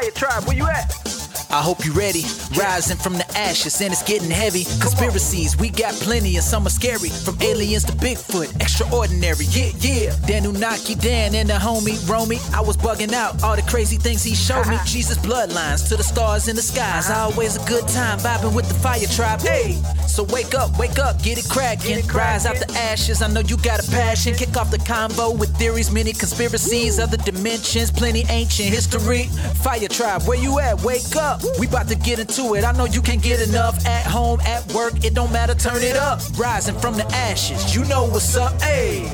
Fire 0.00 0.10
Tribe, 0.12 0.44
where 0.46 0.56
you 0.56 0.66
at? 0.66 1.09
I 1.52 1.62
hope 1.62 1.84
you're 1.84 1.94
ready. 1.94 2.22
Rising 2.56 2.96
from 2.96 3.14
the 3.14 3.26
ashes 3.36 3.80
and 3.80 3.92
it's 3.92 4.04
getting 4.04 4.30
heavy. 4.30 4.64
Conspiracies, 4.80 5.56
we 5.56 5.68
got 5.68 5.94
plenty 5.94 6.36
and 6.36 6.44
some 6.44 6.64
are 6.64 6.70
scary. 6.70 7.08
From 7.08 7.36
aliens 7.42 7.84
to 7.84 7.92
Bigfoot, 7.92 8.54
extraordinary. 8.60 9.46
Yeah, 9.50 9.72
yeah. 9.80 10.16
Danu 10.26 10.52
Naki 10.52 10.94
Dan 10.94 11.34
and 11.34 11.48
the 11.48 11.54
homie 11.54 11.98
Romy. 12.08 12.38
I 12.54 12.60
was 12.60 12.76
bugging 12.76 13.12
out 13.12 13.42
all 13.42 13.56
the 13.56 13.62
crazy 13.62 13.96
things 13.96 14.22
he 14.22 14.34
showed 14.34 14.68
me. 14.68 14.78
Jesus 14.84 15.18
bloodlines 15.18 15.88
to 15.88 15.96
the 15.96 16.04
stars 16.04 16.46
in 16.46 16.54
the 16.54 16.62
skies. 16.62 17.10
Always 17.10 17.56
a 17.56 17.68
good 17.68 17.86
time 17.88 18.18
vibing 18.20 18.54
with 18.54 18.68
the 18.68 18.74
fire 18.74 19.06
tribe. 19.06 19.40
Hey, 19.40 19.82
so 20.06 20.22
wake 20.24 20.54
up, 20.54 20.78
wake 20.78 21.00
up, 21.00 21.20
get 21.20 21.36
it 21.36 21.48
cracking. 21.48 22.06
Rise 22.06 22.46
out 22.46 22.56
the 22.56 22.70
ashes. 22.78 23.22
I 23.22 23.28
know 23.28 23.40
you 23.40 23.56
got 23.56 23.84
a 23.86 23.90
passion. 23.90 24.34
Kick 24.34 24.56
off 24.56 24.70
the 24.70 24.78
combo 24.78 25.32
with 25.32 25.56
theories, 25.56 25.90
many 25.90 26.12
conspiracies, 26.12 27.00
other 27.00 27.16
dimensions, 27.16 27.90
plenty 27.90 28.24
ancient 28.28 28.68
history. 28.68 29.24
Fire 29.64 29.88
tribe, 29.88 30.22
where 30.22 30.38
you 30.38 30.60
at? 30.60 30.80
Wake 30.82 31.16
up. 31.16 31.39
We 31.58 31.66
about 31.66 31.88
to 31.88 31.94
get 31.94 32.18
into 32.18 32.54
it. 32.54 32.64
I 32.64 32.72
know 32.72 32.84
you 32.84 33.00
can't 33.02 33.22
get 33.22 33.40
enough 33.48 33.86
at 33.86 34.06
home, 34.06 34.40
at 34.40 34.70
work. 34.72 35.04
It 35.04 35.14
don't 35.14 35.32
matter. 35.32 35.54
Turn 35.54 35.82
it 35.82 35.96
up. 35.96 36.20
Rising 36.38 36.78
from 36.78 36.94
the 36.94 37.06
ashes. 37.06 37.74
You 37.74 37.84
know 37.84 38.04
what's 38.04 38.36
up. 38.36 38.60
Hey, 38.60 39.08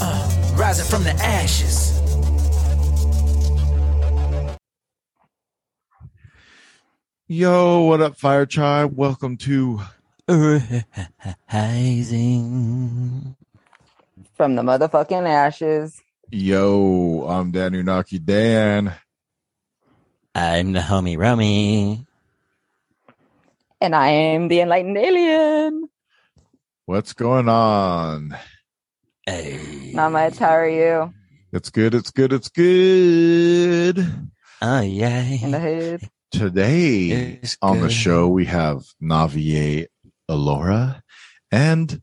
uh, 0.00 0.54
rising 0.56 0.86
from 0.86 1.04
the 1.04 1.12
ashes. 1.22 1.88
Yo, 7.26 7.82
what 7.82 8.00
up, 8.00 8.16
Fire 8.16 8.46
Tribe? 8.46 8.96
Welcome 8.96 9.36
to 9.38 9.80
Rising. 10.28 10.86
From 14.34 14.54
the 14.54 14.62
motherfucking 14.62 15.28
ashes. 15.28 16.00
Yo. 16.30 17.26
I'm 17.28 17.50
Dan 17.50 17.72
Unaki 17.72 18.24
Dan. 18.24 18.94
I'm 20.38 20.72
the 20.72 20.78
homie 20.78 21.18
Rummy. 21.18 22.06
And 23.80 23.92
I 23.92 24.08
am 24.08 24.46
the 24.46 24.60
enlightened 24.60 24.96
alien. 24.96 25.88
What's 26.86 27.12
going 27.12 27.48
on? 27.48 28.38
Hey. 29.26 29.90
Not 29.94 30.12
much. 30.12 30.38
How 30.38 30.50
are 30.50 30.68
you? 30.68 31.12
It's 31.52 31.70
good. 31.70 31.92
It's 31.92 32.12
good. 32.12 32.32
It's 32.32 32.50
good. 32.50 33.98
Oh, 34.62 34.80
In 34.80 34.88
the 34.88 34.94
yeah. 34.94 35.58
hood. 35.58 36.08
Today 36.30 37.38
It's 37.42 37.58
on 37.60 37.80
the 37.80 37.90
show, 37.90 38.28
we 38.28 38.44
have 38.44 38.84
Navier 39.02 39.86
Alora 40.28 41.02
and 41.50 42.00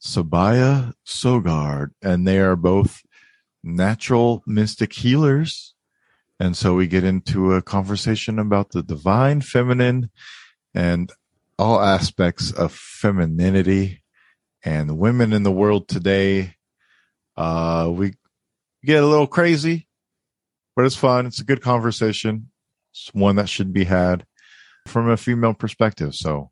Sabaya 0.00 0.92
Sogard, 1.04 1.90
and 2.00 2.24
they 2.24 2.38
are 2.38 2.54
both 2.56 3.02
natural 3.64 4.44
mystic 4.46 4.92
healers. 4.92 5.73
And 6.40 6.56
so 6.56 6.74
we 6.74 6.86
get 6.86 7.04
into 7.04 7.52
a 7.52 7.62
conversation 7.62 8.38
about 8.38 8.70
the 8.70 8.82
divine 8.82 9.40
feminine 9.40 10.10
and 10.74 11.10
all 11.58 11.80
aspects 11.80 12.50
of 12.50 12.72
femininity 12.72 14.02
and 14.64 14.98
women 14.98 15.32
in 15.32 15.44
the 15.44 15.52
world 15.52 15.86
today. 15.88 16.54
Uh, 17.36 17.90
we 17.92 18.14
get 18.84 19.02
a 19.02 19.06
little 19.06 19.26
crazy, 19.28 19.86
but 20.74 20.84
it's 20.84 20.96
fun. 20.96 21.26
It's 21.26 21.40
a 21.40 21.44
good 21.44 21.62
conversation. 21.62 22.50
It's 22.92 23.12
one 23.14 23.36
that 23.36 23.48
should 23.48 23.72
be 23.72 23.84
had 23.84 24.26
from 24.86 25.08
a 25.08 25.16
female 25.16 25.54
perspective. 25.54 26.14
So 26.14 26.50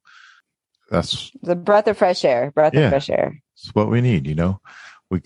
that's 0.91 1.33
the 1.43 1.57
breath 1.57 1.89
of 1.89 1.99
fresh 1.99 2.25
air. 2.25 2.51
Breath 2.53 2.75
Yeah. 2.75 2.83
of 2.83 2.91
fresh 2.91 3.11
air. 3.11 3.41
it's 3.55 3.75
what 3.75 3.91
we 3.91 4.01
need, 4.01 4.27
you 4.27 4.35
know. 4.35 4.61
We 5.11 5.23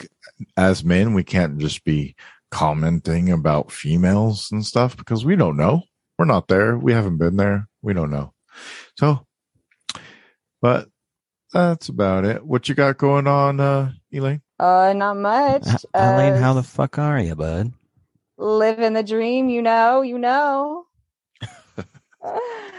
as 0.56 0.84
men, 0.84 1.14
we 1.14 1.24
can't 1.24 1.58
just 1.58 1.84
be 1.84 2.16
commenting 2.50 3.30
about 3.30 3.72
females 3.72 4.48
and 4.52 4.64
stuff 4.64 4.96
because 4.96 5.24
we 5.24 5.36
don't 5.36 5.56
know. 5.56 5.82
We're 6.18 6.24
not 6.26 6.48
there. 6.48 6.78
We 6.78 6.92
haven't 6.92 7.18
been 7.18 7.36
there. 7.36 7.68
We 7.82 7.92
don't 7.92 8.10
know. 8.10 8.32
So, 8.98 9.26
but 10.62 10.88
that's 11.52 11.88
about 11.88 12.24
it. 12.24 12.44
What 12.44 12.68
you 12.68 12.74
got 12.74 12.96
going 12.98 13.26
on, 13.26 13.60
uh, 13.60 13.92
Elaine? 14.12 14.42
Uh, 14.58 14.94
not 14.96 15.16
much. 15.18 15.66
H- 15.66 15.84
Elaine, 15.94 16.34
how 16.34 16.54
the 16.54 16.62
fuck 16.62 16.98
are 16.98 17.20
you, 17.20 17.34
bud? 17.34 17.72
living 18.38 18.92
the 18.94 19.02
dream? 19.02 19.48
You 19.48 19.62
know. 19.62 20.02
You 20.02 20.18
know. 20.18 20.84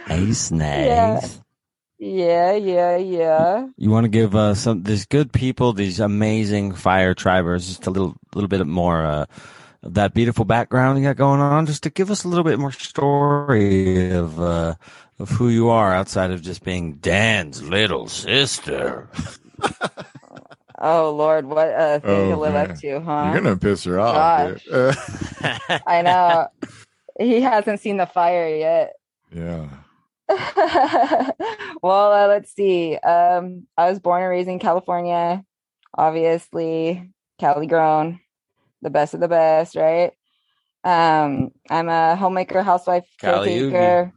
Nice, 0.08 0.52
Yeah. 0.52 1.14
nice. 1.16 1.42
Yeah, 2.00 2.54
yeah, 2.54 2.98
yeah. 2.98 3.68
You 3.76 3.90
want 3.90 4.06
to 4.06 4.10
give 4.10 4.36
uh, 4.36 4.54
some 4.54 4.84
these 4.84 5.06
good 5.06 5.34
people, 5.34 5.74
these 5.74 6.00
amazing 6.00 6.74
fire 6.74 7.14
tribers, 7.14 7.68
just 7.68 7.88
a 7.88 7.90
little 7.92 8.16
little 8.36 8.48
bit 8.48 8.66
more 8.68 9.04
uh, 9.06 9.22
of 9.22 9.57
that 9.84 10.14
beautiful 10.14 10.46
background 10.46 10.98
you 11.00 11.06
got 11.06 11.16
going 11.18 11.40
on, 11.40 11.66
just 11.66 11.84
to 11.84 11.90
give 11.90 12.10
us 12.12 12.24
a 12.24 12.28
little 12.28 12.44
bit 12.44 12.60
more 12.60 12.72
story 12.72 14.12
of 14.12 14.40
uh, 14.42 14.76
of 15.20 15.30
who 15.30 15.50
you 15.50 15.70
are 15.70 15.94
outside 15.94 16.32
of 16.32 16.42
just 16.42 16.64
being 16.64 16.96
Dan's 16.96 17.62
little 17.64 18.08
sister. 18.08 19.10
Oh 20.80 21.12
Lord, 21.16 21.46
what 21.48 21.68
a 21.70 22.00
thing 22.00 22.10
Oh, 22.12 22.30
to 22.32 22.38
live 22.38 22.54
man. 22.54 22.72
up 22.72 22.78
to, 22.80 23.00
huh? 23.02 23.32
You're 23.34 23.42
gonna 23.42 23.58
piss 23.58 23.84
her 23.86 24.00
off. 24.00 24.62
dude. 24.64 24.74
Uh, 24.74 24.94
I 25.88 26.02
know. 26.04 26.48
he 27.20 27.42
hasn't 27.42 27.80
seen 27.80 27.98
the 27.98 28.06
fire 28.06 28.48
yet. 28.56 28.94
yeah. 29.34 29.68
well, 31.82 32.12
uh, 32.14 32.28
let's 32.28 32.54
see. 32.54 32.96
Um, 32.98 33.66
I 33.78 33.90
was 33.90 34.00
born 34.00 34.22
and 34.22 34.30
raised 34.30 34.50
in 34.50 34.60
California, 34.60 35.44
obviously, 35.98 37.10
Cali 37.40 37.66
grown, 37.68 38.20
the 38.82 38.90
best 38.90 39.14
of 39.14 39.20
the 39.20 39.28
best, 39.28 39.76
right? 39.76 40.12
Um, 40.84 41.52
I'm 41.70 41.90
a 41.90 42.16
homemaker, 42.16 42.64
housewife, 42.64 43.06
caretaker. 43.20 44.14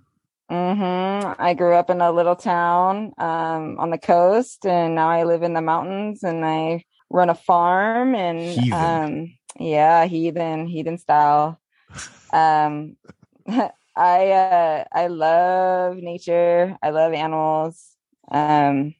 hmm 0.49 1.33
I 1.39 1.55
grew 1.57 1.75
up 1.75 1.91
in 1.91 2.01
a 2.01 2.13
little 2.13 2.37
town 2.37 3.13
um, 3.19 3.79
on 3.79 3.91
the 3.91 3.99
coast, 3.99 4.67
and 4.67 4.95
now 4.95 5.09
I 5.11 5.25
live 5.25 5.43
in 5.43 5.55
the 5.55 5.63
mountains, 5.63 6.23
and 6.23 6.45
I 6.45 6.85
run 7.11 7.31
a 7.31 7.35
farm, 7.35 8.15
and 8.15 8.39
Heathen. 8.39 8.81
um, 8.81 9.33
yeah, 9.59 10.05
heathen, 10.07 10.67
heathen 10.67 10.99
style. 10.99 11.61
Um, 12.33 12.97
I 13.97 14.31
uh 14.31 14.85
I 14.93 15.09
love 15.09 15.97
nature. 15.97 16.77
I 16.83 16.91
love 16.91 17.13
animals. 17.13 17.97
Um 18.31 18.95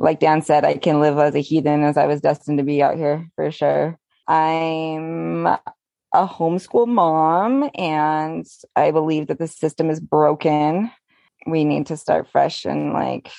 like 0.00 0.20
Dan 0.20 0.42
said, 0.42 0.64
I 0.64 0.78
can 0.78 1.00
live 1.00 1.18
as 1.18 1.34
a 1.34 1.40
heathen 1.40 1.84
as 1.84 1.96
I 1.98 2.06
was 2.06 2.20
destined 2.22 2.58
to 2.58 2.64
be 2.64 2.82
out 2.82 2.96
here 2.96 3.30
for 3.36 3.50
sure. 3.52 3.98
I'm 4.30 5.44
a 5.44 5.58
homeschool 6.14 6.86
mom 6.86 7.68
and 7.74 8.46
I 8.76 8.92
believe 8.92 9.26
that 9.26 9.40
the 9.40 9.48
system 9.48 9.90
is 9.90 9.98
broken. 9.98 10.88
We 11.48 11.64
need 11.64 11.86
to 11.86 11.96
start 11.96 12.28
fresh 12.28 12.64
and 12.64 12.92
like 12.92 13.32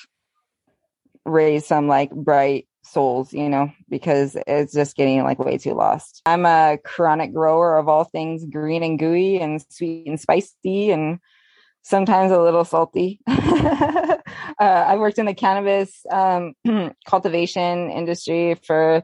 raise 1.24 1.66
some 1.66 1.88
like 1.88 2.10
bright 2.10 2.68
souls, 2.84 3.32
you 3.32 3.48
know, 3.48 3.72
because 3.88 4.36
it's 4.46 4.74
just 4.74 4.94
getting 4.94 5.22
like 5.22 5.38
way 5.38 5.56
too 5.56 5.72
lost. 5.72 6.20
I'm 6.26 6.44
a 6.44 6.76
chronic 6.84 7.32
grower 7.32 7.78
of 7.78 7.88
all 7.88 8.04
things 8.04 8.44
green 8.44 8.82
and 8.82 8.98
gooey 8.98 9.40
and 9.40 9.64
sweet 9.70 10.06
and 10.06 10.20
spicy 10.20 10.90
and 10.90 11.20
sometimes 11.80 12.32
a 12.32 12.42
little 12.42 12.66
salty. 12.66 13.18
uh, 13.26 14.18
I 14.60 14.96
worked 14.96 15.18
in 15.18 15.24
the 15.24 15.32
cannabis 15.32 16.04
um, 16.10 16.52
cultivation 17.06 17.90
industry 17.90 18.56
for 18.56 19.02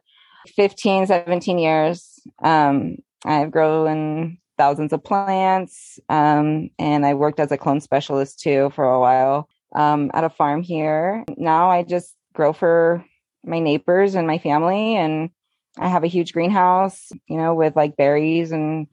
15, 0.48 1.06
17 1.06 1.58
years. 1.58 2.20
Um, 2.42 2.96
I've 3.24 3.50
grown 3.50 4.38
thousands 4.56 4.92
of 4.92 5.02
plants 5.02 5.98
um, 6.08 6.70
and 6.78 7.06
I 7.06 7.14
worked 7.14 7.40
as 7.40 7.52
a 7.52 7.56
clone 7.56 7.80
specialist 7.80 8.40
too 8.40 8.70
for 8.74 8.84
a 8.84 9.00
while 9.00 9.48
um, 9.74 10.10
at 10.12 10.24
a 10.24 10.30
farm 10.30 10.62
here. 10.62 11.24
Now 11.36 11.70
I 11.70 11.84
just 11.84 12.14
grow 12.34 12.52
for 12.52 13.04
my 13.44 13.60
neighbors 13.60 14.14
and 14.14 14.26
my 14.26 14.38
family 14.38 14.96
and 14.96 15.30
I 15.78 15.88
have 15.88 16.04
a 16.04 16.08
huge 16.08 16.32
greenhouse, 16.32 17.12
you 17.28 17.36
know, 17.36 17.54
with 17.54 17.76
like 17.76 17.96
berries 17.96 18.50
and 18.50 18.88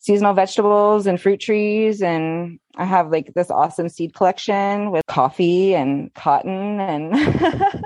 seasonal 0.00 0.32
vegetables 0.32 1.06
and 1.06 1.20
fruit 1.20 1.40
trees 1.40 2.00
and 2.02 2.58
I 2.76 2.86
have 2.86 3.10
like 3.10 3.34
this 3.34 3.50
awesome 3.50 3.90
seed 3.90 4.14
collection 4.14 4.90
with 4.90 5.04
coffee 5.06 5.74
and 5.74 6.12
cotton 6.14 6.80
and 6.80 7.14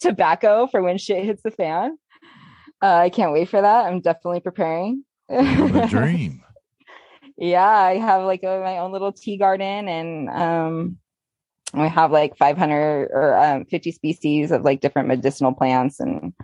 tobacco 0.00 0.68
for 0.68 0.82
when 0.82 0.98
shit 0.98 1.24
hits 1.24 1.42
the 1.42 1.50
fan. 1.50 1.98
Uh, 2.84 2.98
I 2.98 3.08
can't 3.08 3.32
wait 3.32 3.48
for 3.48 3.62
that. 3.62 3.86
I'm 3.86 4.00
definitely 4.00 4.40
preparing. 4.40 5.04
Dream. 5.88 6.44
yeah, 7.38 7.66
I 7.66 7.96
have 7.96 8.24
like 8.24 8.42
a, 8.42 8.60
my 8.62 8.76
own 8.76 8.92
little 8.92 9.10
tea 9.10 9.38
garden 9.38 9.88
and 9.88 10.28
um 10.28 10.98
we 11.72 11.88
have 11.88 12.12
like 12.12 12.36
500 12.36 13.08
or 13.10 13.38
um, 13.38 13.64
50 13.64 13.90
species 13.90 14.50
of 14.50 14.64
like 14.64 14.82
different 14.82 15.08
medicinal 15.08 15.54
plants 15.54 15.98
and 15.98 16.34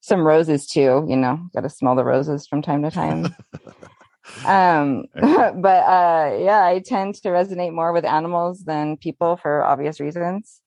some 0.00 0.26
roses 0.26 0.66
too, 0.66 1.04
you 1.06 1.16
know, 1.16 1.38
got 1.54 1.60
to 1.60 1.68
smell 1.68 1.94
the 1.94 2.04
roses 2.04 2.46
from 2.46 2.62
time 2.62 2.82
to 2.82 2.90
time. 2.90 3.24
um 4.46 5.04
but 5.14 5.84
uh 5.84 6.38
yeah, 6.40 6.64
I 6.64 6.82
tend 6.82 7.16
to 7.16 7.28
resonate 7.28 7.74
more 7.74 7.92
with 7.92 8.06
animals 8.06 8.64
than 8.64 8.96
people 8.96 9.36
for 9.36 9.62
obvious 9.62 10.00
reasons. 10.00 10.62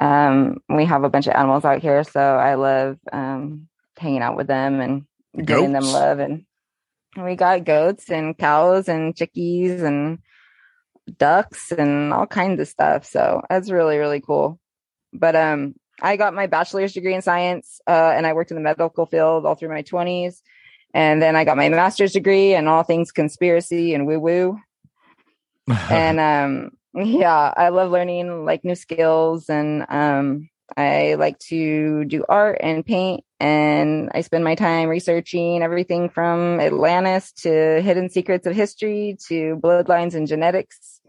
Um 0.00 0.62
we 0.70 0.86
have 0.86 1.04
a 1.04 1.10
bunch 1.10 1.26
of 1.26 1.34
animals 1.34 1.66
out 1.66 1.82
here, 1.82 2.02
so 2.04 2.20
I 2.20 2.54
love 2.54 2.96
um 3.12 3.66
hanging 4.00 4.22
out 4.22 4.36
with 4.36 4.46
them 4.46 4.80
and 4.80 5.04
giving 5.46 5.72
them 5.72 5.84
love 5.84 6.18
and 6.18 6.44
we 7.16 7.36
got 7.36 7.64
goats 7.64 8.10
and 8.10 8.36
cows 8.36 8.88
and 8.88 9.14
chickies 9.14 9.82
and 9.82 10.18
ducks 11.18 11.72
and 11.72 12.12
all 12.12 12.26
kinds 12.26 12.60
of 12.60 12.68
stuff. 12.68 13.04
So 13.04 13.42
that's 13.50 13.70
really, 13.70 13.98
really 13.98 14.20
cool. 14.20 14.58
But 15.12 15.36
um 15.36 15.74
I 16.02 16.16
got 16.16 16.34
my 16.34 16.46
bachelor's 16.46 16.94
degree 16.94 17.14
in 17.14 17.20
science 17.20 17.80
uh, 17.86 18.12
and 18.14 18.26
I 18.26 18.32
worked 18.32 18.50
in 18.50 18.54
the 18.54 18.62
medical 18.62 19.04
field 19.04 19.44
all 19.44 19.54
through 19.54 19.68
my 19.68 19.82
20s. 19.82 20.40
And 20.94 21.20
then 21.20 21.36
I 21.36 21.44
got 21.44 21.58
my 21.58 21.68
master's 21.68 22.12
degree 22.12 22.54
in 22.54 22.66
all 22.68 22.84
things 22.84 23.12
conspiracy 23.12 23.92
and 23.94 24.06
woo 24.06 24.18
woo. 24.18 24.60
and 25.90 26.20
um 26.20 26.70
yeah, 26.94 27.52
I 27.56 27.68
love 27.68 27.90
learning 27.90 28.44
like 28.44 28.64
new 28.64 28.74
skills 28.74 29.48
and 29.48 29.84
um 29.88 30.48
I 30.76 31.14
like 31.14 31.38
to 31.50 32.04
do 32.04 32.24
art 32.28 32.58
and 32.60 32.86
paint 32.86 33.24
and 33.40 34.10
I 34.14 34.20
spend 34.20 34.44
my 34.44 34.54
time 34.54 34.88
researching 34.88 35.62
everything 35.62 36.10
from 36.10 36.60
Atlantis 36.60 37.32
to 37.42 37.80
hidden 37.82 38.10
secrets 38.10 38.46
of 38.46 38.54
history 38.54 39.16
to 39.28 39.58
bloodlines 39.62 40.14
and 40.14 40.28
genetics. 40.28 41.00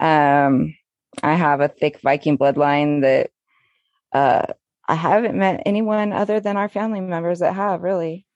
Um 0.00 0.74
I 1.22 1.34
have 1.34 1.60
a 1.60 1.68
thick 1.68 2.00
Viking 2.00 2.38
bloodline 2.38 3.02
that 3.02 3.30
uh 4.12 4.52
I 4.88 4.94
haven't 4.94 5.38
met 5.38 5.62
anyone 5.66 6.12
other 6.12 6.40
than 6.40 6.56
our 6.56 6.68
family 6.68 7.00
members 7.00 7.38
that 7.38 7.54
have 7.54 7.82
really. 7.82 8.26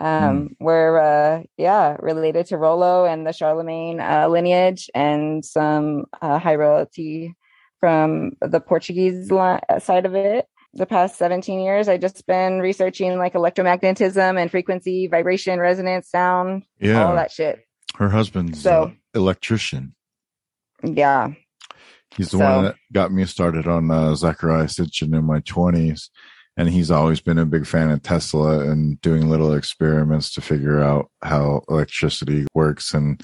Um, 0.00 0.08
mm. 0.08 0.56
we're 0.60 0.98
uh, 0.98 1.42
yeah 1.56 1.96
related 2.00 2.46
to 2.46 2.56
Rollo 2.56 3.04
and 3.04 3.26
the 3.26 3.32
Charlemagne 3.32 4.00
uh, 4.00 4.28
lineage, 4.28 4.90
and 4.94 5.44
some 5.44 6.06
uh, 6.20 6.38
high 6.38 6.56
royalty 6.56 7.34
from 7.80 8.32
the 8.40 8.60
Portuguese 8.60 9.30
li- 9.30 9.58
side 9.78 10.06
of 10.06 10.14
it. 10.14 10.46
The 10.74 10.86
past 10.86 11.16
17 11.18 11.60
years, 11.60 11.88
I 11.88 11.98
just 11.98 12.26
been 12.26 12.58
researching 12.58 13.16
like 13.16 13.34
electromagnetism 13.34 14.40
and 14.40 14.50
frequency, 14.50 15.06
vibration, 15.06 15.60
resonance, 15.60 16.08
sound, 16.08 16.64
yeah, 16.80 17.04
all 17.04 17.14
that 17.14 17.30
shit. 17.30 17.64
Her 17.94 18.08
husband's 18.08 18.60
so, 18.60 18.92
electrician. 19.14 19.94
Yeah, 20.82 21.32
he's 22.16 22.30
the 22.30 22.38
so, 22.38 22.44
one 22.44 22.64
that 22.64 22.76
got 22.92 23.12
me 23.12 23.24
started 23.24 23.68
on 23.68 23.90
uh, 23.90 24.12
Zecharia 24.14 24.64
Sitchin 24.64 25.16
in 25.16 25.24
my 25.24 25.40
20s 25.40 26.08
and 26.56 26.68
he's 26.68 26.90
always 26.90 27.20
been 27.20 27.38
a 27.38 27.46
big 27.46 27.66
fan 27.66 27.90
of 27.90 28.02
Tesla 28.02 28.60
and 28.60 29.00
doing 29.00 29.28
little 29.28 29.54
experiments 29.54 30.32
to 30.34 30.40
figure 30.40 30.80
out 30.80 31.10
how 31.22 31.62
electricity 31.68 32.46
works 32.54 32.94
and 32.94 33.20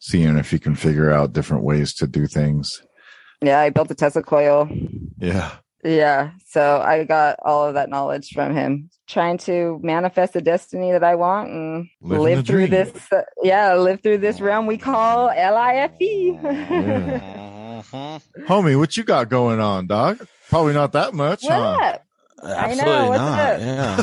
seeing 0.00 0.36
if 0.36 0.50
he 0.50 0.58
can 0.58 0.74
figure 0.74 1.10
out 1.10 1.32
different 1.32 1.62
ways 1.62 1.94
to 1.94 2.06
do 2.06 2.26
things. 2.26 2.82
Yeah, 3.40 3.60
I 3.60 3.70
built 3.70 3.90
a 3.90 3.94
Tesla 3.94 4.22
coil. 4.22 4.68
Yeah. 5.18 5.52
Yeah. 5.82 6.30
So 6.46 6.80
I 6.80 7.04
got 7.04 7.38
all 7.42 7.64
of 7.64 7.74
that 7.74 7.90
knowledge 7.90 8.30
from 8.32 8.54
him, 8.54 8.90
trying 9.08 9.38
to 9.38 9.80
manifest 9.82 10.32
the 10.34 10.40
destiny 10.40 10.92
that 10.92 11.02
I 11.02 11.16
want 11.16 11.50
and 11.50 11.88
live, 12.00 12.20
live 12.20 12.46
through 12.46 12.68
dream. 12.68 12.92
this. 12.92 13.12
Uh, 13.12 13.22
yeah, 13.42 13.74
live 13.74 14.00
through 14.02 14.18
this 14.18 14.40
realm 14.40 14.66
we 14.66 14.78
call 14.78 15.30
L 15.30 15.56
I 15.56 15.74
F 15.76 16.00
E. 16.00 16.32
Homie, 18.46 18.78
what 18.78 18.96
you 18.96 19.02
got 19.02 19.28
going 19.28 19.60
on, 19.60 19.86
dog? 19.86 20.26
Probably 20.48 20.72
not 20.72 20.92
that 20.92 21.14
much, 21.14 21.42
what 21.42 21.52
huh? 21.52 21.98
Absolutely 22.44 22.92
I 22.92 23.08
know. 23.08 23.12
not. 23.12 23.60
Yeah. 23.60 24.02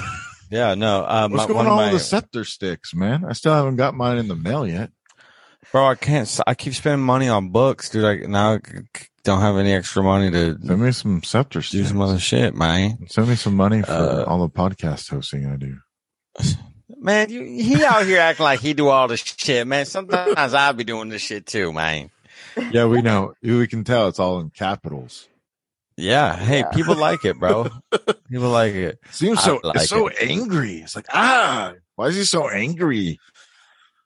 yeah. 0.52 0.76
No. 0.76 1.06
Um, 1.08 1.32
What's 1.32 1.46
going 1.46 1.68
on 1.68 1.78
my... 1.78 1.86
with 1.86 1.94
the 1.94 2.00
scepter 2.00 2.44
sticks, 2.44 2.94
man? 2.94 3.26
I 3.26 3.34
still 3.34 3.54
haven't 3.54 3.76
got 3.78 3.96
mine 3.96 4.18
in 4.18 4.28
the 4.28 4.36
mail 4.36 4.68
yet. 4.68 4.92
Bro, 5.72 5.88
I 5.88 5.96
can't. 5.96 6.40
I 6.48 6.56
keep 6.56 6.74
spending 6.74 7.06
money 7.06 7.28
on 7.28 7.50
books, 7.50 7.90
dude. 7.90 8.04
I 8.04 8.16
now 8.28 8.60
don't 9.24 9.42
have 9.42 9.58
any 9.58 9.74
extra 9.74 10.02
money 10.02 10.32
to 10.32 10.58
send 10.66 10.82
me 10.82 10.92
some 10.92 11.22
scepter 11.22 11.62
sticks. 11.62 11.84
Do 11.84 11.90
some 11.90 12.02
other 12.02 12.18
shit, 12.18 12.56
man. 12.56 13.08
Send 13.08 13.28
me 13.28 13.36
some 13.36 13.56
money 13.56 13.84
for 13.84 13.92
uh, 13.92 14.24
all 14.24 14.40
the 14.40 14.50
podcast 14.50 15.10
hosting 15.10 15.46
I 15.46 15.58
do. 15.58 15.78
Man, 16.98 17.30
you, 17.30 17.44
he 17.44 17.84
out 17.86 18.06
here 18.06 18.20
acting 18.20 18.46
like 18.46 18.60
he 18.60 18.74
do 18.74 18.88
all 18.88 19.08
this 19.08 19.22
shit, 19.22 19.68
man. 19.68 19.86
Sometimes 19.86 20.54
I'll 20.54 20.74
be 20.74 20.84
doing 20.84 21.10
this 21.10 21.22
shit 21.22 21.46
too, 21.46 21.72
man. 21.72 22.10
Yeah, 22.72 22.86
we 22.86 23.02
know. 23.02 23.36
We 23.44 23.68
can 23.68 23.84
tell 23.84 24.08
it's 24.08 24.20
all 24.20 24.40
in 24.40 24.50
capitals. 24.50 25.28
Yeah. 25.98 26.36
Hey, 26.36 26.60
yeah. 26.60 26.70
people 26.72 26.96
like 26.96 27.26
it, 27.26 27.38
bro. 27.38 27.70
people 28.30 28.50
like 28.50 28.74
it. 28.74 29.00
Seems 29.12 29.44
so 29.44 29.60
like 29.64 29.82
so 29.82 30.08
it. 30.08 30.16
angry. 30.20 30.78
It's 30.78 30.96
like, 30.96 31.08
ah, 31.14 31.74
why 31.96 32.08
is 32.08 32.16
he 32.16 32.24
so 32.24 32.50
angry 32.50 33.20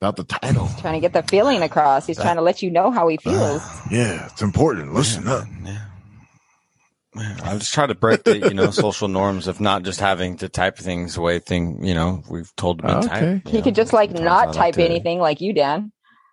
about 0.03 0.17
the 0.17 0.25
title? 0.25 0.67
He's 0.67 0.81
trying 0.81 0.95
to 0.95 0.99
get 0.99 1.13
the 1.13 1.23
feeling 1.23 1.61
across. 1.61 2.05
He's 2.05 2.17
trying 2.17 2.35
to 2.35 2.41
let 2.41 2.61
you 2.61 2.69
know 2.69 2.91
how 2.91 3.07
he 3.07 3.15
feels. 3.17 3.61
Uh, 3.61 3.81
yeah, 3.89 4.25
it's 4.25 4.41
important. 4.41 4.93
Listen 4.93 5.23
yeah, 5.25 5.33
up. 5.33 5.47
Yeah. 5.63 7.37
I'm 7.43 7.59
just 7.59 7.73
try 7.73 7.85
to 7.85 7.95
break 7.95 8.23
the, 8.23 8.39
you 8.39 8.53
know, 8.53 8.71
social 8.71 9.07
norms 9.07 9.47
of 9.47 9.61
not 9.61 9.83
just 9.83 9.99
having 9.99 10.37
to 10.37 10.49
type 10.49 10.77
things 10.77 11.15
away 11.15 11.39
thing, 11.39 11.85
you 11.85 11.93
know, 11.93 12.23
we've 12.29 12.53
told 12.55 12.79
to 12.79 12.87
be 12.87 12.91
okay. 12.91 13.07
typed. 13.07 13.47
He 13.47 13.57
know, 13.57 13.63
could 13.63 13.75
just 13.75 13.93
like 13.93 14.11
not 14.11 14.53
type 14.53 14.73
to... 14.75 14.83
anything 14.83 15.19
like 15.19 15.39
you, 15.39 15.53
Dan. 15.53 15.91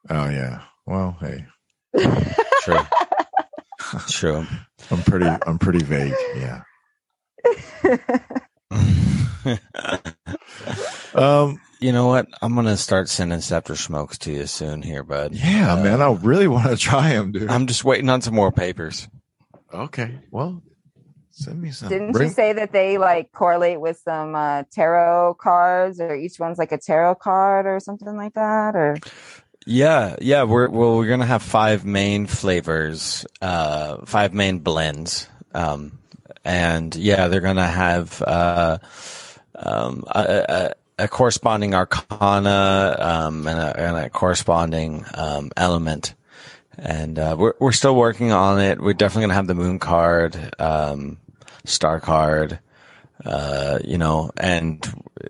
Oh 0.09 0.29
yeah. 0.29 0.63
Well, 0.87 1.17
hey. 1.21 1.45
True. 2.63 2.81
True. 4.09 4.47
I'm 4.91 5.03
pretty. 5.03 5.27
I'm 5.27 5.59
pretty 5.59 5.85
vague. 5.85 6.15
Yeah. 6.37 6.63
um, 11.15 11.61
you 11.81 11.93
know 11.93 12.07
what? 12.07 12.29
I'm 12.43 12.55
gonna 12.55 12.77
start 12.77 13.09
sending 13.09 13.41
scepter 13.41 13.77
smokes 13.77 14.19
to 14.19 14.33
you 14.33 14.47
soon 14.47 14.83
here, 14.83 15.03
bud. 15.03 15.33
Yeah, 15.35 15.75
uh, 15.75 15.83
man. 15.83 16.03
I 16.03 16.13
really 16.13 16.49
want 16.49 16.69
to 16.69 16.77
try 16.77 17.11
them, 17.11 17.33
dude. 17.33 17.51
I'm 17.51 17.67
just 17.67 17.85
waiting 17.85 18.09
on 18.09 18.21
some 18.21 18.35
more 18.35 18.53
papers. 18.53 19.09
Okay. 19.73 20.19
Well, 20.31 20.63
send 21.31 21.61
me 21.61 21.71
some. 21.71 21.89
Didn't 21.89 22.13
Bring- 22.13 22.29
you 22.29 22.35
say 22.35 22.53
that 22.53 22.73
they 22.73 22.99
like 22.99 23.33
correlate 23.33 23.81
with 23.81 23.99
some 24.05 24.35
uh, 24.35 24.65
tarot 24.71 25.35
cards, 25.35 26.01
or 26.01 26.15
each 26.15 26.39
one's 26.39 26.59
like 26.59 26.73
a 26.73 26.79
tarot 26.79 27.17
card, 27.17 27.67
or 27.67 27.81
something 27.81 28.17
like 28.17 28.35
that, 28.35 28.77
or? 28.77 28.99
Yeah, 29.67 30.17
yeah. 30.21 30.45
We're 30.45 30.69
well, 30.69 30.97
we're 30.97 31.09
gonna 31.09 31.27
have 31.27 31.43
five 31.43 31.85
main 31.85 32.27
flavors, 32.27 33.27
uh, 33.41 34.05
five 34.07 34.35
main 34.35 34.59
blends, 34.59 35.29
um, 35.55 35.99
and 36.45 36.95
yeah, 36.97 37.29
they're 37.29 37.41
gonna 37.41 37.67
have 37.67 38.23
uh, 38.23 38.79
um, 39.55 40.05
a, 40.09 40.75
a, 41.05 41.09
corresponding 41.09 41.75
arcana 41.75 42.97
um, 42.99 43.47
and, 43.47 43.59
a, 43.59 43.81
and, 43.81 43.97
a, 43.97 44.11
corresponding 44.11 45.05
um, 45.15 45.51
element. 45.57 46.15
And 46.79 47.19
uh, 47.19 47.37
we're 47.39 47.55
we're 47.59 47.73
still 47.73 47.95
working 47.95 48.33
on 48.33 48.61
it. 48.61 48.81
We're 48.81 48.95
definitely 48.95 49.25
gonna 49.25 49.35
have 49.35 49.47
the 49.47 49.55
moon 49.55 49.79
card, 49.79 50.55
um, 50.59 51.19
star 51.65 52.01
card, 52.01 52.59
uh, 53.25 53.81
you 53.85 53.99
know, 53.99 54.31
and 54.39 54.83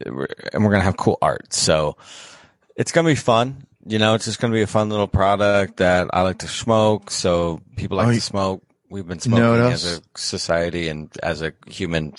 we're, 0.06 0.28
and 0.52 0.64
we're 0.64 0.70
gonna 0.70 0.84
have 0.84 0.96
cool 0.96 1.19
art. 1.20 1.52
So 1.52 1.96
it's 2.76 2.93
gonna 2.93 3.08
be 3.08 3.17
fun 3.17 3.67
you 3.87 3.99
know, 3.99 4.14
it's 4.14 4.26
just 4.26 4.40
going 4.40 4.52
to 4.52 4.56
be 4.56 4.62
a 4.62 4.67
fun 4.67 4.90
little 4.90 5.08
product 5.08 5.78
that 5.78 6.08
I 6.12 6.22
like 6.22 6.39
to 6.39 6.48
smoke. 6.48 7.10
So 7.10 7.60
people 7.77 7.96
like 7.96 8.08
oh, 8.08 8.12
to 8.12 8.20
smoke. 8.20 8.62
We've 8.89 9.06
been 9.06 9.20
smoking 9.20 9.72
as 9.72 9.84
a 9.84 10.03
society 10.17 10.89
and 10.89 11.10
as 11.22 11.43
a 11.43 11.53
human 11.67 12.15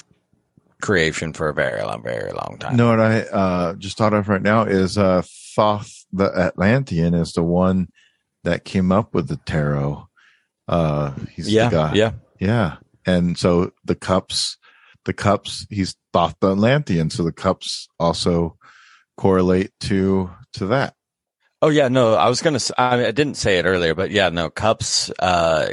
creation 0.82 1.34
for 1.34 1.50
a 1.50 1.54
very 1.54 1.82
long, 1.84 2.04
very 2.04 2.32
long 2.32 2.58
time. 2.60 2.76
No, 2.76 2.90
what 2.90 3.00
I 3.00 3.22
uh, 3.22 3.74
just 3.76 3.98
thought 3.98 4.14
of 4.14 4.28
right 4.28 4.42
now 4.42 4.64
is 4.64 4.98
uh, 4.98 5.22
Thoth 5.56 6.06
the 6.12 6.26
Atlantean 6.26 7.14
is 7.14 7.34
the 7.34 7.44
one 7.44 7.88
that 8.44 8.66
came 8.66 8.92
up 8.92 9.14
with 9.14 9.28
the 9.28 9.38
tarot. 9.38 10.08
Uh, 10.68 11.14
he's 11.36 11.52
yeah, 11.52 11.70
the 11.70 11.76
guy. 11.76 11.94
Yeah. 11.94 12.12
Yeah. 12.40 12.78
And 13.06 13.38
so 13.38 13.72
the 13.86 13.96
cups, 13.96 14.58
the 15.06 15.14
cups, 15.14 15.66
he's 15.70 15.96
Thoth 16.14 16.36
the 16.42 16.52
Atlantean. 16.52 17.10
So 17.10 17.24
the 17.24 17.32
cups 17.32 17.88
also 18.00 18.58
correlate 19.18 19.72
to, 19.82 20.30
to 20.54 20.68
that. 20.68 20.96
Oh 21.64 21.70
yeah, 21.70 21.90
no, 21.90 22.16
I 22.16 22.28
was 22.28 22.42
gonna. 22.42 22.60
I, 22.76 23.06
I 23.06 23.12
didn't 23.12 23.36
say 23.36 23.60
it 23.60 23.66
earlier, 23.66 23.94
but 23.94 24.10
yeah, 24.10 24.30
no 24.30 24.50
cups, 24.50 25.12
uh, 25.20 25.68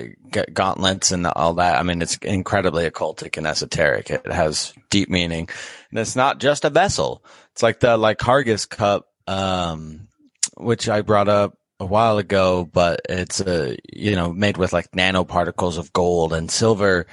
gauntlets, 0.52 1.12
and 1.12 1.26
all 1.26 1.54
that. 1.54 1.78
I 1.78 1.83
mean, 1.83 2.02
it's 2.02 2.18
incredibly 2.18 2.88
occultic 2.88 3.38
and 3.38 3.47
esoteric. 3.47 4.11
It 4.11 4.26
has 4.26 4.75
deep 4.90 5.09
meaning, 5.09 5.49
and 5.90 5.99
it's 5.99 6.14
not 6.14 6.40
just 6.40 6.66
a 6.66 6.71
vessel. 6.71 7.25
It's 7.52 7.62
like 7.62 7.80
the 7.80 7.97
Lycurgus 7.97 8.68
cup, 8.68 9.09
um, 9.26 10.09
which 10.59 10.90
I 10.90 11.00
brought 11.00 11.28
up 11.28 11.57
a 11.80 11.87
while 11.87 12.18
ago, 12.18 12.68
but 12.71 13.00
it's 13.09 13.40
a 13.40 13.73
uh, 13.73 13.76
you 13.90 14.14
know 14.14 14.30
made 14.30 14.59
with 14.59 14.75
like 14.75 14.90
nanoparticles 14.92 15.78
of 15.78 15.95
gold 15.95 16.35
and 16.35 16.50
silver, 16.50 17.07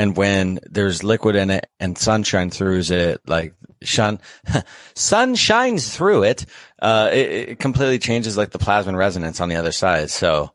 and 0.00 0.16
when 0.16 0.60
there's 0.62 1.04
liquid 1.04 1.36
in 1.36 1.50
it 1.50 1.68
and 1.78 1.98
sunshine 1.98 2.48
through 2.48 2.80
it, 2.88 3.20
like 3.26 3.52
shun, 3.82 4.18
sun 4.94 5.34
shines 5.34 5.94
through 5.94 6.22
it, 6.22 6.46
uh, 6.80 7.10
it, 7.12 7.50
it, 7.50 7.58
completely 7.58 7.98
changes 7.98 8.34
like 8.34 8.48
the 8.48 8.58
plasma 8.58 8.96
resonance 8.96 9.42
on 9.42 9.50
the 9.50 9.56
other 9.56 9.72
side. 9.72 10.08
So, 10.08 10.52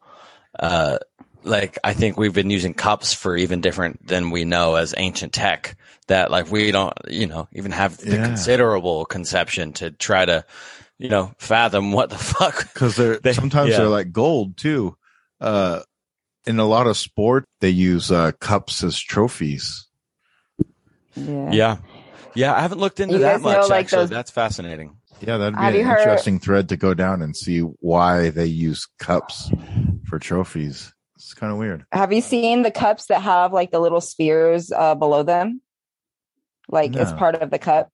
uh, 0.57 0.97
like 1.43 1.77
I 1.83 1.93
think 1.93 2.17
we've 2.17 2.33
been 2.33 2.49
using 2.49 2.73
cups 2.73 3.13
for 3.13 3.37
even 3.37 3.61
different 3.61 4.07
than 4.07 4.31
we 4.31 4.45
know 4.45 4.73
as 4.73 4.95
ancient 4.97 5.31
tech 5.31 5.77
that 6.07 6.31
like 6.31 6.51
we 6.51 6.71
don't, 6.71 6.97
you 7.07 7.27
know, 7.27 7.47
even 7.53 7.71
have 7.71 7.97
the 7.97 8.15
yeah. 8.15 8.25
considerable 8.25 9.05
conception 9.05 9.73
to 9.73 9.91
try 9.91 10.25
to, 10.25 10.43
you 10.97 11.09
know, 11.09 11.35
fathom 11.37 11.91
what 11.91 12.09
the 12.09 12.17
fuck. 12.17 12.73
Cause 12.73 12.95
they're, 12.95 13.19
they, 13.19 13.33
sometimes 13.33 13.69
yeah. 13.69 13.77
they're 13.77 13.89
like 13.89 14.11
gold 14.11 14.57
too. 14.57 14.97
Uh, 15.39 15.81
in 16.47 16.59
a 16.59 16.65
lot 16.65 16.87
of 16.87 16.97
sport, 16.97 17.45
they 17.61 17.69
use, 17.69 18.11
uh, 18.11 18.31
cups 18.39 18.83
as 18.83 18.99
trophies. 18.99 19.87
Yeah. 21.15 21.51
Yeah. 21.51 21.77
Yeah, 22.35 22.53
I 22.53 22.59
haven't 22.59 22.79
looked 22.79 22.99
into 22.99 23.19
that 23.19 23.39
much. 23.41 23.55
Know, 23.61 23.67
like 23.67 23.85
actually, 23.85 23.99
those, 24.03 24.09
that's 24.09 24.31
fascinating. 24.31 24.97
Yeah, 25.21 25.37
that'd 25.37 25.55
be 25.55 25.61
Have 25.63 25.73
an 25.73 25.79
you 25.79 25.85
heard- 25.85 25.99
interesting 25.99 26.39
thread 26.39 26.67
to 26.69 26.75
go 26.77 26.93
down 26.93 27.21
and 27.21 27.35
see 27.35 27.59
why 27.61 28.29
they 28.29 28.45
use 28.47 28.87
cups 28.99 29.49
for 30.09 30.19
trophies. 30.19 30.93
It's 31.15 31.33
kind 31.33 31.53
of 31.53 31.57
weird. 31.57 31.85
Have 31.93 32.11
you 32.11 32.19
seen 32.19 32.63
the 32.63 32.71
cups 32.71 33.05
that 33.05 33.21
have 33.21 33.53
like 33.53 33.71
the 33.71 33.79
little 33.79 34.01
spheres 34.01 34.69
uh, 34.71 34.95
below 34.95 35.23
them? 35.23 35.61
Like 36.67 36.93
it's 36.95 37.11
No. 37.11 37.17
part 37.17 37.35
of 37.35 37.49
the 37.49 37.59
cup. 37.59 37.89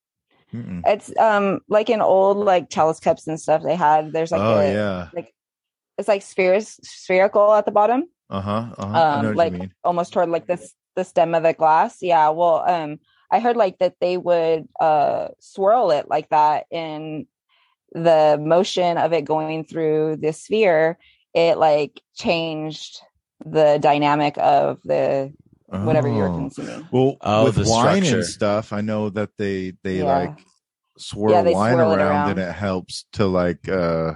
Mm-mm. 0.51 0.81
It's 0.88 1.15
um 1.17 1.60
like 1.70 1.89
in 1.91 2.01
old 2.01 2.38
like 2.38 2.70
chalice 2.72 3.00
cups 3.00 3.27
and 3.27 3.39
stuff 3.39 3.62
they 3.63 3.75
had. 3.75 4.12
There's 4.12 4.31
like 4.31 4.41
oh 4.41 4.58
a, 4.58 4.74
yeah. 4.74 5.10
it's 5.98 6.08
like 6.08 6.24
spheres 6.24 6.79
spherical 6.84 7.53
at 7.53 7.65
the 7.65 7.72
bottom. 7.72 8.05
Uh 8.31 8.41
huh. 8.41 8.65
Uh-huh. 8.77 8.97
Um 8.97 9.35
like 9.35 9.53
almost 9.83 10.13
toward 10.13 10.29
like 10.29 10.47
this 10.47 10.73
the 10.95 11.03
stem 11.03 11.35
of 11.35 11.43
the 11.43 11.53
glass. 11.53 11.97
Yeah. 12.01 12.29
Well 12.29 12.63
um 12.67 13.00
I 13.29 13.39
heard 13.39 13.57
like 13.57 13.79
that 13.79 13.95
they 14.01 14.17
would 14.17 14.67
uh 14.79 15.29
swirl 15.39 15.91
it 15.91 16.07
like 16.09 16.29
that 16.29 16.65
in 16.71 17.27
the 17.93 18.39
motion 18.41 18.97
of 18.97 19.11
it 19.13 19.25
going 19.25 19.65
through 19.65 20.15
the 20.17 20.31
sphere, 20.31 20.97
it 21.33 21.57
like 21.57 22.01
changed 22.15 23.01
the 23.45 23.79
dynamic 23.81 24.38
of 24.38 24.79
the 24.85 25.33
whatever 25.67 26.07
you're 26.07 26.29
Oh. 26.29 26.35
consuming. 26.38 26.88
Well, 26.91 27.17
Oh, 27.21 27.45
with 27.45 27.55
the 27.55 27.69
wine 27.69 28.03
structure. 28.03 28.17
and 28.17 28.25
stuff, 28.25 28.71
I 28.71 28.81
know 28.81 29.09
that 29.09 29.31
they 29.38 29.73
they 29.83 29.97
Yeah. 29.97 30.05
like 30.05 30.39
swirl 30.97 31.33
Yeah, 31.33 31.41
they 31.43 31.53
wine 31.53 31.73
swirl 31.73 31.91
it 31.93 31.97
around, 31.97 32.29
and 32.29 32.39
it 32.39 32.53
helps 32.53 33.05
to 33.13 33.25
like 33.27 33.67
uh 33.67 34.13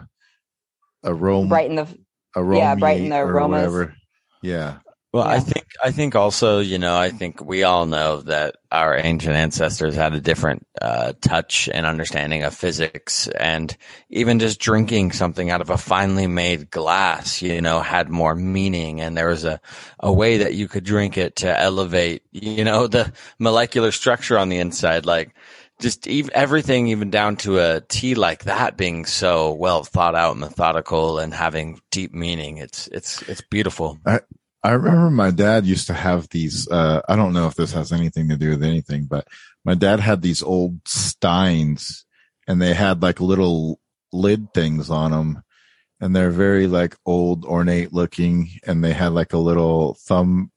aroma 1.04 1.50
Brighten 1.50 1.76
the 1.76 1.88
aroma 2.36 2.76
brighten 2.78 3.10
the 3.10 3.18
or 3.18 3.32
aromas. 3.32 3.92
Whatever. 4.46 4.68
Yeah. 4.74 4.80
Well, 5.14 5.24
I 5.24 5.40
think 5.40 5.66
I 5.82 5.92
think 5.92 6.14
also, 6.16 6.60
you 6.60 6.78
know, 6.78 6.98
I 6.98 7.10
think 7.10 7.42
we 7.42 7.64
all 7.64 7.86
know 7.86 8.20
that 8.24 8.58
our 8.70 8.98
ancient 8.98 9.36
ancestors 9.36 9.96
had 9.96 10.14
a 10.14 10.20
different 10.20 10.68
uh, 10.82 11.14
touch 11.22 11.70
and 11.74 11.86
understanding 11.86 12.44
of 12.44 12.54
physics, 12.54 13.30
and 13.30 13.76
even 14.10 14.40
just 14.40 14.60
drinking 14.60 15.14
something 15.14 15.50
out 15.50 15.62
of 15.62 15.70
a 15.70 15.78
finely 15.78 16.28
made 16.28 16.70
glass, 16.70 17.42
you 17.42 17.62
know, 17.62 17.80
had 17.80 18.10
more 18.10 18.36
meaning, 18.36 19.00
and 19.00 19.16
there 19.16 19.30
was 19.30 19.46
a 19.46 19.62
a 20.02 20.12
way 20.12 20.40
that 20.40 20.56
you 20.56 20.68
could 20.68 20.84
drink 20.84 21.18
it 21.18 21.38
to 21.38 21.60
elevate, 21.60 22.24
you 22.34 22.66
know, 22.66 22.88
the 22.88 23.14
molecular 23.40 23.92
structure 23.94 24.38
on 24.38 24.50
the 24.50 24.58
inside, 24.58 25.06
like. 25.06 25.34
Just 25.80 26.08
ev- 26.08 26.30
everything, 26.30 26.88
even 26.88 27.10
down 27.10 27.36
to 27.38 27.60
a 27.60 27.82
tea 27.82 28.16
like 28.16 28.46
that, 28.46 28.78
being 28.78 29.06
so 29.06 29.54
well 29.54 29.84
thought 29.84 30.16
out, 30.16 30.38
methodical, 30.38 31.20
and 31.20 31.34
having 31.34 31.82
deep 31.92 32.14
meaning. 32.14 32.58
It's 32.58 32.88
it's 32.88 33.22
it's 33.24 33.42
beautiful. 33.42 34.00
I 34.66 34.72
remember 34.72 35.12
my 35.12 35.30
dad 35.30 35.68
used 35.68 35.86
to 35.88 35.94
have 35.94 36.28
these. 36.30 36.68
Uh, 36.68 37.00
I 37.08 37.16
don't 37.16 37.34
know 37.34 37.46
if 37.46 37.54
this 37.54 37.72
has 37.74 37.92
anything 37.92 38.30
to 38.30 38.36
do 38.36 38.50
with 38.50 38.64
anything, 38.64 39.06
but 39.06 39.28
my 39.64 39.76
dad 39.76 40.00
had 40.00 40.24
these 40.24 40.42
old 40.42 40.80
steins, 40.88 42.04
and 42.48 42.60
they 42.60 42.74
had 42.74 43.04
like 43.04 43.20
little 43.20 43.80
lid 44.12 44.56
things 44.56 44.90
on 44.90 45.12
them, 45.12 45.44
and 46.02 46.16
they're 46.16 46.32
very 46.32 46.66
like 46.66 46.96
old, 47.06 47.46
ornate 47.46 47.94
looking, 47.94 48.50
and 48.66 48.84
they 48.84 48.94
had 48.94 49.12
like 49.12 49.34
a 49.34 49.38
little 49.38 49.96
thumb 50.00 50.52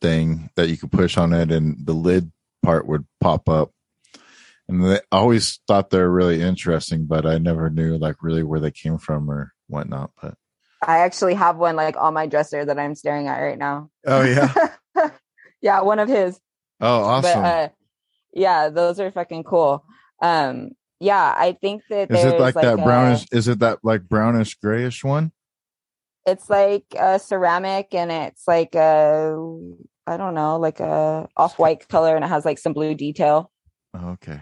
thing 0.00 0.50
that 0.56 0.68
you 0.68 0.76
could 0.76 0.90
push 0.90 1.16
on 1.16 1.32
it, 1.32 1.52
and 1.52 1.86
the 1.86 1.92
lid 1.94 2.32
part 2.64 2.88
would 2.88 3.06
pop 3.20 3.48
up. 3.48 3.70
And 4.72 4.82
they 4.84 4.96
I 5.12 5.18
always 5.18 5.60
thought 5.68 5.90
they 5.90 5.98
were 5.98 6.10
really 6.10 6.40
interesting, 6.40 7.04
but 7.04 7.26
I 7.26 7.36
never 7.36 7.68
knew 7.68 7.98
like 7.98 8.16
really 8.22 8.42
where 8.42 8.58
they 8.58 8.70
came 8.70 8.96
from 8.96 9.30
or 9.30 9.52
whatnot. 9.66 10.12
But 10.20 10.34
I 10.84 11.00
actually 11.00 11.34
have 11.34 11.58
one 11.58 11.76
like 11.76 11.96
on 11.98 12.14
my 12.14 12.26
dresser 12.26 12.64
that 12.64 12.78
I'm 12.78 12.94
staring 12.94 13.28
at 13.28 13.38
right 13.38 13.58
now. 13.58 13.90
oh 14.06 14.22
yeah, 14.22 14.52
yeah, 15.60 15.82
one 15.82 15.98
of 15.98 16.08
his. 16.08 16.40
oh 16.80 17.02
awesome. 17.04 17.42
But 17.42 17.46
uh 17.46 17.68
yeah, 18.32 18.70
those 18.70 18.98
are 18.98 19.10
fucking 19.12 19.44
cool. 19.44 19.84
Um 20.22 20.70
yeah, 21.00 21.34
I 21.36 21.52
think 21.60 21.82
that 21.90 22.10
Is 22.10 22.24
it 22.24 22.30
there's, 22.30 22.40
like, 22.40 22.54
that 22.54 22.78
a- 22.78 22.82
brownish? 22.82 23.26
Is 23.30 23.48
it 23.48 23.58
that 23.58 23.80
like 23.82 24.08
brownish 24.08 24.54
grayish 24.54 25.04
one? 25.04 25.32
it's 26.24 26.48
like 26.48 26.84
a 26.96 27.18
ceramic 27.18 27.92
and 27.94 28.10
it's 28.12 28.46
like 28.46 28.74
a 28.76 29.36
I 30.06 30.16
don't 30.16 30.34
know, 30.34 30.58
like 30.58 30.80
a 30.80 31.28
off-white 31.36 31.88
color 31.88 32.16
and 32.16 32.24
it 32.24 32.28
has 32.28 32.44
like 32.44 32.58
some 32.58 32.72
blue 32.72 32.94
detail, 32.94 33.50
Oh, 33.94 34.10
okay. 34.12 34.40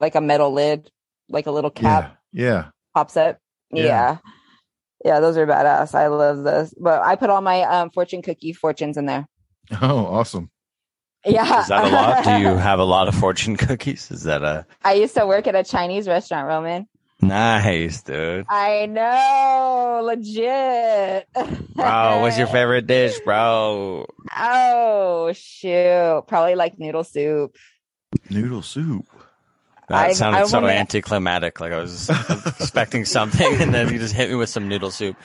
Like 0.00 0.14
a 0.14 0.20
metal 0.20 0.52
lid, 0.52 0.90
like 1.28 1.46
a 1.46 1.50
little 1.50 1.70
cap 1.70 2.16
Yeah. 2.32 2.66
pops 2.94 3.16
up. 3.16 3.38
Yeah. 3.70 3.84
Yeah. 3.84 4.16
yeah. 5.04 5.20
those 5.20 5.36
are 5.36 5.46
badass. 5.46 5.94
I 5.94 6.06
love 6.08 6.42
those. 6.44 6.74
But 6.80 7.02
I 7.02 7.16
put 7.16 7.30
all 7.30 7.40
my 7.42 7.62
um 7.62 7.90
fortune 7.90 8.22
cookie 8.22 8.52
fortunes 8.52 8.96
in 8.96 9.06
there. 9.06 9.26
Oh, 9.82 10.06
awesome. 10.06 10.50
Yeah. 11.26 11.60
Is 11.60 11.68
that 11.68 11.84
a 11.84 11.88
lot? 11.88 12.24
Do 12.24 12.38
you 12.38 12.56
have 12.56 12.78
a 12.78 12.84
lot 12.84 13.08
of 13.08 13.14
fortune 13.14 13.56
cookies? 13.56 14.10
Is 14.10 14.22
that 14.22 14.42
a 14.42 14.64
I 14.84 14.94
used 14.94 15.14
to 15.16 15.26
work 15.26 15.46
at 15.46 15.54
a 15.54 15.64
Chinese 15.64 16.08
restaurant, 16.08 16.46
Roman. 16.46 16.88
nice, 17.20 18.00
dude? 18.02 18.46
I 18.48 18.86
know, 18.86 20.00
legit. 20.04 21.26
Bro, 21.74 22.20
what's 22.22 22.38
your 22.38 22.46
favorite 22.56 22.86
dish, 22.86 23.18
bro? 23.24 24.06
Oh 24.34 25.32
shoot, 25.34 26.22
probably 26.28 26.54
like 26.54 26.78
noodle 26.78 27.04
soup. 27.04 27.56
Noodle 28.30 28.62
soup. 28.62 29.04
That 29.88 30.06
I- 30.08 30.12
sounded 30.12 30.38
I 30.40 30.44
so 30.44 30.60
wanna- 30.60 30.72
anticlimactic. 30.74 31.60
Like 31.60 31.72
I 31.72 31.78
was 31.78 32.10
expecting 32.60 33.04
something, 33.06 33.54
and 33.60 33.72
then 33.72 33.90
you 33.92 33.98
just 33.98 34.14
hit 34.14 34.28
me 34.28 34.36
with 34.36 34.48
some 34.50 34.68
noodle 34.68 34.90
soup. 34.90 35.16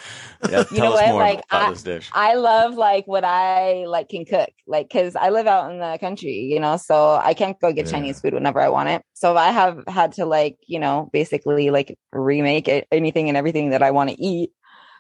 Yeah, 0.50 0.60
You 0.60 0.63
tell 0.77 0.77
know 0.77 0.93
us 0.93 1.01
what? 1.01 1.08
more 1.10 1.20
Like, 1.22 1.39
about 1.50 1.67
I- 1.67 1.70
this 1.72 1.84
dish. 1.84 2.10
I 2.13 2.36
love 2.36 2.75
like 2.75 3.05
what 3.05 3.24
I 3.25 3.86
like 3.88 4.10
can 4.10 4.25
cook, 4.25 4.50
like 4.67 4.88
because 4.88 5.15
I 5.15 5.29
live 5.29 5.48
out 5.48 5.70
in 5.72 5.79
the 5.79 5.98
country, 6.00 6.32
you 6.51 6.60
know, 6.60 6.77
so 6.77 7.20
I 7.22 7.34
can't 7.34 7.60
go 7.60 7.74
get 7.74 7.86
Yeah. 7.88 7.91
Chinese 7.91 8.22
food 8.22 8.34
whenever 8.34 8.62
I 8.62 8.70
want 8.70 8.89
it. 8.89 9.03
So 9.13 9.36
I 9.36 9.51
have 9.51 9.84
had 9.88 10.13
to 10.13 10.25
like, 10.25 10.58
you 10.65 10.79
know, 10.79 11.10
basically 11.12 11.70
like 11.70 11.98
remake 12.12 12.67
it, 12.67 12.88
anything 12.91 13.27
and 13.27 13.38
everything 13.38 13.72
that 13.72 13.84
I 13.84 13.91
want 13.91 14.10
to 14.12 14.22
eat. 14.22 14.51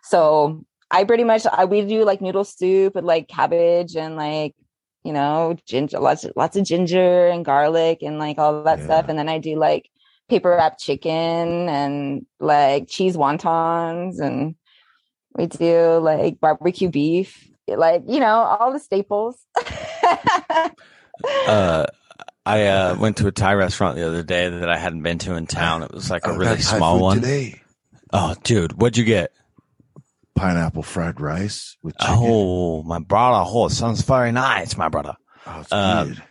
So 0.03 0.63
I 0.91 1.05
pretty 1.05 1.23
much 1.23 1.45
I 1.51 1.65
we 1.65 1.81
do 1.85 2.03
like 2.03 2.21
noodle 2.21 2.43
soup 2.43 2.95
with 2.95 3.03
like 3.05 3.27
cabbage 3.27 3.95
and 3.95 4.15
like 4.15 4.55
you 5.03 5.13
know 5.13 5.55
ginger, 5.65 5.99
lots 5.99 6.25
lots 6.35 6.55
of 6.55 6.65
ginger 6.65 7.27
and 7.27 7.45
garlic 7.45 8.01
and 8.01 8.19
like 8.19 8.37
all 8.37 8.63
that 8.63 8.83
stuff, 8.83 9.05
and 9.07 9.17
then 9.17 9.29
I 9.29 9.39
do 9.39 9.55
like 9.55 9.89
paper 10.29 10.49
wrapped 10.49 10.79
chicken 10.79 11.69
and 11.69 12.25
like 12.39 12.87
cheese 12.87 13.17
wontons 13.17 14.19
and 14.19 14.55
we 15.35 15.47
do 15.47 15.97
like 15.97 16.39
barbecue 16.39 16.89
beef, 16.89 17.49
like 17.67 18.03
you 18.07 18.19
know 18.19 18.35
all 18.59 18.71
the 18.71 18.79
staples. 18.79 19.37
Uh, 21.47 21.85
I 22.45 22.65
uh, 22.67 22.95
went 22.97 23.17
to 23.17 23.27
a 23.27 23.31
Thai 23.31 23.53
restaurant 23.53 23.95
the 23.95 24.05
other 24.05 24.23
day 24.23 24.49
that 24.49 24.69
I 24.69 24.77
hadn't 24.77 25.01
been 25.01 25.17
to 25.19 25.35
in 25.35 25.47
town. 25.47 25.81
It 25.83 25.93
was 25.93 26.09
like 26.09 26.25
a 26.25 26.31
I 26.31 26.35
really 26.35 26.61
small 26.61 26.97
food 26.97 27.03
one. 27.03 27.21
today. 27.21 27.61
Oh, 28.11 28.35
dude, 28.43 28.73
what'd 28.73 28.97
you 28.97 29.05
get? 29.05 29.31
Pineapple 30.35 30.83
fried 30.83 31.21
rice 31.21 31.77
with 31.83 31.97
chicken. 31.97 32.15
Oh, 32.19 32.83
my 32.83 32.99
brother. 32.99 33.43
Oh, 33.47 33.67
it 33.67 33.71
sounds 33.71 34.01
very 34.01 34.31
nice, 34.31 34.75
my 34.77 34.89
brother. 34.89 35.15
Oh, 35.45 35.59
it's 35.61 35.69
good. 35.69 36.23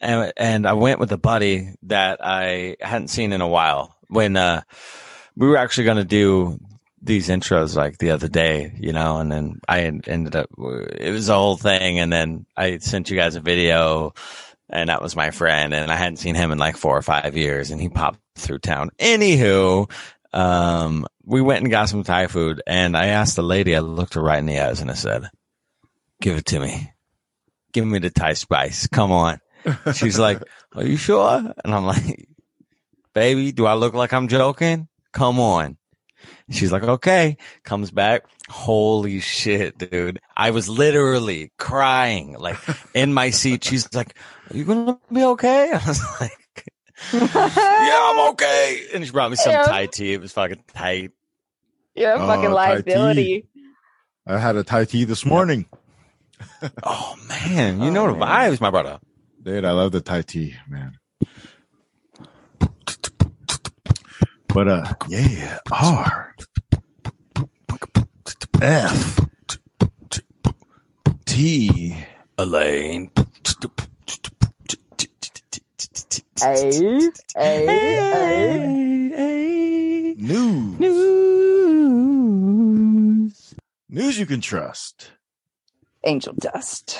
and 0.00 0.32
and 0.36 0.66
I 0.66 0.74
went 0.74 1.00
with 1.00 1.10
a 1.12 1.18
buddy 1.18 1.70
that 1.84 2.18
I 2.22 2.76
hadn't 2.80 3.08
seen 3.08 3.32
in 3.32 3.40
a 3.40 3.48
while. 3.48 3.96
When 4.08 4.36
uh, 4.36 4.62
we 5.36 5.48
were 5.48 5.56
actually 5.56 5.84
going 5.84 5.96
to 5.96 6.04
do 6.04 6.58
these 7.02 7.28
intros 7.28 7.76
like 7.76 7.98
the 7.98 8.10
other 8.10 8.28
day, 8.28 8.72
you 8.78 8.92
know, 8.92 9.18
and 9.18 9.30
then 9.30 9.60
I 9.68 9.80
ended 9.80 10.36
up 10.36 10.48
it 10.58 11.10
was 11.10 11.28
a 11.28 11.34
whole 11.34 11.56
thing, 11.56 11.98
and 11.98 12.12
then 12.12 12.46
I 12.56 12.78
sent 12.78 13.10
you 13.10 13.16
guys 13.16 13.36
a 13.36 13.40
video, 13.40 14.12
and 14.68 14.88
that 14.90 15.02
was 15.02 15.16
my 15.16 15.30
friend, 15.30 15.72
and 15.74 15.90
I 15.90 15.96
hadn't 15.96 16.16
seen 16.18 16.34
him 16.34 16.52
in 16.52 16.58
like 16.58 16.76
four 16.76 16.96
or 16.96 17.02
five 17.02 17.36
years, 17.36 17.70
and 17.70 17.80
he 17.80 17.88
popped 17.88 18.20
through 18.36 18.58
town. 18.58 18.90
Anywho, 18.98 19.90
um, 20.32 21.06
we 21.24 21.40
went 21.40 21.62
and 21.62 21.70
got 21.70 21.88
some 21.88 22.02
Thai 22.02 22.26
food, 22.26 22.62
and 22.66 22.96
I 22.96 23.06
asked 23.06 23.36
the 23.36 23.42
lady, 23.42 23.74
I 23.76 23.80
looked 23.80 24.14
her 24.14 24.22
right 24.22 24.38
in 24.38 24.46
the 24.46 24.58
eyes, 24.60 24.80
and 24.80 24.90
I 24.90 24.94
said, 24.94 25.28
"Give 26.20 26.36
it 26.36 26.46
to 26.46 26.60
me." 26.60 26.92
Give 27.76 27.86
me 27.86 27.98
the 27.98 28.08
Thai 28.08 28.32
spice. 28.32 28.86
Come 28.86 29.12
on. 29.12 29.38
She's 29.94 30.18
like, 30.18 30.42
Are 30.74 30.82
you 30.82 30.96
sure? 30.96 31.52
And 31.62 31.74
I'm 31.74 31.84
like, 31.84 32.26
Baby, 33.12 33.52
do 33.52 33.66
I 33.66 33.74
look 33.74 33.92
like 33.92 34.14
I'm 34.14 34.28
joking? 34.28 34.88
Come 35.12 35.38
on. 35.38 35.76
She's 36.50 36.72
like, 36.72 36.84
Okay. 36.84 37.36
Comes 37.64 37.90
back. 37.90 38.24
Holy 38.48 39.20
shit, 39.20 39.76
dude. 39.76 40.20
I 40.34 40.52
was 40.52 40.70
literally 40.70 41.52
crying, 41.58 42.36
like 42.38 42.56
in 42.94 43.12
my 43.12 43.28
seat. 43.28 43.64
She's 43.64 43.92
like, 43.92 44.16
Are 44.50 44.56
you 44.56 44.64
going 44.64 44.86
to 44.86 44.98
be 45.12 45.22
okay? 45.24 45.70
I 45.74 45.86
was 45.86 46.00
like, 46.18 46.45
Yeah, 47.12 47.28
I'm 47.34 48.30
okay. 48.32 48.86
And 48.94 49.04
she 49.04 49.10
brought 49.12 49.30
me 49.30 49.36
some 49.36 49.52
Yeah. 49.52 49.62
Thai 49.64 49.86
tea. 49.86 50.12
It 50.14 50.20
was 50.20 50.32
fucking 50.32 50.62
tight. 50.74 51.12
You're 51.94 52.12
a 52.12 52.14
Oh, 52.22 52.26
fucking 52.26 52.50
liability. 52.50 53.46
I 54.26 54.38
had 54.38 54.56
a 54.56 54.64
Thai 54.64 54.84
tea 54.86 55.04
this 55.04 55.24
morning. 55.24 55.66
Oh, 56.82 57.14
man. 57.28 57.80
You 57.80 57.90
know 57.90 58.04
Oh, 58.06 58.12
the 58.12 58.18
man. 58.18 58.52
vibes, 58.52 58.60
my 58.60 58.70
brother. 58.70 58.98
Dude, 59.42 59.64
I 59.64 59.70
love 59.72 59.92
the 59.92 60.00
Thai 60.02 60.22
tea, 60.22 60.54
man. 60.68 60.92
But 64.48 64.68
uh 64.68 64.94
yeah, 65.08 65.58
R 65.70 66.34
F 68.62 69.20
T 71.26 71.96
Elaine. 72.38 73.10
Hey, 76.38 77.10
hey, 77.34 77.66
hey. 79.14 80.14
News. 80.18 80.78
News. 80.78 82.24
News 83.88 84.18
you 84.18 84.26
can 84.26 84.42
trust. 84.42 85.12
Angel 86.04 86.34
dust. 86.34 86.98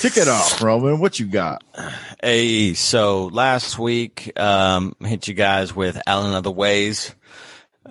Kick 0.00 0.16
it 0.16 0.28
off, 0.28 0.62
Roman. 0.62 0.98
What 0.98 1.20
you 1.20 1.26
got? 1.26 1.62
Hey, 2.22 2.72
so 2.72 3.26
last 3.26 3.78
week, 3.78 4.32
um, 4.40 4.96
hit 5.00 5.28
you 5.28 5.34
guys 5.34 5.76
with 5.76 6.00
Elen 6.06 6.34
of 6.34 6.42
the 6.42 6.50
Ways, 6.50 7.14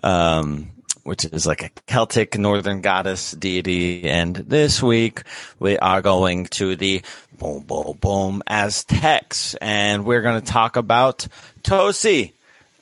um, 0.02 0.72
which 1.04 1.24
is 1.26 1.46
like 1.46 1.62
a 1.62 1.70
Celtic 1.86 2.36
northern 2.38 2.82
goddess 2.82 3.32
deity. 3.32 4.06
And 4.10 4.36
this 4.36 4.82
week 4.82 5.22
we 5.60 5.78
are 5.78 6.02
going 6.02 6.46
to 6.48 6.76
the 6.76 7.04
boom, 7.36 7.64
boom, 7.64 7.98
boom 8.00 8.44
Aztecs 8.48 9.56
and 9.56 10.06
we're 10.06 10.22
going 10.22 10.42
to 10.42 10.46
talk 10.46 10.76
about 10.76 11.28
Toci, 11.64 12.32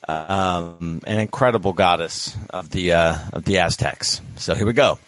um, 0.08 1.00
an 1.06 1.20
incredible 1.20 1.72
goddess 1.72 2.36
of 2.50 2.70
the, 2.70 2.92
uh, 2.92 3.16
of 3.32 3.44
the 3.44 3.58
Aztecs. 3.58 4.20
So 4.36 4.54
here 4.54 4.66
we 4.66 4.72
go. 4.72 4.98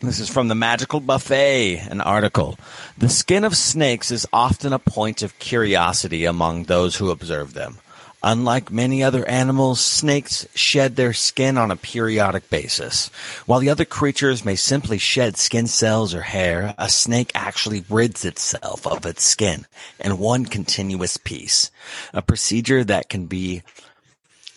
This 0.00 0.18
is 0.18 0.30
from 0.30 0.48
the 0.48 0.54
Magical 0.54 1.00
Buffet, 1.00 1.76
an 1.90 2.00
article. 2.00 2.58
The 2.96 3.10
skin 3.10 3.44
of 3.44 3.54
snakes 3.54 4.10
is 4.10 4.26
often 4.32 4.72
a 4.72 4.78
point 4.78 5.22
of 5.22 5.38
curiosity 5.38 6.24
among 6.24 6.64
those 6.64 6.96
who 6.96 7.10
observe 7.10 7.52
them. 7.52 7.78
Unlike 8.22 8.70
many 8.70 9.02
other 9.02 9.26
animals, 9.26 9.80
snakes 9.80 10.46
shed 10.54 10.96
their 10.96 11.14
skin 11.14 11.56
on 11.56 11.70
a 11.70 11.76
periodic 11.76 12.50
basis. 12.50 13.08
While 13.46 13.60
the 13.60 13.70
other 13.70 13.86
creatures 13.86 14.44
may 14.44 14.56
simply 14.56 14.98
shed 14.98 15.38
skin 15.38 15.66
cells 15.66 16.14
or 16.14 16.20
hair, 16.20 16.74
a 16.76 16.90
snake 16.90 17.32
actually 17.34 17.84
rids 17.88 18.26
itself 18.26 18.86
of 18.86 19.06
its 19.06 19.24
skin 19.24 19.66
in 19.98 20.18
one 20.18 20.44
continuous 20.44 21.16
piece. 21.16 21.70
A 22.12 22.20
procedure 22.20 22.84
that 22.84 23.08
can 23.08 23.24
be 23.24 23.62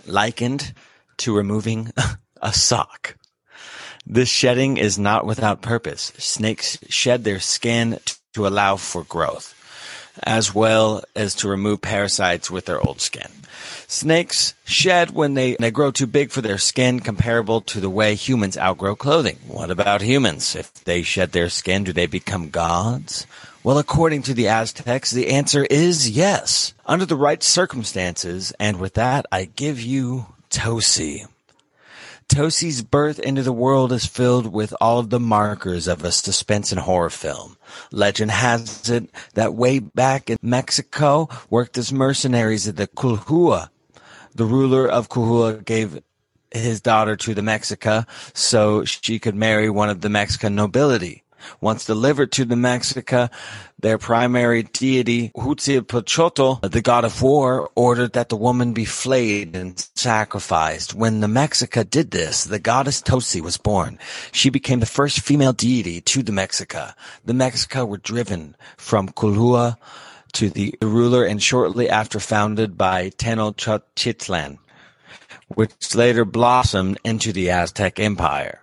likened 0.05 0.73
to 1.17 1.35
removing 1.35 1.93
a 2.41 2.51
sock. 2.51 3.15
This 4.05 4.27
shedding 4.27 4.75
is 4.75 4.99
not 4.99 5.25
without 5.25 5.61
purpose. 5.61 6.11
Snakes 6.17 6.77
shed 6.89 7.23
their 7.23 7.39
skin 7.39 7.99
to 8.33 8.45
allow 8.45 8.75
for 8.75 9.05
growth, 9.05 9.55
as 10.21 10.53
well 10.53 11.01
as 11.15 11.35
to 11.35 11.47
remove 11.47 11.81
parasites 11.81 12.51
with 12.51 12.65
their 12.65 12.81
old 12.81 12.99
skin. 12.99 13.31
Snakes 13.87 14.53
shed 14.65 15.11
when 15.11 15.33
they, 15.33 15.55
they 15.59 15.71
grow 15.71 15.91
too 15.91 16.07
big 16.07 16.31
for 16.31 16.41
their 16.41 16.57
skin, 16.57 16.99
comparable 16.99 17.61
to 17.61 17.79
the 17.79 17.89
way 17.89 18.15
humans 18.15 18.57
outgrow 18.57 18.95
clothing. 18.95 19.37
What 19.47 19.71
about 19.71 20.01
humans? 20.01 20.55
If 20.55 20.73
they 20.83 21.01
shed 21.01 21.31
their 21.31 21.49
skin, 21.49 21.83
do 21.83 21.93
they 21.93 22.07
become 22.07 22.49
gods? 22.49 23.25
Well, 23.63 23.77
according 23.77 24.23
to 24.23 24.33
the 24.33 24.49
Aztecs, 24.49 25.11
the 25.11 25.29
answer 25.29 25.65
is 25.65 26.09
yes. 26.09 26.73
Under 26.85 27.05
the 27.05 27.15
right 27.15 27.41
circumstances, 27.41 28.51
and 28.59 28.79
with 28.79 28.95
that, 28.95 29.25
I 29.31 29.45
give 29.45 29.79
you 29.79 30.25
Toci. 30.49 31.27
Toci's 32.33 32.81
birth 32.81 33.19
into 33.19 33.43
the 33.43 33.53
world 33.53 33.93
is 33.93 34.07
filled 34.07 34.51
with 34.51 34.73
all 34.81 34.97
of 34.97 35.11
the 35.11 35.19
markers 35.19 35.87
of 35.87 36.03
a 36.03 36.11
suspense 36.11 36.71
and 36.71 36.81
horror 36.81 37.11
film. 37.11 37.57
Legend 37.91 38.31
has 38.31 38.89
it 38.89 39.07
that 39.35 39.53
way 39.53 39.77
back 39.77 40.31
in 40.31 40.37
Mexico, 40.41 41.29
worked 41.51 41.77
as 41.77 41.93
mercenaries 41.93 42.67
at 42.67 42.75
the 42.75 42.87
Culhua. 42.87 43.69
The 44.33 44.45
ruler 44.45 44.89
of 44.89 45.09
Culhua 45.09 45.63
gave 45.63 46.01
his 46.49 46.81
daughter 46.81 47.15
to 47.17 47.35
the 47.35 47.43
Mexica 47.43 48.07
so 48.33 48.83
she 48.83 49.19
could 49.19 49.35
marry 49.35 49.69
one 49.69 49.91
of 49.91 50.01
the 50.01 50.09
Mexican 50.09 50.55
nobility. 50.55 51.22
Once 51.61 51.85
delivered 51.85 52.31
to 52.31 52.45
the 52.45 52.55
Mexica, 52.55 53.29
their 53.79 53.97
primary 53.97 54.63
deity, 54.63 55.31
Huitzilopochtli, 55.35 56.71
the 56.71 56.81
god 56.81 57.05
of 57.05 57.21
war, 57.21 57.69
ordered 57.75 58.13
that 58.13 58.29
the 58.29 58.35
woman 58.35 58.73
be 58.73 58.85
flayed 58.85 59.55
and 59.55 59.87
sacrificed. 59.95 60.93
When 60.93 61.19
the 61.19 61.27
Mexica 61.27 61.89
did 61.89 62.11
this, 62.11 62.45
the 62.45 62.59
goddess 62.59 63.01
Toci 63.01 63.41
was 63.41 63.57
born. 63.57 63.99
She 64.31 64.49
became 64.49 64.79
the 64.79 64.85
first 64.85 65.19
female 65.19 65.53
deity 65.53 66.01
to 66.01 66.23
the 66.23 66.31
Mexica. 66.31 66.93
The 67.25 67.33
Mexica 67.33 67.87
were 67.87 67.97
driven 67.97 68.55
from 68.77 69.09
Culhua 69.09 69.77
to 70.33 70.49
the 70.49 70.75
ruler 70.81 71.25
and 71.25 71.41
shortly 71.41 71.89
after 71.89 72.19
founded 72.19 72.77
by 72.77 73.09
Tenochtitlan, 73.11 74.57
which 75.49 75.93
later 75.95 76.25
blossomed 76.25 76.99
into 77.03 77.31
the 77.31 77.51
Aztec 77.51 77.99
Empire. 77.99 78.62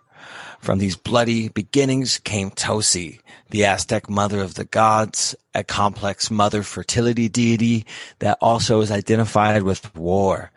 From 0.61 0.79
these 0.79 0.94
bloody 0.94 1.49
beginnings 1.49 2.18
came 2.18 2.51
Toci, 2.51 3.20
the 3.49 3.64
Aztec 3.64 4.11
mother 4.11 4.40
of 4.40 4.55
the 4.55 4.66
gods, 4.66 5.35
a 5.55 5.64
complex 5.64 6.31
mother 6.31 6.62
fertility 6.62 7.31
deity 7.31 7.87
that 8.18 8.37
also 8.42 8.83
is 8.83 8.90
identified 8.90 9.62
with 9.62 9.94
war. 9.96 10.53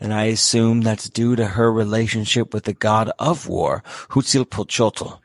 And 0.00 0.14
I 0.14 0.24
assume 0.24 0.82
that's 0.82 1.10
due 1.10 1.34
to 1.34 1.44
her 1.44 1.72
relationship 1.72 2.54
with 2.54 2.64
the 2.64 2.72
god 2.72 3.10
of 3.18 3.48
war, 3.48 3.82
Huitzilopochtli, 4.10 5.18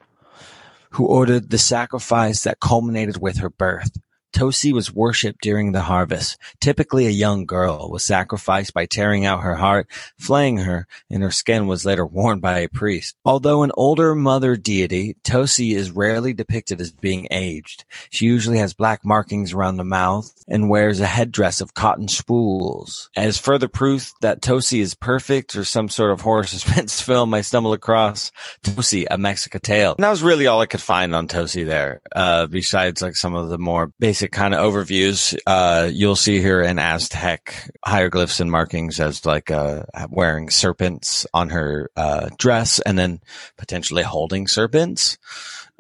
who 0.90 1.06
ordered 1.06 1.52
the 1.52 1.60
sacrifice 1.60 2.42
that 2.42 2.60
culminated 2.60 3.22
with 3.22 3.38
her 3.38 3.52
birth. 3.52 3.92
Toci 4.34 4.74
was 4.74 4.92
worshipped 4.92 5.42
during 5.42 5.72
the 5.72 5.82
harvest. 5.82 6.38
Typically 6.60 7.06
a 7.06 7.12
young 7.12 7.46
girl 7.46 7.90
was 7.90 8.04
sacrificed 8.04 8.74
by 8.74 8.86
tearing 8.86 9.26
out 9.26 9.44
her 9.44 9.56
heart, 9.56 9.88
flaying 10.18 10.58
her, 10.58 10.88
and 11.10 11.22
her 11.24 11.32
skin 11.32 11.68
was 11.68 11.86
later 11.86 12.06
worn 12.06 12.40
by 12.40 12.60
a 12.60 12.68
priest. 12.68 13.16
Although 13.24 13.64
an 13.64 13.72
older 13.76 14.16
mother 14.16 14.56
deity, 14.56 15.16
Toci 15.24 15.76
is 15.76 15.92
rarely 15.92 16.34
depicted 16.34 16.82
as 16.82 16.92
being 16.92 17.28
aged. 17.32 17.86
She 18.10 18.26
usually 18.26 18.58
has 18.58 18.74
black 18.74 19.06
markings 19.06 19.54
around 19.54 19.78
the 19.78 19.84
mouth 19.84 20.32
and 20.48 20.70
wears 20.70 21.00
a 21.00 21.06
headdress 21.06 21.62
of 21.62 21.74
cotton 21.74 22.08
spools. 22.08 23.10
As 23.16 23.38
further 23.38 23.68
proof 23.68 24.14
that 24.22 24.42
Toci 24.42 24.80
is 24.80 24.96
perfect 24.96 25.56
or 25.56 25.64
some 25.64 25.90
sort 25.90 26.12
of 26.12 26.22
horror 26.22 26.44
suspense 26.54 27.02
film 27.02 27.34
I 27.34 27.42
stumbled 27.42 27.76
across, 27.76 28.32
Toci, 28.64 29.06
a 29.10 29.18
Mexica 29.18 29.62
tale. 29.62 29.96
And 29.98 30.04
that 30.04 30.10
was 30.10 30.24
really 30.24 30.48
all 30.48 30.62
I 30.62 30.66
could 30.66 30.82
find 30.82 31.14
on 31.14 31.28
Toci 31.28 31.66
there, 31.66 32.02
uh, 32.16 32.48
besides 32.48 33.02
like 33.02 33.16
some 33.16 33.36
of 33.36 33.50
the 33.50 33.58
more 33.58 33.92
basic 34.00 34.23
kind 34.32 34.54
of 34.54 34.60
overviews. 34.74 35.38
Uh, 35.46 35.90
you'll 35.92 36.16
see 36.16 36.40
here 36.40 36.62
in 36.62 36.80
Aztec 36.80 37.72
hieroglyphs 37.86 38.40
and 38.40 38.50
markings 38.52 39.00
as 39.00 39.26
like 39.26 39.52
uh, 39.52 39.84
wearing 40.10 40.50
serpents 40.50 41.26
on 41.34 41.50
her 41.50 41.90
uh, 41.96 42.30
dress, 42.38 42.80
and 42.80 42.98
then 42.98 43.22
potentially 43.58 44.04
holding 44.04 44.48
serpents. 44.48 45.18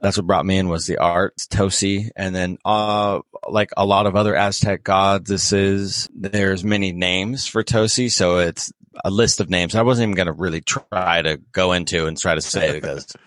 That's 0.01 0.17
what 0.17 0.27
brought 0.27 0.45
me 0.45 0.57
in 0.57 0.67
was 0.67 0.85
the 0.85 0.97
art 0.97 1.37
Toci, 1.37 2.09
and 2.15 2.35
then 2.35 2.57
uh, 2.65 3.21
like 3.47 3.69
a 3.77 3.85
lot 3.85 4.05
of 4.05 4.15
other 4.15 4.35
Aztec 4.35 4.83
goddesses, 4.83 6.09
there's 6.13 6.63
many 6.63 6.91
names 6.91 7.47
for 7.47 7.63
Toci, 7.63 8.11
so 8.11 8.39
it's 8.39 8.71
a 9.05 9.09
list 9.09 9.39
of 9.39 9.49
names. 9.49 9.75
I 9.75 9.81
wasn't 9.81 10.07
even 10.09 10.15
going 10.15 10.27
to 10.27 10.33
really 10.33 10.61
try 10.61 11.21
to 11.21 11.37
go 11.53 11.71
into 11.71 12.05
and 12.07 12.17
try 12.17 12.35
to 12.35 12.41
say 12.41 12.73
because. 12.73 13.07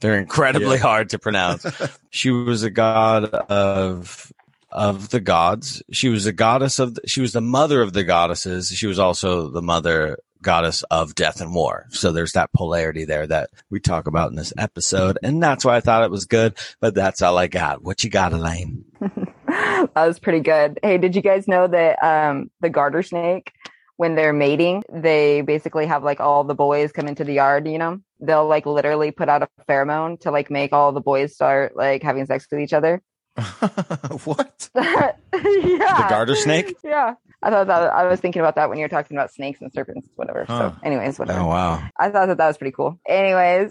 They're 0.00 0.20
incredibly 0.20 0.76
Yeah. 0.76 0.82
hard 0.82 1.10
to 1.10 1.18
pronounce. 1.18 1.66
she 2.10 2.30
was 2.30 2.62
a 2.62 2.70
god 2.70 3.24
of 3.34 4.32
of 4.70 5.10
the 5.10 5.20
gods. 5.20 5.82
She 5.90 6.08
was 6.08 6.26
a 6.26 6.32
goddess 6.32 6.78
of. 6.78 6.98
She 7.06 7.20
was 7.20 7.32
the 7.32 7.40
mother 7.40 7.82
of 7.82 7.92
the 7.92 8.04
goddesses. 8.04 8.68
She 8.68 8.86
was 8.86 8.98
also 8.98 9.48
the 9.48 9.62
mother 9.62 10.18
goddess 10.42 10.82
of 10.84 11.14
death 11.14 11.40
and 11.40 11.54
war. 11.54 11.86
So 11.90 12.12
there's 12.12 12.32
that 12.32 12.52
polarity 12.52 13.04
there 13.04 13.26
that 13.26 13.50
we 13.70 13.80
talk 13.80 14.06
about 14.06 14.30
in 14.30 14.36
this 14.36 14.52
episode, 14.56 15.18
and 15.22 15.42
that's 15.42 15.64
why 15.64 15.76
I 15.76 15.80
thought 15.80 16.04
it 16.04 16.10
was 16.10 16.26
good. 16.26 16.56
But 16.80 16.94
that's 16.94 17.22
all 17.22 17.38
I 17.38 17.46
got. 17.46 17.82
What 17.82 18.04
you 18.04 18.10
got, 18.10 18.32
Elaine? 18.32 18.84
that 19.48 19.90
was 19.94 20.18
pretty 20.18 20.40
good. 20.40 20.78
Hey, 20.82 20.98
did 20.98 21.16
you 21.16 21.22
guys 21.22 21.48
know 21.48 21.66
that 21.66 22.02
um, 22.02 22.50
the 22.60 22.70
garter 22.70 23.02
snake, 23.02 23.52
when 23.96 24.14
they're 24.14 24.32
mating, 24.32 24.84
they 24.92 25.40
basically 25.40 25.86
have 25.86 26.04
like 26.04 26.20
all 26.20 26.44
the 26.44 26.54
boys 26.54 26.92
come 26.92 27.08
into 27.08 27.24
the 27.24 27.34
yard, 27.34 27.66
you 27.66 27.78
know? 27.78 28.00
They'll 28.20 28.46
like 28.46 28.66
literally 28.66 29.10
put 29.10 29.28
out 29.28 29.42
a 29.42 29.48
pheromone 29.68 30.20
to 30.20 30.30
like 30.30 30.50
make 30.50 30.72
all 30.72 30.92
the 30.92 31.00
boys 31.00 31.34
start 31.34 31.76
like 31.76 32.02
having 32.02 32.26
sex 32.26 32.46
with 32.50 32.60
each 32.60 32.72
other. 32.72 33.02
what? 34.24 34.68
yeah. 34.74 35.12
The 35.32 36.06
garter 36.08 36.34
snake? 36.34 36.74
Yeah. 36.84 37.14
I 37.40 37.50
thought 37.50 37.68
that 37.68 37.92
I 37.92 38.08
was 38.08 38.18
thinking 38.18 38.40
about 38.40 38.56
that 38.56 38.68
when 38.68 38.78
you 38.78 38.84
were 38.84 38.88
talking 38.88 39.16
about 39.16 39.32
snakes 39.32 39.60
and 39.60 39.72
serpents, 39.72 40.08
whatever. 40.16 40.44
Huh. 40.48 40.72
So, 40.72 40.76
anyways, 40.82 41.20
whatever. 41.20 41.38
Oh 41.40 41.46
wow! 41.46 41.80
I 41.96 42.10
thought 42.10 42.26
that 42.26 42.36
that 42.38 42.46
was 42.48 42.58
pretty 42.58 42.72
cool. 42.72 42.98
Anyways, 43.08 43.70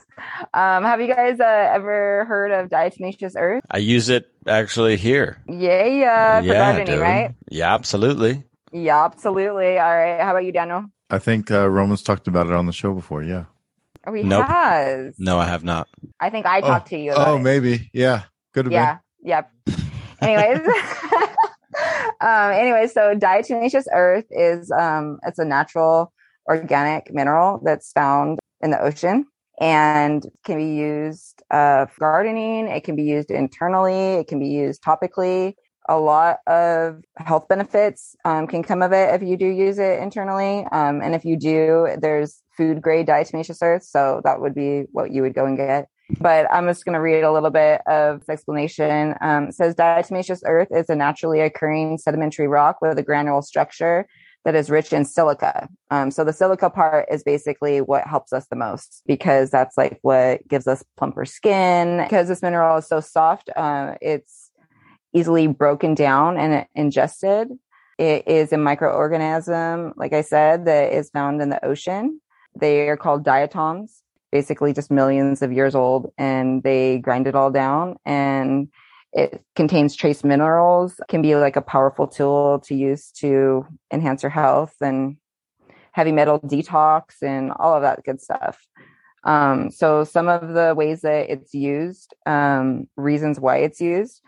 um, 0.53 0.83
have 0.85 1.01
you 1.01 1.07
guys 1.13 1.41
uh, 1.41 1.69
ever 1.73 2.23
heard 2.29 2.51
of 2.53 2.69
Diatomaceous 2.69 3.33
Earth? 3.37 3.65
I 3.69 3.79
use 3.79 4.07
it 4.07 4.31
actually 4.47 4.95
here. 4.95 5.41
Yeah, 5.49 5.83
yeah, 5.85 6.41
for 6.41 6.47
gardening, 6.47 6.85
dude. 6.85 6.99
right? 7.01 7.35
Yeah, 7.51 7.73
absolutely. 7.73 8.45
Yeah, 8.71 9.03
absolutely. 9.03 9.77
All 9.77 9.95
right. 9.97 10.21
How 10.21 10.31
about 10.31 10.45
you, 10.45 10.53
Daniel? 10.53 10.85
I 11.09 11.19
think 11.19 11.51
uh, 11.51 11.67
Roman's 11.69 12.03
talked 12.03 12.29
about 12.29 12.45
it 12.47 12.53
on 12.53 12.67
the 12.67 12.73
show 12.73 12.93
before. 12.93 13.21
Yeah. 13.21 13.45
Oh, 14.05 14.13
he 14.13 14.23
Nope. 14.23 14.45
has. 14.47 15.19
No, 15.19 15.37
I 15.39 15.45
have 15.45 15.65
not. 15.65 15.89
I 16.21 16.29
think 16.29 16.45
I 16.45 16.61
talked 16.61 16.87
to 16.91 16.97
you 16.97 17.11
about 17.11 17.27
Oh, 17.27 17.35
it. 17.35 17.39
maybe. 17.39 17.89
Yeah. 17.91 18.23
Could 18.53 18.67
have 18.67 18.99
Yeah. 19.21 19.41
Anyways. 20.21 20.59
um, 22.21 22.51
anyway, 22.51 22.87
so 22.87 23.15
diatomaceous 23.15 23.85
earth 23.93 24.25
is 24.31 24.71
um 24.71 25.19
it's 25.25 25.39
a 25.39 25.45
natural 25.45 26.13
organic 26.47 27.13
mineral 27.13 27.61
that's 27.63 27.91
found 27.91 28.39
in 28.61 28.71
the 28.71 28.81
ocean 28.81 29.25
and 29.59 30.25
can 30.45 30.57
be 30.57 30.75
used 30.75 31.43
uh 31.51 31.85
for 31.87 31.99
gardening, 31.99 32.67
it 32.67 32.83
can 32.83 32.95
be 32.95 33.03
used 33.03 33.31
internally, 33.31 34.13
it 34.15 34.27
can 34.27 34.39
be 34.39 34.47
used 34.47 34.81
topically. 34.81 35.53
a 35.89 35.97
lot 35.99 36.39
of 36.47 37.01
health 37.17 37.47
benefits 37.47 38.15
um, 38.25 38.45
can 38.47 38.61
come 38.63 38.81
of 38.81 38.91
it 38.91 39.13
if 39.15 39.21
you 39.27 39.37
do 39.37 39.47
use 39.47 39.79
it 39.79 39.99
internally. 40.01 40.65
Um, 40.71 41.01
and 41.01 41.15
if 41.15 41.23
you 41.23 41.37
do, 41.37 41.87
there's 41.99 42.41
food 42.57 42.81
grade 42.81 43.07
diatomaceous 43.07 43.59
earth. 43.61 43.83
So 43.83 44.21
that 44.25 44.41
would 44.41 44.53
be 44.53 44.83
what 44.91 45.11
you 45.11 45.21
would 45.21 45.33
go 45.33 45.45
and 45.45 45.57
get. 45.57 45.87
But 46.19 46.47
I'm 46.51 46.67
just 46.67 46.85
going 46.85 46.93
to 46.93 47.01
read 47.01 47.23
a 47.23 47.31
little 47.31 47.49
bit 47.49 47.81
of 47.87 48.23
explanation. 48.29 49.15
Um, 49.21 49.51
says 49.51 49.75
diatomaceous 49.75 50.41
earth 50.45 50.69
is 50.71 50.89
a 50.89 50.95
naturally 50.95 51.41
occurring 51.41 51.97
sedimentary 51.97 52.47
rock 52.47 52.77
with 52.81 52.97
a 52.97 53.03
granule 53.03 53.41
structure 53.41 54.07
that 54.45 54.55
is 54.55 54.69
rich 54.69 54.93
in 54.93 55.03
silica. 55.03 55.67
Um, 55.91 56.09
so 56.09 56.23
the 56.23 56.31
silica 56.31 56.69
part 56.69 57.07
is 57.11 57.21
basically 57.21 57.81
what 57.81 58.07
helps 58.07 58.31
us 58.31 58.47
the 58.47 58.55
most 58.55 59.03
because 59.05 59.49
that's 59.49 59.77
like 59.77 59.99
what 60.03 60.47
gives 60.47 60.67
us 60.67 60.85
plumper 60.95 61.25
skin. 61.25 62.01
Because 62.03 62.29
this 62.29 62.41
mineral 62.41 62.77
is 62.77 62.87
so 62.87 63.01
soft, 63.01 63.49
uh, 63.57 63.95
it's 64.01 64.49
easily 65.13 65.47
broken 65.47 65.95
down 65.95 66.37
and 66.37 66.65
ingested. 66.75 67.49
It 67.97 68.25
is 68.27 68.53
a 68.53 68.57
microorganism, 68.57 69.93
like 69.97 70.13
I 70.13 70.21
said, 70.21 70.65
that 70.65 70.93
is 70.93 71.09
found 71.09 71.41
in 71.41 71.49
the 71.49 71.63
ocean. 71.65 72.21
They 72.55 72.87
are 72.87 72.97
called 72.97 73.25
diatoms, 73.25 74.01
basically 74.31 74.73
just 74.73 74.91
millions 74.91 75.41
of 75.41 75.51
years 75.51 75.75
old, 75.75 76.11
and 76.17 76.63
they 76.63 76.99
grind 76.99 77.27
it 77.27 77.35
all 77.35 77.51
down 77.51 77.97
and 78.05 78.69
it 79.13 79.41
contains 79.55 79.95
trace 79.95 80.23
minerals, 80.23 80.99
can 81.07 81.21
be 81.21 81.35
like 81.35 81.55
a 81.55 81.61
powerful 81.61 82.07
tool 82.07 82.59
to 82.59 82.75
use 82.75 83.11
to 83.11 83.65
enhance 83.91 84.21
your 84.21 84.29
health 84.29 84.75
and 84.81 85.17
heavy 85.91 86.11
metal 86.11 86.39
detox 86.39 87.23
and 87.23 87.51
all 87.57 87.73
of 87.73 87.81
that 87.81 88.03
good 88.03 88.21
stuff. 88.21 88.67
Um, 89.23 89.71
so 89.71 90.03
some 90.03 90.27
of 90.27 90.53
the 90.53 90.75
ways 90.75 91.01
that 91.01 91.29
it's 91.29 91.53
used, 91.53 92.13
um, 92.25 92.87
reasons 92.95 93.39
why 93.39 93.57
it's 93.57 93.81
used, 93.81 94.21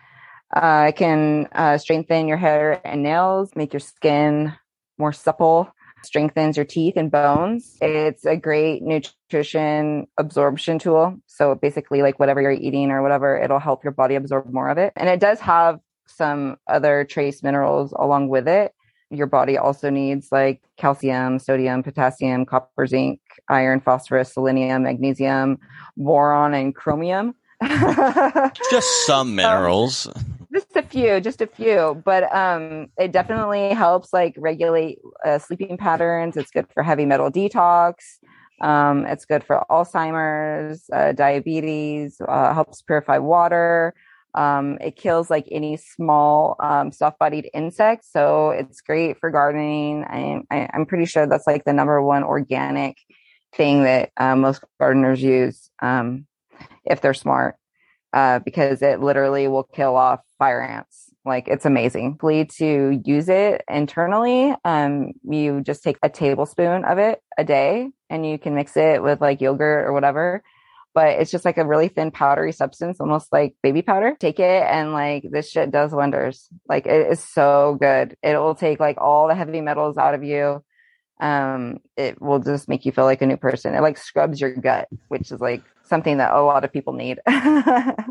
uh, 0.56 0.88
it 0.90 0.96
can 0.96 1.48
uh, 1.52 1.78
strengthen 1.78 2.28
your 2.28 2.38
hair 2.38 2.82
and 2.84 3.04
nails, 3.04 3.52
make 3.56 3.72
your 3.72 3.80
skin 3.80 4.54
more 4.98 5.14
supple, 5.14 5.72
strengthens 6.04 6.58
your 6.58 6.66
teeth 6.66 6.96
and 6.96 7.12
bones. 7.12 7.78
It's 7.82 8.26
a 8.26 8.36
great 8.36 8.82
nutrition 8.84 10.08
absorption 10.18 10.80
tool. 10.80 11.20
So 11.28 11.56
basically, 11.56 12.02
like 12.02 12.20
whatever 12.20 12.42
you're 12.42 12.52
eating 12.52 12.92
or 12.92 13.02
whatever, 13.02 13.40
it'll 13.40 13.60
help 13.60 13.84
your 13.84 13.94
body 13.94 14.16
absorb 14.16 14.52
more 14.52 14.70
of 14.70 14.78
it. 14.78 14.94
And 14.96 15.10
it 15.10 15.20
does 15.20 15.40
have 15.40 15.80
some 16.06 16.58
other 16.68 17.06
trace 17.06 17.44
minerals 17.44 17.94
along 17.98 18.30
with 18.30 18.48
it. 18.48 18.74
Your 19.12 19.28
body 19.28 19.58
also 19.58 19.90
needs 19.90 20.28
like 20.32 20.62
calcium, 20.78 21.40
sodium, 21.40 21.82
potassium, 21.82 22.46
copper, 22.46 22.86
zinc, 22.86 23.20
iron, 23.50 23.80
phosphorus, 23.80 24.34
selenium, 24.34 24.84
magnesium, 24.84 25.58
boron, 25.98 26.54
and 26.54 26.76
chromium. 26.76 27.34
just 28.72 29.06
some 29.06 29.36
minerals. 29.36 30.08
just 30.54 30.76
a 30.76 30.82
few 30.82 31.20
just 31.20 31.42
a 31.42 31.48
few 31.48 32.02
but 32.06 32.34
um 32.34 32.88
it 32.98 33.12
definitely 33.12 33.70
helps 33.74 34.14
like 34.14 34.34
regulate 34.38 35.00
uh, 35.26 35.38
sleeping 35.40 35.78
patterns. 35.78 36.38
It's 36.38 36.52
good 36.52 36.68
for 36.74 36.84
heavy 36.84 37.06
metal 37.06 37.30
detox. 37.30 37.96
Um 38.62 39.06
it's 39.06 39.26
good 39.26 39.44
for 39.44 39.64
alzheimer's 39.70 40.90
uh, 40.94 41.12
diabetes 41.14 42.22
uh, 42.28 42.54
helps 42.54 42.82
purify 42.82 43.18
water. 43.18 43.94
Um 44.36 44.78
it 44.80 44.96
kills 44.96 45.30
like 45.30 45.48
any 45.52 45.76
small 45.76 46.56
um 46.60 46.92
soft-bodied 46.94 47.50
insects 47.54 48.10
so 48.12 48.52
it's 48.52 48.80
great 48.82 49.20
for 49.20 49.30
gardening. 49.32 50.06
I, 50.06 50.42
I 50.50 50.70
i'm 50.74 50.86
pretty 50.86 51.06
sure 51.06 51.28
that's 51.28 51.48
like 51.48 51.66
the 51.66 51.74
number 51.74 52.02
one 52.02 52.24
organic 52.24 52.98
thing 53.54 53.84
that 53.84 54.12
uh, 54.18 54.36
most 54.36 54.64
gardeners 54.80 55.22
use. 55.22 55.70
Um 55.82 56.26
if 56.86 57.02
they're 57.02 57.14
smart 57.14 57.56
uh, 58.14 58.40
because 58.40 58.82
it 58.82 59.02
literally 59.02 59.48
will 59.48 59.64
kill 59.64 59.96
off 59.96 60.22
fire 60.38 60.62
ants. 60.62 61.06
Like 61.26 61.48
it's 61.48 61.66
amazing. 61.66 62.18
To 62.22 63.02
use 63.06 63.30
it 63.30 63.64
internally, 63.70 64.56
um, 64.66 65.12
you 65.24 65.62
just 65.62 65.84
take 65.84 65.98
a 66.02 66.10
tablespoon 66.10 66.86
of 66.86 66.98
it 66.98 67.22
a 67.38 67.44
day 67.44 67.90
and 68.10 68.26
you 68.26 68.40
can 68.40 68.56
mix 68.56 68.76
it 68.78 69.04
with 69.04 69.22
like 69.22 69.42
yogurt 69.42 69.86
or 69.86 69.94
whatever. 69.94 70.42
But 70.96 71.20
it's 71.20 71.30
just 71.30 71.46
like 71.46 71.58
a 71.58 71.66
really 71.66 71.88
thin 71.88 72.10
powdery 72.10 72.52
substance, 72.52 73.00
almost 73.00 73.32
like 73.32 73.56
baby 73.62 73.84
powder. 73.84 74.18
Take 74.20 74.40
it 74.40 74.64
and 74.64 74.92
like 74.92 75.24
this 75.30 75.50
shit 75.50 75.70
does 75.70 75.92
wonders. 75.92 76.48
Like 76.68 76.88
it 76.88 77.12
is 77.12 77.24
so 77.24 77.78
good. 77.80 78.18
It 78.24 78.38
will 78.38 78.56
take 78.56 78.80
like 78.80 78.98
all 79.00 79.28
the 79.28 79.36
heavy 79.36 79.62
metals 79.62 79.98
out 79.98 80.16
of 80.16 80.24
you 80.24 80.64
um, 81.20 81.80
it 81.98 82.22
will 82.22 82.40
just 82.40 82.70
make 82.70 82.86
you 82.86 82.92
feel 82.92 83.04
like 83.04 83.22
a 83.22 83.26
new 83.26 83.38
person. 83.38 83.76
It 83.76 83.82
like 83.82 83.98
scrubs 83.98 84.40
your 84.40 84.56
gut, 84.56 84.88
which 85.10 85.32
is 85.32 85.42
like 85.42 85.62
something 85.90 86.18
that 86.18 86.34
a 86.34 86.42
lot 86.42 86.64
of 86.64 86.72
people 86.72 86.94
need. 86.94 87.20
it, 87.28 88.06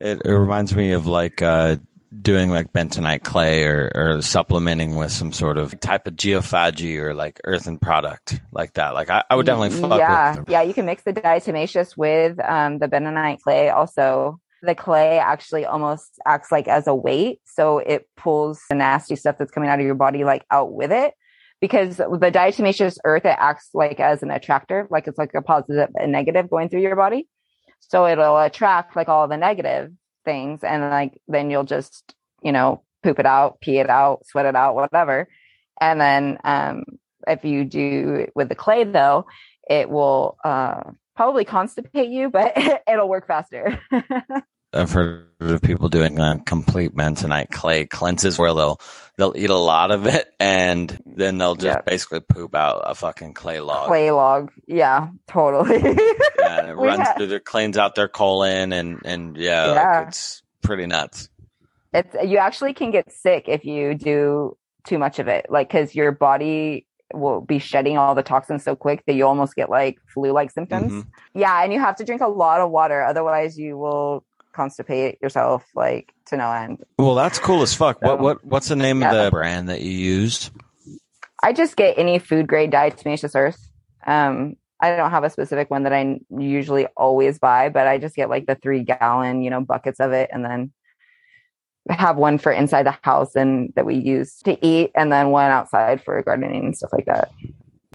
it, 0.00 0.30
reminds 0.30 0.74
me 0.74 0.92
of 0.92 1.06
like 1.06 1.42
uh, 1.42 1.76
doing 2.20 2.50
like 2.50 2.72
bentonite 2.72 3.24
clay 3.24 3.64
or, 3.64 3.90
or 3.94 4.22
supplementing 4.22 4.96
with 4.96 5.10
some 5.10 5.32
sort 5.32 5.58
of 5.58 5.78
type 5.80 6.06
of 6.06 6.14
geophagy 6.14 6.98
or 6.98 7.14
like 7.14 7.40
earthen 7.44 7.78
product 7.78 8.40
like 8.52 8.74
that. 8.74 8.94
Like 8.94 9.10
I, 9.10 9.24
I 9.30 9.36
would 9.36 9.46
definitely 9.46 9.80
fuck 9.80 9.98
yeah. 9.98 10.38
with 10.38 10.48
Yeah, 10.48 10.62
you 10.62 10.74
can 10.74 10.86
mix 10.86 11.02
the 11.02 11.12
diatomaceous 11.12 11.96
with 11.96 12.38
um, 12.40 12.78
the 12.78 12.88
bentonite 12.88 13.40
clay 13.40 13.70
also 13.70 14.38
the 14.62 14.74
clay 14.74 15.18
actually 15.18 15.64
almost 15.64 16.20
acts 16.24 16.52
like 16.52 16.68
as 16.68 16.86
a 16.86 16.94
weight 16.94 17.40
so 17.44 17.78
it 17.78 18.08
pulls 18.16 18.62
the 18.70 18.76
nasty 18.76 19.16
stuff 19.16 19.36
that's 19.36 19.50
coming 19.50 19.68
out 19.68 19.80
of 19.80 19.84
your 19.84 19.96
body 19.96 20.22
like 20.22 20.44
out 20.52 20.72
with 20.72 20.92
it 20.92 21.14
because 21.62 21.96
the 21.96 22.04
diatomaceous 22.34 22.98
earth 23.04 23.24
it 23.24 23.36
acts 23.38 23.70
like 23.72 24.00
as 24.00 24.24
an 24.24 24.32
attractor 24.32 24.88
like 24.90 25.06
it's 25.06 25.16
like 25.16 25.32
a 25.34 25.40
positive 25.40 25.88
and 25.94 26.10
negative 26.10 26.50
going 26.50 26.68
through 26.68 26.82
your 26.82 26.96
body. 26.96 27.28
So 27.78 28.06
it'll 28.06 28.36
attract 28.36 28.96
like 28.96 29.08
all 29.08 29.28
the 29.28 29.36
negative 29.36 29.92
things 30.24 30.64
and 30.64 30.82
like 30.82 31.20
then 31.28 31.50
you'll 31.50 31.64
just 31.64 32.14
you 32.42 32.50
know 32.50 32.82
poop 33.04 33.20
it 33.20 33.26
out 33.26 33.60
pee 33.60 33.78
it 33.78 33.88
out 33.88 34.26
sweat 34.26 34.44
it 34.44 34.56
out 34.56 34.74
whatever. 34.74 35.28
And 35.80 36.00
then 36.00 36.38
um 36.42 36.82
if 37.28 37.44
you 37.44 37.64
do 37.64 38.26
with 38.34 38.48
the 38.48 38.56
clay 38.56 38.82
though 38.82 39.26
it 39.70 39.88
will 39.88 40.36
uh 40.44 40.82
probably 41.14 41.44
constipate 41.44 42.10
you 42.10 42.28
but 42.28 42.54
it'll 42.88 43.08
work 43.08 43.28
faster 43.28 43.80
I've 44.74 44.92
heard 44.92 45.26
of 45.40 45.60
people 45.60 45.88
doing 45.88 46.18
a 46.18 46.40
complete 46.44 46.94
bentonite 46.94 47.50
clay 47.50 47.84
cleanses 47.86 48.38
where 48.38 48.54
they'll 48.54 48.80
they'll 49.16 49.34
eat 49.36 49.50
a 49.50 49.56
lot 49.56 49.90
of 49.90 50.06
it 50.06 50.32
and 50.40 50.98
then 51.04 51.38
they'll 51.38 51.54
just 51.54 51.76
yep. 51.76 51.86
basically 51.86 52.20
poop 52.20 52.54
out 52.54 52.82
a 52.86 52.94
fucking 52.94 53.34
clay 53.34 53.60
log. 53.60 53.88
Clay 53.88 54.10
log, 54.10 54.50
yeah, 54.66 55.08
totally. 55.26 55.80
yeah, 56.38 56.68
it 56.68 56.72
runs 56.76 57.08
through 57.16 57.26
their 57.26 57.40
cleans 57.40 57.76
out 57.76 57.94
their 57.94 58.08
colon 58.08 58.72
and 58.72 59.00
and 59.04 59.36
yeah, 59.36 59.74
yeah. 59.74 59.98
Like 59.98 60.08
it's 60.08 60.42
pretty 60.62 60.86
nuts. 60.86 61.28
It's 61.92 62.14
you 62.24 62.38
actually 62.38 62.72
can 62.72 62.90
get 62.90 63.12
sick 63.12 63.44
if 63.48 63.64
you 63.64 63.94
do 63.94 64.56
too 64.86 64.98
much 64.98 65.18
of 65.18 65.28
it, 65.28 65.46
like 65.50 65.68
because 65.68 65.94
your 65.94 66.12
body 66.12 66.86
will 67.14 67.42
be 67.42 67.58
shedding 67.58 67.98
all 67.98 68.14
the 68.14 68.22
toxins 68.22 68.64
so 68.64 68.74
quick 68.74 69.04
that 69.06 69.14
you 69.14 69.26
almost 69.26 69.54
get 69.54 69.68
like 69.68 69.98
flu 70.06 70.32
like 70.32 70.50
symptoms. 70.50 70.92
Mm-hmm. 70.92 71.38
Yeah, 71.38 71.62
and 71.62 71.72
you 71.72 71.80
have 71.80 71.96
to 71.96 72.04
drink 72.04 72.22
a 72.22 72.28
lot 72.28 72.60
of 72.60 72.70
water, 72.70 73.02
otherwise 73.02 73.58
you 73.58 73.76
will 73.76 74.24
constipate 74.52 75.20
yourself 75.20 75.64
like 75.74 76.12
to 76.26 76.36
no 76.36 76.50
end. 76.50 76.84
Well, 76.98 77.14
that's 77.14 77.38
cool 77.38 77.62
as 77.62 77.74
fuck. 77.74 77.98
So, 78.00 78.08
what 78.08 78.20
what 78.20 78.44
what's 78.44 78.68
the 78.68 78.76
name 78.76 79.00
yeah. 79.00 79.12
of 79.12 79.24
the 79.24 79.30
brand 79.30 79.68
that 79.68 79.80
you 79.80 79.90
used? 79.90 80.50
I 81.42 81.52
just 81.52 81.76
get 81.76 81.98
any 81.98 82.18
food 82.18 82.46
grade 82.46 82.70
diatomaceous 82.70 83.34
earth. 83.34 83.58
Um, 84.06 84.56
I 84.80 84.96
don't 84.96 85.10
have 85.10 85.24
a 85.24 85.30
specific 85.30 85.70
one 85.70 85.84
that 85.84 85.92
I 85.92 86.20
usually 86.30 86.86
always 86.96 87.38
buy, 87.38 87.68
but 87.68 87.86
I 87.86 87.98
just 87.98 88.16
get 88.16 88.28
like 88.28 88.46
the 88.46 88.56
three 88.56 88.82
gallon, 88.82 89.42
you 89.42 89.50
know, 89.50 89.60
buckets 89.60 90.00
of 90.00 90.12
it, 90.12 90.30
and 90.32 90.44
then 90.44 90.72
have 91.88 92.16
one 92.16 92.38
for 92.38 92.52
inside 92.52 92.86
the 92.86 92.96
house 93.02 93.34
and 93.34 93.72
that 93.74 93.86
we 93.86 93.96
use 93.96 94.40
to 94.44 94.56
eat, 94.64 94.92
and 94.94 95.12
then 95.12 95.30
one 95.30 95.50
outside 95.50 96.02
for 96.02 96.20
gardening 96.22 96.64
and 96.64 96.76
stuff 96.76 96.92
like 96.92 97.06
that. 97.06 97.30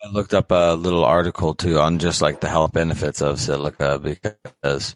I 0.03 0.09
looked 0.09 0.33
up 0.33 0.51
a 0.51 0.75
little 0.75 1.03
article 1.03 1.55
too 1.55 1.79
on 1.79 1.99
just 1.99 2.21
like 2.21 2.39
the 2.39 2.49
health 2.49 2.71
benefits 2.71 3.21
of 3.21 3.39
silica 3.39 3.99
because 3.99 4.95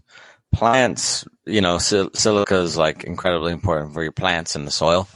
plants, 0.54 1.26
you 1.46 1.62
know, 1.62 1.78
sil- 1.80 2.14
silica 2.14 2.58
is 2.58 2.78
like 2.78 3.04
incredibly 3.04 3.52
important 3.52 3.94
for 3.94 4.04
your 4.04 4.12
plants 4.12 4.56
in 4.56 4.66
the 4.66 4.72
soil. 4.72 5.08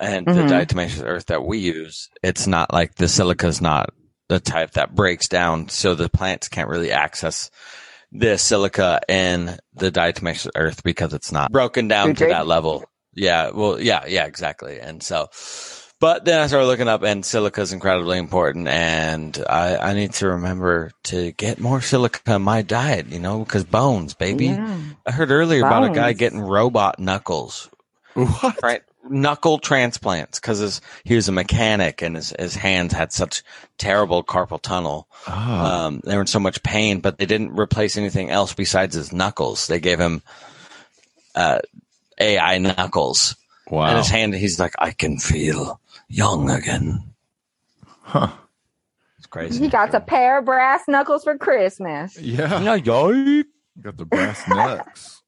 And 0.00 0.26
mm-hmm. 0.26 0.48
the 0.48 0.54
diatomaceous 0.54 1.04
earth 1.04 1.26
that 1.26 1.44
we 1.44 1.58
use, 1.58 2.08
it's 2.22 2.46
not 2.46 2.72
like 2.72 2.96
the 2.96 3.08
silica 3.08 3.46
is 3.46 3.60
not 3.60 3.90
the 4.28 4.40
type 4.40 4.72
that 4.72 4.94
breaks 4.94 5.28
down, 5.28 5.68
so 5.68 5.94
the 5.94 6.08
plants 6.08 6.48
can't 6.48 6.68
really 6.68 6.90
access 6.90 7.50
the 8.10 8.38
silica 8.38 9.00
in 9.08 9.58
the 9.74 9.90
diatomaceous 9.90 10.50
earth 10.54 10.82
because 10.82 11.12
it's 11.12 11.32
not 11.32 11.52
broken 11.52 11.88
down 11.88 12.14
to 12.14 12.26
that 12.26 12.46
level. 12.46 12.84
Yeah, 13.12 13.50
well, 13.50 13.80
yeah, 13.80 14.04
yeah, 14.06 14.26
exactly. 14.26 14.80
And 14.80 15.02
so, 15.02 15.28
but 16.04 16.26
then 16.26 16.38
I 16.38 16.48
started 16.48 16.66
looking 16.66 16.86
up, 16.86 17.02
and 17.02 17.24
silica 17.24 17.62
is 17.62 17.72
incredibly 17.72 18.18
important, 18.18 18.68
and 18.68 19.42
I, 19.48 19.78
I 19.78 19.94
need 19.94 20.12
to 20.12 20.28
remember 20.28 20.90
to 21.04 21.32
get 21.32 21.58
more 21.58 21.80
silica 21.80 22.34
in 22.34 22.42
my 22.42 22.60
diet, 22.60 23.06
you 23.06 23.18
know, 23.18 23.38
because 23.38 23.64
bones, 23.64 24.12
baby. 24.12 24.48
Yeah. 24.48 24.78
I 25.06 25.12
heard 25.12 25.30
earlier 25.30 25.62
bones. 25.62 25.72
about 25.72 25.90
a 25.90 25.94
guy 25.94 26.12
getting 26.12 26.42
robot 26.42 26.98
knuckles. 26.98 27.70
What? 28.12 28.62
Right, 28.62 28.82
knuckle 29.08 29.58
transplants 29.58 30.38
because 30.38 30.82
he 31.04 31.14
was 31.14 31.30
a 31.30 31.32
mechanic 31.32 32.02
and 32.02 32.16
his, 32.16 32.34
his 32.38 32.54
hands 32.54 32.92
had 32.92 33.10
such 33.10 33.42
terrible 33.78 34.22
carpal 34.22 34.60
tunnel. 34.60 35.08
Oh. 35.26 35.32
Um, 35.32 36.02
they 36.04 36.16
were 36.16 36.20
in 36.20 36.26
so 36.26 36.38
much 36.38 36.62
pain, 36.62 37.00
but 37.00 37.16
they 37.16 37.24
didn't 37.24 37.58
replace 37.58 37.96
anything 37.96 38.28
else 38.28 38.52
besides 38.52 38.94
his 38.94 39.10
knuckles. 39.10 39.68
They 39.68 39.80
gave 39.80 40.00
him 40.00 40.20
uh, 41.34 41.60
AI 42.20 42.58
knuckles 42.58 43.36
Wow. 43.70 43.86
And 43.86 43.98
his 43.98 44.08
hand, 44.08 44.34
he's 44.34 44.60
like, 44.60 44.74
I 44.78 44.90
can 44.90 45.18
feel 45.18 45.80
young 46.08 46.50
again. 46.50 47.14
huh. 48.02 48.30
It's 49.18 49.26
crazy. 49.26 49.62
He 49.64 49.68
got 49.68 49.94
a 49.94 50.00
pair 50.00 50.38
of 50.38 50.44
brass 50.44 50.82
knuckles 50.86 51.24
for 51.24 51.38
Christmas. 51.38 52.18
Yeah. 52.20 52.60
Yeah, 52.60 52.78
yoik. 52.78 53.44
Got 53.80 53.96
the 53.96 54.04
brass 54.04 54.46
knucks. 54.48 55.22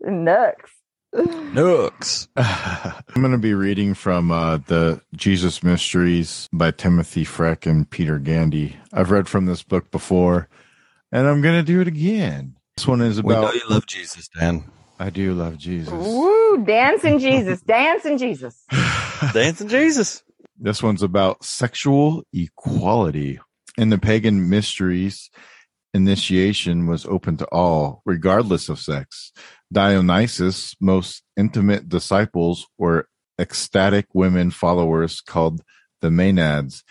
Nuts. 0.00 0.70
Nooks. 1.12 2.28
I'm 2.36 2.94
going 3.16 3.32
to 3.32 3.38
be 3.38 3.54
reading 3.54 3.94
from 3.94 4.30
uh, 4.30 4.58
the 4.58 5.00
Jesus 5.14 5.62
Mysteries 5.62 6.48
by 6.52 6.70
Timothy 6.70 7.24
Freke 7.24 7.66
and 7.66 7.88
Peter 7.88 8.18
Gandy. 8.18 8.76
I've 8.92 9.10
read 9.10 9.28
from 9.28 9.46
this 9.46 9.62
book 9.62 9.90
before, 9.90 10.48
and 11.12 11.26
I'm 11.26 11.40
going 11.42 11.56
to 11.56 11.62
do 11.64 11.80
it 11.80 11.88
again. 11.88 12.56
This 12.76 12.86
one 12.86 13.00
is 13.00 13.22
We 13.22 13.34
know 13.34 13.52
you 13.52 13.60
love 13.68 13.86
Jesus, 13.86 14.28
Dan. 14.28 14.64
I 15.00 15.08
do 15.08 15.32
love 15.32 15.56
Jesus. 15.56 15.94
Woo, 15.94 16.62
dancing 16.62 17.18
Jesus, 17.18 17.62
dancing 17.62 18.18
Jesus. 18.18 18.66
Dancing 19.32 19.68
Jesus. 19.68 20.22
This 20.58 20.82
one's 20.82 21.02
about 21.02 21.42
sexual 21.42 22.22
equality. 22.34 23.38
In 23.78 23.88
the 23.88 23.96
pagan 23.96 24.50
mysteries, 24.50 25.30
initiation 25.94 26.86
was 26.86 27.06
open 27.06 27.38
to 27.38 27.46
all, 27.46 28.02
regardless 28.04 28.68
of 28.68 28.78
sex. 28.78 29.32
Dionysus' 29.72 30.76
most 30.80 31.22
intimate 31.34 31.88
disciples 31.88 32.66
were 32.76 33.08
ecstatic 33.38 34.06
women 34.12 34.50
followers 34.50 35.22
called 35.22 35.62
the 36.02 36.08
Maenads. 36.08 36.82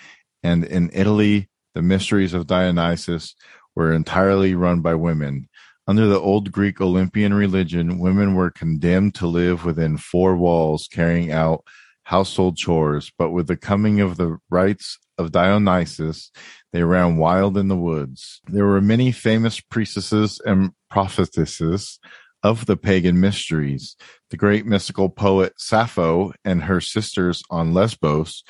And 0.41 0.63
in 0.63 0.89
Italy, 0.93 1.49
the 1.75 1.83
mysteries 1.83 2.33
of 2.33 2.47
Dionysus 2.47 3.35
were 3.75 3.93
entirely 3.93 4.55
run 4.55 4.81
by 4.81 4.95
women. 4.95 5.48
Under 5.89 6.06
the 6.06 6.19
old 6.19 6.52
Greek 6.52 6.80
Olympian 6.80 7.34
religion, 7.34 7.97
women 7.97 8.36
were 8.36 8.52
condemned 8.52 9.15
to 9.15 9.25
live 9.25 9.65
within 9.65 9.97
four 9.97 10.36
walls, 10.36 10.88
carrying 10.88 11.32
out 11.32 11.63
household 12.04 12.58
chores, 12.58 13.12
but 13.17 13.32
with 13.32 13.47
the 13.47 13.58
coming 13.58 13.99
of 13.99 14.15
the 14.15 14.38
rites 14.52 14.99
of 15.17 15.32
Dionysus, 15.32 16.30
they 16.71 16.84
ran 16.84 17.17
wild 17.17 17.58
in 17.58 17.69
the 17.69 17.75
woods. 17.75 18.39
There 18.45 18.67
were 18.67 18.82
many 18.82 19.12
famous 19.12 19.60
priestesses 19.62 20.39
and 20.45 20.73
prophetesses 20.91 21.97
of 22.43 22.67
the 22.67 22.78
pagan 22.78 23.19
mysteries. 23.19 23.95
The 24.30 24.38
great 24.38 24.67
mystical 24.67 25.10
poet 25.10 25.54
Sappho 25.58 26.34
and 26.45 26.65
her 26.65 26.82
sisters 26.82 27.41
on 27.49 27.73
Lesbos, 27.73 28.43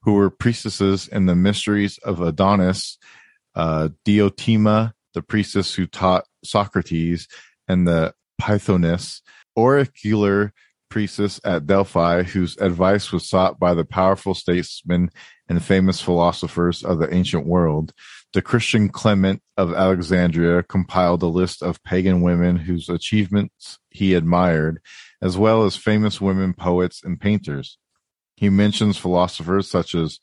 who 0.00 0.14
were 0.14 0.30
priestesses 0.30 1.08
in 1.08 1.26
the 1.26 1.36
mysteries 1.36 1.98
of 1.98 2.22
Adonis, 2.22 2.96
uh, 3.54 3.90
Diotima, 4.06 4.94
the 5.16 5.22
priestess 5.22 5.74
who 5.74 5.86
taught 5.86 6.26
Socrates, 6.44 7.26
and 7.66 7.88
the 7.88 8.12
Pythoness, 8.38 9.22
oracular 9.56 10.52
priestess 10.90 11.40
at 11.42 11.66
Delphi, 11.66 12.22
whose 12.22 12.56
advice 12.58 13.10
was 13.10 13.26
sought 13.26 13.58
by 13.58 13.72
the 13.72 13.84
powerful 13.84 14.34
statesmen 14.34 15.10
and 15.48 15.64
famous 15.64 16.02
philosophers 16.02 16.84
of 16.84 16.98
the 16.98 17.12
ancient 17.12 17.46
world. 17.46 17.94
The 18.34 18.42
Christian 18.42 18.90
Clement 18.90 19.40
of 19.56 19.72
Alexandria 19.72 20.62
compiled 20.62 21.22
a 21.22 21.28
list 21.28 21.62
of 21.62 21.82
pagan 21.82 22.20
women 22.20 22.56
whose 22.56 22.90
achievements 22.90 23.78
he 23.88 24.12
admired, 24.12 24.82
as 25.22 25.38
well 25.38 25.64
as 25.64 25.76
famous 25.76 26.20
women 26.20 26.52
poets 26.52 27.02
and 27.02 27.18
painters. 27.18 27.78
He 28.36 28.50
mentions 28.50 28.98
philosophers 28.98 29.70
such 29.70 29.94
as 29.94 30.20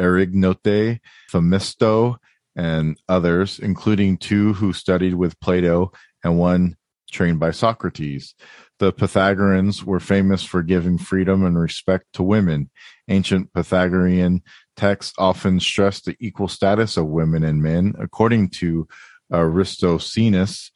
Arignote, 0.00 1.00
Themisto, 1.30 2.16
and 2.56 3.00
others, 3.08 3.58
including 3.58 4.16
two 4.16 4.52
who 4.54 4.72
studied 4.72 5.14
with 5.14 5.38
Plato 5.40 5.92
and 6.24 6.38
one 6.38 6.76
trained 7.10 7.40
by 7.40 7.50
Socrates. 7.50 8.34
The 8.78 8.92
Pythagoreans 8.92 9.84
were 9.84 10.00
famous 10.00 10.42
for 10.42 10.62
giving 10.62 10.96
freedom 10.96 11.44
and 11.44 11.58
respect 11.58 12.06
to 12.14 12.22
women. 12.22 12.70
Ancient 13.08 13.52
Pythagorean 13.52 14.42
texts 14.76 15.12
often 15.18 15.60
stressed 15.60 16.04
the 16.04 16.16
equal 16.20 16.48
status 16.48 16.96
of 16.96 17.06
women 17.06 17.42
and 17.44 17.62
men. 17.62 17.94
According 18.00 18.50
to 18.50 18.88
Aristoxenus, 19.32 20.70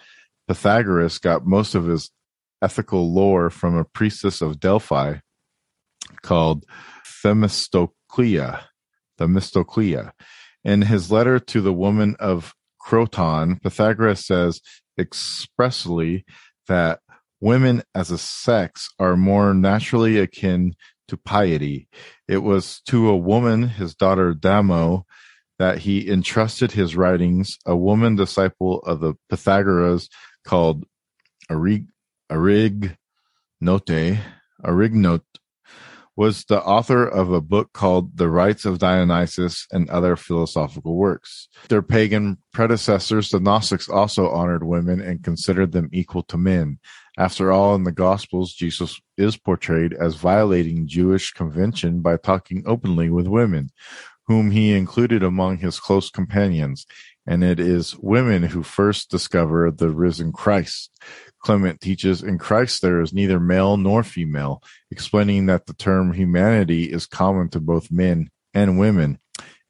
Pythagoras 0.47 1.19
got 1.19 1.47
most 1.47 1.75
of 1.75 1.87
his 1.87 2.11
ethical 2.61 3.13
lore 3.13 3.51
from 3.51 3.77
a 3.77 3.85
priestess 3.85 4.43
of 4.43 4.61
Delphi 4.61 5.17
called 6.23 6.65
Themistoclea. 7.23 8.61
Themistoclea. 9.19 10.13
In 10.65 10.83
his 10.83 11.11
letter 11.11 11.39
to 11.39 11.61
the 11.61 11.73
woman 11.73 12.17
of 12.19 12.55
Croton, 12.81 13.59
Pythagoras 13.61 14.25
says 14.25 14.61
expressly 14.99 16.25
that 16.69 17.01
women 17.41 17.83
as 17.95 18.11
a 18.11 18.19
sex 18.19 18.91
are 18.99 19.17
more 19.17 19.53
naturally 19.53 20.19
akin 20.19 20.75
to 21.09 21.17
piety. 21.17 21.89
It 22.27 22.39
was 22.39 22.81
to 22.87 23.11
a 23.11 23.17
woman, 23.17 23.69
his 23.69 23.95
daughter 23.95 24.33
Damo, 24.33 25.05
that 25.59 25.79
he 25.79 26.11
entrusted 26.11 26.73
his 26.73 26.97
writings, 26.97 27.59
a 27.67 27.77
woman 27.77 28.17
disciple 28.17 28.81
of 28.81 29.01
the 29.01 29.15
Pythagoras 29.29 30.09
called 30.45 30.85
Arig, 31.51 31.87
Arignote, 32.31 32.97
Arignote, 34.65 35.23
was 36.17 36.45
the 36.45 36.63
author 36.63 37.07
of 37.07 37.33
a 37.33 37.41
book 37.41 37.73
called 37.73 38.17
The 38.17 38.29
Rites 38.29 38.65
of 38.65 38.79
Dionysus 38.79 39.67
and 39.73 39.91
other 39.91 40.15
philosophical 40.15 40.95
works. 40.95 41.49
Their 41.69 41.83
pagan 41.83 42.39
predecessors, 42.53 43.31
the 43.31 43.41
Gnostics, 43.41 43.89
also 43.89 44.31
honored 44.31 44.63
women 44.63 45.01
and 45.01 45.25
considered 45.25 45.73
them 45.73 45.89
equal 45.93 46.23
to 46.25 46.37
men. 46.37 46.79
After 47.19 47.51
all, 47.51 47.75
in 47.75 47.85
the 47.85 47.93
Gospels, 47.93 48.55
Jesus 48.55 49.01
is 49.17 49.37
portrayed 49.37 49.93
as 49.93 50.15
violating 50.15 50.87
Jewish 50.87 51.33
convention 51.33 52.01
by 52.01 52.17
talking 52.17 52.63
openly 52.67 53.11
with 53.11 53.27
women, 53.27 53.71
whom 54.27 54.51
he 54.51 54.73
included 54.73 55.23
among 55.23 55.59
his 55.59 55.81
close 55.81 56.11
companions. 56.11 56.87
And 57.27 57.43
it 57.43 57.59
is 57.59 57.97
women 57.99 58.43
who 58.43 58.63
first 58.63 59.11
discover 59.11 59.71
the 59.71 59.91
risen 59.91 60.33
Christ. 60.33 60.91
Clement 61.45 61.79
teaches 61.83 62.23
in 62.23 62.39
Christ 62.39 62.81
there 62.81 63.03
is 63.03 63.13
neither 63.13 63.39
male 63.39 63.77
nor 63.77 64.03
female, 64.03 64.63
explaining 64.91 65.45
that 65.47 65.67
the 65.67 65.75
term 65.75 66.15
humanity 66.15 66.85
is 66.85 67.07
common 67.07 67.51
to 67.51 67.61
both 67.61 67.91
men 67.91 68.31
and 68.55 68.79
women. 68.79 69.19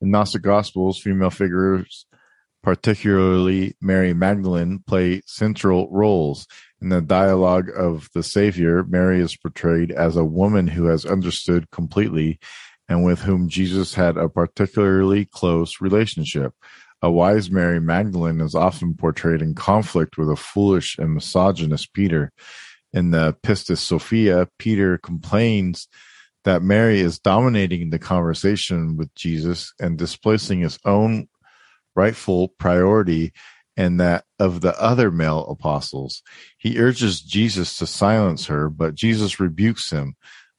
In 0.00 0.12
Gnostic 0.12 0.42
Gospels, 0.42 1.00
female 1.00 1.30
figures, 1.30 2.06
particularly 2.62 3.74
Mary 3.80 4.14
Magdalene, 4.14 4.84
play 4.86 5.22
central 5.26 5.90
roles. 5.90 6.46
In 6.80 6.90
the 6.90 7.02
dialogue 7.02 7.70
of 7.76 8.08
the 8.14 8.22
Savior, 8.22 8.84
Mary 8.84 9.20
is 9.20 9.36
portrayed 9.36 9.90
as 9.90 10.16
a 10.16 10.24
woman 10.24 10.68
who 10.68 10.84
has 10.84 11.04
understood 11.04 11.72
completely 11.72 12.38
and 12.88 13.04
with 13.04 13.22
whom 13.22 13.48
Jesus 13.48 13.94
had 13.94 14.16
a 14.16 14.28
particularly 14.28 15.24
close 15.24 15.80
relationship. 15.80 16.52
A 17.04 17.10
wise 17.10 17.50
Mary 17.50 17.82
Magdalene 17.82 18.40
is 18.40 18.54
often 18.54 18.94
portrayed 18.94 19.42
in 19.42 19.54
conflict 19.54 20.16
with 20.16 20.30
a 20.30 20.36
foolish 20.36 20.96
and 20.96 21.12
misogynist 21.12 21.92
Peter. 21.92 22.32
In 22.94 23.10
the 23.10 23.36
Pistis 23.42 23.80
Sophia, 23.80 24.48
Peter 24.58 24.96
complains 24.96 25.86
that 26.44 26.62
Mary 26.62 27.00
is 27.00 27.18
dominating 27.18 27.90
the 27.90 27.98
conversation 27.98 28.96
with 28.96 29.14
Jesus 29.14 29.74
and 29.78 29.98
displacing 29.98 30.60
his 30.62 30.78
own 30.86 31.28
rightful 31.94 32.48
priority 32.58 33.34
and 33.76 34.00
that 34.00 34.24
of 34.38 34.62
the 34.62 34.74
other 34.80 35.10
male 35.10 35.44
apostles. 35.50 36.22
He 36.56 36.80
urges 36.80 37.20
Jesus 37.20 37.76
to 37.76 37.86
silence 37.86 38.46
her, 38.46 38.70
but 38.70 38.94
Jesus 38.94 39.38
rebukes 39.38 39.90
him. 39.90 40.14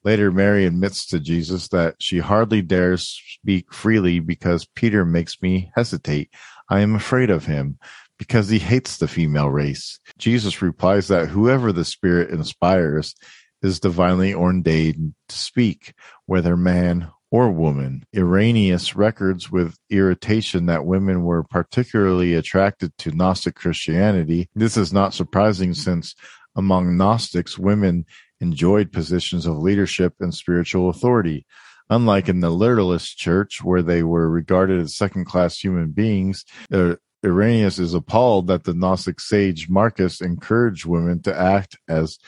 Later, 0.05 0.31
Mary 0.31 0.65
admits 0.65 1.07
to 1.07 1.19
Jesus 1.19 1.67
that 1.69 1.95
she 1.99 2.19
hardly 2.19 2.61
dares 2.61 3.19
speak 3.41 3.73
freely 3.73 4.19
because 4.19 4.67
Peter 4.75 5.03
makes 5.03 5.41
me 5.41 5.71
hesitate. 5.75 6.29
I 6.69 6.81
am 6.81 6.93
afraid 6.93 7.31
of 7.31 7.47
him 7.47 7.79
because 8.19 8.47
he 8.47 8.59
hates 8.59 8.97
the 8.97 9.07
female 9.07 9.49
race. 9.49 9.99
Jesus 10.19 10.61
replies 10.61 11.07
that 11.07 11.29
whoever 11.29 11.71
the 11.71 11.83
Spirit 11.83 12.29
inspires 12.29 13.15
is 13.63 13.79
divinely 13.79 14.31
ordained 14.31 15.15
to 15.27 15.35
speak, 15.35 15.95
whether 16.27 16.55
man 16.55 17.09
or 17.31 17.49
woman. 17.49 18.05
Irenaeus 18.15 18.95
records 18.95 19.51
with 19.51 19.75
irritation 19.89 20.67
that 20.67 20.85
women 20.85 21.23
were 21.23 21.43
particularly 21.43 22.35
attracted 22.35 22.95
to 22.99 23.11
Gnostic 23.11 23.55
Christianity. 23.55 24.49
This 24.53 24.77
is 24.77 24.93
not 24.93 25.15
surprising 25.15 25.73
since 25.73 26.13
among 26.55 26.95
Gnostics, 26.95 27.57
women 27.57 28.05
enjoyed 28.41 28.91
positions 28.91 29.45
of 29.45 29.57
leadership 29.57 30.13
and 30.19 30.33
spiritual 30.33 30.89
authority. 30.89 31.45
Unlike 31.89 32.29
in 32.29 32.39
the 32.39 32.49
literalist 32.49 33.17
church, 33.17 33.63
where 33.63 33.83
they 33.83 34.01
were 34.01 34.27
regarded 34.29 34.81
as 34.81 34.95
second 34.95 35.25
class 35.25 35.59
human 35.59 35.91
beings, 35.91 36.43
uh, 36.71 36.95
Irenaeus 37.23 37.79
is 37.79 37.93
appalled 37.93 38.47
that 38.47 38.63
the 38.63 38.73
Gnostic 38.73 39.19
sage 39.19 39.69
Marcus 39.69 40.21
encouraged 40.21 40.85
women 40.85 41.21
to 41.23 41.35
act 41.35 41.77
as 41.87 42.19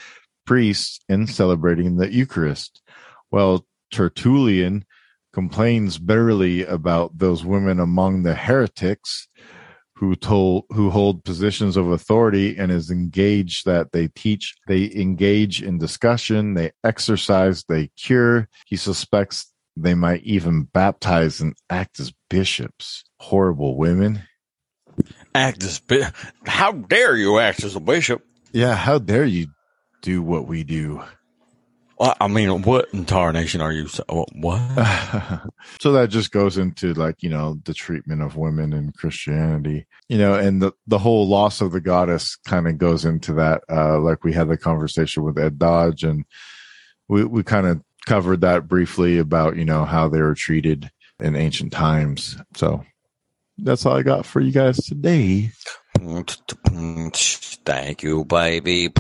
priests 0.45 0.99
in 1.09 1.27
celebrating 1.27 1.97
the 1.97 2.11
Eucharist, 2.11 2.81
while 3.29 3.65
Tertullian 3.91 4.85
complains 5.33 5.97
bitterly 5.97 6.65
about 6.65 7.17
those 7.17 7.45
women 7.45 7.79
among 7.79 8.23
the 8.23 8.33
heretics 8.33 9.27
who 9.97 10.15
told 10.15 10.65
who 10.69 10.89
hold 10.89 11.23
positions 11.23 11.75
of 11.75 11.89
authority 11.89 12.55
and 12.57 12.71
is 12.71 12.91
engaged 12.91 13.65
that 13.65 13.91
they 13.91 14.07
teach 14.09 14.55
they 14.67 14.91
engage 14.95 15.61
in 15.63 15.77
discussion 15.79 16.53
they 16.53 16.71
exercise 16.83 17.63
they 17.67 17.87
cure. 17.97 18.47
He 18.67 18.75
suspects 18.75 19.51
they 19.75 19.93
might 19.95 20.23
even 20.23 20.63
baptize 20.63 21.41
and 21.41 21.53
act 21.69 21.99
as 21.99 22.13
bishops. 22.29 23.03
Horrible 23.19 23.77
women. 23.77 24.23
Act 25.35 25.63
as 25.63 25.79
bi- 25.79 26.11
How 26.45 26.71
dare 26.71 27.15
you 27.15 27.39
act 27.39 27.63
as 27.63 27.75
a 27.75 27.79
bishop? 27.79 28.23
yeah 28.53 28.75
how 28.75 28.97
dare 28.97 29.25
you 29.25 29.47
do 30.01 30.21
what 30.23 30.47
we 30.47 30.63
do 30.63 31.03
Well, 31.99 32.15
I 32.19 32.27
mean, 32.27 32.61
what 32.61 32.89
in 32.93 33.05
tarnation 33.05 33.61
are 33.61 33.71
you? 33.71 33.87
So, 33.87 34.03
what? 34.33 34.59
so 35.79 35.91
that 35.91 36.09
just 36.09 36.31
goes 36.31 36.57
into 36.57 36.93
like 36.93 37.21
you 37.21 37.29
know 37.29 37.59
the 37.65 37.73
treatment 37.73 38.21
of 38.21 38.35
women 38.35 38.73
in 38.73 38.91
christianity 38.91 39.85
you 40.09 40.17
know 40.17 40.33
and 40.33 40.61
the, 40.61 40.71
the 40.87 40.99
whole 40.99 41.27
loss 41.27 41.61
of 41.61 41.71
the 41.71 41.81
goddess 41.81 42.35
kind 42.45 42.67
of 42.67 42.77
goes 42.77 43.05
into 43.05 43.33
that 43.33 43.61
uh 43.69 43.99
like 43.99 44.23
we 44.23 44.33
had 44.33 44.49
the 44.49 44.57
conversation 44.57 45.23
with 45.23 45.37
ed 45.37 45.57
dodge 45.57 46.03
and 46.03 46.25
we 47.07 47.23
we 47.23 47.43
kind 47.43 47.67
of 47.67 47.81
covered 48.05 48.41
that 48.41 48.67
briefly 48.67 49.17
about 49.17 49.55
you 49.55 49.65
know 49.65 49.85
how 49.85 50.07
they 50.07 50.21
were 50.21 50.35
treated 50.35 50.89
in 51.19 51.35
ancient 51.35 51.71
times 51.71 52.37
so 52.55 52.83
that's 53.59 53.85
all 53.85 53.97
i 53.97 54.01
got 54.01 54.25
for 54.25 54.39
you 54.39 54.51
guys 54.51 54.77
today 54.77 55.51
Thank 57.65 58.03
you, 58.03 58.23
baby. 58.23 58.93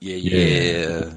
Yeah, 0.00 0.16
yeah. 0.16 1.10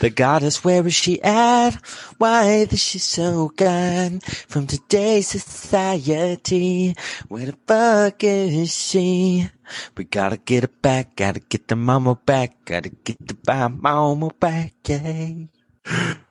The 0.00 0.10
goddess, 0.10 0.64
where 0.64 0.86
is 0.86 0.94
she 0.94 1.22
at? 1.22 1.74
Why 2.18 2.66
is 2.70 2.80
she 2.80 2.98
so 2.98 3.48
gone 3.56 4.20
from 4.20 4.66
today's 4.66 5.28
society? 5.28 6.94
Where 7.28 7.46
the 7.46 7.56
fuck 7.66 8.24
is 8.24 8.74
she? 8.74 9.48
We 9.96 10.04
gotta 10.04 10.36
get 10.36 10.64
her 10.64 10.70
back, 10.82 11.16
gotta 11.16 11.40
get 11.40 11.68
the 11.68 11.76
mama 11.76 12.16
back, 12.16 12.64
gotta 12.64 12.88
get 12.88 13.18
the 13.26 13.68
mama 13.70 14.30
back, 14.40 14.74
yeah. 14.86 15.46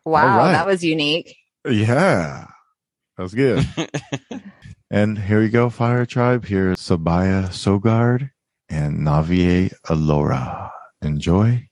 Wow, 0.06 0.38
right. 0.38 0.52
that 0.54 0.68
was 0.68 0.84
unique. 0.84 1.36
yeah 1.66 2.48
that 3.18 3.24
was 3.24 3.34
good 3.34 3.68
And 4.92 5.18
here 5.18 5.40
we 5.40 5.48
go, 5.48 5.70
Fire 5.70 6.06
Tribe. 6.06 6.44
Here's 6.44 6.76
Sabaya 6.76 7.48
Sogard 7.48 8.30
and 8.68 9.00
Navier 9.08 9.72
Alora. 9.90 10.70
Enjoy 11.04 11.68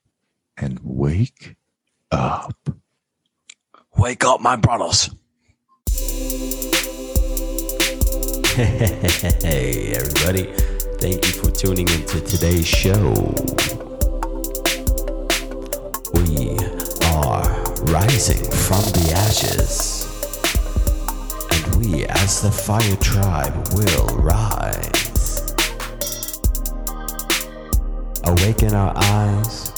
and 0.57 0.79
wake 0.81 1.55
up. 2.11 2.55
Wake 3.95 4.23
up, 4.25 4.41
my 4.41 4.55
brothers. 4.55 5.11
Hey, 8.55 9.93
everybody. 9.95 10.51
Thank 10.97 11.25
you 11.27 11.31
for 11.31 11.51
tuning 11.51 11.87
into 11.89 12.19
today's 12.21 12.67
show. 12.67 13.13
We 16.13 16.57
are 17.13 17.45
rising 17.85 18.43
from 18.49 18.83
the 18.97 19.13
ashes. 19.15 20.07
And 21.51 21.75
we, 21.75 22.05
as 22.07 22.41
the 22.41 22.51
Fire 22.51 22.95
Tribe, 22.97 23.67
will 23.73 24.07
rise. 24.17 25.08
Awaken 28.29 28.75
our 28.75 28.93
eyes 28.95 29.71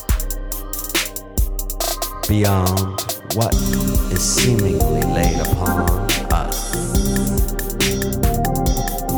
beyond 2.28 3.00
what 3.34 3.56
is 4.12 4.22
seemingly 4.22 5.02
laid 5.04 5.40
upon 5.40 5.90
us 6.34 6.72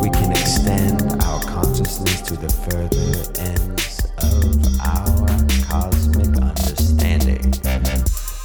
we 0.00 0.10
can 0.10 0.30
extend 0.30 1.02
our 1.24 1.40
consciousness 1.40 2.20
to 2.20 2.36
the 2.36 2.48
further 2.68 3.24
ends 3.40 4.04
of 4.18 4.44
our 4.84 5.26
cosmic 5.66 6.36
understanding. 6.40 7.54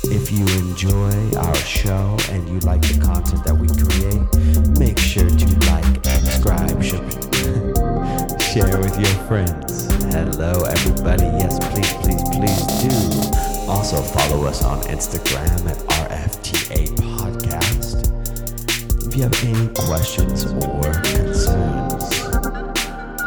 If 0.05 0.31
you 0.31 0.45
enjoy 0.57 1.37
our 1.37 1.55
show 1.55 2.17
and 2.31 2.47
you 2.47 2.59
like 2.61 2.81
the 2.81 2.99
content 3.03 3.43
that 3.43 3.55
we 3.55 3.67
create, 3.77 4.23
make 4.79 4.97
sure 4.97 5.29
to 5.29 5.47
like, 5.69 6.05
subscribe, 6.05 6.81
share 8.41 8.77
with 8.79 8.97
your 8.97 9.27
friends. 9.27 9.88
Hello, 10.11 10.63
everybody. 10.63 11.25
Yes, 11.37 11.59
please, 11.69 11.93
please, 12.01 12.23
please 12.33 12.65
do. 12.81 12.89
Also, 13.69 14.01
follow 14.01 14.45
us 14.45 14.63
on 14.63 14.81
Instagram 14.83 15.67
at 15.69 15.77
RFTA 16.09 16.87
Podcast. 17.17 17.97
If 19.07 19.15
you 19.15 19.21
have 19.23 19.43
any 19.43 19.67
questions 19.75 20.45
or 20.45 20.91
concerns, 21.03 22.05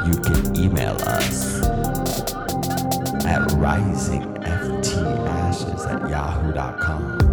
you 0.08 0.14
can 0.22 0.56
email 0.56 0.96
us 1.02 1.60
at 3.24 3.48
risingftashes 3.62 5.86
at 5.86 6.10
yahoo.com. 6.10 7.31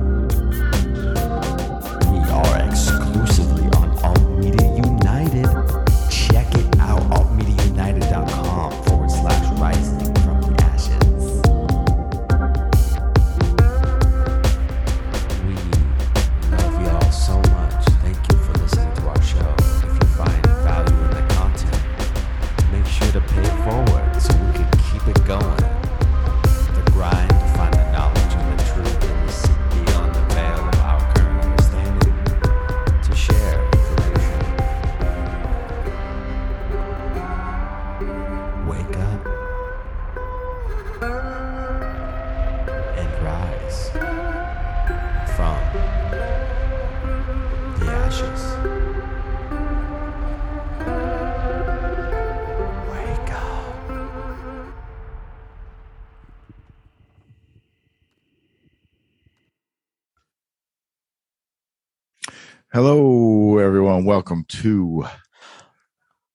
everyone. 64.00 64.06
Welcome 64.06 64.46
to 64.48 65.06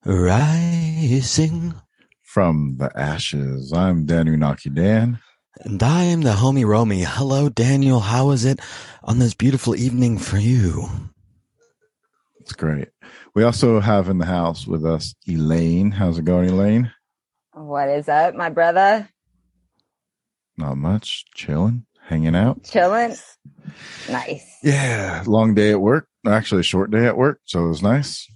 Rising. 0.04 1.74
From 2.22 2.76
the 2.78 2.90
Ashes. 2.94 3.72
I'm 3.72 4.04
Daniel 4.06 4.36
Naki 4.36 4.68
Dan. 4.68 5.18
And 5.60 5.82
I 5.82 6.02
am 6.04 6.22
the 6.22 6.32
homie 6.32 6.66
Romy. 6.66 7.04
Hello, 7.04 7.48
Daniel. 7.48 8.00
How 8.00 8.32
is 8.32 8.44
it 8.44 8.60
on 9.02 9.18
this 9.18 9.34
beautiful 9.34 9.74
evening 9.76 10.18
for 10.18 10.36
you? 10.36 10.88
It's 12.40 12.52
great. 12.52 12.88
We 13.34 13.44
also 13.44 13.80
have 13.80 14.08
in 14.08 14.18
the 14.18 14.26
house 14.26 14.66
with 14.66 14.84
us 14.84 15.14
Elaine. 15.26 15.90
How's 15.92 16.18
it 16.18 16.24
going, 16.24 16.50
Elaine? 16.50 16.92
What 17.52 17.88
is 17.88 18.08
up, 18.08 18.34
my 18.34 18.50
brother? 18.50 19.08
Not 20.58 20.76
much. 20.76 21.24
Chilling, 21.34 21.86
hanging 22.02 22.34
out. 22.34 22.64
Chilling. 22.64 23.16
Nice. 24.10 24.58
Yeah, 24.62 25.22
long 25.26 25.54
day 25.54 25.70
at 25.70 25.80
work. 25.80 26.08
Actually, 26.26 26.60
a 26.60 26.64
short 26.64 26.90
day 26.90 27.06
at 27.06 27.16
work, 27.16 27.40
so 27.44 27.66
it 27.66 27.68
was 27.68 27.82
nice. 27.82 28.26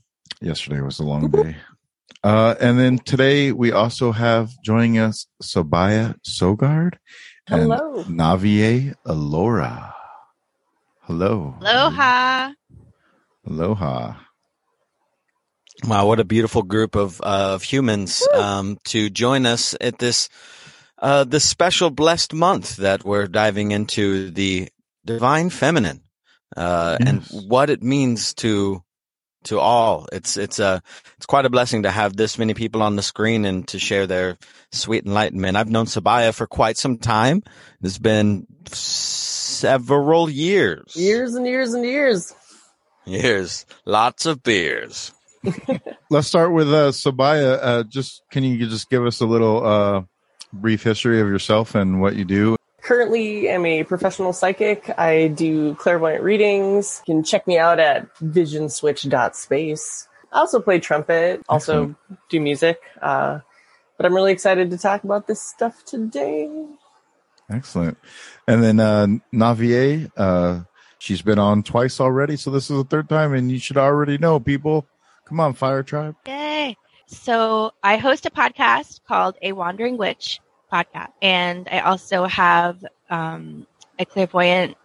Yesterday 0.41 0.81
was 0.81 0.99
a 0.99 1.05
long 1.05 1.31
day. 1.31 1.57
Uh, 2.23 2.55
and 2.61 2.79
then 2.79 2.99
today 2.99 3.53
we 3.53 3.73
also 3.73 4.13
have 4.13 4.51
joining 4.65 4.99
us 4.99 5.27
Sabaya 5.43 6.17
Sogard 6.27 6.95
and 7.49 7.63
Hello. 7.63 8.05
Navier 8.05 8.95
Alora. 9.07 9.95
Hello. 11.03 11.57
Aloha. 11.61 12.53
Aloha. 13.47 14.15
Wow, 15.85 16.07
what 16.07 16.21
a 16.21 16.25
beautiful 16.25 16.63
group 16.63 16.97
of 16.97 17.21
uh, 17.21 17.55
of 17.55 17.63
humans 17.63 18.27
um, 18.35 18.79
to 18.87 19.09
join 19.09 19.47
us 19.47 19.77
at 19.81 19.99
this 19.99 20.29
uh, 20.99 21.25
this 21.25 21.49
special 21.49 21.91
blessed 21.91 22.35
month 22.35 22.77
that 22.77 23.05
we're 23.05 23.27
diving 23.27 23.71
into 23.71 24.31
the 24.31 24.69
divine 25.05 25.51
feminine 25.51 26.03
uh, 26.59 26.97
and 27.01 27.23
what 27.47 27.71
it 27.71 27.83
means 27.83 28.35
to 28.35 28.83
to 29.45 29.61
all. 29.61 30.07
It's 30.13 30.37
it's 30.37 30.59
a 30.59 30.83
it's 31.17 31.27
quite 31.27 31.47
a 31.47 31.51
blessing 31.51 31.85
to 31.85 31.91
have 31.91 32.17
this 32.17 32.39
many 32.39 32.55
people 32.55 32.83
on 32.83 32.97
the 32.97 33.03
screen 33.03 33.45
and 33.45 33.67
to 33.69 33.79
share 33.79 34.07
their 34.07 34.37
sweet 34.73 35.07
enlightenment. 35.07 35.57
I've 35.57 35.71
known 35.71 35.87
Sabaya 35.87 36.35
for 36.35 36.47
quite 36.47 36.77
some 36.77 36.99
time. 36.99 37.43
It's 37.83 37.99
been 37.99 38.47
several 38.67 40.29
years. 40.29 40.95
Years 40.97 41.35
and 41.35 41.47
years 41.47 41.75
and 41.75 41.85
years. 41.85 42.35
Years. 43.07 43.65
Lots 43.87 44.27
of 44.27 44.43
beers. 44.43 45.13
Let's 46.11 46.27
start 46.27 46.53
with 46.53 46.69
uh, 46.69 46.91
Sabaya. 46.91 47.59
Uh, 47.63 47.83
just 47.85 48.23
can 48.31 48.43
you 48.43 48.69
just 48.69 48.91
give 48.91 49.07
us 49.07 49.21
a 49.21 49.27
little 49.27 49.65
uh, 49.65 50.03
brief 50.53 50.83
history 50.83 51.21
of 51.21 51.29
yourself 51.29 51.77
and 51.77 52.01
what 52.01 52.17
you 52.17 52.25
do? 52.25 52.58
Currently, 52.89 53.53
I'm 53.53 53.67
a 53.67 53.85
professional 53.85 54.33
psychic. 54.33 54.89
I 54.99 55.29
do 55.29 55.75
clairvoyant 55.75 56.23
readings. 56.23 57.03
You 57.07 57.17
can 57.17 57.23
check 57.23 57.47
me 57.47 57.59
out 57.59 57.79
at 57.79 58.09
visionswitch.space. 58.15 60.09
I 60.33 60.39
also 60.39 60.59
play 60.59 60.81
trumpet, 60.81 61.43
also 61.51 61.91
Excellent. 61.91 61.97
do 62.31 62.41
music. 62.41 62.81
Uh, 63.03 63.41
but 63.99 64.07
I'm 64.07 64.15
really 64.15 64.33
excited 64.33 64.71
to 64.71 64.79
talk 64.79 65.05
about 65.05 65.27
this 65.27 65.43
stuff 65.43 65.85
today. 65.85 66.51
Excellent. 67.51 67.99
And 68.47 68.63
then 68.63 68.81
uh, 68.81 69.07
Navier, 69.35 70.11
uh, 70.17 70.61
she's 70.99 71.21
been 71.21 71.39
on 71.39 71.63
twice 71.63 72.01
already, 72.01 72.39
so 72.39 72.51
this 72.51 72.71
is 72.71 72.77
the 72.79 72.85
third 72.85 73.11
time, 73.11 73.35
and 73.35 73.53
you 73.53 73.59
should 73.59 73.77
already 73.77 74.17
know, 74.17 74.41
people. 74.41 74.87
Come 75.27 75.41
on, 75.41 75.53
Fire 75.53 75.83
Tribe. 75.83 76.17
Yay. 76.27 76.75
So 77.07 77.73
I 77.83 77.99
host 77.99 78.25
a 78.25 78.31
podcast 78.31 79.01
called 79.07 79.37
A 79.43 79.53
Wandering 79.53 79.99
Witch 79.99 80.41
podcast. 80.73 81.13
And 81.23 81.69
I 81.71 81.81
also 81.81 82.25
have 82.25 82.85
um, 83.11 83.67
a 83.99 84.05
clairvoyant 84.05 84.77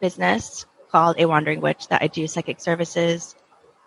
business 0.00 0.66
called 0.90 1.16
A 1.18 1.26
Wandering 1.26 1.60
Witch 1.60 1.88
that 1.88 2.02
I 2.02 2.08
do 2.08 2.26
psychic 2.26 2.60
services 2.60 3.34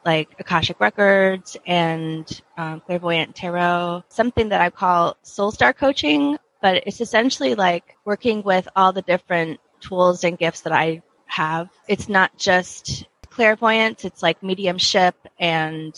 like 0.06 0.36
Akashic 0.40 0.80
Records 0.80 1.58
and 1.66 2.42
um, 2.58 2.82
clairvoyant 2.82 3.36
tarot, 3.36 4.04
something 4.10 4.50
that 4.50 4.62
I 4.62 4.70
call 4.70 5.18
soul 5.22 5.52
star 5.52 5.74
coaching, 5.74 6.38
but 6.62 6.84
it's 6.86 7.02
essentially 7.02 7.56
like 7.56 7.96
working 8.06 8.44
with 8.44 8.68
all 8.76 8.92
the 8.92 9.02
different 9.02 9.60
tools 9.80 10.24
and 10.24 10.38
gifts 10.38 10.62
that 10.62 10.74
I 10.74 11.02
have. 11.26 11.70
It's 11.88 12.10
not 12.10 12.38
just 12.38 13.06
clairvoyance, 13.30 14.06
it's 14.06 14.22
like 14.22 14.44
mediumship 14.44 15.16
and 15.40 15.94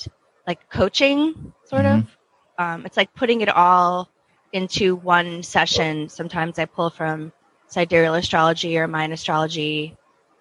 like 0.47 0.70
coaching 0.70 1.53
sort 1.66 1.86
of. 1.86 2.06
Um, 2.58 2.86
it's 2.86 2.95
like 2.95 3.14
putting 3.14 3.41
it 3.41 3.49
all 3.49 4.10
into 4.56 4.95
one 4.95 5.43
session. 5.43 6.08
Sometimes 6.08 6.58
I 6.58 6.64
pull 6.66 6.89
from 6.89 7.34
sidereal 7.68 8.14
astrology 8.14 8.78
or 8.78 8.88
Mayan 8.88 9.12
astrology, 9.12 9.97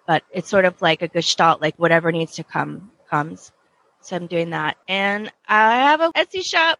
but 0.07 0.23
it's 0.31 0.49
sort 0.49 0.63
of 0.63 0.81
like 0.81 1.01
a 1.01 1.09
gestalt, 1.09 1.61
like 1.61 1.75
whatever 1.75 2.13
needs 2.13 2.35
to 2.35 2.43
come 2.45 2.91
comes. 3.09 3.51
So 3.99 4.15
I'm 4.15 4.27
doing 4.27 4.51
that. 4.51 4.77
And 4.87 5.29
I 5.45 5.75
have 5.89 5.99
a 5.99 6.11
Etsy 6.13 6.45
shop, 6.45 6.79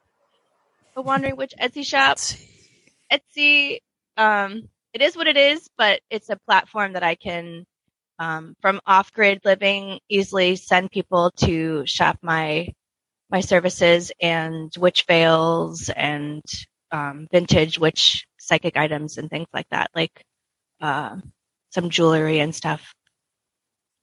a 0.96 1.02
Wandering 1.02 1.36
Witch 1.36 1.54
Etsy 1.62 1.86
shop. 1.86 2.20
Etsy, 3.12 3.80
um, 4.16 4.70
it 4.94 5.02
is 5.02 5.18
what 5.18 5.28
it 5.28 5.36
is, 5.36 5.70
but 5.78 6.00
it's 6.10 6.30
a 6.30 6.40
platform 6.48 6.94
that 6.94 7.04
I 7.04 7.16
can, 7.16 7.66
um, 8.18 8.56
from 8.62 8.80
off 8.88 9.12
grid 9.12 9.42
living 9.44 10.00
easily 10.08 10.56
send 10.56 10.90
people 10.90 11.32
to 11.38 11.86
shop 11.86 12.18
my, 12.22 12.70
my 13.30 13.42
services 13.42 14.14
and 14.22 14.72
witch 14.78 15.04
veils 15.06 15.90
and, 15.90 16.42
um, 16.92 17.28
vintage 17.32 17.80
witch 17.80 18.26
psychic 18.38 18.78
items 18.78 19.18
and 19.18 19.30
things 19.30 19.48
like 19.54 19.68
that, 19.70 19.90
like, 19.96 20.24
uh, 20.82 21.18
some 21.72 21.90
jewelry 21.90 22.40
and 22.40 22.54
stuff. 22.56 22.94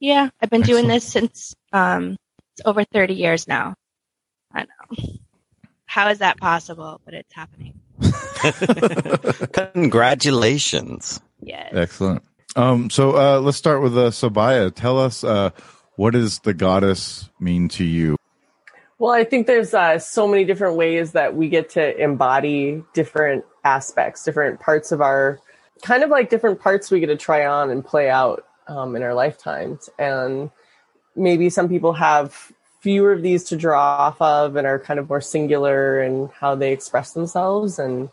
Yeah, 0.00 0.30
I've 0.40 0.50
been 0.50 0.62
doing 0.62 0.88
this 0.88 1.04
since, 1.04 1.54
um, 1.72 2.16
it's 2.54 2.66
over 2.66 2.84
30 2.84 3.14
years 3.14 3.46
now. 3.46 3.74
I 4.52 4.64
know. 4.64 5.04
How 5.86 6.08
is 6.08 6.18
that 6.18 6.38
possible? 6.38 7.00
But 7.04 7.14
it's 7.14 7.32
happening. 7.34 7.80
Congratulations. 9.74 11.20
Yes. 11.40 11.70
Excellent. 11.72 12.22
Um, 12.56 12.90
so 12.90 13.16
uh, 13.16 13.40
let's 13.40 13.56
start 13.56 13.82
with 13.82 13.96
uh, 13.96 14.10
Sabaya. 14.10 14.74
Tell 14.74 14.98
us 14.98 15.24
uh, 15.24 15.50
what 15.96 16.12
does 16.12 16.40
the 16.40 16.54
goddess 16.54 17.28
mean 17.40 17.68
to 17.70 17.84
you? 17.84 18.16
Well, 19.02 19.10
I 19.10 19.24
think 19.24 19.48
there's 19.48 19.74
uh, 19.74 19.98
so 19.98 20.28
many 20.28 20.44
different 20.44 20.76
ways 20.76 21.10
that 21.10 21.34
we 21.34 21.48
get 21.48 21.70
to 21.70 22.00
embody 22.00 22.84
different 22.92 23.44
aspects, 23.64 24.22
different 24.22 24.60
parts 24.60 24.92
of 24.92 25.00
our 25.00 25.40
kind 25.82 26.04
of 26.04 26.10
like 26.10 26.30
different 26.30 26.60
parts 26.60 26.88
we 26.88 27.00
get 27.00 27.08
to 27.08 27.16
try 27.16 27.44
on 27.44 27.70
and 27.70 27.84
play 27.84 28.08
out 28.08 28.44
um, 28.68 28.94
in 28.94 29.02
our 29.02 29.12
lifetimes. 29.12 29.90
And 29.98 30.52
maybe 31.16 31.50
some 31.50 31.68
people 31.68 31.94
have 31.94 32.52
fewer 32.78 33.10
of 33.10 33.22
these 33.22 33.42
to 33.46 33.56
draw 33.56 33.80
off 33.80 34.22
of 34.22 34.54
and 34.54 34.68
are 34.68 34.78
kind 34.78 35.00
of 35.00 35.08
more 35.08 35.20
singular 35.20 36.00
in 36.00 36.30
how 36.38 36.54
they 36.54 36.70
express 36.70 37.10
themselves. 37.10 37.80
And 37.80 38.08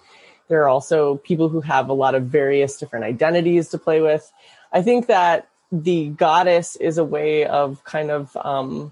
there 0.48 0.64
are 0.64 0.70
also 0.70 1.18
people 1.18 1.50
who 1.50 1.62
have 1.62 1.90
a 1.90 1.94
lot 1.94 2.16
of 2.16 2.24
various 2.24 2.78
different 2.78 3.06
identities 3.06 3.70
to 3.70 3.78
play 3.78 4.02
with. 4.02 4.28
I 4.74 4.82
think 4.82 5.06
that 5.06 5.50
the 5.72 6.08
goddess 6.08 6.76
is 6.78 6.98
a 6.98 7.04
way 7.04 7.46
of 7.46 7.84
kind 7.84 8.10
of, 8.10 8.36
um, 8.38 8.92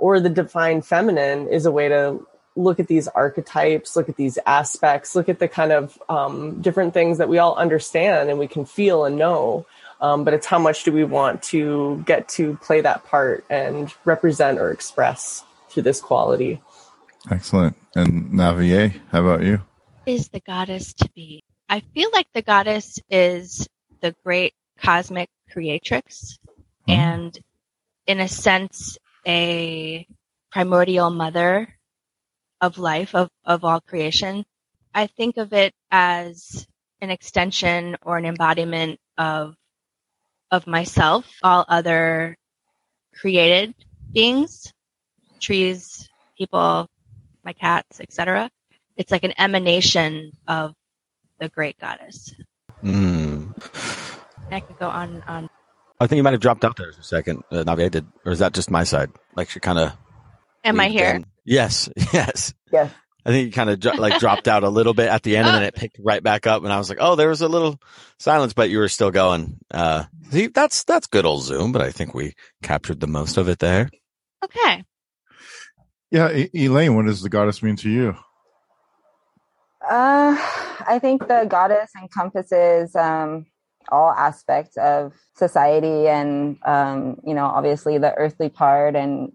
or 0.00 0.18
the 0.18 0.28
divine 0.28 0.82
feminine 0.82 1.46
is 1.48 1.66
a 1.66 1.70
way 1.70 1.88
to 1.88 2.26
look 2.56 2.80
at 2.80 2.88
these 2.88 3.06
archetypes, 3.08 3.94
look 3.94 4.08
at 4.08 4.16
these 4.16 4.38
aspects, 4.46 5.14
look 5.14 5.28
at 5.28 5.38
the 5.38 5.46
kind 5.46 5.70
of 5.70 5.96
um, 6.08 6.60
different 6.60 6.92
things 6.92 7.18
that 7.18 7.28
we 7.28 7.38
all 7.38 7.54
understand 7.54 8.28
and 8.28 8.38
we 8.38 8.48
can 8.48 8.64
feel 8.64 9.04
and 9.04 9.16
know. 9.16 9.66
Um, 10.00 10.24
but 10.24 10.34
it's 10.34 10.46
how 10.46 10.58
much 10.58 10.82
do 10.84 10.92
we 10.92 11.04
want 11.04 11.42
to 11.44 12.02
get 12.06 12.28
to 12.30 12.56
play 12.62 12.80
that 12.80 13.04
part 13.04 13.44
and 13.50 13.92
represent 14.04 14.58
or 14.58 14.70
express 14.70 15.44
through 15.68 15.84
this 15.84 16.00
quality. 16.00 16.60
Excellent. 17.30 17.76
And 17.94 18.32
Navier, 18.32 18.98
how 19.12 19.20
about 19.20 19.42
you? 19.42 19.60
is 20.06 20.28
the 20.30 20.40
goddess 20.40 20.94
to 20.94 21.08
be? 21.14 21.44
I 21.68 21.80
feel 21.80 22.08
like 22.12 22.26
the 22.34 22.42
goddess 22.42 22.98
is 23.10 23.68
the 24.00 24.14
great 24.24 24.54
cosmic 24.78 25.28
creatrix 25.52 26.38
Mhm. 26.88 26.94
and 26.94 27.38
in 28.06 28.18
a 28.18 28.26
sense 28.26 28.98
a 29.26 30.06
primordial 30.50 31.10
mother 31.10 31.68
of 32.60 32.78
life 32.78 33.14
of, 33.14 33.28
of 33.44 33.64
all 33.64 33.80
creation. 33.80 34.44
I 34.94 35.06
think 35.06 35.36
of 35.36 35.52
it 35.52 35.72
as 35.90 36.66
an 37.00 37.10
extension 37.10 37.96
or 38.02 38.18
an 38.18 38.26
embodiment 38.26 38.98
of 39.18 39.54
of 40.52 40.66
myself, 40.66 41.30
all 41.44 41.64
other 41.68 42.36
created 43.14 43.72
beings, 44.12 44.72
trees, 45.38 46.08
people, 46.36 46.88
my 47.44 47.52
cats, 47.52 48.00
etc 48.00 48.50
it's 49.00 49.10
like 49.10 49.24
an 49.24 49.32
emanation 49.38 50.30
of 50.46 50.74
the 51.38 51.48
great 51.48 51.78
goddess. 51.80 52.34
Mm. 52.84 53.50
I 54.50 54.60
could 54.60 54.78
go 54.78 54.88
on 54.88 55.14
and 55.14 55.22
on. 55.26 55.48
I 56.00 56.06
think 56.06 56.16
you 56.16 56.22
might 56.22 56.32
have 56.32 56.40
dropped 56.40 56.64
out 56.64 56.76
there 56.76 56.92
for 56.92 57.00
a 57.00 57.04
second. 57.04 57.42
Uh, 57.50 57.56
Navi, 57.64 57.90
did, 57.90 58.06
or 58.24 58.32
is 58.32 58.38
that 58.38 58.54
just 58.54 58.70
my 58.70 58.84
side? 58.84 59.10
Like 59.36 59.50
she 59.50 59.60
kind 59.60 59.78
of. 59.78 59.92
Am 60.64 60.80
I 60.80 60.88
here? 60.88 61.22
Yes, 61.44 61.88
yes. 62.12 62.54
Yes. 62.72 62.90
I 63.26 63.30
think 63.30 63.46
you 63.46 63.52
kind 63.52 63.68
of 63.68 63.78
dro- 63.80 63.92
like 63.96 64.18
dropped 64.18 64.48
out 64.48 64.64
a 64.64 64.70
little 64.70 64.94
bit 64.94 65.10
at 65.10 65.22
the 65.22 65.36
end, 65.36 65.46
and 65.46 65.54
then 65.56 65.62
it 65.64 65.74
picked 65.74 65.98
right 66.02 66.22
back 66.22 66.46
up. 66.46 66.64
And 66.64 66.72
I 66.72 66.78
was 66.78 66.88
like, 66.88 66.98
"Oh, 67.02 67.16
there 67.16 67.28
was 67.28 67.42
a 67.42 67.48
little 67.48 67.78
silence, 68.18 68.54
but 68.54 68.70
you 68.70 68.78
were 68.78 68.88
still 68.88 69.10
going." 69.10 69.58
Uh, 69.70 70.04
see, 70.30 70.46
that's 70.46 70.84
that's 70.84 71.06
good 71.06 71.26
old 71.26 71.42
Zoom, 71.42 71.70
but 71.72 71.82
I 71.82 71.90
think 71.90 72.14
we 72.14 72.32
captured 72.62 72.98
the 73.00 73.06
most 73.06 73.36
of 73.36 73.48
it 73.50 73.58
there. 73.58 73.90
Okay. 74.42 74.84
Yeah, 76.10 76.32
E- 76.32 76.50
Elaine, 76.54 76.96
what 76.96 77.04
does 77.04 77.20
the 77.20 77.28
goddess 77.28 77.62
mean 77.62 77.76
to 77.76 77.90
you? 77.90 78.16
Uh, 79.82 80.36
I 80.86 80.98
think 81.00 81.28
the 81.28 81.46
goddess 81.48 81.90
encompasses 82.00 82.96
um, 82.96 83.46
all 83.90 84.10
aspects 84.10 84.76
of 84.76 85.12
society 85.36 86.08
and, 86.08 86.58
um, 86.64 87.20
you 87.24 87.34
know, 87.34 87.44
obviously 87.44 87.98
the 87.98 88.14
earthly 88.14 88.48
part 88.48 88.96
and, 88.96 89.32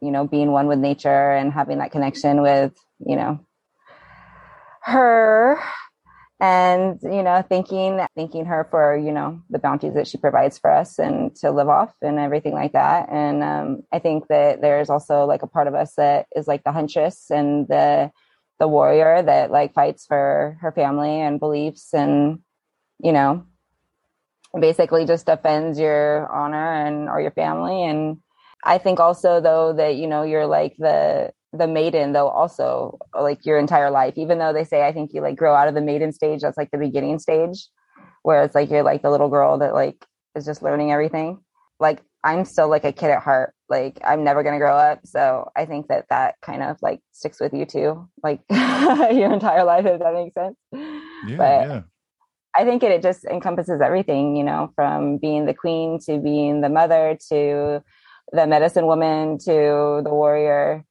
you 0.00 0.10
know, 0.10 0.26
being 0.26 0.52
one 0.52 0.66
with 0.66 0.78
nature 0.78 1.32
and 1.32 1.52
having 1.52 1.78
that 1.78 1.92
connection 1.92 2.42
with, 2.42 2.72
you 3.04 3.16
know, 3.16 3.40
her 4.82 5.58
and, 6.40 7.00
you 7.02 7.22
know, 7.22 7.42
thanking, 7.48 8.00
thanking 8.14 8.44
her 8.44 8.66
for, 8.70 8.96
you 8.96 9.12
know, 9.12 9.42
the 9.50 9.58
bounties 9.58 9.94
that 9.94 10.06
she 10.06 10.18
provides 10.18 10.58
for 10.58 10.70
us 10.70 10.98
and 10.98 11.34
to 11.36 11.50
live 11.50 11.68
off 11.68 11.92
and 12.00 12.18
everything 12.18 12.52
like 12.52 12.72
that. 12.72 13.08
And 13.10 13.42
um, 13.42 13.82
I 13.92 13.98
think 13.98 14.28
that 14.28 14.60
there's 14.60 14.88
also 14.88 15.24
like 15.24 15.42
a 15.42 15.48
part 15.48 15.66
of 15.66 15.74
us 15.74 15.94
that 15.96 16.26
is 16.36 16.46
like 16.46 16.62
the 16.62 16.72
huntress 16.72 17.30
and 17.30 17.66
the, 17.66 18.12
the 18.58 18.68
warrior 18.68 19.22
that 19.22 19.50
like 19.50 19.74
fights 19.74 20.06
for 20.06 20.58
her 20.60 20.72
family 20.72 21.20
and 21.20 21.40
beliefs 21.40 21.92
and 21.94 22.40
you 22.98 23.12
know 23.12 23.44
basically 24.58 25.04
just 25.04 25.26
defends 25.26 25.78
your 25.78 26.30
honor 26.32 26.72
and 26.86 27.08
or 27.08 27.20
your 27.20 27.32
family. 27.32 27.84
And 27.84 28.18
i 28.64 28.76
think 28.76 28.98
also 28.98 29.40
though 29.40 29.72
that 29.72 29.94
you 29.94 30.08
know 30.08 30.22
you're 30.24 30.46
like 30.46 30.74
the 30.78 31.30
the 31.52 31.66
maiden 31.68 32.12
though 32.12 32.28
also 32.28 32.98
like 33.14 33.46
your 33.46 33.58
entire 33.58 33.90
life. 33.90 34.14
Even 34.16 34.38
though 34.38 34.52
they 34.52 34.64
say 34.64 34.86
i 34.86 34.92
think 34.92 35.12
you 35.12 35.20
like 35.20 35.36
grow 35.36 35.54
out 35.54 35.68
of 35.68 35.74
the 35.74 35.80
maiden 35.80 36.12
stage 36.12 36.40
that's 36.42 36.58
like 36.58 36.70
the 36.70 36.78
beginning 36.78 37.18
stage 37.18 37.68
where 38.22 38.42
it's 38.42 38.54
like 38.54 38.70
you're 38.70 38.82
like 38.82 39.02
the 39.02 39.10
little 39.10 39.28
girl 39.28 39.58
that 39.58 39.74
like 39.74 40.04
is 40.34 40.44
just 40.44 40.62
learning 40.62 40.90
everything. 40.92 41.40
Like 41.80 42.02
i'm 42.24 42.44
still 42.44 42.68
like 42.68 42.84
a 42.84 42.92
kid 42.92 43.10
at 43.10 43.22
heart. 43.22 43.54
Like 43.68 43.98
i'm 44.04 44.24
never 44.24 44.42
going 44.42 44.54
to 44.54 44.58
grow 44.58 44.76
up. 44.76 45.00
So 45.04 45.50
i 45.54 45.64
think 45.66 45.88
that 45.88 46.06
that 46.10 46.34
kind 46.42 46.62
of 46.62 46.78
like 46.82 47.00
sticks 47.12 47.38
with 47.40 47.52
you 47.54 47.64
too 47.64 48.08
like 48.24 48.40
your 48.50 49.32
entire 49.32 49.64
life 49.64 49.86
if 49.86 50.00
that 50.00 50.14
makes 50.14 50.34
sense. 50.34 50.56
Yeah, 50.72 51.36
But- 51.36 51.68
yeah. 51.68 51.80
I 52.56 52.64
think 52.64 52.82
it, 52.82 52.90
it 52.92 53.02
just 53.02 53.24
encompasses 53.24 53.80
everything 53.80 54.36
you 54.36 54.44
know 54.44 54.70
from 54.74 55.18
being 55.18 55.46
the 55.46 55.54
queen 55.54 55.98
to 56.00 56.18
being 56.18 56.60
the 56.60 56.68
mother 56.68 57.18
to 57.28 57.82
the 58.32 58.46
medicine 58.46 58.86
woman 58.86 59.38
to 59.38 60.00
the 60.04 60.10
warrior 60.10 60.84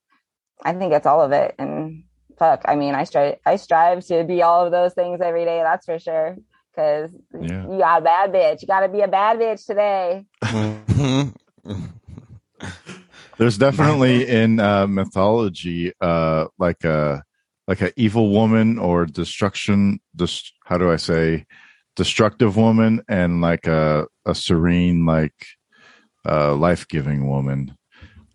I 0.64 0.74
think 0.74 0.94
it's 0.94 1.06
all 1.06 1.22
of 1.22 1.32
it. 1.32 1.56
And 1.60 2.04
fuck, 2.40 2.64
I 2.66 2.76
mean, 2.76 2.96
I 2.96 3.04
strive, 3.04 3.38
I 3.46 3.58
strive 3.58 4.06
to 4.08 4.24
be 4.24 4.42
all 4.42 4.66
of 4.66 4.72
those 4.72 4.94
things 4.94 5.22
every 5.22 5.46
day. 5.46 5.62
That's 5.64 5.86
for 5.86 6.00
sure. 6.00 6.36
Cause 6.76 7.12
Yeah. 7.40 7.64
you 7.64 7.78
got 7.80 8.02
a 8.02 8.04
bad 8.04 8.32
bitch. 8.34 8.62
You 8.62 8.68
got 8.68 8.82
to 8.82 8.90
be 8.90 9.02
a 9.02 9.08
bad 9.08 9.38
bitch 9.40 9.66
today. 9.66 10.26
There's 13.38 13.58
definitely 13.58 14.28
in 14.28 14.60
uh, 14.60 14.88
mythology, 14.88 15.94
uh, 16.02 16.46
like 16.58 16.84
a 16.84 17.24
like 17.68 17.82
an 17.82 17.92
evil 17.96 18.30
woman 18.32 18.78
or 18.80 19.06
destruction. 19.06 20.00
Dis- 20.16 20.52
how 20.66 20.78
do 20.78 20.92
I 20.92 20.96
say, 20.98 21.46
destructive 21.96 22.56
woman, 22.58 23.02
and 23.08 23.42
like 23.42 23.68
a 23.68 24.08
a 24.26 24.34
serene, 24.36 25.06
like 25.06 25.34
uh, 26.28 26.56
life 26.56 26.88
giving 26.88 27.28
woman. 27.30 27.76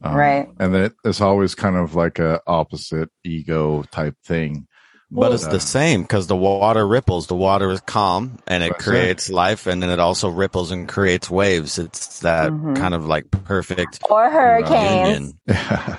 Um, 0.03 0.17
Right. 0.17 0.49
And 0.59 0.75
then 0.75 0.83
it, 0.85 0.93
it's 1.05 1.21
always 1.21 1.55
kind 1.55 1.77
of 1.77 1.95
like 1.95 2.19
a 2.19 2.41
opposite 2.47 3.09
ego 3.25 3.85
type 3.93 4.17
thing. 4.25 4.67
But 5.15 5.33
it's 5.33 5.45
uh, 5.45 5.51
the 5.51 5.61
same 5.61 6.03
because 6.03 6.27
the 6.27 6.35
water 6.35 6.89
ripples. 6.89 7.27
The 7.27 7.35
water 7.37 7.71
is 7.71 7.81
calm 7.83 8.39
and 8.47 8.63
it 8.65 8.71
That's 8.71 8.87
it. 8.87 8.89
creates 8.91 9.31
life, 9.31 9.67
and 9.67 9.83
then 9.83 9.91
it 9.91 9.99
also 10.01 10.31
ripples 10.31 10.71
and 10.71 10.89
creates 10.89 11.29
waves. 11.31 11.79
It's 11.79 12.21
that 12.21 12.51
Mhm. 12.51 12.75
kind 12.77 12.95
of 12.95 13.07
like 13.07 13.31
perfect 13.31 14.01
Or 14.09 14.31
hurricanes. 14.31 15.35
union. 15.47 15.99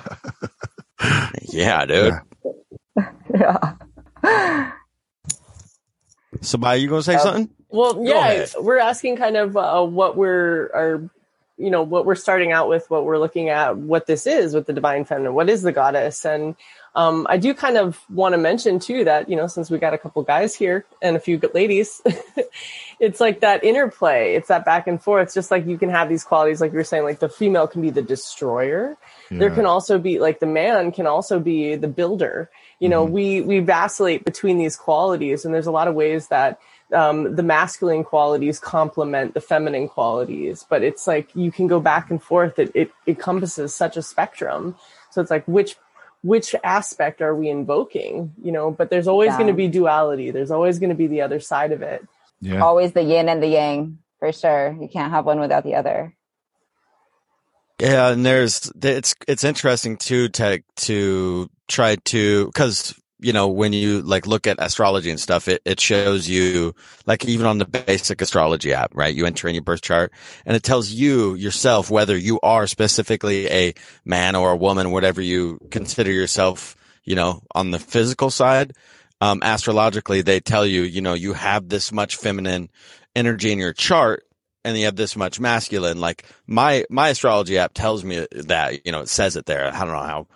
Yeah, 1.52 1.84
dude. 1.86 2.12
Yeah. 2.14 2.50
Yeah. 3.34 4.70
So, 6.40 6.58
By, 6.58 6.74
you 6.74 6.88
gonna 6.88 7.02
say 7.02 7.16
Oh. 7.16 7.18
something? 7.18 7.50
Well, 7.70 7.98
yeah, 8.04 8.46
we're 8.60 8.78
asking 8.78 9.16
kind 9.16 9.36
of 9.36 9.56
uh, 9.56 9.82
what 9.82 10.16
we're 10.16 10.70
are 10.74 11.10
you 11.56 11.70
know 11.70 11.82
what 11.82 12.04
we're 12.04 12.14
starting 12.16 12.52
out 12.52 12.68
with, 12.68 12.88
what 12.90 13.04
we're 13.04 13.18
looking 13.18 13.48
at, 13.48 13.76
what 13.76 14.06
this 14.06 14.26
is 14.26 14.54
with 14.54 14.66
the 14.66 14.72
divine 14.72 15.04
feminine, 15.04 15.34
what 15.34 15.48
is 15.48 15.62
the 15.62 15.72
goddess, 15.72 16.24
and 16.24 16.54
um, 16.96 17.26
I 17.28 17.36
do 17.36 17.54
kind 17.54 17.76
of 17.76 17.98
want 18.08 18.34
to 18.34 18.38
mention 18.38 18.78
too 18.78 19.04
that 19.04 19.28
you 19.28 19.36
know 19.36 19.46
since 19.46 19.70
we 19.70 19.78
got 19.78 19.94
a 19.94 19.98
couple 19.98 20.22
guys 20.22 20.54
here 20.54 20.84
and 21.02 21.16
a 21.16 21.20
few 21.20 21.40
ladies, 21.52 22.00
it's 23.00 23.20
like 23.20 23.40
that 23.40 23.64
interplay, 23.64 24.34
it's 24.34 24.48
that 24.48 24.64
back 24.64 24.86
and 24.86 25.02
forth. 25.02 25.24
It's 25.28 25.34
Just 25.34 25.50
like 25.50 25.66
you 25.66 25.78
can 25.78 25.90
have 25.90 26.08
these 26.08 26.24
qualities, 26.24 26.60
like 26.60 26.72
you 26.72 26.78
were 26.78 26.84
saying, 26.84 27.04
like 27.04 27.18
the 27.20 27.28
female 27.28 27.66
can 27.66 27.82
be 27.82 27.90
the 27.90 28.02
destroyer, 28.02 28.96
there 29.30 29.50
can 29.50 29.66
also 29.66 29.98
be 29.98 30.18
like 30.20 30.38
the 30.40 30.46
man 30.46 30.92
can 30.92 31.06
also 31.06 31.40
be 31.40 31.74
the 31.76 31.88
builder 31.88 32.50
you 32.84 32.90
know 32.92 33.04
Mhm. 33.06 33.10
we 33.18 33.26
we 33.50 33.56
vacillate 33.78 34.22
between 34.30 34.56
these 34.62 34.76
qualities 34.86 35.38
and 35.44 35.50
there's 35.54 35.70
a 35.72 35.76
lot 35.80 35.88
of 35.90 35.94
ways 36.04 36.22
that 36.36 36.50
um, 37.02 37.34
the 37.38 37.42
masculine 37.56 38.04
qualities 38.12 38.58
complement 38.76 39.28
the 39.34 39.40
feminine 39.52 39.88
qualities 39.96 40.56
but 40.72 40.80
it's 40.88 41.04
like 41.12 41.26
you 41.44 41.50
can 41.56 41.66
go 41.74 41.80
back 41.92 42.04
and 42.12 42.20
forth 42.30 42.58
it, 42.62 42.70
it 42.82 42.90
encompasses 43.12 43.74
such 43.82 43.96
a 43.96 44.02
spectrum 44.12 44.62
so 45.12 45.16
it's 45.22 45.30
like 45.36 45.46
which 45.58 45.72
which 46.32 46.48
aspect 46.78 47.18
are 47.26 47.34
we 47.40 47.46
invoking 47.58 48.14
you 48.46 48.52
know 48.56 48.66
but 48.78 48.86
there's 48.90 49.08
always 49.12 49.30
Yeah. 49.32 49.38
going 49.40 49.52
to 49.54 49.60
be 49.64 49.68
duality 49.80 50.28
there's 50.36 50.50
always 50.58 50.76
going 50.80 50.90
to 50.96 51.00
be 51.04 51.08
the 51.14 51.22
other 51.26 51.40
side 51.52 51.72
of 51.76 51.82
it 51.94 52.00
yeah. 52.40 52.60
Always 52.68 52.92
the 52.92 53.02
yin 53.02 53.30
and 53.30 53.40
the 53.42 53.46
yang, 53.58 53.80
for 54.18 54.30
sure. 54.30 54.76
You 54.78 54.88
can't 54.96 55.12
have 55.16 55.24
one 55.24 55.40
without 55.40 55.64
the 55.64 55.76
other. 55.80 55.98
Yeah, 57.80 58.10
and 58.12 58.24
there's 58.24 58.70
it's 58.82 59.14
it's 59.26 59.44
interesting 59.44 59.96
too 59.96 60.28
to 60.30 60.62
to 60.86 61.50
try 61.68 61.96
to 61.96 62.46
because 62.46 62.94
you 63.18 63.32
know 63.32 63.48
when 63.48 63.72
you 63.72 64.02
like 64.02 64.26
look 64.26 64.46
at 64.46 64.56
astrology 64.58 65.10
and 65.10 65.20
stuff, 65.20 65.48
it 65.48 65.62
it 65.64 65.80
shows 65.80 66.28
you 66.28 66.74
like 67.06 67.24
even 67.24 67.46
on 67.46 67.58
the 67.58 67.64
basic 67.64 68.20
astrology 68.20 68.72
app, 68.72 68.92
right? 68.94 69.14
You 69.14 69.26
enter 69.26 69.48
in 69.48 69.54
your 69.54 69.64
birth 69.64 69.82
chart, 69.82 70.12
and 70.44 70.56
it 70.56 70.62
tells 70.62 70.90
you 70.90 71.34
yourself 71.34 71.90
whether 71.90 72.16
you 72.16 72.40
are 72.42 72.66
specifically 72.66 73.48
a 73.48 73.74
man 74.04 74.36
or 74.36 74.52
a 74.52 74.56
woman, 74.56 74.90
whatever 74.90 75.20
you 75.20 75.58
consider 75.70 76.12
yourself. 76.12 76.76
You 77.06 77.16
know, 77.16 77.42
on 77.54 77.70
the 77.70 77.78
physical 77.78 78.30
side, 78.30 78.72
um, 79.20 79.40
astrologically, 79.42 80.22
they 80.22 80.40
tell 80.40 80.64
you, 80.66 80.82
you 80.82 81.02
know, 81.02 81.12
you 81.12 81.34
have 81.34 81.68
this 81.68 81.92
much 81.92 82.16
feminine 82.16 82.70
energy 83.14 83.52
in 83.52 83.58
your 83.58 83.74
chart 83.74 84.24
and 84.64 84.76
you 84.78 84.86
have 84.86 84.96
this 84.96 85.16
much 85.16 85.38
masculine. 85.38 86.00
Like 86.00 86.24
my, 86.46 86.84
my 86.88 87.10
astrology 87.10 87.58
app 87.58 87.74
tells 87.74 88.04
me 88.04 88.26
that, 88.32 88.86
you 88.86 88.92
know, 88.92 89.00
it 89.00 89.08
says 89.08 89.36
it 89.36 89.46
there. 89.46 89.66
I 89.66 89.78
don't 89.78 89.88
know 89.88 89.98
how, 89.98 90.26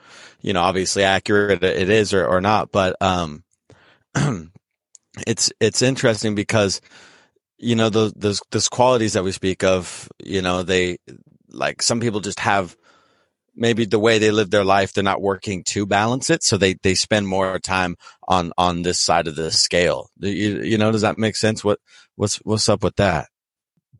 you 0.43 0.53
know, 0.53 0.61
obviously 0.61 1.03
accurate 1.03 1.63
it 1.65 1.89
is 1.89 2.13
or, 2.13 2.27
or 2.27 2.41
not, 2.41 2.71
but, 2.71 2.97
um, 3.01 3.43
it's, 5.27 5.51
it's 5.61 5.83
interesting 5.83 6.35
because, 6.35 6.81
you 7.57 7.75
know, 7.75 7.89
those, 7.89 8.13
those, 8.15 8.41
those 8.51 8.69
qualities 8.69 9.15
that 9.15 9.25
we 9.25 9.33
speak 9.33 9.65
of, 9.65 10.09
you 10.23 10.43
know, 10.43 10.63
they, 10.63 10.99
like 11.51 11.83
some 11.83 12.01
people 12.01 12.21
just 12.21 12.41
have, 12.41 12.77
maybe 13.57 13.85
the 13.85 13.99
way 13.99 14.19
they 14.19 14.31
live 14.31 14.51
their 14.51 14.65
life, 14.65 14.93
they're 14.93 15.03
not 15.03 15.21
working 15.21 15.65
to 15.65 15.85
balance 15.85 16.31
it. 16.31 16.45
So 16.45 16.57
they, 16.57 16.75
they 16.75 16.95
spend 16.95 17.27
more 17.27 17.59
time 17.59 17.97
on, 18.29 18.53
on 18.57 18.83
this 18.83 19.01
side 19.01 19.27
of 19.27 19.35
the 19.35 19.51
scale. 19.51 20.11
You, 20.21 20.63
you 20.63 20.79
know, 20.79 20.93
does 20.93 21.03
that 21.03 21.19
make 21.19 21.35
sense? 21.35 21.65
What, 21.65 21.81
what's, 22.15 22.37
what's 22.37 22.69
up 22.69 22.85
with 22.85 22.95
that? 22.97 23.27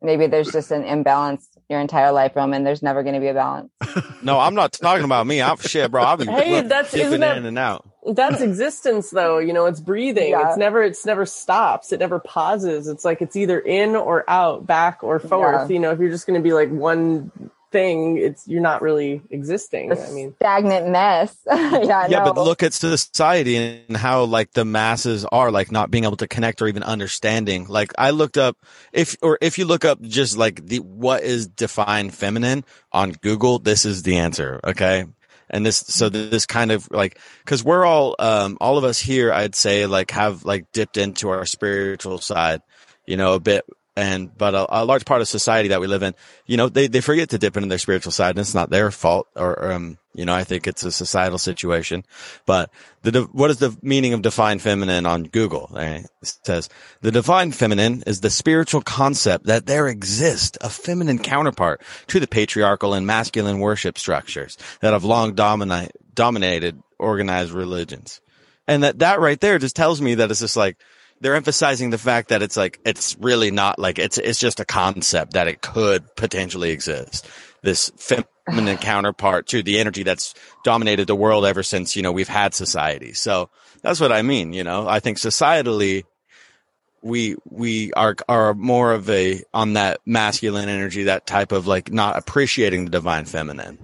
Maybe 0.01 0.27
there's 0.27 0.51
just 0.51 0.71
an 0.71 0.83
imbalance 0.83 1.47
your 1.69 1.79
entire 1.79 2.11
life, 2.11 2.35
Roman. 2.35 2.63
There's 2.63 2.81
never 2.81 3.03
going 3.03 3.15
to 3.15 3.21
be 3.21 3.27
a 3.27 3.33
balance. 3.33 3.69
No, 4.21 4.37
I'm 4.37 4.53
not 4.53 4.73
talking 4.73 5.05
about 5.05 5.25
me. 5.27 5.41
I'm 5.41 5.55
shit, 5.57 5.89
bro. 5.91 6.03
I've 6.03 6.19
been 6.19 6.27
Hey, 6.27 6.61
that's- 6.61 6.93
isn't 6.93 7.21
that- 7.21 7.37
in 7.37 7.45
and 7.45 7.57
out. 7.57 7.87
that's 8.13 8.41
existence 8.41 9.09
though 9.11 9.37
you 9.39 9.53
know 9.53 9.65
it's 9.65 9.79
breathing 9.79 10.31
Yeah. 10.31 10.47
it's 10.49 10.57
never 10.57 10.81
it's 10.83 11.05
never 11.05 11.25
stops 11.25 11.91
it 11.91 11.99
never 11.99 12.17
pauses 12.19 12.87
it's 12.87 13.03
like 13.05 13.21
it's 13.21 13.35
either 13.35 13.59
in 13.59 13.95
or 13.95 14.23
out 14.29 14.65
back 14.65 15.03
or 15.03 15.19
forth 15.19 15.69
Yeah. 15.69 15.73
you 15.73 15.79
know 15.79 15.91
if 15.91 15.99
you're 15.99 16.09
just 16.09 16.25
going 16.25 16.39
to 16.39 16.43
be 16.43 16.53
like 16.53 16.69
one 16.69 17.31
thing 17.71 18.17
it's 18.17 18.47
you're 18.47 18.61
not 18.61 18.81
really 18.81 19.21
existing 19.29 19.91
A 19.91 20.07
i 20.07 20.11
mean 20.11 20.33
stagnant 20.35 20.89
mess. 20.89 21.37
yeah, 21.47 22.07
Yeah, 22.07 22.23
no. 22.23 22.33
but 22.33 22.43
look 22.43 22.63
at 22.63 22.73
society 22.73 23.55
and 23.57 23.95
how 23.97 24.23
like 24.23 24.51
the 24.53 24.65
masses 24.65 25.25
are 25.25 25.51
like 25.51 25.71
not 25.71 25.91
being 25.91 26.03
able 26.03 26.17
to 26.17 26.27
connect 26.27 26.61
or 26.61 26.67
even 26.67 26.83
understanding. 26.83 27.65
Like 27.67 27.93
I 27.97 28.11
looked 28.11 28.37
up 28.37 28.57
if 28.91 29.15
or 29.21 29.37
if 29.41 29.57
you 29.57 29.65
look 29.65 29.85
up 29.85 30.01
just 30.01 30.37
like 30.37 30.65
the 30.65 30.79
what 30.79 31.23
is 31.23 31.47
divine 31.47 32.09
feminine 32.09 32.63
on 32.91 33.11
Google, 33.11 33.59
this 33.59 33.85
is 33.85 34.03
the 34.03 34.17
answer. 34.17 34.59
Okay. 34.63 35.05
And 35.51 35.65
this, 35.65 35.77
so 35.77 36.09
this 36.09 36.45
kind 36.45 36.71
of 36.71 36.87
like, 36.91 37.17
cause 37.45 37.63
we're 37.63 37.83
all, 37.83 38.15
um, 38.19 38.55
all 38.61 38.77
of 38.77 38.83
us 38.83 38.99
here, 38.99 39.33
I'd 39.33 39.55
say 39.55 39.87
like 39.87 40.11
have 40.11 40.45
like 40.45 40.71
dipped 40.73 40.95
into 40.97 41.29
our 41.29 41.45
spiritual 41.45 42.19
side, 42.19 42.61
you 43.07 43.17
know, 43.17 43.33
a 43.33 43.39
bit. 43.39 43.65
And, 43.99 44.35
but 44.37 44.55
a, 44.55 44.81
a 44.81 44.85
large 44.85 45.03
part 45.03 45.19
of 45.19 45.27
society 45.27 45.69
that 45.69 45.81
we 45.81 45.87
live 45.87 46.03
in, 46.03 46.15
you 46.45 46.55
know, 46.55 46.69
they, 46.69 46.87
they 46.87 47.01
forget 47.01 47.29
to 47.31 47.37
dip 47.37 47.57
into 47.57 47.67
their 47.67 47.77
spiritual 47.77 48.13
side 48.13 48.29
and 48.29 48.39
it's 48.39 48.55
not 48.55 48.69
their 48.69 48.91
fault 48.91 49.27
or, 49.35 49.73
um, 49.73 49.97
you 50.13 50.23
know, 50.23 50.33
I 50.33 50.45
think 50.45 50.67
it's 50.67 50.83
a 50.83 50.91
societal 50.91 51.37
situation, 51.37 52.05
but 52.45 52.71
the, 53.01 53.23
what 53.33 53.51
is 53.51 53.57
the 53.57 53.77
meaning 53.81 54.13
of 54.13 54.21
divine 54.21 54.59
feminine 54.59 55.05
on 55.05 55.23
Google? 55.23 55.69
It 55.75 56.09
says 56.21 56.69
the 57.01 57.11
divine 57.11 57.51
feminine 57.51 58.03
is 58.07 58.21
the 58.21 58.29
spiritual 58.29 58.81
concept 58.81 59.47
that 59.47 59.65
there 59.65 59.87
exists 59.87 60.57
a 60.61 60.69
feminine 60.69 61.19
counterpart 61.19 61.81
to 62.07 62.21
the 62.21 62.27
patriarchal 62.27 62.93
and 62.93 63.05
masculine 63.05 63.59
worship 63.59 63.97
structures 63.97 64.57
that 64.79 64.93
have 64.93 65.03
long 65.03 65.35
dominate, 65.35 65.91
dominated 66.13 66.81
organized 66.97 67.51
religions. 67.51 68.21
And 68.65 68.83
that, 68.83 68.99
that 68.99 69.19
right 69.19 69.41
there 69.41 69.59
just 69.59 69.75
tells 69.75 69.99
me 69.99 70.15
that 70.15 70.31
it's 70.31 70.39
just 70.39 70.55
like, 70.55 70.77
they're 71.21 71.35
emphasizing 71.35 71.89
the 71.89 71.97
fact 71.97 72.29
that 72.29 72.41
it's 72.41 72.57
like, 72.57 72.79
it's 72.85 73.17
really 73.19 73.51
not 73.51 73.79
like, 73.79 73.99
it's, 73.99 74.17
it's 74.17 74.39
just 74.39 74.59
a 74.59 74.65
concept 74.65 75.33
that 75.33 75.47
it 75.47 75.61
could 75.61 76.15
potentially 76.15 76.71
exist. 76.71 77.27
This 77.61 77.91
feminine 77.97 78.77
counterpart 78.81 79.47
to 79.47 79.61
the 79.61 79.79
energy 79.79 80.03
that's 80.03 80.33
dominated 80.63 81.07
the 81.07 81.15
world 81.15 81.45
ever 81.45 81.63
since, 81.63 81.95
you 81.95 82.01
know, 82.01 82.11
we've 82.11 82.27
had 82.29 82.53
society. 82.53 83.13
So 83.13 83.49
that's 83.81 83.99
what 83.99 84.11
I 84.11 84.21
mean. 84.21 84.53
You 84.53 84.63
know, 84.63 84.87
I 84.87 84.99
think 84.99 85.17
societally, 85.17 86.03
we, 87.01 87.35
we 87.45 87.93
are, 87.93 88.15
are 88.27 88.53
more 88.53 88.93
of 88.93 89.09
a, 89.09 89.41
on 89.53 89.73
that 89.73 89.99
masculine 90.05 90.69
energy, 90.69 91.03
that 91.03 91.25
type 91.25 91.51
of 91.51 91.67
like 91.67 91.91
not 91.91 92.17
appreciating 92.17 92.85
the 92.85 92.91
divine 92.91 93.25
feminine. 93.25 93.77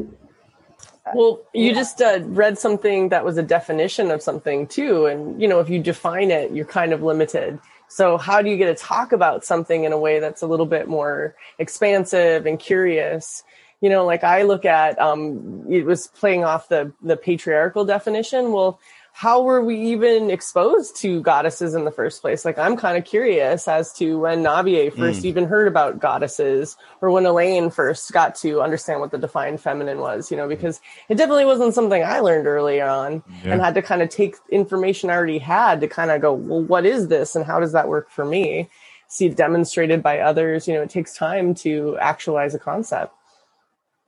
Well 1.14 1.42
you 1.54 1.74
just 1.74 2.02
uh, 2.02 2.20
read 2.24 2.58
something 2.58 3.10
that 3.10 3.24
was 3.24 3.38
a 3.38 3.44
definition 3.44 4.10
of 4.12 4.22
something 4.22 4.66
too 4.68 5.06
and 5.06 5.40
you 5.42 5.48
know 5.48 5.60
if 5.60 5.70
you 5.70 5.80
define 5.80 6.32
it 6.32 6.52
you're 6.52 6.66
kind 6.66 6.94
of 6.94 7.04
limited. 7.04 7.60
So 7.88 8.18
how 8.18 8.42
do 8.42 8.50
you 8.50 8.58
get 8.58 8.76
to 8.76 8.84
talk 8.84 9.12
about 9.12 9.46
something 9.46 9.84
in 9.84 9.92
a 9.94 9.98
way 9.98 10.20
that's 10.20 10.42
a 10.42 10.48
little 10.48 10.66
bit 10.66 10.88
more 10.88 11.36
expansive 11.60 12.48
and 12.48 12.60
curious? 12.60 13.44
You 13.82 13.90
know 13.90 14.06
like 14.06 14.24
i 14.24 14.42
look 14.44 14.66
at 14.66 14.98
um 15.00 15.66
it 15.70 15.86
was 15.86 16.08
playing 16.08 16.44
off 16.44 16.70
the 16.70 16.92
the 17.04 17.18
patriarchal 17.18 17.86
definition. 17.86 18.52
Well 18.52 18.80
how 19.18 19.42
were 19.42 19.64
we 19.64 19.80
even 19.80 20.30
exposed 20.30 20.98
to 20.98 21.22
goddesses 21.22 21.74
in 21.74 21.86
the 21.86 21.92
first 21.92 22.22
place? 22.22 22.44
Like 22.44 22.58
i'm 22.58 22.76
kind 22.76 22.98
of 22.98 23.06
curious 23.06 23.66
as 23.66 23.94
to 23.94 24.20
when 24.20 24.44
navier 24.44 24.92
hmm. 24.92 25.00
first 25.00 25.24
even 25.24 25.46
heard 25.46 25.70
about 25.70 26.00
goddesses 26.00 26.76
or 27.00 27.10
when 27.10 27.26
elaine 27.26 27.70
first 27.70 28.12
got 28.12 28.36
to 28.36 28.62
understand 28.62 29.00
what 29.00 29.12
the 29.12 29.18
divine 29.18 29.58
feminine 29.58 30.00
was 30.00 30.30
you 30.30 30.36
know 30.36 30.50
because 30.50 30.82
it 31.08 31.16
definitely 31.16 31.46
wasn't 31.46 31.74
something 31.74 32.04
i 32.04 32.20
learned 32.20 32.46
early 32.46 32.82
on 32.82 33.24
Yeah. 33.44 33.54
and 33.54 33.62
had 33.62 33.76
to 33.76 33.82
kind 33.82 34.02
of 34.02 34.10
take 34.10 34.36
information 34.50 35.10
i 35.10 35.16
already 35.16 35.40
had 35.40 35.80
to 35.80 35.88
kind 35.88 36.12
of 36.12 36.22
go 36.22 36.34
well 36.34 36.62
what 36.62 36.86
is 36.86 37.08
this 37.08 37.36
and 37.38 37.46
how 37.46 37.60
does 37.60 37.72
that 37.72 37.88
work 37.88 38.10
for 38.10 38.26
me? 38.26 38.70
See 39.08 39.28
it 39.28 39.38
demonstrated 39.38 40.04
by 40.04 40.20
others 40.20 40.68
you 40.68 40.74
know 40.74 40.82
it 40.82 40.90
takes 40.90 41.16
time 41.16 41.56
to 41.56 41.98
actualize 42.02 42.54
a 42.54 42.60
concept 42.60 43.14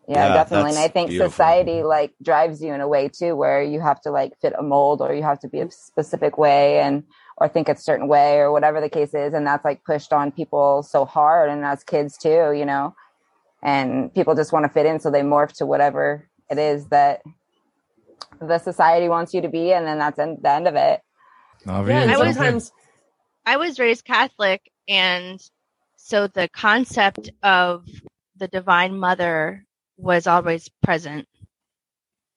Yeah, 0.07 0.27
Yeah, 0.27 0.33
definitely. 0.35 0.69
And 0.71 0.79
I 0.79 0.87
think 0.87 1.09
beautiful. 1.09 1.31
society 1.31 1.83
like 1.83 2.13
drives 2.21 2.61
you 2.61 2.73
in 2.73 2.79
a 2.81 2.87
way 2.87 3.09
too, 3.09 3.35
where 3.35 3.61
you 3.61 3.81
have 3.81 3.99
to 4.01 4.11
like 4.11 4.39
fit 4.41 4.53
a 4.57 4.63
mold 4.63 5.01
or 5.01 5.13
you 5.13 5.23
have 5.23 5.39
to 5.41 5.49
be 5.49 5.59
a 5.59 5.69
specific 5.69 6.37
way 6.37 6.79
and 6.79 7.03
or 7.37 7.47
think 7.49 7.67
a 7.69 7.75
certain 7.77 8.07
way 8.07 8.37
or 8.39 8.51
whatever 8.51 8.79
the 8.79 8.89
case 8.89 9.13
is. 9.13 9.33
And 9.33 9.45
that's 9.45 9.65
like 9.65 9.83
pushed 9.83 10.13
on 10.13 10.31
people 10.31 10.81
so 10.83 11.03
hard 11.05 11.49
and 11.49 11.65
as 11.65 11.83
kids 11.83 12.17
too, 12.17 12.53
you 12.53 12.65
know. 12.65 12.95
And 13.61 14.13
people 14.13 14.33
just 14.35 14.53
want 14.53 14.63
to 14.65 14.69
fit 14.69 14.85
in, 14.85 14.99
so 14.99 15.09
they 15.11 15.21
morph 15.21 15.51
to 15.57 15.65
whatever 15.65 16.29
it 16.49 16.57
is 16.57 16.87
that 16.87 17.21
the 18.39 18.59
society 18.59 19.09
wants 19.09 19.33
you 19.33 19.41
to 19.41 19.49
be, 19.49 19.73
and 19.73 19.85
then 19.85 19.97
that's 19.97 20.19
en- 20.19 20.37
the 20.41 20.49
end 20.51 20.67
of 20.67 20.75
it. 20.75 21.01
Navi, 21.65 21.89
Yeah, 21.89 22.13
I 22.13 22.17
was- 22.17 22.35
sometimes 22.35 22.69
um, 22.69 22.75
I 23.45 23.57
was 23.57 23.79
raised 23.79 24.05
Catholic, 24.05 24.71
and 24.87 25.41
so 25.95 26.27
the 26.27 26.47
concept 26.47 27.31
of 27.43 27.85
the 28.37 28.47
Divine 28.47 28.97
Mother 28.97 29.65
was 29.97 30.27
always 30.27 30.69
present. 30.83 31.27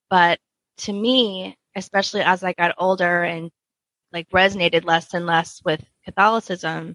But 0.08 0.38
to 0.78 0.92
me, 0.92 1.56
especially 1.76 2.22
as 2.22 2.42
I 2.42 2.52
got 2.52 2.74
older 2.78 3.22
and 3.22 3.50
like 4.12 4.28
resonated 4.30 4.84
less 4.84 5.14
and 5.14 5.26
less 5.26 5.60
with 5.64 5.84
Catholicism 6.04 6.94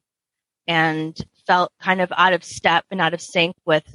and 0.68 1.18
felt 1.47 1.72
kind 1.80 2.01
of 2.01 2.11
out 2.16 2.34
of 2.34 2.43
step 2.43 2.84
and 2.91 2.99
out 2.99 3.13
of 3.13 3.22
sync 3.22 3.55
with 3.66 3.86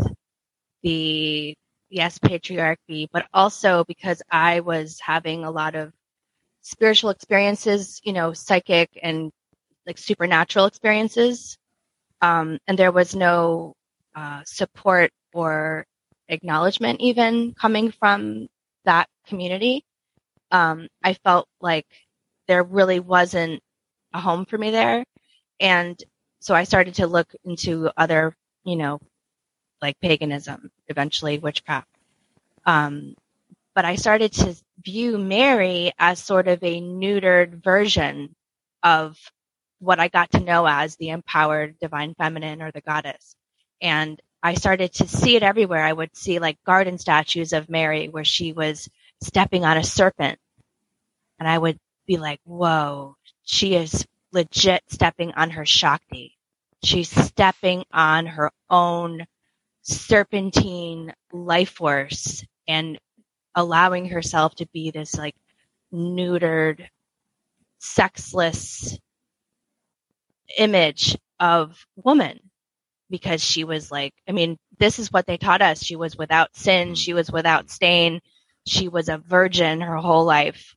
the, 0.83 1.55
yes, 1.91 2.19
patriarchy, 2.19 3.09
but 3.13 3.27
also 3.35 3.85
because 3.85 4.23
I 4.31 4.61
was 4.61 4.99
having 5.01 5.45
a 5.45 5.51
lot 5.51 5.75
of 5.75 5.93
spiritual 6.63 7.11
experiences, 7.11 8.01
you 8.05 8.13
know, 8.13 8.33
psychic 8.33 8.89
and 9.03 9.31
like 9.87 9.99
supernatural 9.99 10.67
experiences. 10.67 11.59
Um, 12.23 12.59
and 12.67 12.79
there 12.79 12.93
was 12.93 13.15
no 13.15 13.75
uh, 14.15 14.43
support 14.45 15.11
or 15.33 15.85
acknowledgement 16.33 17.01
even 17.01 17.55
coming 17.55 17.91
from 17.93 18.49
that 18.85 19.09
community. 19.27 19.85
Um, 20.51 20.89
I 21.03 21.15
felt 21.15 21.49
like 21.61 21.87
there 22.49 22.63
really 22.65 23.01
wasn't 23.01 23.63
a 24.13 24.21
home 24.21 24.45
for 24.45 24.59
me 24.59 24.71
there. 24.71 25.05
And 25.61 26.03
so 26.41 26.55
I 26.55 26.65
started 26.65 26.95
to 26.97 27.07
look 27.07 27.33
into 27.45 27.91
other, 27.97 28.35
you 28.65 28.77
know, 28.77 29.01
like 29.83 30.01
paganism, 30.01 30.71
eventually 30.89 31.39
witchcraft. 31.39 31.89
Um, 32.67 33.15
but 33.75 33.85
I 33.85 33.97
started 33.97 34.33
to 34.35 34.57
view 34.85 35.19
Mary 35.19 35.93
as 35.99 36.19
sort 36.19 36.49
of 36.49 36.63
a 36.63 36.81
neutered 36.81 37.63
version 37.63 38.35
of 38.83 39.19
what 39.79 40.01
I 40.01 40.09
got 40.09 40.33
to 40.33 40.41
know 40.41 40.67
as 40.67 40.97
the 40.97 41.11
empowered 41.11 41.79
divine 41.79 42.15
feminine 42.15 42.63
or 42.63 42.71
the 42.71 42.81
goddess. 42.81 43.35
And 43.81 44.21
I 44.43 44.55
started 44.55 44.95
to 44.95 45.09
see 45.09 45.37
it 45.37 45.43
everywhere. 45.43 45.85
I 45.85 45.93
would 45.93 46.17
see 46.17 46.39
like 46.39 46.63
garden 46.65 46.99
statues 46.99 47.53
of 47.53 47.69
Mary 47.69 48.09
where 48.09 48.25
she 48.25 48.53
was 48.53 48.89
stepping 49.23 49.65
on 49.65 49.77
a 49.77 49.85
serpent. 49.85 50.39
And 51.39 51.49
I 51.49 51.59
would 51.59 51.79
be 52.07 52.17
like, 52.17 52.41
whoa, 52.45 53.17
she 53.45 53.75
is 53.75 54.07
legit 54.33 54.83
stepping 54.89 55.33
on 55.33 55.51
her 55.51 55.67
Shakti. 55.67 56.37
She's 56.83 57.11
stepping 57.11 57.85
on 57.93 58.27
her 58.27 58.51
own 58.71 59.27
serpentine 59.83 61.13
life 61.33 61.71
force 61.71 62.45
and 62.67 62.99
allowing 63.55 64.07
herself 64.07 64.55
to 64.57 64.67
be 64.73 64.91
this 64.91 65.15
like 65.15 65.35
neutered, 65.93 66.87
sexless 67.79 68.99
image 70.57 71.17
of 71.39 71.87
woman 71.97 72.50
because 73.11 73.43
she 73.45 73.65
was 73.65 73.91
like, 73.91 74.15
I 74.29 74.33
mean, 74.33 74.57
this 74.79 74.99
is 74.99 75.13
what 75.13 75.27
they 75.27 75.37
taught 75.37 75.63
us. 75.63 75.83
She 75.83 75.97
was 75.97 76.17
without 76.17 76.55
sin. 76.57 76.95
She 76.95 77.13
was 77.13 77.31
without 77.31 77.71
stain. 77.71 78.21
She 78.67 78.89
was 78.89 79.09
a 79.09 79.19
virgin 79.19 79.81
her 79.81 79.97
whole 79.97 80.25
life. 80.25 80.75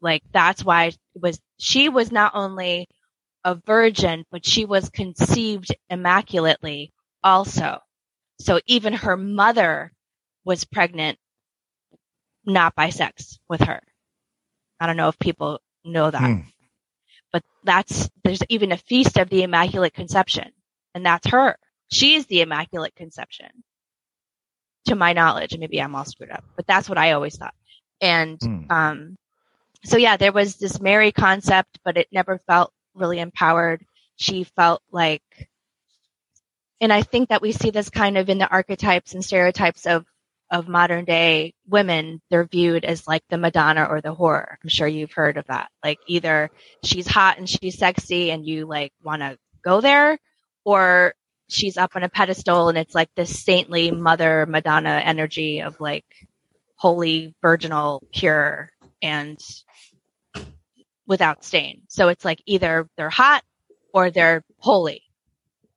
Like 0.00 0.22
that's 0.32 0.64
why 0.64 0.86
it 0.86 0.98
was, 1.20 1.40
she 1.58 1.88
was 1.88 2.12
not 2.12 2.32
only 2.34 2.88
a 3.44 3.54
virgin, 3.54 4.24
but 4.30 4.46
she 4.46 4.64
was 4.64 4.90
conceived 4.90 5.74
immaculately 5.90 6.92
also. 7.24 7.80
So 8.40 8.60
even 8.66 8.92
her 8.94 9.16
mother 9.16 9.92
was 10.44 10.64
pregnant, 10.64 11.18
not 12.44 12.74
by 12.74 12.90
sex 12.90 13.38
with 13.48 13.62
her. 13.62 13.80
I 14.80 14.86
don't 14.86 14.96
know 14.96 15.08
if 15.08 15.18
people 15.18 15.60
know 15.84 16.10
that, 16.10 16.20
Hmm. 16.20 16.40
but 17.32 17.42
that's, 17.64 18.10
there's 18.24 18.42
even 18.48 18.72
a 18.72 18.76
feast 18.76 19.16
of 19.18 19.30
the 19.30 19.42
Immaculate 19.44 19.94
Conception 19.94 20.52
and 20.94 21.04
that's 21.06 21.28
her. 21.28 21.56
She 21.90 22.14
is 22.14 22.26
the 22.26 22.40
Immaculate 22.40 22.94
Conception 22.94 23.48
to 24.86 24.94
my 24.94 25.12
knowledge. 25.12 25.56
Maybe 25.56 25.80
I'm 25.80 25.94
all 25.94 26.04
screwed 26.04 26.30
up, 26.30 26.44
but 26.56 26.66
that's 26.66 26.88
what 26.88 26.98
I 26.98 27.12
always 27.12 27.36
thought. 27.36 27.54
And, 28.00 28.38
Hmm. 28.40 28.64
um, 28.70 29.16
so 29.84 29.96
yeah, 29.96 30.16
there 30.16 30.32
was 30.32 30.56
this 30.56 30.80
Mary 30.80 31.12
concept, 31.12 31.78
but 31.84 31.96
it 31.96 32.08
never 32.12 32.38
felt 32.46 32.72
really 32.94 33.18
empowered. 33.20 33.84
She 34.16 34.44
felt 34.44 34.82
like, 34.90 35.22
and 36.80 36.92
I 36.92 37.02
think 37.02 37.28
that 37.28 37.42
we 37.42 37.52
see 37.52 37.70
this 37.70 37.90
kind 37.90 38.18
of 38.18 38.28
in 38.28 38.38
the 38.38 38.48
archetypes 38.48 39.14
and 39.14 39.24
stereotypes 39.24 39.86
of, 39.86 40.04
of 40.50 40.68
modern 40.68 41.04
day 41.04 41.54
women. 41.66 42.20
They're 42.30 42.44
viewed 42.44 42.84
as 42.84 43.06
like 43.06 43.22
the 43.30 43.38
Madonna 43.38 43.84
or 43.84 44.00
the 44.00 44.14
whore. 44.14 44.56
I'm 44.62 44.68
sure 44.68 44.86
you've 44.88 45.12
heard 45.12 45.36
of 45.36 45.46
that. 45.46 45.70
Like 45.84 45.98
either 46.06 46.50
she's 46.84 47.06
hot 47.06 47.38
and 47.38 47.48
she's 47.48 47.78
sexy 47.78 48.30
and 48.30 48.46
you 48.46 48.66
like 48.66 48.92
want 49.02 49.22
to 49.22 49.38
go 49.64 49.80
there 49.80 50.18
or 50.64 51.14
she's 51.48 51.76
up 51.76 51.92
on 51.94 52.02
a 52.02 52.08
pedestal 52.08 52.68
and 52.68 52.78
it's 52.78 52.94
like 52.94 53.10
this 53.14 53.42
saintly 53.42 53.90
mother 53.90 54.46
Madonna 54.46 55.00
energy 55.04 55.60
of 55.60 55.80
like 55.80 56.04
holy, 56.76 57.34
virginal, 57.42 58.02
pure 58.12 58.70
and 59.00 59.38
without 61.06 61.44
stain. 61.44 61.82
So 61.88 62.08
it's 62.08 62.24
like 62.24 62.42
either 62.46 62.88
they're 62.96 63.10
hot 63.10 63.44
or 63.92 64.10
they're 64.10 64.42
holy. 64.58 65.02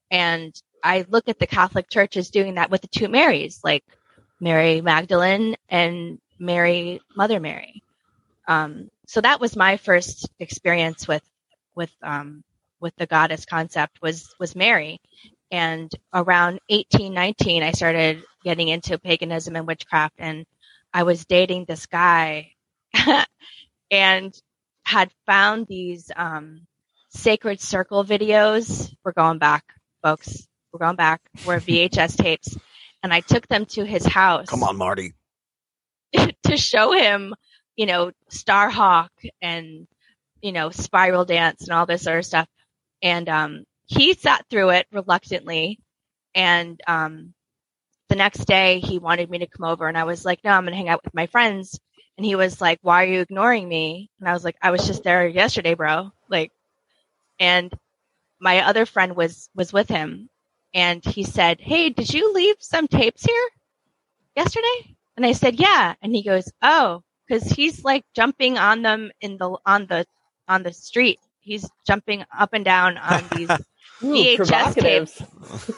And 0.10 0.60
I 0.84 1.06
look 1.10 1.28
at 1.28 1.40
the 1.40 1.48
Catholic 1.48 1.90
Church 1.90 2.16
as 2.16 2.30
doing 2.30 2.56
that 2.56 2.72
with 2.72 2.82
the 2.82 2.88
two 2.88 3.08
Marys, 3.08 3.60
like 3.64 3.84
Mary 4.40 4.82
Magdalene 4.82 5.56
and 5.70 6.20
Mary, 6.40 7.02
Mother 7.16 7.40
Mary. 7.40 7.84
Um, 8.48 8.90
so 9.08 9.22
that 9.22 9.40
was 9.40 9.56
my 9.56 9.78
first 9.78 10.30
experience 10.40 11.08
with, 11.08 11.24
with, 11.76 11.92
um, 12.02 12.44
with 12.80 12.96
the 12.98 13.08
goddess 13.08 13.46
concept 13.46 14.02
was, 14.02 14.34
was 14.40 14.56
Mary. 14.56 15.00
And 15.52 15.92
around 16.14 16.60
1819, 16.70 17.64
I 17.64 17.72
started 17.72 18.24
getting 18.44 18.68
into 18.68 18.98
paganism 18.98 19.56
and 19.56 19.68
witchcraft 19.68 20.16
and 20.18 20.46
I 20.94 21.04
was 21.04 21.26
dating 21.26 21.66
this 21.66 21.86
guy 21.88 22.52
and 23.92 24.34
had 24.84 25.12
found 25.26 25.68
these, 25.68 26.10
um, 26.16 26.68
sacred 27.16 27.60
circle 27.60 28.04
videos. 28.04 28.94
We're 29.04 29.14
going 29.14 29.40
back, 29.40 29.64
folks. 30.04 30.48
We're 30.72 30.80
going 30.80 30.96
back. 30.96 31.22
We're 31.46 31.60
VHS 31.60 32.18
tapes. 32.18 32.56
And 33.02 33.14
I 33.14 33.22
took 33.22 33.48
them 33.48 33.66
to 33.68 33.86
his 33.86 34.06
house 34.06 34.48
Come 34.48 34.64
on, 34.64 34.78
Marty. 34.78 35.14
to 36.14 36.58
show 36.58 36.92
him, 36.92 37.36
you 37.76 37.86
know, 37.86 38.12
Starhawk 38.32 39.10
and, 39.42 39.88
you 40.42 40.52
know, 40.52 40.70
Spiral 40.72 41.26
Dance 41.26 41.64
and 41.64 41.72
all 41.72 41.86
this 41.86 42.08
other 42.08 42.22
stuff. 42.22 42.48
And 43.06 43.30
um, 43.30 43.66
he 43.86 44.16
sat 44.16 44.46
through 44.50 44.72
it 44.72 44.88
reluctantly. 44.92 45.80
And 46.34 46.82
um, 46.88 47.36
the 48.10 48.16
next 48.16 48.46
day 48.46 48.80
he 48.80 48.98
wanted 48.98 49.30
me 49.30 49.38
to 49.40 49.48
come 49.48 49.66
over 49.66 49.88
and 49.88 49.98
I 49.98 50.06
was 50.06 50.26
like, 50.26 50.44
no, 50.44 50.50
I'm 50.50 50.64
going 50.64 50.72
to 50.72 50.78
hang 50.78 50.90
out 50.90 51.04
with 51.06 51.14
my 51.14 51.28
friends. 51.28 51.80
And 52.18 52.26
he 52.26 52.36
was 52.36 52.60
like, 52.60 52.80
why 52.82 53.04
are 53.04 53.08
you 53.08 53.22
ignoring 53.22 53.70
me? 53.70 54.10
And 54.20 54.28
I 54.28 54.34
was 54.34 54.44
like, 54.44 54.56
I 54.60 54.72
was 54.72 54.88
just 54.88 55.04
there 55.04 55.28
yesterday, 55.28 55.76
bro. 55.76 56.12
Like, 56.30 56.52
and 57.40 57.72
my 58.40 58.62
other 58.62 58.88
friend 58.88 59.16
was, 59.16 59.50
was 59.56 59.72
with 59.72 59.88
him 59.88 60.30
and 60.74 61.06
he 61.06 61.24
said, 61.24 61.62
Hey, 61.62 61.90
did 61.90 62.12
you 62.12 62.34
leave 62.34 62.56
some 62.60 62.88
tapes 62.88 63.24
here 63.24 63.50
yesterday? 64.36 64.96
And 65.16 65.26
I 65.26 65.34
said, 65.34 65.60
yeah. 65.60 65.94
And 66.02 66.14
he 66.14 66.24
goes, 66.24 66.52
oh, 66.62 67.04
cause 67.30 67.44
he's 67.44 67.84
like 67.84 68.04
jumping 68.16 68.58
on 68.58 68.82
them 68.82 69.12
in 69.22 69.38
the, 69.38 69.58
on 69.66 69.86
the, 69.86 70.06
on 70.48 70.64
the 70.64 70.74
street. 70.74 71.20
He's 71.46 71.70
jumping 71.88 72.26
up 72.38 72.50
and 72.54 72.66
down 72.66 72.98
on 72.98 73.24
these. 73.36 73.50
Ooh, 74.04 74.08
VHS 74.14 74.76
tapes. 74.76 75.22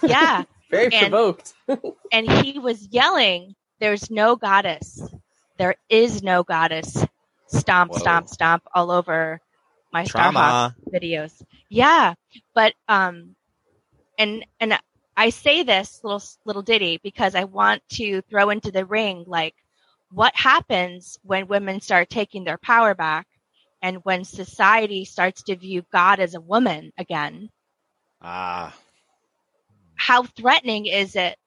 yeah. 0.02 0.44
Very 0.72 0.86
And- 0.94 1.12
provoked. 1.12 1.54
And 2.12 2.30
he 2.32 2.58
was 2.58 2.88
yelling, 2.90 3.54
there's 3.80 4.10
no 4.10 4.36
goddess. 4.36 5.02
There 5.58 5.76
is 5.90 6.24
no 6.24 6.44
goddess. 6.44 7.06
Stomp, 7.48 7.92
Whoa. 7.92 8.00
stomp, 8.00 8.28
stomp 8.28 8.64
all 8.74 8.90
over 8.92 9.40
my 9.94 10.04
Starhawk 10.04 10.10
Trauma. 10.32 10.76
videos. 10.94 11.42
Yeah, 11.70 12.16
but 12.54 12.74
um, 12.90 13.36
and 14.18 14.46
and 14.60 14.78
I 15.16 15.30
say 15.30 15.64
this 15.64 16.02
little 16.04 16.22
little 16.46 16.62
ditty 16.62 17.00
because 17.04 17.36
I 17.36 17.44
want 17.46 17.82
to 17.94 18.22
throw 18.30 18.50
into 18.50 18.72
the 18.72 18.86
ring 18.86 19.24
like 19.28 19.56
what 20.12 20.36
happens 20.36 21.18
when 21.24 21.48
women 21.48 21.80
start 21.82 22.10
taking 22.10 22.44
their 22.44 22.58
power 22.58 22.94
back, 22.96 23.28
and 23.82 23.98
when 24.04 24.24
society 24.24 25.06
starts 25.06 25.44
to 25.44 25.56
view 25.56 25.84
God 25.92 26.20
as 26.20 26.36
a 26.36 26.42
woman 26.42 26.92
again. 26.98 27.50
Ah, 28.22 28.76
How 29.96 30.24
threatening 30.24 30.86
is 30.88 31.16
it 31.16 31.38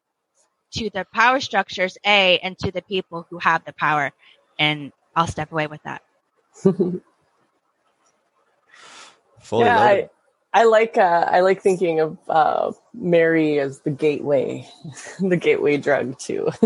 to 0.73 0.91
the 0.91 1.07
power 1.13 1.41
structures, 1.41 1.99
A, 2.07 2.39
and 2.43 2.59
to 2.59 2.71
the 2.71 2.83
people 2.83 3.27
who 3.31 3.39
have 3.39 3.65
the 3.65 3.73
power. 3.73 4.13
And 4.59 4.93
I'll 5.17 5.27
step 5.27 5.53
away 5.53 5.67
with 5.67 5.83
that. 5.85 6.03
Fully 9.41 9.65
yeah. 9.65 9.81
I, 9.81 10.09
I 10.53 10.65
like 10.65 10.99
uh, 10.99 11.27
I 11.31 11.41
like 11.41 11.63
thinking 11.63 12.01
of 12.01 12.19
uh, 12.29 12.73
Mary 12.93 13.59
as 13.59 13.81
the 13.81 13.91
gateway, 13.91 14.69
the 15.21 15.37
gateway 15.37 15.77
drug 15.77 16.19
to 16.21 16.51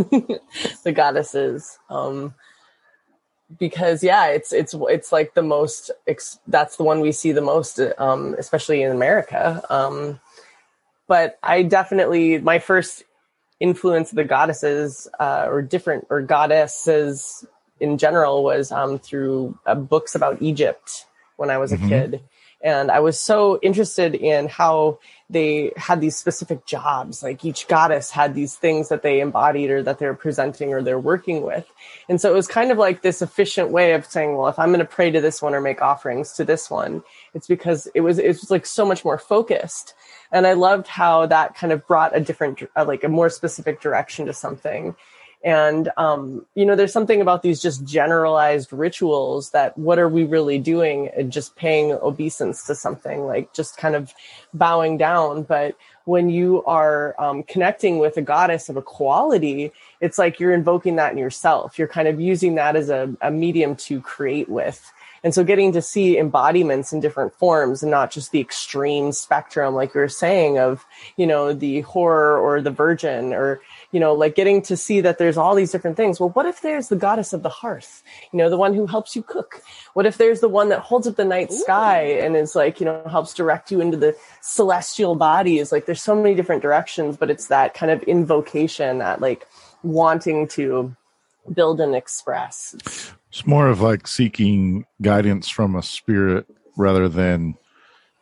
the 0.84 0.92
goddesses. 0.92 1.78
Um, 1.90 2.34
because 3.58 4.02
yeah, 4.02 4.26
it's 4.26 4.52
it's 4.52 4.74
it's 4.88 5.12
like 5.12 5.34
the 5.34 5.42
most. 5.42 5.90
Ex- 6.06 6.38
that's 6.46 6.76
the 6.76 6.84
one 6.84 7.00
we 7.00 7.12
see 7.12 7.32
the 7.32 7.40
most, 7.40 7.80
um, 7.98 8.34
especially 8.38 8.82
in 8.82 8.90
America. 8.90 9.62
Um, 9.70 10.20
but 11.06 11.38
I 11.42 11.62
definitely 11.62 12.38
my 12.38 12.58
first 12.58 13.04
influence 13.60 14.10
of 14.10 14.16
the 14.16 14.24
goddesses 14.24 15.08
uh, 15.20 15.46
or 15.48 15.62
different 15.62 16.06
or 16.10 16.22
goddesses 16.22 17.46
in 17.80 17.98
general 17.98 18.42
was 18.42 18.72
um, 18.72 18.98
through 18.98 19.58
uh, 19.66 19.74
books 19.74 20.14
about 20.14 20.40
Egypt 20.42 21.06
when 21.36 21.50
I 21.50 21.58
was 21.58 21.72
a 21.72 21.78
Mhm. 21.78 21.88
kid. 21.88 22.20
And 22.64 22.90
I 22.90 23.00
was 23.00 23.20
so 23.20 23.60
interested 23.62 24.14
in 24.14 24.48
how 24.48 24.98
they 25.28 25.72
had 25.76 26.00
these 26.00 26.16
specific 26.16 26.64
jobs. 26.64 27.22
Like 27.22 27.44
each 27.44 27.68
goddess 27.68 28.10
had 28.10 28.34
these 28.34 28.56
things 28.56 28.88
that 28.88 29.02
they 29.02 29.20
embodied 29.20 29.70
or 29.70 29.82
that 29.82 29.98
they're 29.98 30.14
presenting 30.14 30.72
or 30.72 30.82
they're 30.82 30.98
working 30.98 31.42
with. 31.42 31.70
And 32.08 32.18
so 32.18 32.32
it 32.32 32.34
was 32.34 32.48
kind 32.48 32.72
of 32.72 32.78
like 32.78 33.02
this 33.02 33.20
efficient 33.20 33.70
way 33.70 33.92
of 33.92 34.06
saying, 34.06 34.34
well, 34.34 34.48
if 34.48 34.58
I'm 34.58 34.70
going 34.70 34.78
to 34.78 34.86
pray 34.86 35.10
to 35.10 35.20
this 35.20 35.42
one 35.42 35.54
or 35.54 35.60
make 35.60 35.82
offerings 35.82 36.32
to 36.32 36.44
this 36.44 36.70
one, 36.70 37.02
it's 37.34 37.46
because 37.46 37.86
it 37.94 38.00
was, 38.00 38.18
it 38.18 38.28
was 38.28 38.50
like 38.50 38.64
so 38.64 38.86
much 38.86 39.04
more 39.04 39.18
focused. 39.18 39.92
And 40.32 40.46
I 40.46 40.54
loved 40.54 40.86
how 40.86 41.26
that 41.26 41.54
kind 41.54 41.72
of 41.72 41.86
brought 41.86 42.16
a 42.16 42.20
different, 42.20 42.62
like 42.74 43.04
a 43.04 43.08
more 43.08 43.28
specific 43.28 43.82
direction 43.82 44.24
to 44.26 44.32
something. 44.32 44.96
And, 45.44 45.90
um, 45.98 46.46
you 46.54 46.64
know, 46.64 46.74
there's 46.74 46.92
something 46.92 47.20
about 47.20 47.42
these 47.42 47.60
just 47.60 47.84
generalized 47.84 48.72
rituals 48.72 49.50
that 49.50 49.76
what 49.76 49.98
are 49.98 50.08
we 50.08 50.24
really 50.24 50.58
doing? 50.58 51.10
And 51.14 51.30
Just 51.30 51.54
paying 51.54 51.92
obeisance 51.92 52.66
to 52.66 52.74
something, 52.74 53.26
like 53.26 53.52
just 53.52 53.76
kind 53.76 53.94
of 53.94 54.14
bowing 54.54 54.96
down. 54.96 55.42
But 55.42 55.76
when 56.06 56.30
you 56.30 56.64
are 56.64 57.14
um, 57.20 57.42
connecting 57.42 57.98
with 57.98 58.16
a 58.16 58.22
goddess 58.22 58.70
of 58.70 58.78
equality, 58.78 59.70
it's 60.00 60.16
like 60.18 60.40
you're 60.40 60.54
invoking 60.54 60.96
that 60.96 61.12
in 61.12 61.18
yourself. 61.18 61.78
You're 61.78 61.88
kind 61.88 62.08
of 62.08 62.18
using 62.18 62.54
that 62.54 62.74
as 62.74 62.88
a, 62.88 63.14
a 63.20 63.30
medium 63.30 63.76
to 63.76 64.00
create 64.00 64.48
with. 64.48 64.90
And 65.22 65.34
so 65.34 65.42
getting 65.44 65.72
to 65.72 65.80
see 65.80 66.18
embodiments 66.18 66.92
in 66.92 67.00
different 67.00 67.34
forms 67.34 67.82
and 67.82 67.90
not 67.90 68.10
just 68.10 68.30
the 68.30 68.40
extreme 68.40 69.12
spectrum, 69.12 69.74
like 69.74 69.94
you 69.94 70.00
were 70.00 70.08
saying, 70.08 70.58
of, 70.58 70.84
you 71.16 71.26
know, 71.26 71.54
the 71.54 71.80
horror 71.80 72.38
or 72.38 72.60
the 72.60 72.70
virgin 72.70 73.32
or, 73.32 73.60
you 73.94 74.00
know, 74.00 74.12
like 74.12 74.34
getting 74.34 74.60
to 74.60 74.76
see 74.76 75.00
that 75.02 75.18
there's 75.18 75.36
all 75.36 75.54
these 75.54 75.70
different 75.70 75.96
things. 75.96 76.18
Well, 76.18 76.30
what 76.30 76.46
if 76.46 76.62
there's 76.62 76.88
the 76.88 76.96
goddess 76.96 77.32
of 77.32 77.44
the 77.44 77.48
hearth, 77.48 78.02
you 78.32 78.38
know, 78.38 78.50
the 78.50 78.56
one 78.56 78.74
who 78.74 78.88
helps 78.88 79.14
you 79.14 79.22
cook? 79.22 79.62
What 79.92 80.04
if 80.04 80.18
there's 80.18 80.40
the 80.40 80.48
one 80.48 80.68
that 80.70 80.80
holds 80.80 81.06
up 81.06 81.14
the 81.14 81.24
night 81.24 81.52
sky 81.52 82.00
and 82.00 82.36
is 82.36 82.56
like, 82.56 82.80
you 82.80 82.86
know, 82.86 83.04
helps 83.08 83.34
direct 83.34 83.70
you 83.70 83.80
into 83.80 83.96
the 83.96 84.16
celestial 84.40 85.14
bodies? 85.14 85.70
Like 85.70 85.86
there's 85.86 86.02
so 86.02 86.16
many 86.16 86.34
different 86.34 86.60
directions, 86.60 87.16
but 87.16 87.30
it's 87.30 87.46
that 87.46 87.74
kind 87.74 87.92
of 87.92 88.02
invocation, 88.02 88.98
that 88.98 89.20
like 89.20 89.46
wanting 89.84 90.48
to 90.48 90.96
build 91.52 91.80
and 91.80 91.94
express. 91.94 92.74
It's 93.28 93.46
more 93.46 93.68
of 93.68 93.80
like 93.80 94.08
seeking 94.08 94.86
guidance 95.02 95.48
from 95.48 95.76
a 95.76 95.84
spirit 95.84 96.46
rather 96.76 97.08
than 97.08 97.54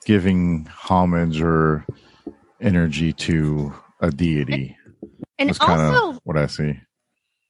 giving 0.04 0.66
homage 0.66 1.40
or 1.40 1.86
energy 2.60 3.14
to 3.14 3.72
a 4.00 4.10
deity. 4.10 4.76
And 5.42 5.50
That's 5.50 5.60
also, 5.60 6.20
what 6.22 6.36
I 6.36 6.46
see. 6.46 6.78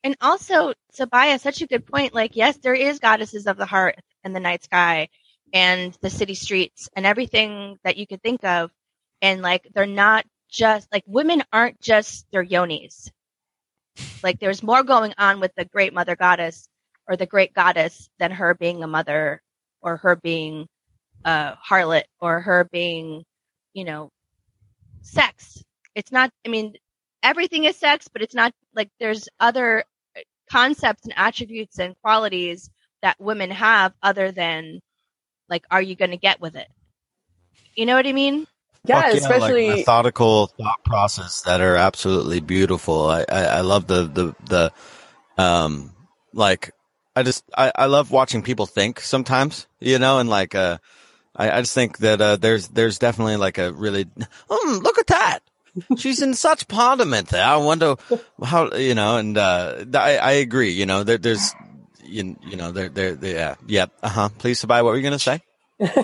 and 0.03 0.16
also, 0.22 0.72
Sabaya, 0.99 1.38
such 1.38 1.61
a 1.61 1.66
good 1.66 1.86
point. 1.86 2.14
Like, 2.14 2.36
yes, 2.36 2.57
there 2.57 2.74
is 2.74 2.99
goddesses 2.99 3.47
of 3.47 3.59
the 3.59 3.66
heart 3.66 3.97
and 4.24 4.34
the 4.34 4.40
night 4.40 4.64
sky 4.64 5.09
and 5.53 5.95
the 6.01 6.09
city 6.09 6.32
streets 6.34 6.88
and 6.97 7.05
everything 7.05 7.78
that 7.84 7.99
you 7.99 8.07
could 8.07 8.22
think 8.22 8.45
of. 8.45 8.70
And 9.20 9.43
like, 9.43 9.68
they're 9.74 9.84
not 9.84 10.24
just 10.49 10.90
like 10.90 11.05
women 11.07 11.43
aren't 11.53 11.82
just 11.82 12.24
their 12.32 12.45
yonis. 12.45 13.11
Like, 14.22 14.40
there's 14.40 14.62
more 14.62 14.82
going 14.82 15.12
on 15.18 15.38
with 15.38 15.55
the 15.55 15.66
great 15.66 15.93
mother 15.93 16.16
goddess 16.16 16.66
or 17.07 17.16
the 17.16 17.26
great 17.26 17.53
goddess 17.53 18.09
than 18.18 18.30
her 18.30 18.55
being 18.55 18.82
a 18.82 18.86
mother 18.86 19.43
or 19.82 19.99
her 19.99 20.16
being 20.16 20.66
a 21.26 21.59
harlot 21.62 22.05
or 22.20 22.40
her 22.40 22.64
being, 22.72 23.24
you 23.74 23.84
know, 23.84 24.09
sex. 25.03 25.62
It's 25.95 26.11
not, 26.11 26.30
I 26.47 26.49
mean, 26.49 26.74
everything 27.23 27.64
is 27.64 27.77
sex, 27.77 28.09
but 28.09 28.23
it's 28.23 28.35
not 28.35 28.53
like 28.75 28.91
there's 28.99 29.29
other 29.41 29.85
concepts 30.51 31.05
and 31.05 31.14
attributes 31.16 31.79
and 31.79 31.95
qualities 32.03 32.70
that 33.03 33.20
women 33.20 33.51
have 33.51 33.93
other 34.03 34.31
than 34.33 34.81
like, 35.49 35.64
are 35.70 35.83
you 35.83 35.95
going 35.95 36.11
to 36.11 36.16
get 36.16 36.41
with 36.41 36.57
it? 36.57 36.68
You 37.75 37.87
know 37.87 37.95
what 37.95 38.07
I 38.07 38.12
mean? 38.12 38.47
Yeah, 38.85 39.03
Fuck 39.03 39.14
especially 39.14 39.68
like 39.68 39.77
methodical 39.79 40.49
thought 40.49 40.85
process 40.85 41.43
that 41.43 41.61
are 41.61 41.77
absolutely 41.77 42.41
beautiful. 42.41 43.07
I, 43.07 43.25
I, 43.29 43.43
I 43.45 43.61
love 43.61 43.87
the, 43.87 44.05
the, 44.05 44.35
the, 44.47 45.43
um, 45.43 45.95
like, 46.33 46.73
I 47.14 47.23
just, 47.23 47.45
I, 47.57 47.70
I 47.77 47.87
love 47.87 48.11
watching 48.11 48.43
people 48.43 48.66
think 48.66 48.99
sometimes, 49.01 49.66
you 49.79 49.99
know, 49.99 50.18
and 50.18 50.29
like, 50.29 50.55
uh, 50.55 50.79
I, 51.37 51.51
I 51.51 51.61
just 51.61 51.75
think 51.75 51.99
that, 51.99 52.20
uh, 52.20 52.37
there's, 52.37 52.68
there's 52.68 52.99
definitely 52.99 53.37
like 53.37 53.59
a 53.59 53.73
really, 53.73 54.07
um, 54.51 54.79
look 54.83 54.99
at 54.99 55.07
that. 55.09 55.41
She's 55.97 56.20
in 56.20 56.35
such 56.35 56.68
parliament 56.68 57.29
there. 57.29 57.45
I 57.45 57.57
wonder 57.57 57.97
how, 58.43 58.73
you 58.73 58.95
know, 58.95 59.16
and, 59.16 59.37
uh, 59.39 59.85
I, 59.95 60.18
I 60.18 60.33
agree, 60.33 60.70
you 60.70 60.87
know, 60.87 61.03
there, 61.03 61.18
there's, 61.18 61.55
you, 62.05 62.37
you 62.47 62.57
know, 62.57 62.73
there, 62.73 62.89
there, 62.89 63.16
yeah, 63.23 63.55
yeah, 63.66 63.87
uh 64.03 64.09
huh. 64.09 64.29
Please, 64.39 64.62
Sabai, 64.62 64.85
what 64.85 64.91
were 64.91 64.97
you 64.97 65.03
going 65.03 65.12
to 65.12 65.18
say? 65.18 65.41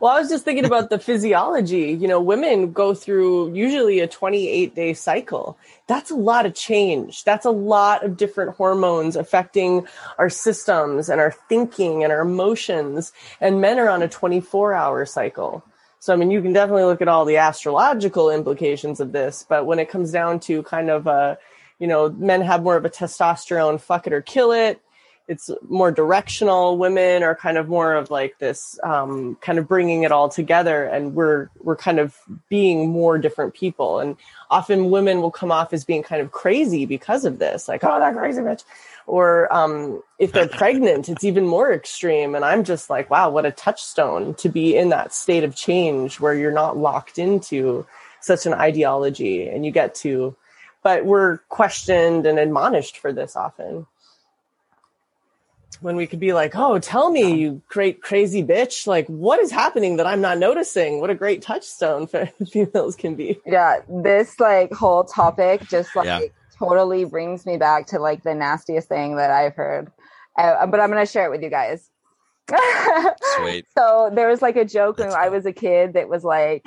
well, 0.00 0.14
I 0.14 0.20
was 0.20 0.28
just 0.28 0.44
thinking 0.44 0.64
about 0.64 0.88
the 0.88 1.00
physiology. 1.00 1.90
You 1.92 2.06
know, 2.06 2.20
women 2.20 2.72
go 2.72 2.94
through 2.94 3.54
usually 3.54 3.98
a 3.98 4.06
28 4.06 4.74
day 4.74 4.94
cycle. 4.94 5.58
That's 5.88 6.12
a 6.12 6.14
lot 6.14 6.46
of 6.46 6.54
change. 6.54 7.24
That's 7.24 7.44
a 7.44 7.50
lot 7.50 8.04
of 8.04 8.16
different 8.16 8.56
hormones 8.56 9.16
affecting 9.16 9.86
our 10.18 10.30
systems 10.30 11.08
and 11.08 11.20
our 11.20 11.32
thinking 11.48 12.04
and 12.04 12.12
our 12.12 12.20
emotions. 12.20 13.12
And 13.40 13.60
men 13.60 13.80
are 13.80 13.88
on 13.88 14.02
a 14.02 14.08
24 14.08 14.74
hour 14.74 15.04
cycle. 15.06 15.64
So, 16.06 16.12
I 16.12 16.16
mean, 16.16 16.30
you 16.30 16.40
can 16.40 16.52
definitely 16.52 16.84
look 16.84 17.02
at 17.02 17.08
all 17.08 17.24
the 17.24 17.38
astrological 17.38 18.30
implications 18.30 19.00
of 19.00 19.10
this, 19.10 19.44
but 19.48 19.66
when 19.66 19.80
it 19.80 19.88
comes 19.88 20.12
down 20.12 20.38
to 20.40 20.62
kind 20.62 20.88
of, 20.88 21.08
uh, 21.08 21.34
you 21.80 21.88
know, 21.88 22.10
men 22.10 22.42
have 22.42 22.62
more 22.62 22.76
of 22.76 22.84
a 22.84 22.90
testosterone, 22.90 23.80
fuck 23.80 24.06
it 24.06 24.12
or 24.12 24.22
kill 24.22 24.52
it 24.52 24.80
it's 25.28 25.50
more 25.68 25.90
directional 25.90 26.78
women 26.78 27.22
are 27.22 27.34
kind 27.34 27.58
of 27.58 27.68
more 27.68 27.94
of 27.94 28.10
like 28.10 28.38
this 28.38 28.78
um, 28.84 29.36
kind 29.40 29.58
of 29.58 29.66
bringing 29.66 30.04
it 30.04 30.12
all 30.12 30.28
together 30.28 30.84
and 30.84 31.14
we're 31.14 31.48
we're 31.58 31.76
kind 31.76 31.98
of 31.98 32.16
being 32.48 32.90
more 32.90 33.18
different 33.18 33.54
people. 33.54 33.98
And 33.98 34.16
often 34.50 34.90
women 34.90 35.20
will 35.20 35.32
come 35.32 35.50
off 35.50 35.72
as 35.72 35.84
being 35.84 36.02
kind 36.04 36.22
of 36.22 36.30
crazy 36.30 36.86
because 36.86 37.24
of 37.24 37.38
this 37.38 37.66
like 37.66 37.82
oh 37.82 37.98
that 37.98 38.14
crazy 38.14 38.40
bitch 38.40 38.62
or 39.06 39.52
um, 39.54 40.02
if 40.18 40.32
they're 40.32 40.48
pregnant 40.62 41.08
it's 41.08 41.24
even 41.24 41.46
more 41.46 41.72
extreme 41.72 42.34
and 42.34 42.44
i'm 42.44 42.64
just 42.64 42.90
like 42.90 43.08
wow 43.10 43.30
what 43.30 43.46
a 43.46 43.50
touchstone 43.50 44.34
to 44.34 44.48
be 44.48 44.76
in 44.76 44.90
that 44.90 45.12
state 45.12 45.44
of 45.44 45.54
change 45.54 46.20
where 46.20 46.34
you're 46.34 46.52
not 46.52 46.76
locked 46.76 47.18
into 47.18 47.86
such 48.20 48.46
an 48.46 48.54
ideology 48.54 49.48
and 49.48 49.64
you 49.64 49.70
get 49.70 49.94
to 49.94 50.36
but 50.82 51.04
we're 51.04 51.38
questioned 51.48 52.26
and 52.26 52.38
admonished 52.38 52.98
for 52.98 53.12
this 53.12 53.36
often 53.36 53.86
when 55.80 55.96
we 55.96 56.06
could 56.06 56.20
be 56.20 56.32
like, 56.32 56.52
oh, 56.54 56.78
tell 56.78 57.10
me, 57.10 57.34
you 57.34 57.62
great 57.68 58.02
crazy 58.02 58.42
bitch. 58.42 58.86
Like, 58.86 59.06
what 59.08 59.40
is 59.40 59.50
happening 59.50 59.96
that 59.96 60.06
I'm 60.06 60.20
not 60.20 60.38
noticing? 60.38 61.00
What 61.00 61.10
a 61.10 61.14
great 61.14 61.42
touchstone 61.42 62.06
for 62.08 62.26
females 62.50 62.96
can 62.96 63.14
be. 63.14 63.40
Yeah, 63.44 63.80
this 63.88 64.38
like 64.40 64.72
whole 64.72 65.04
topic 65.04 65.68
just 65.68 65.94
like 65.94 66.06
Yeah. 66.06 66.20
Totally 66.58 67.04
brings 67.04 67.46
me 67.46 67.56
back 67.56 67.86
to 67.88 67.98
like 67.98 68.22
the 68.22 68.34
nastiest 68.34 68.88
thing 68.88 69.16
that 69.16 69.30
I've 69.30 69.54
heard. 69.54 69.90
Uh, 70.38 70.66
but 70.66 70.80
I'm 70.80 70.90
gonna 70.90 71.06
share 71.06 71.26
it 71.26 71.30
with 71.30 71.42
you 71.42 71.50
guys. 71.50 71.90
Sweet. 73.36 73.66
So 73.76 74.10
there 74.14 74.28
was 74.28 74.40
like 74.40 74.56
a 74.56 74.64
joke 74.64 74.98
when 74.98 75.08
Let's 75.08 75.18
I 75.18 75.28
was 75.28 75.46
a 75.46 75.52
kid 75.52 75.94
that 75.94 76.08
was 76.08 76.24
like, 76.24 76.64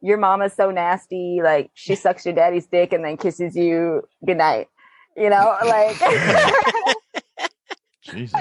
"Your 0.00 0.18
mama's 0.18 0.54
so 0.54 0.70
nasty, 0.70 1.40
like 1.42 1.70
she 1.74 1.94
sucks 1.96 2.24
your 2.24 2.34
daddy's 2.34 2.66
dick 2.66 2.92
and 2.92 3.04
then 3.04 3.16
kisses 3.16 3.56
you 3.56 4.02
goodnight." 4.24 4.68
You 5.16 5.30
know, 5.30 5.56
like. 5.64 5.96
Jesus. 8.02 8.40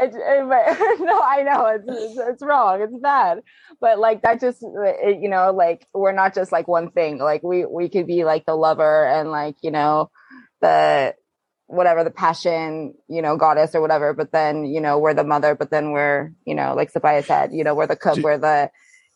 It's, 0.00 0.16
it, 0.16 0.48
but, 0.48 1.00
no, 1.04 1.20
I 1.20 1.42
know 1.42 1.66
it's, 1.66 1.84
it's 1.88 2.20
it's 2.28 2.42
wrong. 2.42 2.80
It's 2.82 2.96
bad, 3.00 3.40
but 3.80 3.98
like 3.98 4.22
that 4.22 4.40
just 4.40 4.62
it, 4.62 5.20
you 5.20 5.28
know 5.28 5.52
like 5.52 5.86
we're 5.94 6.12
not 6.12 6.34
just 6.34 6.52
like 6.52 6.68
one 6.68 6.90
thing. 6.90 7.18
Like 7.18 7.42
we 7.42 7.64
we 7.66 7.88
could 7.88 8.06
be 8.06 8.24
like 8.24 8.46
the 8.46 8.54
lover 8.54 9.06
and 9.06 9.30
like 9.30 9.56
you 9.62 9.70
know 9.70 10.10
the 10.60 11.14
whatever 11.66 12.02
the 12.02 12.10
passion 12.10 12.94
you 13.08 13.22
know 13.22 13.36
goddess 13.36 13.74
or 13.74 13.80
whatever. 13.80 14.14
But 14.14 14.32
then 14.32 14.64
you 14.64 14.80
know 14.80 14.98
we're 14.98 15.14
the 15.14 15.24
mother. 15.24 15.54
But 15.54 15.70
then 15.70 15.92
we're 15.92 16.32
you 16.44 16.54
know 16.54 16.74
like 16.74 16.92
Sabaya 16.92 17.24
said 17.24 17.52
you 17.52 17.64
know 17.64 17.74
we're 17.74 17.86
the 17.86 17.96
cook. 17.96 18.18
We're 18.18 18.38
the 18.38 18.70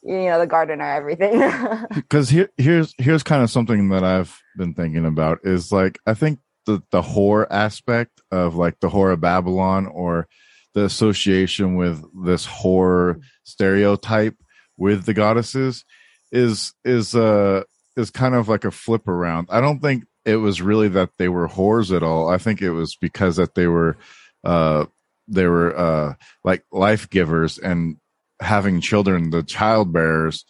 you 0.05 0.27
know 0.27 0.39
the 0.39 0.47
gardener 0.47 0.85
everything 0.85 1.41
because 1.95 2.29
here, 2.29 2.51
here's 2.59 2.95
here's 2.99 3.23
kind 3.23 3.43
of 3.43 3.51
something 3.51 3.89
that 3.89 4.05
I've 4.05 4.39
been 4.57 4.75
thinking 4.75 5.07
about 5.07 5.39
is 5.45 5.73
like 5.73 5.99
I 6.07 6.15
think 6.15 6.41
the 6.67 6.83
the 6.91 7.03
horror 7.03 7.51
aspect 7.51 8.21
of 8.31 8.55
like 8.55 8.81
the 8.81 8.89
whore 8.89 9.13
of 9.13 9.21
Babylon 9.21 9.87
or 9.87 10.29
the 10.75 10.85
association 10.85 11.77
with 11.77 12.05
this 12.25 12.45
horror 12.45 13.21
stereotype 13.45 14.37
with 14.77 15.07
the 15.07 15.15
goddesses 15.15 15.85
is 16.33 16.75
is 16.85 17.15
uh 17.15 17.63
is 17.97 18.11
kind 18.11 18.35
of 18.35 18.49
like 18.49 18.65
a 18.65 18.71
flip 18.71 19.07
around. 19.07 19.49
I 19.51 19.61
don't 19.61 19.81
think 19.81 20.05
it 20.25 20.37
was 20.37 20.61
really 20.61 20.89
that 20.89 21.11
they 21.19 21.29
were 21.29 21.49
whores 21.49 21.95
at 21.95 22.03
all. 22.03 22.29
I 22.29 22.39
think 22.39 22.61
it 22.61 22.71
was 22.71 22.97
because 22.97 23.37
that 23.37 23.55
they 23.55 23.69
were 23.69 23.97
uh 24.43 24.87
they 25.29 25.47
were 25.47 25.77
uh 25.77 26.15
like 26.43 26.65
life 26.73 27.09
givers 27.09 27.59
and 27.59 27.97
having 28.41 28.81
children, 28.81 29.31
the 29.31 29.43
child 29.43 29.93
bearers, 29.93 30.45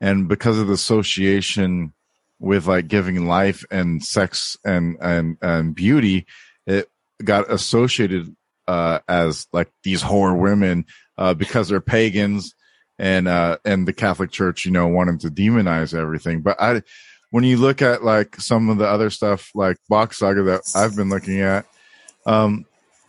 and 0.00 0.28
because 0.28 0.58
of 0.58 0.66
the 0.66 0.72
association 0.72 1.92
with 2.38 2.66
like 2.66 2.88
giving 2.88 3.26
life 3.26 3.64
and 3.70 4.02
sex 4.02 4.56
and 4.64 4.96
and 5.00 5.36
and 5.42 5.74
beauty, 5.74 6.26
it 6.66 6.88
got 7.22 7.50
associated 7.50 8.34
uh, 8.68 9.00
as 9.08 9.48
like 9.52 9.72
these 9.82 10.02
whore 10.02 10.38
women 10.38 10.84
uh, 11.16 11.34
because 11.34 11.68
they're 11.68 11.80
pagans 11.80 12.54
and 12.98 13.26
uh, 13.26 13.58
and 13.64 13.88
the 13.88 13.92
Catholic 13.92 14.30
Church, 14.30 14.64
you 14.64 14.70
know, 14.70 14.86
wanted 14.86 15.20
to 15.20 15.30
demonize 15.30 15.98
everything. 15.98 16.42
But 16.42 16.60
I, 16.60 16.82
when 17.30 17.44
you 17.44 17.56
look 17.56 17.82
at 17.82 18.04
like 18.04 18.36
some 18.36 18.68
of 18.68 18.78
the 18.78 18.86
other 18.86 19.10
stuff, 19.10 19.50
like 19.54 19.78
Bock 19.88 20.12
Saga 20.12 20.42
that 20.44 20.62
I've 20.74 20.94
been 20.94 21.08
looking 21.08 21.40
at, 21.40 21.66
um, 22.26 22.66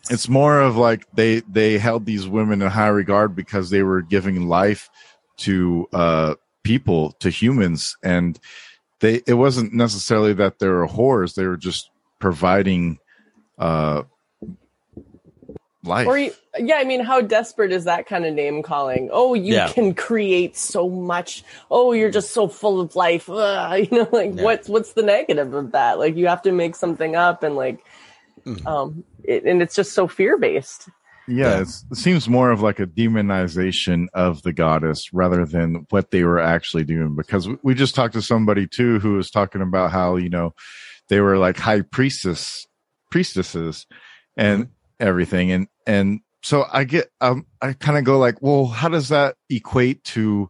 it's 0.10 0.30
more 0.30 0.62
of 0.62 0.78
like 0.78 1.05
they 1.14 1.41
they 1.41 1.78
held 1.78 2.05
these 2.05 2.28
women 2.28 2.62
in 2.62 2.70
high 2.70 2.88
regard 2.88 3.36
because 3.36 3.70
they 3.70 3.84
were 3.84 4.01
giving 4.01 4.47
life 4.47 4.89
to 5.38 5.88
uh 5.93 6.36
people 6.64 7.14
to 7.14 7.30
humans 7.30 7.95
and 8.03 8.39
they 8.99 9.22
it 9.26 9.34
wasn't 9.34 9.74
necessarily 9.74 10.34
that 10.34 10.60
they 10.60 10.68
were 10.68 10.88
whores 10.88 11.36
they 11.36 11.45
were 11.45 11.57
just 11.57 11.89
providing 12.20 12.97
uh 13.57 14.03
life 15.84 16.07
Or 16.07 16.17
you, 16.17 16.32
yeah, 16.57 16.75
I 16.75 16.84
mean, 16.84 16.99
how 17.03 17.21
desperate 17.21 17.71
is 17.71 17.86
that 17.86 18.05
kind 18.05 18.25
of 18.25 18.34
name 18.34 18.61
calling? 18.63 19.09
Oh, 19.11 19.34
you 19.34 19.53
Yeah. 19.55 19.69
can 19.69 19.93
create 19.93 20.57
so 20.57 20.89
much. 20.89 21.43
Oh, 21.71 21.93
you're 21.93 22.11
just 22.11 22.32
so 22.32 22.47
full 22.47 22.82
of 22.82 22.95
life. 22.95 23.30
Ugh, 23.30 23.88
you 23.91 23.97
know, 23.97 24.09
like 24.11 24.34
Yeah. 24.36 24.43
what's 24.43 24.67
what's 24.67 24.93
the 24.93 25.03
negative 25.03 25.53
of 25.53 25.71
that? 25.71 25.97
Like 25.99 26.15
you 26.15 26.27
have 26.27 26.41
to 26.43 26.51
make 26.51 26.75
something 26.75 27.15
up, 27.15 27.43
and 27.43 27.55
like, 27.55 27.80
Mhm. 28.45 28.67
um, 28.67 29.03
it, 29.23 29.43
and 29.45 29.61
it's 29.61 29.75
just 29.75 29.93
so 29.93 30.07
fear 30.07 30.38
based. 30.38 30.89
yeah, 31.27 31.57
Yeah. 31.57 31.61
It's, 31.61 31.86
it 31.91 31.97
seems 31.97 32.27
more 32.27 32.49
of 32.51 32.61
like 32.61 32.80
a 32.80 32.88
demonization 32.88 34.07
of 34.15 34.41
the 34.41 34.51
goddess 34.53 35.13
rather 35.13 35.45
than 35.45 35.86
what 35.91 36.09
they 36.11 36.23
were 36.23 36.39
actually 36.39 36.84
doing 36.84 37.15
because 37.15 37.47
we, 37.47 37.57
we 37.63 37.73
just 37.75 37.93
talked 37.95 38.13
to 38.15 38.21
somebody 38.21 38.65
too 38.67 38.99
who 38.99 39.13
was 39.13 39.30
talking 39.30 39.61
about 39.61 39.91
how 39.91 40.15
you 40.15 40.30
know 40.30 40.53
they 41.07 41.19
were 41.21 41.38
like 41.38 41.57
high 41.57 41.82
priestess 41.82 42.65
priestesses 43.11 43.86
and 44.38 44.69
everything 45.00 45.52
and 45.52 45.68
and 45.88 46.20
so 46.43 46.66
i 46.72 46.84
get 46.84 47.10
um 47.22 47.45
i 47.62 47.74
kind 47.74 47.97
of 47.97 48.04
go 48.04 48.18
like 48.20 48.41
well 48.41 48.66
how 48.66 48.88
does 48.89 49.10
that 49.10 49.36
equate 49.50 50.04
to 50.04 50.50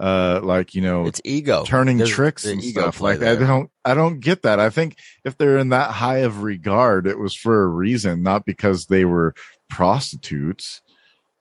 uh 0.00 0.40
like 0.42 0.74
you 0.74 0.82
know 0.82 1.06
It's 1.06 1.20
ego. 1.24 1.62
turning 1.64 1.98
There's 1.98 2.10
tricks 2.10 2.44
and 2.44 2.62
ego 2.62 2.82
stuff 2.82 2.98
play 2.98 3.16
like 3.16 3.22
I 3.26 3.34
don't 3.46 3.70
I 3.84 3.94
don't 3.94 4.18
get 4.18 4.42
that. 4.42 4.58
I 4.58 4.70
think 4.70 4.96
if 5.24 5.36
they're 5.38 5.58
in 5.58 5.68
that 5.68 5.90
high 5.92 6.18
of 6.18 6.42
regard, 6.42 7.06
it 7.06 7.18
was 7.18 7.32
for 7.34 7.62
a 7.62 7.68
reason, 7.68 8.22
not 8.22 8.44
because 8.46 8.86
they 8.86 9.04
were 9.04 9.34
prostitutes. 9.68 10.80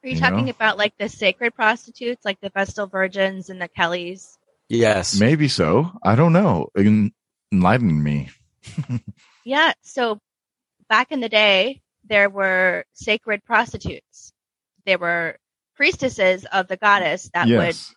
Are 0.04 0.10
you, 0.10 0.16
You 0.16 0.20
talking 0.22 0.46
know? 0.46 0.52
about 0.52 0.78
like 0.78 0.94
the 1.00 1.08
sacred 1.10 1.56
prostitutes, 1.56 2.24
like 2.26 2.40
the 2.42 2.50
Vestal 2.52 2.86
Virgins 2.88 3.50
and 3.50 3.60
the 3.62 3.68
Kellys? 3.70 4.38
Yes. 4.70 5.20
Maybe 5.20 5.48
so. 5.48 5.90
I 6.04 6.16
don't 6.16 6.34
know. 6.34 6.68
En- 6.78 7.14
enlighten 7.52 8.04
me. 8.04 8.30
Yeah. 9.46 9.74
So 9.82 10.20
back 10.90 11.12
in 11.12 11.20
the 11.22 11.28
day, 11.30 11.82
there 12.06 12.30
were 12.30 12.84
sacred 12.94 13.44
prostitutes. 13.46 14.32
There 14.86 14.98
were 14.98 15.38
priestesses 15.76 16.46
of 16.52 16.68
the 16.68 16.78
goddess 16.78 17.30
that 17.34 17.46
would 17.48 17.52
yes. 17.54 17.94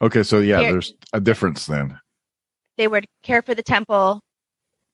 Okay, 0.00 0.22
so 0.22 0.38
yeah, 0.40 0.60
Here- 0.60 0.72
there's 0.72 0.92
a 1.12 1.20
difference 1.20 1.66
then. 1.66 1.98
they 2.76 2.86
would 2.86 3.06
care 3.22 3.40
for 3.42 3.54
the 3.54 3.62
temple 3.62 4.20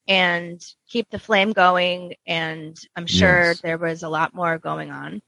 and 0.09 0.61
keep 0.89 1.09
the 1.11 1.19
flame 1.19 1.53
going 1.53 2.15
and 2.27 2.77
i'm 2.97 3.07
sure 3.07 3.51
Yes. 3.51 3.61
there 3.61 3.79
was 3.79 4.03
a 4.03 4.09
lot 4.09 4.35
more 4.35 4.59
going 4.59 4.91
on 4.91 5.21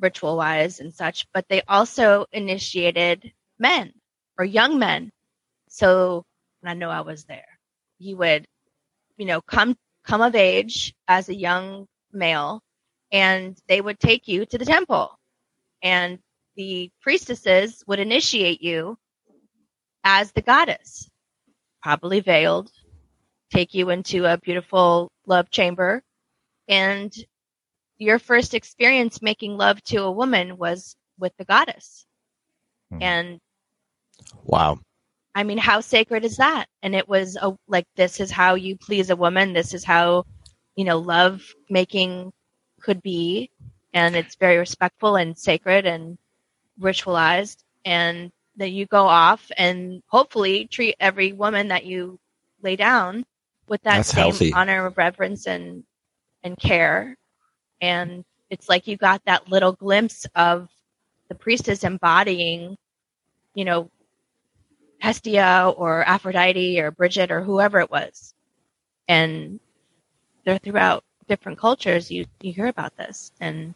ritual 0.00 0.36
wise 0.36 0.80
and 0.80 0.92
such 0.92 1.26
but 1.32 1.46
they 1.48 1.62
also 1.68 2.26
initiated 2.32 3.32
men 3.58 3.92
or 4.38 4.44
young 4.44 4.78
men 4.80 5.10
so 5.68 6.24
i 6.64 6.74
know 6.74 6.90
i 6.90 7.02
was 7.02 7.24
there 7.24 7.46
you 8.00 8.16
would 8.16 8.46
you 9.16 9.26
know 9.26 9.40
come 9.40 9.76
come 10.04 10.22
of 10.22 10.34
age 10.34 10.92
as 11.06 11.28
a 11.28 11.34
young 11.34 11.86
male 12.12 12.60
and 13.12 13.56
they 13.68 13.80
would 13.80 13.98
take 13.98 14.28
you 14.28 14.44
to 14.46 14.58
the 14.58 14.64
temple 14.64 15.18
and 15.82 16.18
the 16.56 16.90
priestesses 17.00 17.82
would 17.86 17.98
initiate 18.00 18.62
you 18.62 18.96
as 20.04 20.32
the 20.32 20.42
goddess 20.42 21.08
probably 21.82 22.20
veiled, 22.20 22.70
take 23.50 23.74
you 23.74 23.90
into 23.90 24.24
a 24.24 24.38
beautiful 24.38 25.10
love 25.26 25.50
chamber. 25.50 26.02
And 26.68 27.12
your 27.98 28.18
first 28.18 28.54
experience 28.54 29.22
making 29.22 29.56
love 29.56 29.82
to 29.84 30.02
a 30.02 30.10
woman 30.12 30.56
was 30.58 30.96
with 31.18 31.32
the 31.38 31.44
goddess. 31.44 32.06
Hmm. 32.90 33.00
And 33.00 33.40
Wow. 34.44 34.78
I 35.34 35.44
mean, 35.44 35.58
how 35.58 35.80
sacred 35.80 36.24
is 36.24 36.36
that? 36.38 36.66
And 36.82 36.94
it 36.94 37.08
was 37.08 37.36
a, 37.40 37.54
like, 37.68 37.86
this 37.96 38.20
is 38.20 38.30
how 38.30 38.54
you 38.54 38.76
please 38.76 39.10
a 39.10 39.16
woman. 39.16 39.52
This 39.52 39.74
is 39.74 39.84
how, 39.84 40.24
you 40.76 40.84
know, 40.84 40.98
love 40.98 41.42
making 41.68 42.32
could 42.86 43.02
be. 43.02 43.50
And 43.92 44.14
it's 44.14 44.36
very 44.36 44.56
respectful 44.58 45.16
and 45.16 45.36
sacred 45.36 45.86
and 45.86 46.16
ritualized. 46.80 47.64
And 47.84 48.32
that 48.56 48.70
you 48.70 48.86
go 48.86 49.04
off 49.04 49.50
and 49.58 50.02
hopefully 50.06 50.66
treat 50.66 50.96
every 50.98 51.32
woman 51.32 51.68
that 51.68 51.84
you 51.84 52.18
lay 52.62 52.76
down 52.76 53.26
with 53.68 53.82
that 53.82 53.96
That's 53.96 54.08
same 54.10 54.22
healthy. 54.22 54.52
honor, 54.52 54.88
reverence, 54.96 55.46
and, 55.46 55.84
and 56.42 56.56
care. 56.56 57.16
And 57.80 58.24
it's 58.48 58.68
like 58.68 58.86
you 58.86 58.96
got 58.96 59.22
that 59.26 59.48
little 59.50 59.72
glimpse 59.72 60.26
of 60.34 60.68
the 61.28 61.34
priestess 61.34 61.84
embodying, 61.84 62.76
you 63.54 63.64
know, 63.64 63.90
Hestia 65.00 65.74
or 65.76 66.02
Aphrodite 66.04 66.80
or 66.80 66.90
Bridget 66.90 67.30
or 67.30 67.42
whoever 67.42 67.80
it 67.80 67.90
was. 67.90 68.32
And 69.06 69.60
they're 70.44 70.58
throughout 70.58 71.04
different 71.26 71.58
cultures. 71.58 72.10
You, 72.10 72.26
you 72.40 72.52
hear 72.52 72.66
about 72.66 72.96
this. 72.96 73.32
And 73.40 73.74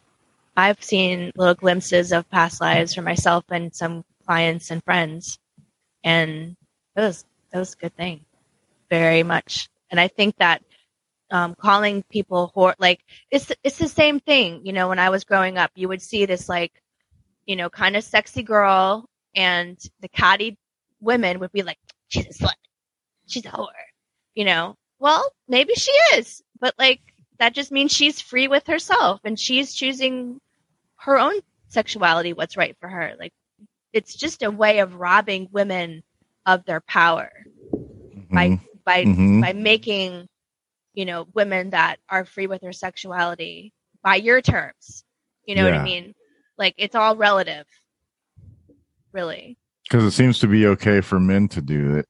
I've 0.55 0.83
seen 0.83 1.31
little 1.35 1.55
glimpses 1.55 2.11
of 2.11 2.29
past 2.29 2.61
lives 2.61 2.95
for 2.95 3.01
myself 3.01 3.45
and 3.49 3.73
some 3.73 4.03
clients 4.25 4.71
and 4.71 4.83
friends. 4.83 5.39
And 6.03 6.55
it 6.95 7.01
was, 7.01 7.25
that 7.51 7.59
was 7.59 7.73
a 7.73 7.77
good 7.77 7.95
thing. 7.95 8.25
Very 8.89 9.23
much. 9.23 9.69
And 9.89 9.99
I 9.99 10.07
think 10.07 10.37
that 10.37 10.61
um, 11.31 11.55
calling 11.55 12.03
people 12.09 12.51
whore, 12.55 12.75
like 12.77 12.99
it's 13.31 13.51
it's 13.63 13.77
the 13.77 13.87
same 13.87 14.19
thing. 14.19 14.61
You 14.65 14.73
know, 14.73 14.89
when 14.89 14.99
I 14.99 15.09
was 15.09 15.23
growing 15.23 15.57
up, 15.57 15.71
you 15.75 15.87
would 15.87 16.01
see 16.01 16.25
this 16.25 16.49
like, 16.49 16.71
you 17.45 17.55
know, 17.55 17.69
kind 17.69 17.95
of 17.95 18.03
sexy 18.03 18.43
girl, 18.43 19.05
and 19.35 19.77
the 20.01 20.09
catty 20.09 20.57
women 20.99 21.39
would 21.39 21.51
be 21.51 21.63
like, 21.63 21.77
"She's 22.09 22.27
a 22.27 22.43
slut, 22.43 22.55
she's 23.27 23.45
a 23.45 23.49
whore," 23.49 23.67
you 24.35 24.45
know. 24.45 24.75
Well, 24.99 25.31
maybe 25.47 25.73
she 25.73 25.91
is, 26.15 26.43
but 26.59 26.75
like 26.77 27.01
that 27.41 27.55
just 27.55 27.71
means 27.71 27.91
she's 27.91 28.21
free 28.21 28.47
with 28.47 28.67
herself 28.67 29.19
and 29.23 29.37
she's 29.37 29.73
choosing 29.73 30.39
her 30.97 31.17
own 31.17 31.33
sexuality, 31.69 32.33
what's 32.33 32.55
right 32.55 32.77
for 32.79 32.87
her. 32.87 33.13
Like 33.19 33.33
it's 33.93 34.13
just 34.15 34.43
a 34.43 34.51
way 34.51 34.77
of 34.77 34.93
robbing 34.93 35.47
women 35.51 36.03
of 36.45 36.63
their 36.65 36.81
power 36.81 37.31
by 38.29 38.49
Mhm. 38.49 38.59
by 38.85 39.05
Mhm. 39.05 39.41
by 39.41 39.53
making 39.53 40.27
you 40.93 41.05
know 41.05 41.27
women 41.33 41.71
that 41.71 41.97
are 42.09 42.25
free 42.25 42.45
with 42.45 42.61
their 42.61 42.73
sexuality 42.73 43.73
by 44.03 44.15
your 44.15 44.41
terms 44.41 45.03
you 45.45 45.55
know 45.55 45.63
what 45.63 45.73
i 45.73 45.83
mean 45.83 46.13
like 46.57 46.73
it's 46.77 46.95
all 46.95 47.15
relative 47.15 47.65
really 49.13 49.57
Because 49.83 50.03
it 50.03 50.11
seems 50.11 50.39
to 50.39 50.47
be 50.47 50.67
okay 50.67 50.99
for 51.01 51.19
men 51.19 51.47
to 51.49 51.61
do 51.61 51.95
it 51.95 52.07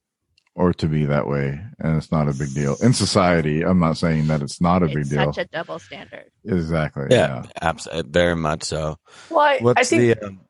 or 0.54 0.72
to 0.74 0.86
be 0.86 1.06
that 1.06 1.26
way, 1.26 1.60
and 1.78 1.96
it's 1.96 2.12
not 2.12 2.28
a 2.28 2.34
big 2.34 2.52
deal 2.54 2.76
in 2.82 2.92
society. 2.92 3.62
I'm 3.62 3.78
not 3.78 3.96
saying 3.96 4.26
that 4.26 4.42
it's 4.42 4.60
not 4.60 4.82
a 4.82 4.86
big 4.86 4.98
it's 4.98 5.10
deal. 5.10 5.32
such 5.32 5.46
a 5.46 5.48
double 5.48 5.78
standard 5.78 6.30
exactly. 6.44 7.06
Yeah, 7.10 7.44
absolutely. 7.60 8.10
Very 8.10 8.36
much 8.36 8.64
so. 8.64 8.98
Well, 9.30 9.40
I, 9.40 9.60
I 9.76 9.84
think 9.84 10.18
the? 10.18 10.26
Um, 10.26 10.40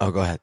oh, 0.00 0.10
go 0.10 0.20
ahead. 0.20 0.40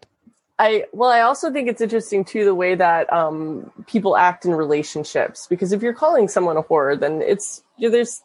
I 0.60 0.86
well, 0.94 1.10
I 1.10 1.22
also 1.22 1.52
think 1.52 1.68
it's 1.68 1.82
interesting 1.82 2.26
too 2.26 2.46
the 2.46 2.56
way 2.56 2.76
that 2.76 3.12
um, 3.12 3.72
people 3.88 4.16
act 4.16 4.46
in 4.46 4.54
relationships. 4.54 5.48
Because 5.48 5.72
if 5.72 5.82
you're 5.82 5.94
calling 5.94 6.28
someone 6.28 6.58
a 6.58 6.64
whore, 6.64 7.00
then 7.00 7.22
it's 7.22 7.64
you 7.78 7.90
know, 7.90 7.92
there's 7.92 8.22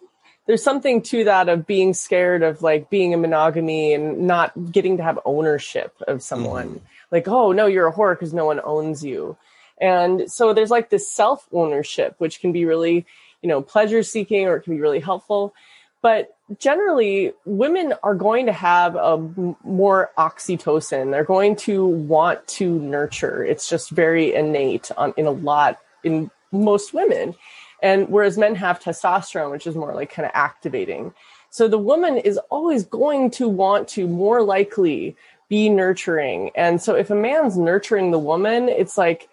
there's 0.47 0.63
something 0.63 1.03
to 1.03 1.25
that 1.25 1.49
of 1.49 1.67
being 1.67 1.93
scared 1.95 2.43
of 2.43 2.63
like 2.63 2.91
being 2.91 3.13
in 3.13 3.21
monogamy 3.21 3.93
and 3.93 4.27
not 4.27 4.73
getting 4.73 4.97
to 4.97 5.03
have 5.03 5.19
ownership 5.25 5.95
of 6.07 6.23
someone. 6.23 6.81
like, 7.11 7.29
oh 7.29 7.53
no, 7.53 7.67
you're 7.67 7.89
a 7.89 7.93
whore 7.93 8.15
because 8.15 8.33
no 8.33 8.47
one 8.47 8.61
owns 8.65 9.05
you. 9.05 9.37
And 9.81 10.31
so 10.31 10.53
there's 10.53 10.71
like 10.71 10.91
this 10.91 11.11
self 11.11 11.47
ownership, 11.53 12.15
which 12.19 12.41
can 12.41 12.53
be 12.53 12.65
really, 12.65 13.07
you 13.43 13.49
know, 13.49 13.63
pleasure 13.63 14.03
seeking 14.03 14.47
or 14.47 14.57
it 14.57 14.63
can 14.63 14.75
be 14.75 14.81
really 14.81 15.01
helpful. 15.01 15.55
But 16.01 16.37
generally, 16.59 17.33
women 17.45 17.95
are 18.03 18.15
going 18.15 18.47
to 18.47 18.53
have 18.53 18.95
a 18.95 19.19
more 19.65 20.11
oxytocin. 20.17 21.11
They're 21.11 21.25
going 21.25 21.57
to 21.57 21.85
want 21.85 22.47
to 22.49 22.79
nurture. 22.79 23.45
It's 23.45 23.69
just 23.69 23.91
very 23.91 24.35
innate 24.35 24.91
on, 24.97 25.13
in 25.17 25.27
a 25.27 25.33
lot, 25.33 25.79
in 26.05 26.31
most 26.53 26.95
women. 26.95 27.35
And 27.83 28.09
whereas 28.09 28.39
men 28.39 28.55
have 28.57 28.81
testosterone, 28.81 29.51
which 29.51 29.67
is 29.67 29.75
more 29.75 29.95
like 29.95 30.13
kind 30.13 30.27
of 30.27 30.33
activating. 30.35 31.15
So 31.51 31.69
the 31.69 31.79
woman 31.79 32.17
is 32.17 32.39
always 32.51 32.85
going 32.85 33.31
to 33.33 33.49
want 33.49 33.89
to 33.89 34.07
more 34.07 34.43
likely 34.43 35.17
be 35.49 35.69
nurturing. 35.69 36.51
And 36.55 36.81
so 36.81 36.95
if 36.95 37.11
a 37.11 37.15
man's 37.15 37.57
nurturing 37.57 38.11
the 38.11 38.19
woman, 38.19 38.69
it's 38.69 38.99
like, 38.99 39.29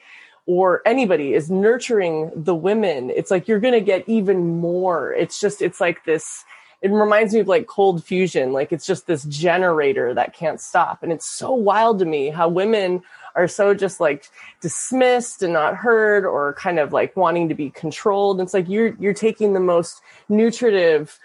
or 0.45 0.81
anybody 0.85 1.33
is 1.33 1.49
nurturing 1.49 2.31
the 2.35 2.55
women, 2.55 3.09
it's 3.09 3.31
like 3.31 3.47
you're 3.47 3.59
going 3.59 3.73
to 3.73 3.81
get 3.81 4.07
even 4.07 4.59
more. 4.59 5.13
It's 5.13 5.39
just, 5.39 5.61
it's 5.61 5.81
like 5.81 6.05
this, 6.05 6.43
it 6.81 6.91
reminds 6.91 7.33
me 7.33 7.39
of 7.39 7.47
like 7.47 7.65
cold 7.65 8.03
fusion. 8.03 8.53
Like 8.53 8.71
it's 8.71 8.85
just 8.85 9.07
this 9.07 9.23
generator 9.23 10.13
that 10.13 10.35
can't 10.35 10.61
stop. 10.61 11.01
And 11.01 11.11
it's 11.11 11.27
so 11.27 11.51
wild 11.51 11.99
to 11.99 12.05
me 12.05 12.29
how 12.29 12.47
women 12.47 13.01
are 13.33 13.47
so 13.47 13.73
just 13.73 13.99
like 13.99 14.29
dismissed 14.61 15.41
and 15.41 15.53
not 15.53 15.75
heard 15.75 16.25
or 16.25 16.53
kind 16.53 16.77
of 16.77 16.93
like 16.93 17.17
wanting 17.17 17.49
to 17.49 17.55
be 17.55 17.71
controlled. 17.71 18.39
It's 18.39 18.53
like 18.53 18.69
you're, 18.69 18.95
you're 18.99 19.13
taking 19.13 19.53
the 19.53 19.59
most 19.59 20.01
nutritive, 20.29 21.19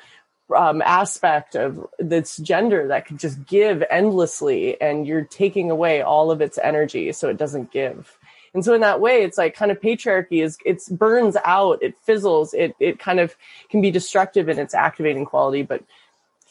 um, 0.56 0.82
aspect 0.82 1.54
of 1.54 1.86
this 1.98 2.36
gender 2.38 2.88
that 2.88 3.06
could 3.06 3.18
just 3.18 3.46
give 3.46 3.84
endlessly 3.88 4.80
and 4.80 5.06
you're 5.06 5.24
taking 5.24 5.70
away 5.70 6.02
all 6.02 6.32
of 6.32 6.40
its 6.40 6.58
energy 6.58 7.12
so 7.12 7.28
it 7.28 7.36
doesn't 7.36 7.70
give 7.70 8.18
and 8.54 8.64
so 8.64 8.74
in 8.74 8.80
that 8.80 9.00
way 9.00 9.22
it's 9.22 9.38
like 9.38 9.54
kind 9.54 9.70
of 9.70 9.80
patriarchy 9.80 10.42
is 10.42 10.58
it 10.64 10.82
burns 10.90 11.36
out 11.44 11.82
it 11.82 11.96
fizzles 11.98 12.52
it 12.54 12.74
it 12.80 12.98
kind 12.98 13.20
of 13.20 13.36
can 13.70 13.80
be 13.80 13.90
destructive 13.90 14.48
in 14.48 14.58
its 14.58 14.74
activating 14.74 15.24
quality 15.24 15.62
but 15.62 15.82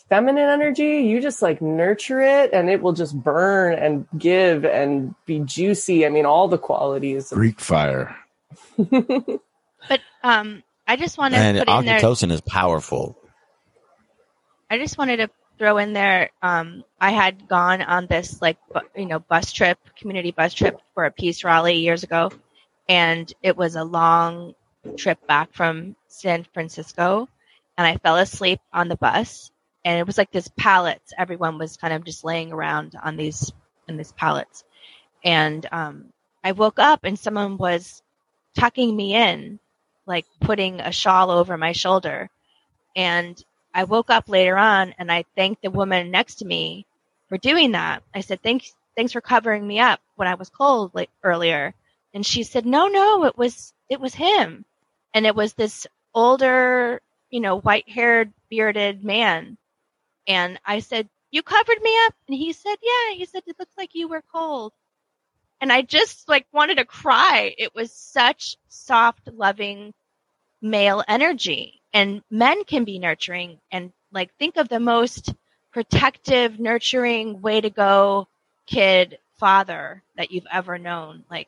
feminine 0.09 0.49
energy 0.49 1.01
you 1.01 1.21
just 1.21 1.41
like 1.41 1.61
nurture 1.61 2.19
it 2.21 2.51
and 2.51 2.69
it 2.69 2.81
will 2.81 2.93
just 2.93 3.15
burn 3.21 3.73
and 3.73 4.07
give 4.17 4.65
and 4.65 5.13
be 5.25 5.39
juicy 5.39 6.05
i 6.05 6.09
mean 6.09 6.25
all 6.25 6.47
the 6.47 6.57
qualities 6.57 7.29
Greek 7.29 7.59
fire. 7.59 8.15
But 9.87 10.01
um, 10.23 10.61
I 10.87 10.95
just 10.97 11.17
want 11.17 11.33
to 11.33 11.39
And 11.39 11.57
put 11.59 11.69
in 11.69 11.85
there. 11.85 11.99
oxytocin 11.99 12.31
is 12.31 12.41
powerful. 12.41 13.17
I 14.69 14.77
just 14.77 14.97
wanted 14.97 15.17
to 15.17 15.29
throw 15.59 15.77
in 15.77 15.93
there. 15.93 16.31
Um, 16.41 16.83
I 16.99 17.11
had 17.11 17.47
gone 17.47 17.81
on 17.81 18.07
this 18.07 18.41
like 18.41 18.57
bu- 18.73 19.01
you 19.01 19.05
know 19.05 19.19
bus 19.19 19.51
trip, 19.51 19.77
community 19.97 20.31
bus 20.31 20.53
trip 20.53 20.79
for 20.95 21.05
a 21.05 21.11
peace 21.11 21.43
rally 21.43 21.75
years 21.75 22.03
ago, 22.03 22.31
and 22.87 23.31
it 23.43 23.55
was 23.55 23.75
a 23.75 23.83
long 23.83 24.55
trip 24.97 25.19
back 25.27 25.53
from 25.53 25.95
San 26.07 26.45
Francisco, 26.53 27.27
and 27.77 27.85
I 27.85 27.97
fell 27.97 28.17
asleep 28.17 28.61
on 28.73 28.87
the 28.87 28.95
bus, 28.95 29.51
and 29.85 29.99
it 29.99 30.07
was 30.07 30.17
like 30.17 30.31
this 30.31 30.49
pallets. 30.57 31.13
Everyone 31.17 31.59
was 31.59 31.77
kind 31.77 31.93
of 31.93 32.05
just 32.05 32.23
laying 32.23 32.51
around 32.53 32.95
on 33.01 33.17
these 33.17 33.51
in 33.87 33.97
these 33.97 34.13
pallets, 34.13 34.63
and 35.23 35.67
um, 35.71 36.05
I 36.43 36.53
woke 36.53 36.79
up 36.79 37.01
and 37.03 37.19
someone 37.19 37.57
was 37.57 38.01
tucking 38.57 38.95
me 38.95 39.13
in, 39.13 39.59
like 40.07 40.25
putting 40.39 40.79
a 40.79 40.91
shawl 40.93 41.29
over 41.31 41.57
my 41.57 41.73
shoulder, 41.73 42.29
and 42.95 43.43
I 43.73 43.83
woke 43.83 44.09
up 44.09 44.27
later 44.27 44.57
on 44.57 44.93
and 44.97 45.11
I 45.11 45.25
thanked 45.35 45.61
the 45.61 45.71
woman 45.71 46.11
next 46.11 46.35
to 46.35 46.45
me 46.45 46.85
for 47.27 47.37
doing 47.37 47.73
that. 47.73 48.03
I 48.13 48.21
said, 48.21 48.41
thanks, 48.41 48.73
thanks 48.95 49.13
for 49.13 49.21
covering 49.21 49.65
me 49.65 49.79
up 49.79 49.99
when 50.15 50.27
I 50.27 50.35
was 50.35 50.49
cold 50.49 50.91
like 50.93 51.09
earlier. 51.23 51.73
And 52.13 52.25
she 52.25 52.43
said, 52.43 52.65
no, 52.65 52.87
no, 52.87 53.25
it 53.25 53.37
was, 53.37 53.73
it 53.87 53.99
was 53.99 54.15
him. 54.15 54.65
And 55.13 55.25
it 55.25 55.35
was 55.35 55.53
this 55.53 55.85
older, 56.13 57.01
you 57.29 57.39
know, 57.39 57.59
white 57.59 57.87
haired 57.87 58.33
bearded 58.49 59.03
man. 59.03 59.57
And 60.27 60.59
I 60.65 60.79
said, 60.79 61.07
you 61.31 61.43
covered 61.43 61.81
me 61.81 61.95
up. 62.07 62.15
And 62.27 62.37
he 62.37 62.53
said, 62.53 62.75
yeah, 62.81 63.15
he 63.15 63.25
said, 63.25 63.43
it 63.45 63.55
looks 63.59 63.77
like 63.77 63.91
you 63.93 64.07
were 64.07 64.23
cold. 64.33 64.73
And 65.61 65.71
I 65.71 65.83
just 65.83 66.27
like 66.27 66.47
wanted 66.51 66.77
to 66.77 66.85
cry. 66.85 67.53
It 67.57 67.75
was 67.75 67.91
such 67.91 68.57
soft, 68.69 69.27
loving 69.27 69.93
male 70.61 71.03
energy 71.07 71.78
and 71.93 72.21
men 72.29 72.63
can 72.65 72.83
be 72.83 72.99
nurturing 72.99 73.59
and 73.71 73.91
like 74.11 74.31
think 74.37 74.57
of 74.57 74.69
the 74.69 74.79
most 74.79 75.33
protective 75.71 76.59
nurturing 76.59 77.41
way 77.41 77.61
to 77.61 77.69
go 77.69 78.27
kid 78.67 79.17
father 79.39 80.03
that 80.17 80.31
you've 80.31 80.47
ever 80.51 80.77
known 80.77 81.23
like 81.29 81.47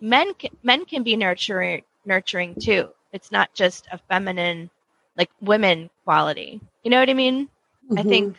men 0.00 0.34
can, 0.34 0.50
men 0.62 0.84
can 0.84 1.02
be 1.02 1.16
nurturing 1.16 1.82
nurturing 2.04 2.54
too 2.60 2.88
it's 3.12 3.32
not 3.32 3.52
just 3.54 3.86
a 3.92 3.98
feminine 4.10 4.70
like 5.16 5.30
women 5.40 5.90
quality 6.04 6.60
you 6.82 6.90
know 6.90 7.00
what 7.00 7.10
i 7.10 7.14
mean 7.14 7.48
i 7.96 8.02
Mhm. 8.02 8.08
think 8.08 8.36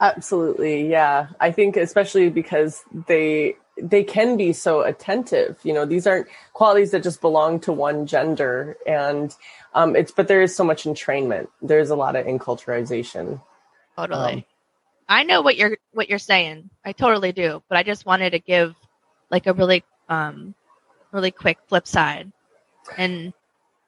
Absolutely. 0.00 0.88
Yeah. 0.90 1.28
I 1.40 1.52
think 1.52 1.76
especially 1.76 2.30
because 2.30 2.82
they 3.06 3.56
they 3.82 4.04
can 4.04 4.36
be 4.36 4.52
so 4.52 4.82
attentive. 4.82 5.58
You 5.62 5.72
know, 5.74 5.84
these 5.84 6.06
aren't 6.06 6.28
qualities 6.52 6.90
that 6.92 7.02
just 7.02 7.20
belong 7.20 7.60
to 7.60 7.72
one 7.72 8.06
gender 8.06 8.76
and 8.86 9.34
um 9.74 9.96
it's 9.96 10.12
but 10.12 10.28
there 10.28 10.42
is 10.42 10.54
so 10.54 10.64
much 10.64 10.84
entrainment. 10.84 11.48
There's 11.62 11.90
a 11.90 11.96
lot 11.96 12.16
of 12.16 12.26
enculturization. 12.26 13.40
totally 13.96 14.32
Um, 14.34 14.44
i 15.08 15.24
know 15.24 15.42
what 15.42 15.56
you're 15.56 15.76
what 15.92 16.08
you're 16.08 16.18
saying 16.18 16.70
i 16.84 16.92
totally 16.92 17.32
do 17.32 17.62
but 17.68 17.76
i 17.78 17.82
just 17.82 18.06
wanted 18.06 18.30
to 18.30 18.38
give 18.38 18.74
like 19.30 19.46
a 19.46 19.52
really 19.52 19.82
um 20.08 20.54
really 21.12 21.30
quick 21.32 21.58
flip 21.68 21.86
side 21.86 22.30
and 22.96 23.32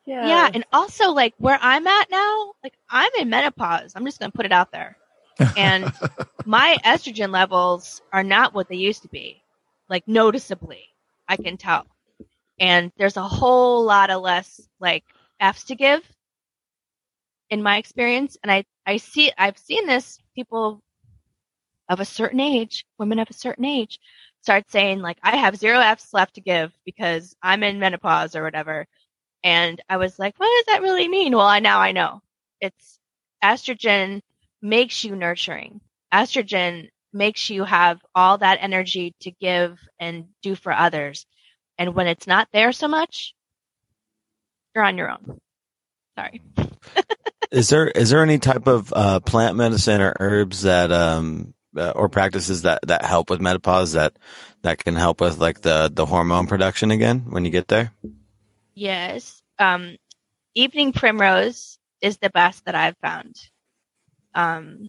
Yeah. 0.05 0.27
Yeah, 0.27 0.51
and 0.53 0.65
also 0.73 1.11
like 1.13 1.35
where 1.39 1.59
I'm 1.61 1.87
at 1.87 2.11
now, 2.11 2.53
like 2.65 2.75
I'm 2.91 3.11
in 3.19 3.31
menopause. 3.31 3.93
I'm 3.95 4.05
just 4.05 4.19
gonna 4.19 4.33
put 4.33 4.47
it 4.47 4.53
out 4.53 4.73
there. 4.73 4.97
And 5.57 5.93
my 6.45 6.77
estrogen 6.85 7.31
levels 7.33 8.03
are 8.13 8.25
not 8.25 8.55
what 8.55 8.69
they 8.69 8.77
used 8.77 9.03
to 9.03 9.09
be. 9.09 9.42
Like 9.93 10.09
noticeably. 10.09 10.89
I 11.29 11.37
can 11.37 11.59
tell. 11.59 11.87
And 12.59 12.91
there's 12.97 13.19
a 13.19 13.29
whole 13.29 13.85
lot 13.85 14.11
of 14.11 14.23
less 14.23 14.61
like 14.81 15.05
F's 15.39 15.65
to 15.65 15.77
give 15.77 16.03
in 17.51 17.63
my 17.63 17.77
experience. 17.77 18.39
And 18.43 18.51
I, 18.51 18.65
I 18.87 18.97
see 18.97 19.31
I've 19.37 19.59
seen 19.59 19.87
this 19.87 20.19
people 20.35 20.83
of 21.91 22.01
a 22.01 22.07
certain 22.07 22.41
age, 22.41 22.87
women 22.99 23.19
of 23.19 23.29
a 23.29 23.35
certain 23.35 23.67
age, 23.67 24.01
start 24.41 24.71
saying 24.71 25.01
like 25.01 25.19
I 25.23 25.37
have 25.37 25.57
zero 25.59 25.79
F's 25.79 26.15
left 26.15 26.37
to 26.37 26.41
give 26.41 26.73
because 26.87 27.37
I'm 27.43 27.63
in 27.63 27.79
menopause 27.79 28.35
or 28.35 28.43
whatever. 28.43 28.87
And 29.45 29.79
I 29.91 29.99
was 29.99 30.19
like, 30.19 30.35
what 30.39 30.47
does 30.47 30.75
that 30.75 30.83
really 30.83 31.09
mean? 31.09 31.37
Well, 31.37 31.47
I 31.47 31.61
now 31.61 31.81
I 31.81 31.93
know. 31.93 32.23
It's 32.63 32.99
estrogen 33.45 34.23
makes 34.63 35.05
you 35.05 35.17
nurturing. 35.17 35.83
Estrogen 36.15 36.89
makes 37.13 37.51
you 37.51 37.65
have 37.65 38.01
all 38.15 38.39
that 38.39 38.59
energy 38.61 39.15
to 39.21 39.31
give 39.31 39.79
and 39.99 40.27
do 40.43 40.55
for 40.55 40.73
others. 40.73 41.27
And 41.79 41.95
when 41.95 42.07
it's 42.07 42.27
not 42.27 42.49
there 42.53 42.73
so 42.73 42.89
much, 42.89 43.35
you're 44.75 44.85
on 44.85 44.99
your 44.99 45.11
own. 45.11 45.41
Sorry. 46.17 46.43
Is 47.51 47.69
there 47.69 47.87
is 47.87 48.09
there 48.09 48.23
any 48.23 48.39
type 48.39 48.67
of 48.67 48.91
uh, 48.97 49.21
plant 49.21 49.57
medicine 49.57 50.01
or 50.01 50.17
herbs 50.19 50.63
that 50.63 50.91
um 50.91 51.53
uh, 51.77 51.91
or 51.91 52.09
practices 52.09 52.63
that 52.63 52.81
that 52.87 53.05
help 53.05 53.29
with 53.29 53.43
menopause 53.43 53.93
that 53.93 54.19
that 54.63 54.79
can 54.79 54.97
help 54.97 55.21
with 55.21 55.37
like 55.37 55.61
the 55.61 55.91
the 55.93 56.07
hormone 56.07 56.47
production 56.47 56.91
again 56.91 57.27
when 57.29 57.45
you 57.45 57.51
get 57.51 57.69
there? 57.69 57.93
Yes. 58.75 59.43
Um, 59.59 59.99
evening 60.55 60.93
primrose 60.93 61.79
is 62.01 62.17
the 62.17 62.31
best 62.31 62.65
that 62.65 62.75
I've 62.75 62.97
found. 62.99 63.37
Um, 64.35 64.89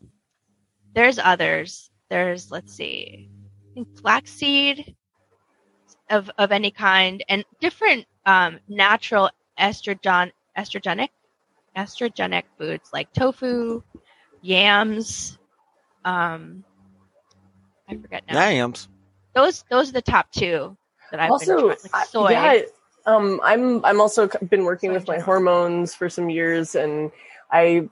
there's 0.93 1.19
others. 1.19 1.89
There's 2.13 2.51
let's 2.51 2.71
see, 2.71 3.27
I 3.71 3.73
think 3.73 3.97
flaxseed 3.97 4.95
of 6.11 6.29
of 6.37 6.51
any 6.51 6.69
kind, 6.69 7.23
and 7.27 7.43
different 7.59 8.05
um, 8.27 8.59
natural 8.67 9.31
estrogen 9.59 10.31
estrogenic 10.55 11.09
estrogenic 11.75 12.43
foods 12.59 12.91
like 12.93 13.11
tofu, 13.13 13.81
yams. 14.43 15.39
Um, 16.05 16.63
I 17.89 17.95
forget 17.95 18.21
now. 18.27 18.47
Yams. 18.47 18.89
Those 19.33 19.65
those 19.71 19.89
are 19.89 19.93
the 19.93 20.03
top 20.03 20.31
two 20.31 20.77
that 21.09 21.19
I've 21.19 21.31
also, 21.31 21.55
been 21.55 21.65
trying, 21.65 21.91
like 21.93 22.07
soy. 22.09 22.29
Yeah, 22.29 22.61
um, 23.07 23.41
I'm, 23.43 23.83
I'm 23.83 23.99
also 23.99 24.29
been 24.51 24.65
working 24.65 24.93
with 24.93 25.07
my 25.07 25.17
hormones 25.17 25.95
for 25.95 26.09
some 26.11 26.29
years, 26.29 26.75
and 26.75 27.11
I 27.51 27.89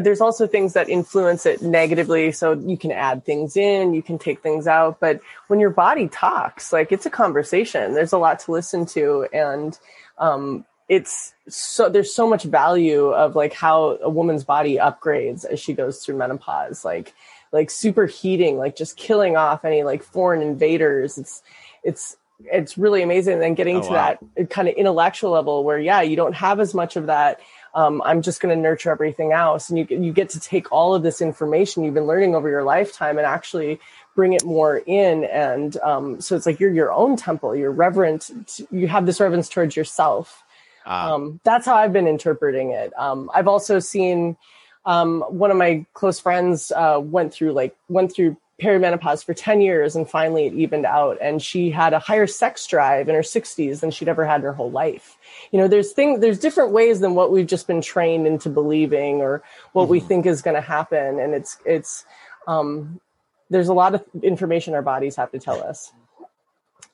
there's 0.00 0.20
also 0.20 0.46
things 0.46 0.74
that 0.74 0.88
influence 0.88 1.46
it 1.46 1.62
negatively. 1.62 2.32
So 2.32 2.52
you 2.52 2.76
can 2.76 2.92
add 2.92 3.24
things 3.24 3.56
in, 3.56 3.94
you 3.94 4.02
can 4.02 4.18
take 4.18 4.42
things 4.42 4.66
out, 4.66 5.00
but 5.00 5.20
when 5.46 5.60
your 5.60 5.70
body 5.70 6.08
talks, 6.08 6.72
like 6.72 6.92
it's 6.92 7.06
a 7.06 7.10
conversation. 7.10 7.94
There's 7.94 8.12
a 8.12 8.18
lot 8.18 8.40
to 8.40 8.52
listen 8.52 8.84
to, 8.86 9.26
and 9.32 9.78
um, 10.18 10.64
it's 10.88 11.32
so 11.48 11.88
there's 11.88 12.14
so 12.14 12.28
much 12.28 12.44
value 12.44 13.08
of 13.08 13.34
like 13.36 13.52
how 13.54 13.98
a 14.02 14.10
woman's 14.10 14.44
body 14.44 14.76
upgrades 14.76 15.44
as 15.44 15.60
she 15.60 15.72
goes 15.72 16.04
through 16.04 16.16
menopause. 16.16 16.84
Like 16.84 17.14
like 17.52 17.68
superheating, 17.68 18.56
like 18.58 18.76
just 18.76 18.96
killing 18.96 19.36
off 19.36 19.64
any 19.64 19.82
like 19.84 20.02
foreign 20.02 20.42
invaders. 20.42 21.16
It's 21.18 21.42
it's 21.82 22.16
it's 22.44 22.78
really 22.78 23.02
amazing. 23.02 23.34
And 23.34 23.42
then 23.42 23.54
getting 23.54 23.76
Oh, 23.78 23.82
to 23.82 23.88
wow. 23.88 24.18
that 24.36 24.50
kind 24.50 24.68
of 24.68 24.74
intellectual 24.74 25.30
level 25.30 25.64
where 25.64 25.78
yeah, 25.78 26.02
you 26.02 26.14
don't 26.16 26.34
have 26.34 26.60
as 26.60 26.74
much 26.74 26.96
of 26.96 27.06
that. 27.06 27.40
Um, 27.78 28.02
I'm 28.04 28.22
just 28.22 28.40
going 28.40 28.54
to 28.54 28.60
nurture 28.60 28.90
everything 28.90 29.32
else, 29.32 29.70
and 29.70 29.78
you 29.78 29.86
you 29.88 30.12
get 30.12 30.28
to 30.30 30.40
take 30.40 30.66
all 30.72 30.94
of 30.94 31.02
this 31.02 31.20
information 31.20 31.84
you've 31.84 31.94
been 31.94 32.10
learning 32.12 32.34
over 32.34 32.48
your 32.48 32.64
lifetime 32.64 33.18
and 33.18 33.26
actually 33.26 33.78
bring 34.16 34.32
it 34.32 34.44
more 34.44 34.82
in. 34.86 35.24
And 35.24 35.76
um, 35.90 36.20
so 36.20 36.34
it's 36.36 36.46
like 36.46 36.58
you're 36.60 36.74
your 36.74 36.92
own 36.92 37.16
temple. 37.16 37.54
You're 37.54 37.76
reverent. 37.86 38.22
You 38.70 38.88
have 38.88 39.06
this 39.06 39.20
reverence 39.20 39.48
towards 39.48 39.76
yourself 39.76 40.42
Ah, 40.88 41.12
um, 41.12 41.38
that's 41.44 41.66
how 41.66 41.76
I've 41.76 41.92
been 41.92 42.08
interpreting 42.08 42.70
it. 42.70 42.92
Um, 42.98 43.30
I've 43.34 43.46
also 43.46 43.78
seen 43.78 44.36
um, 44.86 45.20
one 45.28 45.50
of 45.50 45.58
my 45.58 45.84
close 45.92 46.18
friends 46.18 46.72
uh, 46.74 46.98
went 47.02 47.32
through 47.32 47.52
like 47.52 47.76
went 47.88 48.14
through 48.14 48.38
perimenopause 48.60 49.24
for 49.24 49.34
10 49.34 49.60
years 49.60 49.94
and 49.94 50.08
finally 50.08 50.46
it 50.46 50.52
evened 50.52 50.84
out. 50.84 51.18
And 51.20 51.40
she 51.40 51.70
had 51.70 51.92
a 51.92 51.98
higher 51.98 52.26
sex 52.26 52.66
drive 52.66 53.08
in 53.08 53.14
her 53.14 53.22
60s 53.22 53.80
than 53.80 53.90
she'd 53.90 54.08
ever 54.08 54.24
had 54.24 54.36
in 54.36 54.42
her 54.42 54.52
whole 54.52 54.70
life. 54.70 55.16
You 55.52 55.58
know 55.58 55.68
there's 55.68 55.92
things 55.92 56.20
there's 56.20 56.38
different 56.38 56.72
ways 56.72 57.00
than 57.00 57.14
what 57.14 57.30
we've 57.30 57.46
just 57.46 57.66
been 57.66 57.80
trained 57.80 58.26
into 58.26 58.48
believing 58.48 59.20
or 59.20 59.42
what 59.72 59.88
we 59.88 60.00
think 60.00 60.26
is 60.26 60.42
going 60.42 60.56
to 60.56 60.60
happen. 60.60 61.20
And 61.20 61.34
it's 61.34 61.58
it's 61.64 62.04
um, 62.46 63.00
there's 63.50 63.68
a 63.68 63.74
lot 63.74 63.94
of 63.94 64.04
information 64.22 64.74
our 64.74 64.82
bodies 64.82 65.16
have 65.16 65.30
to 65.32 65.38
tell 65.38 65.62
us. 65.62 65.92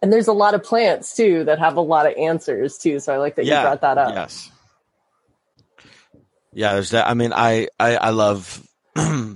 And 0.02 0.12
there's 0.12 0.28
a 0.28 0.32
lot 0.32 0.54
of 0.54 0.62
plants 0.62 1.16
too 1.16 1.44
that 1.44 1.58
have 1.58 1.76
a 1.76 1.80
lot 1.80 2.06
of 2.06 2.14
answers 2.18 2.76
too. 2.76 3.00
So 3.00 3.14
i 3.14 3.16
like 3.16 3.36
that 3.36 3.46
you 3.46 3.52
brought 3.52 3.80
that 3.80 3.96
up. 3.96 4.14
Yes. 4.14 4.50
Yeah, 6.52 6.74
there's 6.74 6.90
that. 6.90 7.08
I 7.08 7.14
mean, 7.14 7.32
I 7.32 7.68
I, 7.80 7.96
I 7.96 8.10
love 8.10 8.62
I 8.96 9.32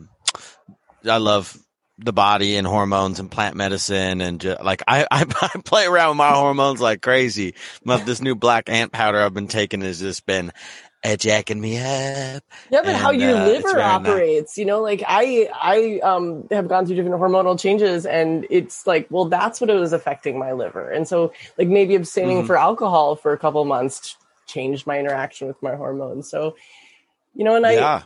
love 1.05 1.59
the 1.99 2.13
body 2.13 2.57
and 2.57 2.67
hormones 2.67 3.19
and 3.21 3.31
plant 3.31 3.57
medicine 3.57 4.21
and 4.21 4.41
ju- 4.41 4.57
like 4.63 4.83
I, 4.87 5.07
I 5.11 5.25
I 5.55 5.61
play 5.65 5.87
around 5.87 6.11
with 6.11 6.19
my 6.19 6.31
hormones 6.33 6.81
like 6.81 7.03
crazy. 7.03 7.55
My, 7.85 7.99
this 7.99 8.21
new 8.23 8.35
black 8.35 8.69
ant 8.69 8.93
powder 8.93 9.21
I've 9.21 9.35
been 9.35 9.49
taking 9.49 9.81
has 9.83 10.01
just 10.01 10.27
been 10.27 10.53
jacking 11.19 11.61
me 11.61 11.79
up. 11.79 12.43
Yeah, 12.71 12.83
but 12.85 12.97
how 12.97 13.13
your 13.13 13.35
uh, 13.35 13.35
liver 13.35 13.69
very 13.75 13.99
nice. 13.99 14.23
operates, 14.23 14.59
you 14.59 14.67
know, 14.67 14.83
like 14.83 15.03
I, 15.07 15.49
I 15.55 16.01
um 16.01 16.47
have 16.51 16.69
gone 16.69 16.85
through 16.87 16.97
different 16.97 17.17
hormonal 17.21 17.59
changes, 17.59 18.05
and 18.05 18.47
it's 18.51 18.87
like, 18.87 19.07
well, 19.11 19.25
that's 19.27 19.61
what 19.61 19.71
it 19.71 19.75
was 19.75 19.93
affecting 19.95 20.39
my 20.39 20.53
liver, 20.53 20.91
and 20.91 21.09
so 21.09 21.33
like 21.57 21.69
maybe 21.69 21.95
abstaining 21.95 22.43
Mhm. 22.43 22.47
for 22.47 22.57
alcohol 22.59 23.17
for 23.17 23.33
a 23.33 23.39
couple 23.39 23.65
months 23.65 24.17
changed 24.47 24.87
my 24.87 24.99
interaction 24.99 25.49
with 25.49 25.63
my 25.63 25.77
hormones. 25.77 26.29
So, 26.31 26.57
you 27.35 27.45
know, 27.45 27.57
and 27.57 27.67
I 27.67 27.73
yeah. 27.75 28.03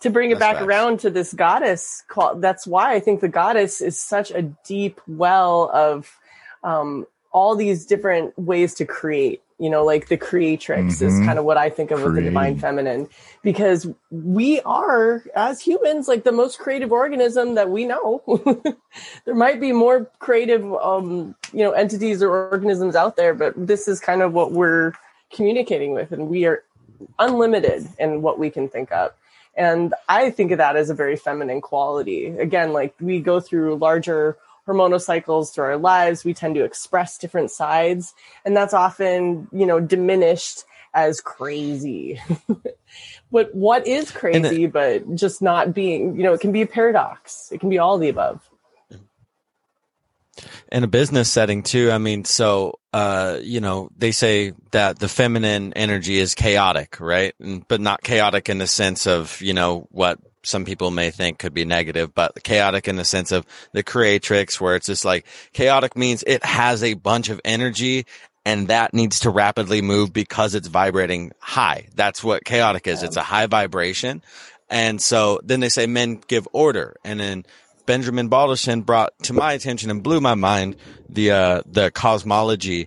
To 0.00 0.10
bring 0.10 0.30
it 0.30 0.34
That's 0.38 0.40
back 0.40 0.54
facts. 0.56 0.66
around 0.66 1.00
to 1.00 1.10
this 1.10 1.32
goddess 1.32 2.02
call 2.08 2.36
that's 2.36 2.66
why 2.66 2.94
i 2.94 3.00
think 3.00 3.20
the 3.20 3.28
goddess 3.28 3.80
is 3.80 3.98
such 4.00 4.30
a 4.30 4.42
deep 4.64 5.00
well 5.08 5.70
of 5.74 6.16
um, 6.62 7.06
all 7.32 7.56
these 7.56 7.86
different 7.86 8.38
ways 8.38 8.74
to 8.74 8.84
create 8.84 9.42
you 9.58 9.68
know 9.68 9.84
like 9.84 10.08
the 10.08 10.16
creatrix 10.16 11.02
is 11.02 11.12
Mhm. 11.14 11.26
kind 11.26 11.38
of 11.38 11.44
what 11.44 11.56
i 11.56 11.68
think 11.68 11.90
of 11.90 12.02
with 12.02 12.14
the 12.14 12.22
divine 12.22 12.56
feminine 12.58 13.08
because 13.42 13.86
we 14.10 14.60
are 14.62 15.22
as 15.34 15.60
humans 15.60 16.06
like 16.08 16.24
the 16.24 16.32
most 16.32 16.58
creative 16.58 16.92
organism 16.92 17.54
that 17.56 17.68
we 17.70 17.84
know 17.84 18.22
there 19.24 19.34
might 19.34 19.60
be 19.60 19.72
more 19.72 20.10
creative 20.18 20.64
um, 20.74 21.34
you 21.52 21.62
know 21.64 21.72
entities 21.72 22.22
or 22.22 22.30
organisms 22.30 22.94
out 22.96 23.16
there 23.16 23.34
but 23.34 23.52
this 23.56 23.86
is 23.88 24.00
kind 24.00 24.22
of 24.22 24.32
what 24.32 24.52
we're 24.52 24.92
communicating 25.32 25.92
with 25.92 26.10
and 26.12 26.28
we 26.28 26.44
are 26.46 26.62
unlimited 27.18 27.86
in 27.98 28.22
what 28.22 28.38
we 28.38 28.50
can 28.50 28.68
think 28.68 28.90
of 28.92 29.12
and 29.54 29.94
I 30.08 30.30
think 30.30 30.52
of 30.52 30.58
that 30.58 30.76
as 30.76 30.90
a 30.90 30.94
very 30.94 31.16
feminine 31.16 31.60
quality. 31.60 32.26
Again, 32.26 32.72
like 32.72 32.94
we 33.00 33.20
go 33.20 33.40
through 33.40 33.76
larger 33.76 34.36
hormonal 34.66 35.00
cycles 35.00 35.50
through 35.50 35.64
our 35.64 35.76
lives, 35.76 36.24
we 36.24 36.34
tend 36.34 36.54
to 36.54 36.64
express 36.64 37.18
different 37.18 37.50
sides, 37.50 38.14
and 38.44 38.56
that's 38.56 38.74
often, 38.74 39.48
you 39.52 39.66
know, 39.66 39.80
diminished 39.80 40.64
as 40.94 41.20
crazy. 41.20 42.20
but 43.32 43.54
what 43.54 43.86
is 43.86 44.10
crazy, 44.10 44.66
but 44.66 45.14
just 45.14 45.42
not 45.42 45.74
being, 45.74 46.16
you 46.16 46.22
know, 46.22 46.32
it 46.32 46.40
can 46.40 46.52
be 46.52 46.62
a 46.62 46.66
paradox. 46.66 47.50
It 47.52 47.60
can 47.60 47.70
be 47.70 47.78
all 47.78 47.98
the 47.98 48.08
above. 48.08 48.49
In 50.70 50.84
a 50.84 50.88
business 50.88 51.30
setting 51.30 51.62
too 51.62 51.90
i 51.90 51.98
mean 51.98 52.24
so 52.24 52.78
uh 52.92 53.38
you 53.42 53.60
know 53.60 53.88
they 53.96 54.12
say 54.12 54.52
that 54.70 54.98
the 54.98 55.08
feminine 55.08 55.72
energy 55.74 56.18
is 56.18 56.34
chaotic 56.34 56.98
right? 57.00 57.34
And, 57.40 57.66
but 57.68 57.80
not 57.80 58.02
chaotic 58.02 58.48
in 58.48 58.58
the 58.58 58.66
sense 58.66 59.06
of 59.06 59.40
you 59.40 59.54
know 59.54 59.86
what 59.90 60.18
some 60.42 60.64
people 60.64 60.90
may 60.90 61.10
think 61.10 61.38
could 61.38 61.52
be 61.52 61.64
negative 61.64 62.14
but 62.14 62.42
chaotic 62.42 62.88
in 62.88 62.96
the 62.96 63.04
sense 63.04 63.30
of 63.30 63.44
the 63.72 63.82
creatrix 63.82 64.60
where 64.60 64.74
it's 64.74 64.86
just 64.86 65.04
like 65.04 65.26
chaotic 65.52 65.96
means 65.96 66.24
it 66.26 66.44
has 66.44 66.82
a 66.82 66.94
bunch 66.94 67.28
of 67.28 67.40
energy 67.44 68.06
and 68.44 68.68
that 68.68 68.94
needs 68.94 69.20
to 69.20 69.30
rapidly 69.30 69.82
move 69.82 70.12
because 70.12 70.54
it's 70.54 70.66
vibrating 70.66 71.32
high. 71.40 71.88
That's 71.94 72.24
what 72.24 72.44
chaotic 72.44 72.86
is. 72.86 73.02
It's 73.02 73.16
a 73.16 73.22
high 73.22 73.46
vibration. 73.46 74.22
And 74.70 75.00
so 75.00 75.40
then 75.42 75.60
they 75.60 75.68
say 75.68 75.86
men 75.86 76.22
give 76.26 76.48
order. 76.52 76.96
And 77.04 77.20
then 77.20 77.44
Benjamin 77.90 78.30
Baldachin 78.30 78.86
brought 78.86 79.18
to 79.24 79.32
my 79.32 79.52
attention 79.52 79.90
and 79.90 80.00
blew 80.00 80.20
my 80.20 80.36
mind 80.36 80.76
the 81.08 81.32
uh, 81.32 81.62
the 81.66 81.90
cosmology 81.90 82.86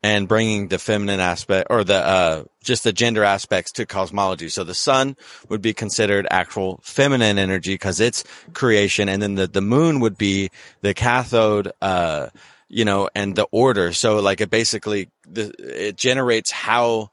and 0.00 0.28
bringing 0.28 0.68
the 0.68 0.78
feminine 0.78 1.18
aspect 1.18 1.66
or 1.70 1.82
the 1.82 1.96
uh, 1.96 2.44
just 2.62 2.84
the 2.84 2.92
gender 2.92 3.24
aspects 3.24 3.72
to 3.72 3.84
cosmology. 3.84 4.48
So 4.48 4.62
the 4.62 4.72
sun 4.72 5.16
would 5.48 5.60
be 5.60 5.74
considered 5.74 6.28
actual 6.30 6.78
feminine 6.84 7.36
energy 7.36 7.74
because 7.74 7.98
it's 7.98 8.22
creation, 8.52 9.08
and 9.08 9.20
then 9.20 9.34
the 9.34 9.48
the 9.48 9.60
moon 9.60 9.98
would 9.98 10.16
be 10.16 10.50
the 10.82 10.94
cathode. 10.94 11.72
Uh, 11.82 12.28
you 12.68 12.84
know, 12.84 13.08
and 13.14 13.34
the 13.34 13.46
order. 13.50 13.92
So 13.92 14.20
like 14.20 14.40
it 14.40 14.50
basically 14.50 15.10
the 15.28 15.52
it 15.58 15.96
generates 15.96 16.52
how 16.52 17.10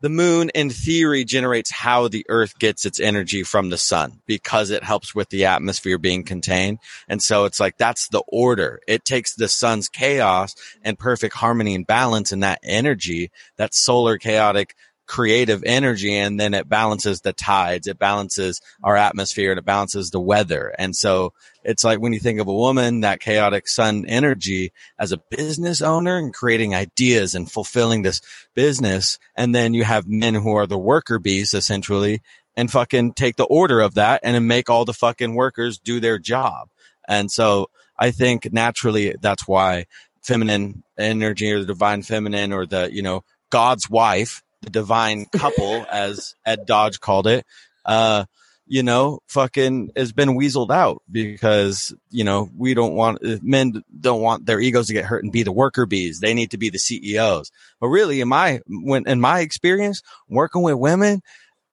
the 0.00 0.08
moon 0.08 0.50
in 0.50 0.70
theory 0.70 1.24
generates 1.24 1.70
how 1.70 2.08
the 2.08 2.26
earth 2.28 2.58
gets 2.58 2.84
its 2.84 3.00
energy 3.00 3.42
from 3.42 3.70
the 3.70 3.78
sun 3.78 4.20
because 4.26 4.70
it 4.70 4.82
helps 4.82 5.14
with 5.14 5.30
the 5.30 5.46
atmosphere 5.46 5.98
being 5.98 6.22
contained. 6.22 6.78
And 7.08 7.22
so 7.22 7.44
it's 7.44 7.58
like 7.60 7.78
that's 7.78 8.08
the 8.08 8.22
order. 8.28 8.80
It 8.86 9.04
takes 9.04 9.34
the 9.34 9.48
sun's 9.48 9.88
chaos 9.88 10.54
and 10.82 10.98
perfect 10.98 11.34
harmony 11.34 11.74
and 11.74 11.86
balance 11.86 12.32
and 12.32 12.42
that 12.42 12.60
energy, 12.62 13.30
that 13.56 13.74
solar 13.74 14.18
chaotic 14.18 14.74
creative 15.06 15.62
energy. 15.64 16.14
And 16.14 16.38
then 16.38 16.54
it 16.54 16.68
balances 16.68 17.20
the 17.20 17.32
tides. 17.32 17.86
It 17.86 17.98
balances 17.98 18.60
our 18.82 18.96
atmosphere 18.96 19.50
and 19.50 19.58
it 19.58 19.64
balances 19.64 20.10
the 20.10 20.20
weather. 20.20 20.74
And 20.78 20.94
so 20.94 21.32
it's 21.64 21.84
like 21.84 22.00
when 22.00 22.12
you 22.12 22.20
think 22.20 22.40
of 22.40 22.48
a 22.48 22.54
woman, 22.54 23.00
that 23.00 23.20
chaotic 23.20 23.68
sun 23.68 24.04
energy 24.06 24.72
as 24.98 25.12
a 25.12 25.20
business 25.30 25.82
owner 25.82 26.16
and 26.16 26.32
creating 26.32 26.74
ideas 26.74 27.34
and 27.34 27.50
fulfilling 27.50 28.02
this 28.02 28.20
business. 28.54 29.18
And 29.36 29.54
then 29.54 29.74
you 29.74 29.84
have 29.84 30.06
men 30.06 30.34
who 30.34 30.54
are 30.54 30.66
the 30.66 30.78
worker 30.78 31.18
bees 31.18 31.54
essentially 31.54 32.22
and 32.56 32.70
fucking 32.70 33.12
take 33.12 33.36
the 33.36 33.44
order 33.44 33.80
of 33.80 33.94
that 33.94 34.20
and 34.22 34.48
make 34.48 34.70
all 34.70 34.84
the 34.84 34.94
fucking 34.94 35.34
workers 35.34 35.78
do 35.78 36.00
their 36.00 36.18
job. 36.18 36.68
And 37.08 37.30
so 37.30 37.70
I 37.98 38.10
think 38.10 38.52
naturally 38.52 39.14
that's 39.20 39.46
why 39.46 39.86
feminine 40.22 40.82
energy 40.98 41.52
or 41.52 41.60
the 41.60 41.66
divine 41.66 42.02
feminine 42.02 42.52
or 42.52 42.66
the, 42.66 42.90
you 42.92 43.02
know, 43.02 43.24
God's 43.50 43.88
wife, 43.88 44.42
the 44.66 44.70
divine 44.70 45.26
couple, 45.26 45.86
as 45.90 46.34
Ed 46.44 46.66
Dodge 46.66 47.00
called 47.00 47.26
it, 47.26 47.46
uh, 47.84 48.24
you 48.66 48.82
know, 48.82 49.20
fucking 49.28 49.92
has 49.96 50.12
been 50.12 50.30
weaseled 50.30 50.72
out 50.72 51.00
because, 51.10 51.94
you 52.10 52.24
know, 52.24 52.50
we 52.56 52.74
don't 52.74 52.94
want, 52.94 53.20
men 53.42 53.84
don't 54.00 54.20
want 54.20 54.44
their 54.44 54.58
egos 54.58 54.88
to 54.88 54.92
get 54.92 55.04
hurt 55.04 55.22
and 55.22 55.32
be 55.32 55.44
the 55.44 55.52
worker 55.52 55.86
bees. 55.86 56.18
They 56.18 56.34
need 56.34 56.50
to 56.50 56.58
be 56.58 56.68
the 56.68 56.80
CEOs. 56.80 57.52
But 57.80 57.88
really, 57.88 58.20
in 58.20 58.26
my, 58.26 58.60
when, 58.66 59.06
in 59.06 59.20
my 59.20 59.38
experience, 59.38 60.02
working 60.28 60.62
with 60.62 60.74
women, 60.74 61.22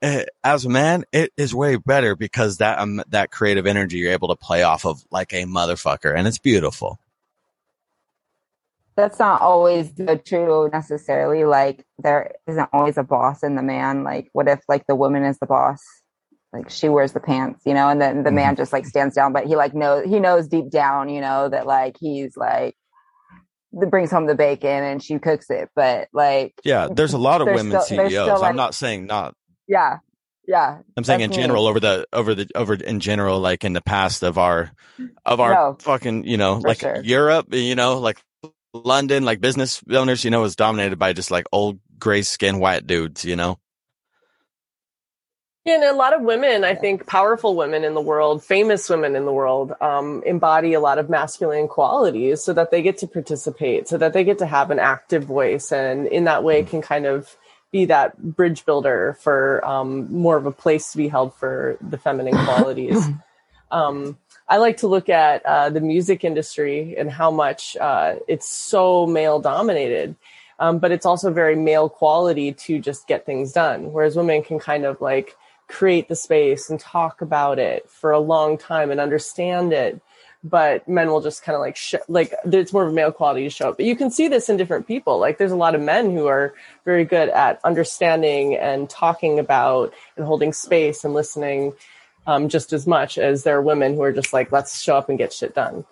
eh, 0.04 0.26
as 0.44 0.66
a 0.66 0.70
man, 0.70 1.04
it 1.12 1.34
is 1.36 1.56
way 1.56 1.78
better 1.78 2.16
because 2.16 2.58
that, 2.58 2.78
um, 2.78 3.02
that 3.08 3.32
creative 3.32 3.66
energy 3.66 3.98
you're 3.98 4.12
able 4.12 4.28
to 4.28 4.36
play 4.36 4.62
off 4.62 4.86
of 4.86 5.04
like 5.10 5.34
a 5.34 5.46
motherfucker 5.46 6.16
and 6.16 6.28
it's 6.28 6.38
beautiful. 6.38 7.00
That's 8.96 9.20
not 9.20 9.42
always 9.42 9.94
the 9.94 10.18
true 10.18 10.70
necessarily. 10.72 11.46
Like 11.46 11.86
there 11.98 12.34
isn't 12.48 12.70
always 12.72 12.98
a 12.98 13.04
boss 13.04 13.44
in 13.44 13.56
the 13.56 13.64
man. 13.64 14.04
Like 14.04 14.30
what 14.34 14.48
if 14.48 14.62
like 14.68 14.86
the 14.88 14.96
woman 14.96 15.24
is 15.24 15.40
the 15.40 15.48
boss? 15.48 15.82
Like 16.52 16.70
she 16.70 16.88
wears 16.88 17.14
the 17.14 17.20
pants, 17.20 17.64
you 17.66 17.74
know, 17.74 17.90
and 17.90 18.00
then 18.00 18.24
the 18.24 18.32
man 18.32 18.54
mm-hmm. 18.54 18.62
just 18.62 18.74
like 18.74 18.86
stands 18.86 19.16
down, 19.16 19.34
but 19.34 19.46
he 19.48 19.56
like 19.56 19.74
knows 19.74 20.06
he 20.06 20.20
knows 20.20 20.48
deep 20.48 20.70
down, 20.70 21.10
you 21.10 21.22
know, 21.22 21.50
that 21.50 21.66
like 21.66 21.98
he's 22.00 22.38
like 22.38 22.76
that 23.74 23.90
brings 23.90 24.12
home 24.12 24.28
the 24.28 24.36
bacon 24.36 24.84
and 24.84 25.02
she 25.02 25.18
cooks 25.18 25.50
it. 25.50 25.70
But 25.76 26.10
like 26.14 26.54
Yeah. 26.64 26.88
There's 26.92 27.14
a 27.14 27.18
lot 27.18 27.42
of 27.42 27.48
women 27.48 27.82
still- 27.82 28.08
CEOs. 28.08 28.30
I'm 28.30 28.40
like- 28.40 28.56
not 28.56 28.76
saying 28.76 29.08
not 29.08 29.36
yeah. 29.68 29.98
Yeah. 30.48 30.80
I'm 30.98 31.04
saying 31.04 31.22
in 31.22 31.30
me. 31.32 31.36
general 31.36 31.66
over 31.68 31.80
the 31.80 32.06
over 32.14 32.36
the 32.36 32.48
over 32.54 32.74
in 32.74 33.00
general, 33.00 33.40
like 33.40 33.64
in 33.64 33.74
the 33.74 33.82
past 33.82 34.24
of 34.24 34.38
our 34.38 34.72
of 35.26 35.40
our 35.40 35.54
No. 35.54 35.78
fucking 35.80 36.26
you 36.26 36.38
know 36.38 36.58
like 36.58 36.82
sure. 36.82 37.02
Europe, 37.02 37.54
you 37.54 37.76
know 37.76 38.00
like 38.00 38.22
London, 38.74 39.24
like 39.24 39.40
business 39.40 39.82
owners, 39.92 40.24
you 40.24 40.32
know, 40.32 40.44
is 40.44 40.56
dominated 40.56 40.98
by 40.98 41.14
just 41.14 41.32
like 41.32 41.46
old 41.52 41.80
gray 42.00 42.24
skin 42.24 42.60
white 42.60 42.88
dudes, 42.88 43.24
you 43.24 43.36
know. 43.36 43.60
Yeah, 45.66 45.76
and 45.76 45.84
a 45.84 45.94
lot 45.94 46.14
of 46.14 46.22
women, 46.24 46.66
I 46.66 46.76
think, 46.76 47.08
powerful 47.08 47.56
women 47.56 47.86
in 47.86 47.94
the 47.94 48.02
world, 48.02 48.44
famous 48.44 48.90
women 48.90 49.16
in 49.16 49.24
the 49.24 49.32
world, 49.32 49.72
um, 49.80 50.22
embody 50.26 50.74
a 50.74 50.82
lot 50.82 51.00
of 51.00 51.10
masculine 51.10 51.70
qualities 51.70 52.44
so 52.44 52.52
that 52.52 52.70
they 52.70 52.82
get 52.82 52.98
to 52.98 53.08
participate, 53.08 53.88
so 53.88 53.98
that 53.98 54.12
they 54.12 54.26
get 54.26 54.40
to 54.40 54.46
have 54.46 54.72
an 54.72 54.80
active 54.80 55.24
voice, 55.24 55.72
and 55.72 56.08
in 56.08 56.26
that 56.26 56.44
way 56.44 56.64
can 56.64 56.82
kind 56.82 57.06
of 57.06 57.38
be 57.72 57.86
that 57.86 58.22
bridge 58.22 58.66
builder 58.66 59.18
for 59.22 59.66
um, 59.66 60.12
more 60.12 60.36
of 60.36 60.46
a 60.46 60.52
place 60.52 60.92
to 60.92 60.98
be 60.98 61.08
held 61.08 61.34
for 61.34 61.78
the 61.80 61.98
feminine 61.98 62.36
qualities. 62.46 63.06
Um, 63.72 64.20
I 64.54 64.58
like 64.58 64.78
to 64.78 64.88
look 64.88 65.10
at 65.10 65.44
uh, 65.48 65.72
the 65.72 65.82
music 65.82 66.24
industry 66.24 66.96
and 66.96 67.10
how 67.10 67.32
much 67.32 67.76
uh, 67.76 68.18
it's 68.28 68.48
so 68.48 69.08
male 69.08 69.40
dominated. 69.40 70.16
Um, 70.60 70.78
but 70.78 70.92
it's 70.92 71.08
also 71.08 71.34
very 71.34 71.56
male 71.56 71.90
quality 71.90 72.54
to 72.54 72.78
just 72.78 73.08
get 73.08 73.26
things 73.26 73.52
done, 73.52 73.92
whereas 73.92 74.16
women 74.16 74.44
can 74.44 74.60
kind 74.60 74.86
of 74.86 75.02
like 75.02 75.36
create 75.68 76.08
the 76.08 76.16
space 76.16 76.70
and 76.70 76.80
talk 76.80 77.22
about 77.22 77.58
it 77.58 77.90
for 77.90 78.12
a 78.12 78.20
long 78.20 78.60
time 78.60 78.92
and 78.92 79.00
understand 79.00 79.74
it 79.74 80.00
but 80.44 80.88
men 80.90 81.08
will 81.08 81.22
just 81.22 81.42
kind 81.42 81.56
of 81.56 81.62
like 81.62 81.78
sh- 81.78 81.96
like 82.10 82.34
it's 82.46 82.74
more 82.74 82.84
of 82.84 82.90
a 82.90 82.94
male 82.94 83.14
quality 83.14 83.44
to 83.44 83.50
show 83.50 83.70
up 83.70 83.78
but 83.78 83.86
you 83.86 83.96
can 83.96 84.12
see 84.12 84.28
this 84.28 84.50
in 84.50 84.58
different 84.58 84.86
people 84.86 85.18
like 85.18 85.38
there's 85.38 85.54
a 85.54 85.56
lot 85.56 85.74
of 85.74 85.82
men 85.82 86.12
who 86.12 86.28
are 86.28 86.54
very 86.84 87.06
good 87.06 87.30
at 87.30 87.60
understanding 87.64 88.56
and 88.56 88.90
talking 88.90 89.40
about 89.40 89.94
and 90.18 90.26
holding 90.26 90.52
space 90.52 91.06
and 91.06 91.14
listening 91.14 91.74
um, 92.28 92.50
just 92.50 92.74
as 92.74 92.88
much 92.88 93.18
as 93.18 93.44
there 93.44 93.58
are 93.58 93.62
women 93.62 93.96
who 93.96 94.02
are 94.02 94.14
just 94.14 94.34
like 94.34 94.52
let's 94.52 94.82
show 94.82 94.98
up 94.98 95.10
and 95.10 95.18
get 95.18 95.34
shit 95.34 95.54
done. 95.56 95.86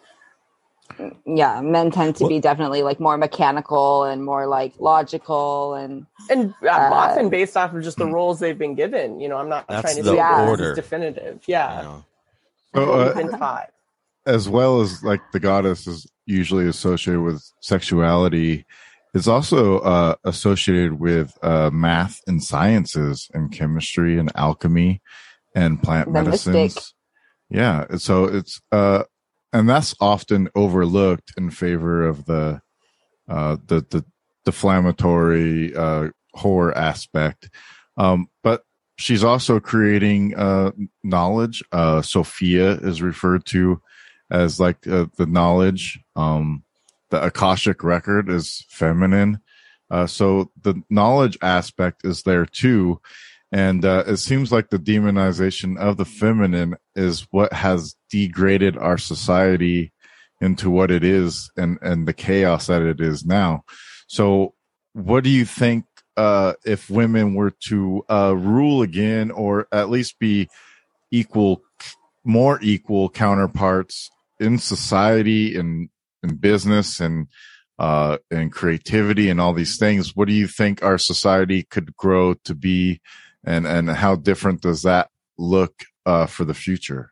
Yeah 1.25 1.61
men 1.61 1.89
tend 1.89 2.17
to 2.17 2.27
be 2.27 2.39
definitely 2.41 2.83
like 2.83 2.99
more 2.99 3.17
mechanical 3.17 4.03
and 4.03 4.25
more 4.25 4.45
like 4.45 4.73
logical 4.77 5.73
and 5.75 6.05
and 6.29 6.53
uh, 6.63 6.67
Uh, 6.67 6.89
often 6.93 7.29
based 7.29 7.55
off 7.55 7.73
of 7.73 7.81
just 7.81 7.97
the 7.97 8.05
roles 8.05 8.39
they've 8.39 8.57
been 8.57 8.75
given 8.75 9.19
you 9.21 9.29
know 9.29 9.37
i'm 9.37 9.47
not 9.47 9.65
trying 9.69 9.95
to 9.95 10.03
the 10.03 10.11
say 10.11 10.15
that 10.17 10.57
this 10.57 10.67
is 10.67 10.75
definitive. 10.75 11.39
Yeah. 11.47 12.01
So, 12.75 12.91
uh, 12.91 13.13
been 13.15 13.29
taught. 13.31 13.71
as 14.25 14.49
well 14.49 14.81
as 14.81 15.01
like 15.01 15.21
the 15.31 15.39
goddess 15.39 15.87
is 15.87 16.07
usually 16.25 16.67
associated 16.67 17.21
with 17.21 17.41
sexuality 17.61 18.65
It's 19.13 19.27
also 19.27 19.79
uh, 19.79 20.15
associated 20.23 20.99
with 20.99 21.37
uh, 21.41 21.69
math 21.71 22.21
and 22.27 22.41
sciences 22.43 23.29
and 23.33 23.51
chemistry 23.51 24.17
and 24.19 24.31
alchemy 24.35 25.01
and 25.55 25.81
plant 25.81 26.07
The 26.07 26.13
medicines. 26.13 26.53
Mystic. 26.55 26.83
yeah 27.49 27.85
so 27.97 28.25
it's 28.25 28.61
uh 28.71 29.03
and 29.53 29.69
that's 29.69 29.93
often 29.99 30.47
overlooked 30.55 31.33
in 31.37 31.49
favor 31.51 32.07
of 32.07 32.25
the 32.25 32.61
uh 33.29 33.57
the 33.67 33.85
the 33.89 34.05
deflammatory 34.45 35.75
uh 35.75 36.09
horror 36.33 36.75
aspect. 36.77 37.49
Um 37.97 38.27
but 38.43 38.63
she's 38.97 39.23
also 39.23 39.59
creating 39.59 40.35
uh 40.35 40.71
knowledge. 41.03 41.63
Uh 41.71 42.01
sophia 42.01 42.71
is 42.73 43.01
referred 43.01 43.45
to 43.47 43.81
as 44.29 44.59
like 44.59 44.87
uh, 44.87 45.07
the 45.17 45.25
knowledge. 45.25 45.99
Um 46.15 46.63
the 47.09 47.21
akashic 47.23 47.83
record 47.83 48.29
is 48.29 48.65
feminine. 48.69 49.39
Uh 49.89 50.07
so 50.07 50.49
the 50.61 50.81
knowledge 50.89 51.37
aspect 51.41 52.05
is 52.05 52.23
there 52.23 52.45
too 52.45 53.01
and 53.51 53.83
uh, 53.83 54.03
it 54.07 54.17
seems 54.17 54.51
like 54.51 54.69
the 54.69 54.79
demonization 54.79 55.77
of 55.77 55.97
the 55.97 56.05
feminine 56.05 56.77
is 56.95 57.27
what 57.31 57.51
has 57.51 57.95
degraded 58.09 58.77
our 58.77 58.97
society 58.97 59.91
into 60.39 60.69
what 60.69 60.89
it 60.89 61.03
is 61.03 61.51
and 61.57 61.77
and 61.81 62.07
the 62.07 62.13
chaos 62.13 62.67
that 62.67 62.81
it 62.81 62.99
is 62.99 63.25
now. 63.25 63.63
So 64.07 64.53
what 64.93 65.23
do 65.23 65.29
you 65.29 65.45
think 65.45 65.85
uh 66.17 66.53
if 66.65 66.89
women 66.89 67.35
were 67.35 67.51
to 67.51 68.03
uh 68.09 68.35
rule 68.35 68.81
again 68.81 69.31
or 69.31 69.67
at 69.71 69.89
least 69.89 70.19
be 70.19 70.49
equal 71.11 71.61
more 72.23 72.59
equal 72.61 73.09
counterparts 73.09 74.09
in 74.39 74.57
society 74.57 75.55
and 75.55 75.89
in 76.23 76.35
business 76.35 76.99
and 76.99 77.27
uh 77.79 78.17
and 78.29 78.51
creativity 78.51 79.29
and 79.29 79.39
all 79.39 79.53
these 79.53 79.77
things 79.77 80.15
what 80.15 80.27
do 80.27 80.33
you 80.33 80.47
think 80.47 80.83
our 80.83 80.97
society 80.97 81.63
could 81.63 81.95
grow 81.95 82.33
to 82.33 82.53
be 82.53 82.99
and 83.43 83.65
and 83.65 83.89
how 83.89 84.15
different 84.15 84.61
does 84.61 84.84
that 84.84 85.09
look 85.38 85.73
uh 86.05 86.26
for 86.26 86.45
the 86.45 86.53
future? 86.53 87.11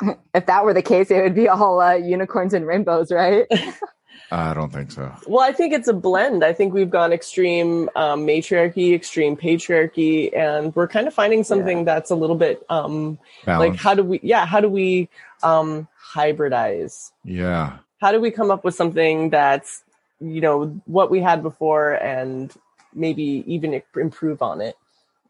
If 0.32 0.46
that 0.46 0.64
were 0.64 0.72
the 0.72 0.82
case 0.82 1.10
it 1.10 1.22
would 1.22 1.34
be 1.34 1.48
all 1.48 1.80
uh, 1.80 1.94
unicorns 1.94 2.54
and 2.54 2.66
rainbows 2.66 3.12
right? 3.12 3.46
I 4.32 4.54
don't 4.54 4.72
think 4.72 4.92
so. 4.92 5.12
Well, 5.26 5.44
I 5.44 5.52
think 5.52 5.72
it's 5.72 5.88
a 5.88 5.92
blend. 5.92 6.44
I 6.44 6.52
think 6.52 6.72
we've 6.72 6.90
gone 6.90 7.12
extreme 7.12 7.90
um, 7.96 8.24
matriarchy, 8.26 8.94
extreme 8.94 9.36
patriarchy, 9.36 10.36
and 10.36 10.74
we're 10.76 10.86
kind 10.86 11.08
of 11.08 11.14
finding 11.14 11.42
something 11.42 11.84
that's 11.84 12.10
a 12.10 12.14
little 12.14 12.36
bit 12.36 12.64
um, 12.68 13.18
like 13.46 13.74
how 13.74 13.94
do 13.94 14.04
we, 14.04 14.20
yeah, 14.22 14.46
how 14.46 14.60
do 14.60 14.68
we 14.68 15.08
um, 15.42 15.88
hybridize? 16.14 17.10
yeah. 17.24 17.78
How 18.00 18.12
do 18.12 18.20
we 18.20 18.30
come 18.30 18.50
up 18.50 18.64
with 18.64 18.74
something 18.74 19.28
that's, 19.28 19.82
you 20.20 20.40
know, 20.40 20.80
what 20.86 21.10
we 21.10 21.20
had 21.20 21.42
before 21.42 21.92
and 21.92 22.50
maybe 22.94 23.44
even 23.46 23.80
improve 23.96 24.42
on 24.42 24.60
it? 24.60 24.76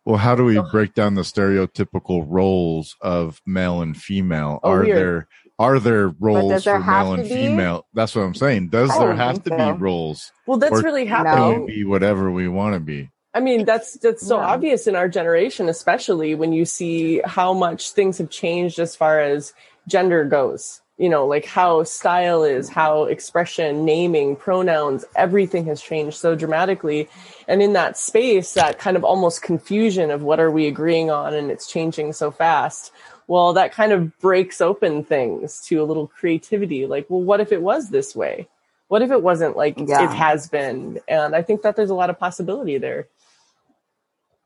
well 0.04 0.16
how 0.16 0.34
do 0.34 0.44
we 0.44 0.60
break 0.72 0.94
down 0.94 1.14
the 1.14 1.22
stereotypical 1.22 2.24
roles 2.28 2.96
of 3.02 3.40
male 3.46 3.82
and 3.82 3.96
female 3.96 4.60
Oh, 4.62 4.70
are 4.70 4.80
weird. 4.82 4.96
there 4.96 5.28
are 5.58 5.78
there 5.78 6.08
roles 6.08 6.64
there 6.64 6.80
for 6.80 6.84
male 6.90 7.12
and 7.12 7.26
female 7.26 7.86
that's 7.92 8.14
what 8.14 8.22
i'm 8.22 8.34
saying 8.34 8.68
does 8.70 8.88
there 8.98 9.14
have 9.14 9.42
to 9.44 9.50
so. 9.50 9.56
be 9.56 9.72
roles 9.78 10.32
Well, 10.46 10.58
that's 10.58 10.72
Or 10.72 10.80
really 10.82 11.04
can 11.04 11.24
happening. 11.24 11.66
we 11.66 11.72
be 11.76 11.84
whatever 11.84 12.30
we 12.30 12.48
want 12.48 12.74
to 12.74 12.80
be 12.80 13.10
I 13.32 13.38
mean, 13.38 13.64
that's 13.64 13.96
that's 13.98 14.26
so 14.26 14.38
Yeah. 14.38 14.46
obvious 14.46 14.88
in 14.88 14.96
our 14.96 15.08
generation, 15.08 15.68
especially 15.68 16.34
when 16.34 16.52
you 16.52 16.64
see 16.64 17.20
how 17.24 17.52
much 17.52 17.92
things 17.92 18.18
have 18.18 18.28
changed 18.28 18.80
as 18.80 18.96
far 18.96 19.20
as 19.20 19.52
gender 19.86 20.24
goes. 20.24 20.80
You 21.00 21.08
know, 21.08 21.26
like 21.26 21.46
how 21.46 21.82
style 21.84 22.44
is, 22.44 22.68
how 22.68 23.04
expression, 23.04 23.86
naming, 23.86 24.36
pronouns, 24.36 25.04
everything 25.16 25.64
has 25.66 25.80
changed 25.80 26.18
so 26.18 26.36
dramatically. 26.36 27.08
And 27.48 27.62
in 27.62 27.72
that 27.72 27.96
space, 27.96 28.52
that 28.54 28.78
kind 28.78 28.96
of 28.98 29.04
almost 29.04 29.42
confusion 29.42 30.10
of 30.10 30.22
what 30.22 30.40
are 30.40 30.50
we 30.50 30.66
agreeing 30.68 31.10
on 31.10 31.32
and 31.34 31.50
it's 31.50 31.66
changing 31.66 32.12
so 32.12 32.30
fast. 32.30 32.92
Well, 33.28 33.54
that 33.54 33.72
kind 33.72 33.92
of 33.92 34.18
breaks 34.20 34.60
open 34.60 35.02
things 35.04 35.62
to 35.68 35.82
a 35.82 35.84
little 35.90 36.06
creativity. 36.08 36.86
Like, 36.86 37.06
well, 37.08 37.22
what 37.22 37.40
if 37.40 37.50
it 37.52 37.62
was 37.62 37.88
this 37.90 38.14
way? 38.14 38.48
What 38.88 39.02
if 39.02 39.10
it 39.10 39.22
wasn't 39.22 39.56
like 39.56 39.76
Yeah. 39.78 40.04
it 40.04 40.14
has 40.14 40.48
been? 40.50 41.00
And 41.08 41.34
I 41.34 41.42
think 41.42 41.62
that 41.62 41.76
there's 41.76 41.90
a 41.90 41.94
lot 41.94 42.10
of 42.10 42.18
possibility 42.18 42.76
there. 42.78 43.08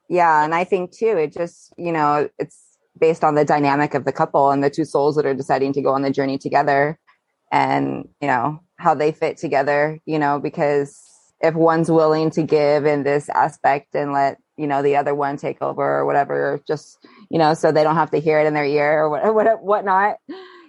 yeah 0.09 0.45
and 0.45 0.55
i 0.55 0.65
think 0.65 0.93
too 0.93 1.17
it 1.17 1.33
just 1.33 1.73
you 1.79 1.91
know 1.93 2.29
it's 2.39 2.64
based 2.99 3.25
on 3.25 3.35
the 3.35 3.45
dynamic 3.45 3.95
of 3.95 4.05
the 4.05 4.13
couple 4.13 4.51
and 4.51 4.63
the 4.63 4.71
two 4.71 4.85
souls 4.85 5.17
that 5.17 5.27
are 5.27 5.35
deciding 5.35 5.73
to 5.73 5.83
go 5.83 5.93
on 5.93 6.03
the 6.03 6.11
journey 6.11 6.39
together 6.39 6.99
and 7.51 8.09
you 8.21 8.29
know 8.29 8.61
how 8.77 8.95
they 8.95 9.13
fit 9.13 9.37
together 9.37 10.01
you 10.07 10.19
know 10.19 10.39
because 10.39 11.03
if 11.41 11.55
one's 11.55 11.91
willing 11.91 12.31
to 12.31 12.43
give 12.43 12.87
in 12.87 13.03
this 13.03 13.29
aspect 13.29 13.95
and 13.95 14.13
let 14.13 14.39
you 14.57 14.67
know 14.67 14.83
the 14.83 14.97
other 14.97 15.15
one 15.15 15.37
take 15.37 15.61
over 15.61 15.99
or 15.99 16.07
whatever 16.07 16.61
just 16.67 16.99
you 17.31 17.39
know 17.39 17.55
so 17.55 17.73
they 17.73 17.83
don't 17.83 17.97
have 17.97 18.11
to 18.11 18.21
hear 18.21 18.41
it 18.41 18.47
in 18.47 18.55
their 18.55 18.65
ear 18.65 19.01
or 19.01 19.11
what, 19.11 19.35
what 19.35 19.63
whatnot 19.63 20.17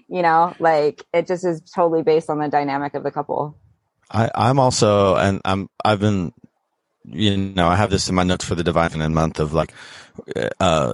you 0.08 0.22
know 0.22 0.54
like 0.60 1.06
it 1.14 1.28
just 1.28 1.46
is 1.46 1.62
totally 1.62 2.04
based 2.04 2.30
on 2.30 2.40
the 2.40 2.48
dynamic 2.48 2.94
of 2.96 3.04
the 3.04 3.12
couple. 3.12 3.58
I, 4.10 4.30
I'm 4.36 4.60
also, 4.60 5.16
and 5.16 5.42
I'm, 5.46 5.70
I've 5.84 6.00
been, 6.00 6.32
you 7.04 7.38
know, 7.38 7.68
I 7.68 7.76
have 7.76 7.90
this 7.90 8.10
in 8.10 8.16
my 8.16 8.24
notes 8.24 8.46
for 8.46 8.56
the 8.56 8.64
Divine 8.64 8.90
Feminine 8.90 9.14
month 9.14 9.40
of 9.40 9.54
like, 9.54 9.74
uh, 10.60 10.94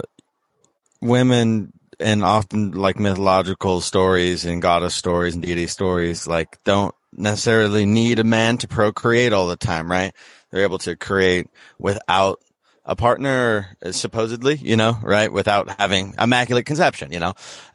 women 1.02 1.72
and 2.00 2.24
often 2.24 2.72
like 2.72 2.98
mythological 2.98 3.80
stories 3.80 4.44
and 4.44 4.62
goddess 4.62 4.94
stories 4.94 5.34
and 5.34 5.42
deity 5.42 5.66
stories, 5.66 6.26
like 6.26 6.62
don't 6.64 6.94
necessarily 7.12 7.84
need 7.84 8.18
a 8.18 8.24
man 8.24 8.58
to 8.58 8.68
procreate 8.68 9.32
all 9.32 9.46
the 9.46 9.56
time, 9.56 9.90
right? 9.90 10.14
They're 10.50 10.62
able 10.62 10.78
to 10.78 10.96
create 10.96 11.48
without 11.78 12.40
a 12.84 12.96
partner, 12.96 13.76
supposedly, 13.90 14.56
you 14.56 14.76
know, 14.76 14.98
right? 15.02 15.32
Without 15.32 15.78
having 15.78 16.14
immaculate 16.18 16.66
conception, 16.66 17.12
you 17.12 17.20
know, 17.20 17.34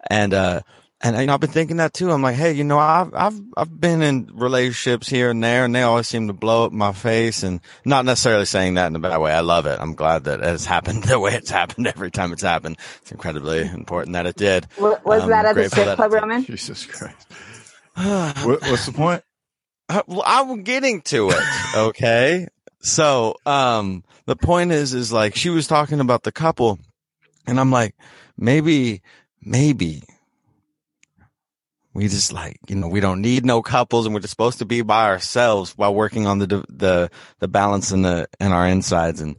and, 0.09 0.33
uh, 0.33 0.61
and 1.01 1.15
you 1.15 1.27
know, 1.27 1.33
I've 1.35 1.39
been 1.39 1.51
thinking 1.51 1.77
that 1.77 1.93
too. 1.93 2.11
I'm 2.11 2.21
like, 2.23 2.35
hey, 2.35 2.53
you 2.53 2.63
know, 2.63 2.79
I've 2.79 3.13
I've 3.13 3.39
I've 3.55 3.79
been 3.81 4.01
in 4.01 4.31
relationships 4.33 5.07
here 5.07 5.29
and 5.29 5.43
there, 5.43 5.65
and 5.65 5.75
they 5.75 5.83
always 5.83 6.07
seem 6.07 6.27
to 6.27 6.33
blow 6.33 6.65
up 6.65 6.71
my 6.71 6.91
face. 6.91 7.43
And 7.43 7.61
not 7.85 8.05
necessarily 8.05 8.45
saying 8.45 8.73
that 8.75 8.87
in 8.87 8.95
a 8.95 8.99
bad 8.99 9.17
way. 9.17 9.31
I 9.31 9.41
love 9.41 9.67
it. 9.67 9.79
I'm 9.79 9.93
glad 9.93 10.23
that 10.23 10.41
it's 10.41 10.65
happened 10.65 11.03
the 11.05 11.19
way 11.19 11.33
it's 11.35 11.51
happened 11.51 11.87
every 11.87 12.09
time 12.09 12.33
it's 12.33 12.41
happened. 12.41 12.77
It's 13.01 13.11
incredibly 13.11 13.61
important 13.61 14.13
that 14.13 14.25
it 14.25 14.35
did. 14.35 14.67
Wa- 14.79 14.97
was 15.05 15.21
I'm 15.23 15.29
that 15.29 15.45
at 15.45 15.49
the 15.49 15.53
grateful 15.53 15.83
strip 15.83 15.95
club 15.95 16.13
roman 16.13 16.43
jesus 16.43 16.85
christ 16.85 17.27
what, 18.45 18.61
what's 18.69 18.85
the 18.85 18.93
point 18.93 19.23
Uh, 19.89 20.01
well, 20.07 20.23
I'm 20.25 20.63
getting 20.63 21.01
to 21.03 21.29
it. 21.29 21.43
Okay. 21.75 22.47
so, 22.81 23.35
um, 23.45 24.03
the 24.25 24.35
point 24.35 24.71
is, 24.71 24.93
is 24.93 25.13
like 25.13 25.35
she 25.35 25.49
was 25.49 25.65
talking 25.67 25.99
about 26.01 26.23
the 26.23 26.31
couple 26.31 26.77
and 27.47 27.59
I'm 27.59 27.71
like, 27.71 27.95
maybe, 28.37 29.01
maybe 29.41 30.03
we 31.97 32.07
just 32.07 32.31
like, 32.31 32.59
you 32.67 32.75
know, 32.75 32.87
we 32.87 32.99
don't 32.99 33.21
need 33.21 33.43
no 33.43 33.63
couples 33.63 34.05
and 34.05 34.13
we're 34.13 34.21
just 34.21 34.29
supposed 34.29 34.59
to 34.59 34.65
be 34.65 34.83
by 34.83 35.05
ourselves 35.05 35.73
while 35.75 35.95
working 35.95 36.27
on 36.27 36.37
the, 36.37 36.63
the, 36.69 37.09
the 37.39 37.47
balance 37.47 37.91
in 37.91 38.03
the, 38.03 38.29
in 38.39 38.51
our 38.51 38.67
insides. 38.67 39.19
And 39.19 39.35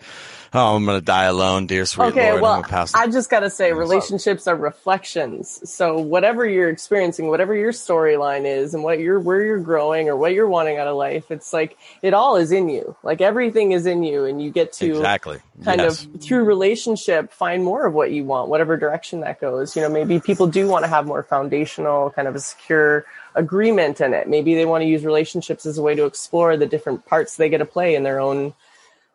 oh, 0.53 0.77
I'm 0.77 0.85
gonna 0.85 1.01
die 1.01 1.25
alone, 1.25 1.66
dear 1.66 1.87
sweet 1.87 2.07
Okay, 2.09 2.31
Lord. 2.31 2.43
well, 2.43 2.53
I'm 2.53 2.62
gonna 2.62 2.70
pass. 2.70 2.95
I 2.95 3.07
just 3.09 3.31
got 3.31 3.41
to 3.41 3.51
say, 3.51 3.73
relationships 3.73 4.47
are 4.47 4.57
reflections. 4.57 5.61
So 5.70 5.99
whatever 5.99 6.47
you're 6.47 6.69
experiencing, 6.69 7.29
whatever 7.29 7.55
your 7.55 7.73
storyline 7.73 8.45
is, 8.45 8.75
and 8.75 8.83
what 8.83 8.99
you're 8.99 9.20
where 9.20 9.43
you're 9.43 9.61
growing 9.61 10.09
or 10.09 10.16
what 10.16 10.33
you're 10.33 10.49
wanting 10.49 10.79
out 10.79 10.87
of 10.87 10.97
life, 10.97 11.31
it's 11.31 11.53
like 11.53 11.77
it 12.03 12.15
all 12.15 12.37
is 12.37 12.53
in 12.53 12.69
you. 12.69 12.97
Like 13.03 13.20
everything 13.20 13.73
is 13.73 13.87
in 13.87 14.03
you, 14.03 14.25
and 14.25 14.43
you 14.43 14.51
get 14.51 14.73
to 14.75 14.97
exactly. 14.97 15.39
kind 15.65 15.81
yes. 15.81 16.05
of 16.05 16.20
through 16.20 16.45
relationship 16.45 17.33
find 17.33 17.65
more 17.65 17.87
of 17.87 17.95
what 17.95 18.11
you 18.11 18.25
want, 18.25 18.49
whatever 18.49 18.77
direction 18.77 19.20
that 19.20 19.41
goes. 19.41 19.77
You 19.77 19.83
know, 19.83 19.89
maybe 19.89 20.20
people 20.20 20.47
do 20.47 20.69
want 20.69 20.85
to 20.85 20.89
have 20.89 21.07
more 21.07 21.23
foundational, 21.23 22.11
kind 22.11 22.29
of 22.29 22.35
a 22.35 22.41
secure 22.41 23.05
agreement 23.35 24.01
in 24.01 24.12
it. 24.12 24.29
Maybe 24.29 24.55
they 24.55 24.66
want 24.66 24.83
to 24.83 24.87
use 24.87 25.05
relationships 25.05 25.65
as 25.65 25.79
a 25.79 25.83
way 25.83 25.95
to 25.95 26.05
explore 26.05 26.57
the 26.57 26.66
different 26.66 27.07
parts 27.07 27.37
they 27.37 27.49
get 27.49 27.59
to 27.59 27.65
play 27.65 27.95
in 27.95 28.03
their 28.03 28.20
own, 28.20 28.55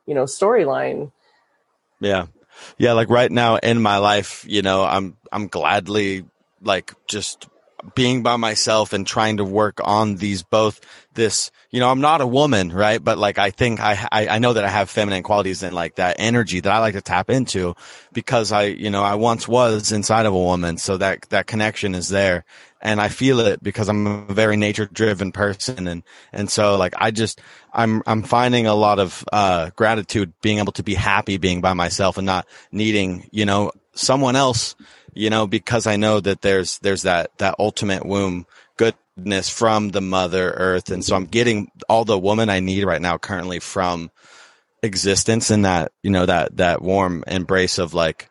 you 0.06 0.16
know, 0.16 0.24
storyline. 0.24 1.12
Yeah. 2.04 2.28
Yeah, 2.78 2.94
like 2.94 3.10
right 3.10 3.32
now 3.32 3.58
in 3.58 3.82
my 3.82 3.98
life, 3.98 4.46
you 4.48 4.62
know, 4.62 4.84
I'm 4.84 5.18
I'm 5.32 5.48
gladly 5.48 6.26
like 6.62 6.94
just 7.08 7.48
being 7.96 8.24
by 8.24 8.38
myself 8.38 8.94
and 8.94 9.06
trying 9.06 9.38
to 9.38 9.44
work 9.44 9.80
on 9.84 10.16
these 10.16 10.42
both 10.42 10.80
this 11.16 11.52
you 11.70 11.80
know 11.80 11.90
i'm 11.90 12.00
not 12.00 12.22
a 12.22 12.28
woman 12.28 12.72
right 12.72 13.04
but 13.04 13.18
like 13.18 13.38
i 13.38 13.50
think 13.50 13.82
I, 13.82 14.08
I 14.10 14.28
i 14.30 14.40
know 14.40 14.54
that 14.54 14.64
i 14.64 14.70
have 14.70 14.90
feminine 14.90 15.22
qualities 15.22 15.64
and 15.64 15.76
like 15.76 15.96
that 15.96 16.16
energy 16.18 16.62
that 16.62 16.72
i 16.72 16.80
like 16.80 16.94
to 16.94 17.02
tap 17.02 17.30
into 17.30 17.76
because 18.14 18.54
i 18.54 18.64
you 18.64 18.90
know 18.90 19.04
i 19.04 19.16
once 19.16 19.48
was 19.48 19.92
inside 19.92 20.26
of 20.26 20.34
a 20.34 20.40
woman 20.40 20.78
so 20.78 20.96
that 20.98 21.24
that 21.24 21.46
connection 21.46 21.94
is 21.94 22.08
there 22.08 22.46
and 22.84 23.02
i 23.02 23.08
feel 23.08 23.40
it 23.40 23.64
because 23.64 23.90
i'm 23.90 24.06
a 24.06 24.34
very 24.34 24.56
nature 24.56 24.86
driven 24.86 25.32
person. 25.32 25.88
And 25.88 26.04
and 26.32 26.50
so 26.52 26.78
like 26.78 26.94
i 26.98 27.10
just 27.10 27.42
i'm 27.74 28.04
i'm 28.06 28.22
finding 28.22 28.68
a 28.68 28.76
lot 28.76 29.00
of 29.00 29.26
uh 29.34 29.72
gratitude 29.76 30.34
being 30.44 30.60
able 30.60 30.74
to 30.74 30.84
be 30.84 30.94
happy 30.94 31.38
being 31.38 31.62
by 31.62 31.74
myself 31.74 32.18
and 32.18 32.28
not 32.28 32.46
needing 32.72 33.28
you 33.32 33.46
know 33.46 33.72
someone 33.96 34.36
else 34.36 34.76
you 35.14 35.30
know, 35.30 35.48
because 35.48 35.88
I 35.88 35.96
know 35.96 36.20
that 36.20 36.42
there's 36.42 36.80
there's 36.80 37.04
that 37.04 37.38
that 37.38 37.56
ultimate 37.60 38.06
womb 38.06 38.46
goodness 38.78 39.50
from 39.50 39.90
the 39.90 40.02
Mother 40.02 40.52
Earth, 40.52 40.90
and 40.90 41.04
so 41.04 41.16
I'm 41.16 41.26
getting 41.26 41.72
all 41.88 42.06
the 42.06 42.18
woman 42.18 42.50
I 42.50 42.60
need 42.60 42.84
right 42.84 43.02
now 43.02 43.18
currently 43.18 43.60
from 43.60 44.12
existence 44.82 45.50
and 45.50 45.66
that 45.66 45.92
you 46.02 46.12
know 46.12 46.26
that 46.26 46.58
that 46.58 46.82
warm 46.82 47.24
embrace 47.28 47.78
of 47.78 47.94
like 47.94 48.30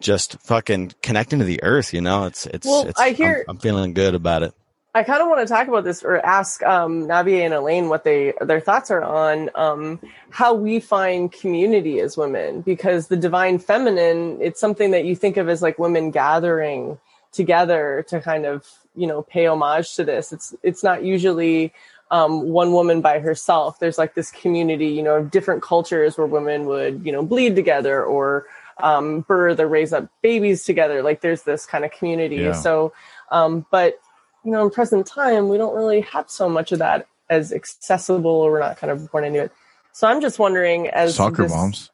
just 0.00 0.40
fucking 0.40 0.92
connecting 1.02 1.38
to 1.38 1.44
the 1.44 1.62
earth. 1.62 1.92
You 1.92 2.00
know, 2.00 2.24
it's 2.24 2.46
it's. 2.46 2.66
Well, 2.66 2.86
it's 2.88 3.00
I 3.00 3.10
hear- 3.10 3.44
I'm, 3.48 3.56
I'm 3.56 3.58
feeling 3.58 3.94
good 3.94 4.14
about 4.14 4.42
it. 4.42 4.54
I 4.94 5.04
kind 5.04 5.22
of 5.22 5.28
want 5.28 5.46
to 5.46 5.54
talk 5.54 5.68
about 5.68 5.84
this 5.84 6.02
or 6.02 6.18
ask 6.24 6.62
um, 6.64 7.06
Navier 7.06 7.44
and 7.44 7.54
Elaine 7.54 7.88
what 7.88 8.04
they 8.04 8.32
their 8.40 8.58
thoughts 8.58 8.90
are 8.90 9.02
on 9.02 9.50
um, 9.54 10.00
how 10.30 10.54
we 10.54 10.80
find 10.80 11.30
community 11.30 12.00
as 12.00 12.16
women 12.16 12.62
because 12.62 13.08
the 13.08 13.16
divine 13.16 13.58
feminine 13.58 14.38
it's 14.40 14.58
something 14.58 14.90
that 14.92 15.04
you 15.04 15.14
think 15.14 15.36
of 15.36 15.48
as 15.48 15.62
like 15.62 15.78
women 15.78 16.10
gathering 16.10 16.98
together 17.32 18.04
to 18.08 18.20
kind 18.20 18.46
of 18.46 18.66
you 18.96 19.06
know 19.06 19.22
pay 19.22 19.46
homage 19.46 19.94
to 19.96 20.04
this. 20.04 20.32
It's 20.32 20.54
it's 20.62 20.82
not 20.82 21.04
usually 21.04 21.72
um, 22.10 22.48
one 22.48 22.72
woman 22.72 23.00
by 23.00 23.18
herself. 23.18 23.78
There's 23.78 23.98
like 23.98 24.14
this 24.14 24.30
community, 24.30 24.86
you 24.86 25.02
know, 25.02 25.16
of 25.16 25.30
different 25.30 25.62
cultures 25.62 26.16
where 26.16 26.26
women 26.26 26.66
would 26.66 27.04
you 27.04 27.12
know 27.12 27.22
bleed 27.22 27.54
together 27.54 28.02
or 28.02 28.46
um, 28.80 29.20
birth 29.22 29.60
or 29.60 29.68
raise 29.68 29.92
up 29.92 30.08
babies 30.22 30.64
together. 30.64 31.02
Like 31.02 31.20
there's 31.20 31.42
this 31.42 31.66
kind 31.66 31.84
of 31.84 31.90
community. 31.90 32.36
Yeah. 32.36 32.52
So, 32.52 32.92
um, 33.30 33.66
but 33.70 34.00
you 34.44 34.50
know, 34.50 34.64
in 34.64 34.70
present 34.70 35.06
time, 35.06 35.48
we 35.48 35.58
don't 35.58 35.74
really 35.74 36.00
have 36.02 36.30
so 36.30 36.48
much 36.48 36.72
of 36.72 36.78
that 36.78 37.06
as 37.30 37.52
accessible, 37.52 38.30
or 38.30 38.52
we're 38.52 38.60
not 38.60 38.78
kind 38.78 38.90
of 38.90 39.10
born 39.10 39.24
into 39.24 39.42
it. 39.42 39.52
So 39.92 40.06
I'm 40.06 40.20
just 40.20 40.38
wondering, 40.38 40.88
as 40.88 41.16
Soccer 41.16 41.42
this- 41.44 41.52
moms. 41.52 41.90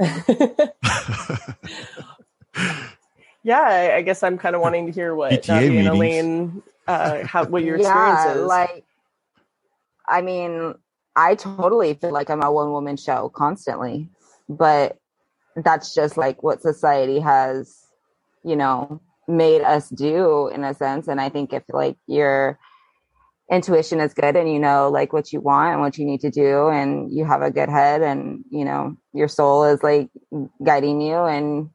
yeah, 3.42 3.60
I, 3.60 3.96
I 3.96 4.02
guess 4.02 4.22
I'm 4.22 4.38
kind 4.38 4.56
of 4.56 4.62
wanting 4.62 4.86
to 4.86 4.92
hear 4.92 5.14
what 5.14 5.32
PTA 5.32 5.50
and 5.50 5.74
meetings. 5.74 5.88
Elaine, 5.88 6.62
uh, 6.88 7.26
how 7.26 7.44
what 7.44 7.62
your 7.64 7.76
experience 7.76 8.20
yeah, 8.24 8.34
is. 8.36 8.46
like 8.46 8.84
I 10.10 10.22
mean, 10.22 10.74
I 11.16 11.36
totally 11.36 11.94
feel 11.94 12.12
like 12.12 12.30
I'm 12.30 12.42
a 12.42 12.52
one 12.52 12.72
woman 12.72 12.96
show 12.96 13.30
constantly, 13.30 14.08
but 14.48 14.98
that's 15.64 15.94
just 15.94 16.16
like 16.16 16.42
what 16.42 16.62
society 16.62 17.20
has, 17.20 17.76
you 18.44 18.56
know, 18.56 19.00
made 19.28 19.62
us 19.62 19.88
do 19.88 20.48
in 20.48 20.64
a 20.64 20.74
sense. 20.74 21.08
And 21.08 21.20
I 21.20 21.28
think 21.28 21.52
if 21.52 21.62
like 21.72 21.96
your 22.06 22.58
intuition 23.50 24.00
is 24.00 24.14
good 24.14 24.36
and 24.36 24.52
you 24.52 24.60
know 24.60 24.88
like 24.90 25.12
what 25.12 25.32
you 25.32 25.40
want 25.40 25.72
and 25.72 25.80
what 25.80 25.98
you 25.98 26.04
need 26.04 26.20
to 26.20 26.30
do 26.30 26.68
and 26.68 27.12
you 27.12 27.24
have 27.24 27.42
a 27.42 27.50
good 27.50 27.68
head 27.68 28.00
and 28.00 28.44
you 28.50 28.64
know 28.64 28.96
your 29.12 29.26
soul 29.26 29.64
is 29.64 29.82
like 29.82 30.08
guiding 30.64 31.00
you 31.00 31.16
and 31.16 31.68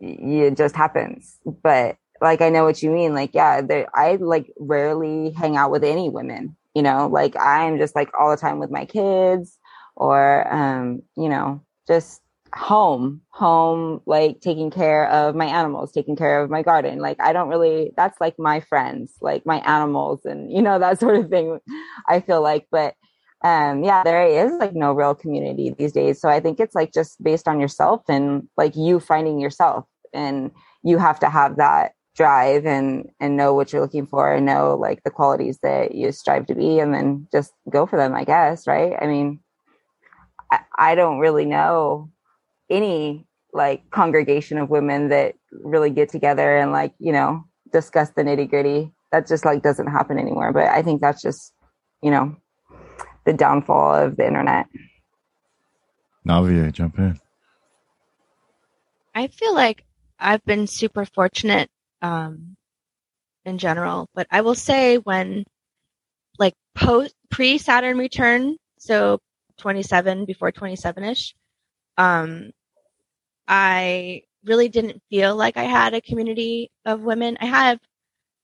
it 0.00 0.56
just 0.56 0.76
happens. 0.76 1.38
But 1.62 1.96
like 2.20 2.40
i 2.40 2.50
know 2.50 2.64
what 2.64 2.82
you 2.82 2.90
mean. 2.90 3.14
Like 3.14 3.34
yeah 3.34 3.60
i 3.94 4.16
like 4.16 4.52
rarely 4.58 5.32
hang 5.32 5.56
out 5.56 5.70
with 5.72 5.84
any 5.84 6.08
women 6.08 6.56
you 6.74 6.82
know? 6.82 7.08
Like 7.08 7.34
i'm 7.38 7.78
just 7.78 7.94
like 7.96 8.10
all 8.18 8.30
the 8.30 8.36
time 8.36 8.58
with 8.58 8.70
my 8.70 8.84
kids 8.84 9.58
or 9.96 10.52
um 10.52 11.02
you 11.16 11.28
know 11.28 11.62
just 11.86 12.21
home 12.54 13.20
home 13.30 14.00
like 14.04 14.40
taking 14.40 14.70
care 14.70 15.08
of 15.08 15.34
my 15.34 15.46
animals 15.46 15.90
taking 15.90 16.16
care 16.16 16.42
of 16.42 16.50
my 16.50 16.62
garden. 16.62 16.98
Like 16.98 17.20
i 17.20 17.32
don't 17.32 17.48
really 17.48 17.92
that's 17.96 18.20
like 18.20 18.38
my 18.38 18.60
friends 18.60 19.14
like 19.20 19.46
my 19.46 19.60
animals 19.60 20.24
and 20.24 20.52
you 20.56 20.62
know 20.62 20.78
that 20.78 21.00
sort 21.00 21.16
of 21.16 21.30
thing 21.30 21.58
i 22.08 22.20
feel 22.20 22.42
like. 22.42 22.66
But 22.70 22.94
um 23.44 23.82
yeah 23.82 24.04
there 24.04 24.24
is 24.24 24.52
like 24.60 24.74
no 24.74 24.92
real 24.92 25.14
community 25.14 25.74
these 25.78 25.92
days. 25.92 26.20
So 26.20 26.28
i 26.28 26.40
think 26.40 26.60
it's 26.60 26.74
like 26.74 26.92
just 26.92 27.22
based 27.22 27.48
on 27.48 27.60
yourself 27.60 28.02
and 28.08 28.48
like 28.56 28.76
you 28.76 29.00
finding 29.00 29.40
yourself. 29.40 29.86
And 30.14 30.50
you 30.82 30.98
have 30.98 31.18
to 31.20 31.30
have 31.30 31.56
that 31.56 31.92
drive 32.14 32.66
and 32.66 33.08
and 33.20 33.36
know 33.36 33.54
what 33.54 33.72
you're 33.72 33.80
looking 33.80 34.06
for 34.06 34.34
and 34.34 34.44
know 34.44 34.76
like 34.76 35.02
the 35.04 35.10
qualities 35.10 35.58
that 35.62 35.94
you 35.94 36.12
strive 36.12 36.46
to 36.46 36.54
be 36.54 36.78
and 36.78 36.92
then 36.92 37.26
just 37.32 37.54
go 37.70 37.86
for 37.86 37.96
them 37.96 38.14
i 38.14 38.24
guess 38.24 38.66
right? 38.66 38.94
I 39.00 39.06
mean 39.06 39.40
i, 40.50 40.60
I 40.76 40.94
don't 40.94 41.20
really 41.20 41.46
know 41.46 42.10
any 42.72 43.26
like 43.52 43.88
congregation 43.90 44.58
of 44.58 44.70
women 44.70 45.10
that 45.10 45.34
really 45.52 45.90
get 45.90 46.08
together 46.08 46.56
and 46.56 46.72
like 46.72 46.94
you 46.98 47.12
know 47.12 47.44
discuss 47.72 48.10
the 48.10 48.22
nitty 48.22 48.48
gritty 48.48 48.90
that 49.12 49.28
just 49.28 49.44
like 49.44 49.62
doesn't 49.62 49.88
happen 49.88 50.18
anymore 50.18 50.52
but 50.52 50.64
i 50.64 50.82
think 50.82 51.00
that's 51.00 51.22
just 51.22 51.52
you 52.02 52.10
know 52.10 52.34
the 53.24 53.32
downfall 53.32 53.94
of 53.94 54.16
the 54.16 54.26
internet 54.26 54.66
Navier, 56.26 56.72
jump 56.72 56.98
in. 56.98 57.18
I 59.14 59.26
feel 59.26 59.54
like 59.54 59.84
I've 60.18 60.44
been 60.44 60.66
super 60.66 61.04
fortunate 61.04 61.68
um, 62.00 62.56
in 63.44 63.58
general, 63.58 64.08
but 64.14 64.26
I 64.30 64.40
will 64.42 64.54
say 64.54 64.96
when 64.98 65.44
like 66.38 66.54
post 66.74 67.14
pre 67.30 67.58
Saturn 67.58 67.98
return, 67.98 68.56
so 68.78 69.18
27 69.58 70.24
before 70.24 70.52
27 70.52 71.04
ish, 71.04 71.34
um, 71.98 72.52
I 73.52 74.22
really 74.46 74.70
didn't 74.70 75.02
feel 75.10 75.36
like 75.36 75.58
I 75.58 75.64
had 75.64 75.92
a 75.92 76.00
community 76.00 76.70
of 76.86 77.02
women. 77.02 77.36
I 77.38 77.44
have 77.44 77.78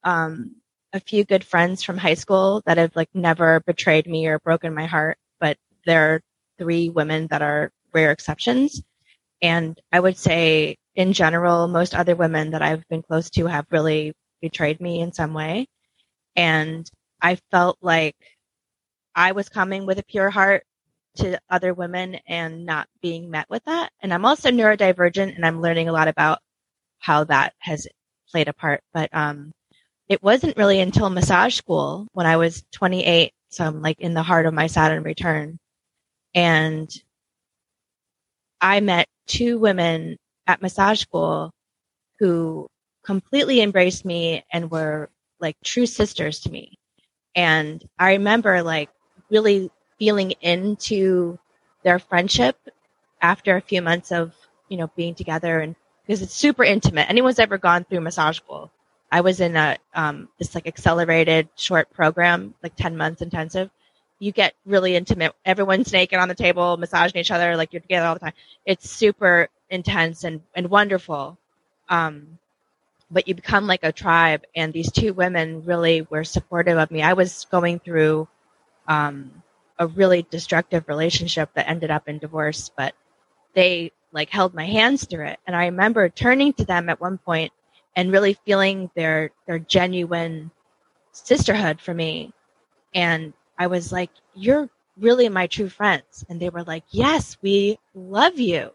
um, 0.05 0.57
a 0.93 1.01
few 1.01 1.25
good 1.25 1.45
friends 1.45 1.83
from 1.83 1.97
high 1.97 2.15
school 2.15 2.63
that 2.67 2.77
have 2.77 2.95
like 2.95 3.09
never 3.15 3.61
betrayed 3.61 4.07
me 4.07 4.27
or 4.27 4.39
broken 4.41 4.75
my 4.75 4.85
heart, 4.85 5.17
but 5.41 5.57
there 5.87 6.15
are 6.15 6.23
three 6.59 6.91
women 6.91 7.27
that 7.29 7.41
are 7.41 7.73
rare 7.95 8.13
exceptions. 8.13 8.83
And 9.43 9.81
I 9.93 10.01
would 10.01 10.19
say 10.19 10.77
in 10.95 11.15
general, 11.15 11.69
most 11.69 11.95
other 11.95 12.15
women 12.15 12.51
that 12.51 12.63
I've 12.63 12.87
been 12.89 13.03
close 13.03 13.31
to 13.31 13.47
have 13.47 13.67
really 13.71 14.13
betrayed 14.43 14.79
me 14.81 15.01
in 15.01 15.13
some 15.13 15.33
way. 15.33 15.69
And 16.37 16.91
I 17.23 17.39
felt 17.51 17.79
like 17.81 18.17
I 19.15 19.33
was 19.33 19.49
coming 19.49 19.87
with 19.87 19.99
a 19.99 20.05
pure 20.05 20.31
heart 20.31 20.65
to 21.19 21.41
other 21.51 21.75
women 21.75 22.17
and 22.27 22.67
not 22.67 22.89
being 23.03 23.31
met 23.31 23.49
with 23.51 23.65
that. 23.67 23.91
And 24.01 24.13
I'm 24.13 24.25
also 24.25 24.51
neurodivergent 24.51 25.35
and 25.35 25.47
I'm 25.47 25.63
learning 25.63 25.89
a 25.89 25.93
lot 25.93 26.09
about 26.09 26.41
how 26.99 27.25
that 27.25 27.55
has 27.59 27.87
played 28.31 28.49
a 28.49 28.53
part. 28.53 28.83
But, 28.93 29.15
um, 29.15 29.53
it 30.09 30.23
wasn't 30.23 30.57
really 30.57 30.81
until 30.81 31.11
massage 31.11 31.55
school 31.55 32.09
when 32.13 32.27
I 32.27 32.37
was 32.39 32.65
28. 32.73 33.33
So 33.51 33.65
I'm 33.65 33.83
like 33.83 34.01
in 34.01 34.15
the 34.15 34.23
heart 34.23 34.47
of 34.47 34.55
my 34.55 34.67
Saturn 34.67 35.03
return 35.03 35.59
and 36.35 36.91
I 38.61 38.81
met 38.81 39.07
two 39.27 39.59
women 39.59 40.17
at 40.47 40.63
massage 40.63 41.01
school 41.01 41.53
who 42.19 42.69
completely 43.05 43.61
embraced 43.61 44.05
me 44.05 44.45
and 44.53 44.71
were 44.71 45.11
like 45.41 45.57
true 45.65 45.87
sisters 45.87 46.41
to 46.41 46.51
me. 46.51 46.79
And 47.35 47.85
I 47.99 48.13
remember 48.13 48.63
like 48.63 48.91
really 49.31 49.71
feeling 49.99 50.33
into 50.41 51.39
their 51.83 51.99
friendship 51.99 52.57
after 53.21 53.57
a 53.57 53.61
few 53.61 53.83
months 53.83 54.13
of, 54.13 54.35
you 54.69 54.77
know, 54.77 54.91
being 54.97 55.15
together 55.15 55.61
and 55.61 55.75
because 56.07 56.23
it's 56.23 56.35
super 56.35 56.65
intimate. 56.65 57.09
Anyone's 57.11 57.39
ever 57.39 57.59
gone 57.59 57.85
through 57.85 58.01
massage 58.01 58.37
school. 58.37 58.71
I 59.11 59.21
was 59.21 59.41
in 59.41 59.57
a, 59.57 59.77
um, 59.95 60.29
this 60.39 60.55
like 60.55 60.67
accelerated 60.67 61.49
short 61.57 61.91
program, 61.93 62.55
like 62.63 62.77
10 62.77 62.97
months 62.97 63.23
intensive 63.23 63.71
you 64.19 64.33
get 64.33 64.55
really 64.67 64.97
intimate. 64.97 65.33
Everyone's 65.45 65.93
naked 65.93 66.19
on 66.19 66.29
the 66.29 66.35
table, 66.35 66.77
massaging 66.77 67.21
each 67.21 67.31
other, 67.31 67.57
like 67.57 67.73
you're 67.73 67.81
together 67.81 68.07
all 68.07 68.15
the 68.15 68.21
time. 68.21 68.33
It's 68.65 68.91
super 68.91 69.49
intense 69.71 70.25
and, 70.25 70.43
and 70.55 70.69
wonderful. 70.71 71.39
Um, 71.89 72.39
but 73.11 73.29
you 73.29 73.35
become 73.35 73.67
like 73.67 73.85
a 73.85 73.93
tribe. 73.93 74.45
And 74.55 74.73
these 74.73 74.91
two 74.91 75.13
women 75.13 75.65
really 75.65 76.07
were 76.11 76.25
supportive 76.25 76.79
of 76.79 76.91
me. 76.91 77.03
I 77.03 77.13
was 77.13 77.47
going 77.51 77.79
through, 77.79 78.29
um, 78.87 79.43
a 79.79 79.87
really 79.87 80.27
destructive 80.31 80.89
relationship 80.89 81.51
that 81.55 81.69
ended 81.69 81.91
up 81.91 82.09
in 82.09 82.19
divorce, 82.19 82.71
but 82.77 82.95
they 83.55 83.93
like 84.13 84.31
held 84.31 84.55
my 84.55 84.67
hands 84.67 85.05
through 85.05 85.27
it. 85.27 85.39
And 85.47 85.55
I 85.55 85.67
remember 85.67 86.09
turning 86.09 86.53
to 86.55 86.65
them 86.65 86.89
at 86.89 87.01
one 87.01 87.19
point 87.19 87.53
and 87.97 88.13
really 88.13 88.35
feeling 88.47 88.91
their, 88.95 89.31
their 89.47 89.59
genuine 89.59 90.51
sisterhood 91.13 91.81
for 91.81 91.93
me. 91.93 92.33
And 92.95 93.33
I 93.59 93.67
was 93.67 93.93
like, 93.93 94.11
you're 94.35 94.69
really 94.99 95.29
my 95.29 95.47
true 95.47 95.69
friends. 95.69 96.25
And 96.29 96.41
they 96.41 96.49
were 96.49 96.65
like, 96.65 96.85
yes, 96.91 97.37
we 97.43 97.79
love 97.95 98.39
you. 98.39 98.71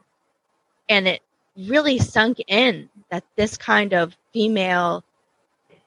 And 0.90 1.08
it 1.08 1.22
really 1.58 2.00
sunk 2.00 2.42
in 2.48 2.90
that 3.10 3.24
this 3.36 3.58
kind 3.58 3.94
of 3.94 4.16
female 4.34 5.04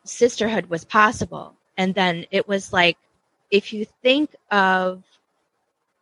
sisterhood 0.05 0.67
was 0.67 0.85
possible. 0.85 1.55
And 1.77 1.95
then 1.95 2.27
it 2.31 2.49
was 2.49 2.73
like, 2.73 2.97
if 3.51 3.73
you 3.73 3.87
think 4.03 4.35
of 4.51 5.03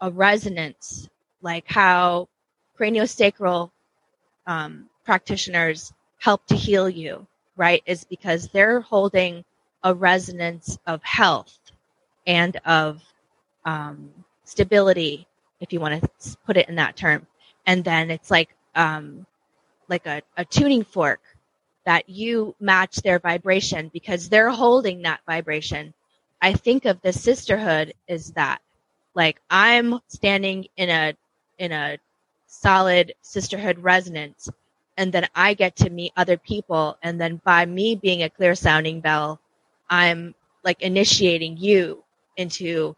a 0.00 0.10
resonance, 0.10 1.08
like 1.42 1.64
how 1.68 2.28
craniosacral 2.78 3.70
um, 4.46 4.88
practitioners 5.04 5.92
help 6.18 6.46
to 6.46 6.56
heal 6.56 6.88
you, 6.88 7.26
right? 7.56 7.82
Is 7.86 8.04
because 8.04 8.48
they're 8.48 8.80
holding 8.80 9.44
a 9.82 9.94
resonance 9.94 10.78
of 10.86 11.02
health 11.02 11.58
and 12.26 12.56
of 12.64 13.02
um, 13.64 14.10
stability, 14.44 15.26
if 15.60 15.72
you 15.72 15.80
want 15.80 16.02
to 16.02 16.36
put 16.46 16.56
it 16.56 16.68
in 16.68 16.76
that 16.76 16.96
term. 16.96 17.26
And 17.66 17.84
then 17.84 18.10
it's 18.10 18.30
like 18.30 18.50
um, 18.74 19.26
like 19.88 20.06
a, 20.06 20.22
a 20.36 20.44
tuning 20.44 20.84
fork 20.84 21.20
that 21.86 22.08
you 22.08 22.54
match 22.60 22.96
their 22.96 23.18
vibration 23.18 23.90
because 23.92 24.28
they're 24.28 24.50
holding 24.50 25.02
that 25.02 25.20
vibration. 25.26 25.94
I 26.44 26.52
think 26.52 26.84
of 26.84 27.00
the 27.00 27.14
sisterhood 27.14 27.94
is 28.06 28.32
that 28.32 28.60
like 29.14 29.40
I'm 29.48 29.98
standing 30.08 30.66
in 30.76 30.90
a 30.90 31.14
in 31.56 31.72
a 31.72 31.96
solid 32.46 33.14
sisterhood 33.22 33.78
resonance 33.78 34.50
and 34.98 35.10
then 35.10 35.26
I 35.34 35.54
get 35.54 35.74
to 35.76 35.88
meet 35.88 36.12
other 36.18 36.36
people 36.36 36.98
and 37.02 37.18
then 37.18 37.40
by 37.46 37.64
me 37.64 37.94
being 37.94 38.22
a 38.22 38.28
clear 38.28 38.54
sounding 38.54 39.00
bell 39.00 39.40
I'm 39.88 40.34
like 40.62 40.82
initiating 40.82 41.56
you 41.56 42.04
into 42.36 42.94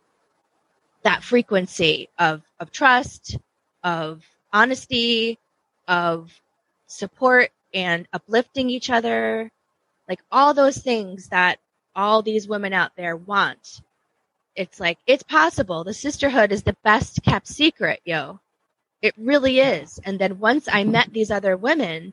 that 1.05 1.23
frequency 1.23 2.09
of 2.18 2.43
of 2.59 2.73
trust 2.73 3.39
of 3.85 4.24
honesty 4.52 5.39
of 5.86 6.32
support 6.89 7.52
and 7.73 8.09
uplifting 8.12 8.70
each 8.70 8.90
other 8.90 9.52
like 10.09 10.20
all 10.32 10.52
those 10.52 10.78
things 10.78 11.28
that 11.28 11.60
all 11.97 12.23
these 12.23 12.47
women 12.47 12.73
out 12.73 12.93
there 12.97 13.16
want. 13.16 13.81
It's 14.55 14.78
like 14.78 14.98
it's 15.06 15.23
possible. 15.23 15.82
The 15.82 15.94
sisterhood 15.94 16.52
is 16.52 16.62
the 16.62 16.77
best 16.85 17.23
kept 17.23 17.48
secret 17.48 18.01
yo. 18.05 18.39
It 19.02 19.14
really 19.18 19.60
is. 19.60 19.98
And 20.05 20.18
then 20.18 20.39
once 20.39 20.68
i 20.70 20.85
met 20.85 21.12
these 21.12 21.31
other 21.31 21.56
women 21.56 22.12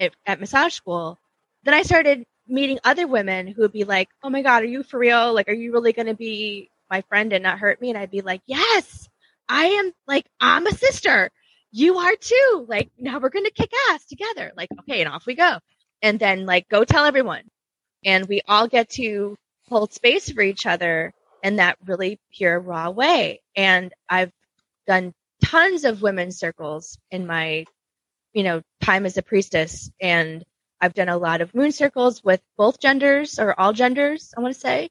at, 0.00 0.12
at 0.26 0.40
massage 0.40 0.74
school 0.74 1.18
then 1.64 1.74
i 1.74 1.82
started 1.82 2.24
meeting 2.46 2.78
other 2.84 3.06
women 3.06 3.46
who 3.46 3.62
would 3.62 3.72
be 3.72 3.84
like 3.84 4.08
oh 4.22 4.30
my 4.30 4.42
god 4.42 4.62
are 4.62 4.66
you 4.66 4.82
for 4.82 4.98
real? 4.98 5.32
Like 5.34 5.48
are 5.48 5.52
you 5.52 5.72
really 5.72 5.92
going 5.92 6.06
to 6.06 6.14
be 6.14 6.70
my 6.90 7.02
friend 7.02 7.32
and 7.32 7.42
not 7.42 7.58
hurt 7.58 7.80
me? 7.80 7.90
And 7.90 7.98
i'd 7.98 8.10
be 8.10 8.22
like 8.22 8.42
yes 8.46 9.08
i 9.48 9.66
am 9.66 9.92
like 10.06 10.26
i'm 10.40 10.66
a 10.66 10.72
sister. 10.72 11.30
You 11.70 11.98
are 11.98 12.16
too. 12.16 12.66
Like 12.66 12.90
now 12.98 13.18
we're 13.18 13.28
going 13.28 13.44
to 13.44 13.50
kick 13.50 13.70
ass 13.90 14.04
together. 14.06 14.52
Like 14.56 14.70
okay 14.80 15.02
and 15.02 15.12
off 15.12 15.26
we 15.26 15.34
go. 15.34 15.58
And 16.00 16.18
then 16.18 16.46
like 16.46 16.68
go 16.68 16.84
tell 16.84 17.04
everyone 17.04 17.42
and 18.04 18.26
we 18.28 18.42
all 18.48 18.68
get 18.68 18.90
to 18.90 19.36
hold 19.68 19.92
space 19.92 20.30
for 20.30 20.42
each 20.42 20.66
other 20.66 21.12
in 21.42 21.56
that 21.56 21.78
really 21.86 22.18
pure 22.32 22.58
raw 22.58 22.90
way. 22.90 23.40
And 23.56 23.92
i've 24.08 24.32
done 24.86 25.14
tons 25.44 25.84
of 25.84 26.02
women's 26.02 26.38
circles 26.38 26.98
in 27.10 27.26
my 27.26 27.64
you 28.34 28.42
know 28.42 28.62
time 28.82 29.06
as 29.06 29.18
a 29.18 29.22
priestess. 29.22 29.90
And 30.00 30.44
i've 30.80 30.94
done 30.94 31.08
a 31.08 31.18
lot 31.18 31.40
of 31.40 31.54
moon 31.54 31.72
circles 31.72 32.22
with 32.24 32.40
both 32.56 32.80
genders 32.80 33.38
or 33.38 33.58
all 33.58 33.72
genders 33.72 34.34
i 34.36 34.40
want 34.40 34.54
to 34.54 34.60
say. 34.60 34.90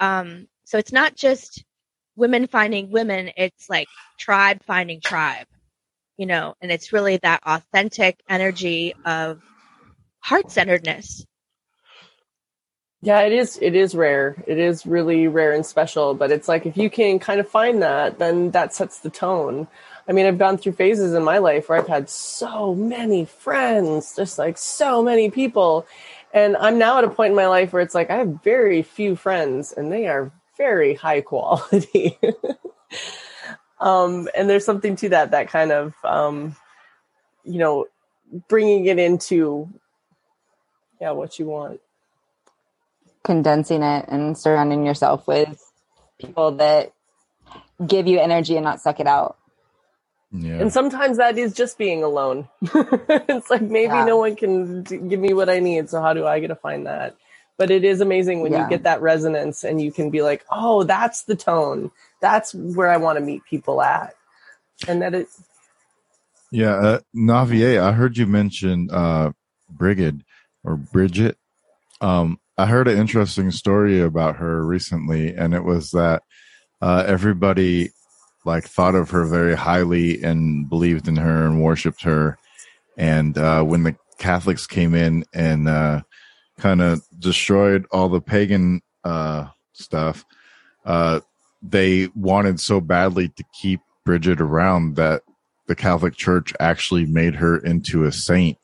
Um, 0.00 0.48
so 0.64 0.78
it's 0.78 0.92
not 0.92 1.16
just 1.16 1.64
women 2.16 2.46
finding 2.46 2.90
women 2.90 3.30
it's 3.36 3.68
like 3.70 3.88
tribe 4.18 4.62
finding 4.64 5.00
tribe 5.00 5.46
you 6.20 6.26
know? 6.26 6.54
And 6.60 6.70
it's 6.70 6.92
really 6.92 7.16
that 7.18 7.40
authentic 7.46 8.20
energy 8.28 8.94
of 9.06 9.40
heart-centeredness 10.20 11.24
Yeah, 13.02 13.20
it 13.20 13.32
is. 13.32 13.58
It 13.62 13.74
is 13.74 13.94
rare. 13.94 14.36
It 14.46 14.58
is 14.58 14.84
really 14.84 15.26
rare 15.26 15.52
and 15.52 15.64
special. 15.64 16.14
But 16.14 16.30
it's 16.30 16.48
like 16.48 16.66
if 16.66 16.76
you 16.76 16.90
can 16.90 17.18
kind 17.18 17.40
of 17.40 17.48
find 17.48 17.82
that, 17.82 18.18
then 18.18 18.50
that 18.50 18.74
sets 18.74 18.98
the 18.98 19.08
tone. 19.08 19.68
I 20.06 20.12
mean, 20.12 20.26
I've 20.26 20.38
gone 20.38 20.58
through 20.58 20.72
phases 20.72 21.14
in 21.14 21.22
my 21.22 21.38
life 21.38 21.68
where 21.68 21.78
I've 21.78 21.86
had 21.88 22.10
so 22.10 22.74
many 22.74 23.24
friends, 23.24 24.14
just 24.16 24.38
like 24.38 24.58
so 24.58 25.02
many 25.02 25.30
people, 25.30 25.86
and 26.34 26.56
I'm 26.56 26.78
now 26.78 26.98
at 26.98 27.04
a 27.04 27.08
point 27.10 27.30
in 27.30 27.36
my 27.36 27.46
life 27.46 27.72
where 27.72 27.82
it's 27.82 27.94
like 27.94 28.10
I 28.10 28.16
have 28.16 28.42
very 28.42 28.82
few 28.82 29.16
friends, 29.16 29.72
and 29.72 29.90
they 29.92 30.06
are 30.08 30.32
very 30.56 30.94
high 30.94 31.20
quality. 31.22 32.18
um, 33.80 34.28
and 34.34 34.50
there's 34.50 34.64
something 34.64 34.96
to 34.96 35.08
that. 35.10 35.30
That 35.30 35.48
kind 35.48 35.72
of, 35.72 35.94
um, 36.04 36.56
you 37.44 37.58
know, 37.58 37.86
bringing 38.48 38.86
it 38.86 38.98
into, 38.98 39.68
yeah, 41.00 41.12
what 41.12 41.38
you 41.38 41.46
want. 41.46 41.80
Condensing 43.24 43.82
it 43.82 44.06
and 44.08 44.36
surrounding 44.38 44.86
yourself 44.86 45.26
with 45.26 45.62
people 46.20 46.52
that 46.52 46.92
give 47.86 48.06
you 48.06 48.20
energy 48.20 48.56
and 48.56 48.64
not 48.64 48.80
suck 48.80 49.00
it 49.00 49.06
out. 49.06 49.36
Yeah. 50.32 50.58
And 50.60 50.72
sometimes 50.72 51.18
that 51.18 51.38
is 51.38 51.54
just 51.54 51.78
being 51.78 52.02
alone. 52.04 52.48
it's 52.62 53.50
like 53.50 53.62
maybe 53.62 53.94
Yeah. 53.94 54.04
no 54.04 54.18
one 54.18 54.36
can 54.36 54.82
d- 54.84 54.98
give 54.98 55.20
me 55.20 55.34
what 55.34 55.50
I 55.50 55.60
need. 55.60 55.90
So 55.90 56.00
how 56.00 56.14
do 56.14 56.26
I 56.26 56.40
get 56.40 56.48
to 56.48 56.56
find 56.56 56.86
that? 56.86 57.16
But 57.58 57.70
it 57.70 57.84
is 57.84 58.00
amazing 58.00 58.40
when 58.42 58.52
Yeah. 58.52 58.64
you 58.64 58.70
get 58.70 58.84
that 58.84 59.02
resonance 59.02 59.64
and 59.64 59.80
you 59.80 59.92
can 59.92 60.10
be 60.10 60.22
like, 60.22 60.44
oh, 60.50 60.84
that's 60.84 61.24
the 61.24 61.36
tone. 61.36 61.90
That's 62.20 62.54
where 62.54 62.88
I 62.90 62.98
want 62.98 63.18
to 63.18 63.24
meet 63.24 63.44
people 63.44 63.82
at. 63.82 64.14
And 64.88 65.02
that 65.02 65.14
it, 65.14 65.28
Yeah, 66.50 66.74
uh, 66.76 67.00
Navier, 67.16 67.82
I 67.82 67.92
heard 67.92 68.16
you 68.18 68.26
mention 68.26 68.90
uh, 68.92 69.32
Brigid 69.70 70.24
or 70.64 70.76
Bridget. 70.76 71.38
Um, 72.00 72.40
I 72.60 72.66
heard 72.66 72.88
an 72.88 72.98
interesting 72.98 73.50
story 73.52 74.02
about 74.02 74.36
her 74.36 74.62
recently, 74.62 75.34
and 75.34 75.54
it 75.54 75.64
was 75.64 75.92
that 75.92 76.22
uh, 76.82 77.04
everybody 77.06 77.88
like 78.44 78.64
thought 78.64 78.94
of 78.94 79.08
her 79.10 79.24
very 79.24 79.54
highly 79.54 80.22
and 80.22 80.68
believed 80.68 81.08
in 81.08 81.16
her 81.16 81.46
and 81.46 81.62
worshipped 81.62 82.02
her. 82.02 82.36
And 82.98 83.38
uh, 83.38 83.62
when 83.62 83.84
the 83.84 83.96
Catholics 84.18 84.66
came 84.66 84.94
in 84.94 85.24
and 85.32 85.70
uh, 85.70 86.02
kind 86.58 86.82
of 86.82 87.02
destroyed 87.18 87.86
all 87.92 88.10
the 88.10 88.20
pagan 88.20 88.82
uh, 89.04 89.46
stuff, 89.72 90.26
uh, 90.84 91.20
they 91.62 92.08
wanted 92.14 92.60
so 92.60 92.78
badly 92.78 93.30
to 93.30 93.44
keep 93.58 93.80
Bridget 94.04 94.38
around 94.38 94.96
that 94.96 95.22
the 95.66 95.74
Catholic 95.74 96.14
Church 96.14 96.52
actually 96.60 97.06
made 97.06 97.36
her 97.36 97.56
into 97.56 98.04
a 98.04 98.12
saint, 98.12 98.58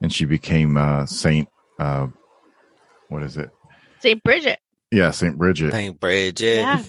and 0.00 0.12
she 0.12 0.24
became 0.24 0.76
uh, 0.76 1.06
Saint. 1.06 1.48
What 3.08 3.22
is 3.22 3.36
it? 3.36 3.50
St. 4.00 4.22
Bridget. 4.22 4.58
Yeah, 4.90 5.10
Saint 5.10 5.36
Bridget. 5.38 5.72
St. 5.72 5.98
Bridget. 5.98 6.56
Yeah. 6.56 6.82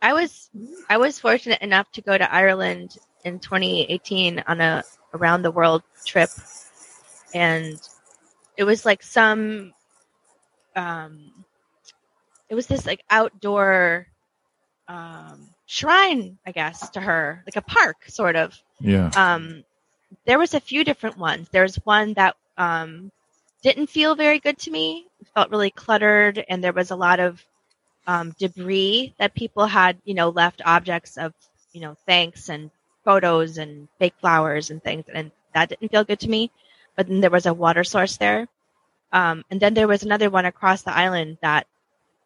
I 0.00 0.14
was 0.14 0.50
I 0.88 0.96
was 0.96 1.18
fortunate 1.20 1.62
enough 1.62 1.90
to 1.92 2.02
go 2.02 2.16
to 2.16 2.32
Ireland 2.32 2.96
in 3.24 3.38
2018 3.38 4.42
on 4.46 4.60
a 4.60 4.82
around 5.14 5.42
the 5.42 5.50
world 5.50 5.82
trip 6.04 6.30
and 7.32 7.78
it 8.56 8.64
was 8.64 8.84
like 8.84 9.02
some 9.02 9.72
um 10.74 11.44
it 12.48 12.56
was 12.56 12.66
this 12.66 12.84
like 12.84 13.04
outdoor 13.10 14.08
um 14.88 15.50
shrine 15.66 16.38
I 16.44 16.50
guess 16.50 16.90
to 16.90 17.00
her 17.00 17.44
like 17.46 17.56
a 17.56 17.62
park 17.62 17.96
sort 18.08 18.34
of 18.34 18.58
Yeah, 18.80 19.10
um, 19.14 19.62
there 20.26 20.38
was 20.38 20.54
a 20.54 20.60
few 20.60 20.84
different 20.84 21.16
ones. 21.16 21.48
There's 21.50 21.76
one 21.76 22.14
that 22.14 22.36
um, 22.58 23.10
didn't 23.62 23.88
feel 23.88 24.14
very 24.14 24.38
good 24.38 24.58
to 24.58 24.70
me. 24.70 25.06
It 25.20 25.28
felt 25.34 25.50
really 25.50 25.70
cluttered, 25.70 26.44
and 26.48 26.62
there 26.62 26.72
was 26.72 26.90
a 26.90 26.96
lot 26.96 27.20
of 27.20 27.44
um, 28.06 28.34
debris 28.38 29.14
that 29.18 29.34
people 29.34 29.66
had, 29.66 29.98
you 30.04 30.14
know, 30.14 30.30
left 30.30 30.62
objects 30.64 31.16
of, 31.16 31.32
you 31.72 31.80
know, 31.80 31.96
thanks 32.06 32.48
and 32.48 32.70
photos 33.04 33.58
and 33.58 33.88
fake 33.98 34.14
flowers 34.20 34.70
and 34.70 34.82
things, 34.82 35.04
and 35.12 35.30
that 35.54 35.68
didn't 35.68 35.90
feel 35.90 36.04
good 36.04 36.20
to 36.20 36.28
me. 36.30 36.50
But 36.96 37.08
then 37.08 37.20
there 37.20 37.30
was 37.30 37.46
a 37.46 37.54
water 37.54 37.84
source 37.84 38.16
there, 38.16 38.48
um, 39.12 39.44
and 39.50 39.60
then 39.60 39.74
there 39.74 39.88
was 39.88 40.02
another 40.02 40.30
one 40.30 40.46
across 40.46 40.82
the 40.82 40.96
island 40.96 41.38
that 41.42 41.66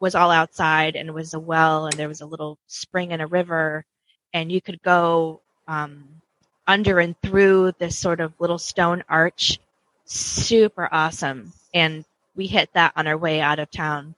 was 0.01 0.15
all 0.15 0.31
outside 0.31 0.97
and 0.97 1.15
was 1.15 1.35
a 1.35 1.41
well 1.41 1.87
and 1.87 1.95
there 1.95 2.09
was 2.09 2.21
a 2.21 2.27
little 2.27 2.59
spring 2.67 3.13
and 3.13 3.23
a 3.23 3.27
river 3.27 3.85
and 4.35 4.53
you 4.53 4.61
could 4.61 4.83
go 4.83 5.41
um, 5.67 6.05
under 6.67 6.99
and 7.01 7.21
through 7.23 7.73
this 7.79 7.97
sort 7.97 8.21
of 8.21 8.33
little 8.39 8.59
stone 8.59 9.03
arch. 9.09 9.59
Super 10.07 10.89
awesome. 10.91 11.53
And 11.75 12.05
we 12.35 12.47
hit 12.47 12.71
that 12.75 12.93
on 12.97 13.07
our 13.07 13.17
way 13.19 13.41
out 13.41 13.59
of 13.59 13.71
town. 13.71 14.15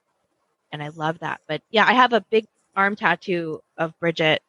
And 0.72 0.82
I 0.82 0.88
love 0.88 1.20
that. 1.20 1.40
But 1.48 1.62
yeah, 1.70 1.86
I 1.86 1.94
have 1.94 2.12
a 2.12 2.20
big 2.20 2.46
arm 2.76 2.94
tattoo 2.96 3.62
of 3.76 3.98
Bridget. 3.98 4.42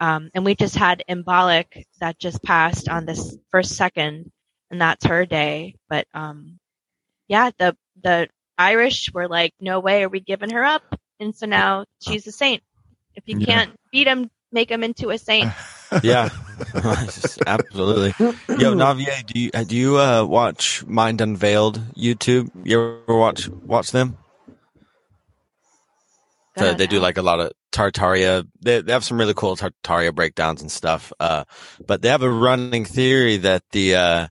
Um, 0.00 0.30
and 0.34 0.44
we 0.44 0.54
just 0.56 0.74
had 0.74 1.04
Imbolc 1.08 1.84
that 2.00 2.18
just 2.18 2.42
passed 2.42 2.88
on 2.88 3.06
this 3.06 3.36
first 3.52 3.76
second, 3.76 4.32
and 4.70 4.80
that's 4.80 5.06
her 5.06 5.24
day. 5.24 5.76
But 5.88 6.08
um, 6.12 6.58
yeah, 7.28 7.50
the 7.58 7.76
the 8.02 8.28
Irish 8.58 9.12
were 9.12 9.28
like, 9.28 9.54
no 9.60 9.78
way 9.78 10.02
are 10.02 10.08
we 10.08 10.18
giving 10.20 10.50
her 10.50 10.64
up. 10.64 10.82
And 11.20 11.34
so 11.34 11.46
now 11.46 11.84
she's 12.00 12.26
a 12.26 12.32
saint. 12.32 12.62
If 13.14 13.24
you 13.26 13.38
Yeah. 13.38 13.46
can't 13.46 13.80
beat 13.92 14.08
him, 14.08 14.30
make 14.50 14.70
him 14.70 14.82
into 14.82 15.10
a 15.10 15.18
saint. 15.18 15.52
yeah, 16.02 16.30
absolutely. 17.46 18.14
Yo, 18.58 18.74
Navier, 18.74 19.24
do 19.26 19.40
you 19.40 19.50
do 19.50 19.76
you 19.76 19.98
uh, 19.98 20.24
watch 20.24 20.84
Mind 20.86 21.20
Unveiled 21.20 21.80
YouTube? 21.94 22.50
You 22.64 23.02
ever 23.06 23.18
watch 23.18 23.48
watch 23.48 23.90
them? 23.90 24.16
So 26.58 26.74
they 26.74 26.86
do 26.86 27.00
like 27.00 27.16
a 27.16 27.22
lot 27.22 27.40
of 27.40 27.52
Tartaria. 27.72 28.46
They, 28.60 28.82
they 28.82 28.92
have 28.92 29.04
some 29.04 29.18
really 29.18 29.34
cool 29.34 29.56
Tartaria 29.56 30.14
breakdowns 30.14 30.60
and 30.60 30.70
stuff. 30.70 31.12
Uh, 31.18 31.44
but 31.86 32.02
they 32.02 32.08
have 32.08 32.22
a 32.22 32.30
running 32.30 32.84
theory 32.84 33.38
that 33.38 33.62
the, 33.72 33.94
uh, 33.96 34.28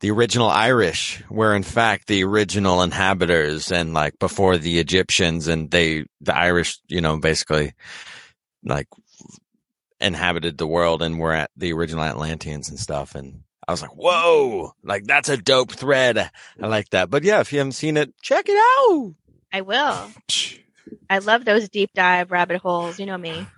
the 0.00 0.10
original 0.10 0.48
Irish 0.48 1.22
were 1.30 1.54
in 1.54 1.62
fact 1.62 2.08
the 2.08 2.24
original 2.24 2.82
inhabitants 2.82 3.72
and 3.72 3.94
like 3.94 4.18
before 4.18 4.58
the 4.58 4.78
Egyptians 4.78 5.48
and 5.48 5.70
they, 5.70 6.04
the 6.20 6.36
Irish, 6.36 6.78
you 6.88 7.00
know, 7.00 7.18
basically 7.18 7.72
like 8.64 8.88
inhabited 10.02 10.58
the 10.58 10.66
world 10.66 11.02
and 11.02 11.18
were 11.18 11.32
at 11.32 11.50
the 11.56 11.72
original 11.72 12.04
Atlanteans 12.04 12.68
and 12.68 12.78
stuff. 12.78 13.14
And 13.14 13.42
I 13.66 13.72
was 13.72 13.82
like, 13.82 13.96
whoa, 13.96 14.72
like 14.82 15.04
that's 15.04 15.28
a 15.28 15.36
dope 15.36 15.72
thread. 15.72 16.30
I 16.60 16.66
like 16.66 16.90
that. 16.90 17.10
But 17.10 17.22
yeah, 17.22 17.40
if 17.40 17.52
you 17.52 17.58
haven't 17.58 17.72
seen 17.72 17.96
it, 17.96 18.14
check 18.20 18.46
it 18.48 18.56
out. 18.56 19.14
I 19.52 19.60
will. 19.60 20.10
I 21.08 21.18
love 21.18 21.44
those 21.44 21.68
deep 21.68 21.90
dive 21.94 22.30
rabbit 22.30 22.58
holes. 22.58 22.98
You 22.98 23.06
know 23.06 23.18
me. 23.18 23.46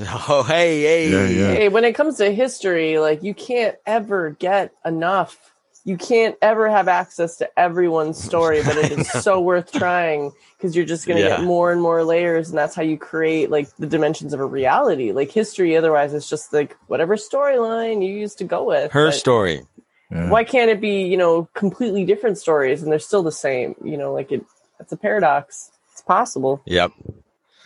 Oh, 0.00 0.42
hey, 0.42 0.82
hey. 0.82 1.10
Yeah, 1.10 1.28
yeah. 1.28 1.54
Hey, 1.54 1.68
when 1.70 1.82
it 1.84 1.94
comes 1.94 2.18
to 2.18 2.30
history, 2.30 2.98
like 2.98 3.22
you 3.22 3.32
can't 3.32 3.74
ever 3.86 4.30
get 4.38 4.72
enough. 4.84 5.47
You 5.88 5.96
can't 5.96 6.36
ever 6.42 6.68
have 6.68 6.86
access 6.86 7.36
to 7.36 7.48
everyone's 7.58 8.22
story, 8.22 8.62
but 8.62 8.76
it 8.76 8.92
is 8.92 9.10
so 9.10 9.40
worth 9.50 9.72
trying 9.72 10.32
because 10.56 10.76
you're 10.76 10.84
just 10.84 11.06
going 11.06 11.16
to 11.18 11.22
Yeah. 11.28 11.36
get 11.38 11.44
more 11.44 11.72
and 11.72 11.80
more 11.80 12.04
layers, 12.04 12.48
and 12.50 12.58
that's 12.58 12.74
how 12.74 12.82
you 12.82 12.98
create 12.98 13.50
like 13.50 13.68
the 13.76 13.86
dimensions 13.86 14.32
of 14.34 14.40
a 14.40 14.44
reality. 14.46 15.12
Like 15.12 15.30
history, 15.30 15.76
otherwise, 15.76 16.14
it's 16.14 16.28
just 16.28 16.52
like 16.52 16.76
whatever 16.88 17.16
storyline 17.16 18.06
you 18.06 18.12
used 18.12 18.38
to 18.38 18.44
go 18.44 18.64
with. 18.64 18.92
Her 18.92 19.06
But 19.06 19.14
story. 19.14 19.62
Yeah. 20.10 20.30
Why 20.30 20.44
can't 20.44 20.70
it 20.70 20.80
be, 20.80 21.02
you 21.02 21.16
know, 21.16 21.48
completely 21.54 22.04
different 22.04 22.38
stories 22.38 22.82
and 22.82 22.90
they're 22.90 22.98
still 22.98 23.22
the 23.22 23.32
same? 23.32 23.74
You 23.84 23.96
know, 23.98 24.12
like 24.12 24.32
it. 24.32 24.44
It's 24.80 24.92
a 24.92 24.96
paradox. 24.96 25.70
It's 25.92 26.02
possible. 26.02 26.62
Yep. 26.66 26.92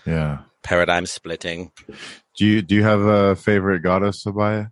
Yeah. 0.07 0.39
Paradigm 0.63 1.07
splitting. 1.07 1.71
Do 2.37 2.47
you 2.47 2.63
do 2.63 2.75
you 2.75 2.83
have 2.83 3.01
a 3.03 3.37
favorite 3.37 3.83
goddess, 3.83 4.25
Sabaya? 4.25 4.72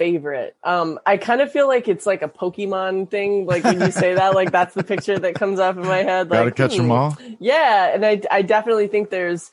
Favorite. 0.00 0.56
Um, 0.64 0.98
I 1.04 1.18
kind 1.18 1.42
of 1.42 1.52
feel 1.52 1.68
like 1.68 1.86
it's 1.86 2.06
like 2.06 2.22
a 2.22 2.28
Pokemon 2.28 3.10
thing. 3.10 3.44
Like 3.44 3.64
when 3.64 3.82
you 3.82 3.90
say 3.90 4.14
that, 4.14 4.34
like 4.34 4.50
that's 4.50 4.74
the 4.74 4.82
picture 4.82 5.18
that 5.18 5.34
comes 5.34 5.60
up 5.60 5.76
in 5.76 5.82
my 5.82 5.98
head. 5.98 6.30
Like, 6.30 6.40
Gotta 6.40 6.50
catch 6.52 6.74
them 6.74 6.86
hmm. 6.86 6.92
all. 6.92 7.18
Yeah, 7.38 7.94
and 7.94 8.06
I 8.06 8.22
I 8.30 8.40
definitely 8.40 8.88
think 8.88 9.10
there's 9.10 9.50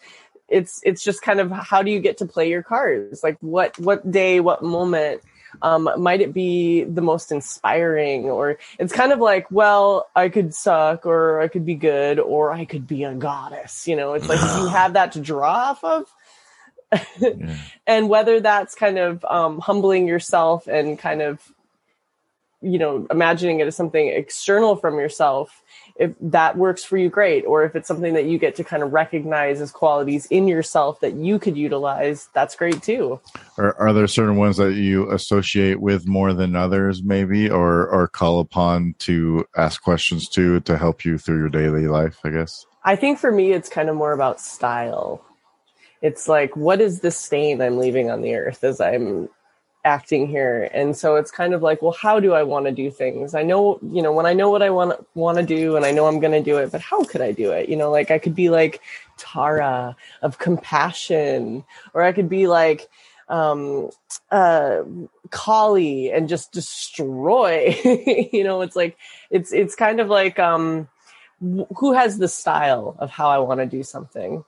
it's 0.47 0.79
it's 0.83 1.03
just 1.03 1.21
kind 1.21 1.41
of 1.41 1.51
how 1.51 1.81
do 1.83 1.91
you 1.91 1.99
get 1.99 2.19
to 2.19 2.25
play 2.25 2.49
your 2.49 2.63
cards? 2.63 3.23
Like 3.23 3.37
what 3.41 3.77
what 3.77 4.09
day, 4.09 4.39
what 4.39 4.63
moment 4.63 5.21
um 5.61 5.89
might 5.97 6.21
it 6.21 6.33
be 6.33 6.83
the 6.83 7.01
most 7.01 7.31
inspiring 7.31 8.25
or 8.25 8.59
it's 8.79 8.93
kind 8.93 9.11
of 9.11 9.19
like 9.19 9.49
well 9.49 10.07
i 10.13 10.27
could 10.27 10.53
suck 10.53 11.05
or 11.05 11.39
i 11.39 11.47
could 11.47 11.65
be 11.65 11.73
good 11.73 12.19
or 12.19 12.51
i 12.51 12.65
could 12.65 12.85
be 12.85 13.05
a 13.05 13.13
goddess 13.13 13.87
you 13.87 13.95
know 13.95 14.13
it's 14.13 14.27
like 14.27 14.39
you 14.39 14.67
have 14.79 14.93
that 14.93 15.13
to 15.13 15.21
draw 15.21 15.69
off 15.69 15.83
of 15.83 16.05
Yeah. 17.19 17.57
and 17.87 18.09
whether 18.09 18.39
that's 18.39 18.75
kind 18.75 18.97
of 18.97 19.25
um, 19.25 19.59
humbling 19.59 20.07
yourself 20.07 20.67
and 20.67 20.97
kind 20.97 21.21
of 21.21 21.51
you 22.61 22.79
know 22.79 23.05
imagining 23.11 23.59
it 23.59 23.67
as 23.67 23.75
something 23.75 24.07
external 24.07 24.75
from 24.75 24.97
yourself 24.97 25.63
if 25.97 26.13
that 26.19 26.57
works 26.57 26.83
for 26.83 26.97
you 26.97 27.09
great 27.09 27.45
or 27.45 27.63
if 27.63 27.75
it's 27.75 27.87
something 27.87 28.13
that 28.13 28.25
you 28.25 28.37
get 28.37 28.55
to 28.55 28.63
kind 28.63 28.81
of 28.81 28.93
recognize 28.93 29.61
as 29.61 29.71
qualities 29.71 30.25
in 30.27 30.47
yourself 30.47 30.99
that 30.99 31.13
you 31.13 31.37
could 31.37 31.55
utilize 31.55 32.29
that's 32.33 32.55
great 32.55 32.81
too 32.81 33.19
Or 33.57 33.79
are 33.79 33.93
there 33.93 34.07
certain 34.07 34.37
ones 34.37 34.57
that 34.57 34.73
you 34.73 35.11
associate 35.11 35.81
with 35.81 36.07
more 36.07 36.33
than 36.33 36.55
others, 36.55 37.03
maybe, 37.03 37.49
or 37.49 37.87
or 37.87 38.07
call 38.07 38.39
upon 38.39 38.95
to 38.99 39.45
ask 39.55 39.81
questions 39.81 40.27
to 40.29 40.59
to 40.61 40.77
help 40.77 41.05
you 41.05 41.17
through 41.17 41.39
your 41.39 41.49
daily 41.49 41.87
life? 41.87 42.19
I 42.23 42.29
guess. 42.29 42.65
i 42.83 42.95
think 42.95 43.19
for 43.19 43.31
me 43.31 43.51
it's 43.51 43.69
kind 43.69 43.89
of 43.89 43.95
more 43.95 44.13
about 44.13 44.39
style 44.39 45.23
it's 46.01 46.27
like 46.27 46.55
what 46.55 46.81
is 46.81 46.99
the 47.01 47.11
stain 47.11 47.61
i'm 47.61 47.77
leaving 47.77 48.09
on 48.09 48.21
the 48.21 48.35
earth 48.35 48.63
as 48.63 48.79
i'm 48.79 49.29
acting 49.87 50.27
here? 50.27 50.69
And 50.73 50.95
so 50.95 51.15
it's 51.15 51.31
kind 51.31 51.53
of 51.53 51.61
like 51.61 51.81
well 51.81 51.93
how 51.99 52.19
do 52.19 52.33
i 52.33 52.43
want 52.43 52.65
to 52.65 52.71
do 52.71 52.91
things? 52.91 53.33
I 53.33 53.43
know 53.43 53.79
you 53.81 54.01
know 54.01 54.11
when 54.11 54.25
i 54.25 54.33
know 54.33 54.49
what 54.49 54.61
i 54.61 54.69
want 54.69 54.93
want 55.15 55.37
to 55.37 55.43
do 55.43 55.75
and 55.75 55.85
i 55.85 55.91
know 55.91 56.05
i'm 56.07 56.19
going 56.19 56.33
to 56.33 56.43
do 56.43 56.57
it 56.57 56.71
but 56.71 56.81
how 56.81 57.03
could 57.03 57.21
i 57.21 57.31
do 57.31 57.51
it? 57.51 57.69
You 57.69 57.77
know 57.77 57.89
like 57.89 58.11
i 58.11 58.19
could 58.19 58.35
be 58.35 58.49
like 58.49 58.81
tara 59.17 59.95
of 60.21 60.37
compassion 60.37 61.63
or 61.93 62.03
i 62.03 62.11
could 62.11 62.29
be 62.29 62.47
like 62.47 62.89
um 63.29 63.89
uh 64.31 64.83
kali 65.31 66.11
and 66.11 66.29
just 66.29 66.51
destroy 66.51 67.75
you 68.33 68.43
know 68.43 68.61
it's 68.61 68.75
like 68.75 68.97
it's 69.29 69.51
it's 69.51 69.75
kind 69.75 69.99
of 69.99 70.07
like 70.07 70.37
um 70.39 70.87
who 71.77 71.93
has 71.93 72.17
the 72.17 72.27
style 72.27 72.95
of 72.99 73.09
how 73.09 73.29
i 73.29 73.37
want 73.37 73.59
to 73.59 73.65
do 73.65 73.83
something 73.83 74.43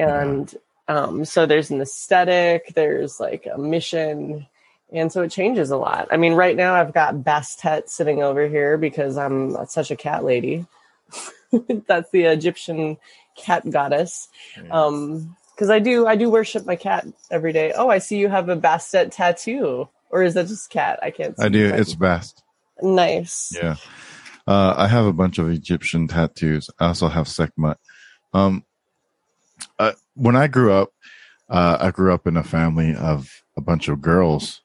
and 0.00 0.54
um, 0.88 1.24
so 1.24 1.46
there's 1.46 1.70
an 1.70 1.80
aesthetic, 1.80 2.72
there's 2.74 3.20
like 3.20 3.46
a 3.52 3.58
mission, 3.58 4.46
and 4.92 5.12
so 5.12 5.22
it 5.22 5.30
changes 5.30 5.70
a 5.70 5.76
lot. 5.76 6.08
I 6.10 6.16
mean, 6.16 6.32
right 6.32 6.56
now 6.56 6.74
I've 6.74 6.94
got 6.94 7.16
Bastet 7.16 7.88
sitting 7.88 8.22
over 8.22 8.48
here 8.48 8.78
because 8.78 9.16
I'm 9.16 9.56
such 9.66 9.90
a 9.90 9.96
cat 9.96 10.24
lady. 10.24 10.66
That's 11.86 12.10
the 12.10 12.24
Egyptian 12.24 12.96
cat 13.36 13.68
goddess. 13.68 14.28
Um, 14.70 15.36
because 15.54 15.68
I 15.68 15.78
do 15.78 16.06
I 16.06 16.16
do 16.16 16.30
worship 16.30 16.64
my 16.64 16.76
cat 16.76 17.06
every 17.30 17.52
day. 17.52 17.74
Oh, 17.76 17.90
I 17.90 17.98
see 17.98 18.16
you 18.16 18.28
have 18.28 18.48
a 18.48 18.56
Bastet 18.56 19.10
tattoo, 19.12 19.90
or 20.08 20.22
is 20.22 20.32
that 20.34 20.46
just 20.46 20.70
cat? 20.70 20.98
I 21.02 21.10
can't. 21.10 21.36
See 21.36 21.44
I 21.44 21.48
do. 21.50 21.66
It's 21.66 21.94
best. 21.94 22.42
nice. 22.80 23.52
Yeah. 23.54 23.76
Uh, 24.46 24.74
I 24.76 24.88
have 24.88 25.04
a 25.04 25.12
bunch 25.12 25.38
of 25.38 25.50
Egyptian 25.50 26.08
tattoos. 26.08 26.70
I 26.78 26.86
also 26.86 27.08
have 27.08 27.28
Sekhmet. 27.28 27.76
Um, 28.32 28.64
uh, 29.80 29.92
when 30.14 30.36
I 30.36 30.46
grew 30.46 30.72
up, 30.72 30.90
uh, 31.48 31.78
I 31.80 31.90
grew 31.90 32.12
up 32.12 32.26
in 32.26 32.36
a 32.36 32.44
family 32.44 32.94
of 32.94 33.28
a 33.56 33.60
bunch 33.60 33.88
of 33.88 34.00
girls 34.00 34.60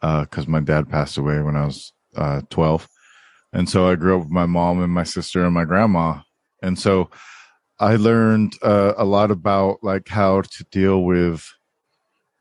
because 0.00 0.46
my 0.46 0.60
dad 0.60 0.88
passed 0.88 1.16
away 1.16 1.40
when 1.40 1.56
I 1.56 1.64
was 1.66 1.92
uh, 2.16 2.42
12. 2.50 2.88
And 3.52 3.68
so 3.68 3.88
I 3.88 3.94
grew 3.94 4.16
up 4.16 4.22
with 4.24 4.30
my 4.30 4.46
mom 4.46 4.82
and 4.82 4.92
my 4.92 5.04
sister 5.04 5.44
and 5.44 5.54
my 5.54 5.64
grandma. 5.64 6.20
And 6.62 6.78
so 6.78 7.08
I 7.78 7.96
learned 7.96 8.54
uh, 8.62 8.94
a 8.96 9.04
lot 9.04 9.30
about 9.30 9.78
like 9.82 10.08
how 10.08 10.42
to 10.42 10.64
deal 10.70 11.02
with 11.02 11.48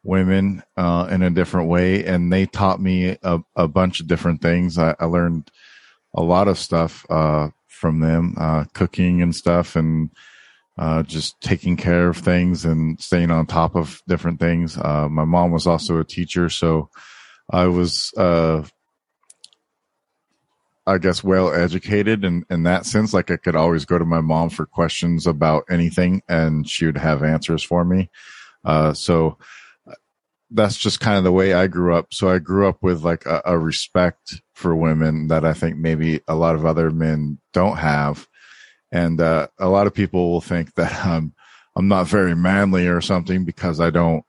women 0.03 0.64
uh, 0.76 1.07
in 1.11 1.22
a 1.22 1.30
different 1.30 1.69
way. 1.69 2.03
And 2.03 2.34
they 2.34 2.45
taught 2.48 2.81
me 2.81 3.18
a, 3.22 3.39
a 3.56 3.68
bunch 3.68 3.99
of 3.99 4.07
different 4.07 4.41
things. 4.41 4.77
I, 4.77 4.95
I 4.99 5.06
learned 5.06 5.52
a 6.15 6.23
lot 6.23 6.48
of 6.48 6.57
stuff 6.57 7.06
uh, 7.10 7.49
from 7.68 7.99
them, 7.99 8.34
uh, 8.38 8.65
cooking 8.73 9.22
and 9.22 9.35
stuff, 9.35 9.76
and 9.76 10.10
uh, 10.78 11.04
just 11.04 11.40
taking 11.41 11.76
care 11.76 12.10
of 12.10 12.18
things 12.18 12.66
and 12.66 12.99
staying 13.02 13.32
on 13.32 13.45
top 13.45 13.76
of 13.76 14.02
different 14.08 14.40
things. 14.40 14.78
Uh, 14.78 15.08
my 15.10 15.26
mom 15.26 15.52
was 15.52 15.66
also 15.66 15.99
a 15.99 16.04
teacher, 16.04 16.49
so 16.49 16.90
I 17.49 17.68
was, 17.68 18.14
uh, 18.16 18.64
I 20.86 20.98
guess, 20.99 21.24
well 21.24 21.54
educated 21.54 22.24
in, 22.24 22.45
in 22.49 22.64
that 22.64 22.86
sense. 22.86 23.14
Like 23.14 23.32
I 23.32 23.38
could 23.38 23.56
always 23.56 23.86
go 23.86 23.98
to 23.98 24.06
my 24.06 24.22
mom 24.22 24.49
for 24.49 24.66
questions 24.66 25.26
about 25.26 25.66
anything, 25.70 26.22
and 26.30 26.70
she 26.70 26.86
would 26.86 26.98
have 26.98 27.24
answers 27.24 27.64
for 27.64 27.84
me. 27.84 28.10
Uh, 28.64 28.94
so 28.94 29.38
that's 30.52 30.78
just 30.78 30.99
kind 30.99 31.18
of 31.18 31.24
the 31.24 31.32
way 31.32 31.54
I 31.54 31.68
grew 31.68 31.95
up. 31.95 32.14
So 32.14 32.30
I 32.30 32.40
grew 32.40 32.68
up 32.68 32.82
with 32.82 33.04
like 33.04 33.26
a, 33.26 33.41
a 33.45 33.58
respect 33.58 34.41
for 34.54 34.76
women 34.76 35.28
that 35.28 35.44
I 35.44 35.54
think 35.54 35.78
maybe 35.78 36.22
a 36.28 36.36
lot 36.36 36.56
of 36.56 36.66
other 36.66 36.90
men 36.91 37.40
don't 37.54 37.78
have. 37.78 38.28
And 38.92 39.20
uh, 39.20 39.48
a 39.60 39.70
lot 39.70 39.88
of 39.88 39.94
people 39.94 40.32
will 40.32 40.42
think 40.42 40.74
that 40.76 41.06
I'm 41.78 41.88
not 41.88 42.08
very 42.08 42.36
manly 42.36 42.88
or 42.88 43.02
something 43.02 43.46
because 43.46 43.80
I 43.80 43.92
don't 43.92 44.26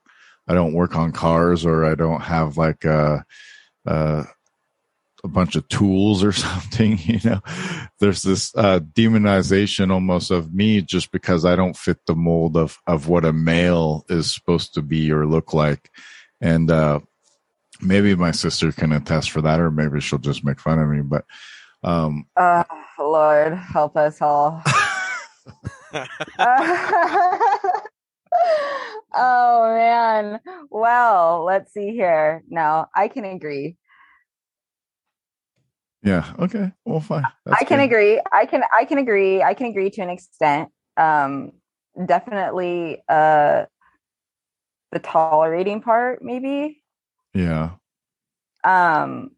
I 0.47 0.53
don't 0.53 0.73
work 0.73 0.95
on 0.95 1.11
cars 1.11 1.65
or 1.65 1.83
I 1.83 1.95
don't 1.95 2.21
have 2.21 2.57
like 2.57 2.85
uh 2.85 3.19
uh 3.87 4.23
a 5.23 5.27
bunch 5.27 5.55
of 5.55 5.67
tools 5.67 6.23
or 6.23 6.31
something 6.47 6.99
you 6.99 7.19
know? 7.23 7.41
There's 7.99 8.21
this 8.21 8.55
uh 8.55 8.79
demonization 8.79 9.91
almost 9.91 10.29
of 10.29 10.53
me 10.53 10.81
just 10.81 11.11
because 11.11 11.43
i 11.43 11.55
don't 11.55 11.75
fit 11.75 11.97
the 12.05 12.15
mold 12.15 12.55
of 12.55 12.77
of 12.85 13.07
what 13.07 13.25
a 13.25 13.33
male 13.33 14.05
is 14.09 14.33
supposed 14.33 14.75
to 14.75 14.83
be 14.83 15.11
or 15.11 15.25
look 15.25 15.51
like. 15.53 15.89
And 16.39 16.69
uh 16.69 16.99
maybe 17.81 18.13
my 18.15 18.31
sister 18.31 18.71
can 18.71 18.91
attest 18.91 19.31
for 19.31 19.41
that 19.41 19.59
or 19.59 19.71
maybe 19.71 20.01
she'll 20.01 20.19
just 20.19 20.43
make 20.45 20.59
fun 20.59 20.77
of 20.77 20.87
me 20.87 21.01
but 21.01 21.25
um 21.83 22.27
Uh, 22.35 22.63
Lord, 22.99 23.53
help 23.53 23.95
us 23.97 24.21
all. 24.21 24.61
oh 29.13 29.73
man. 29.73 30.39
Well, 30.69 31.43
let's 31.45 31.73
see 31.73 31.89
here. 31.91 32.43
No, 32.49 32.85
I 32.95 33.07
can 33.07 33.25
agree. 33.25 33.77
yeah 36.01 36.33
okay 36.39 36.71
well 36.85 37.01
fine 37.01 37.23
That's 37.45 37.61
I 37.61 37.65
can 37.65 37.79
good. 37.79 37.85
agree. 37.85 38.21
I 38.31 38.45
can 38.45 38.63
I 38.73 38.85
can 38.85 38.97
agree. 38.99 39.43
I 39.43 39.53
can 39.53 39.65
agree 39.67 39.89
to 39.91 40.01
an 40.01 40.09
extent. 40.09 40.69
Um 40.95 41.51
definitely 42.05 43.03
uh 43.09 43.65
the 44.91 44.99
tolerating 44.99 45.81
part 45.81 46.23
maybe 46.23 46.81
yeah 47.33 47.71
um 48.63 49.31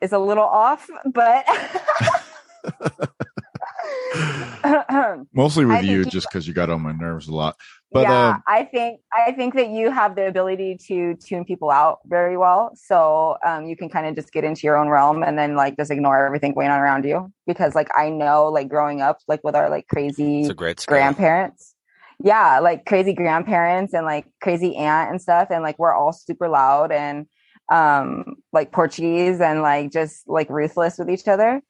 is 0.00 0.12
a 0.12 0.18
little 0.18 0.44
off, 0.44 0.90
but 1.04 1.46
mostly 5.32 5.64
with 5.64 5.76
I 5.76 5.80
you 5.80 5.98
you- 5.98 6.04
just 6.04 6.28
because 6.30 6.48
you 6.48 6.54
got 6.54 6.70
on 6.70 6.80
my 6.80 6.92
nerves 6.92 7.28
a 7.28 7.34
lot 7.34 7.56
but 7.94 8.02
yeah, 8.02 8.30
um 8.30 8.42
I 8.48 8.64
think 8.64 9.00
I 9.12 9.30
think 9.30 9.54
that 9.54 9.68
you 9.68 9.92
have 9.92 10.16
the 10.16 10.26
ability 10.26 10.78
to 10.88 11.14
tune 11.14 11.44
people 11.44 11.70
out 11.70 12.00
very 12.06 12.36
well. 12.36 12.72
So 12.74 13.36
um, 13.46 13.66
you 13.66 13.76
can 13.76 13.88
kind 13.88 14.04
of 14.04 14.16
just 14.16 14.32
get 14.32 14.42
into 14.42 14.66
your 14.66 14.76
own 14.76 14.88
realm 14.88 15.22
and 15.22 15.38
then 15.38 15.54
like 15.54 15.76
just 15.76 15.92
ignore 15.92 16.26
everything 16.26 16.54
going 16.54 16.70
on 16.70 16.80
around 16.80 17.04
you. 17.04 17.32
Because 17.46 17.76
like 17.76 17.88
I 17.96 18.10
know, 18.10 18.48
like 18.48 18.68
growing 18.68 19.00
up, 19.00 19.18
like 19.28 19.44
with 19.44 19.54
our 19.54 19.70
like 19.70 19.86
crazy 19.86 20.40
It's 20.40 20.50
a 20.50 20.54
great 20.54 20.84
grandparents, 20.88 21.76
yeah, 22.22 22.58
like 22.58 22.84
crazy 22.84 23.12
grandparents 23.12 23.94
and 23.94 24.04
like 24.04 24.26
crazy 24.42 24.74
aunt 24.74 25.12
and 25.12 25.22
stuff, 25.22 25.52
and 25.52 25.62
like 25.62 25.78
we're 25.78 25.94
all 25.94 26.12
super 26.12 26.48
loud 26.48 26.90
and 26.90 27.26
um 27.70 28.34
like 28.52 28.72
Portuguese 28.72 29.40
and 29.40 29.62
like 29.62 29.92
just 29.92 30.28
like 30.28 30.50
ruthless 30.50 30.98
with 30.98 31.08
each 31.08 31.28
other. 31.28 31.62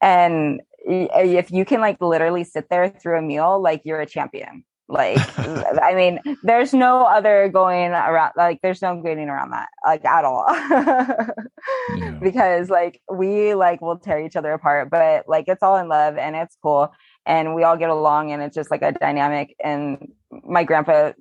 And 0.00 0.60
uh, 0.88 1.08
if 1.14 1.50
you 1.50 1.64
can 1.64 1.80
like 1.80 2.00
literally 2.00 2.44
sit 2.44 2.68
there 2.70 2.88
through 2.88 3.18
a 3.18 3.22
meal, 3.22 3.60
like 3.60 3.82
you're 3.84 4.00
a 4.00 4.06
champion. 4.06 4.64
Like, 4.88 5.18
I 5.38 5.94
mean, 5.94 6.20
there's 6.42 6.72
no 6.72 7.04
other 7.04 7.48
going 7.48 7.90
around, 7.90 8.32
like, 8.36 8.60
there's 8.62 8.80
no 8.80 9.00
getting 9.02 9.28
around 9.28 9.50
that, 9.50 9.68
like, 9.84 10.04
at 10.04 10.24
all. 10.24 10.46
Yeah. 10.48 11.30
Because, 12.20 12.68
like, 12.68 13.00
we, 13.12 13.54
like, 13.54 13.80
will 13.80 13.98
tear 13.98 14.24
each 14.24 14.34
other 14.34 14.52
apart, 14.52 14.90
but, 14.90 15.28
like, 15.28 15.44
it's 15.46 15.62
all 15.62 15.76
in 15.76 15.88
love 15.88 16.16
and 16.16 16.34
it's 16.34 16.56
cool. 16.62 16.92
And 17.26 17.54
we 17.54 17.62
all 17.62 17.76
get 17.76 17.90
along 17.90 18.32
and 18.32 18.42
it's 18.42 18.54
just 18.54 18.70
like 18.70 18.82
a 18.82 18.92
dynamic. 18.92 19.54
And 19.62 20.08
my 20.30 20.64
grandpa 20.64 21.12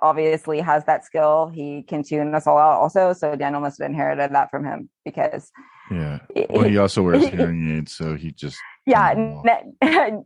obviously 0.00 0.60
has 0.60 0.84
that 0.86 1.04
skill. 1.04 1.50
He 1.54 1.82
can 1.82 2.02
tune 2.02 2.34
us 2.34 2.46
all 2.46 2.58
out 2.58 2.80
also. 2.80 3.12
So 3.12 3.36
Daniel 3.36 3.60
must 3.60 3.80
have 3.80 3.90
inherited 3.90 4.34
that 4.34 4.50
from 4.50 4.64
him 4.64 4.88
because, 5.04 5.52
yeah. 5.90 6.18
Well 6.48 6.68
he 6.68 6.78
also 6.78 7.02
wears 7.02 7.26
hearing 7.28 7.76
aids 7.76 7.94
so 7.94 8.14
he 8.16 8.32
just 8.32 8.58
yeah, 8.86 9.10
n- 9.10 9.42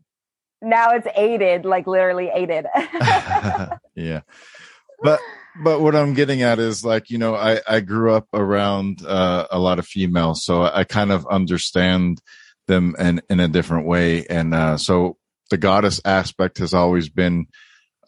now 0.62 0.90
it's 0.92 1.06
aided, 1.14 1.64
like, 1.64 1.86
literally 1.86 2.30
aided. 2.32 2.66
yeah. 3.94 4.20
But 5.02 5.20
but 5.62 5.80
what 5.80 5.94
i'm 5.94 6.14
getting 6.14 6.42
at 6.42 6.58
is 6.58 6.84
like 6.84 7.10
you 7.10 7.18
know 7.18 7.36
i 7.36 7.60
i 7.68 7.78
grew 7.78 8.12
up 8.12 8.26
around 8.32 9.06
uh, 9.06 9.46
a 9.52 9.58
lot 9.58 9.78
of 9.78 9.86
females 9.86 10.44
so 10.44 10.64
i 10.64 10.82
kind 10.82 11.12
of 11.12 11.24
understand 11.28 12.20
them 12.66 12.96
in 12.98 13.22
in 13.30 13.38
a 13.38 13.46
different 13.46 13.86
way 13.86 14.26
and 14.26 14.52
uh 14.52 14.76
so 14.76 15.16
the 15.50 15.56
goddess 15.56 16.00
aspect 16.04 16.58
has 16.58 16.74
always 16.74 17.08
been 17.08 17.46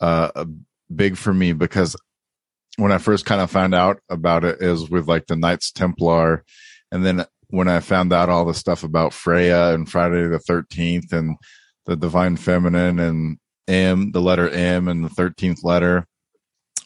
uh 0.01 0.45
big 0.93 1.17
for 1.17 1.33
me 1.33 1.53
because 1.53 1.95
when 2.79 2.91
i 2.91 2.99
first 2.99 3.25
kind 3.25 3.41
of 3.41 3.49
found 3.49 3.77
out 3.77 4.01
about 4.09 4.45
it 4.45 4.61
is 4.61 4.91
with 4.91 5.07
like 5.07 5.29
the 5.29 5.37
knights 5.37 5.71
templar 5.71 6.45
and 6.91 7.07
then 7.07 7.25
when 7.49 7.69
i 7.69 7.81
found 7.81 8.13
out 8.13 8.29
all 8.29 8.45
the 8.45 8.55
stuff 8.55 8.83
about 8.85 9.13
freya 9.13 9.73
and 9.73 9.91
friday 9.91 10.27
the 10.27 10.39
13th 10.39 11.13
and 11.13 11.37
the 11.87 11.97
divine 11.97 12.37
feminine 12.37 12.99
and 12.99 13.39
M, 13.69 14.13
the 14.13 14.21
letter 14.21 14.49
M 14.49 14.89
and 14.89 15.05
the 15.05 15.09
13th 15.09 15.65
letter. 15.65 16.07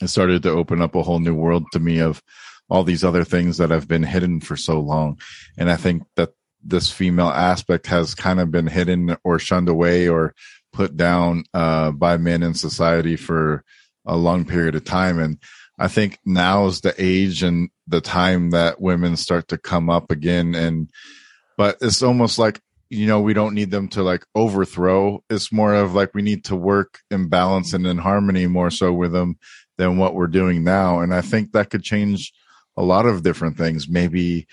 It 0.00 0.08
started 0.08 0.42
to 0.44 0.50
open 0.50 0.80
up 0.80 0.94
a 0.94 1.02
whole 1.02 1.18
new 1.18 1.34
world 1.34 1.64
to 1.72 1.80
me 1.80 2.00
of 2.00 2.22
all 2.68 2.84
these 2.84 3.04
other 3.04 3.24
things 3.24 3.58
that 3.58 3.70
have 3.70 3.88
been 3.88 4.02
hidden 4.02 4.40
for 4.40 4.56
so 4.56 4.80
long. 4.80 5.18
And 5.58 5.70
I 5.70 5.76
think 5.76 6.04
that 6.16 6.30
this 6.62 6.90
female 6.90 7.28
aspect 7.28 7.86
has 7.88 8.14
kind 8.14 8.40
of 8.40 8.50
been 8.50 8.66
hidden 8.66 9.16
or 9.24 9.38
shunned 9.38 9.68
away 9.68 10.08
or 10.08 10.34
put 10.72 10.96
down 10.96 11.44
uh, 11.52 11.90
by 11.90 12.16
men 12.16 12.42
in 12.42 12.54
society 12.54 13.16
for 13.16 13.64
a 14.06 14.16
long 14.16 14.44
period 14.44 14.74
of 14.74 14.84
time. 14.84 15.18
And 15.18 15.38
I 15.80 15.88
think 15.88 16.18
now 16.26 16.66
is 16.66 16.82
the 16.82 16.94
age 16.98 17.42
and 17.42 17.70
the 17.88 18.02
time 18.02 18.50
that 18.50 18.80
women 18.80 19.16
start 19.16 19.48
to 19.48 19.58
come 19.58 19.88
up 19.88 20.12
again. 20.12 20.54
And, 20.54 20.90
but 21.56 21.78
it's 21.80 22.02
almost 22.02 22.38
like 22.38 22.60
you 22.90 23.06
know 23.06 23.20
we 23.20 23.32
don't 23.32 23.54
need 23.54 23.70
them 23.70 23.88
to 23.88 24.02
like 24.02 24.26
overthrow 24.34 25.22
it's 25.30 25.52
more 25.52 25.74
of 25.74 25.94
like 25.94 26.12
we 26.12 26.22
need 26.22 26.44
to 26.44 26.56
work 26.56 26.98
in 27.10 27.28
balance 27.28 27.72
and 27.72 27.86
in 27.86 27.96
harmony 27.96 28.46
more 28.46 28.70
so 28.70 28.92
with 28.92 29.12
them 29.12 29.38
than 29.78 29.96
what 29.96 30.14
we're 30.14 30.26
doing 30.26 30.64
now 30.64 30.98
and 30.98 31.14
i 31.14 31.20
think 31.20 31.52
that 31.52 31.70
could 31.70 31.82
change 31.82 32.32
a 32.76 32.82
lot 32.82 33.06
of 33.06 33.22
different 33.22 33.56
things 33.56 33.88
maybe 33.88 34.46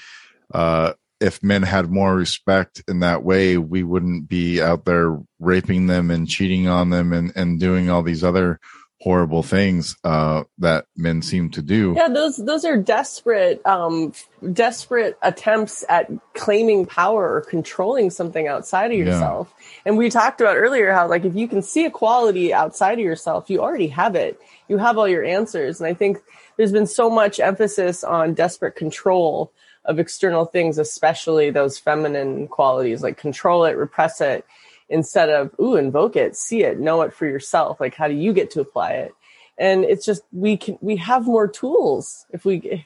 uh 0.54 0.94
if 1.20 1.42
men 1.42 1.64
had 1.64 1.90
more 1.90 2.16
respect 2.16 2.84
in 2.88 3.00
that 3.00 3.24
way 3.24 3.58
we 3.58 3.84
wouldn't 3.84 4.30
be 4.30 4.62
out 4.62 4.86
there 4.86 5.18
raping 5.40 5.88
them 5.88 6.12
and 6.12 6.30
cheating 6.30 6.68
on 6.68 6.92
them 6.92 7.12
and 7.12 7.34
and 7.36 7.60
doing 7.60 7.90
all 7.90 8.04
these 8.04 8.24
other 8.24 8.60
horrible 9.00 9.44
things 9.44 9.96
uh 10.04 10.44
that 10.58 10.86
men 10.96 11.22
seem 11.22 11.50
to 11.52 11.62
do 11.62 11.94
Yeah, 11.96 12.10
those 12.10 12.38
those 12.38 12.66
are 12.66 12.78
desperate, 12.78 13.64
um, 13.66 14.12
desperate 14.54 15.18
attempts 15.22 15.86
at 15.88 16.10
claiming 16.34 16.86
power 16.88 17.36
or 17.36 17.42
controlling 17.42 18.10
something 18.10 18.48
outside 18.48 18.92
of 18.92 18.98
Yeah. 18.98 19.06
yourself. 19.06 19.54
And 19.86 19.98
we 19.98 20.10
talked 20.10 20.42
about 20.42 20.58
earlier 20.58 20.92
how, 20.94 21.08
like, 21.08 21.26
if 21.26 21.36
you 21.36 21.48
can 21.48 21.62
see 21.62 21.86
a 21.86 21.92
quality 21.92 22.54
outside 22.54 22.94
of 23.00 23.06
yourself, 23.06 23.50
you 23.50 23.62
already 23.62 23.88
have 23.88 24.16
it. 24.16 24.40
You 24.68 24.78
have 24.80 24.98
all 24.98 25.08
your 25.08 25.24
answers. 25.24 25.80
And 25.80 25.88
I 25.88 25.94
think 25.94 26.18
there's 26.58 26.72
been 26.72 26.88
so 26.88 27.10
much 27.10 27.40
emphasis 27.40 28.04
on 28.04 28.34
desperate 28.34 28.76
control 28.76 29.52
of 29.86 30.00
external 30.00 30.46
things, 30.46 30.78
especially 30.78 31.50
those 31.52 31.78
feminine 31.78 32.48
qualities, 32.48 33.02
like 33.04 33.18
control 33.18 33.64
it, 33.66 33.78
repress 33.78 34.20
it, 34.22 34.44
instead 34.90 35.30
of 35.30 35.54
ooh, 35.60 35.76
invoke 35.76 36.16
it, 36.16 36.36
see 36.36 36.64
it, 36.64 36.80
know 36.80 37.02
it 37.02 37.14
for 37.14 37.26
yourself. 37.26 37.80
Like, 37.80 37.96
how 37.96 38.08
do 38.08 38.14
you 38.14 38.34
get 38.34 38.52
to 38.52 38.62
apply 38.62 38.92
it? 38.92 39.14
and 39.58 39.84
it's 39.84 40.06
just 40.06 40.24
we 40.32 40.58
can 40.58 40.78
we 40.82 40.96
have 40.98 41.26
more 41.26 41.48
tools 41.48 42.26
if 42.32 42.46
we 42.46 42.58
if 42.58 42.86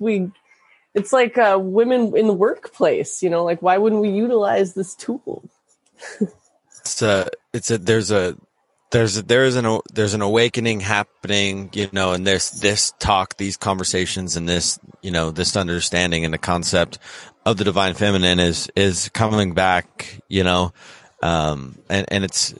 we 0.00 0.30
it's 0.94 1.12
like 1.12 1.36
uh, 1.36 1.58
women 1.60 2.16
in 2.16 2.26
the 2.26 2.32
workplace 2.32 3.22
you 3.22 3.30
know 3.30 3.44
like 3.44 3.60
why 3.62 3.78
wouldn't 3.78 4.00
we 4.00 4.10
utilize 4.10 4.74
this 4.74 4.94
tool 4.94 5.48
it's 6.80 7.02
a 7.02 7.28
it's 7.52 7.70
a 7.70 7.78
there's 7.78 8.10
a 8.10 8.36
there's 8.92 9.18
a, 9.18 9.22
there 9.22 9.44
is 9.44 9.56
an 9.56 9.80
there's 9.92 10.14
an 10.14 10.22
awakening 10.22 10.80
happening 10.80 11.68
you 11.72 11.88
know 11.92 12.12
and 12.12 12.26
there's 12.26 12.50
this 12.52 12.92
talk 12.98 13.36
these 13.36 13.56
conversations 13.56 14.36
and 14.36 14.48
this 14.48 14.78
you 15.02 15.10
know 15.10 15.30
this 15.30 15.56
understanding 15.56 16.24
and 16.24 16.32
the 16.32 16.38
concept 16.38 16.98
of 17.44 17.56
the 17.56 17.64
divine 17.64 17.94
feminine 17.94 18.40
is 18.40 18.70
is 18.76 19.10
coming 19.10 19.54
back 19.54 20.20
you 20.28 20.44
know 20.44 20.72
um 21.26 21.78
and 21.88 22.06
and 22.08 22.24
it's 22.24 22.54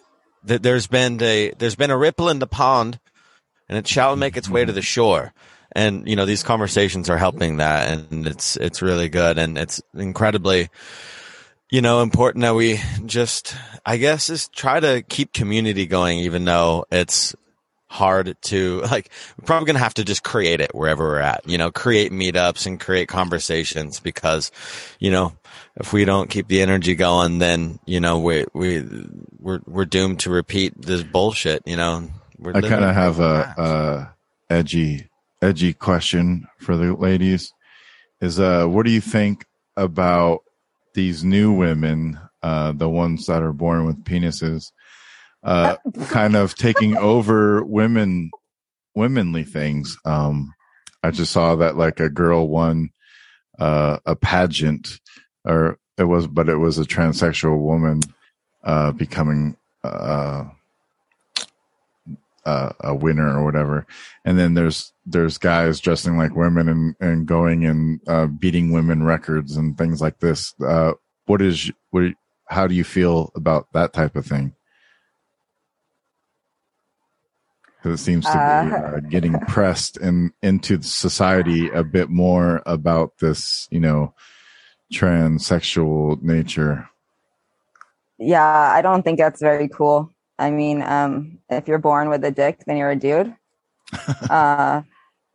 th- 0.46 0.62
there's 0.62 0.86
been 0.86 1.22
a 1.22 1.52
there's 1.58 1.76
been 1.76 1.90
a 1.90 1.96
ripple 1.96 2.28
in 2.28 2.38
the 2.38 2.46
pond 2.46 2.98
and 3.68 3.78
it 3.78 3.86
shall 3.86 4.16
make 4.16 4.36
its 4.36 4.48
way 4.48 4.64
to 4.64 4.72
the 4.72 4.82
shore. 4.82 5.32
And 5.72 6.08
you 6.08 6.16
know 6.16 6.24
these 6.24 6.42
conversations 6.42 7.10
are 7.10 7.18
helping 7.18 7.58
that 7.58 7.90
and 7.90 8.26
it's 8.26 8.56
it's 8.56 8.80
really 8.80 9.08
good 9.08 9.36
and 9.36 9.58
it's 9.58 9.82
incredibly 9.94 10.70
you 11.70 11.82
know 11.82 12.00
important 12.00 12.42
that 12.42 12.54
we 12.54 12.80
just 13.04 13.54
i 13.84 13.96
guess 13.96 14.30
is 14.30 14.48
try 14.48 14.78
to 14.80 15.02
keep 15.02 15.32
community 15.32 15.86
going 15.86 16.20
even 16.20 16.44
though 16.44 16.86
it's 16.90 17.34
hard 17.88 18.36
to 18.42 18.80
like 18.90 19.10
we're 19.38 19.46
probably 19.46 19.66
gonna 19.66 19.78
have 19.78 19.94
to 19.94 20.04
just 20.04 20.22
create 20.22 20.60
it 20.60 20.74
wherever 20.74 21.04
we're 21.04 21.18
at 21.18 21.46
you 21.46 21.58
know 21.58 21.70
create 21.70 22.12
meetups 22.12 22.66
and 22.66 22.80
create 22.80 23.08
conversations 23.08 24.00
because 24.00 24.50
you 24.98 25.10
know 25.10 25.32
if 25.78 25.92
we 25.92 26.04
don't 26.04 26.30
keep 26.30 26.48
the 26.48 26.62
energy 26.62 26.94
going 26.94 27.38
then 27.38 27.78
you 27.86 28.00
know 28.00 28.18
we 28.18 28.44
we 28.54 28.84
we're 29.38 29.60
we're 29.66 29.84
doomed 29.84 30.20
to 30.20 30.30
repeat 30.30 30.74
this 30.80 31.02
bullshit 31.02 31.62
you 31.66 31.76
know 31.76 32.08
we're 32.38 32.56
I 32.56 32.60
kind 32.60 32.84
of 32.84 32.94
have 32.94 33.20
a, 33.20 33.54
a 33.56 34.16
edgy, 34.50 35.08
edgy 35.42 35.72
question 35.72 36.46
for 36.58 36.76
the 36.76 36.94
ladies. 36.94 37.52
Is 38.20 38.40
uh, 38.40 38.66
what 38.66 38.86
do 38.86 38.92
you 38.92 39.00
think 39.00 39.46
about 39.76 40.40
these 40.94 41.24
new 41.24 41.52
women, 41.52 42.18
uh, 42.42 42.72
the 42.72 42.88
ones 42.88 43.26
that 43.26 43.42
are 43.42 43.52
born 43.52 43.84
with 43.84 44.04
penises, 44.04 44.72
uh, 45.42 45.76
kind 46.08 46.36
of 46.36 46.54
taking 46.54 46.96
over 46.96 47.62
women, 47.64 48.30
womanly 48.94 49.44
things? 49.44 49.96
Um, 50.04 50.54
I 51.02 51.10
just 51.10 51.32
saw 51.32 51.56
that 51.56 51.76
like 51.76 52.00
a 52.00 52.08
girl 52.08 52.48
won 52.48 52.90
uh, 53.58 53.98
a 54.04 54.16
pageant 54.16 55.00
or 55.46 55.78
it 55.96 56.04
was, 56.04 56.26
but 56.26 56.48
it 56.48 56.56
was 56.56 56.78
a 56.78 56.84
transsexual 56.84 57.58
woman 57.58 58.00
uh, 58.64 58.92
becoming 58.92 59.56
uh, 59.84 60.44
uh, 62.44 62.72
a 62.80 62.94
winner 62.94 63.38
or 63.38 63.44
whatever. 63.44 63.86
And 64.24 64.38
then 64.38 64.54
there's 64.54 64.92
there's 65.04 65.38
guys 65.38 65.80
dressing 65.80 66.18
like 66.18 66.34
women 66.34 66.68
and 66.68 66.96
and 67.00 67.26
going 67.26 67.64
and 67.64 68.00
uh, 68.06 68.26
beating 68.26 68.72
women 68.72 69.02
records 69.02 69.56
and 69.56 69.76
things 69.78 70.00
like 70.00 70.18
this. 70.20 70.54
Uh, 70.60 70.92
what 71.26 71.40
is 71.42 71.70
what? 71.90 72.12
How 72.48 72.66
do 72.66 72.74
you 72.74 72.84
feel 72.84 73.32
about 73.34 73.72
that 73.72 73.92
type 73.92 74.14
of 74.14 74.26
thing? 74.26 74.54
Because 77.76 78.00
it 78.00 78.04
seems 78.04 78.24
to 78.24 78.32
be 78.32 78.38
Uh, 78.38 78.76
uh, 78.76 79.00
getting 79.00 79.38
pressed 79.40 79.96
in 79.96 80.32
into 80.42 80.80
society 80.82 81.68
a 81.70 81.82
bit 81.82 82.08
more 82.08 82.62
about 82.66 83.18
this, 83.18 83.66
you 83.70 83.80
know, 83.80 84.14
transsexual 84.92 86.22
nature. 86.22 86.88
Yeah, 88.18 88.44
I 88.44 88.82
don't 88.82 89.02
think 89.02 89.18
that's 89.18 89.40
very 89.40 89.68
cool. 89.68 90.10
I 90.38 90.50
mean, 90.50 90.82
um, 90.82 91.38
if 91.50 91.68
you're 91.68 91.78
born 91.78 92.08
with 92.08 92.24
a 92.24 92.30
dick, 92.30 92.62
then 92.66 92.76
you're 92.76 92.90
a 92.90 92.96
dude. 92.96 93.34
uh, 94.30 94.82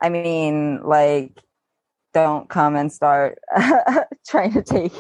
I 0.02 0.10
mean, 0.10 0.82
like, 0.84 1.40
don't 2.14 2.50
come 2.50 2.76
and 2.76 2.92
start 2.92 3.40
trying 4.28 4.54
to 4.54 4.62
take 4.64 4.94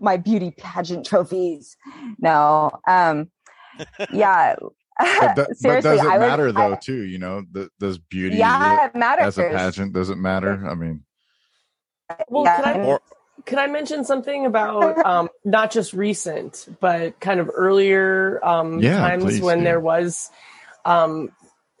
my 0.00 0.16
beauty 0.16 0.52
pageant 0.56 1.06
trophies. 1.06 1.76
No. 2.18 2.70
Um, 2.86 3.30
yeah. 4.12 4.54
But, 4.98 5.36
that, 5.36 5.48
but 5.62 5.82
does 5.82 6.00
it 6.00 6.06
I 6.06 6.18
would- 6.18 6.26
matter 6.26 6.52
though 6.52 6.72
I- 6.72 6.76
too? 6.76 7.02
You 7.04 7.18
know, 7.18 7.44
th- 7.54 7.68
does 7.80 7.98
beauty 7.98 8.36
yeah, 8.36 8.86
it 8.86 8.94
matters. 8.94 9.26
as 9.26 9.38
a 9.38 9.48
pageant 9.50 9.92
does 9.92 10.08
it 10.10 10.16
matter? 10.16 10.66
I 10.68 10.74
mean, 10.74 11.02
Well, 12.28 12.44
Yeah, 12.44 12.62
can 12.62 12.80
I 12.80 12.84
Or- 12.84 13.00
can 13.46 13.58
I 13.58 13.66
mention 13.68 14.04
something 14.04 14.44
about 14.44 14.98
um, 15.06 15.28
not 15.44 15.70
just 15.70 15.92
recent, 15.92 16.66
but 16.80 17.18
kind 17.20 17.40
of 17.40 17.50
earlier 17.54 18.44
um, 18.44 18.80
Yeah, 18.80 18.98
times 18.98 19.24
please, 19.24 19.40
when 19.40 19.58
yeah. 19.58 19.64
there 19.64 19.80
was, 19.80 20.30
um, 20.84 21.30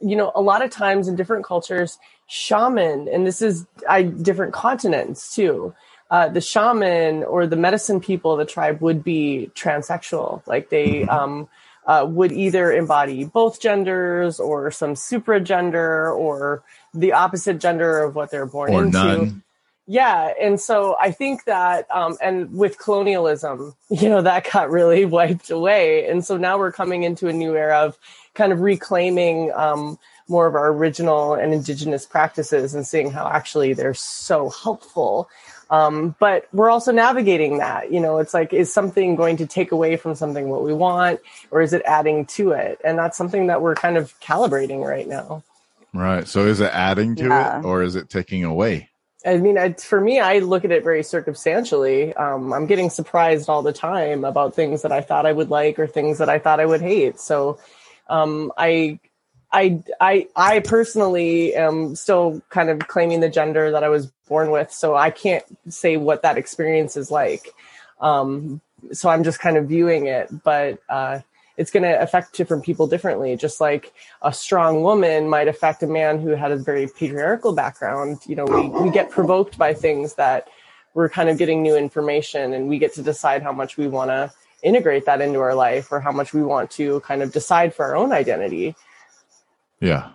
you 0.00 0.16
know, 0.16 0.32
a 0.34 0.40
lot 0.40 0.62
of 0.62 0.70
times 0.70 1.08
in 1.08 1.16
different 1.16 1.44
cultures, 1.44 1.98
shaman, 2.28 3.08
and 3.08 3.26
this 3.26 3.42
is 3.42 3.66
I 3.88 4.02
different 4.02 4.52
continents 4.52 5.34
too. 5.34 5.74
Uh, 6.10 6.28
the 6.28 6.40
shaman 6.40 7.24
or 7.24 7.46
the 7.48 7.56
medicine 7.56 8.00
people 8.00 8.32
of 8.32 8.38
the 8.38 8.44
tribe 8.44 8.80
would 8.80 9.02
be 9.02 9.50
transsexual, 9.54 10.46
like 10.46 10.70
they 10.70 11.00
Mm-hmm. 11.02 11.10
um, 11.10 11.48
uh, 11.86 12.04
would 12.04 12.32
either 12.32 12.72
embody 12.72 13.24
both 13.24 13.60
genders 13.60 14.40
or 14.40 14.72
some 14.72 14.96
supra 14.96 15.38
gender 15.40 16.10
or 16.10 16.64
the 16.92 17.12
opposite 17.12 17.60
gender 17.60 18.02
of 18.02 18.16
what 18.16 18.28
they're 18.30 18.44
born 18.46 18.74
or 18.74 18.84
into. 18.84 18.98
none. 18.98 19.42
Yeah, 19.86 20.32
and 20.40 20.60
so 20.60 20.96
I 21.00 21.12
think 21.12 21.44
that, 21.44 21.86
um, 21.90 22.16
and 22.20 22.52
with 22.52 22.78
colonialism, 22.78 23.74
you 23.90 24.08
know, 24.08 24.22
that 24.22 24.48
got 24.52 24.70
really 24.70 25.04
wiped 25.18 25.50
away, 25.50 26.08
and 26.08 26.24
so 26.24 26.36
now 26.36 26.58
we're 26.58 26.72
coming 26.72 27.04
into 27.04 27.28
a 27.28 27.32
new 27.32 27.56
era 27.56 27.80
of 27.80 27.96
kind 28.34 28.52
of 28.52 28.60
reclaiming 28.60 29.52
um, 29.54 29.98
more 30.28 30.46
of 30.46 30.54
our 30.54 30.72
original 30.72 31.34
and 31.34 31.54
indigenous 31.54 32.04
practices 32.04 32.74
and 32.74 32.86
seeing 32.86 33.10
how 33.10 33.28
actually 33.28 33.72
they're 33.72 33.94
so 33.94 34.50
helpful. 34.50 35.28
Um, 35.70 36.14
but 36.20 36.46
we're 36.52 36.70
also 36.70 36.92
navigating 36.92 37.58
that. 37.58 37.92
You 37.92 38.00
know, 38.00 38.18
it's 38.18 38.34
like, 38.34 38.52
is 38.52 38.72
something 38.72 39.16
going 39.16 39.36
to 39.38 39.46
take 39.46 39.72
away 39.72 39.96
from 39.96 40.14
something 40.14 40.48
what 40.48 40.62
we 40.62 40.72
want, 40.72 41.20
or 41.50 41.60
is 41.62 41.72
it 41.72 41.82
adding 41.86 42.26
to 42.26 42.50
it? 42.52 42.80
And 42.84 42.98
that's 42.98 43.16
something 43.16 43.46
that 43.48 43.62
we're 43.62 43.74
kind 43.74 43.96
of 43.96 44.18
calibrating 44.20 44.84
right 44.84 45.08
now. 45.08 45.42
Right. 45.92 46.26
So 46.28 46.44
is 46.46 46.60
it 46.60 46.70
adding 46.72 47.16
to 47.16 47.28
Yeah. 47.28 47.60
it 47.60 47.64
or 47.64 47.82
is 47.82 47.96
it 47.96 48.10
taking 48.10 48.44
away? 48.44 48.90
I 49.26 49.38
mean, 49.38 49.58
I, 49.58 49.72
for 49.72 50.00
me, 50.00 50.20
I 50.20 50.38
look 50.38 50.64
at 50.64 50.70
it 50.70 50.84
very 50.84 51.02
circumstantially. 51.02 52.14
Um, 52.14 52.52
I'm 52.52 52.66
getting 52.66 52.90
surprised 52.90 53.48
all 53.48 53.62
the 53.62 53.72
time 53.72 54.24
about 54.24 54.54
things 54.54 54.82
that 54.82 54.92
I 54.92 55.00
thought 55.00 55.26
I 55.26 55.32
would 55.32 55.50
like 55.50 55.78
or 55.78 55.86
things 55.86 56.18
that 56.18 56.28
I 56.28 56.38
thought 56.38 56.60
I 56.60 56.66
would 56.66 56.80
hate. 56.80 57.18
So, 57.18 57.58
um, 58.08 58.52
I, 58.56 59.00
I, 59.50 59.82
I, 60.00 60.28
I 60.36 60.60
personally 60.60 61.54
am 61.54 61.96
still 61.96 62.40
kind 62.50 62.70
of 62.70 62.86
claiming 62.86 63.20
the 63.20 63.28
gender 63.28 63.72
that 63.72 63.82
I 63.82 63.88
was 63.88 64.06
born 64.28 64.50
with. 64.52 64.70
So 64.72 64.94
I 64.94 65.10
can't 65.10 65.44
say 65.68 65.96
what 65.96 66.22
that 66.22 66.38
experience 66.38 66.96
is 66.96 67.10
like. 67.10 67.48
Um, 68.00 68.60
so 68.92 69.08
I'm 69.08 69.24
just 69.24 69.40
kind 69.40 69.56
of 69.56 69.66
viewing 69.66 70.06
it, 70.06 70.28
but, 70.44 70.78
uh, 70.88 71.20
it's 71.56 71.70
going 71.70 71.82
to 71.82 72.00
affect 72.00 72.34
different 72.34 72.64
people 72.64 72.86
differently. 72.86 73.36
Just 73.36 73.60
like 73.60 73.92
a 74.22 74.32
strong 74.32 74.82
woman 74.82 75.28
might 75.28 75.48
affect 75.48 75.82
a 75.82 75.86
man 75.86 76.20
who 76.20 76.30
had 76.30 76.52
a 76.52 76.56
very 76.56 76.86
patriarchal 76.86 77.54
background. 77.54 78.18
You 78.26 78.36
know, 78.36 78.44
we, 78.44 78.68
we 78.68 78.90
get 78.90 79.10
provoked 79.10 79.56
by 79.56 79.72
things 79.74 80.14
that 80.14 80.48
we're 80.94 81.08
kind 81.08 81.28
of 81.28 81.38
getting 81.38 81.62
new 81.62 81.76
information 81.76 82.52
and 82.52 82.68
we 82.68 82.78
get 82.78 82.94
to 82.94 83.02
decide 83.02 83.42
how 83.42 83.52
much 83.52 83.76
we 83.76 83.86
want 83.86 84.10
to 84.10 84.32
integrate 84.62 85.04
that 85.06 85.20
into 85.20 85.38
our 85.40 85.54
life 85.54 85.92
or 85.92 86.00
how 86.00 86.12
much 86.12 86.32
we 86.32 86.42
want 86.42 86.70
to 86.72 87.00
kind 87.00 87.22
of 87.22 87.32
decide 87.32 87.74
for 87.74 87.84
our 87.84 87.96
own 87.96 88.12
identity. 88.12 88.74
Yeah. 89.80 90.10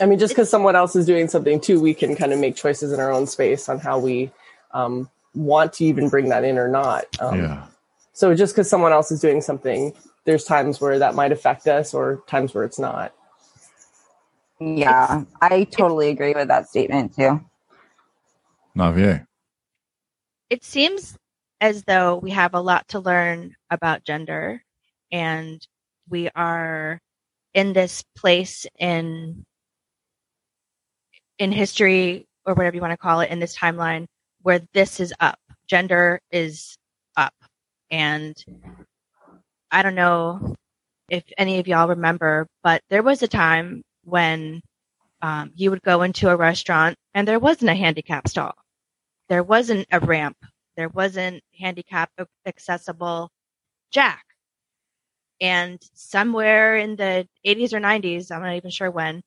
I 0.00 0.06
mean, 0.06 0.18
just 0.18 0.32
because 0.32 0.50
someone 0.50 0.76
else 0.76 0.96
is 0.96 1.06
doing 1.06 1.28
something 1.28 1.60
too, 1.60 1.80
we 1.80 1.94
can 1.94 2.16
kind 2.16 2.32
of 2.32 2.38
make 2.38 2.56
choices 2.56 2.92
in 2.92 3.00
our 3.00 3.12
own 3.12 3.26
space 3.26 3.68
on 3.68 3.78
how 3.78 3.98
we 3.98 4.30
um, 4.72 5.08
want 5.34 5.72
to 5.74 5.84
even 5.84 6.08
bring 6.08 6.28
that 6.28 6.44
in 6.44 6.58
or 6.58 6.68
not. 6.68 7.04
Um, 7.20 7.38
yeah. 7.38 7.66
So 8.12 8.34
just 8.34 8.54
because 8.54 8.68
someone 8.68 8.92
else 8.92 9.10
is 9.10 9.20
doing 9.20 9.40
something, 9.40 9.94
there's 10.24 10.44
times 10.44 10.80
where 10.80 10.98
that 10.98 11.14
might 11.14 11.32
affect 11.32 11.66
us 11.66 11.94
or 11.94 12.22
times 12.26 12.54
where 12.54 12.64
it's 12.64 12.78
not. 12.78 13.14
Yeah, 14.60 15.24
I 15.40 15.64
totally 15.64 16.10
agree 16.10 16.34
with 16.34 16.48
that 16.48 16.68
statement 16.68 17.14
too. 17.16 17.40
Navier. 18.76 19.26
it 20.50 20.64
seems 20.64 21.16
as 21.60 21.84
though 21.84 22.16
we 22.16 22.30
have 22.30 22.54
a 22.54 22.60
lot 22.60 22.86
to 22.88 23.00
learn 23.00 23.54
about 23.70 24.04
gender 24.04 24.62
and 25.10 25.66
we 26.08 26.28
are 26.34 27.00
in 27.54 27.72
this 27.72 28.02
place 28.16 28.66
in 28.78 29.44
in 31.38 31.52
history 31.52 32.26
or 32.46 32.54
whatever 32.54 32.76
you 32.76 32.82
want 32.82 32.92
to 32.92 32.96
call 32.96 33.20
it 33.20 33.30
in 33.30 33.40
this 33.40 33.56
timeline 33.56 34.06
where 34.42 34.60
this 34.74 35.00
is 35.00 35.12
up 35.20 35.38
gender 35.66 36.20
is 36.30 36.76
up 37.16 37.34
and 37.90 38.44
i 39.72 39.82
don't 39.82 39.96
know 39.96 40.54
if 41.10 41.24
any 41.38 41.58
of 41.60 41.68
y'all 41.68 41.88
remember 41.88 42.46
but 42.62 42.82
there 42.90 43.02
was 43.02 43.22
a 43.22 43.28
time 43.28 43.82
when 44.04 44.62
um, 45.22 45.52
you 45.54 45.70
would 45.70 45.82
go 45.82 46.02
into 46.02 46.28
a 46.28 46.36
restaurant 46.36 46.96
and 47.14 47.26
there 47.26 47.38
wasn't 47.38 47.70
a 47.70 47.74
handicap 47.74 48.28
stall. 48.28 48.54
There 49.28 49.44
wasn't 49.44 49.86
a 49.92 50.00
ramp. 50.00 50.36
There 50.76 50.88
wasn't 50.88 51.42
handicap 51.58 52.10
accessible 52.46 53.30
jack. 53.92 54.24
And 55.40 55.80
somewhere 55.94 56.76
in 56.76 56.96
the 56.96 57.28
80s 57.44 57.72
or 57.72 57.80
90s 57.80 58.30
i'm 58.30 58.42
not 58.42 58.54
even 58.56 58.70
sure 58.70 58.90
when 58.90 59.22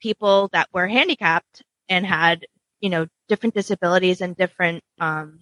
people 0.00 0.48
that 0.52 0.68
were 0.72 0.86
handicapped 0.86 1.62
and 1.88 2.06
had 2.06 2.46
you 2.80 2.90
know 2.90 3.06
different 3.28 3.54
disabilities 3.54 4.20
and 4.20 4.36
different 4.36 4.82
um, 5.00 5.40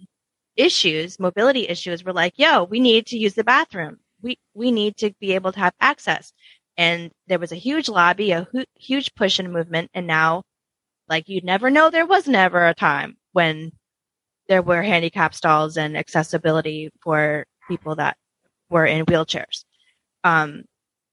issues 0.57 1.19
mobility 1.19 1.67
issues 1.67 2.03
were 2.03 2.13
like 2.13 2.33
yo 2.37 2.63
we 2.63 2.79
need 2.79 3.05
to 3.05 3.17
use 3.17 3.33
the 3.33 3.43
bathroom 3.43 3.97
we 4.21 4.37
we 4.53 4.71
need 4.71 4.95
to 4.97 5.11
be 5.19 5.33
able 5.33 5.51
to 5.51 5.59
have 5.59 5.73
access 5.81 6.31
and 6.77 7.11
there 7.27 7.39
was 7.39 7.51
a 7.51 7.55
huge 7.55 7.89
lobby 7.89 8.31
a 8.31 8.47
hu- 8.51 8.65
huge 8.75 9.13
push 9.15 9.39
and 9.39 9.51
movement 9.51 9.89
and 9.93 10.07
now 10.07 10.43
like 11.09 11.29
you'd 11.29 11.43
never 11.43 11.69
know 11.69 11.89
there 11.89 12.05
was 12.05 12.27
never 12.27 12.67
a 12.67 12.73
time 12.73 13.17
when 13.33 13.71
there 14.47 14.61
were 14.61 14.81
handicap 14.81 15.33
stalls 15.33 15.77
and 15.77 15.97
accessibility 15.97 16.89
for 17.01 17.45
people 17.67 17.95
that 17.95 18.17
were 18.69 18.85
in 18.85 19.05
wheelchairs. 19.05 19.63
Um, 20.23 20.63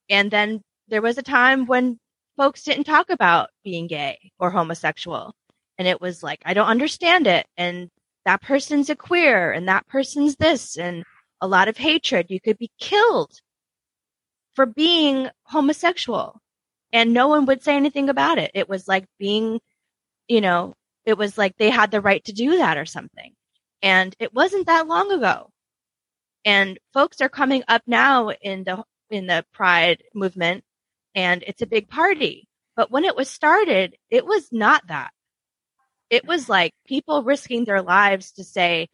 and 0.09 0.31
then 0.31 0.61
there 0.89 1.03
was 1.03 1.19
a 1.19 1.23
time 1.23 1.67
when 1.67 1.99
folks 2.37 2.63
didn't 2.63 2.85
talk 2.85 3.11
about 3.11 3.51
being 3.65 3.87
gay 3.87 4.19
or 4.39 4.51
homosexual. 4.51 5.35
And 5.79 5.89
it 5.89 6.01
was 6.01 6.23
like, 6.23 6.41
I 6.45 6.55
don't 6.55 6.69
understand 6.69 7.27
it. 7.27 7.47
And 7.57 7.89
that 8.25 8.43
person's 8.43 8.91
a 8.91 8.97
queer 8.97 9.53
and 9.53 9.69
that 9.69 9.87
person's 9.89 10.37
this 10.37 10.77
and 10.77 11.05
a 11.41 11.49
lot 11.49 11.69
of 11.69 11.77
hatred. 11.77 12.27
You 12.31 12.41
could 12.41 12.59
be 12.59 12.71
killed 12.79 13.33
for 14.55 14.67
being 14.67 15.29
homosexual 15.45 16.41
and 16.93 17.13
no 17.13 17.29
one 17.29 17.47
would 17.47 17.63
say 17.63 17.75
anything 17.75 18.09
about 18.09 18.39
it. 18.39 18.51
It 18.55 18.69
was 18.69 18.87
like 18.87 19.07
being, 19.19 19.61
you 20.29 20.41
know, 20.41 20.75
it 21.05 21.19
was 21.19 21.39
like 21.39 21.57
they 21.57 21.71
had 21.71 21.91
the 21.91 22.01
right 22.01 22.23
to 22.25 22.33
do 22.33 22.59
that 22.59 22.77
or 22.77 22.85
something. 22.87 23.33
And 23.83 24.15
it 24.21 24.33
wasn't 24.33 24.67
that 24.67 24.87
long 24.87 25.11
ago. 25.11 25.51
And 26.45 26.79
folks 26.93 27.21
are 27.21 27.29
coming 27.29 27.65
up 27.69 27.83
now 27.87 28.31
in 28.31 28.65
the 28.65 28.85
in 29.11 29.27
the 29.27 29.45
pride 29.53 30.03
movement 30.15 30.65
and 31.15 31.45
it's 31.47 31.63
a 31.63 31.67
big 31.67 31.89
party. 31.89 32.49
But 32.77 32.91
when 32.91 33.05
it 33.05 33.17
was 33.17 33.29
started, 33.29 33.97
it 34.11 34.25
was 34.27 34.49
not 34.51 34.87
that. 34.89 35.11
It 36.13 36.27
was 36.27 36.49
like 36.49 36.73
people 36.87 37.25
risking 37.25 37.65
their 37.65 37.83
lives 37.83 38.33
to 38.35 38.45
say, 38.45 38.89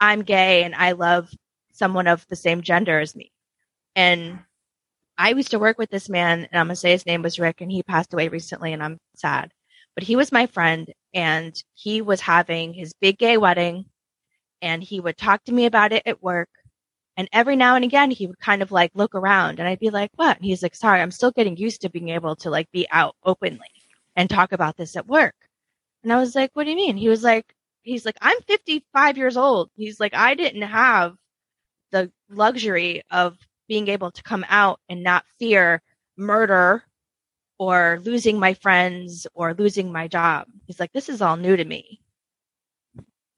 I'm 0.00 0.22
gay 0.22 0.64
and 0.64 0.74
I 0.74 0.92
love 0.92 1.30
someone 1.72 2.08
of 2.08 2.26
the 2.28 2.36
same 2.36 2.62
gender 2.62 2.98
as 2.98 3.14
me. 3.14 3.30
And 3.94 4.40
I 5.18 5.30
used 5.30 5.52
to 5.52 5.60
work 5.60 5.78
with 5.78 5.90
this 5.90 6.08
man 6.08 6.40
and 6.50 6.60
I'm 6.60 6.66
going 6.66 6.74
to 6.74 6.80
say 6.80 6.92
his 6.92 7.06
name 7.06 7.22
was 7.22 7.38
Rick 7.38 7.60
and 7.60 7.70
he 7.70 7.84
passed 7.84 8.14
away 8.14 8.28
recently 8.28 8.72
and 8.72 8.82
I'm 8.82 8.98
sad 9.16 9.52
but 9.94 10.04
he 10.04 10.16
was 10.16 10.32
my 10.32 10.46
friend 10.46 10.92
and 11.14 11.62
he 11.74 12.02
was 12.02 12.20
having 12.20 12.72
his 12.72 12.94
big 13.00 13.18
gay 13.18 13.36
wedding 13.36 13.86
and 14.62 14.82
he 14.82 15.00
would 15.00 15.18
talk 15.18 15.44
to 15.44 15.52
me 15.52 15.66
about 15.66 15.92
it 15.92 16.02
at 16.06 16.22
work. 16.22 16.48
And 17.16 17.28
every 17.32 17.56
now 17.56 17.76
and 17.76 17.84
again, 17.84 18.10
he 18.10 18.26
would 18.26 18.38
kind 18.38 18.62
of 18.62 18.72
like 18.72 18.92
look 18.94 19.14
around 19.14 19.58
and 19.58 19.68
I'd 19.68 19.80
be 19.80 19.90
like, 19.90 20.10
what? 20.16 20.36
And 20.36 20.46
he's 20.46 20.62
like, 20.62 20.74
sorry, 20.74 21.00
I'm 21.00 21.10
still 21.10 21.30
getting 21.32 21.56
used 21.56 21.82
to 21.82 21.90
being 21.90 22.08
able 22.10 22.36
to 22.36 22.50
like 22.50 22.70
be 22.72 22.86
out 22.90 23.16
openly 23.24 23.68
and 24.16 24.30
talk 24.30 24.52
about 24.52 24.76
this 24.76 24.96
at 24.96 25.06
work. 25.06 25.34
And 26.02 26.12
I 26.12 26.18
was 26.18 26.34
like, 26.34 26.50
what 26.54 26.64
do 26.64 26.70
you 26.70 26.76
mean? 26.76 26.96
He 26.96 27.08
was 27.08 27.22
like, 27.22 27.54
he's 27.82 28.04
like, 28.04 28.16
I'm 28.20 28.40
55 28.42 29.16
years 29.18 29.36
old. 29.36 29.70
He's 29.74 30.00
like, 30.00 30.14
I 30.14 30.34
didn't 30.34 30.62
have 30.62 31.16
the 31.90 32.10
luxury 32.28 33.02
of 33.10 33.38
being 33.68 33.88
able 33.88 34.10
to 34.10 34.22
come 34.22 34.44
out 34.48 34.80
and 34.88 35.02
not 35.02 35.24
fear 35.38 35.82
murder 36.16 36.84
or 37.58 38.00
losing 38.02 38.38
my 38.38 38.54
friends 38.54 39.26
or 39.34 39.54
losing 39.54 39.92
my 39.92 40.08
job. 40.08 40.46
He's 40.66 40.80
like, 40.80 40.92
this 40.92 41.08
is 41.08 41.22
all 41.22 41.36
new 41.36 41.56
to 41.56 41.64
me. 41.64 42.00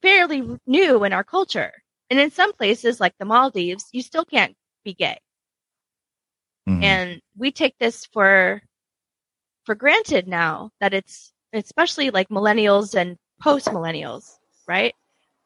Fairly 0.01 0.57
new 0.65 1.03
in 1.03 1.13
our 1.13 1.23
culture. 1.23 1.71
And 2.09 2.19
in 2.19 2.31
some 2.31 2.53
places, 2.53 2.99
like 2.99 3.13
the 3.19 3.25
Maldives, 3.25 3.87
you 3.91 4.01
still 4.01 4.25
can't 4.25 4.55
be 4.83 4.93
gay. 4.93 5.19
Mhm. 6.67 6.83
And 6.83 7.21
we 7.35 7.51
take 7.51 7.77
this 7.77 8.05
for 8.05 8.61
for 9.65 9.75
granted 9.75 10.27
now 10.27 10.71
that 10.79 10.93
it's 10.93 11.33
especially 11.57 12.09
like 12.09 12.29
millennials 12.29 12.95
and 12.95 13.17
post 13.41 13.67
millennials, 13.67 14.37
right? 14.67 14.95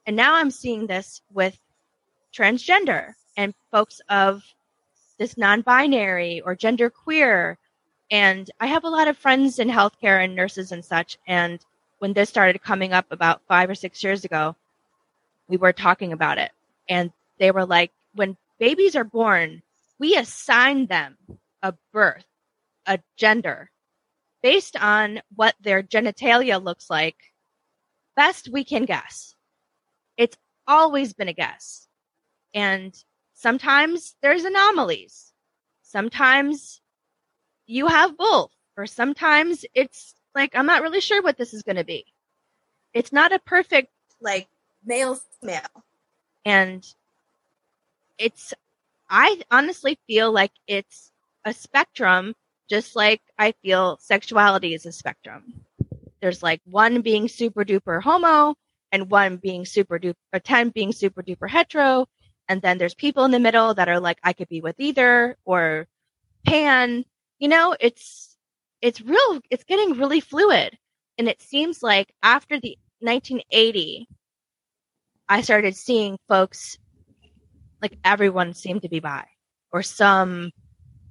And 0.05 0.15
now 0.15 0.35
I'm 0.35 0.51
seeing 0.51 0.87
this 0.87 1.21
with 1.31 1.57
transgender 2.33 3.13
and 3.37 3.53
folks 3.71 4.01
of 4.09 4.43
this 5.17 5.37
non-binary 5.37 6.41
or 6.41 6.55
gender 6.55 6.89
queer 6.89 7.57
and 8.11 8.49
I 8.59 8.67
have 8.67 8.83
a 8.83 8.89
lot 8.89 9.07
of 9.07 9.17
friends 9.17 9.59
in 9.59 9.69
healthcare 9.69 10.23
and 10.23 10.35
nurses 10.35 10.71
and 10.71 10.83
such. 10.83 11.17
And 11.27 11.59
when 11.99 12.13
this 12.13 12.29
started 12.29 12.61
coming 12.63 12.93
up 12.93 13.05
about 13.11 13.41
five 13.47 13.69
or 13.69 13.75
six 13.75 14.03
years 14.03 14.25
ago, 14.25 14.55
we 15.47 15.57
were 15.57 15.73
talking 15.73 16.11
about 16.11 16.37
it. 16.37 16.51
And 16.87 17.11
they 17.37 17.51
were 17.51 17.65
like, 17.65 17.91
when 18.15 18.35
babies 18.57 18.95
are 18.95 19.03
born, 19.03 19.61
we 19.99 20.15
assign 20.15 20.87
them 20.87 21.17
a 21.61 21.73
birth, 21.93 22.25
a 22.87 22.99
gender, 23.15 23.69
based 24.41 24.75
on 24.77 25.21
what 25.35 25.55
their 25.61 25.83
genitalia 25.83 26.63
looks 26.63 26.89
like, 26.89 27.17
best 28.15 28.49
we 28.49 28.63
can 28.63 28.85
guess. 28.85 29.35
It's 30.17 30.37
always 30.67 31.13
been 31.13 31.27
a 31.27 31.33
guess. 31.33 31.87
And 32.53 32.95
sometimes 33.33 34.15
there's 34.21 34.43
anomalies. 34.43 35.33
Sometimes 35.83 36.81
you 37.65 37.87
have 37.87 38.17
both, 38.17 38.51
or 38.77 38.85
sometimes 38.85 39.65
it's 39.73 40.15
like, 40.35 40.55
I'm 40.55 40.65
not 40.65 40.81
really 40.81 41.01
sure 41.01 41.21
what 41.21 41.37
this 41.37 41.53
is 41.53 41.63
going 41.63 41.77
to 41.77 41.83
be. 41.83 42.05
It's 42.93 43.11
not 43.11 43.31
a 43.31 43.39
perfect, 43.39 43.91
like, 44.21 44.47
male 44.83 45.19
female. 45.41 45.83
And 46.45 46.85
it's, 48.17 48.53
I 49.09 49.41
honestly 49.51 49.99
feel 50.07 50.31
like 50.31 50.51
it's 50.67 51.11
a 51.45 51.53
spectrum, 51.53 52.35
just 52.69 52.95
like 52.95 53.21
I 53.37 53.53
feel 53.63 53.97
sexuality 54.01 54.73
is 54.73 54.85
a 54.85 54.91
spectrum. 54.91 55.61
There's 56.21 56.43
like 56.43 56.61
one 56.65 57.01
being 57.01 57.27
super 57.27 57.63
duper 57.63 58.01
homo 58.01 58.55
and 58.91 59.09
one 59.09 59.37
being 59.37 59.65
super 59.65 59.99
duper, 59.99 60.15
or 60.33 60.39
10 60.39 60.69
being 60.69 60.91
super 60.91 61.23
duper 61.23 61.49
hetero. 61.49 62.07
And 62.47 62.61
then 62.61 62.77
there's 62.77 62.95
people 62.95 63.25
in 63.25 63.31
the 63.31 63.39
middle 63.39 63.73
that 63.75 63.89
are 63.89 63.99
like, 63.99 64.17
I 64.23 64.33
could 64.33 64.49
be 64.49 64.61
with 64.61 64.75
either 64.79 65.37
or 65.45 65.87
pan 66.45 67.05
you 67.39 67.47
know, 67.47 67.75
it's 67.79 68.37
it's 68.81 69.01
real 69.01 69.39
it's 69.49 69.63
getting 69.63 69.97
really 69.97 70.19
fluid. 70.19 70.77
And 71.17 71.27
it 71.27 71.41
seems 71.41 71.81
like 71.81 72.13
after 72.21 72.59
the 72.59 72.77
1980 72.99 74.07
I 75.27 75.41
started 75.41 75.75
seeing 75.75 76.17
folks 76.27 76.77
like 77.81 77.97
everyone 78.03 78.53
seemed 78.53 78.81
to 78.81 78.89
be 78.89 78.99
bi 78.99 79.25
or 79.71 79.83
some 79.83 80.51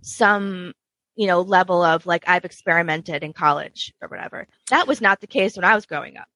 some 0.02 0.74
you 1.18 1.26
know 1.26 1.42
level 1.42 1.82
of 1.82 2.06
like 2.06 2.24
I've 2.26 2.46
experimented 2.46 3.22
in 3.22 3.34
college 3.34 3.92
or 4.00 4.08
whatever. 4.08 4.46
That 4.70 4.86
was 4.86 5.02
not 5.02 5.20
the 5.20 5.26
case 5.26 5.56
when 5.56 5.64
I 5.64 5.74
was 5.74 5.84
growing 5.84 6.16
up. 6.16 6.28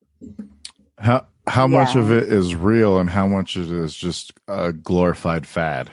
How 0.98 1.26
how 1.46 1.66
much 1.66 1.96
of 1.96 2.10
it 2.10 2.24
is 2.24 2.54
real 2.54 2.98
and 2.98 3.09
how 3.09 3.26
much 3.26 3.56
of 3.56 3.72
it 3.72 3.78
is 3.78 3.94
just 3.96 4.32
a 4.48 4.72
glorified 4.72 5.46
fad? 5.46 5.90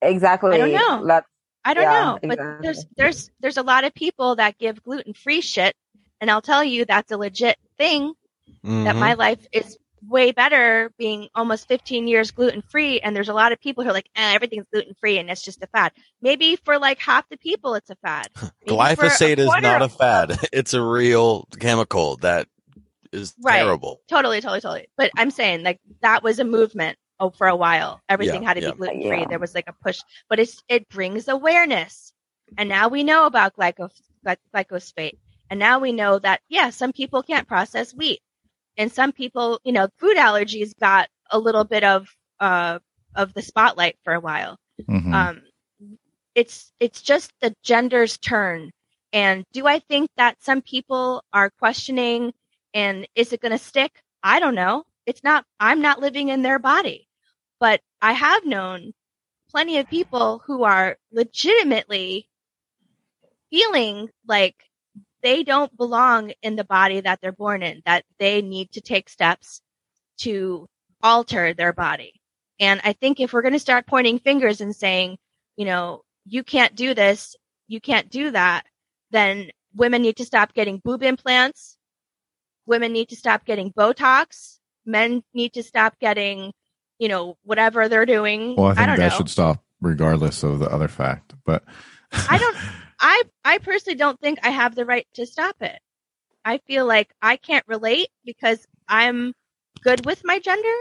Exactly. 0.00 0.52
I 0.54 0.58
don't 0.58 0.72
know. 0.72 1.06
That's 1.06 1.26
I 1.64 1.74
don't 1.74 1.82
Yeah, 1.84 2.04
know, 2.04 2.18
but 2.22 2.32
exactly. 2.38 2.64
there's 2.64 2.86
there's 2.96 3.30
there's 3.40 3.56
a 3.58 3.62
lot 3.62 3.84
of 3.84 3.92
people 3.94 4.36
that 4.36 4.56
give 4.56 4.82
gluten 4.82 5.12
free 5.12 5.40
shit, 5.40 5.74
and 6.20 6.30
I'll 6.30 6.40
tell 6.40 6.64
you 6.64 6.84
that's 6.84 7.12
a 7.12 7.16
legit 7.18 7.56
thing. 7.76 8.14
That 8.64 8.96
Mhm. 8.96 9.00
my 9.00 9.14
life 9.14 9.46
is 9.52 9.76
way 10.08 10.32
better 10.32 10.92
being 10.98 11.28
almost 11.34 11.68
15 11.68 12.08
years 12.08 12.30
gluten 12.30 12.62
free, 12.62 13.00
and 13.00 13.14
there's 13.14 13.28
a 13.28 13.34
lot 13.34 13.52
of 13.52 13.60
people 13.60 13.84
who 13.84 13.90
are 13.90 13.94
like, 13.94 14.08
eh, 14.16 14.34
everything's 14.34 14.66
gluten 14.72 14.94
free 14.94 15.18
and 15.18 15.30
it's 15.30 15.42
just 15.42 15.62
a 15.62 15.66
fad. 15.68 15.92
Maybe 16.22 16.56
for 16.56 16.78
like 16.78 16.98
half 16.98 17.28
the 17.28 17.36
people, 17.36 17.74
it's 17.74 17.90
a 17.90 17.96
fad. 17.96 18.28
Maybe 18.36 18.50
for 18.66 18.72
a 18.72 19.08
Glyphosate 19.08 19.38
is 19.38 19.46
not 19.46 19.82
a 19.82 19.88
fad. 19.88 20.38
It's 20.52 20.74
a 20.74 20.82
real 20.82 21.46
chemical 21.58 22.16
that 22.18 22.48
is 23.12 23.34
Right. 23.42 23.58
terrible. 23.58 24.00
Totally, 24.08 24.40
totally, 24.40 24.60
totally. 24.60 24.86
But 24.96 25.10
I'm 25.16 25.30
saying 25.30 25.62
like 25.62 25.80
that 26.02 26.22
was 26.22 26.38
a 26.38 26.44
movement 26.44 26.96
oh, 27.18 27.30
for 27.30 27.46
a 27.48 27.56
while. 27.56 28.00
Everything 28.08 28.42
Yeah, 28.42 28.48
had 28.48 28.54
to 28.54 28.62
yeah. 28.62 28.70
be 28.72 28.76
gluten 28.76 29.02
free. 29.02 29.20
Yeah. 29.20 29.26
There 29.28 29.38
was 29.38 29.54
like 29.54 29.68
a 29.68 29.74
push, 29.84 30.00
but 30.28 30.38
it's 30.38 30.62
it 30.68 30.88
brings 30.88 31.28
awareness, 31.28 32.12
and 32.56 32.68
now 32.68 32.88
we 32.88 33.02
know 33.04 33.26
about 33.26 33.56
glyco 33.56 33.90
gly- 34.24 34.36
glyphosate, 34.54 35.18
and 35.50 35.58
now 35.58 35.78
we 35.78 35.92
know 35.92 36.18
that 36.18 36.40
yeah, 36.48 36.70
some 36.70 36.92
people 36.92 37.22
can't 37.22 37.48
process 37.48 37.92
wheat, 37.94 38.20
and 38.80 38.92
some 38.92 39.12
people, 39.12 39.60
you 39.64 39.72
know, 39.72 39.88
food 39.98 40.18
allergies 40.18 40.72
got 40.80 41.08
a 41.30 41.38
little 41.38 41.64
bit 41.64 41.84
of 41.84 42.08
uh 42.40 42.80
of 43.16 43.34
the 43.34 43.42
spotlight 43.42 43.98
for 44.04 44.14
a 44.14 44.20
while. 44.20 44.58
Mhm. 44.88 45.14
um 45.14 45.42
it's 46.34 46.72
it's 46.80 47.02
just 47.02 47.32
the 47.40 47.54
gender's 47.62 48.18
turn 48.18 48.70
and 49.12 49.44
do 49.52 49.66
i 49.66 49.78
think 49.80 50.10
that 50.16 50.42
some 50.42 50.62
people 50.62 51.22
are 51.32 51.50
questioning 51.58 52.32
and 52.74 53.06
is 53.16 53.32
it 53.32 53.40
going 53.40 53.52
to 53.52 53.58
stick 53.58 54.02
i 54.22 54.38
don't 54.40 54.54
know 54.54 54.84
it's 55.06 55.24
not 55.24 55.44
i'm 55.60 55.80
not 55.82 56.00
living 56.00 56.28
in 56.28 56.42
their 56.42 56.58
body 56.58 57.08
but 57.60 57.80
i 58.02 58.12
have 58.12 58.44
known 58.44 58.92
plenty 59.50 59.78
of 59.78 59.88
people 59.88 60.42
who 60.46 60.64
are 60.64 60.96
legitimately 61.12 62.28
feeling 63.50 64.08
like 64.26 64.69
they 65.22 65.42
don't 65.42 65.76
belong 65.76 66.32
in 66.42 66.56
the 66.56 66.64
body 66.64 67.00
that 67.00 67.20
they're 67.20 67.32
born 67.32 67.62
in 67.62 67.82
that 67.86 68.04
they 68.18 68.42
need 68.42 68.70
to 68.72 68.80
take 68.80 69.08
steps 69.08 69.60
to 70.18 70.68
alter 71.02 71.54
their 71.54 71.72
body 71.72 72.12
and 72.58 72.80
i 72.84 72.92
think 72.92 73.20
if 73.20 73.32
we're 73.32 73.42
going 73.42 73.52
to 73.54 73.58
start 73.58 73.86
pointing 73.86 74.18
fingers 74.18 74.60
and 74.60 74.74
saying 74.76 75.16
you 75.56 75.66
know, 75.66 76.00
you 76.24 76.42
can't 76.42 76.74
do 76.74 76.94
this, 76.94 77.36
you 77.68 77.82
can't 77.82 78.08
do 78.08 78.30
that, 78.30 78.64
then 79.10 79.50
women 79.76 80.00
need 80.00 80.16
to 80.16 80.24
stop 80.24 80.54
getting 80.54 80.78
boob 80.78 81.02
implants. 81.02 81.76
Women 82.64 82.94
need 82.94 83.10
to 83.10 83.16
stop 83.16 83.44
getting 83.44 83.70
Botox. 83.72 84.56
Men 84.86 85.22
need 85.34 85.52
to 85.54 85.62
stop 85.62 85.98
getting, 86.00 86.52
you 86.98 87.08
know, 87.08 87.36
whatever 87.44 87.90
they're 87.90 88.06
doing. 88.06 88.56
Well, 88.56 88.68
I 88.68 88.74
think 88.74 88.86
don't 88.86 88.96
that 89.00 89.10
know. 89.10 89.16
should 89.18 89.28
stop 89.28 89.62
regardless 89.82 90.42
of 90.42 90.60
the 90.60 90.70
other 90.72 90.88
fact. 90.88 91.34
But 91.44 91.62
I 92.10 92.38
don't- 92.38 92.56
I 93.00 93.22
I 93.44 93.58
personally 93.58 93.96
don't 93.96 94.20
think 94.20 94.38
I 94.42 94.50
have 94.50 94.74
the 94.74 94.84
right 94.84 95.06
to 95.14 95.26
stop 95.26 95.56
it. 95.60 95.78
I 96.44 96.58
feel 96.58 96.86
like 96.86 97.10
I 97.20 97.36
can't 97.36 97.64
relate 97.66 98.08
because 98.24 98.66
I'm 98.88 99.34
good 99.82 100.04
with 100.06 100.22
my 100.24 100.38
gender. 100.38 100.74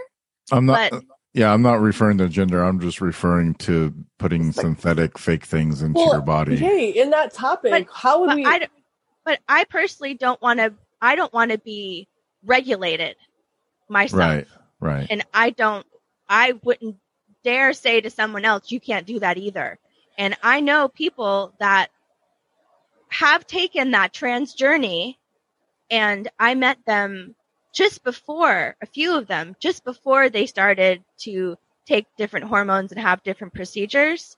I'm 0.51 0.65
not. 0.65 0.91
But- 0.91 0.97
uh, 0.97 1.01
yeah, 1.33 1.53
I'm 1.53 1.61
not 1.61 1.79
referring 1.79 2.17
to 2.17 2.27
gender. 2.27 2.63
I'm 2.63 2.79
just 2.79 3.01
referring 3.01 3.53
to 3.55 3.93
putting 4.17 4.51
synthetic 4.51 5.19
fake 5.19 5.45
things 5.45 5.83
into 5.83 5.99
Well, 5.99 6.13
your 6.13 6.21
body. 6.23 6.55
Hey, 6.55 6.89
in 6.89 7.11
that 7.11 7.33
topic, 7.33 7.71
But- 7.71 7.87
how 7.93 8.21
would 8.21 8.27
But 8.29 8.35
we? 8.37 8.45
I 8.45 8.67
but 9.25 9.39
I 9.47 9.65
personally 9.65 10.15
don't 10.15 10.41
want 10.41 10.59
to 10.59 10.73
I 11.01 11.15
don't 11.15 11.31
want 11.31 11.51
to 11.51 11.59
be 11.59 12.07
regulated 12.43 13.15
myself. 13.87 14.19
Right. 14.19 14.47
Right. 14.81 15.07
and 15.09 15.25
I 15.33 15.49
don't, 15.49 15.85
I 16.29 16.53
wouldn't 16.63 16.95
dare 17.43 17.73
say 17.73 17.99
to 18.01 18.09
someone 18.09 18.45
else, 18.45 18.71
you 18.71 18.79
can't 18.79 19.05
do 19.05 19.19
that 19.19 19.37
either. 19.37 19.77
And 20.17 20.37
I 20.41 20.61
know 20.61 20.87
people 20.87 21.53
that 21.59 21.89
have 23.09 23.45
taken 23.47 23.91
that 23.91 24.13
trans 24.13 24.53
journey, 24.53 25.19
and 25.89 26.29
I 26.39 26.55
met 26.55 26.77
them 26.85 27.35
just 27.73 28.03
before, 28.03 28.75
a 28.81 28.85
few 28.85 29.17
of 29.17 29.27
them, 29.27 29.55
just 29.59 29.83
before 29.83 30.29
they 30.29 30.45
started 30.45 31.03
to 31.19 31.57
take 31.85 32.05
different 32.17 32.45
hormones 32.47 32.91
and 32.91 33.01
have 33.01 33.23
different 33.23 33.53
procedures. 33.53 34.37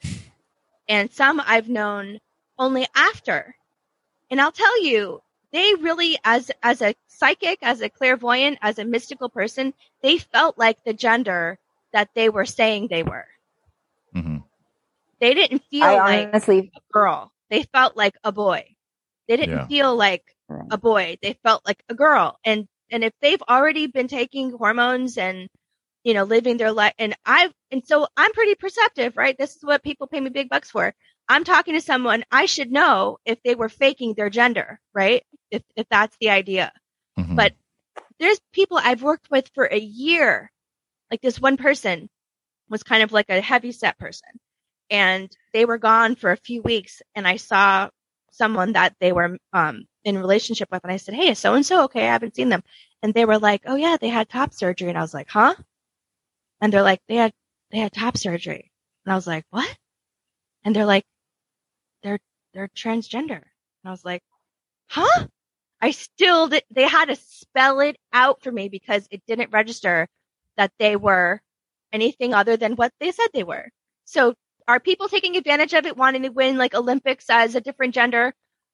And 0.87 1.11
some 1.11 1.41
I've 1.45 1.69
known 1.69 2.19
only 2.57 2.87
after. 2.95 3.55
And 4.29 4.39
I'll 4.39 4.51
tell 4.51 4.83
you, 4.83 5.21
they 5.51 5.73
really, 5.75 6.17
as 6.23 6.51
as 6.63 6.81
a 6.81 6.95
psychic, 7.07 7.59
as 7.61 7.81
a 7.81 7.89
clairvoyant, 7.89 8.57
as 8.61 8.79
a 8.79 8.85
mystical 8.85 9.29
person, 9.29 9.73
they 10.01 10.17
felt 10.17 10.57
like 10.57 10.83
the 10.83 10.93
gender 10.93 11.59
that 11.91 12.09
they 12.15 12.29
were 12.29 12.45
saying 12.45 12.87
they 12.87 13.03
were. 13.03 13.27
Mm-hmm. 14.15 14.37
They 15.19 15.33
didn't 15.33 15.63
feel 15.69 15.83
I 15.83 15.95
like 15.97 16.27
honestly, 16.29 16.71
a 16.75 16.79
girl. 16.93 17.31
They 17.51 17.63
felt 17.63 17.95
like 17.97 18.15
a 18.23 18.31
boy. 18.31 18.75
They 19.27 19.37
didn't 19.37 19.57
Yeah. 19.59 19.67
feel 19.67 19.95
like 19.95 20.23
a 20.71 20.77
boy. 20.79 21.17
They 21.21 21.33
felt 21.43 21.65
like 21.67 21.83
a 21.89 21.95
girl. 21.95 22.39
And 22.45 22.67
and 22.91 23.03
if 23.03 23.13
they've 23.21 23.41
already 23.47 23.87
been 23.87 24.07
taking 24.09 24.51
hormones 24.51 25.17
and 25.19 25.47
you 26.03 26.13
know, 26.13 26.23
living 26.23 26.57
their 26.57 26.71
life. 26.71 26.93
And 26.97 27.15
I've, 27.25 27.53
and 27.71 27.85
so 27.85 28.07
I'm 28.17 28.31
pretty 28.33 28.55
perceptive, 28.55 29.17
right? 29.17 29.37
This 29.37 29.55
is 29.55 29.63
what 29.63 29.83
people 29.83 30.07
pay 30.07 30.19
me 30.19 30.29
big 30.29 30.49
bucks 30.49 30.71
for. 30.71 30.93
I'm 31.29 31.43
talking 31.43 31.75
to 31.75 31.81
someone, 31.81 32.23
I 32.31 32.45
should 32.47 32.71
know 32.71 33.17
if 33.25 33.39
they 33.43 33.55
were 33.55 33.69
faking 33.69 34.15
their 34.15 34.29
gender, 34.29 34.79
right? 34.93 35.23
If, 35.51 35.61
if 35.75 35.87
that's 35.89 36.15
the 36.19 36.31
idea. 36.31 36.71
Mhm. 37.19 37.35
But 37.35 37.53
there's 38.19 38.39
people 38.53 38.77
I've 38.77 39.03
worked 39.03 39.29
with 39.31 39.49
for 39.53 39.65
a 39.65 39.77
year. 39.79 40.51
Like 41.11 41.21
this 41.21 41.39
one 41.39 41.57
person 41.57 42.09
was 42.69 42.83
kind 42.83 43.03
of 43.03 43.11
like 43.11 43.29
a 43.29 43.41
heavy 43.41 43.71
set 43.71 43.97
person 43.99 44.29
and 44.91 45.35
they 45.53 45.65
were 45.65 45.79
gone 45.79 46.15
for 46.15 46.31
a 46.31 46.37
few 46.37 46.63
weeks 46.63 47.01
and 47.15 47.27
I 47.27 47.37
saw 47.37 47.89
someone 48.31 48.73
that 48.73 48.95
they 49.01 49.13
were 49.13 49.37
um 49.53 49.85
in 50.05 50.19
relationship 50.19 50.69
with 50.71 50.83
and 50.83 50.93
I 50.93 50.97
said, 50.97 51.15
Hey, 51.15 51.35
so 51.35 51.55
and 51.55 51.65
so 51.65 51.85
okay? 51.85 52.03
I 52.03 52.13
haven't 52.13 52.35
seen 52.35 52.49
them. 52.49 52.63
And 53.03 53.13
they 53.15 53.25
were 53.25 53.39
like, 53.39 53.63
Oh 53.67 53.77
yeah, 53.77 53.97
they 54.01 54.09
had 54.09 54.29
top 54.29 54.53
surgery. 54.53 54.89
And 54.89 54.99
I 54.99 55.01
was 55.03 55.15
like, 55.15 55.29
Huh? 55.29 55.55
And 56.61 56.71
they're 56.73 56.83
like, 56.83 57.01
They 57.07 57.15
had 57.15 57.33
they 57.71 57.79
had 57.79 57.93
top 57.93 58.17
surgery. 58.17 58.71
And 59.05 59.13
I 59.13 59.15
was 59.15 59.27
like, 59.27 59.45
What? 59.51 59.77
And 60.65 60.75
they're 60.75 60.85
like, 60.85 61.05
They're 62.03 62.19
they're 62.53 62.69
transgender. 62.69 63.41
And 63.41 63.85
I 63.85 63.91
was 63.91 64.05
like, 64.05 64.23
Huh? 64.89 65.27
I 65.81 65.91
still 65.91 66.47
did 66.49 66.63
they 66.71 66.87
had 66.87 67.07
to 67.07 67.15
spell 67.17 67.81
it 67.81 67.97
out 68.13 68.41
for 68.43 68.51
me 68.51 68.69
because 68.69 69.07
it 69.11 69.23
didn't 69.27 69.51
register 69.53 70.09
that 70.57 70.71
they 70.79 70.95
were 70.97 71.41
anything 71.93 72.33
other 72.33 72.57
than 72.57 72.75
what 72.77 72.93
they 72.99 73.11
said 73.11 73.27
they 73.33 73.43
were. 73.43 73.69
So 74.05 74.35
are 74.67 74.79
people 74.79 75.07
taking 75.07 75.37
advantage 75.37 75.73
of 75.73 75.85
it, 75.85 75.97
wanting 75.97 76.23
to 76.23 76.29
win 76.29 76.57
like 76.57 76.73
Olympics 76.73 77.25
as 77.29 77.55
a 77.55 77.61
different 77.61 77.93
gender? 77.93 78.33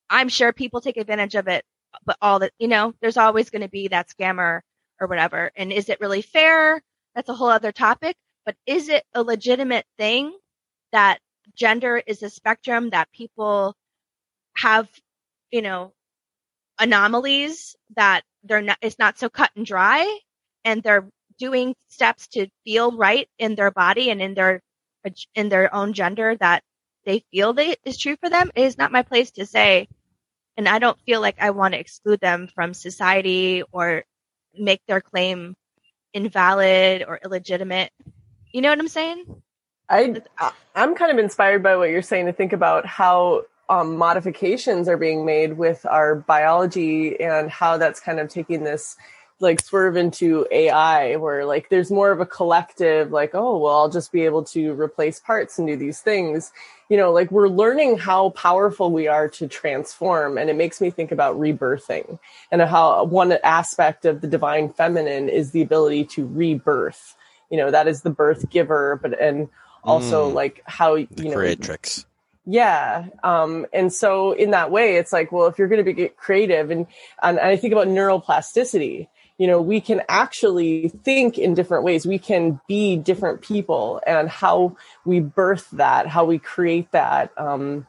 I'm 0.09 0.29
sure 0.29 0.53
people 0.53 0.81
take 0.81 0.97
advantage 0.97 1.35
of 1.35 1.47
it, 1.47 1.63
but 2.05 2.17
all 2.21 2.39
that, 2.39 2.53
you 2.59 2.67
know, 2.67 2.93
there's 3.01 3.17
always 3.17 3.49
going 3.49 3.61
to 3.61 3.69
be 3.69 3.89
that 3.89 4.09
scammer 4.09 4.61
or 4.99 5.07
whatever. 5.07 5.51
And 5.55 5.71
is 5.71 5.89
it 5.89 5.99
really 5.99 6.21
fair? 6.21 6.81
That's 7.15 7.29
a 7.29 7.33
whole 7.33 7.49
other 7.49 7.71
topic. 7.71 8.15
But 8.45 8.55
is 8.65 8.89
it 8.89 9.03
a 9.13 9.23
legitimate 9.23 9.85
thing 9.97 10.33
that 10.91 11.19
gender 11.55 12.01
is 12.05 12.23
a 12.23 12.29
spectrum 12.29 12.91
that 12.91 13.11
people 13.11 13.75
have, 14.55 14.87
you 15.51 15.61
know, 15.61 15.93
anomalies 16.79 17.75
that 17.95 18.21
they're 18.43 18.61
not, 18.61 18.77
it's 18.81 18.99
not 18.99 19.17
so 19.17 19.29
cut 19.29 19.51
and 19.55 19.65
dry 19.65 20.19
and 20.63 20.83
they're 20.83 21.09
doing 21.39 21.75
steps 21.89 22.27
to 22.29 22.47
feel 22.63 22.95
right 22.95 23.27
in 23.37 23.55
their 23.55 23.71
body 23.71 24.09
and 24.09 24.21
in 24.21 24.33
their 24.33 24.61
in 25.35 25.49
their 25.49 25.73
own 25.73 25.93
gender 25.93 26.35
that 26.35 26.63
they 27.05 27.23
feel 27.31 27.53
that 27.53 27.77
is 27.85 27.97
true 27.97 28.15
for 28.17 28.29
them 28.29 28.51
it 28.55 28.63
is 28.63 28.77
not 28.77 28.91
my 28.91 29.01
place 29.01 29.31
to 29.31 29.45
say 29.45 29.87
and 30.57 30.67
i 30.67 30.79
don't 30.79 30.99
feel 31.05 31.21
like 31.21 31.37
i 31.39 31.51
want 31.51 31.73
to 31.73 31.79
exclude 31.79 32.19
them 32.19 32.47
from 32.53 32.73
society 32.73 33.63
or 33.71 34.03
make 34.57 34.81
their 34.87 35.01
claim 35.01 35.55
invalid 36.13 37.03
or 37.07 37.19
illegitimate. 37.23 37.91
You 38.51 38.61
know 38.61 38.69
what 38.69 38.79
i'm 38.79 38.87
saying? 38.87 39.25
I 39.89 40.21
I'm 40.75 40.95
kind 40.95 41.11
of 41.11 41.17
inspired 41.23 41.63
by 41.63 41.75
what 41.77 41.89
you're 41.89 42.01
saying 42.01 42.25
to 42.25 42.33
think 42.33 42.53
about 42.53 42.85
how 42.85 43.43
um, 43.69 43.97
modifications 43.97 44.87
are 44.87 44.97
being 44.97 45.25
made 45.25 45.57
with 45.57 45.85
our 45.85 46.15
biology 46.15 47.19
and 47.19 47.49
how 47.49 47.77
that's 47.77 47.99
kind 47.99 48.19
of 48.19 48.29
taking 48.29 48.63
this 48.63 48.95
like 49.39 49.61
swerve 49.61 49.97
into 49.97 50.47
AI 50.51 51.15
where 51.17 51.45
like 51.45 51.69
there's 51.69 51.91
more 51.91 52.11
of 52.11 52.19
a 52.19 52.25
collective 52.25 53.11
like 53.11 53.31
oh 53.35 53.57
well 53.57 53.77
I'll 53.79 53.89
just 53.89 54.11
be 54.11 54.23
able 54.25 54.43
to 54.45 54.73
replace 54.73 55.19
parts 55.19 55.59
and 55.59 55.67
do 55.67 55.75
these 55.75 56.01
things 56.01 56.51
you 56.89 56.97
know 56.97 57.11
like 57.11 57.31
we're 57.31 57.49
learning 57.49 57.97
how 57.99 58.29
powerful 58.31 58.91
we 58.91 59.07
are 59.07 59.29
to 59.29 59.47
transform 59.47 60.37
and 60.37 60.49
it 60.49 60.55
makes 60.55 60.81
me 60.81 60.89
think 60.89 61.11
about 61.11 61.39
rebirthing 61.39 62.19
and 62.51 62.61
how 62.63 63.03
one 63.05 63.33
aspect 63.43 64.05
of 64.05 64.21
the 64.21 64.27
divine 64.27 64.69
feminine 64.73 65.29
is 65.29 65.51
the 65.51 65.61
ability 65.61 66.05
to 66.05 66.27
rebirth 66.27 67.15
you 67.51 67.57
know 67.57 67.71
that 67.71 67.87
is 67.87 68.01
the 68.01 68.09
birth 68.09 68.49
giver 68.49 68.99
but 69.01 69.19
and 69.19 69.49
also 69.83 70.29
Mm. 70.29 70.33
like 70.33 70.63
how 70.65 70.95
you 70.95 71.07
know 71.17 71.33
creatrix. 71.33 72.05
yeah. 72.45 73.07
Um, 73.23 73.67
and 73.73 73.91
so 73.93 74.31
in 74.31 74.51
that 74.51 74.71
way, 74.71 74.95
it's 74.97 75.13
like, 75.13 75.31
well, 75.31 75.47
if 75.47 75.57
you're 75.59 75.67
going 75.67 75.83
to 75.85 75.93
be 75.93 76.09
creative 76.09 76.71
and, 76.71 76.87
and 77.21 77.39
I 77.39 77.57
think 77.57 77.73
about 77.73 77.87
neuroplasticity, 77.87 79.07
you 79.37 79.47
know, 79.47 79.61
we 79.61 79.79
can 79.81 80.01
actually 80.09 80.89
think 80.89 81.37
in 81.37 81.53
different 81.53 81.83
ways. 81.83 82.05
We 82.05 82.19
can 82.19 82.59
be 82.67 82.97
different 82.97 83.41
people 83.41 84.01
and 84.05 84.27
how 84.27 84.77
we 85.05 85.19
birth 85.19 85.69
that, 85.71 86.07
how 86.07 86.25
we 86.25 86.39
create 86.39 86.91
that. 86.91 87.31
Um, 87.37 87.85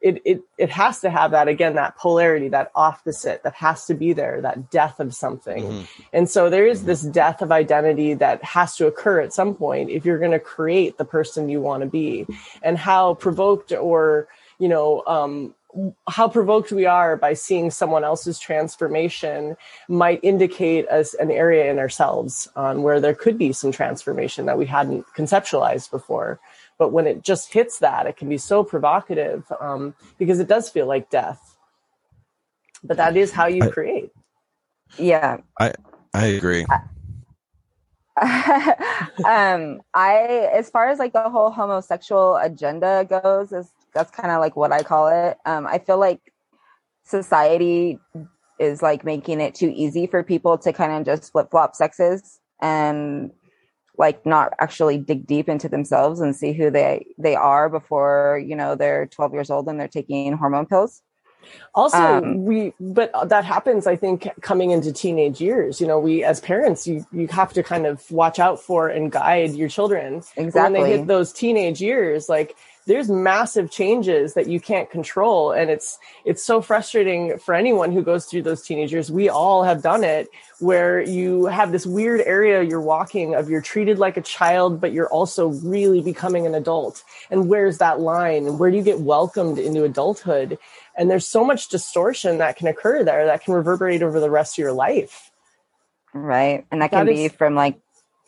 it, 0.00 0.22
it, 0.24 0.42
it 0.56 0.70
has 0.70 1.00
to 1.00 1.10
have 1.10 1.32
that 1.32 1.46
again, 1.48 1.74
that 1.74 1.96
polarity, 1.96 2.48
that 2.48 2.70
opposite 2.74 3.42
that 3.42 3.54
has 3.54 3.84
to 3.86 3.94
be 3.94 4.14
there, 4.14 4.40
that 4.40 4.70
death 4.70 4.98
of 4.98 5.14
something. 5.14 5.62
Mhm. 5.62 5.88
And 6.12 6.30
so 6.30 6.48
there 6.48 6.66
is 6.66 6.84
this 6.84 7.02
death 7.02 7.42
of 7.42 7.52
identity 7.52 8.14
that 8.14 8.42
has 8.42 8.76
to 8.76 8.86
occur 8.86 9.20
at 9.20 9.34
some 9.34 9.54
point 9.54 9.90
if 9.90 10.06
you're 10.06 10.18
going 10.18 10.30
to 10.30 10.38
create 10.38 10.96
the 10.96 11.04
person 11.04 11.50
you 11.50 11.60
want 11.60 11.82
to 11.82 11.88
be. 11.88 12.26
And 12.62 12.78
how 12.78 13.14
provoked 13.14 13.72
or, 13.72 14.28
you 14.58 14.68
know, 14.68 15.02
um, 15.06 15.54
how 16.08 16.28
provoked 16.28 16.72
we 16.72 16.86
are 16.86 17.16
by 17.16 17.34
seeing 17.34 17.70
someone 17.70 18.04
else's 18.04 18.38
transformation 18.38 19.56
might 19.88 20.20
indicate 20.22 20.88
us 20.88 21.14
an 21.14 21.30
area 21.30 21.70
in 21.70 21.78
ourselves 21.78 22.48
on 22.56 22.82
where 22.82 23.00
there 23.00 23.14
could 23.14 23.38
be 23.38 23.52
some 23.52 23.72
transformation 23.72 24.46
that 24.46 24.58
we 24.58 24.66
hadn't 24.66 25.06
conceptualized 25.16 25.90
before. 25.90 26.40
But 26.78 26.92
when 26.92 27.06
it 27.06 27.22
just 27.22 27.52
hits 27.52 27.78
that, 27.80 28.06
it 28.06 28.16
can 28.16 28.28
be 28.28 28.38
so 28.38 28.64
provocative 28.64 29.44
um, 29.60 29.94
because 30.18 30.40
it 30.40 30.48
does 30.48 30.68
feel 30.68 30.86
like 30.86 31.10
death. 31.10 31.56
But 32.82 32.96
that 32.96 33.16
is 33.16 33.32
how 33.32 33.46
you 33.46 33.64
I- 33.64 33.70
create. 33.70 34.10
Yeah. 34.98 35.38
I 35.58 35.72
agree. 36.26 36.66
um 39.24 39.80
i 39.94 40.50
as 40.52 40.68
far 40.68 40.88
as 40.88 40.98
like 40.98 41.12
the 41.12 41.30
whole 41.30 41.50
homosexual 41.50 42.36
agenda 42.36 43.06
goes 43.08 43.50
is 43.52 43.70
that's 43.94 44.10
kind 44.10 44.30
of 44.30 44.40
like 44.40 44.56
what 44.56 44.72
i 44.72 44.82
call 44.82 45.08
it 45.08 45.38
um 45.46 45.66
i 45.66 45.78
feel 45.78 45.98
like 45.98 46.20
society 47.04 47.98
is 48.58 48.82
like 48.82 49.04
making 49.04 49.40
it 49.40 49.54
too 49.54 49.72
easy 49.74 50.06
for 50.06 50.22
people 50.22 50.58
to 50.58 50.72
kind 50.72 50.92
of 50.92 51.04
just 51.04 51.32
flip-flop 51.32 51.74
sexes 51.74 52.40
and 52.60 53.30
like 53.98 54.24
not 54.24 54.54
actually 54.60 54.98
dig 54.98 55.26
deep 55.26 55.48
into 55.48 55.68
themselves 55.68 56.20
and 56.20 56.36
see 56.36 56.52
who 56.52 56.70
they 56.70 57.06
they 57.18 57.34
are 57.36 57.68
before 57.68 58.42
you 58.46 58.56
know 58.56 58.74
they're 58.74 59.06
12 59.06 59.32
years 59.34 59.50
old 59.50 59.68
and 59.68 59.80
they're 59.80 59.88
taking 59.88 60.32
hormone 60.36 60.66
pills 60.66 61.02
Also, 61.74 61.98
Um, 61.98 62.44
we 62.44 62.74
but 62.80 63.10
that 63.28 63.44
happens. 63.44 63.86
I 63.86 63.96
think 63.96 64.28
coming 64.42 64.70
into 64.72 64.92
teenage 64.92 65.40
years. 65.40 65.80
You 65.80 65.86
know, 65.86 65.98
we 65.98 66.24
as 66.24 66.40
parents, 66.40 66.86
you 66.86 67.06
you 67.12 67.28
have 67.28 67.52
to 67.54 67.62
kind 67.62 67.86
of 67.86 68.10
watch 68.10 68.38
out 68.38 68.60
for 68.60 68.88
and 68.88 69.10
guide 69.10 69.54
your 69.54 69.68
children. 69.68 70.22
But 70.36 70.54
When 70.54 70.72
they 70.72 70.80
hit 70.98 71.06
those 71.06 71.32
teenage 71.32 71.80
years, 71.80 72.28
like 72.28 72.56
there's 72.86 73.08
massive 73.08 73.70
changes 73.70 74.34
that 74.34 74.48
you 74.48 74.58
can't 74.60 74.90
control, 74.90 75.52
and 75.52 75.70
it's 75.70 75.98
it's 76.24 76.42
so 76.42 76.60
frustrating 76.60 77.38
for 77.38 77.54
anyone 77.54 77.92
who 77.92 78.02
goes 78.02 78.26
through 78.26 78.42
those 78.42 78.62
teenage 78.62 78.92
years. 78.92 79.10
We 79.12 79.28
all 79.28 79.62
have 79.64 79.82
done 79.82 80.02
it, 80.02 80.28
where 80.58 81.00
you 81.00 81.46
have 81.46 81.72
this 81.72 81.86
weird 81.86 82.20
area 82.22 82.62
you're 82.62 82.80
walking 82.80 83.34
of 83.34 83.48
you're 83.50 83.60
treated 83.60 83.98
like 83.98 84.16
a 84.16 84.22
child, 84.22 84.80
but 84.80 84.92
you're 84.92 85.08
also 85.08 85.48
really 85.48 86.00
becoming 86.00 86.46
an 86.46 86.54
adult. 86.54 87.04
And 87.30 87.48
where's 87.48 87.78
that 87.78 88.00
line? 88.00 88.46
And 88.46 88.58
where 88.58 88.70
do 88.70 88.76
you 88.76 88.82
get 88.82 89.00
welcomed 89.00 89.58
into 89.58 89.84
adulthood? 89.84 90.58
And 90.96 91.10
there's 91.10 91.26
so 91.26 91.44
much 91.44 91.68
distortion 91.68 92.38
that 92.38 92.56
can 92.56 92.66
occur 92.66 93.04
there 93.04 93.26
that 93.26 93.44
can 93.44 93.54
reverberate 93.54 94.02
over 94.02 94.20
the 94.20 94.30
rest 94.30 94.54
of 94.54 94.58
your 94.58 94.72
life. 94.72 95.30
right 96.12 96.66
and 96.72 96.82
that 96.82 96.90
can 96.90 97.06
That 97.06 97.12
be 97.12 97.26
is- 97.26 97.32
from 97.32 97.54
like 97.54 97.78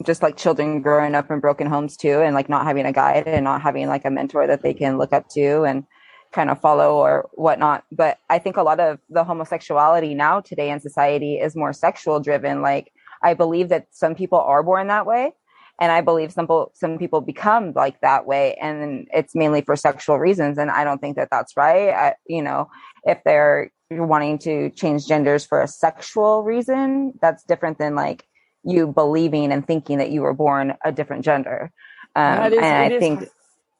just 0.02 0.22
like 0.22 0.36
children 0.36 0.82
growing 0.82 1.14
up 1.14 1.30
in 1.30 1.40
broken 1.40 1.66
homes 1.66 1.96
too 1.96 2.20
and 2.20 2.34
like 2.34 2.48
not 2.48 2.64
having 2.64 2.86
a 2.86 2.92
guide 2.92 3.26
and 3.26 3.44
not 3.44 3.62
having 3.62 3.88
like 3.88 4.04
a 4.04 4.10
mentor 4.10 4.46
that 4.46 4.62
they 4.62 4.74
can 4.74 4.98
look 4.98 5.12
up 5.12 5.28
to 5.30 5.62
and 5.64 5.84
kind 6.32 6.50
of 6.50 6.60
follow 6.60 6.96
or 6.96 7.28
whatnot. 7.34 7.84
But 7.92 8.18
i 8.30 8.38
think 8.38 8.56
a 8.56 8.62
lot 8.62 8.80
of 8.80 8.98
the 9.10 9.24
homosexuality 9.24 10.14
now 10.14 10.40
today 10.40 10.70
in 10.70 10.80
society 10.80 11.34
is 11.38 11.56
more 11.56 11.72
sexual 11.72 12.20
driven. 12.20 12.62
Like 12.62 12.92
i 13.22 13.34
believe 13.34 13.68
that 13.68 13.86
some 13.90 14.14
people 14.14 14.40
are 14.40 14.62
born 14.62 14.88
that 14.88 15.06
way 15.06 15.32
and 15.78 15.92
i 15.92 16.00
believe 16.00 16.32
some 16.32 16.48
some 16.74 16.98
people 16.98 17.20
become 17.20 17.72
like 17.74 18.00
that 18.00 18.26
way 18.26 18.54
and 18.60 19.08
it's 19.12 19.34
mainly 19.34 19.62
for 19.62 19.76
sexual 19.76 20.18
reasons 20.18 20.58
and 20.58 20.70
i 20.70 20.84
don't 20.84 21.00
think 21.00 21.16
that 21.16 21.28
that's 21.30 21.56
right. 21.56 21.90
I, 21.90 22.14
you 22.26 22.42
know 22.42 22.68
if 23.04 23.18
they're 23.24 23.70
wanting 23.90 24.38
to 24.38 24.70
change 24.70 25.06
genders 25.06 25.44
for 25.44 25.60
a 25.60 25.68
sexual 25.68 26.42
reason 26.42 27.12
that's 27.20 27.44
different 27.44 27.78
than 27.78 27.94
like 27.94 28.26
you 28.64 28.86
believing 28.86 29.52
and 29.52 29.66
thinking 29.66 29.98
that 29.98 30.10
you 30.10 30.22
were 30.22 30.34
born 30.34 30.74
a 30.84 30.92
different 30.92 31.24
gender 31.24 31.70
um, 32.14 32.52
is- 32.52 32.58
and 32.58 32.64
i 32.64 32.90
is 32.90 33.00
think. 33.00 33.28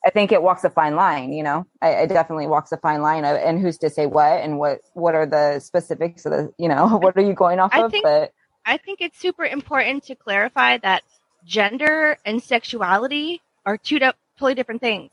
I 0.05 0.11
think 0.11 0.33
it 0.33 0.43
walks 0.43 0.65
a 0.65 0.71
fine 0.71 0.97
line, 0.97 1.33
you 1.33 1.45
know. 1.45 1.65
I, 1.81 1.91
it 1.91 2.09
definitely 2.09 2.49
walks 2.49 2.73
a 2.73 2.77
fine 2.77 3.03
line 3.03 3.25
of, 3.25 3.37
and 3.37 3.61
who's 3.61 3.79
to 3.79 3.89
say 3.89 4.07
what 4.07 4.41
and 4.41 4.59
what 4.59 4.81
what 4.95 5.15
are 5.15 5.27
the 5.27 5.61
specifics 5.61 6.27
of 6.27 6.33
the, 6.33 6.53
you 6.59 6.69
know, 6.69 6.99
what 6.99 7.17
are 7.17 7.23
you 7.23 7.35
going 7.35 7.61
off 7.61 7.71
I 7.73 7.83
of? 7.83 7.93
think- 7.93 8.03
but 8.03 8.33
I 8.67 8.79
think 8.79 9.01
it's 9.01 9.17
super 9.21 9.45
important 9.45 10.03
to 10.07 10.17
clarify 10.17 10.79
that 10.79 11.05
gender 11.45 12.19
and 12.27 12.43
sexuality 12.43 13.43
are 13.65 13.77
two 13.77 14.01
totally 14.01 14.55
different 14.57 14.81
things. 14.81 15.13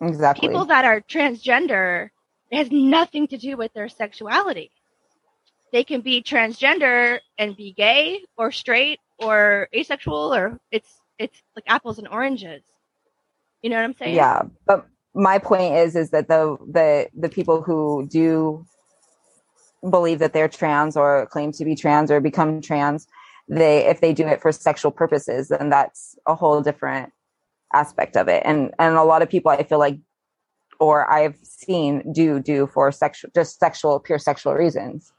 exactly, 0.00 0.48
People 0.48 0.64
that 0.64 0.84
are 0.84 1.00
transgender 1.00 2.10
it 2.50 2.56
has 2.56 2.70
nothing 2.72 3.28
to 3.28 3.38
do 3.38 3.56
with 3.56 3.72
their 3.74 3.88
sexuality. 3.88 4.72
They 5.76 5.84
can 5.84 6.00
be 6.00 6.22
transgender 6.22 7.20
and 7.36 7.54
be 7.54 7.70
gay 7.70 8.22
or 8.38 8.50
straight 8.50 8.98
or 9.18 9.68
asexual 9.74 10.34
or 10.34 10.58
it's 10.70 10.88
it's 11.18 11.38
like 11.54 11.64
apples 11.66 11.98
and 11.98 12.08
oranges. 12.08 12.62
You 13.60 13.68
know 13.68 13.76
what 13.76 13.84
I'm 13.84 13.94
saying? 13.94 14.14
Yeah, 14.14 14.44
but 14.64 14.86
my 15.12 15.38
point 15.38 15.74
is 15.74 15.94
is 15.94 16.08
that 16.12 16.28
the 16.28 16.56
the 16.66 17.08
the 17.14 17.28
people 17.28 17.60
who 17.60 18.08
do 18.10 18.64
believe 19.90 20.20
that 20.20 20.32
they're 20.32 20.48
trans 20.48 20.96
or 20.96 21.26
claim 21.26 21.52
to 21.52 21.64
be 21.66 21.76
trans 21.76 22.10
or 22.10 22.20
become 22.22 22.62
trans, 22.62 23.06
they 23.46 23.84
if 23.84 24.00
they 24.00 24.14
do 24.14 24.26
it 24.26 24.40
for 24.40 24.52
sexual 24.52 24.90
purposes, 24.90 25.48
then 25.48 25.68
that's 25.68 26.16
a 26.24 26.34
whole 26.34 26.62
different 26.62 27.12
aspect 27.74 28.16
of 28.16 28.28
it. 28.28 28.42
And 28.46 28.72
and 28.78 28.96
a 28.96 29.04
lot 29.04 29.20
of 29.20 29.28
people 29.28 29.50
I 29.50 29.62
feel 29.62 29.78
like 29.78 29.98
or 30.80 31.06
I've 31.10 31.36
seen 31.42 32.14
do 32.14 32.40
do 32.40 32.66
for 32.66 32.90
sexual 32.92 33.30
just 33.34 33.58
sexual 33.58 34.00
pure 34.00 34.18
sexual 34.18 34.54
reasons. 34.54 35.12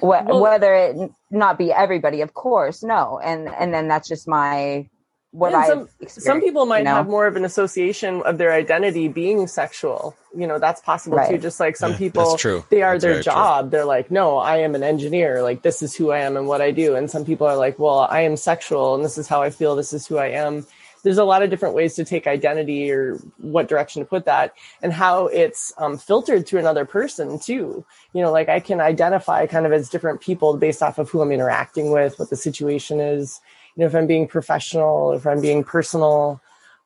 Wh- 0.00 0.02
Well- 0.26 0.40
whether 0.40 0.74
it 0.74 1.10
not 1.30 1.58
be 1.58 1.72
everybody, 1.72 2.20
of 2.22 2.34
course, 2.34 2.82
no. 2.82 3.18
And 3.22 3.48
and 3.48 3.72
then 3.74 3.88
that's 3.88 4.08
just 4.08 4.26
my 4.28 4.88
what 5.30 5.54
I've 5.54 5.88
some- 6.08 6.40
people 6.40 6.64
might 6.64 6.78
you 6.78 6.84
know? 6.84 6.94
have 6.94 7.06
more 7.08 7.26
of 7.26 7.36
an 7.36 7.44
association 7.44 8.22
of 8.22 8.38
their 8.38 8.50
identity 8.50 9.08
being 9.08 9.46
sexual 9.46 10.14
you 10.34 10.46
know 10.46 10.58
that's 10.58 10.80
possible 10.80 11.18
too 11.28 11.36
just 11.36 11.60
like 11.60 11.76
some 11.76 11.92
Yeah, 11.92 11.98
people 11.98 12.36
true. 12.38 12.64
they 12.70 12.80
are 12.82 12.92
That's 12.94 13.02
their 13.04 13.12
very 13.12 13.24
true. 13.24 13.32
job 13.34 13.70
they're 13.70 13.84
like 13.84 14.10
no 14.10 14.38
i 14.38 14.56
am 14.58 14.74
an 14.74 14.82
engineer 14.82 15.42
like 15.42 15.60
this 15.60 15.82
is 15.82 15.94
who 15.94 16.10
i 16.12 16.20
am 16.20 16.34
and 16.38 16.48
what 16.48 16.62
i 16.62 16.70
do 16.70 16.96
and 16.96 17.10
some 17.10 17.26
people 17.26 17.46
are 17.46 17.56
like 17.56 17.78
well 17.78 18.06
i 18.10 18.20
am 18.22 18.36
sexual 18.38 18.94
and 18.94 19.04
this 19.04 19.18
is 19.18 19.28
how 19.28 19.42
i 19.42 19.50
feel 19.50 19.76
this 19.76 19.92
is 19.92 20.06
who 20.06 20.16
i 20.16 20.28
am 20.28 20.66
there's 21.02 21.18
a 21.18 21.24
lot 21.24 21.42
of 21.42 21.50
different 21.50 21.74
ways 21.74 21.94
to 21.94 22.04
take 22.04 22.26
identity 22.26 22.90
or 22.90 23.16
what 23.38 23.68
direction 23.68 24.02
to 24.02 24.08
put 24.08 24.24
that 24.24 24.54
and 24.82 24.92
how 24.92 25.26
it's 25.26 25.72
um, 25.78 25.96
filtered 25.98 26.46
to 26.46 26.58
another 26.58 26.84
person 26.84 27.38
too. 27.38 27.84
You 28.12 28.22
know 28.22 28.32
like 28.32 28.48
i 28.48 28.60
can 28.60 28.80
identify 28.80 29.46
kind 29.46 29.66
of 29.66 29.72
as 29.72 29.88
different 29.88 30.20
people 30.20 30.56
based 30.56 30.82
off 30.82 30.98
of 30.98 31.10
who 31.10 31.20
i'm 31.20 31.32
interacting 31.32 31.90
with 31.92 32.18
what 32.18 32.30
the 32.30 32.36
situation 32.36 33.00
is 33.00 33.40
you 33.76 33.80
know 33.80 33.86
if 33.86 33.94
i'm 33.94 34.06
being 34.06 34.26
professional 34.26 35.12
if 35.12 35.26
i'm 35.26 35.40
being 35.40 35.62
personal 35.62 36.40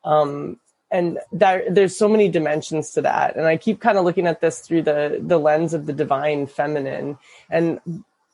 um, 0.04 0.58
and 0.90 1.18
that, 1.32 1.74
there's 1.74 1.96
so 1.96 2.08
many 2.08 2.28
dimensions 2.28 2.90
to 2.90 3.02
that. 3.02 3.36
And 3.36 3.46
i 3.46 3.56
keep 3.56 3.80
kind 3.80 3.98
of 3.98 4.04
looking 4.04 4.26
at 4.26 4.40
this 4.40 4.60
through 4.60 4.82
the 4.82 5.18
the 5.20 5.38
lens 5.38 5.74
of 5.74 5.86
the 5.86 5.92
divine 5.92 6.46
feminine. 6.46 7.18
And 7.50 7.80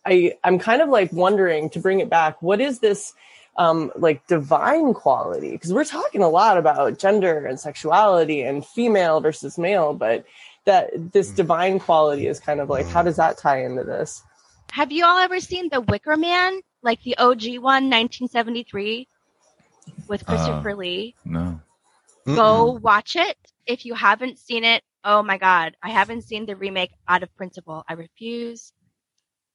i 0.06 0.32
i'm 0.44 0.58
kind 0.58 0.82
of 0.82 0.88
like 0.88 1.12
wondering 1.12 1.70
to 1.70 1.78
bring 1.80 2.00
it 2.00 2.08
back 2.08 2.40
what 2.40 2.60
is 2.60 2.78
this 2.78 3.14
um, 3.58 3.92
like 3.96 4.26
divine 4.28 4.94
quality 4.94 5.50
because 5.50 5.72
we're 5.72 5.84
talking 5.84 6.22
a 6.22 6.28
lot 6.28 6.56
about 6.56 6.98
gender 6.98 7.44
and 7.44 7.60
sexuality 7.60 8.42
and 8.42 8.64
female 8.64 9.20
versus 9.20 9.58
male 9.58 9.92
but 9.92 10.24
that 10.64 11.12
this 11.12 11.30
divine 11.30 11.78
quality 11.78 12.26
is 12.26 12.40
kind 12.40 12.60
of 12.60 12.70
like 12.70 12.86
how 12.86 13.02
does 13.02 13.16
that 13.16 13.36
tie 13.36 13.62
into 13.64 13.84
this 13.84 14.22
Have 14.72 14.92
you 14.92 15.04
all 15.04 15.18
ever 15.18 15.40
seen 15.40 15.68
The 15.70 15.80
Wicker 15.80 16.16
Man, 16.16 16.60
like 16.82 17.02
the 17.02 17.16
OG 17.16 17.58
one, 17.58 17.88
1973, 17.88 19.08
with 20.06 20.26
Christopher 20.26 20.74
Lee? 20.76 21.14
No. 21.24 21.60
Go 22.26 22.72
watch 22.72 23.16
it. 23.16 23.36
If 23.66 23.86
you 23.86 23.94
haven't 23.94 24.38
seen 24.38 24.64
it, 24.64 24.82
oh 25.04 25.22
my 25.22 25.38
god, 25.38 25.76
I 25.82 25.88
haven't 25.90 26.22
seen 26.22 26.44
the 26.44 26.54
remake 26.54 26.92
out 27.08 27.22
of 27.22 27.34
principle. 27.34 27.82
I 27.88 27.94
refuse. 27.94 28.72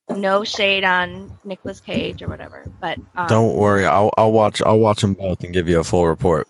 No 0.10 0.44
shade 0.44 0.84
on 0.84 1.38
Nicolas 1.46 1.80
Cage 1.80 2.22
or 2.22 2.28
whatever, 2.28 2.66
but 2.82 3.00
um, 3.16 3.28
Don't 3.28 3.56
worry, 3.56 3.86
I'll 3.86 4.12
I'll 4.18 4.32
watch 4.34 4.62
I'll 4.62 4.80
watch 4.80 5.02
them 5.02 5.14
both 5.14 5.44
and 5.44 5.54
give 5.54 5.70
you 5.70 5.80
a 5.80 5.84
full 5.84 6.08
report. 6.08 6.48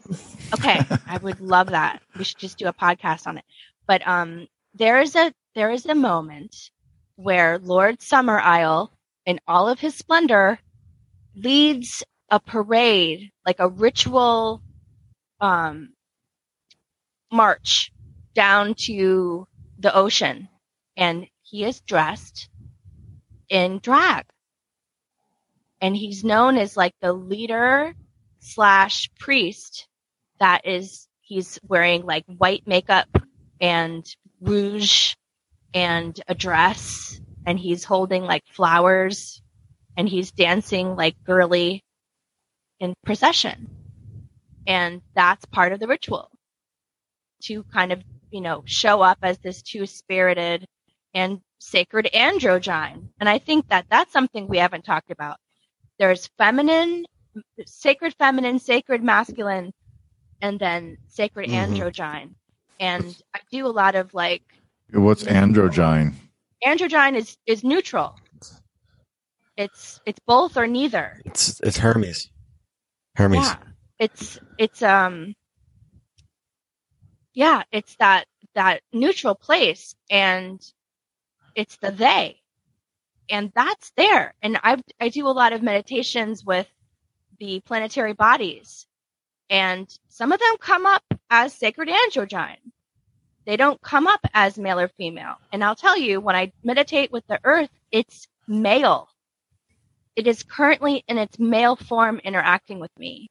okay. 0.54 0.80
I 1.08 1.18
would 1.18 1.40
love 1.40 1.68
that. 1.70 2.02
We 2.18 2.24
should 2.24 2.40
just 2.40 2.58
do 2.58 2.68
a 2.68 2.74
podcast 2.74 3.28
on 3.28 3.38
it. 3.38 3.46
But 3.88 4.06
um 4.08 4.48
there 4.74 5.00
is 5.02 5.16
a 5.16 5.32
there 5.54 5.70
is 5.72 5.86
a 5.86 5.94
moment 5.94 6.56
where 7.16 7.60
lord 7.60 8.00
Summerisle 8.00 8.90
in 9.28 9.40
all 9.48 9.70
of 9.70 9.80
his 9.80 9.94
splendor 9.94 10.58
leads 11.36 12.04
a 12.32 12.40
parade 12.40 13.32
like 13.46 13.60
a 13.60 13.70
ritual 13.70 14.64
um 15.40 15.90
march 17.32 17.92
down 18.34 18.74
to 18.74 19.48
the 19.78 19.96
ocean. 19.96 20.50
And 20.98 21.28
he 21.44 21.64
is 21.66 21.82
dressed 21.82 22.50
in 23.54 23.78
drag. 23.78 24.26
And 25.80 25.96
he's 25.96 26.24
known 26.24 26.58
as 26.58 26.76
like 26.76 26.96
the 27.02 27.14
leader 27.14 27.94
slash 28.40 29.10
priest 29.20 29.88
that 30.40 30.66
is 30.66 31.08
he's 31.22 31.60
wearing 31.68 32.04
like 32.04 32.26
white 32.26 32.66
makeup 32.66 33.08
and 33.62 34.04
rouge 34.42 35.14
and 35.74 36.20
a 36.28 36.34
dress. 36.34 37.22
And 37.46 37.60
he's 37.60 37.84
holding 37.84 38.24
like 38.24 38.44
flowers. 38.52 39.42
And 39.96 40.10
he's 40.10 40.32
dancing 40.32 40.96
like 40.96 41.16
girly 41.24 41.84
in 42.80 42.96
procession. 43.06 43.70
And 44.66 45.02
that's 45.14 45.46
part 45.46 45.74
of 45.74 45.80
the 45.80 45.88
ritual 45.88 46.32
to 47.44 47.64
kind 47.74 47.92
of 47.92 48.02
you 48.32 48.42
know 48.42 48.64
show 48.66 49.02
up 49.02 49.20
as 49.22 49.38
this 49.40 49.62
two 49.62 49.86
spirited 49.86 50.66
and 51.14 51.42
sacred 51.64 52.10
androgyne 52.14 53.08
and 53.20 53.30
i 53.30 53.38
think 53.40 53.68
that 53.70 53.86
that's 53.90 54.12
something 54.12 54.48
we 54.48 54.58
haven't 54.58 54.84
talked 54.84 55.12
about 55.12 55.38
there's 56.00 56.28
feminine 56.38 57.06
sacred 57.66 58.14
feminine 58.20 58.60
sacred 58.60 59.04
masculine 59.04 59.72
and 60.42 60.60
then 60.60 60.98
sacred 61.08 61.50
Mhm. 61.50 61.78
androgyne. 61.78 62.36
And 62.80 63.16
I 63.34 63.40
do 63.50 63.66
a 63.66 63.70
lot 63.70 63.96
of 63.96 64.14
like 64.14 64.44
What's 64.92 65.24
androgyne? 65.24 66.16
androgyne 66.66 67.16
is 67.16 67.38
is 67.46 67.64
neutral. 67.64 68.20
It's 69.56 70.02
it's 70.06 70.20
both 70.28 70.58
or 70.58 70.68
neither. 70.68 71.22
It's 71.26 71.60
it's 71.62 71.78
Hermes. 71.78 72.30
Hermes. 73.16 73.46
Yeah. 73.46 73.58
It's 74.00 74.40
it's 74.58 74.82
um 74.82 75.34
yeah, 77.34 77.64
it's 77.72 77.96
that 77.98 78.26
that 78.54 78.82
neutral 78.92 79.36
place 79.36 79.96
and 80.10 80.62
it's 81.56 81.78
the 81.78 81.92
they. 81.92 82.40
And 83.30 83.52
that's 83.56 83.92
there. 83.96 84.34
And 84.42 84.58
I 84.64 84.82
I 85.00 85.10
do 85.10 85.28
a 85.28 85.30
lot 85.30 85.54
of 85.54 85.64
meditations 85.64 86.44
with 86.46 86.68
the 87.40 87.62
planetary 87.62 88.14
bodies. 88.14 88.86
And 89.50 89.88
some 90.10 90.32
of 90.32 90.40
them 90.40 90.56
come 90.60 90.86
up 90.86 91.04
as 91.30 91.54
sacred 91.54 91.90
androgyne. 91.90 92.58
They 93.46 93.58
don't 93.58 93.82
come 93.82 94.08
up 94.08 94.22
as 94.34 94.58
male 94.58 94.80
or 94.80 94.88
female. 94.88 95.36
And 95.52 95.64
I'll 95.64 95.76
tell 95.76 95.98
you, 95.98 96.22
when 96.22 96.36
I 96.36 96.52
meditate 96.64 97.12
with 97.12 97.26
the 97.28 97.40
earth, 97.44 97.70
it's 97.92 98.28
male. 98.48 99.10
It 100.16 100.28
is 100.28 100.44
currently 100.44 101.04
in 101.08 101.18
its 101.18 101.40
male 101.40 101.76
form 101.76 102.20
interacting 102.24 102.80
with 102.80 102.92
me, 102.98 103.30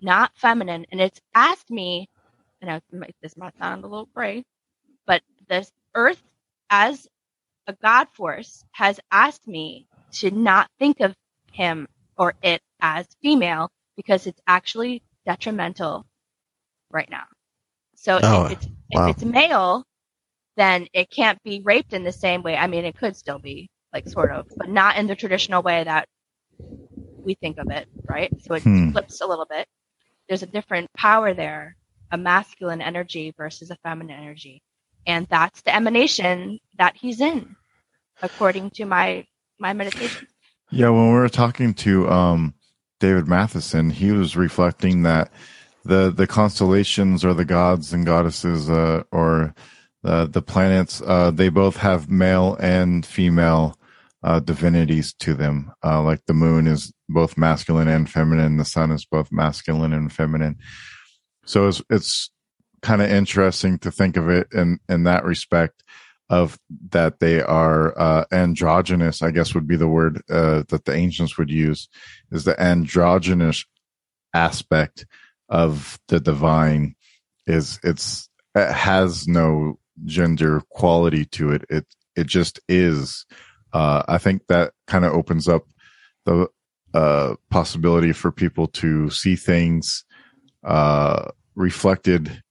not 0.00 0.32
feminine. 0.36 0.86
And 0.92 1.00
it's 1.00 1.20
asked 1.34 1.70
me, 1.70 2.08
and 2.60 2.70
I, 2.70 2.80
this 3.22 3.36
might 3.36 3.56
sound 3.58 3.84
a 3.84 3.86
little 3.86 4.08
gray, 4.14 4.44
but 5.06 5.22
this 5.48 5.70
earth 5.94 6.22
as 6.68 7.06
a 7.68 7.74
God 7.82 8.08
force 8.14 8.64
has 8.72 9.00
asked 9.12 9.46
me 9.48 9.86
to 10.14 10.30
not 10.30 10.70
think 10.78 11.00
of 11.00 11.14
him 11.52 11.88
or 12.18 12.34
it 12.42 12.62
as 12.80 13.06
female 13.22 13.70
because 13.96 14.26
it's 14.26 14.40
actually 14.48 15.02
detrimental 15.26 16.04
right 16.92 17.10
now. 17.10 17.24
So 17.96 18.20
Oh, 18.22 18.44
if, 18.44 18.50
it's, 18.50 18.68
wow. 18.92 19.08
if 19.08 19.08
it's 19.08 19.24
male, 19.24 19.84
then 20.56 20.86
it 20.94 21.10
can't 21.10 21.42
be 21.44 21.62
raped 21.64 21.94
in 21.94 22.04
the 22.04 22.12
same 22.12 22.42
way. 22.42 22.56
I 22.56 22.66
mean, 22.66 22.84
it 22.84 22.96
could 22.96 23.16
still 23.16 23.38
be, 23.38 23.68
like, 23.92 24.08
sort 24.08 24.32
of, 24.32 24.46
but 24.58 24.70
not 24.70 24.96
in 24.98 25.06
the 25.06 25.16
traditional 25.16 25.62
way 25.62 25.84
that 25.84 26.08
we 27.24 27.34
think 27.36 27.58
of 27.58 27.70
it, 27.70 27.86
right? 28.08 28.32
So 28.38 28.54
it 28.54 28.64
Hmm. 28.64 28.90
flips 28.92 29.20
a 29.22 29.26
little 29.26 29.46
bit. 29.46 29.66
There's 30.28 30.42
a 30.44 30.48
different 30.48 30.92
power 30.96 31.34
there, 31.34 31.76
a 32.12 32.18
masculine 32.18 32.82
energy 32.82 33.34
versus 33.38 33.70
a 33.70 33.76
feminine 33.84 34.18
energy. 34.20 34.62
And 35.06 35.26
that's 35.28 35.62
the 35.62 35.74
emanation 35.74 36.58
that 36.78 36.96
he's 36.96 37.20
in, 37.20 37.56
according 38.22 38.70
to 38.70 38.84
my 38.84 39.26
my 39.58 39.72
meditation. 39.72 40.26
Yeah, 40.70 40.90
when 40.90 41.08
we 41.08 41.14
were 41.14 41.28
talking 41.28 41.74
to 41.74 42.08
um, 42.10 42.54
David 43.00 43.28
Matheson, 43.28 43.90
he 43.90 44.12
was 44.12 44.36
reflecting 44.36 45.02
that 45.04 45.30
the 45.84 46.10
the 46.10 46.26
constellations 46.26 47.24
or 47.24 47.34
the 47.34 47.44
gods 47.44 47.92
and 47.92 48.04
goddesses 48.04 48.68
uh, 48.68 49.04
or 49.12 49.54
the 50.02 50.26
the 50.26 50.42
planets 50.42 51.00
uh, 51.02 51.30
they 51.30 51.48
both 51.48 51.76
have 51.76 52.10
male 52.10 52.56
and 52.60 53.06
female 53.06 53.78
uh, 54.22 54.40
divinities 54.40 55.14
to 55.14 55.34
them. 55.34 55.72
Uh, 55.84 56.02
like 56.02 56.24
the 56.26 56.34
moon 56.34 56.66
is 56.66 56.92
both 57.08 57.38
masculine 57.38 57.88
and 57.88 58.10
feminine. 58.10 58.56
The 58.56 58.64
sun 58.64 58.90
is 58.90 59.04
both 59.04 59.30
masculine 59.30 59.92
and 59.92 60.12
feminine. 60.12 60.58
So 61.44 61.68
it's 61.68 61.82
it's 61.88 62.30
kind 62.86 63.02
of 63.02 63.10
interesting 63.10 63.78
to 63.80 63.90
think 63.90 64.16
of 64.16 64.30
it 64.30 64.46
in 64.52 64.78
in 64.88 65.02
that 65.02 65.24
respect 65.24 65.82
of 66.30 66.56
that 66.90 67.18
they 67.18 67.42
are 67.42 67.98
uh, 67.98 68.24
androgynous, 68.30 69.22
I 69.22 69.32
guess 69.32 69.54
would 69.54 69.66
be 69.66 69.76
the 69.76 69.88
word 69.88 70.22
uh, 70.30 70.62
that 70.68 70.84
the 70.84 70.94
ancients 70.94 71.36
would 71.36 71.50
use, 71.50 71.88
is 72.30 72.44
the 72.44 72.60
androgynous 72.60 73.64
aspect 74.32 75.04
of 75.48 75.98
the 76.08 76.20
divine 76.20 76.94
is 77.46 77.80
it's 77.82 78.28
it 78.54 78.72
has 78.72 79.26
no 79.26 79.78
gender 80.04 80.62
quality 80.70 81.24
to 81.24 81.50
it. 81.50 81.64
It 81.68 81.86
it 82.14 82.28
just 82.28 82.60
is. 82.68 83.26
Uh, 83.72 84.04
I 84.06 84.18
think 84.18 84.46
that 84.46 84.72
kind 84.86 85.04
of 85.04 85.12
opens 85.12 85.48
up 85.48 85.64
the 86.24 86.46
uh, 86.94 87.34
possibility 87.50 88.12
for 88.12 88.30
people 88.30 88.68
to 88.68 89.10
see 89.10 89.34
things 89.34 90.04
uh, 90.64 91.30
reflected 91.56 92.42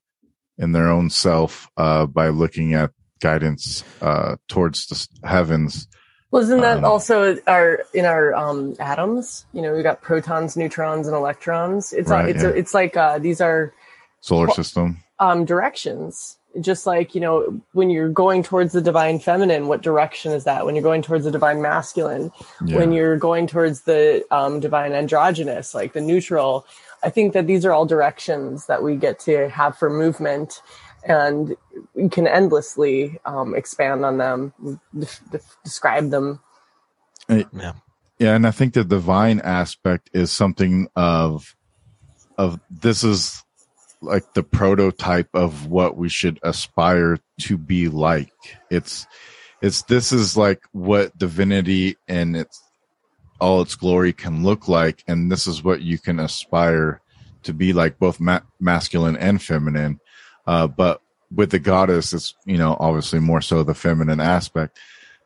in 0.57 0.72
their 0.72 0.88
own 0.90 1.10
self 1.10 1.69
uh, 1.77 2.06
by 2.06 2.30
looking 2.30 2.73
at 2.73 2.91
guidance 3.22 3.84
uh, 4.02 4.36
towards 4.48 4.88
the 4.88 5.27
heavens. 5.27 5.88
Well, 6.32 6.44
isn't 6.44 6.61
that 6.61 6.80
Um, 6.80 6.86
also 6.86 7.38
our 7.48 7.80
in 7.94 8.06
our 8.06 8.34
um, 8.36 8.76
atoms? 8.80 9.45
You 9.53 9.61
know, 9.61 9.73
we 9.73 9.84
got 9.84 10.02
protons, 10.02 10.57
neutrons, 10.57 11.07
and 11.07 11.15
electrons. 11.15 11.94
It's 11.94 12.10
Right, 12.10 12.30
it's 12.30 12.44
yeah. 12.44 12.49
it's 12.49 12.73
like 12.73 12.98
uh, 12.98 13.19
these 13.19 13.40
are 13.41 13.73
Solar 14.22 14.49
system. 14.49 14.98
um, 15.19 15.45
directions. 15.45 16.38
Just 16.60 16.86
like 16.88 17.14
you 17.15 17.22
know, 17.22 17.61
when 17.73 17.90
you're 17.90 18.10
going 18.10 18.41
towards 18.44 18.72
the 18.73 18.82
divine 18.82 19.19
feminine, 19.19 19.68
what 19.68 19.82
direction 19.82 20.32
is 20.32 20.45
that? 20.45 20.65
When 20.65 20.73
you're 20.76 20.84
going 20.84 21.02
towards 21.02 21.26
the 21.26 21.32
divine 21.32 21.61
masculine, 21.61 22.32
Yeah. 22.65 22.77
when 22.77 22.91
you're 22.94 23.18
going 23.18 23.45
towards 23.48 23.82
the 23.82 24.26
um, 24.32 24.60
divine 24.61 24.94
androgynous, 24.94 25.73
like 25.76 25.94
the 25.94 26.02
neutral. 26.02 26.65
I 27.06 27.11
think 27.11 27.34
that 27.34 27.45
these 27.45 27.65
are 27.65 27.72
all 27.72 27.86
directions 27.86 28.65
that 28.65 28.82
we 28.82 28.95
get 28.95 29.19
to 29.19 29.48
have 29.49 29.77
for 29.77 29.91
movement, 29.91 30.61
and 31.03 31.56
we 31.94 32.10
can 32.10 32.26
endlessly 32.26 33.19
um, 33.26 33.56
expand 33.56 34.03
on 34.03 34.18
them, 34.18 34.53
def- 34.98 35.22
def- 35.32 35.57
describe 35.64 36.10
them. 36.10 36.40
Yeah. 37.30 37.73
Yeah, 38.18 38.34
and 38.34 38.48
I 38.48 38.52
think 38.52 38.73
the 38.73 38.84
divine 38.84 39.40
aspect 39.41 40.10
is 40.14 40.32
something 40.32 40.88
of 40.95 41.56
of 42.38 42.60
this 42.69 43.03
is 43.03 43.44
like 44.02 44.34
the 44.34 44.44
prototype 44.44 45.30
of 45.34 45.68
what 45.68 45.98
we 45.98 46.10
should 46.10 46.40
aspire 46.41 47.19
to 47.41 47.57
be 47.57 47.90
like. 47.90 48.32
It's 48.72 49.06
it's 49.61 49.84
this 49.84 50.11
is 50.11 50.38
like 50.38 50.61
what 50.72 51.18
divinity 51.18 51.98
and 52.07 52.36
its 52.36 52.61
all 53.40 53.62
its 53.62 53.76
glory 53.76 54.14
can 54.14 54.44
look 54.44 54.68
like 54.68 55.03
and 55.07 55.32
this 55.32 55.48
is 55.48 55.64
what 55.64 55.82
you 55.82 55.98
can 55.98 56.20
aspire 56.20 57.02
to 57.44 57.53
be 57.53 57.74
like 57.74 57.99
both 57.99 58.20
ma- 58.20 58.40
masculine 58.60 59.18
and 59.18 59.41
feminine. 59.41 59.99
Uh 60.48 60.68
but 60.68 61.02
with 61.34 61.52
the 61.52 61.60
goddess 61.60 62.14
it's 62.14 62.34
you 62.45 62.57
know 62.57 62.78
obviously 62.80 63.20
more 63.20 63.41
so 63.41 63.64
the 63.64 63.74
feminine 63.74 64.20
aspect. 64.20 64.78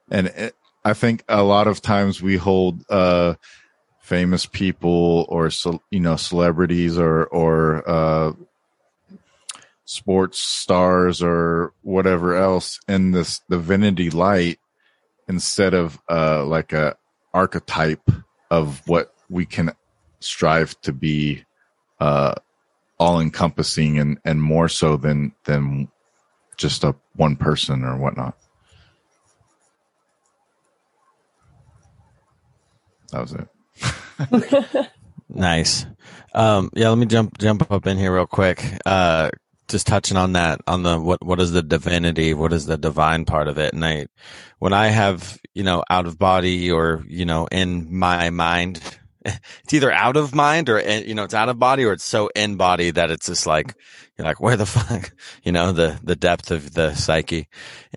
And 0.09 0.27
it, 0.27 0.55
I 0.83 0.93
think 0.93 1.23
a 1.27 1.43
lot 1.43 1.67
of 1.67 1.81
times 1.81 2.21
we 2.21 2.37
hold 2.37 2.83
uh 2.89 3.35
famous 3.99 4.45
people 4.45 5.25
or 5.29 5.51
you 5.91 5.99
know 5.99 6.15
celebrities 6.15 6.97
or 6.97 7.25
or 7.25 7.87
uh 7.87 8.33
sports 9.85 10.39
stars 10.39 11.21
or 11.21 11.73
whatever 11.81 12.35
else 12.35 12.79
in 12.87 13.11
this 13.11 13.41
divinity 13.49 14.09
light 14.09 14.59
instead 15.27 15.73
of 15.73 15.99
uh 16.09 16.43
like 16.45 16.73
a 16.73 16.95
archetype 17.33 18.09
of 18.51 18.81
what 18.87 19.13
we 19.29 19.45
can 19.45 19.71
strive 20.19 20.79
to 20.81 20.91
be 20.91 21.43
uh 21.99 22.33
all 22.99 23.19
encompassing 23.19 23.99
and 23.99 24.17
and 24.25 24.41
more 24.41 24.67
so 24.67 24.97
than 24.97 25.33
than 25.45 25.87
just 26.57 26.83
a 26.83 26.95
one 27.15 27.35
person 27.35 27.83
or 27.83 27.97
whatnot 27.97 28.37
that 33.11 33.21
was 33.21 33.33
it 33.33 34.89
Nice. 35.29 35.85
Um, 36.33 36.71
yeah, 36.73 36.89
let 36.89 36.97
me 36.97 37.05
jump 37.05 37.37
jump 37.37 37.71
up 37.71 37.85
in 37.85 37.97
here 37.97 38.13
real 38.13 38.25
quick. 38.25 38.63
Uh, 38.85 39.29
just 39.69 39.87
touching 39.87 40.17
on 40.17 40.33
that, 40.33 40.61
on 40.67 40.83
the 40.83 40.99
what 40.99 41.23
what 41.25 41.39
is 41.39 41.51
the 41.51 41.63
divinity, 41.63 42.33
what 42.33 42.53
is 42.53 42.65
the 42.65 42.77
divine 42.77 43.25
part 43.25 43.47
of 43.47 43.57
it, 43.57 43.73
and 43.73 43.85
I, 43.85 44.07
when 44.59 44.73
I 44.73 44.87
have 44.87 45.39
you 45.53 45.63
know 45.63 45.83
out 45.89 46.07
of 46.07 46.19
body 46.19 46.71
or 46.71 47.03
you 47.07 47.25
know 47.25 47.47
in 47.47 47.95
my 47.95 48.29
mind, 48.29 48.81
it's 49.25 49.73
either 49.73 49.91
out 49.91 50.17
of 50.17 50.35
mind 50.35 50.69
or 50.69 50.79
you 50.79 51.15
know 51.15 51.23
it's 51.23 51.33
out 51.33 51.49
of 51.49 51.59
body 51.59 51.85
or 51.85 51.93
it's 51.93 52.05
so 52.05 52.29
in 52.35 52.55
body 52.55 52.91
that 52.91 53.11
it's 53.11 53.27
just 53.27 53.45
like 53.47 53.75
you're 54.17 54.25
like 54.25 54.41
where 54.41 54.57
the 54.57 54.65
fuck 54.65 55.11
you 55.43 55.51
know 55.51 55.71
the 55.71 55.99
the 56.03 56.15
depth 56.15 56.51
of 56.51 56.73
the 56.73 56.93
psyche. 56.95 57.47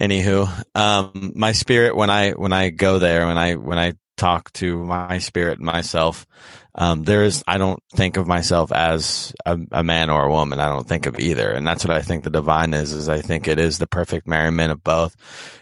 Anywho, 0.00 0.48
um, 0.74 1.32
my 1.34 1.52
spirit 1.52 1.96
when 1.96 2.10
I 2.10 2.32
when 2.32 2.52
I 2.52 2.70
go 2.70 2.98
there 2.98 3.26
when 3.26 3.38
I 3.38 3.54
when 3.56 3.78
I 3.78 3.94
talk 4.16 4.52
to 4.54 4.84
my 4.84 5.18
spirit 5.18 5.60
myself. 5.60 6.26
Um, 6.74 7.02
there 7.04 7.22
is 7.22 7.44
i 7.46 7.58
don't 7.58 7.82
think 7.94 8.16
of 8.16 8.26
myself 8.26 8.72
as 8.72 9.34
a, 9.44 9.58
a 9.72 9.84
man 9.84 10.10
or 10.10 10.24
a 10.24 10.30
woman. 10.30 10.60
I 10.60 10.68
don't 10.68 10.88
think 10.88 11.06
of 11.06 11.18
either. 11.18 11.50
And 11.50 11.66
that's 11.66 11.84
what 11.84 11.96
i 11.96 12.02
think 12.02 12.24
the 12.24 12.30
divine 12.30 12.74
is 12.74 12.92
is 12.92 13.08
i 13.08 13.20
think 13.20 13.46
it 13.46 13.58
is 13.58 13.78
the 13.78 13.86
perfect 13.86 14.26
merriment 14.26 14.72
of 14.72 14.82
both 14.82 15.16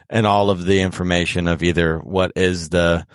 and 0.09 0.27
all 0.27 0.51
of 0.51 0.65
the 0.65 0.81
information 0.81 1.49
of 1.49 1.63
either 1.63 1.99
what 1.99 2.33
is 2.37 2.69
the 2.69 3.07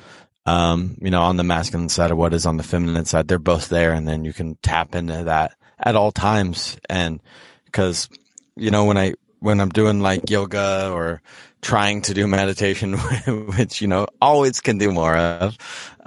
um, 0.45 0.97
you 1.01 1.09
know 1.09 1.21
on 1.21 1.37
the 1.37 1.43
masculine 1.43 1.89
side 1.89 2.11
or 2.11 2.15
what 2.15 2.33
is 2.33 2.45
on 2.45 2.57
the 2.57 2.63
feminine 2.63 3.05
side. 3.05 3.27
They're 3.27 3.39
both 3.39 3.69
there 3.69 3.93
and 3.93 4.07
then 4.07 4.25
you 4.25 4.33
can 4.33 4.57
tap 4.61 4.95
into 4.95 5.23
that 5.25 5.53
at 5.79 5.95
all 5.95 6.11
times. 6.11 6.77
And 6.89 7.21
because 7.65 8.09
you 8.55 8.71
know 8.71 8.85
when 8.85 8.97
i 8.97 9.13
when 9.39 9.59
i'm 9.59 9.69
doing 9.69 9.99
like 9.99 10.29
yoga 10.29 10.89
or 10.93 11.21
trying 11.65 11.99
to 11.99 12.13
do 12.13 12.27
meditation 12.27 12.93
which 13.57 13.81
you 13.81 13.87
know 13.87 14.05
always 14.21 14.61
can 14.61 14.77
do 14.77 14.91
more 14.91 15.17
of 15.17 15.57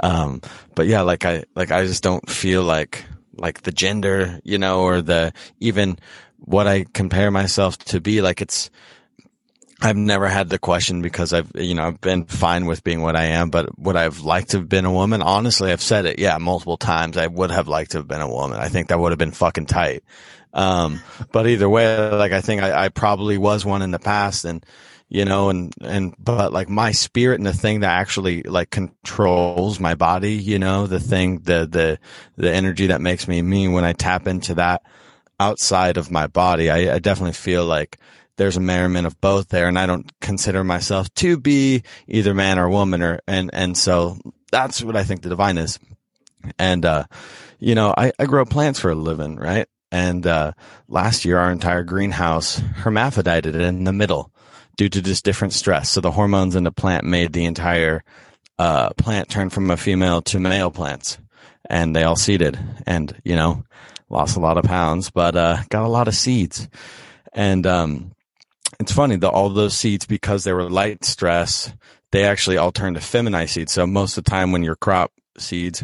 um 0.00 0.40
but 0.76 0.86
yeah 0.86 1.00
like 1.00 1.24
i 1.24 1.42
like 1.56 1.72
i 1.72 1.84
just 1.84 2.00
don't 2.00 2.30
feel 2.30 2.62
like 2.62 3.04
like 3.34 3.62
the 3.62 3.72
gender 3.72 4.38
you 4.44 4.56
know 4.56 4.82
or 4.82 5.02
the 5.02 5.32
even 5.58 5.98
what 6.38 6.68
i 6.68 6.84
compare 6.94 7.32
myself 7.32 7.76
to 7.76 8.00
be 8.00 8.22
like 8.22 8.40
it's 8.40 8.70
I've 9.80 9.96
never 9.96 10.26
had 10.26 10.48
the 10.48 10.58
question 10.58 11.02
because 11.02 11.32
I've, 11.32 11.52
you 11.54 11.74
know, 11.74 11.84
I've 11.84 12.00
been 12.00 12.24
fine 12.24 12.66
with 12.66 12.82
being 12.82 13.00
what 13.00 13.14
I 13.14 13.26
am, 13.26 13.48
but 13.48 13.78
would 13.78 13.94
I 13.94 14.02
have 14.02 14.22
liked 14.22 14.50
to 14.50 14.56
have 14.56 14.68
been 14.68 14.84
a 14.84 14.92
woman? 14.92 15.22
Honestly, 15.22 15.70
I've 15.70 15.80
said 15.80 16.04
it, 16.04 16.18
yeah, 16.18 16.36
multiple 16.38 16.76
times. 16.76 17.16
I 17.16 17.28
would 17.28 17.52
have 17.52 17.68
liked 17.68 17.92
to 17.92 17.98
have 17.98 18.08
been 18.08 18.20
a 18.20 18.28
woman. 18.28 18.58
I 18.58 18.70
think 18.70 18.88
that 18.88 18.98
would 18.98 19.12
have 19.12 19.20
been 19.20 19.30
fucking 19.30 19.66
tight. 19.66 20.02
Um, 20.52 21.00
but 21.30 21.46
either 21.46 21.68
way, 21.68 22.10
like 22.10 22.32
I 22.32 22.40
think 22.40 22.60
I, 22.60 22.86
I 22.86 22.88
probably 22.88 23.38
was 23.38 23.64
one 23.64 23.82
in 23.82 23.92
the 23.92 24.00
past 24.00 24.44
and, 24.44 24.66
you 25.08 25.24
know, 25.24 25.48
and, 25.48 25.72
and, 25.80 26.14
but 26.18 26.52
like 26.52 26.68
my 26.68 26.92
spirit 26.92 27.38
and 27.40 27.46
the 27.46 27.52
thing 27.52 27.80
that 27.80 27.98
actually 27.98 28.42
like 28.42 28.70
controls 28.70 29.80
my 29.80 29.94
body, 29.94 30.34
you 30.34 30.58
know, 30.58 30.86
the 30.86 31.00
thing, 31.00 31.38
the, 31.40 31.66
the, 31.66 31.98
the 32.36 32.52
energy 32.52 32.88
that 32.88 33.00
makes 33.00 33.26
me 33.26 33.40
me 33.40 33.68
when 33.68 33.84
I 33.84 33.94
tap 33.94 34.26
into 34.26 34.54
that 34.54 34.82
outside 35.40 35.96
of 35.96 36.10
my 36.10 36.26
body, 36.26 36.68
I, 36.68 36.96
I 36.96 36.98
definitely 36.98 37.32
feel 37.32 37.64
like 37.64 37.98
there's 38.36 38.58
a 38.58 38.60
merriment 38.60 39.06
of 39.06 39.18
both 39.20 39.48
there. 39.48 39.66
And 39.66 39.78
I 39.78 39.86
don't 39.86 40.10
consider 40.20 40.62
myself 40.62 41.12
to 41.14 41.38
be 41.38 41.84
either 42.06 42.34
man 42.34 42.58
or 42.58 42.68
woman 42.68 43.02
or, 43.02 43.20
and, 43.26 43.50
and 43.54 43.76
so 43.76 44.18
that's 44.52 44.82
what 44.82 44.96
I 44.96 45.04
think 45.04 45.22
the 45.22 45.30
divine 45.30 45.56
is. 45.56 45.78
And, 46.58 46.84
uh, 46.84 47.04
you 47.58 47.74
know, 47.74 47.94
I, 47.96 48.12
I 48.18 48.26
grow 48.26 48.44
plants 48.44 48.78
for 48.78 48.90
a 48.90 48.94
living, 48.94 49.36
right? 49.36 49.66
And, 49.90 50.26
uh, 50.26 50.52
last 50.86 51.24
year 51.24 51.38
our 51.38 51.50
entire 51.50 51.82
greenhouse 51.82 52.58
hermaphrodited 52.58 53.54
in 53.56 53.84
the 53.84 53.92
middle 53.92 54.30
due 54.78 54.88
to 54.88 55.02
just 55.02 55.24
different 55.24 55.52
stress. 55.52 55.90
So 55.90 56.00
the 56.00 56.12
hormones 56.12 56.56
in 56.56 56.64
the 56.64 56.72
plant 56.72 57.04
made 57.04 57.34
the 57.34 57.44
entire, 57.44 58.02
uh, 58.58 58.90
plant 58.90 59.28
turn 59.28 59.50
from 59.50 59.70
a 59.70 59.76
female 59.76 60.22
to 60.22 60.40
male 60.40 60.70
plants 60.70 61.18
and 61.68 61.94
they 61.94 62.04
all 62.04 62.16
seeded 62.16 62.58
and, 62.86 63.14
you 63.24 63.36
know, 63.36 63.64
lost 64.08 64.36
a 64.36 64.40
lot 64.40 64.56
of 64.56 64.64
pounds, 64.64 65.10
but, 65.10 65.36
uh, 65.36 65.58
got 65.68 65.84
a 65.84 65.88
lot 65.88 66.08
of 66.08 66.14
seeds. 66.14 66.68
And, 67.34 67.66
um, 67.66 68.12
it's 68.80 68.92
funny 68.92 69.16
that 69.16 69.30
all 69.30 69.50
those 69.50 69.76
seeds, 69.76 70.06
because 70.06 70.44
they 70.44 70.52
were 70.52 70.70
light 70.70 71.04
stress, 71.04 71.72
they 72.12 72.24
actually 72.24 72.56
all 72.56 72.72
turned 72.72 72.94
to 72.94 73.02
feminized 73.02 73.54
seeds. 73.54 73.72
So 73.72 73.86
most 73.86 74.16
of 74.16 74.24
the 74.24 74.30
time 74.30 74.52
when 74.52 74.62
your 74.62 74.76
crop 74.76 75.12
seeds 75.36 75.82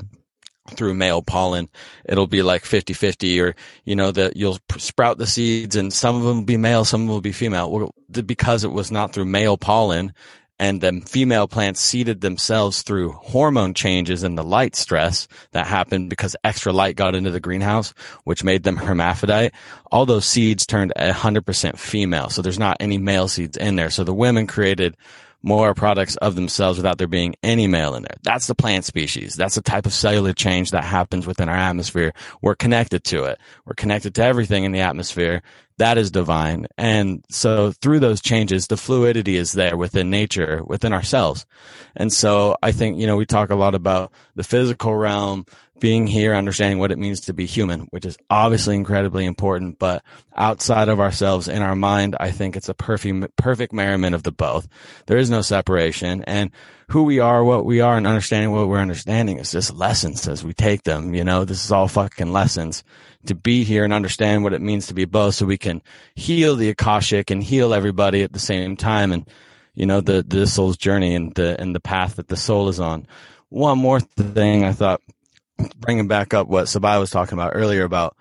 through 0.70 0.94
male 0.94 1.22
pollen, 1.22 1.68
it'll 2.04 2.26
be 2.26 2.42
like 2.42 2.64
50 2.64 2.92
50 2.94 3.40
or, 3.40 3.54
you 3.84 3.94
know, 3.94 4.10
that 4.10 4.36
you'll 4.36 4.58
sprout 4.76 5.18
the 5.18 5.26
seeds 5.26 5.76
and 5.76 5.92
some 5.92 6.16
of 6.16 6.22
them 6.22 6.38
will 6.38 6.44
be 6.44 6.56
male, 6.56 6.84
some 6.84 7.06
will 7.06 7.20
be 7.20 7.32
female. 7.32 7.70
Well, 7.70 7.94
because 8.10 8.64
it 8.64 8.72
was 8.72 8.90
not 8.90 9.12
through 9.12 9.26
male 9.26 9.56
pollen 9.56 10.12
and 10.58 10.80
the 10.80 11.02
female 11.06 11.48
plants 11.48 11.80
seeded 11.80 12.20
themselves 12.20 12.82
through 12.82 13.12
hormone 13.12 13.74
changes 13.74 14.22
and 14.22 14.38
the 14.38 14.44
light 14.44 14.76
stress 14.76 15.26
that 15.50 15.66
happened 15.66 16.08
because 16.08 16.36
extra 16.44 16.72
light 16.72 16.96
got 16.96 17.14
into 17.14 17.30
the 17.30 17.40
greenhouse, 17.40 17.92
which 18.22 18.44
made 18.44 18.62
them 18.62 18.76
hermaphrodite. 18.76 19.52
All 19.90 20.06
those 20.06 20.26
seeds 20.26 20.64
turned 20.64 20.92
100% 20.96 21.78
female. 21.78 22.30
So 22.30 22.40
there's 22.40 22.58
not 22.58 22.76
any 22.78 22.98
male 22.98 23.26
seeds 23.26 23.56
in 23.56 23.76
there. 23.76 23.90
So 23.90 24.04
the 24.04 24.14
women 24.14 24.46
created 24.46 24.96
more 25.44 25.74
products 25.74 26.16
of 26.16 26.34
themselves 26.34 26.78
without 26.78 26.98
there 26.98 27.06
being 27.06 27.34
any 27.42 27.66
male 27.66 27.94
in 27.94 28.02
there. 28.02 28.16
That's 28.22 28.46
the 28.46 28.54
plant 28.54 28.84
species. 28.84 29.34
That's 29.34 29.54
the 29.54 29.62
type 29.62 29.86
of 29.86 29.92
cellular 29.92 30.32
change 30.32 30.70
that 30.70 30.84
happens 30.84 31.26
within 31.26 31.48
our 31.48 31.56
atmosphere. 31.56 32.12
We're 32.40 32.54
connected 32.54 33.04
to 33.04 33.24
it. 33.24 33.38
We're 33.66 33.74
connected 33.74 34.14
to 34.16 34.24
everything 34.24 34.64
in 34.64 34.72
the 34.72 34.80
atmosphere 34.80 35.42
that 35.78 35.98
is 35.98 36.10
divine. 36.10 36.66
And 36.78 37.24
so 37.28 37.72
through 37.72 38.00
those 38.00 38.20
changes, 38.20 38.68
the 38.68 38.76
fluidity 38.76 39.36
is 39.36 39.52
there 39.52 39.76
within 39.76 40.08
nature, 40.08 40.62
within 40.64 40.92
ourselves. 40.92 41.46
And 41.96 42.12
so 42.12 42.56
I 42.62 42.70
think, 42.72 42.98
you 42.98 43.06
know, 43.06 43.16
we 43.16 43.26
talk 43.26 43.50
a 43.50 43.56
lot 43.56 43.74
about 43.74 44.12
the 44.36 44.44
physical 44.44 44.94
realm, 44.94 45.46
being 45.80 46.06
here, 46.06 46.34
understanding 46.34 46.78
what 46.78 46.92
it 46.92 46.98
means 46.98 47.20
to 47.22 47.32
be 47.32 47.46
human, 47.46 47.80
which 47.90 48.06
is 48.06 48.16
obviously 48.30 48.76
incredibly 48.76 49.24
important. 49.24 49.78
But 49.78 50.02
outside 50.34 50.88
of 50.88 51.00
ourselves, 51.00 51.48
in 51.48 51.62
our 51.62 51.74
mind, 51.74 52.16
I 52.18 52.30
think 52.30 52.56
it's 52.56 52.68
a 52.68 52.74
perfect, 52.74 53.36
perfect 53.36 53.72
merriment 53.72 54.14
of 54.14 54.22
the 54.22 54.32
both. 54.32 54.68
There 55.06 55.18
is 55.18 55.30
no 55.30 55.42
separation. 55.42 56.22
And 56.24 56.50
who 56.88 57.04
we 57.04 57.18
are, 57.18 57.42
what 57.42 57.64
we 57.64 57.80
are, 57.80 57.96
and 57.96 58.06
understanding 58.06 58.52
what 58.52 58.68
we're 58.68 58.78
understanding 58.78 59.38
is 59.38 59.50
just 59.50 59.74
lessons 59.74 60.28
as 60.28 60.44
we 60.44 60.52
take 60.52 60.84
them. 60.84 61.14
You 61.14 61.24
know, 61.24 61.44
this 61.44 61.64
is 61.64 61.72
all 61.72 61.88
fucking 61.88 62.32
lessons 62.32 62.84
to 63.26 63.34
be 63.34 63.64
here 63.64 63.84
and 63.84 63.92
understand 63.92 64.44
what 64.44 64.52
it 64.52 64.60
means 64.60 64.86
to 64.86 64.94
be 64.94 65.06
both 65.06 65.34
so 65.34 65.46
we 65.46 65.58
can 65.58 65.82
heal 66.14 66.56
the 66.56 66.68
Akashic 66.68 67.30
and 67.30 67.42
heal 67.42 67.72
everybody 67.72 68.22
at 68.22 68.32
the 68.32 68.38
same 68.38 68.76
time. 68.76 69.12
And, 69.12 69.28
you 69.74 69.86
know, 69.86 70.00
the, 70.00 70.22
the 70.22 70.46
soul's 70.46 70.76
journey 70.76 71.14
and 71.14 71.34
the, 71.34 71.60
and 71.60 71.74
the 71.74 71.80
path 71.80 72.16
that 72.16 72.28
the 72.28 72.36
soul 72.36 72.68
is 72.68 72.78
on. 72.78 73.06
One 73.48 73.78
more 73.78 74.00
thing 74.00 74.64
I 74.64 74.72
thought 74.72 75.00
bringing 75.76 76.08
back 76.08 76.34
up 76.34 76.48
what 76.48 76.66
Sabai 76.66 76.98
was 76.98 77.10
talking 77.10 77.34
about 77.34 77.52
earlier 77.54 77.84
about 77.84 78.16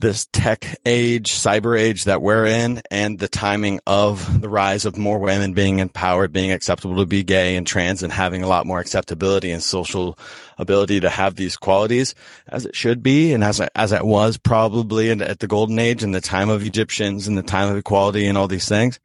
this 0.00 0.26
tech 0.26 0.76
age, 0.86 1.32
cyber 1.32 1.78
age 1.78 2.04
that 2.04 2.22
we're 2.22 2.46
in 2.46 2.80
and 2.88 3.18
the 3.18 3.26
timing 3.26 3.80
of 3.84 4.40
the 4.40 4.48
rise 4.48 4.84
of 4.84 4.96
more 4.96 5.18
women 5.18 5.54
being 5.54 5.80
empowered, 5.80 6.32
being 6.32 6.52
acceptable 6.52 6.96
to 6.98 7.06
be 7.06 7.24
gay 7.24 7.56
and 7.56 7.66
trans 7.66 8.04
and 8.04 8.12
having 8.12 8.44
a 8.44 8.46
lot 8.46 8.64
more 8.64 8.78
acceptability 8.78 9.50
and 9.50 9.60
social 9.60 10.16
ability 10.56 11.00
to 11.00 11.10
have 11.10 11.34
these 11.34 11.56
qualities 11.56 12.14
as 12.46 12.64
it 12.64 12.76
should 12.76 13.02
be. 13.02 13.32
And 13.32 13.42
as, 13.42 13.60
as 13.74 13.90
it 13.90 14.04
was 14.04 14.38
probably 14.38 15.10
in, 15.10 15.20
at 15.20 15.40
the 15.40 15.48
golden 15.48 15.80
age 15.80 16.04
and 16.04 16.14
the 16.14 16.20
time 16.20 16.48
of 16.48 16.64
Egyptians 16.64 17.26
and 17.26 17.36
the 17.36 17.42
time 17.42 17.68
of 17.68 17.76
equality 17.76 18.26
and 18.26 18.38
all 18.38 18.46
these 18.46 18.68
things. 18.68 19.00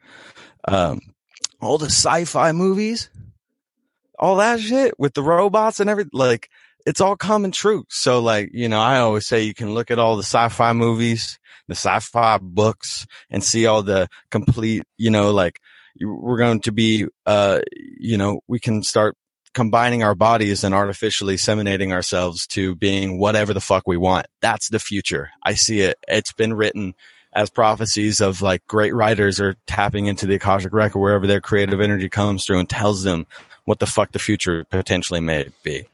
Um, 0.67 1.01
all 1.59 1.79
the 1.79 1.87
sci-fi 1.87 2.51
movies, 2.51 3.09
all 4.19 4.35
that 4.35 4.59
shit 4.59 4.93
with 4.99 5.15
the 5.15 5.23
robots 5.23 5.79
and 5.79 5.89
everything, 5.89 6.11
like, 6.13 6.51
it's 6.85 7.01
all 7.01 7.15
common 7.15 7.51
truth. 7.51 7.85
So 7.89 8.19
like, 8.19 8.49
you 8.53 8.69
know, 8.69 8.79
I 8.79 8.99
always 8.99 9.25
say 9.25 9.43
you 9.43 9.53
can 9.53 9.73
look 9.73 9.91
at 9.91 9.99
all 9.99 10.15
the 10.15 10.23
sci-fi 10.23 10.73
movies, 10.73 11.39
the 11.67 11.75
sci-fi 11.75 12.39
books 12.41 13.05
and 13.29 13.43
see 13.43 13.65
all 13.65 13.83
the 13.83 14.07
complete, 14.31 14.83
you 14.97 15.09
know, 15.09 15.31
like 15.31 15.59
we're 16.01 16.37
going 16.37 16.59
to 16.61 16.71
be, 16.71 17.05
uh, 17.25 17.61
you 17.97 18.17
know, 18.17 18.41
we 18.47 18.59
can 18.59 18.83
start 18.83 19.15
combining 19.53 20.03
our 20.03 20.15
bodies 20.15 20.63
and 20.63 20.73
artificially 20.73 21.37
seminating 21.37 21.93
ourselves 21.93 22.47
to 22.47 22.75
being 22.75 23.19
whatever 23.19 23.53
the 23.53 23.61
fuck 23.61 23.83
we 23.87 23.97
want. 23.97 24.25
That's 24.41 24.69
the 24.69 24.79
future. 24.79 25.29
I 25.43 25.53
see 25.53 25.81
it. 25.81 25.97
It's 26.07 26.33
been 26.33 26.53
written 26.55 26.95
as 27.33 27.49
prophecies 27.49 28.19
of 28.19 28.41
like 28.41 28.65
great 28.67 28.93
writers 28.93 29.39
are 29.39 29.55
tapping 29.67 30.07
into 30.07 30.25
the 30.25 30.35
Akashic 30.35 30.73
record 30.73 30.99
wherever 30.99 31.27
their 31.27 31.41
creative 31.41 31.81
energy 31.81 32.09
comes 32.09 32.45
through 32.45 32.59
and 32.59 32.69
tells 32.69 33.03
them 33.03 33.25
what 33.65 33.79
the 33.79 33.85
fuck 33.85 34.11
the 34.11 34.19
future 34.19 34.65
potentially 34.65 35.19
may 35.19 35.47
be. 35.63 35.85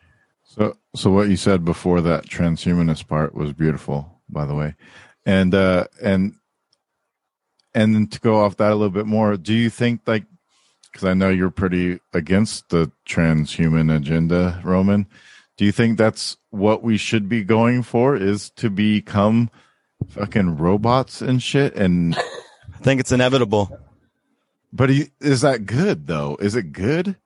So, 0.49 0.75
so 0.95 1.11
what 1.11 1.29
you 1.29 1.35
said 1.35 1.63
before 1.63 2.01
that 2.01 2.25
transhumanist 2.25 3.07
part 3.07 3.35
was 3.35 3.53
beautiful, 3.53 4.19
by 4.27 4.45
the 4.45 4.55
way, 4.55 4.73
and 5.23 5.53
uh, 5.53 5.85
and 6.01 6.33
and 7.75 7.93
then 7.93 8.07
to 8.07 8.19
go 8.19 8.43
off 8.43 8.57
that 8.57 8.71
a 8.71 8.75
little 8.75 8.89
bit 8.89 9.05
more, 9.05 9.37
do 9.37 9.53
you 9.53 9.69
think 9.69 10.01
like 10.07 10.25
because 10.91 11.07
I 11.07 11.13
know 11.13 11.29
you're 11.29 11.51
pretty 11.51 11.99
against 12.13 12.69
the 12.69 12.91
transhuman 13.07 13.95
agenda, 13.95 14.59
Roman? 14.63 15.05
Do 15.55 15.65
you 15.65 15.71
think 15.71 15.99
that's 15.99 16.37
what 16.49 16.81
we 16.81 16.97
should 16.97 17.29
be 17.29 17.43
going 17.43 17.83
for? 17.83 18.15
Is 18.15 18.49
to 18.51 18.71
become 18.71 19.51
fucking 20.07 20.57
robots 20.57 21.21
and 21.21 21.43
shit? 21.43 21.75
And 21.75 22.15
I 22.73 22.77
think 22.81 22.99
it's 22.99 23.11
inevitable. 23.11 23.77
But 24.73 24.89
is 24.89 25.41
that 25.41 25.67
good 25.67 26.07
though? 26.07 26.37
Is 26.41 26.55
it 26.55 26.73
good? 26.73 27.17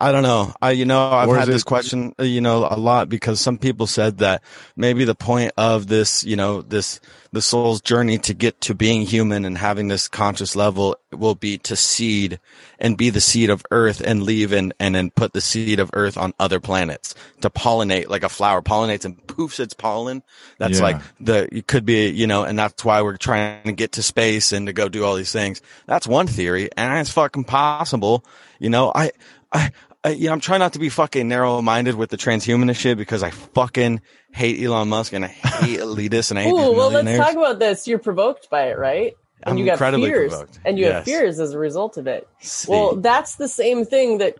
I 0.00 0.12
don't 0.12 0.22
know. 0.22 0.54
I, 0.62 0.70
you 0.72 0.84
know, 0.84 1.10
I've 1.10 1.28
had 1.28 1.48
this 1.48 1.64
question, 1.64 2.14
uh, 2.20 2.22
you 2.22 2.40
know, 2.40 2.68
a 2.70 2.78
lot 2.78 3.08
because 3.08 3.40
some 3.40 3.58
people 3.58 3.88
said 3.88 4.18
that 4.18 4.44
maybe 4.76 5.04
the 5.04 5.16
point 5.16 5.50
of 5.56 5.88
this, 5.88 6.22
you 6.22 6.36
know, 6.36 6.62
this, 6.62 7.00
the 7.32 7.42
soul's 7.42 7.80
journey 7.80 8.16
to 8.18 8.32
get 8.32 8.60
to 8.60 8.74
being 8.76 9.02
human 9.02 9.44
and 9.44 9.58
having 9.58 9.88
this 9.88 10.06
conscious 10.06 10.54
level 10.54 10.96
will 11.10 11.34
be 11.34 11.58
to 11.58 11.74
seed 11.74 12.38
and 12.78 12.96
be 12.96 13.10
the 13.10 13.20
seed 13.20 13.50
of 13.50 13.64
earth 13.72 14.00
and 14.00 14.22
leave 14.22 14.52
and, 14.52 14.72
and 14.78 14.94
then 14.94 15.10
put 15.10 15.32
the 15.32 15.40
seed 15.40 15.80
of 15.80 15.90
earth 15.94 16.16
on 16.16 16.32
other 16.38 16.60
planets 16.60 17.16
to 17.40 17.50
pollinate 17.50 18.08
like 18.08 18.22
a 18.22 18.28
flower 18.28 18.62
pollinates 18.62 19.04
and 19.04 19.18
poofs 19.26 19.58
its 19.58 19.74
pollen. 19.74 20.22
That's 20.58 20.78
yeah. 20.78 20.84
like 20.84 21.02
the, 21.18 21.48
it 21.52 21.66
could 21.66 21.84
be, 21.84 22.08
you 22.08 22.28
know, 22.28 22.44
and 22.44 22.56
that's 22.56 22.84
why 22.84 23.02
we're 23.02 23.16
trying 23.16 23.64
to 23.64 23.72
get 23.72 23.92
to 23.92 24.02
space 24.04 24.52
and 24.52 24.68
to 24.68 24.72
go 24.72 24.88
do 24.88 25.04
all 25.04 25.16
these 25.16 25.32
things. 25.32 25.60
That's 25.86 26.06
one 26.06 26.28
theory 26.28 26.70
and 26.76 27.00
it's 27.00 27.10
fucking 27.10 27.44
possible. 27.44 28.24
You 28.60 28.70
know, 28.70 28.92
I, 28.94 29.10
I, 29.52 29.72
I, 30.04 30.10
you 30.10 30.26
know, 30.26 30.32
I'm 30.32 30.40
trying 30.40 30.60
not 30.60 30.74
to 30.74 30.78
be 30.78 30.88
fucking 30.88 31.26
narrow 31.26 31.60
minded 31.60 31.96
with 31.96 32.10
the 32.10 32.16
transhumanist 32.16 32.76
shit 32.76 32.96
because 32.98 33.22
I 33.22 33.30
fucking 33.30 34.00
hate 34.32 34.62
Elon 34.62 34.88
Musk 34.88 35.12
and 35.12 35.24
I 35.24 35.28
hate 35.28 35.80
elitists 35.80 36.30
and 36.30 36.38
I 36.38 36.42
hate 36.44 36.52
Ooh, 36.52 36.72
well, 36.72 36.90
let's 36.90 37.18
talk 37.18 37.36
about 37.36 37.58
this. 37.58 37.88
You're 37.88 37.98
provoked 37.98 38.48
by 38.48 38.68
it, 38.70 38.78
right? 38.78 39.16
And 39.42 39.52
I'm 39.52 39.58
you 39.58 39.64
got 39.66 39.78
fears, 39.78 40.30
provoked. 40.30 40.60
and 40.64 40.78
you 40.78 40.84
yes. 40.84 40.94
have 40.94 41.04
fears 41.04 41.40
as 41.40 41.52
a 41.52 41.58
result 41.58 41.96
of 41.96 42.06
it. 42.06 42.28
See. 42.40 42.70
Well, 42.70 42.96
that's 42.96 43.36
the 43.36 43.48
same 43.48 43.84
thing 43.84 44.18
that 44.18 44.36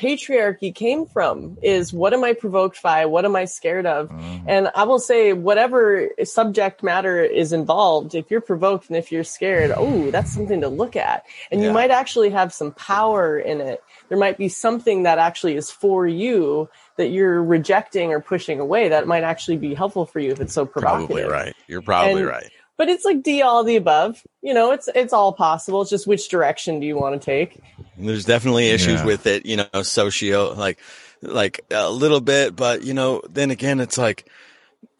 patriarchy 0.00 0.74
came 0.74 1.04
from 1.06 1.58
is 1.62 1.92
what 1.92 2.14
am 2.14 2.24
I 2.24 2.32
provoked 2.32 2.82
by? 2.82 3.06
What 3.06 3.24
am 3.24 3.36
I 3.36 3.44
scared 3.44 3.86
of? 3.86 4.08
Mm. 4.08 4.44
And 4.46 4.70
I 4.74 4.84
will 4.84 4.98
say, 4.98 5.32
whatever 5.32 6.08
subject 6.24 6.82
matter 6.82 7.22
is 7.22 7.52
involved, 7.52 8.14
if 8.14 8.30
you're 8.30 8.40
provoked 8.40 8.88
and 8.88 8.96
if 8.96 9.12
you're 9.12 9.24
scared, 9.24 9.72
oh, 9.76 10.10
that's 10.10 10.32
something 10.32 10.62
to 10.62 10.68
look 10.68 10.96
at. 10.96 11.24
And 11.50 11.60
yeah. 11.60 11.68
you 11.68 11.72
might 11.72 11.90
actually 11.90 12.30
have 12.30 12.52
some 12.52 12.72
power 12.72 13.38
in 13.38 13.60
it 13.60 13.82
there 14.10 14.18
might 14.18 14.36
be 14.36 14.48
something 14.48 15.04
that 15.04 15.18
actually 15.18 15.56
is 15.56 15.70
for 15.70 16.06
you 16.06 16.68
that 16.96 17.08
you're 17.08 17.42
rejecting 17.42 18.12
or 18.12 18.20
pushing 18.20 18.60
away 18.60 18.88
that 18.88 19.06
might 19.06 19.22
actually 19.22 19.56
be 19.56 19.72
helpful 19.72 20.04
for 20.04 20.18
you 20.18 20.32
if 20.32 20.40
it's 20.40 20.52
so 20.52 20.66
provocative. 20.66 21.08
Probably 21.08 21.24
right. 21.24 21.54
You're 21.68 21.80
probably 21.80 22.22
and, 22.22 22.28
right. 22.28 22.50
But 22.80 22.88
it's 22.88 23.04
like 23.04 23.22
D 23.22 23.42
all 23.42 23.62
the 23.62 23.76
above. 23.76 24.26
You 24.40 24.54
know, 24.54 24.72
it's 24.72 24.88
it's 24.94 25.12
all 25.12 25.34
possible. 25.34 25.82
It's 25.82 25.90
just 25.90 26.06
which 26.06 26.30
direction 26.30 26.80
do 26.80 26.86
you 26.86 26.96
want 26.96 27.20
to 27.20 27.22
take? 27.22 27.60
There's 27.98 28.24
definitely 28.24 28.70
issues 28.70 29.00
yeah. 29.00 29.04
with 29.04 29.26
it, 29.26 29.44
you 29.44 29.58
know, 29.58 29.82
socio 29.82 30.54
like 30.54 30.78
like 31.20 31.60
a 31.70 31.90
little 31.90 32.22
bit, 32.22 32.56
but 32.56 32.82
you 32.82 32.94
know, 32.94 33.20
then 33.28 33.50
again 33.50 33.80
it's 33.80 33.98
like 33.98 34.30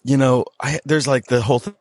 you 0.04 0.18
know, 0.18 0.44
I 0.60 0.80
there's 0.84 1.08
like 1.08 1.24
the 1.24 1.40
whole 1.40 1.58
thing 1.58 1.74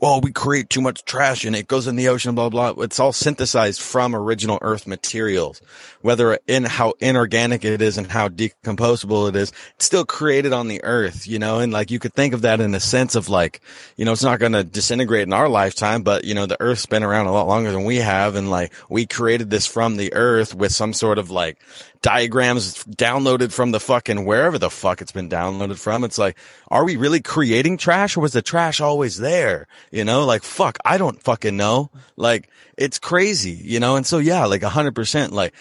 well, 0.00 0.20
we 0.20 0.32
create 0.32 0.68
too 0.68 0.80
much 0.80 1.04
trash 1.04 1.44
and 1.44 1.56
it 1.56 1.68
goes 1.68 1.86
in 1.86 1.96
the 1.96 2.08
ocean, 2.08 2.34
blah, 2.34 2.48
blah. 2.48 2.74
It's 2.78 3.00
all 3.00 3.12
synthesized 3.12 3.80
from 3.80 4.14
original 4.14 4.58
earth 4.60 4.86
materials, 4.86 5.60
whether 6.02 6.38
in 6.46 6.64
how 6.64 6.94
inorganic 7.00 7.64
it 7.64 7.80
is 7.80 7.96
and 7.96 8.06
how 8.06 8.28
decomposable 8.28 9.28
it 9.28 9.36
is. 9.36 9.52
It's 9.76 9.84
still 9.84 10.04
created 10.04 10.52
on 10.52 10.68
the 10.68 10.84
earth, 10.84 11.26
you 11.26 11.38
know, 11.38 11.60
and 11.60 11.72
like 11.72 11.90
you 11.90 11.98
could 11.98 12.14
think 12.14 12.34
of 12.34 12.42
that 12.42 12.60
in 12.60 12.74
a 12.74 12.80
sense 12.80 13.14
of 13.14 13.28
like, 13.28 13.60
you 13.96 14.04
know, 14.04 14.12
it's 14.12 14.22
not 14.22 14.40
going 14.40 14.52
to 14.52 14.64
disintegrate 14.64 15.26
in 15.26 15.32
our 15.32 15.48
lifetime, 15.48 16.02
but 16.02 16.24
you 16.24 16.34
know, 16.34 16.46
the 16.46 16.60
earth's 16.60 16.86
been 16.86 17.02
around 17.02 17.26
a 17.26 17.32
lot 17.32 17.46
longer 17.46 17.72
than 17.72 17.84
we 17.84 17.96
have. 17.96 18.34
And 18.34 18.50
like 18.50 18.72
we 18.88 19.06
created 19.06 19.50
this 19.50 19.66
from 19.66 19.96
the 19.96 20.12
earth 20.14 20.54
with 20.54 20.72
some 20.72 20.92
sort 20.92 21.18
of 21.18 21.30
like 21.30 21.58
diagrams 22.06 22.84
downloaded 22.84 23.50
from 23.50 23.72
the 23.72 23.80
fucking 23.80 24.24
wherever 24.24 24.58
the 24.58 24.70
fuck 24.70 25.00
it's 25.02 25.10
been 25.10 25.28
downloaded 25.28 25.76
from. 25.76 26.04
It's 26.04 26.18
like, 26.18 26.38
are 26.68 26.84
we 26.84 26.94
really 26.94 27.20
creating 27.20 27.78
trash 27.78 28.16
or 28.16 28.20
was 28.20 28.32
the 28.32 28.42
trash 28.42 28.80
always 28.80 29.18
there? 29.18 29.66
You 29.90 30.04
know, 30.04 30.24
like 30.24 30.44
fuck, 30.44 30.78
I 30.84 30.98
don't 30.98 31.20
fucking 31.20 31.56
know. 31.56 31.90
Like 32.14 32.48
it's 32.78 33.00
crazy, 33.00 33.50
you 33.50 33.80
know? 33.80 33.96
And 33.96 34.06
so 34.06 34.18
yeah, 34.18 34.44
like 34.44 34.62
a 34.62 34.68
hundred 34.68 34.94
percent, 34.94 35.32
like 35.32 35.52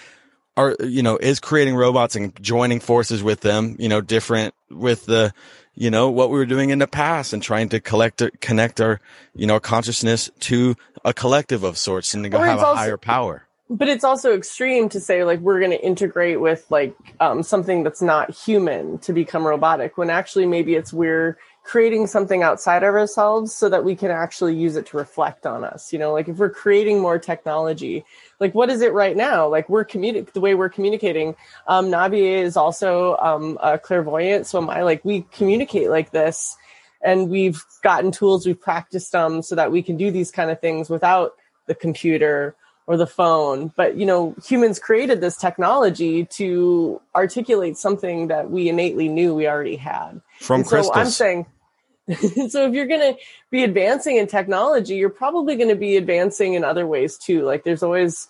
are, 0.55 0.75
you 0.81 1.01
know, 1.01 1.17
is 1.17 1.39
creating 1.39 1.75
robots 1.75 2.15
and 2.15 2.31
joining 2.39 2.79
forces 2.79 3.23
with 3.23 3.41
them, 3.41 3.75
you 3.79 3.89
know, 3.89 4.01
different 4.01 4.53
with 4.69 5.07
the, 5.07 5.33
you 5.73 5.89
know, 5.89 6.11
what 6.11 6.29
we 6.29 6.37
were 6.37 6.45
doing 6.45 6.69
in 6.69 6.77
the 6.77 6.85
past 6.85 7.33
and 7.33 7.41
trying 7.41 7.69
to 7.69 7.79
collect, 7.79 8.21
connect 8.39 8.79
our, 8.79 9.01
you 9.33 9.47
know, 9.47 9.59
consciousness 9.59 10.29
to 10.41 10.75
a 11.03 11.11
collective 11.11 11.63
of 11.63 11.79
sorts 11.79 12.13
and 12.13 12.23
to 12.23 12.29
go 12.29 12.39
have 12.39 12.59
a 12.59 12.65
also, 12.65 12.77
higher 12.77 12.97
power 12.97 13.47
but 13.69 13.87
it's 13.87 14.03
also 14.03 14.33
extreme 14.33 14.89
to 14.89 14.99
say 14.99 15.23
like 15.23 15.39
we're 15.39 15.59
going 15.59 15.71
to 15.71 15.83
integrate 15.83 16.39
with 16.39 16.65
like 16.69 16.95
um, 17.19 17.41
something 17.41 17.83
that's 17.83 18.01
not 18.01 18.29
human 18.29 18.99
to 18.99 19.11
become 19.11 19.45
robotic 19.45 19.97
when 19.97 20.09
actually 20.09 20.45
maybe 20.45 20.75
it's 20.75 20.93
we're 20.93 21.37
creating 21.63 22.05
something 22.05 22.43
outside 22.43 22.83
of 22.83 22.93
ourselves 22.93 23.51
so 23.51 23.67
that 23.67 23.83
we 23.83 23.95
can 23.95 24.11
actually 24.11 24.55
use 24.55 24.75
it 24.75 24.85
to 24.85 24.97
reflect 24.97 25.47
on 25.47 25.63
us 25.63 25.91
you 25.91 25.97
know? 25.97 26.13
Like 26.13 26.27
if 26.27 26.37
we're 26.37 26.51
creating 26.51 26.99
more 26.99 27.17
technology 27.17 28.05
like 28.39 28.53
what 28.53 28.69
is 28.69 28.81
it 28.81 28.93
right 28.93 29.17
now? 29.17 29.47
Like 29.47 29.67
we're 29.67 29.85
communi- 29.85 30.31
the 30.31 30.41
way 30.41 30.53
we're 30.53 30.69
communicating 30.69 31.35
um 31.67 31.91
is 32.13 32.55
also 32.55 33.17
um 33.17 33.57
a 33.63 33.79
clairvoyant 33.79 34.45
so 34.45 34.61
am 34.61 34.69
i. 34.69 34.83
Like 34.83 35.03
we 35.03 35.21
communicate 35.31 35.89
like 35.89 36.11
this 36.11 36.55
and 37.01 37.29
we've 37.29 37.63
gotten 37.81 38.11
tools 38.11 38.45
we've 38.45 38.61
practiced 38.61 39.11
them 39.11 39.41
so 39.41 39.55
that 39.55 39.71
we 39.71 39.81
can 39.81 39.97
do 39.97 40.11
these 40.11 40.29
kind 40.29 40.51
of 40.51 40.61
things 40.61 40.87
without 40.87 41.33
the 41.65 41.73
computer 41.73 42.55
or 42.87 42.97
the 42.97 43.07
phone. 43.07 43.71
But, 43.75 43.97
you 43.97 44.05
know, 44.05 44.35
humans 44.43 44.79
created 44.79 45.21
this 45.21 45.37
technology 45.37 46.25
to 46.25 47.01
articulate 47.15 47.77
something 47.77 48.27
that 48.27 48.49
we 48.51 48.69
innately 48.69 49.07
knew 49.07 49.33
we 49.33 49.47
already 49.47 49.75
had. 49.77 50.21
From 50.39 50.61
and 50.61 50.67
so 50.69 50.93
I'm 50.93 51.07
saying, 51.09 51.45
so 52.49 52.67
if 52.67 52.73
you're 52.73 52.85
going 52.85 53.15
to 53.15 53.19
be 53.49 53.63
advancing 53.63 54.17
in 54.17 54.27
technology, 54.27 54.95
you're 54.95 55.09
probably 55.09 55.55
going 55.55 55.69
to 55.69 55.75
be 55.75 55.97
advancing 55.97 56.53
in 56.53 56.63
other 56.63 56.85
ways 56.85 57.17
too. 57.17 57.41
Like 57.43 57.63
there's 57.63 57.81
always 57.81 58.27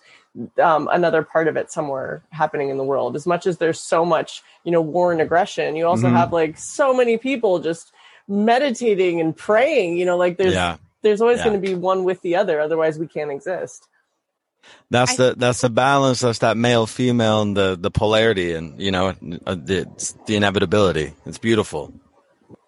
um, 0.62 0.88
another 0.90 1.22
part 1.22 1.48
of 1.48 1.56
it 1.56 1.70
somewhere 1.70 2.22
happening 2.30 2.70
in 2.70 2.78
the 2.78 2.84
world. 2.84 3.16
As 3.16 3.26
much 3.26 3.46
as 3.46 3.58
there's 3.58 3.80
so 3.80 4.04
much, 4.04 4.42
you 4.64 4.72
know, 4.72 4.80
war 4.80 5.12
and 5.12 5.20
aggression, 5.20 5.76
you 5.76 5.86
also 5.86 6.08
Mhm. 6.08 6.16
have 6.16 6.32
like 6.32 6.56
so 6.58 6.94
many 6.94 7.18
people 7.18 7.58
just 7.58 7.92
meditating 8.28 9.20
and 9.20 9.36
praying. 9.36 9.96
You 9.98 10.04
know, 10.06 10.16
like 10.16 10.36
there's 10.38 10.54
Yeah. 10.54 10.76
there's 11.02 11.20
always 11.20 11.38
Yeah. 11.38 11.44
going 11.44 11.60
to 11.60 11.66
be 11.68 11.74
one 11.74 12.04
with 12.04 12.20
the 12.22 12.34
other. 12.36 12.60
Otherwise, 12.60 12.98
we 12.98 13.06
can't 13.06 13.30
exist. 13.30 13.86
That's 14.90 15.12
I- 15.12 15.16
the 15.16 15.34
that's 15.36 15.60
the 15.60 15.70
balance. 15.70 16.20
That's 16.20 16.40
that 16.40 16.56
male 16.56 16.86
female 16.86 17.42
and 17.42 17.56
the 17.56 17.76
the 17.80 17.90
polarity 17.90 18.52
and 18.52 18.80
you 18.80 18.90
know 18.90 19.08
uh, 19.46 19.54
the 19.54 19.88
it's 19.92 20.12
the 20.26 20.36
inevitability. 20.36 21.14
It's 21.26 21.38
beautiful. 21.38 21.92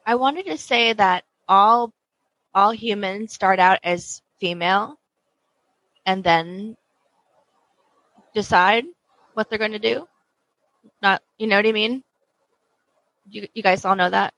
I 0.06 0.14
wanted 0.16 0.46
to 0.46 0.56
say 0.58 0.92
that 0.94 1.24
all 1.48 1.92
all 2.54 2.72
humans 2.72 3.32
start 3.32 3.58
out 3.58 3.78
as 3.82 4.22
female 4.40 4.98
and 6.06 6.24
then 6.24 6.76
decide 8.34 8.84
what 9.34 9.48
they're 9.50 9.58
going 9.58 9.72
to 9.72 9.78
do. 9.78 10.08
Not, 11.02 11.22
you 11.38 11.46
know 11.46 11.56
what 11.56 11.66
I 11.66 11.72
mean? 11.72 12.02
You 13.30 13.48
you 13.54 13.62
guys 13.62 13.84
all 13.84 13.96
know 13.96 14.10
that. 14.10 14.34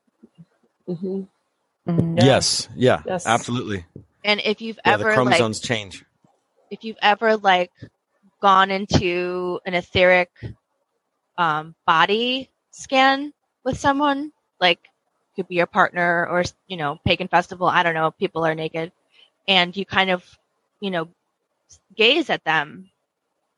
hmm 0.87 1.23
Mhm. 1.89 2.23
Yes. 2.23 2.69
Yeah. 2.77 3.03
Yes. 3.07 3.27
Absolutely. 3.27 3.87
And 4.23 4.41
if 4.45 4.61
you've 4.61 4.79
Yeah. 4.85 4.97
The 4.97 5.05
ever 5.05 5.11
like 5.11 5.15
chromosomes 5.15 5.61
change. 5.61 6.05
If 6.71 6.85
you've 6.85 6.99
ever 7.03 7.37
like 7.37 7.73
gone 8.41 8.71
into 8.71 9.61
an 9.67 9.75
etheric 9.75 10.31
um, 11.39 11.75
body 11.87 12.51
scan 12.71 13.33
with 13.65 13.79
someone, 13.79 14.33
like 14.61 14.81
could 15.37 15.49
be 15.49 15.57
your 15.57 15.67
partner 15.67 16.27
or 16.27 16.45
you 16.69 16.77
know 16.77 16.99
pagan 17.05 17.29
festival, 17.29 17.67
I 17.67 17.83
don't 17.83 17.95
know, 17.95 18.11
people 18.11 18.47
are 18.47 18.55
naked, 18.55 18.93
and 19.49 19.77
you 19.77 19.85
kind 19.85 20.11
of 20.11 20.25
you 20.81 20.91
know 20.91 21.09
gaze 21.97 22.31
at 22.31 22.45
them, 22.45 22.91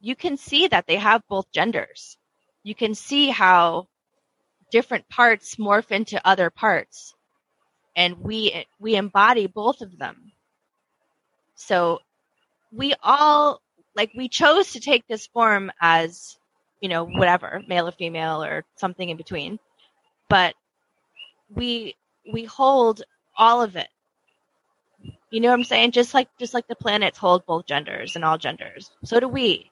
you 0.00 0.16
can 0.16 0.36
see 0.36 0.68
that 0.68 0.86
they 0.86 0.96
have 0.96 1.22
both 1.28 1.50
genders. 1.52 2.18
You 2.64 2.74
can 2.74 2.94
see 2.94 3.28
how 3.28 3.88
different 4.70 5.08
parts 5.08 5.56
morph 5.56 5.90
into 5.90 6.26
other 6.26 6.50
parts, 6.50 7.14
and 7.96 8.18
we 8.20 8.66
we 8.80 8.96
embody 8.96 9.46
both 9.46 9.80
of 9.82 9.98
them. 9.98 10.32
So 11.54 12.00
we 12.72 12.94
all 13.02 13.60
like 13.94 14.10
we 14.16 14.28
chose 14.28 14.72
to 14.72 14.80
take 14.80 15.06
this 15.06 15.26
form 15.28 15.70
as 15.80 16.36
you 16.80 16.88
know 16.88 17.04
whatever 17.04 17.62
male 17.68 17.86
or 17.86 17.92
female 17.92 18.42
or 18.42 18.64
something 18.76 19.08
in 19.08 19.16
between. 19.16 19.58
But 20.28 20.54
we 21.54 21.94
we 22.32 22.44
hold 22.44 23.02
all 23.36 23.62
of 23.62 23.76
it. 23.76 23.88
You 25.30 25.40
know 25.40 25.48
what 25.48 25.58
i'm 25.58 25.64
saying? 25.64 25.92
Just 25.92 26.14
like 26.14 26.28
just 26.38 26.54
like 26.54 26.66
the 26.66 26.76
planets 26.76 27.18
hold 27.18 27.46
both 27.46 27.66
genders 27.66 28.16
and 28.16 28.24
all 28.24 28.38
genders. 28.38 28.90
So 29.04 29.20
do 29.20 29.28
we. 29.28 29.70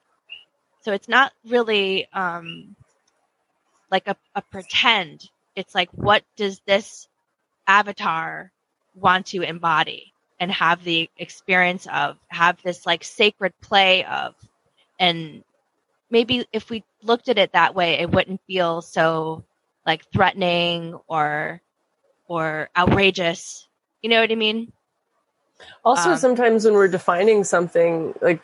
So 0.83 0.93
it's 0.93 1.09
not 1.09 1.33
really 1.47 2.07
um 2.13 2.77
like 3.91 4.07
a, 4.09 4.17
a 4.35 4.43
pretend. 4.43 5.29
It's 5.57 5.75
like 5.75 5.91
what 5.93 6.23
does 6.37 6.61
this 6.67 7.09
avatar 7.67 8.53
want 8.95 9.27
to 9.27 9.43
embody 9.43 10.10
and 10.41 10.51
have 10.51 10.83
the 10.83 11.09
experience 11.19 11.87
of 11.93 12.17
have 12.29 12.61
this 12.65 12.87
like 12.87 13.05
sacred 13.05 13.53
play 13.61 14.05
of 14.05 14.35
and 14.99 15.45
maybe 16.11 16.47
if 16.53 16.71
we 16.71 16.83
looked 17.03 17.29
at 17.29 17.39
it 17.39 17.53
that 17.53 17.75
way 17.75 17.95
it 18.01 18.11
wouldn't 18.11 18.41
feel 18.47 18.83
so 18.83 19.45
like 19.87 20.05
threatening 20.13 20.99
or 21.07 21.61
or 22.27 22.69
outrageous 22.77 23.69
you 24.03 24.11
know 24.11 24.21
what 24.21 24.33
i 24.33 24.35
mean 24.35 24.73
Also, 25.85 26.13
Um, 26.13 26.17
sometimes 26.17 26.65
when 26.65 26.73
we're 26.75 26.89
defining 26.89 27.45
something, 27.45 28.15
like 28.23 28.41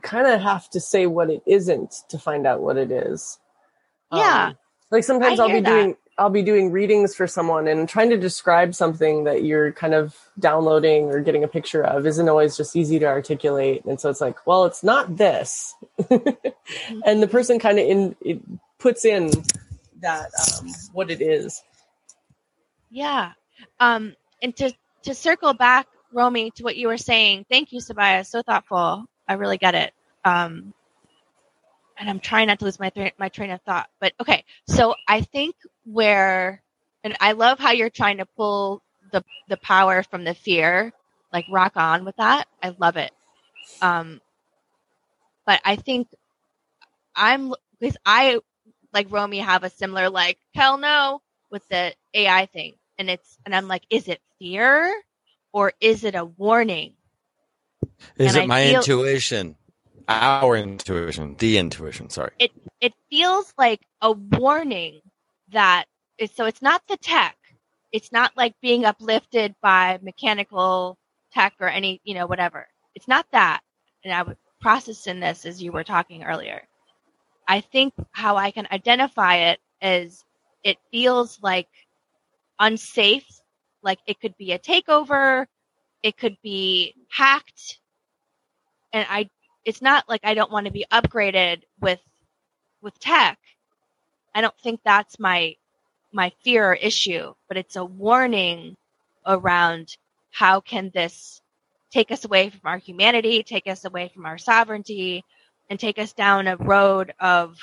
kind 0.00 0.26
of 0.26 0.40
have 0.40 0.70
to 0.70 0.80
say 0.80 1.06
what 1.06 1.28
it 1.28 1.42
isn't 1.44 1.92
to 2.08 2.18
find 2.18 2.46
out 2.46 2.62
what 2.62 2.78
it 2.78 2.90
is. 2.90 3.38
Yeah. 4.12 4.46
Um, 4.48 4.58
like 4.90 5.04
sometimes 5.04 5.38
I 5.38 5.44
I'll 5.44 5.52
be 5.52 5.60
that. 5.60 5.68
doing 5.68 5.96
I'll 6.18 6.30
be 6.30 6.42
doing 6.42 6.72
readings 6.72 7.14
for 7.14 7.26
someone 7.26 7.68
and 7.68 7.88
trying 7.88 8.10
to 8.10 8.16
describe 8.18 8.74
something 8.74 9.24
that 9.24 9.44
you're 9.44 9.72
kind 9.72 9.94
of 9.94 10.16
downloading 10.38 11.06
or 11.06 11.20
getting 11.20 11.44
a 11.44 11.48
picture 11.48 11.84
of 11.84 12.06
isn't 12.06 12.28
always 12.28 12.56
just 12.56 12.76
easy 12.76 12.98
to 12.98 13.06
articulate. 13.06 13.84
And 13.84 14.00
so 14.00 14.10
it's 14.10 14.20
like, 14.20 14.46
well, 14.46 14.64
it's 14.64 14.82
not 14.84 15.16
this. 15.16 15.74
and 17.06 17.22
the 17.22 17.28
person 17.28 17.58
kind 17.58 17.78
of 17.78 17.86
in 17.86 18.16
it 18.20 18.40
puts 18.78 19.04
in 19.04 19.30
that 20.00 20.30
um, 20.60 20.68
what 20.92 21.10
it 21.10 21.20
is. 21.22 21.62
yeah 22.90 23.32
um 23.80 24.14
and 24.42 24.56
to 24.56 24.72
to 25.02 25.14
circle 25.14 25.54
back 25.54 25.86
romy 26.12 26.50
to 26.52 26.62
what 26.62 26.76
you 26.76 26.88
were 26.88 26.98
saying 26.98 27.44
thank 27.50 27.72
you 27.72 27.80
sabaya 27.80 28.24
so 28.26 28.42
thoughtful 28.42 29.04
i 29.28 29.34
really 29.34 29.58
get 29.58 29.74
it 29.74 29.92
um 30.24 30.72
and 31.98 32.08
i'm 32.08 32.20
trying 32.20 32.46
not 32.48 32.58
to 32.58 32.64
lose 32.64 32.78
my 32.78 32.90
th- 32.90 33.14
my 33.18 33.28
train 33.28 33.50
of 33.50 33.60
thought 33.62 33.88
but 34.00 34.12
okay 34.20 34.44
so 34.68 34.94
i 35.08 35.20
think 35.20 35.54
where 35.84 36.62
and 37.04 37.16
i 37.20 37.32
love 37.32 37.58
how 37.58 37.72
you're 37.72 37.90
trying 37.90 38.18
to 38.18 38.26
pull 38.26 38.82
the 39.12 39.22
the 39.48 39.56
power 39.56 40.02
from 40.02 40.24
the 40.24 40.34
fear 40.34 40.92
like 41.32 41.44
rock 41.50 41.72
on 41.76 42.04
with 42.06 42.16
that. 42.16 42.46
I 42.62 42.74
love 42.78 42.96
it. 42.96 43.10
Um 43.82 44.20
but 45.46 45.60
i 45.64 45.76
think 45.76 46.08
i'm 47.14 47.52
because 47.80 47.96
i 48.04 48.38
like 48.92 49.06
romy 49.10 49.38
have 49.38 49.62
a 49.64 49.70
similar 49.70 50.08
like 50.10 50.38
hell 50.54 50.78
no 50.78 51.20
with 51.50 51.66
the 51.68 51.94
ai 52.14 52.46
thing. 52.46 52.74
And 52.98 53.08
it's 53.10 53.38
and 53.46 53.54
i'm 53.54 53.68
like 53.68 53.84
is 53.90 54.08
it 54.08 54.20
fear 54.38 54.94
or 55.52 55.72
is 55.80 56.04
it 56.04 56.14
a 56.14 56.24
warning? 56.24 56.94
Is 58.16 58.34
And 58.34 58.36
it 58.36 58.42
I 58.42 58.46
my 58.46 58.64
feel- 58.66 58.80
intuition? 58.80 59.56
Our 60.08 60.56
intuition. 60.56 61.36
The 61.38 61.58
intuition. 61.58 62.10
Sorry. 62.10 62.32
it 62.38 62.50
it 62.80 62.94
feels 63.10 63.52
like 63.58 63.80
a 64.00 64.12
warning 64.12 65.00
that 65.52 65.84
so 66.34 66.46
it's 66.46 66.62
not 66.62 66.82
the 66.88 66.96
tech 66.96 67.36
it's 67.92 68.12
not 68.12 68.36
like 68.36 68.54
being 68.60 68.84
uplifted 68.84 69.54
by 69.62 69.98
mechanical 70.02 70.98
tech 71.32 71.54
or 71.60 71.68
any 71.68 72.00
you 72.04 72.14
know 72.14 72.26
whatever 72.26 72.66
it's 72.94 73.08
not 73.08 73.26
that 73.32 73.60
and 74.04 74.12
i 74.12 74.22
was 74.22 74.36
processing 74.60 75.20
this 75.20 75.46
as 75.46 75.62
you 75.62 75.72
were 75.72 75.84
talking 75.84 76.24
earlier 76.24 76.62
i 77.48 77.60
think 77.60 77.94
how 78.12 78.36
i 78.36 78.50
can 78.50 78.66
identify 78.72 79.36
it 79.36 79.60
is 79.80 80.24
it 80.64 80.76
feels 80.90 81.38
like 81.42 81.68
unsafe 82.60 83.26
like 83.82 83.98
it 84.06 84.20
could 84.20 84.36
be 84.36 84.52
a 84.52 84.58
takeover 84.58 85.46
it 86.02 86.16
could 86.16 86.36
be 86.42 86.94
hacked 87.10 87.78
and 88.92 89.06
i 89.08 89.28
it's 89.68 89.82
not 89.82 90.08
like 90.08 90.22
i 90.24 90.34
don't 90.34 90.50
want 90.52 90.66
to 90.66 90.72
be 90.72 90.86
upgraded 90.92 91.62
with 91.80 92.00
with 92.82 92.98
tech. 93.00 93.38
I 94.34 94.40
don't 94.40 94.56
think 94.62 94.80
that's 94.84 95.18
my 95.20 95.56
my 96.12 96.32
fear 96.42 96.70
or 96.70 96.74
issue 96.74 97.34
but 97.48 97.58
it's 97.58 97.76
a 97.76 97.84
warning 97.84 98.76
around 99.26 99.96
how 100.30 100.60
can 100.60 100.90
this 100.94 101.42
take 101.92 102.10
us 102.10 102.24
away 102.24 102.50
from 102.50 102.62
our 102.64 102.78
humanity 102.78 103.42
take 103.42 103.66
us 103.68 103.84
away 103.84 104.10
from 104.14 104.26
our 104.26 104.38
sovereignty 104.38 105.24
and 105.70 105.78
take 105.78 105.98
us 105.98 106.14
down 106.14 106.48
a 106.48 106.56
road 106.56 107.12
of 107.20 107.58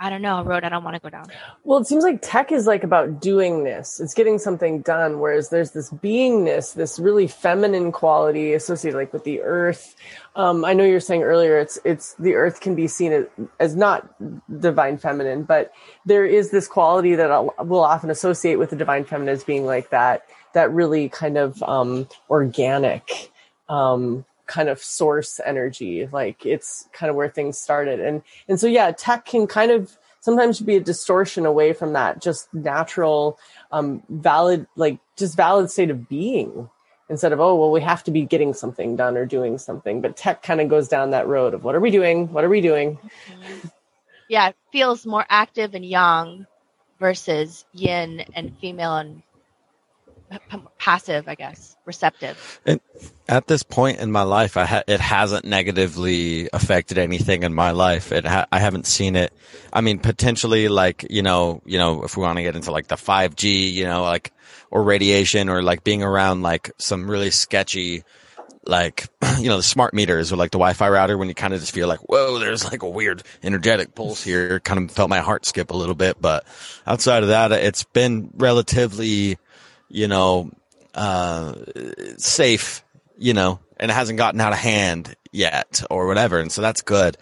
i 0.00 0.10
don't 0.10 0.22
know 0.22 0.38
a 0.38 0.44
road 0.44 0.64
i 0.64 0.68
don't 0.68 0.84
want 0.84 0.94
to 0.94 1.00
go 1.00 1.08
down 1.08 1.26
Well, 1.64 1.78
it 1.78 1.86
seems 1.86 2.04
like 2.04 2.20
tech 2.22 2.52
is 2.52 2.66
like 2.66 2.84
about 2.84 3.20
doing 3.20 3.64
this. 3.64 3.98
It's 4.00 4.14
getting 4.14 4.38
something 4.38 4.82
done. 4.82 5.18
Whereas 5.18 5.48
there's 5.50 5.72
this 5.72 5.90
beingness, 5.90 6.74
this 6.74 6.98
really 6.98 7.26
feminine 7.26 7.90
quality 7.92 8.54
associated 8.54 8.96
like 8.96 9.12
with 9.12 9.24
the 9.24 9.40
earth. 9.42 9.96
Um, 10.36 10.64
I 10.64 10.72
know 10.74 10.84
you 10.84 10.92
were 10.94 11.00
saying 11.00 11.22
earlier, 11.22 11.58
it's, 11.58 11.78
it's 11.84 12.14
the 12.14 12.34
earth 12.34 12.60
can 12.60 12.74
be 12.74 12.86
seen 12.86 13.12
as, 13.12 13.26
as 13.58 13.74
not 13.76 14.08
divine 14.60 14.98
feminine, 14.98 15.42
but 15.42 15.72
there 16.04 16.24
is 16.24 16.50
this 16.50 16.68
quality 16.68 17.14
that 17.16 17.66
we'll 17.66 17.84
often 17.84 18.10
associate 18.10 18.56
with 18.56 18.70
the 18.70 18.76
divine 18.76 19.04
feminine 19.04 19.34
as 19.34 19.44
being 19.44 19.66
like 19.66 19.90
that, 19.90 20.26
that 20.54 20.70
really 20.70 21.08
kind 21.08 21.36
of, 21.36 21.60
um, 21.64 22.08
organic, 22.30 23.30
um, 23.68 24.24
kind 24.46 24.68
of 24.68 24.82
source 24.82 25.40
energy. 25.44 26.08
Like 26.10 26.46
it's 26.46 26.88
kind 26.92 27.10
of 27.10 27.16
where 27.16 27.28
things 27.28 27.58
started. 27.58 28.00
And, 28.00 28.22
and 28.48 28.58
so, 28.58 28.66
yeah, 28.66 28.92
tech 28.92 29.26
can 29.26 29.46
kind 29.46 29.70
of, 29.70 29.96
sometimes 30.26 30.58
be 30.58 30.74
a 30.74 30.80
distortion 30.80 31.46
away 31.46 31.72
from 31.72 31.92
that 31.92 32.20
just 32.20 32.52
natural 32.52 33.38
um 33.70 34.02
valid 34.08 34.66
like 34.74 34.98
just 35.16 35.36
valid 35.36 35.70
state 35.70 35.88
of 35.88 36.08
being 36.08 36.68
instead 37.08 37.32
of 37.32 37.38
oh 37.38 37.54
well 37.54 37.70
we 37.70 37.80
have 37.80 38.02
to 38.02 38.10
be 38.10 38.22
getting 38.22 38.52
something 38.52 38.96
done 38.96 39.16
or 39.16 39.24
doing 39.24 39.56
something 39.56 40.00
but 40.00 40.16
tech 40.16 40.42
kind 40.42 40.60
of 40.60 40.68
goes 40.68 40.88
down 40.88 41.10
that 41.10 41.28
road 41.28 41.54
of 41.54 41.62
what 41.62 41.76
are 41.76 41.80
we 41.80 41.92
doing 41.92 42.32
what 42.32 42.42
are 42.42 42.48
we 42.48 42.60
doing 42.60 42.98
yeah 44.28 44.48
it 44.48 44.56
feels 44.72 45.06
more 45.06 45.24
active 45.28 45.74
and 45.74 45.86
yang 45.86 46.44
versus 46.98 47.64
yin 47.72 48.24
and 48.34 48.58
female 48.58 48.96
and 48.96 49.22
passive, 50.78 51.28
I 51.28 51.34
guess, 51.34 51.76
receptive. 51.84 52.60
And 52.66 52.80
At 53.28 53.46
this 53.46 53.62
point 53.62 53.98
in 53.98 54.12
my 54.12 54.22
life, 54.22 54.56
I 54.56 54.64
ha- 54.64 54.82
it 54.86 55.00
hasn't 55.00 55.44
negatively 55.44 56.48
affected 56.52 56.98
anything 56.98 57.42
in 57.42 57.54
my 57.54 57.72
life. 57.72 58.12
It 58.12 58.24
ha- 58.24 58.46
I 58.52 58.58
haven't 58.58 58.86
seen 58.86 59.16
it. 59.16 59.32
I 59.72 59.80
mean, 59.80 59.98
potentially, 59.98 60.68
like 60.68 61.06
you 61.10 61.22
know, 61.22 61.62
you 61.64 61.78
know, 61.78 62.02
if 62.04 62.16
we 62.16 62.22
want 62.22 62.36
to 62.38 62.42
get 62.42 62.56
into 62.56 62.70
like 62.70 62.88
the 62.88 62.96
five 62.96 63.36
G, 63.36 63.68
you 63.68 63.84
know, 63.84 64.02
like 64.02 64.32
or 64.70 64.82
radiation, 64.82 65.48
or 65.48 65.62
like 65.62 65.84
being 65.84 66.02
around 66.02 66.42
like 66.42 66.70
some 66.78 67.10
really 67.10 67.30
sketchy, 67.30 68.04
like 68.64 69.08
you 69.38 69.48
know, 69.48 69.56
the 69.56 69.62
smart 69.62 69.94
meters 69.94 70.32
or 70.32 70.36
like 70.36 70.50
the 70.50 70.58
Wi-Fi 70.58 70.88
router, 70.88 71.18
when 71.18 71.28
you 71.28 71.34
kind 71.34 71.54
of 71.54 71.60
just 71.60 71.72
feel 71.72 71.88
like, 71.88 72.00
whoa, 72.08 72.38
there's 72.38 72.64
like 72.64 72.82
a 72.82 72.88
weird 72.88 73.22
energetic 73.42 73.94
pulse 73.94 74.22
here. 74.22 74.60
Kind 74.60 74.80
of 74.84 74.90
felt 74.94 75.10
my 75.10 75.20
heart 75.20 75.46
skip 75.46 75.70
a 75.70 75.76
little 75.76 75.94
bit, 75.94 76.20
but 76.20 76.44
outside 76.86 77.22
of 77.22 77.28
that, 77.30 77.52
it's 77.52 77.84
been 77.84 78.30
relatively, 78.34 79.38
you 79.88 80.08
know, 80.08 80.50
uh, 80.94 81.54
safe 82.16 82.82
you 83.16 83.34
know, 83.34 83.60
and 83.78 83.90
it 83.90 83.94
hasn't 83.94 84.18
gotten 84.18 84.40
out 84.40 84.52
of 84.52 84.58
hand 84.58 85.14
yet 85.32 85.82
or 85.90 86.06
whatever. 86.06 86.38
And 86.38 86.52
so 86.52 86.62
that's 86.62 86.82
good. 86.82 87.16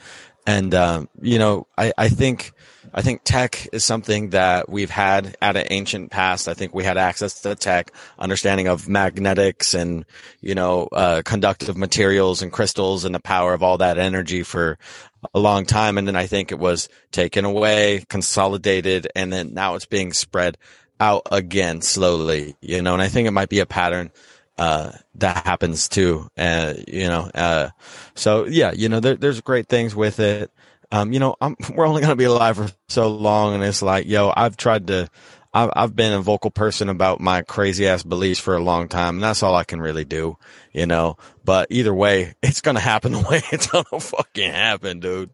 And, 0.47 0.75
um, 0.75 1.09
you 1.21 1.39
know, 1.39 1.67
I, 1.79 1.93
I 1.97 2.09
think, 2.09 2.53
I 2.93 3.01
think 3.01 3.23
tech 3.25 3.67
is 3.73 3.83
something 3.83 4.31
that 4.31 4.69
we've 4.69 4.91
had 4.91 5.37
at 5.41 5.57
an 5.57 5.67
ancient 5.71 6.11
past. 6.11 6.49
I 6.49 6.55
think 6.55 6.75
we 6.75 6.85
had 6.85 6.99
access 6.99 7.41
to 7.43 7.55
tech, 7.55 7.93
understanding 8.19 8.69
of 8.69 8.89
magnetics 8.89 9.73
and, 9.73 10.05
you 10.41 10.55
know, 10.55 10.89
uh, 10.93 11.23
conductive 11.25 11.77
materials 11.79 12.43
and 12.43 12.53
crystals 12.53 13.05
and 13.05 13.15
the 13.15 13.21
power 13.21 13.55
of 13.55 13.63
all 13.63 13.79
that 13.79 13.99
energy 13.99 14.43
for 14.43 14.79
a 15.33 15.41
long 15.41 15.65
time. 15.65 15.97
And 15.97 16.07
then 16.07 16.17
I 16.17 16.27
think 16.27 16.53
it 16.53 16.59
was 16.59 16.91
taken 17.11 17.47
away, 17.47 18.05
consolidated, 18.09 19.09
and 19.17 19.33
then 19.33 19.55
now 19.55 19.77
it's 19.77 19.87
being 19.87 20.13
spread 20.13 20.59
out 21.01 21.27
again 21.31 21.81
slowly, 21.81 22.57
you 22.61 22.83
know, 22.83 22.93
and 22.95 23.03
I 23.03 23.09
think 23.09 23.29
it 23.29 23.33
might 23.33 23.49
be 23.49 23.61
a 23.61 23.67
pattern 23.67 24.11
uh, 24.59 24.93
that 25.17 25.45
happens 25.45 25.89
too. 25.89 26.29
Uh, 26.37 26.75
you 26.87 27.09
know, 27.09 27.31
uh, 27.35 27.71
so 28.15 28.47
yeah, 28.47 28.73
you 28.73 28.89
know, 28.89 29.01
there, 29.01 29.17
there's 29.17 29.41
great 29.41 29.69
things 29.69 29.95
with 29.95 30.21
it. 30.21 30.51
Um, 30.93 31.13
you 31.13 31.19
know, 31.19 31.37
I'm, 31.41 31.57
we're 31.75 31.87
only 31.87 32.01
going 32.01 32.13
to 32.13 32.17
be 32.17 32.25
alive 32.25 32.57
for 32.57 32.71
so 32.89 33.09
long. 33.09 33.55
And 33.55 33.65
it's 33.65 33.83
like, 33.83 34.07
yo, 34.07 34.33
I've 34.35 34.57
tried 34.57 34.87
to, 34.89 35.09
I've, 35.53 35.71
I've 35.75 35.97
been 35.97 36.13
a 36.13 36.21
vocal 36.21 36.51
person 36.51 36.89
about 36.89 37.21
my 37.21 37.43
crazy 37.43 37.87
ass 37.87 38.03
beliefs 38.03 38.41
for 38.41 38.57
a 38.57 38.63
long 38.63 38.89
time. 38.89 39.17
And 39.17 39.23
that's 39.23 39.43
all 39.43 39.55
I 39.55 39.65
can 39.65 39.81
really 39.81 40.05
do, 40.05 40.39
you 40.73 40.87
know, 40.87 41.17
but 41.45 41.69
either 41.71 41.95
way, 41.95 42.35
it's 42.43 42.61
going 42.61 42.77
to 42.77 42.81
happen 42.81 43.13
the 43.13 43.21
way 43.21 43.43
it's 43.53 43.67
going 43.67 43.85
to 43.91 44.01
fucking 44.01 44.53
happen, 44.53 45.01
dude. 45.01 45.31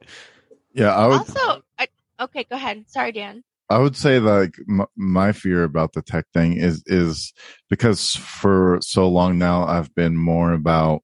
Yeah, 0.73 0.95
I 0.95 1.07
would. 1.09 1.19
Also, 1.19 1.63
I, 1.79 1.89
okay, 2.21 2.45
go 2.45 2.57
ahead. 2.57 2.85
Sorry, 2.89 3.13
Dan. 3.13 3.43
I 3.71 3.79
would 3.79 3.97
say 3.97 4.19
like 4.19 4.57
m- 4.69 4.87
my 4.97 5.31
fear 5.31 5.63
about 5.63 5.93
the 5.93 6.03
tech 6.03 6.27
thing 6.35 6.55
is 6.55 6.83
is 6.87 7.33
because 7.71 8.17
for 8.17 8.81
so 8.83 9.09
long 9.09 9.39
now 9.39 9.65
I've 9.65 9.95
been 9.95 10.17
more 10.17 10.53
about 10.53 11.03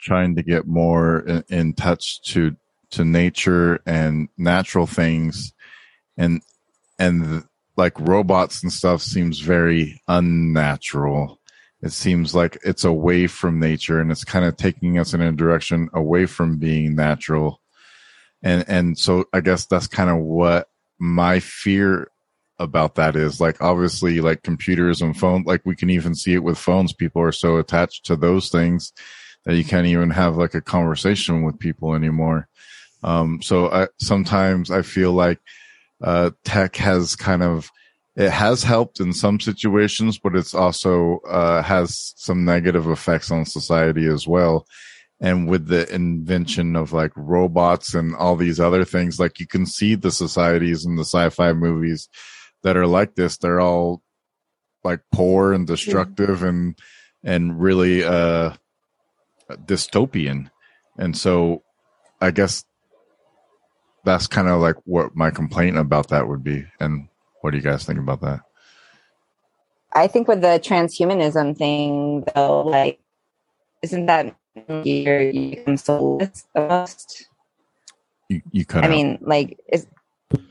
trying 0.00 0.34
to 0.36 0.42
get 0.42 0.66
more 0.66 1.20
in, 1.20 1.44
in 1.50 1.72
touch 1.74 2.22
to 2.32 2.56
to 2.92 3.04
nature 3.04 3.80
and 3.86 4.28
natural 4.38 4.86
things 4.86 5.52
and 6.16 6.40
and 6.98 7.44
like 7.76 7.98
robots 8.00 8.62
and 8.62 8.72
stuff 8.72 9.02
seems 9.02 9.40
very 9.40 10.00
unnatural. 10.08 11.40
It 11.82 11.92
seems 11.92 12.34
like 12.34 12.58
it's 12.64 12.84
away 12.84 13.26
from 13.26 13.60
nature 13.60 14.00
and 14.00 14.10
it's 14.10 14.24
kind 14.24 14.44
of 14.44 14.56
taking 14.56 14.98
us 14.98 15.14
in 15.14 15.20
a 15.20 15.32
direction 15.32 15.88
away 15.92 16.26
from 16.26 16.58
being 16.58 16.94
natural. 16.94 17.60
And 18.42 18.64
and 18.66 18.98
so 18.98 19.26
I 19.34 19.40
guess 19.40 19.66
that's 19.66 19.86
kind 19.86 20.08
of 20.08 20.18
what 20.18 20.68
my 21.00 21.40
fear 21.40 22.10
about 22.58 22.94
that 22.96 23.16
is 23.16 23.40
like 23.40 23.60
obviously 23.62 24.20
like 24.20 24.42
computers 24.42 25.00
and 25.00 25.18
phone 25.18 25.42
like 25.44 25.62
we 25.64 25.74
can 25.74 25.88
even 25.88 26.14
see 26.14 26.34
it 26.34 26.44
with 26.44 26.58
phones. 26.58 26.92
People 26.92 27.22
are 27.22 27.32
so 27.32 27.56
attached 27.56 28.04
to 28.04 28.16
those 28.16 28.50
things 28.50 28.92
that 29.44 29.56
you 29.56 29.64
can't 29.64 29.86
even 29.86 30.10
have 30.10 30.36
like 30.36 30.54
a 30.54 30.60
conversation 30.60 31.42
with 31.42 31.58
people 31.58 31.94
anymore. 31.94 32.46
Um 33.02 33.40
so 33.40 33.70
i 33.70 33.88
sometimes 33.98 34.70
i 34.70 34.82
feel 34.82 35.12
like 35.12 35.40
uh 36.04 36.30
tech 36.44 36.76
has 36.76 37.16
kind 37.16 37.42
of 37.42 37.70
it 38.14 38.30
has 38.30 38.62
helped 38.62 39.00
in 39.00 39.14
some 39.14 39.40
situations 39.40 40.18
but 40.18 40.36
it's 40.36 40.54
also 40.54 41.20
uh 41.26 41.62
has 41.62 42.12
some 42.16 42.44
negative 42.44 42.86
effects 42.88 43.30
on 43.30 43.46
society 43.46 44.06
as 44.06 44.28
well 44.28 44.66
and 45.20 45.48
with 45.48 45.66
the 45.66 45.92
invention 45.94 46.76
of 46.76 46.92
like 46.92 47.12
robots 47.14 47.94
and 47.94 48.14
all 48.16 48.36
these 48.36 48.58
other 48.58 48.84
things 48.84 49.20
like 49.20 49.38
you 49.38 49.46
can 49.46 49.66
see 49.66 49.94
the 49.94 50.10
societies 50.10 50.86
in 50.86 50.96
the 50.96 51.04
sci-fi 51.04 51.52
movies 51.52 52.08
that 52.62 52.76
are 52.76 52.86
like 52.86 53.14
this. 53.14 53.36
They're 53.36 53.60
all 53.60 54.02
like 54.82 55.00
poor 55.12 55.52
and 55.52 55.66
destructive 55.66 56.42
and 56.42 56.78
and 57.22 57.60
really 57.60 58.02
uh 58.02 58.54
dystopian. 59.50 60.50
And 60.96 61.16
so 61.16 61.62
i 62.22 62.30
guess 62.30 62.64
that's 64.04 64.26
kind 64.26 64.48
of 64.48 64.60
like 64.60 64.76
what 64.84 65.14
my 65.14 65.30
complaint 65.30 65.76
about 65.76 66.08
that 66.08 66.28
would 66.28 66.42
be. 66.42 66.64
And 66.78 67.08
what 67.40 67.50
do 67.50 67.58
you 67.58 67.62
guys 67.62 67.84
think 67.84 67.98
about 67.98 68.20
that? 68.22 68.40
I 69.92 70.06
think 70.06 70.28
with 70.28 70.40
the 70.40 70.60
transhumanism 70.62 71.56
thing, 71.56 72.24
though, 72.34 72.62
like, 72.62 73.00
isn't 73.82 74.06
that 74.06 74.36
you're, 74.84 75.22
you 75.30 75.50
become 75.56 75.76
soulless 75.76 76.46
almost? 76.54 77.28
you, 78.28 78.42
you 78.52 78.64
cut 78.66 78.84
I 78.84 78.88
out. 78.88 78.90
mean, 78.90 79.18
like, 79.22 79.58
is, 79.72 79.86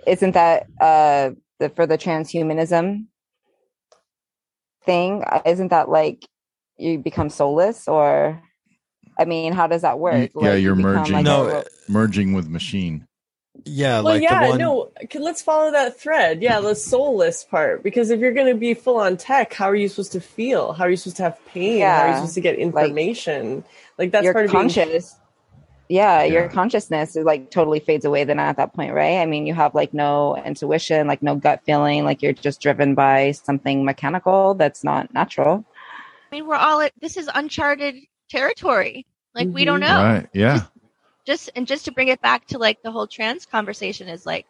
isn't 0.07 0.33
that 0.33 0.67
uh 0.81 1.31
the 1.59 1.69
for 1.69 1.87
the 1.87 1.97
transhumanism 1.97 3.05
thing? 4.85 5.23
uh, 5.25 5.41
Isn't 5.45 5.69
that 5.69 5.89
like 5.89 6.25
you 6.77 6.99
become 6.99 7.29
soulless, 7.29 7.87
or 7.87 8.41
I 9.19 9.25
mean, 9.25 9.53
how 9.53 9.67
does 9.67 9.83
that 9.83 9.99
work? 9.99 10.15
Y- 10.15 10.31
yeah, 10.39 10.53
Like, 10.53 10.63
you're 10.63 10.75
you 10.75 10.83
merging. 10.83 11.13
like 11.13 11.25
No, 11.25 11.45
ro- 11.45 11.63
merging 11.89 12.33
with 12.33 12.47
machine 12.49 13.05
Yeah, 13.65 14.01
well, 14.01 14.15
like 14.15 14.23
yeah, 14.23 14.39
the 14.41 14.47
one. 14.49 14.59
no. 14.59 14.91
Let's 15.15 15.41
follow 15.41 15.71
that 15.71 15.99
thread. 15.99 16.41
Yeah, 16.41 16.61
the 16.61 16.75
soulless 16.75 17.43
part. 17.43 17.83
Because 17.83 18.09
if 18.09 18.19
you're 18.19 18.33
going 18.33 18.53
to 18.53 18.59
be 18.59 18.73
full 18.73 18.97
on 18.97 19.17
tech, 19.17 19.53
how 19.53 19.67
are 19.69 19.75
you 19.75 19.89
supposed 19.89 20.13
to 20.13 20.21
feel? 20.21 20.73
How 20.73 20.85
are 20.85 20.89
you 20.89 20.97
supposed 20.97 21.17
to 21.17 21.23
have 21.23 21.45
pain? 21.47 21.79
Yeah. 21.79 21.93
How 21.93 22.01
are 22.01 22.07
you 22.09 22.15
supposed 22.15 22.35
to 22.35 22.41
get 22.41 22.55
information? 22.57 23.57
Like, 23.57 23.65
that's 24.07 24.23
you're 24.23 24.33
part 24.33 24.45
of 24.45 24.51
being 24.51 24.63
conscious. 24.63 25.15
Yeah, 25.89 26.23
your 26.23 26.47
consciousness 26.49 27.15
is 27.15 27.25
like 27.25 27.49
totally 27.49 27.79
fades 27.79 28.05
away 28.05 28.23
then 28.23 28.39
at 28.39 28.57
that 28.57 28.73
point, 28.73 28.93
right? 28.93 29.17
I 29.19 29.25
mean, 29.25 29.47
you 29.47 29.55
have 29.55 29.73
like 29.73 29.93
no 29.93 30.35
intuition, 30.45 31.07
like 31.07 31.23
no 31.23 31.35
gut 31.35 31.61
feeling, 31.65 32.05
like 32.05 32.21
you're 32.21 32.33
just 32.33 32.61
driven 32.61 32.93
by 32.93 33.31
something 33.31 33.83
mechanical 33.83 34.53
that's 34.53 34.83
not 34.83 35.11
natural. 35.13 35.65
I 36.31 36.35
mean, 36.35 36.47
we're 36.47 36.55
all 36.55 36.81
at 36.81 36.93
this 37.01 37.17
is 37.17 37.29
uncharted 37.33 37.95
territory. 38.29 39.05
Like 39.33 39.49
we 39.51 39.65
don't 39.65 39.79
Mhm. 39.81 39.87
know. 39.87 39.95
right 40.03 40.29
yeah 40.33 40.65
Just 41.25 41.49
and 41.55 41.65
just 41.67 41.85
to 41.85 41.91
bring 41.91 42.07
it 42.09 42.21
back 42.21 42.45
to 42.47 42.57
like 42.59 42.81
the 42.83 42.91
whole 42.91 43.07
trans 43.07 43.45
conversation 43.45 44.07
is 44.09 44.25
like 44.25 44.45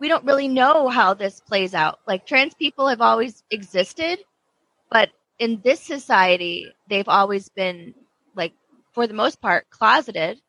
we 0.00 0.08
don't 0.08 0.24
really 0.24 0.48
know 0.48 0.88
how 0.88 1.14
this 1.14 1.40
plays 1.40 1.74
out. 1.74 1.98
Like 2.06 2.26
trans 2.26 2.54
people 2.54 2.86
have 2.88 3.00
always 3.00 3.42
existed, 3.50 4.20
but 4.90 5.10
in 5.38 5.60
this 5.64 5.80
society, 5.80 6.72
they've 6.88 7.08
always 7.08 7.48
been 7.48 7.94
like 8.36 8.52
for 8.94 9.06
the 9.06 9.14
most 9.14 9.40
part 9.40 9.68
closeted, 9.70 10.40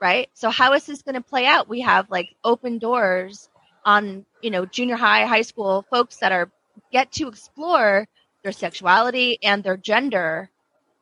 right? 0.00 0.28
So 0.34 0.50
how 0.50 0.74
is 0.74 0.86
this 0.86 1.02
going 1.02 1.14
to 1.14 1.20
play 1.20 1.46
out? 1.46 1.68
We 1.68 1.80
have 1.80 2.10
like 2.10 2.28
open 2.44 2.78
doors 2.78 3.48
on, 3.84 4.26
you 4.42 4.50
know, 4.50 4.66
junior 4.66 4.96
high, 4.96 5.24
high 5.26 5.42
school 5.42 5.84
folks 5.90 6.18
that 6.18 6.32
are 6.32 6.50
get 6.92 7.12
to 7.12 7.28
explore 7.28 8.06
their 8.42 8.52
sexuality 8.52 9.38
and 9.42 9.62
their 9.62 9.76
gender. 9.76 10.50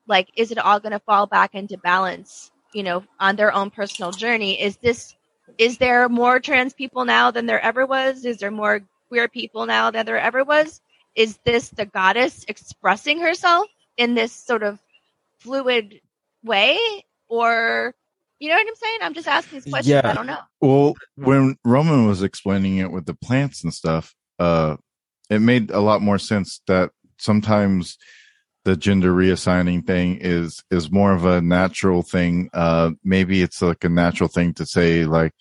Like, 0.09 0.29
is 0.37 0.53
it 0.53 0.59
all 0.59 0.81
going 0.81 0.93
to 0.93 1.01
fall 1.01 1.27
back 1.27 1.55
into 1.55 1.77
balance, 1.77 2.51
you 2.73 2.83
know, 2.83 3.05
on 3.19 3.37
their 3.37 3.53
own 3.53 3.71
personal 3.71 4.13
journey? 4.13 4.61
Is 4.61 4.77
this, 4.77 5.15
is 5.59 5.79
there 5.79 6.09
more 6.09 6.39
trans 6.41 6.73
people 6.73 7.05
now 7.05 7.31
than 7.33 7.47
there 7.47 7.61
ever 7.61 7.85
was? 7.87 8.25
Is 8.25 8.39
there 8.39 8.51
more 8.51 8.81
queer 9.09 9.29
people 9.29 9.67
now 9.67 9.91
than 9.91 10.07
there 10.07 10.19
ever 10.19 10.45
was? 10.45 10.81
Is 11.15 11.39
this 11.45 11.71
the 11.71 11.87
goddess 11.87 12.45
expressing 12.47 13.21
herself 13.21 13.67
in 13.97 14.15
this 14.15 14.33
sort 14.33 14.63
of 14.63 14.79
fluid 15.39 16.01
way? 16.47 16.79
Or, 17.29 17.95
you 18.39 18.49
know 18.49 18.55
what 18.55 18.67
I'm 18.67 18.75
saying? 18.77 18.99
I'm 19.03 19.15
just 19.15 19.29
asking 19.29 19.59
these 19.59 19.73
questions. 19.73 19.89
Yeah. 19.89 20.09
I 20.11 20.15
don't 20.15 20.27
know. 20.27 20.39
Well, 20.61 20.95
when 21.17 21.57
Roman 21.65 22.07
was 22.07 22.23
explaining 22.23 22.79
it 22.79 22.91
with 22.91 23.07
the 23.07 23.15
plants 23.15 23.65
and 23.65 23.75
stuff, 23.75 24.15
uh, 24.39 24.77
it 25.29 25.41
made 25.41 25.71
a 25.71 25.81
lot 25.81 26.03
more 26.03 26.19
sense 26.19 26.61
that 26.67 26.91
sometimes 27.19 27.99
the 28.65 28.77
gender 28.77 29.13
reassigning 29.13 29.87
thing 29.87 30.19
is 30.21 30.63
is 30.73 30.91
more 30.91 31.13
of 31.13 31.25
a 31.25 31.41
natural 31.41 32.03
thing. 32.03 32.51
Uh, 32.53 32.91
maybe 33.05 33.41
it's 33.41 33.63
like 33.63 33.85
a 33.85 33.89
natural 33.89 34.29
thing 34.29 34.55
to 34.55 34.67
say 34.67 35.05
like 35.05 35.33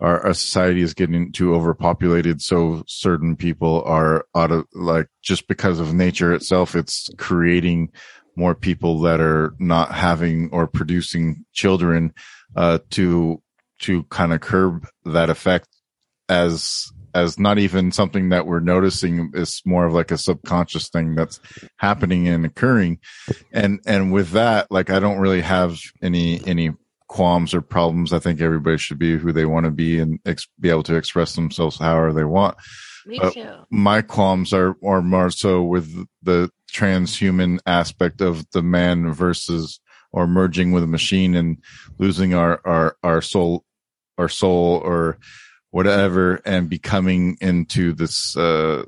our, 0.00 0.26
our 0.26 0.34
society 0.34 0.82
is 0.82 0.94
getting 0.94 1.32
too 1.32 1.54
overpopulated, 1.54 2.42
so 2.42 2.82
certain 2.86 3.36
people 3.36 3.82
are 3.84 4.26
out 4.36 4.50
of 4.50 4.66
like 4.74 5.06
just 5.22 5.48
because 5.48 5.80
of 5.80 5.94
nature 5.94 6.34
itself, 6.34 6.74
it's 6.74 7.08
creating 7.16 7.90
more 8.38 8.54
people 8.54 9.00
that 9.00 9.20
are 9.20 9.52
not 9.58 9.92
having 9.92 10.48
or 10.52 10.66
producing 10.68 11.44
children 11.52 12.14
uh, 12.56 12.78
to 12.90 13.42
to 13.80 14.02
kind 14.04 14.32
of 14.32 14.40
curb 14.40 14.86
that 15.04 15.28
effect 15.30 15.68
as 16.28 16.90
as 17.14 17.38
not 17.38 17.58
even 17.58 17.90
something 17.90 18.28
that 18.28 18.46
we're 18.46 18.60
noticing. 18.60 19.32
It's 19.34 19.64
more 19.66 19.86
of 19.86 19.92
like 19.94 20.10
a 20.10 20.18
subconscious 20.18 20.88
thing 20.88 21.14
that's 21.14 21.40
happening 21.78 22.28
and 22.28 22.44
occurring. 22.46 22.98
And 23.52 23.80
and 23.86 24.12
with 24.12 24.30
that 24.32 24.70
like 24.70 24.90
i 24.90 24.98
don't 25.00 25.18
really 25.18 25.40
have 25.40 25.78
any 26.02 26.40
any 26.46 26.70
qualms 27.08 27.54
or 27.54 27.62
problems. 27.62 28.12
I 28.12 28.18
think 28.18 28.40
everybody 28.40 28.76
should 28.76 28.98
be 28.98 29.16
who 29.18 29.32
they 29.32 29.46
want 29.46 29.64
to 29.64 29.70
be 29.70 29.98
and 29.98 30.18
ex- 30.26 30.46
be 30.60 30.68
able 30.68 30.82
to 30.84 30.96
express 30.96 31.34
themselves 31.34 31.78
however 31.78 32.12
they 32.12 32.24
want. 32.24 32.56
Me 33.06 33.18
Uh, 33.18 33.30
too. 33.30 33.48
my 33.70 34.02
qualms 34.02 34.52
are 34.52 34.76
are 34.84 35.00
more 35.00 35.30
so 35.30 35.62
with 35.62 35.88
the 36.22 36.50
transhuman 36.72 37.58
aspect 37.66 38.20
of 38.20 38.48
the 38.50 38.62
man 38.62 39.12
versus 39.12 39.80
or 40.12 40.26
merging 40.26 40.72
with 40.72 40.82
a 40.82 40.86
machine 40.88 41.34
and 41.34 41.58
losing 41.98 42.34
our 42.34 42.60
our 42.64 42.96
our 43.02 43.20
soul 43.22 43.64
our 44.18 44.28
soul 44.28 44.80
or 44.84 45.18
whatever 45.70 46.36
and 46.44 46.68
becoming 46.70 47.36
into 47.40 47.92
this 47.92 48.36
uh 48.36 48.84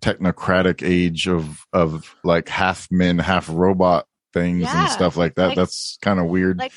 technocratic 0.00 0.86
age 0.86 1.28
of 1.28 1.64
of 1.72 2.14
like 2.24 2.48
half 2.48 2.88
men 2.90 3.18
half 3.18 3.48
robot 3.48 4.06
things 4.32 4.62
Yeah. 4.62 4.82
and 4.82 4.90
stuff 4.92 5.16
like 5.16 5.36
that 5.36 5.48
Like- 5.48 5.56
that's 5.56 5.96
kind 6.02 6.18
of 6.20 6.26
weird 6.26 6.58
like, 6.58 6.72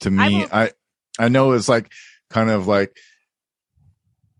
to 0.00 0.08
I 0.08 0.28
me 0.28 0.38
will- 0.38 0.48
I, 0.52 0.70
I 1.18 1.28
know 1.28 1.52
it's 1.52 1.68
like 1.68 1.90
kind 2.30 2.48
of 2.50 2.66
like 2.66 2.96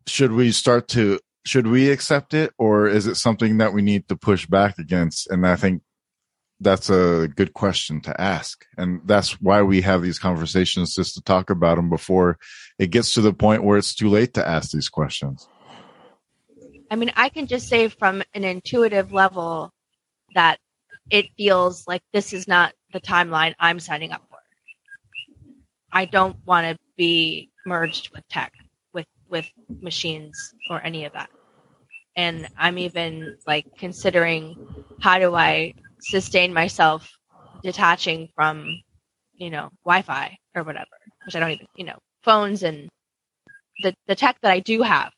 should 0.07 0.33
we 0.33 0.51
start 0.53 0.89
to 0.89 1.21
should 1.45 1.67
we 1.67 1.91
accept 1.91 2.35
it 2.35 2.53
or 2.59 2.89
is 2.89 3.07
it 3.07 3.17
something 3.17 3.59
that 3.59 3.73
we 3.73 3.83
need 3.83 4.09
to 4.09 4.17
push 4.17 4.47
back 4.47 4.79
against? 4.79 5.31
And 5.31 5.47
i 5.47 5.57
think 5.57 5.83
that's 6.63 6.91
a 6.91 7.29
good 7.35 7.53
question 7.53 8.01
to 8.03 8.21
ask. 8.21 8.65
And 8.79 9.01
that's 9.05 9.41
why 9.41 9.63
we 9.63 9.81
have 9.83 10.03
these 10.03 10.19
conversations 10.19 10.95
just 10.95 11.15
to 11.15 11.21
talk 11.23 11.51
about 11.51 11.77
them 11.77 11.91
before 11.91 12.39
it 12.79 12.91
gets 12.91 13.15
to 13.15 13.21
the 13.21 13.33
point 13.33 13.65
where 13.65 13.79
it's 13.79 13.95
too 13.95 14.09
late 14.09 14.35
to 14.35 14.47
ask 14.47 14.71
these 14.71 14.89
questions. 14.89 15.49
I 16.91 16.97
mean, 16.97 17.13
I 17.17 17.31
can 17.31 17.47
just 17.47 17.69
say 17.69 17.89
from 17.89 18.23
an 18.35 18.45
intuitive 18.45 19.13
level 19.13 19.73
that 20.35 20.59
it 21.11 21.27
feels 21.37 21.87
like 21.87 22.03
this 22.13 22.33
is 22.33 22.47
not 22.47 22.75
the 22.93 23.01
timeline 23.01 23.55
I'm 23.59 23.81
signing 23.81 24.13
up 24.13 24.23
for. 24.29 24.39
I 25.91 26.05
don't 26.05 26.37
want 26.47 26.67
to 26.67 26.79
be 26.97 27.51
merged 27.67 28.11
with 28.15 28.27
tech, 28.29 28.53
with 29.33 29.51
machines 29.81 30.55
or 30.71 30.81
any 30.85 31.07
of 31.07 31.15
that. 31.15 31.31
And 32.17 32.49
I'm 32.59 32.79
even 32.79 33.39
like 33.47 33.67
considering 33.79 34.57
how 35.01 35.19
do 35.19 35.35
I 35.35 35.75
sustain 36.01 36.53
myself 36.53 37.11
detaching 37.63 38.29
from, 38.37 38.81
you 39.35 39.51
know, 39.51 39.71
Wi-Fi 39.85 40.37
or 40.55 40.63
whatever, 40.63 40.87
which 41.27 41.35
I 41.35 41.41
don't 41.41 41.53
even, 41.53 41.67
you 41.75 41.85
know, 41.85 41.99
phones 42.23 42.63
and 42.63 42.89
the 43.83 43.95
the 44.07 44.15
tech 44.15 44.37
that 44.43 44.53
I 44.53 44.61
do 44.61 44.83
have. 44.83 45.11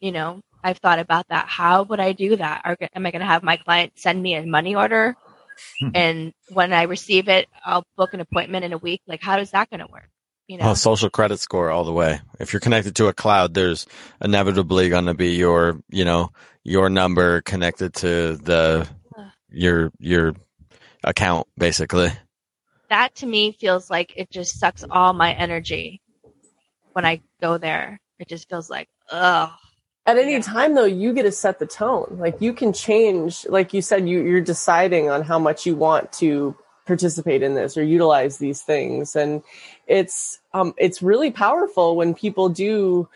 You 0.00 0.12
know 0.12 0.40
i've 0.64 0.78
thought 0.78 0.98
about 0.98 1.26
that. 1.28 1.46
How 1.48 1.82
would 1.84 2.00
i 2.00 2.12
do 2.12 2.36
that? 2.36 2.62
Are, 2.64 2.76
am 2.94 3.06
i 3.06 3.10
going 3.10 3.20
to 3.20 3.26
have 3.26 3.42
my 3.42 3.56
client 3.56 3.92
send 3.96 4.22
me 4.22 4.34
a 4.34 4.46
money 4.46 4.74
order? 4.74 5.16
Hmm. 5.80 5.88
And 5.94 6.32
when 6.52 6.72
i 6.72 6.84
receive 6.84 7.28
it 7.28 7.48
i'll 7.64 7.84
book 7.96 8.14
an 8.14 8.20
appointment 8.20 8.64
in 8.64 8.72
a 8.72 8.78
week. 8.78 9.02
Like 9.06 9.22
how 9.22 9.38
is 9.38 9.50
that 9.52 9.70
going 9.70 9.80
to 9.80 9.92
work 9.92 10.08
you 10.50 10.58
oh, 10.60 10.64
know 10.66 10.70
Oh, 10.72 10.74
social 10.74 11.10
credit 11.10 11.40
score 11.40 11.70
all 11.70 11.84
the 11.84 11.92
way. 11.92 12.20
If 12.40 12.52
you're 12.52 12.60
connected 12.60 12.96
to 12.96 13.08
a 13.08 13.14
cloud, 13.14 13.54
there's 13.54 13.86
inevitably 14.22 14.90
going 14.90 15.06
to 15.06 15.14
be 15.14 15.36
your, 15.36 15.80
you 15.90 16.04
know, 16.04 16.32
your 16.64 16.90
number 16.90 17.40
connected 17.42 17.94
to 17.94 18.36
the 18.36 18.88
your 19.50 19.92
your 19.98 20.34
account 21.04 21.48
basically. 21.58 22.10
that 22.90 23.14
to 23.16 23.26
me 23.26 23.52
feels 23.52 23.90
like 23.90 24.12
it 24.16 24.30
just 24.30 24.58
sucks 24.60 24.84
all 24.90 25.12
my 25.14 25.32
energy 25.32 26.00
when 26.92 27.04
i 27.06 27.20
go 27.40 27.58
there 27.58 27.98
it 28.18 28.28
just 28.28 28.48
feels 28.48 28.70
like 28.70 28.88
ugh 29.10 29.50
At 30.06 30.18
any 30.18 30.34
Yeah. 30.34 30.40
time, 30.40 30.74
though, 30.74 30.84
you 30.86 31.12
get 31.14 31.22
to 31.24 31.32
set 31.32 31.58
the 31.60 31.66
tone. 31.66 32.16
Like 32.20 32.40
you 32.40 32.52
can 32.54 32.72
change. 32.72 33.46
Like 33.48 33.72
you 33.74 33.82
said, 33.82 34.08
you 34.08 34.22
you're 34.22 34.40
deciding 34.40 35.10
on 35.10 35.22
how 35.22 35.38
much 35.38 35.66
you 35.66 35.76
want 35.76 36.12
to 36.14 36.56
participate 36.86 37.42
in 37.42 37.54
this 37.54 37.76
or 37.76 37.82
utilize 37.82 38.38
these 38.38 38.62
things, 38.62 39.16
and 39.16 39.42
it's 39.86 40.40
um 40.54 40.74
it's 40.76 41.02
really 41.02 41.30
powerful 41.30 41.96
when 41.96 42.14
people 42.14 42.48
do 42.48 43.08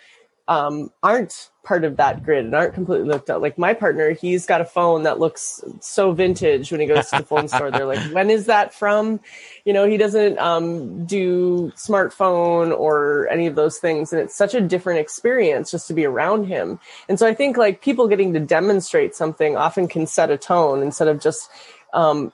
um 0.49 0.91
aren't 1.03 1.51
part 1.65 1.83
of 1.85 1.97
that 1.97 2.23
grid 2.23 2.45
and 2.45 2.55
aren't 2.55 2.75
completely 2.75 3.07
looked 3.09 3.31
at. 3.31 3.41
Like 3.41 3.57
my 3.59 3.73
partner, 3.75 4.11
he's 4.11 4.47
got 4.47 4.61
a 4.61 4.67
phone 4.67 5.03
that 5.05 5.19
looks 5.19 5.65
so 5.81 6.13
vintage 6.13 6.71
when 6.71 6.81
he 6.81 6.87
goes 6.87 7.09
to 7.09 7.19
the 7.19 7.25
phone 7.25 7.49
store. 7.49 7.71
They're 7.71 7.87
like, 7.87 8.13
when 8.13 8.31
is 8.31 8.47
that 8.47 8.75
from? 8.75 9.19
You 9.65 9.73
know, 9.73 9.87
he 9.87 9.97
doesn't 9.97 10.39
um, 10.39 11.07
do 11.07 11.73
smartphone 11.75 12.79
or 12.79 13.29
any 13.31 13.47
of 13.47 13.55
those 13.55 13.79
things. 13.79 14.13
And 14.13 14.21
it's 14.21 14.37
such 14.37 14.55
a 14.55 14.61
different 14.61 15.01
experience 15.01 15.71
just 15.71 15.89
to 15.89 15.95
be 15.95 16.05
around 16.05 16.45
him. 16.45 16.79
And 17.09 17.19
so 17.19 17.27
I 17.27 17.35
think 17.35 17.57
like 17.57 17.81
people 17.81 18.09
getting 18.09 18.35
to 18.35 18.41
demonstrate 18.41 19.15
something 19.15 19.57
often 19.57 19.89
can 19.89 20.07
set 20.07 20.31
a 20.31 20.37
tone 20.37 20.83
instead 20.83 21.09
of 21.09 21.19
just, 21.19 21.49
um, 21.95 22.33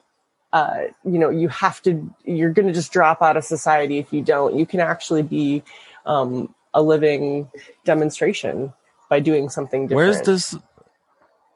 uh, 0.53 0.79
you 1.05 1.19
know, 1.19 1.31
you 1.31 1.49
have 1.49 1.81
to, 1.83 2.13
you're 2.25 2.53
going 2.53 2.69
to 2.69 2.75
just 2.75 2.93
drop 2.93 3.23
out 3.23 3.37
of 3.37 3.45
society 3.45 3.99
if 3.99 4.13
you 4.13 4.23
don't. 4.23 4.59
You 4.59 4.67
can 4.67 4.81
actually 4.81 5.23
be 5.23 5.63
um, 6.07 6.55
a 6.75 6.83
living 6.83 7.49
demonstration 7.85 8.73
by 9.09 9.21
doing 9.21 9.49
something 9.49 9.87
different. 9.87 9.97
Where's 9.97 10.23
this 10.23 10.57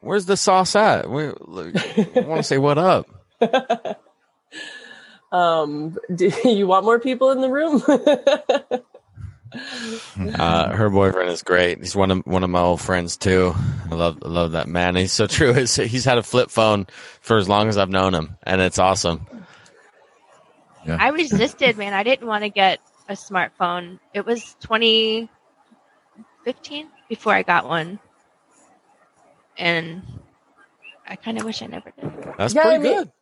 Where's 0.00 0.26
the 0.26 0.36
sauce 0.36 0.76
at? 0.76 1.08
We, 1.08 1.28
I 1.28 1.30
want 1.30 2.36
to 2.36 2.42
say 2.42 2.58
what 2.58 2.76
up. 2.76 3.08
Um, 5.34 5.98
do 6.14 6.30
you 6.44 6.66
want 6.68 6.84
more 6.84 7.00
people 7.00 7.32
in 7.32 7.40
the 7.40 7.50
room? 7.50 7.82
Uh, 10.38 10.70
her 10.74 10.90
boyfriend 10.90 11.30
is 11.30 11.42
great. 11.42 11.78
He's 11.78 11.94
one 11.96 12.10
of 12.10 12.26
one 12.26 12.42
of 12.44 12.50
my 12.50 12.60
old 12.60 12.80
friends 12.80 13.16
too. 13.16 13.54
I 13.90 13.94
love 13.94 14.18
I 14.24 14.28
love 14.28 14.52
that 14.52 14.68
man. 14.68 14.96
He's 14.96 15.12
so 15.12 15.26
true. 15.28 15.52
He's, 15.52 15.74
he's 15.76 16.04
had 16.04 16.18
a 16.18 16.22
flip 16.22 16.50
phone 16.50 16.86
for 17.20 17.36
as 17.38 17.48
long 17.48 17.68
as 17.68 17.76
I've 17.78 17.90
known 17.90 18.14
him, 18.14 18.36
and 18.42 18.60
it's 18.60 18.78
awesome. 18.78 19.26
I 20.86 21.08
resisted, 21.08 21.78
man. 21.78 21.94
I 21.94 22.02
didn't 22.02 22.28
want 22.28 22.44
to 22.44 22.50
get 22.50 22.78
a 23.08 23.14
smartphone. 23.14 23.98
It 24.12 24.26
was 24.26 24.54
2015 24.60 26.88
before 27.08 27.32
I 27.32 27.42
got 27.42 27.66
one. 27.66 27.98
And 29.56 30.02
I 31.08 31.16
kind 31.16 31.38
of 31.38 31.44
wish 31.44 31.62
I 31.62 31.66
never 31.66 31.90
did. 31.98 32.12
That's 32.36 32.52
Yeah, 32.54 32.62
pretty 32.64 32.76
I 32.76 32.78
mean- 32.80 32.96
good. 32.98 33.12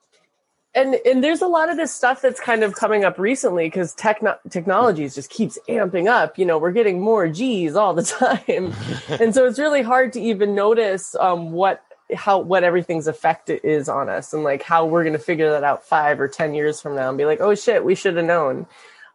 And 0.75 0.95
and 1.05 1.23
there's 1.23 1.43
a 1.43 1.47
lot 1.47 1.69
of 1.69 1.77
this 1.77 1.93
stuff 1.93 2.23
that's 2.23 2.41
kind 2.41 2.63
of 2.63 2.75
coming 2.75 3.05
up 3.05 3.19
recently 3.19 3.67
because 3.67 3.95
techno- 3.95 4.39
technologies 4.49 5.15
just 5.15 5.31
keeps 5.31 5.59
amping 5.69 6.09
up. 6.09 6.39
You 6.39 6.47
know 6.47 6.59
we're 6.59 6.73
getting 6.73 7.01
more 7.01 7.29
g's 7.29 7.77
all 7.77 7.95
the 7.95 8.03
time. 8.49 8.73
And 9.21 9.35
so 9.35 9.47
it's 9.47 9.59
really 9.59 9.83
hard 9.83 10.15
to 10.15 10.21
even 10.21 10.55
notice 10.55 11.15
um, 11.17 11.53
what 11.53 11.83
how 12.15 12.39
what 12.39 12.65
everything's 12.65 13.07
effect 13.07 13.51
is 13.51 13.89
on 13.89 14.09
us 14.09 14.33
and 14.33 14.45
like 14.45 14.63
how 14.63 14.87
we're 14.87 15.03
going 15.03 15.15
to 15.15 15.19
figure 15.19 15.51
that 15.51 15.65
out 15.65 15.85
five 15.85 16.21
or 16.21 16.29
ten 16.29 16.55
years 16.55 16.81
from 16.81 16.95
now 16.95 17.09
and 17.09 17.19
be 17.19 17.25
like 17.25 17.41
oh 17.41 17.55
shit 17.55 17.85
we 17.85 17.95
should 17.95 18.17
have 18.17 18.25
known. 18.25 18.67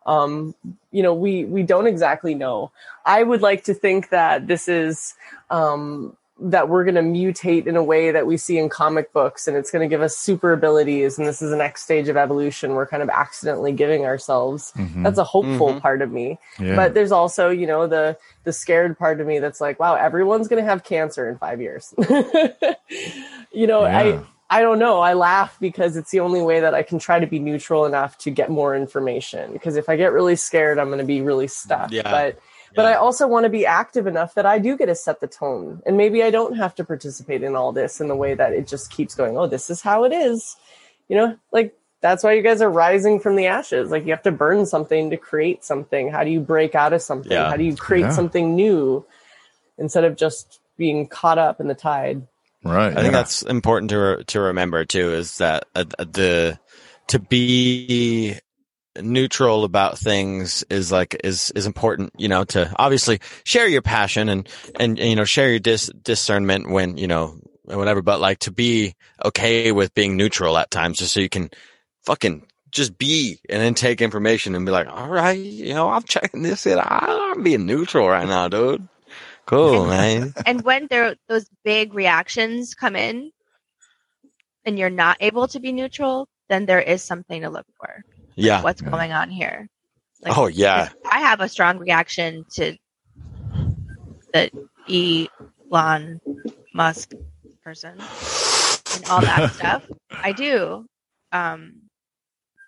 Um, 0.05 0.53
you 0.91 1.01
know 1.01 1.15
we 1.15 1.43
we 1.43 1.63
don't 1.63 1.87
exactly 1.87 2.35
know. 2.35 2.71
I 3.03 3.23
would 3.23 3.41
like 3.41 3.63
to 3.63 3.73
think 3.73 4.09
that 4.09 4.45
this 4.45 4.67
is 4.67 5.15
um, 5.49 6.15
that 6.39 6.69
we're 6.69 6.83
going 6.83 6.95
to 6.95 7.01
mutate 7.01 7.65
in 7.65 7.75
a 7.75 7.83
way 7.83 8.11
that 8.11 8.27
we 8.27 8.37
see 8.37 8.57
in 8.59 8.69
comic 8.69 9.11
books 9.11 9.47
and 9.47 9.57
it's 9.57 9.71
going 9.71 9.81
to 9.81 9.91
give 9.91 10.01
us 10.03 10.15
super 10.15 10.53
abilities 10.53 11.17
and 11.17 11.27
this 11.27 11.41
is 11.41 11.49
the 11.49 11.57
next 11.57 11.81
stage 11.83 12.07
of 12.09 12.15
evolution 12.17 12.73
we're 12.75 12.85
kind 12.85 13.01
of 13.01 13.09
accidentally 13.09 13.71
giving 13.71 14.05
ourselves 14.05 14.71
Mhm. 14.77 15.03
that's 15.03 15.17
a 15.17 15.23
hopeful 15.23 15.73
Mhm. 15.73 15.81
part 15.81 16.01
of 16.03 16.11
me 16.11 16.37
yeah. 16.59 16.75
but 16.75 16.93
there's 16.93 17.11
also 17.11 17.49
you 17.49 17.65
know 17.65 17.87
the 17.87 18.17
the 18.43 18.53
scared 18.53 18.99
part 18.99 19.19
of 19.19 19.25
me 19.25 19.39
that's 19.39 19.59
like 19.59 19.79
wow 19.79 19.95
everyone's 19.95 20.47
going 20.47 20.63
to 20.63 20.69
have 20.69 20.83
cancer 20.83 21.27
in 21.27 21.37
5 21.39 21.59
years 21.59 21.93
you 23.51 23.67
know 23.67 23.83
Yeah. 23.85 23.97
i 23.99 24.19
I 24.49 24.61
don't 24.61 24.79
know. 24.79 25.01
I 25.01 25.11
laugh 25.13 25.57
because 25.59 25.97
it's 25.97 26.09
the 26.11 26.21
only 26.21 26.41
way 26.41 26.61
that 26.61 26.73
I 26.73 26.81
can 26.81 26.99
try 26.99 27.19
to 27.19 27.27
be 27.27 27.37
neutral 27.37 27.85
enough 27.85 28.17
to 28.19 28.31
get 28.31 28.49
more 28.49 28.77
information. 28.77 29.51
Because 29.51 29.75
if 29.75 29.89
I 29.89 29.97
get 29.97 30.13
really 30.13 30.37
scared, 30.37 30.79
I'm 30.79 30.87
going 30.87 30.99
to 30.99 31.03
be 31.05 31.19
really 31.19 31.49
stuck. 31.49 31.91
Yeah. 31.91 32.09
But 32.09 32.39
but 32.77 32.85
I 32.85 32.93
also 32.93 33.27
want 33.27 33.43
to 33.43 33.49
be 33.49 33.65
active 33.65 34.07
enough 34.07 34.35
that 34.35 34.45
I 34.45 34.59
do 34.59 34.77
get 34.77 34.85
to 34.85 34.95
set 34.95 35.19
the 35.19 35.27
tone. 35.27 35.81
And 35.85 35.97
maybe 35.97 36.23
I 36.23 36.29
don't 36.31 36.55
have 36.55 36.73
to 36.75 36.85
participate 36.85 37.43
in 37.43 37.55
all 37.55 37.73
this 37.73 37.99
in 37.99 38.07
the 38.07 38.15
way 38.15 38.35
that 38.35 38.53
it 38.53 38.67
just 38.67 38.89
keeps 38.91 39.15
going, 39.15 39.37
oh, 39.37 39.47
this 39.47 39.69
is 39.69 39.81
how 39.81 40.05
it 40.05 40.13
is. 40.13 40.55
You 41.09 41.17
know, 41.17 41.37
like 41.51 41.75
that's 42.01 42.23
why 42.23 42.33
you 42.33 42.41
guys 42.43 42.61
are 42.61 42.69
rising 42.69 43.19
from 43.19 43.35
the 43.35 43.47
ashes. 43.47 43.91
Like 43.91 44.05
you 44.05 44.11
have 44.11 44.21
to 44.23 44.31
burn 44.31 44.65
something 44.65 45.09
to 45.09 45.17
create 45.17 45.65
something. 45.65 46.09
How 46.11 46.23
do 46.23 46.29
you 46.29 46.39
break 46.39 46.75
out 46.75 46.93
of 46.93 47.01
something? 47.01 47.31
Yeah. 47.31 47.49
How 47.49 47.57
do 47.57 47.63
you 47.63 47.75
create 47.75 48.03
Yeah. 48.03 48.11
something 48.11 48.55
new 48.55 49.03
instead 49.77 50.03
of 50.03 50.15
just 50.15 50.59
being 50.77 51.07
caught 51.07 51.37
up 51.39 51.59
in 51.59 51.67
the 51.67 51.75
tide? 51.75 52.27
right. 52.63 52.95
I 52.95 53.01
think 53.01 53.13
that's 53.13 53.41
important 53.41 53.89
to 53.89 53.97
re- 53.97 54.23
to 54.25 54.39
remember 54.39 54.85
too. 54.85 55.13
Is 55.13 55.37
that 55.37 55.65
uh, 55.75 55.85
the 55.97 56.59
to 57.07 57.19
be 57.19 58.37
neutral 59.01 59.63
about 59.63 59.97
things 59.97 60.63
is 60.69 60.91
like 60.91 61.19
is 61.23 61.51
is 61.51 61.65
important. 61.65 62.13
You 62.17 62.27
know, 62.27 62.43
to 62.45 62.73
obviously 62.77 63.19
share 63.43 63.67
your 63.67 63.81
passion 63.81 64.29
and 64.29 64.47
and, 64.79 64.99
and 64.99 65.09
you 65.09 65.15
know 65.15 65.25
share 65.25 65.49
your 65.49 65.59
dis- 65.59 65.91
discernment 66.01 66.69
when 66.69 66.97
you 66.97 67.07
know 67.07 67.37
whatever. 67.63 68.01
But 68.01 68.19
like 68.19 68.39
to 68.39 68.51
be 68.51 68.95
okay 69.23 69.71
with 69.71 69.93
being 69.93 70.17
neutral 70.17 70.57
at 70.57 70.71
times, 70.71 70.99
just 70.99 71.13
so 71.13 71.19
you 71.19 71.29
can 71.29 71.49
fucking 72.05 72.45
just 72.71 72.97
be 72.97 73.39
and 73.49 73.61
then 73.61 73.73
take 73.73 74.01
information 74.01 74.55
and 74.55 74.65
be 74.65 74.71
like, 74.71 74.87
all 74.87 75.07
right, 75.07 75.39
you 75.39 75.73
know, 75.73 75.89
I'm 75.89 76.03
checking 76.03 76.43
this 76.43 76.65
in. 76.65 76.79
I'm 76.81 77.43
being 77.43 77.65
neutral 77.65 78.07
right 78.07 78.27
now, 78.27 78.47
dude. 78.47 78.87
Cool, 79.45 79.87
man. 79.87 80.33
and 80.45 80.61
when 80.61 80.87
there 80.89 81.15
those 81.27 81.47
big 81.63 81.93
reactions 81.93 82.75
come 82.75 82.95
in 82.95 83.31
and 84.65 84.77
you're 84.77 84.89
not 84.89 85.17
able 85.21 85.47
to 85.47 85.59
be 85.59 85.71
neutral, 85.71 86.27
then 86.49 86.65
there 86.65 86.81
is 86.81 87.01
something 87.01 87.41
to 87.41 87.49
look 87.49 87.65
for. 87.79 88.03
Yeah. 88.37 88.65
What's 88.65 88.81
Yeah. 88.81 88.89
going 88.91 89.11
on 89.13 89.29
here? 89.29 89.67
Oh 90.29 90.47
yeah. 90.47 90.89
I 91.09 91.19
have 91.19 91.41
a 91.41 91.49
strong 91.49 91.77
reaction 91.79 92.45
to 92.51 92.77
the 94.33 94.51
Elon 95.71 96.19
Musk 96.73 97.15
person 97.63 98.09
and 98.93 99.05
all 99.05 99.23
that 99.23 99.47
stuff. 99.49 99.83
I 100.23 100.33
do. 100.33 100.85
Um, 101.31 101.89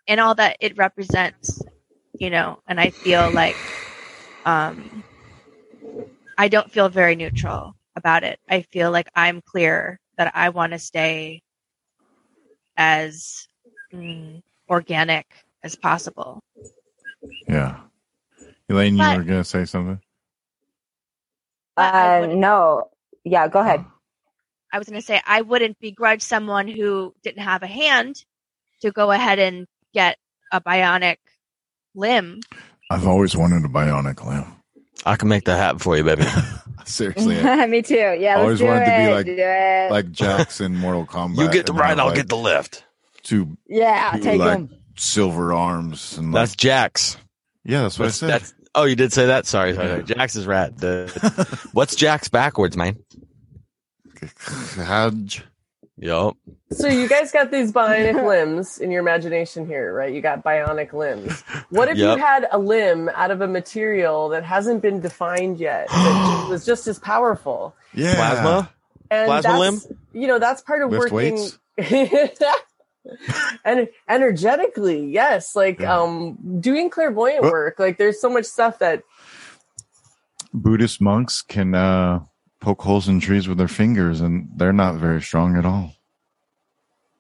and 0.08 0.20
all 0.20 0.36
that 0.36 0.58
it 0.60 0.78
represents, 0.78 1.66
you 2.20 2.30
know, 2.30 2.60
and 2.68 2.80
I 2.80 2.92
feel 2.92 3.32
like 3.32 3.60
um, 4.46 5.04
I 6.38 6.48
don't 6.50 6.72
feel 6.72 6.90
very 6.90 7.16
neutral 7.16 7.76
about 7.96 8.24
it. 8.24 8.40
I 8.50 8.62
feel 8.64 8.92
like 8.92 9.10
I'm 9.16 9.42
clear 9.42 10.00
that 10.18 10.32
I 10.36 10.50
want 10.50 10.74
to 10.74 10.80
stay 10.80 11.42
as 12.78 13.48
mm, 13.94 14.42
organic 14.70 15.26
as 15.64 15.76
possible. 15.76 16.40
Yeah. 17.48 17.80
Elaine, 18.70 18.94
you 18.94 19.00
But- 19.00 19.18
were 19.18 19.24
going 19.24 19.42
to 19.44 19.50
say 19.50 19.66
something? 19.66 20.00
I 21.78 22.24
Uh, 22.24 22.26
no. 22.28 22.90
Yeah, 23.24 23.48
go 23.48 23.60
ahead. 23.60 23.86
I 24.72 24.78
was 24.78 24.88
going 24.88 25.00
to 25.00 25.06
say 25.06 25.22
I 25.26 25.42
wouldn't 25.42 25.80
begrudge 25.80 26.22
someone 26.22 26.68
who 26.68 27.14
didn't 27.24 27.42
have 27.44 27.64
a 27.64 27.68
hand 27.68 28.24
to 28.82 28.92
go 28.92 29.12
ahead 29.12 29.40
and 29.40 29.66
get 29.94 30.18
a 30.52 30.62
bionic 30.62 31.18
limb. 31.96 32.42
I've 32.92 33.08
always 33.08 33.36
wanted 33.36 33.66
a 33.66 33.68
bionic 33.70 34.24
limb. 34.26 34.46
I 35.06 35.16
can 35.16 35.30
make 35.30 35.46
that 35.46 35.58
happen 35.58 35.80
for 35.80 35.96
you, 35.98 36.04
baby. 36.04 36.24
Seriously. 36.86 37.42
Me 37.68 37.82
too. 37.82 37.96
Yeah, 37.96 38.36
let's 38.38 38.42
Always 38.42 38.60
do 38.60 38.66
wanted 38.66 38.86
to 38.86 38.98
be 38.98 39.14
like- 39.14 39.26
Do 39.26 39.94
like 39.94 40.12
Jackson 40.12 40.76
Mortal 40.76 41.06
Kombat. 41.06 41.38
you 41.38 41.50
get 41.52 41.66
the 41.66 41.74
right, 41.74 41.98
I'll 41.98 42.08
like, 42.08 42.16
get 42.16 42.30
the 42.30 42.38
left. 42.38 42.84
To 43.24 43.58
yeah, 43.68 44.12
two, 44.16 44.22
take 44.22 44.40
like, 44.40 44.58
them. 44.58 44.70
Silver 45.00 45.54
arms 45.54 46.18
and 46.18 46.34
That's 46.34 46.52
like, 46.52 46.58
Jax. 46.58 47.18
yeah, 47.64 47.84
that's 47.84 47.98
what 47.98 48.06
That's, 48.06 48.24
I 48.24 48.28
said. 48.28 48.30
that's 48.42 48.54
oh, 48.76 48.84
you 48.86 48.96
did 48.96 49.12
say 49.14 49.28
that. 49.28 49.46
Sorry, 49.46 49.74
sorry. 49.74 49.88
Yeah. 49.90 50.02
Jax 50.02 50.36
is 50.36 50.46
rat. 50.46 50.78
The, 50.78 51.70
what's 51.74 51.96
Jax 51.96 52.30
backwards, 52.30 52.76
man? 52.78 52.98
Hadj. 54.16 55.42
Yup. 56.02 56.38
So 56.72 56.88
you 56.88 57.10
guys 57.10 57.32
got 57.32 57.52
these 57.52 57.74
bionic 57.74 58.26
limbs 58.26 58.78
in 58.80 58.90
your 58.90 59.02
imagination 59.02 59.66
here, 59.66 59.94
right? 59.94 60.14
You 60.14 60.22
got 60.22 60.44
bionic 60.44 60.94
limbs. 60.94 61.42
What 61.70 61.90
if 61.90 61.98
Yep. 61.98 62.18
you 62.18 62.24
had 62.24 62.48
a 62.52 62.58
limb 62.60 63.10
out 63.10 63.32
of 63.32 63.42
a 63.42 63.48
material 63.48 64.30
that 64.30 64.44
hasn't 64.46 64.82
been 64.82 65.02
defined 65.02 65.60
yet, 65.60 65.88
that 65.90 66.48
was 66.50 66.66
just 66.66 66.88
as 66.88 67.00
powerful? 67.00 67.76
Yeah. 67.94 68.16
Plasma. 68.16 68.70
And 69.12 69.28
Plasma 69.28 69.72
that's, 69.72 69.88
You 70.14 70.28
know, 70.28 70.40
that's 70.40 70.62
part 70.62 70.84
of 70.84 70.92
Lift 70.92 71.12
working. 71.12 71.50
weights? 73.10 73.58
and 73.66 73.88
energetically, 74.08 75.06
yes, 75.06 75.56
like 75.56 75.80
Yeah. 75.80 75.98
um 75.98 76.38
doing 76.60 76.90
clairvoyant 76.90 77.42
Well- 77.44 77.52
work. 77.52 77.80
Like 77.80 77.98
there's 77.98 78.20
so 78.22 78.30
much 78.30 78.46
stuff 78.46 78.80
that 78.80 79.04
Buddhist 80.54 81.00
monks 81.02 81.42
can 81.42 81.76
uh, 81.76 82.22
poke 82.60 82.82
holes 82.82 83.08
in 83.08 83.20
trees 83.20 83.48
with 83.48 83.58
their 83.58 83.68
fingers, 83.68 84.22
and 84.22 84.50
they're 84.56 84.74
not 84.74 84.96
very 84.96 85.22
strong 85.22 85.56
at 85.56 85.66
all. 85.66 85.94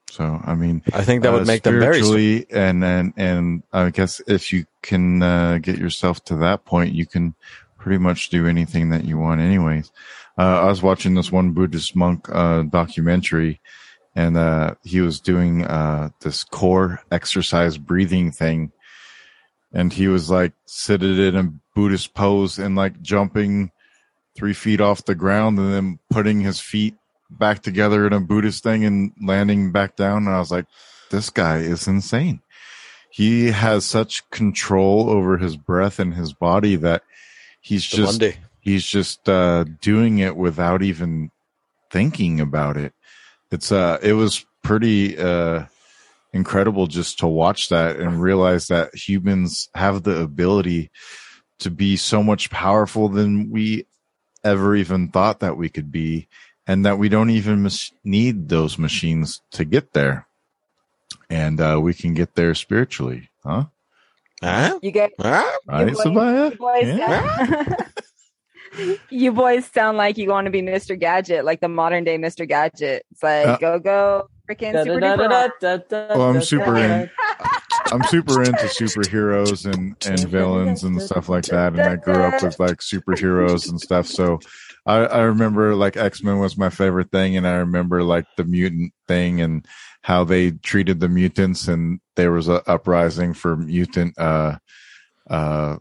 So, 0.09 0.41
I 0.43 0.55
mean, 0.55 0.81
I 0.91 1.03
think 1.03 1.21
that 1.21 1.31
would 1.31 1.43
uh, 1.43 1.45
make 1.45 1.61
them 1.61 1.79
very. 1.79 2.01
strong. 2.01 2.13
spiritually, 2.13 2.45
and 2.49 2.83
and 2.83 3.13
and 3.15 3.63
I 3.71 3.91
guess 3.91 4.19
if 4.27 4.51
you 4.51 4.65
can 4.81 5.21
uh, 5.21 5.59
get 5.61 5.77
yourself 5.77 6.23
to 6.25 6.35
that 6.37 6.65
point, 6.65 6.95
you 6.95 7.05
can 7.05 7.35
pretty 7.77 7.99
much 7.99 8.29
do 8.29 8.47
anything 8.47 8.89
that 8.89 9.05
you 9.05 9.17
want, 9.19 9.39
anyways. 9.39 9.91
Uh, 10.37 10.61
I 10.61 10.65
was 10.65 10.81
watching 10.81 11.13
this 11.13 11.31
one 11.31 11.51
Buddhist 11.51 11.95
monk 11.95 12.27
uh, 12.31 12.63
documentary, 12.63 13.61
and 14.15 14.37
uh, 14.37 14.75
he 14.83 15.01
was 15.01 15.19
doing 15.19 15.65
uh, 15.65 16.09
this 16.21 16.43
core 16.43 17.01
exercise 17.11 17.77
breathing 17.77 18.31
thing, 18.31 18.71
and 19.73 19.93
he 19.93 20.07
was 20.07 20.29
like 20.29 20.53
seated 20.65 21.19
in 21.19 21.35
a 21.35 21.53
Buddhist 21.75 22.13
pose 22.13 22.59
and 22.59 22.75
like 22.75 23.01
jumping 23.01 23.71
three 24.35 24.53
feet 24.53 24.81
off 24.81 25.05
the 25.05 25.15
ground, 25.15 25.59
and 25.59 25.73
then 25.73 25.99
putting 26.09 26.41
his 26.41 26.59
feet 26.59 26.95
back 27.29 27.61
together 27.61 28.07
in 28.07 28.13
a 28.13 28.19
Buddhist 28.19 28.63
thing 28.63 28.83
and 28.85 29.11
landing 29.21 29.71
back 29.71 29.95
down. 29.95 30.25
And 30.25 30.35
I 30.35 30.39
was 30.39 30.51
like, 30.51 30.65
this 31.11 31.29
guy 31.29 31.57
is 31.57 31.87
insane. 31.87 32.41
He 33.11 33.47
has 33.47 33.85
such 33.85 34.29
control 34.29 35.09
over 35.09 35.37
his 35.37 35.57
breath 35.57 35.99
and 35.99 36.13
his 36.13 36.33
body 36.33 36.75
that 36.77 37.03
he's 37.61 37.89
The 37.89 37.97
just 37.97 38.13
Monday. 38.13 38.37
he's 38.59 38.85
just 38.85 39.27
uh, 39.27 39.65
doing 39.81 40.19
it 40.19 40.35
without 40.35 40.81
even 40.83 41.31
thinking 41.91 42.39
about 42.39 42.77
it. 42.77 42.93
It's 43.51 43.71
uh, 43.71 43.97
it 44.01 44.13
was 44.13 44.45
pretty 44.63 45.17
uh, 45.17 45.65
incredible 46.33 46.87
just 46.87 47.19
to 47.19 47.27
watch 47.27 47.69
that 47.69 47.97
and 47.97 48.21
realize 48.21 48.67
that 48.67 48.93
humans 48.93 49.69
have 49.75 50.03
the 50.03 50.21
ability 50.21 50.91
to 51.59 51.69
be 51.71 51.97
so 51.97 52.23
much 52.23 52.49
powerful 52.49 53.09
than 53.09 53.49
we 53.49 53.85
ever 54.43 54.75
even 54.75 55.09
thought 55.09 55.39
that 55.39 55.57
we 55.57 55.67
could 55.69 55.91
be, 55.91 56.27
and 56.67 56.85
that 56.85 56.97
we 56.97 57.09
don't 57.09 57.29
even 57.31 57.63
mis- 57.63 57.91
need 58.03 58.47
those 58.49 58.77
machines 58.77 59.41
to 59.51 59.65
get 59.65 59.93
there, 59.93 60.27
and 61.29 61.59
uh, 61.59 61.79
we 61.81 61.93
can 61.93 62.13
get 62.13 62.35
there 62.35 62.53
spiritually, 62.55 63.29
huh? 63.43 63.65
Huh? 64.41 64.79
You 64.81 64.91
get 64.91 65.11
Huh? 65.19 65.43
Right, 65.67 65.87
boys- 65.93 66.05
you 66.05 66.57
boys, 66.57 66.87
Yeah. 66.87 67.75
you 69.09 69.31
boys 69.31 69.65
sound 69.65 69.97
like 69.97 70.17
you 70.17 70.29
want 70.29 70.45
to 70.45 70.51
be 70.51 70.61
Mr. 70.61 70.99
Gadget, 70.99 71.45
like 71.45 71.61
the 71.61 71.67
modern 71.67 72.03
day 72.03 72.17
Mr. 72.17 72.47
Gadget. 72.47 73.05
It's 73.11 73.23
like 73.23 73.47
Uh, 73.47 73.57
go 73.57 73.79
go 73.79 74.29
freaking 74.49 74.73
super 74.83 74.99
duper. 75.17 75.89
Well, 75.91 76.29
I'm 76.29 76.41
super 76.41 76.77
in. 76.77 77.09
I'm 77.91 78.03
super 78.03 78.43
into 78.43 78.65
superheroes 78.65 79.65
and 79.65 79.95
and 80.05 80.29
villains 80.29 80.83
and 80.83 81.01
stuff 81.01 81.29
like 81.29 81.45
that, 81.45 81.73
and 81.73 81.81
I 81.81 81.95
grew 81.95 82.21
up 82.21 82.41
with 82.43 82.59
like 82.59 82.77
superheroes 82.77 83.69
and 83.69 83.79
stuff. 83.81 84.05
So 84.07 84.39
I, 84.85 84.97
I 85.05 85.21
remember 85.21 85.75
like 85.75 85.97
X 85.97 86.23
Men 86.23 86.39
was 86.39 86.57
my 86.57 86.69
favorite 86.69 87.11
thing, 87.11 87.35
and 87.37 87.47
I 87.47 87.55
remember 87.57 88.03
like 88.03 88.25
the 88.37 88.43
mutant 88.43 88.93
thing 89.07 89.41
and 89.41 89.65
how 90.01 90.23
they 90.23 90.51
treated 90.51 90.99
the 90.99 91.09
mutants, 91.09 91.67
and 91.67 91.99
there 92.15 92.31
was 92.31 92.47
a 92.47 92.61
uprising 92.69 93.33
for 93.33 93.57
mutant 93.57 94.17
uh 94.19 94.57
uh 95.29 95.77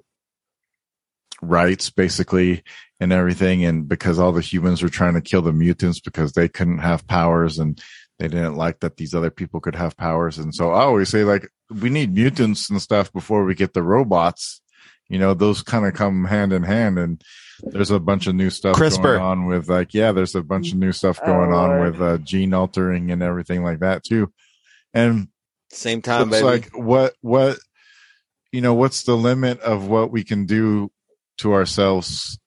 rights 1.42 1.90
basically 1.90 2.62
and 3.00 3.12
everything 3.12 3.64
and 3.64 3.88
because 3.88 4.18
all 4.18 4.32
the 4.32 4.40
humans 4.40 4.82
were 4.82 4.88
trying 4.88 5.14
to 5.14 5.20
kill 5.20 5.42
the 5.42 5.52
mutants 5.52 6.00
because 6.00 6.32
they 6.32 6.48
couldn't 6.48 6.78
have 6.78 7.06
powers 7.06 7.58
and 7.58 7.80
they 8.18 8.26
didn't 8.26 8.56
like 8.56 8.80
that 8.80 8.96
these 8.96 9.14
other 9.14 9.30
people 9.30 9.60
could 9.60 9.76
have 9.76 9.96
powers 9.96 10.38
and 10.38 10.52
so 10.54 10.72
i 10.72 10.80
always 10.82 11.08
say 11.08 11.22
like 11.24 11.48
we 11.80 11.90
need 11.90 12.12
mutants 12.12 12.68
and 12.70 12.82
stuff 12.82 13.12
before 13.12 13.44
we 13.44 13.54
get 13.54 13.72
the 13.72 13.82
robots 13.82 14.60
you 15.08 15.18
know 15.18 15.32
those 15.32 15.62
kind 15.62 15.86
of 15.86 15.94
come 15.94 16.24
hand 16.24 16.52
in 16.52 16.64
hand 16.64 16.98
and 16.98 17.22
there's 17.62 17.90
a 17.92 18.00
bunch 18.00 18.26
of 18.26 18.34
new 18.34 18.50
stuff 18.50 18.76
CRISPR. 18.76 19.02
going 19.02 19.20
on 19.22 19.46
with 19.46 19.68
like 19.68 19.94
yeah 19.94 20.10
there's 20.12 20.34
a 20.34 20.42
bunch 20.42 20.72
of 20.72 20.78
new 20.78 20.92
stuff 20.92 21.18
Oh, 21.22 21.26
going 21.26 21.52
on 21.52 21.70
Lord. 21.70 21.92
with 21.92 22.02
uh, 22.02 22.18
gene 22.18 22.52
altering 22.54 23.10
and 23.12 23.22
everything 23.22 23.62
like 23.62 23.78
that 23.80 24.02
too 24.04 24.32
and 24.92 25.28
Same 25.70 26.02
time, 26.02 26.22
it's 26.28 26.38
baby. 26.38 26.44
like 26.44 26.70
what 26.76 27.14
what 27.20 27.58
you 28.50 28.60
know 28.60 28.74
what's 28.74 29.02
the 29.04 29.16
limit 29.16 29.60
of 29.60 29.86
what 29.86 30.10
we 30.10 30.24
can 30.24 30.46
do 30.46 30.90
to 31.38 31.52
ourselves 31.52 32.38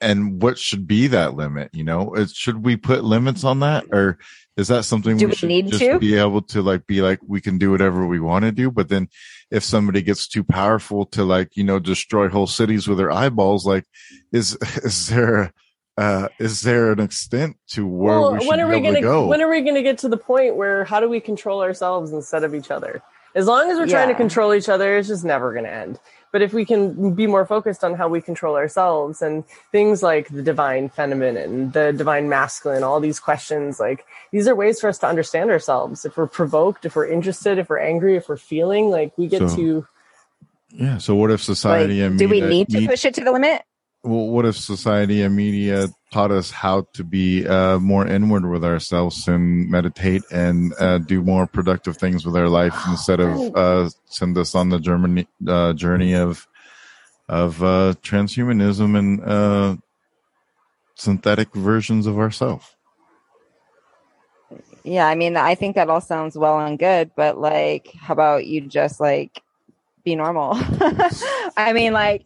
and 0.00 0.42
what 0.42 0.58
should 0.58 0.86
be 0.86 1.06
that 1.06 1.34
limit 1.34 1.70
you 1.72 1.84
know 1.84 2.14
it, 2.14 2.30
should 2.30 2.64
we 2.64 2.76
put 2.76 3.04
limits 3.04 3.44
on 3.44 3.60
that 3.60 3.84
or 3.92 4.18
is 4.56 4.68
that 4.68 4.84
something 4.84 5.16
Do 5.16 5.26
we 5.26 5.30
we 5.30 5.36
should 5.36 5.48
need 5.48 5.68
just 5.68 5.80
to? 5.80 5.98
be 5.98 6.16
able 6.16 6.42
to 6.42 6.62
like 6.62 6.86
be 6.86 7.00
like 7.02 7.20
we 7.26 7.40
can 7.40 7.58
do 7.58 7.70
whatever 7.70 8.06
we 8.06 8.20
want 8.20 8.44
to 8.44 8.52
do 8.52 8.70
but 8.70 8.88
then 8.88 9.08
if 9.50 9.62
somebody 9.62 10.02
gets 10.02 10.26
too 10.26 10.44
powerful 10.44 11.06
to 11.06 11.24
like 11.24 11.56
you 11.56 11.64
know 11.64 11.78
destroy 11.78 12.28
whole 12.28 12.46
cities 12.46 12.88
with 12.88 12.98
their 12.98 13.10
eyeballs 13.10 13.66
like 13.66 13.84
is 14.32 14.54
is 14.84 15.08
there 15.08 15.52
uh 15.98 16.28
is 16.38 16.62
there 16.62 16.90
an 16.90 17.00
extent 17.00 17.56
to 17.68 17.86
where 17.86 18.18
well, 18.18 18.36
we 18.36 18.46
when 18.46 18.60
are 18.60 18.68
we 18.68 18.80
gonna 18.80 18.96
to 18.96 19.00
go 19.02 19.26
when 19.26 19.42
are 19.42 19.50
we 19.50 19.60
gonna 19.60 19.82
get 19.82 19.98
to 19.98 20.08
the 20.08 20.16
point 20.16 20.56
where 20.56 20.84
how 20.84 21.00
do 21.00 21.08
we 21.08 21.20
control 21.20 21.62
ourselves 21.62 22.12
instead 22.12 22.44
of 22.44 22.54
each 22.54 22.70
other? 22.70 23.02
As 23.34 23.46
long 23.46 23.70
as 23.70 23.78
we're 23.78 23.86
trying 23.86 24.08
to 24.08 24.14
control 24.14 24.52
each 24.52 24.68
other, 24.68 24.98
it's 24.98 25.08
just 25.08 25.24
never 25.24 25.54
gonna 25.54 25.68
end. 25.68 25.98
But 26.32 26.40
if 26.40 26.54
we 26.54 26.64
can 26.64 27.14
be 27.14 27.26
more 27.26 27.44
focused 27.44 27.84
on 27.84 27.94
how 27.94 28.08
we 28.08 28.22
control 28.22 28.56
ourselves 28.56 29.20
and 29.20 29.44
things 29.70 30.02
like 30.02 30.28
the 30.28 30.42
divine 30.42 30.88
feminine, 30.88 31.36
and 31.36 31.72
the 31.74 31.92
divine 31.92 32.30
masculine, 32.30 32.82
all 32.82 33.00
these 33.00 33.20
questions, 33.20 33.78
like 33.78 34.06
these 34.32 34.48
are 34.48 34.54
ways 34.54 34.80
for 34.80 34.88
us 34.88 34.98
to 35.00 35.06
understand 35.06 35.50
ourselves. 35.50 36.06
If 36.06 36.16
we're 36.16 36.26
provoked, 36.26 36.86
if 36.86 36.96
we're 36.96 37.06
interested, 37.06 37.58
if 37.58 37.68
we're 37.68 37.78
angry, 37.78 38.16
if 38.16 38.30
we're 38.30 38.38
feeling, 38.38 38.88
like 38.88 39.16
we 39.18 39.26
get 39.28 39.48
So- 39.50 39.56
to 39.56 39.86
yeah 40.74 40.96
so 40.96 41.14
what 41.14 41.30
if 41.30 41.40
Like, 41.40 41.44
society 41.44 42.00
and 42.00 42.18
do 42.18 42.26
we 42.26 42.40
need 42.40 42.66
to 42.70 42.80
need- 42.80 42.88
push 42.88 43.04
it 43.04 43.12
to 43.14 43.20
the 43.24 43.30
limit? 43.30 43.60
Well, 44.04 44.28
what 44.28 44.44
if 44.44 44.56
society 44.56 45.22
and 45.22 45.36
media 45.36 45.88
taught 46.10 46.32
us 46.32 46.50
how 46.50 46.86
to 46.92 47.04
be 47.04 47.46
uh, 47.46 47.78
more 47.78 48.06
inward 48.06 48.48
with 48.48 48.64
ourselves 48.64 49.28
and 49.28 49.70
meditate 49.70 50.22
and 50.32 50.72
uh, 50.80 50.98
do 50.98 51.22
more 51.22 51.46
productive 51.46 51.96
things 51.96 52.26
with 52.26 52.36
our 52.36 52.48
life 52.48 52.74
instead 52.88 53.20
of 53.20 53.56
uh, 53.56 53.88
send 54.06 54.36
us 54.36 54.54
on 54.54 54.70
the 54.70 54.80
Germany 54.80 55.26
uh, 55.46 55.72
journey 55.72 56.14
of 56.14 56.46
of 57.28 57.62
uh, 57.62 57.94
transhumanism 58.02 58.98
and 58.98 59.24
uh, 59.24 59.76
synthetic 60.96 61.54
versions 61.54 62.06
of 62.06 62.18
ourselves. 62.18 62.74
Yeah, 64.84 65.06
I 65.06 65.14
mean, 65.14 65.36
I 65.36 65.54
think 65.54 65.76
that 65.76 65.88
all 65.88 66.00
sounds 66.00 66.36
well 66.36 66.58
and 66.58 66.76
good, 66.76 67.12
but 67.16 67.38
like, 67.38 67.92
how 67.94 68.14
about 68.14 68.46
you 68.46 68.62
just 68.62 69.00
like 69.00 69.40
be 70.04 70.16
normal? 70.16 70.52
I 71.56 71.72
mean, 71.74 71.92
like, 71.92 72.24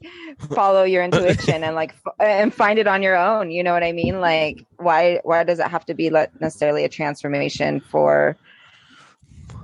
follow 0.54 0.84
your 0.84 1.02
intuition 1.04 1.62
and 1.64 1.74
like, 1.74 1.94
f- 2.06 2.14
and 2.20 2.52
find 2.54 2.78
it 2.78 2.86
on 2.86 3.02
your 3.02 3.16
own. 3.16 3.50
You 3.50 3.62
know 3.62 3.72
what 3.72 3.82
I 3.82 3.92
mean? 3.92 4.20
Like, 4.20 4.64
why, 4.78 5.20
why 5.24 5.44
does 5.44 5.58
it 5.58 5.68
have 5.68 5.84
to 5.86 5.94
be 5.94 6.10
le- 6.10 6.28
necessarily 6.40 6.84
a 6.84 6.88
transformation 6.88 7.80
for 7.80 8.36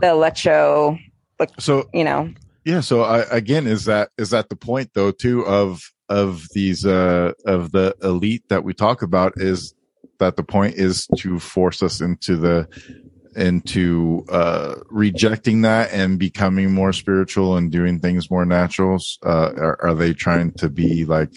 the 0.00 0.08
electro, 0.08 0.98
Like, 1.38 1.50
So 1.58 1.88
you 1.92 2.04
know? 2.04 2.32
yeah, 2.64 2.80
so 2.80 3.02
I, 3.02 3.20
again, 3.34 3.66
is 3.66 3.84
that 3.86 4.10
is 4.18 4.30
that 4.30 4.48
the 4.48 4.56
point 4.56 4.90
though 4.94 5.10
too 5.10 5.44
of 5.46 5.80
of 6.08 6.46
these 6.54 6.84
uh 6.84 7.32
of 7.46 7.72
the 7.72 7.94
elite 8.02 8.44
that 8.48 8.64
we 8.64 8.74
talk 8.74 9.02
about 9.02 9.32
is 9.36 9.74
that 10.18 10.36
the 10.36 10.42
point 10.44 10.74
is 10.76 11.08
to 11.18 11.38
force 11.40 11.82
us 11.82 12.00
into 12.00 12.36
the 12.36 12.68
into 13.36 14.24
uh 14.28 14.74
rejecting 14.90 15.62
that 15.62 15.90
and 15.92 16.18
becoming 16.18 16.72
more 16.72 16.92
spiritual 16.92 17.56
and 17.56 17.72
doing 17.72 17.98
things 17.98 18.30
more 18.30 18.44
natural 18.44 18.98
uh 19.24 19.52
are, 19.56 19.82
are 19.82 19.94
they 19.94 20.12
trying 20.12 20.52
to 20.52 20.68
be 20.68 21.04
like 21.04 21.32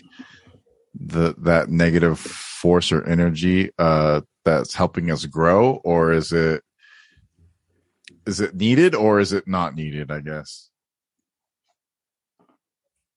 the 0.93 1.35
that 1.38 1.69
negative 1.69 2.19
force 2.19 2.91
or 2.91 3.03
energy 3.07 3.69
uh 3.80 4.22
that's 4.43 4.74
helping 4.74 5.11
us 5.11 5.25
grow 5.25 5.82
or 5.83 6.11
is 6.11 6.32
it 6.32 6.64
is 8.25 8.40
it 8.40 8.56
needed 8.56 8.95
or 8.95 9.19
is 9.19 9.33
it 9.33 9.48
not 9.48 9.75
needed 9.75 10.11
i 10.11 10.19
guess 10.19 10.69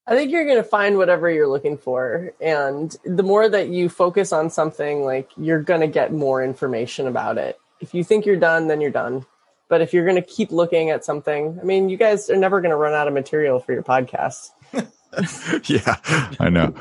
I 0.08 0.15
think 0.15 0.32
you're 0.32 0.47
going 0.47 0.57
to 0.57 0.65
find 0.65 0.97
whatever 0.97 1.31
you're 1.31 1.48
looking 1.48 1.76
for. 1.76 2.32
And 2.40 2.97
the 3.05 3.23
more 3.23 3.47
that 3.47 3.68
you 3.68 3.90
focus 3.90 4.32
on 4.32 4.48
something, 4.48 5.05
like 5.05 5.31
you're 5.36 5.62
going 5.62 5.82
to 5.82 5.86
get 5.86 6.15
more 6.15 6.42
information 6.42 7.07
about 7.07 7.36
it. 7.36 7.58
If 7.81 7.94
you 7.94 8.05
think 8.05 8.26
you're 8.26 8.36
done, 8.36 8.68
then 8.68 8.81
you're 8.81 8.90
done. 8.90 9.24
But 9.68 9.82
if 9.82 9.92
you're 9.92 10.05
going 10.05 10.16
to 10.16 10.23
keep 10.23 10.50
looking 10.50 10.90
at 10.90 11.05
something, 11.05 11.58
I 11.60 11.65
mean, 11.65 11.89
you 11.89 11.97
guys 11.97 12.31
are 12.31 12.36
never 12.36 12.60
going 12.60 12.70
to 12.70 12.76
run 12.76 12.94
out 12.94 13.07
of 13.07 13.15
material 13.15 13.60
for 13.60 13.73
your 13.73 13.82
podcast. 13.82 14.50
yeah, 15.68 15.97
I 16.40 16.48
know. 16.48 16.74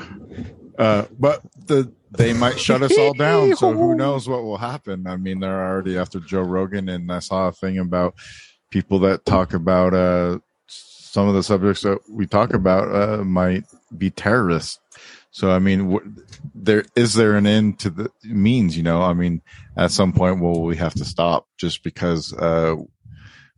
Uh, 0.78 1.04
but 1.18 1.42
the 1.66 1.92
they 2.10 2.32
might 2.32 2.58
shut 2.58 2.82
us 2.82 2.96
all 2.96 3.12
down, 3.12 3.54
so 3.56 3.72
who 3.72 3.94
knows 3.96 4.28
what 4.28 4.42
will 4.42 4.56
happen? 4.56 5.06
I 5.06 5.16
mean, 5.16 5.40
they're 5.40 5.68
already 5.68 5.98
after 5.98 6.20
Joe 6.20 6.40
Rogan, 6.40 6.88
and 6.88 7.12
I 7.12 7.18
saw 7.18 7.48
a 7.48 7.52
thing 7.52 7.78
about 7.78 8.14
people 8.70 8.98
that 9.00 9.26
talk 9.26 9.52
about 9.52 9.92
uh, 9.92 10.38
some 10.68 11.28
of 11.28 11.34
the 11.34 11.42
subjects 11.42 11.82
that 11.82 11.98
we 12.08 12.26
talk 12.26 12.54
about 12.54 12.94
uh, 12.94 13.24
might 13.24 13.64
be 13.96 14.10
terrorists. 14.10 14.78
So, 15.30 15.50
I 15.50 15.58
mean, 15.58 15.92
wh- 15.92 16.22
there 16.54 16.84
is 16.96 17.14
there 17.14 17.36
an 17.36 17.46
end 17.46 17.78
to 17.80 17.90
the 17.90 18.10
means? 18.24 18.76
You 18.76 18.82
know, 18.82 19.02
I 19.02 19.12
mean, 19.12 19.42
at 19.76 19.90
some 19.90 20.12
point, 20.12 20.40
will 20.40 20.62
we 20.62 20.76
have 20.76 20.94
to 20.94 21.04
stop 21.04 21.46
just 21.58 21.82
because 21.82 22.32
uh, 22.32 22.76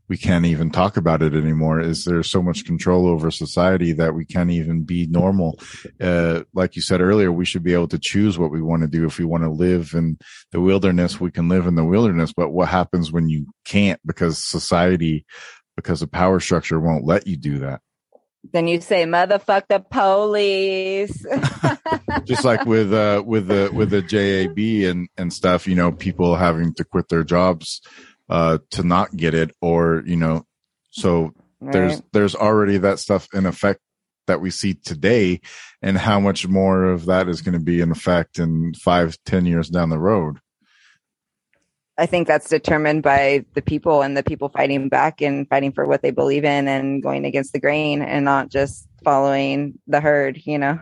we 0.09 0.19
can't 0.19 0.45
even 0.45 0.71
talk 0.71 0.97
about 0.97 1.23
it 1.23 1.35
anymore? 1.35 1.81
Is 1.81 2.05
there 2.05 2.23
so 2.25 2.43
much 2.43 2.65
control 2.65 3.07
over 3.07 3.31
society 3.31 3.93
that 3.93 4.13
we 4.13 4.25
can't 4.25 4.51
even 4.51 4.83
be 4.83 5.07
normal? 5.07 5.61
Uh, 6.01 6.43
like 6.53 6.75
you 6.75 6.83
said 6.83 7.01
earlier, 7.01 7.31
we 7.31 7.45
should 7.45 7.63
be 7.63 7.73
able 7.73 7.89
to 7.89 7.99
choose 7.99 8.37
what 8.37 8.51
we 8.51 8.61
want 8.61 8.83
to 8.83 8.89
do. 8.89 9.07
If 9.07 9.19
we 9.19 9.25
want 9.25 9.45
to 9.45 9.51
live 9.51 9.95
in 9.95 10.19
the 10.51 10.61
wilderness, 10.61 11.21
we 11.21 11.31
can 11.31 11.49
live 11.49 11.69
in 11.69 11.77
the 11.77 11.85
wilderness. 11.85 12.33
But 12.33 12.51
what 12.51 12.69
happens 12.69 13.13
when 13.13 13.29
you 13.29 13.47
can't 13.65 14.01
because 14.05 14.45
society, 14.45 15.25
because 15.77 16.01
the 16.01 16.09
power 16.09 16.41
structure 16.41 16.81
won't 16.81 17.05
let 17.05 17.29
you 17.29 17.37
do 17.37 17.61
that? 17.61 17.81
Then 18.53 18.69
you 18.69 18.81
say, 18.81 19.05
motherfuck 19.05 19.65
the 19.69 19.81
police. 19.81 21.25
just 22.25 22.45
like 22.45 22.65
with 22.65 22.93
uh 22.93 23.23
with 23.25 23.49
the 23.49 23.71
with 23.73 23.91
the 23.91 24.03
JAB 24.03 24.91
and 24.91 25.09
and 25.17 25.33
stuff, 25.33 25.67
you 25.67 25.75
know, 25.75 25.93
people 25.93 26.37
having 26.37 26.75
to 26.75 26.85
quit 26.85 27.09
their 27.09 27.25
jobs 27.25 27.81
uh 28.29 28.59
to 28.71 28.83
not 28.83 29.15
get 29.17 29.35
it 29.35 29.55
or, 29.61 30.03
you 30.07 30.17
know, 30.17 30.47
so 30.91 31.33
there's 31.61 32.03
there's 32.13 32.35
already 32.35 32.79
that 32.79 32.99
stuff 32.99 33.29
in 33.35 33.47
effect 33.47 33.81
that 34.27 34.41
we 34.41 34.51
see 34.51 34.75
today 34.75 35.41
and 35.83 35.99
how 35.99 36.21
much 36.21 36.47
more 36.47 36.85
of 36.85 37.07
that 37.07 37.29
is 37.29 37.43
going 37.43 37.53
to 37.53 37.65
be 37.65 37.81
in 37.81 37.91
effect 37.91 38.39
in 38.39 38.73
five 38.75 39.19
ten 39.27 39.45
years 39.45 39.69
down 39.69 39.91
the 39.91 39.99
road 39.99 40.39
I 42.01 42.07
think 42.07 42.27
that's 42.27 42.49
determined 42.49 43.03
by 43.03 43.45
the 43.55 43.61
people 43.63 44.01
and 44.03 44.17
the 44.17 44.23
people 44.23 44.49
fighting 44.49 44.89
back 44.89 45.21
and 45.21 45.47
fighting 45.49 45.73
for 45.73 45.87
what 45.87 46.01
they 46.03 46.11
believe 46.11 46.45
in 46.45 46.67
and 46.67 47.03
going 47.03 47.25
against 47.27 47.53
the 47.53 47.61
grain 47.61 48.01
and 48.03 48.25
not 48.25 48.49
just 48.49 48.89
following 49.05 49.79
the 49.87 50.01
herd, 50.01 50.41
you 50.45 50.59
know? 50.59 50.81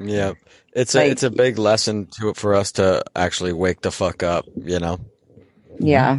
Yeah, 0.00 0.34
it's 0.72 0.94
a 0.94 0.98
Like- 0.98 1.12
it's 1.12 1.24
a 1.24 1.30
big 1.30 1.58
lesson 1.58 2.06
to 2.20 2.32
for 2.34 2.54
us 2.54 2.72
to 2.72 3.02
actually 3.16 3.52
wake 3.52 3.80
the 3.80 3.90
fuck 3.90 4.22
up. 4.22 4.44
You 4.56 4.78
know. 4.78 5.00
Yeah. 5.80 6.18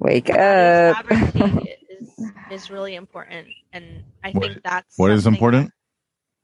Wake 0.00 0.28
up. 0.30 0.96
sovereignty 1.06 1.76
is, 2.00 2.32
is 2.50 2.70
really 2.70 2.94
important. 2.96 3.46
And 3.72 4.02
I 4.24 4.30
What- 4.32 4.42
think 4.50 4.62
that's 4.64 4.98
what 4.98 5.12
is 5.12 5.26
important 5.26 5.72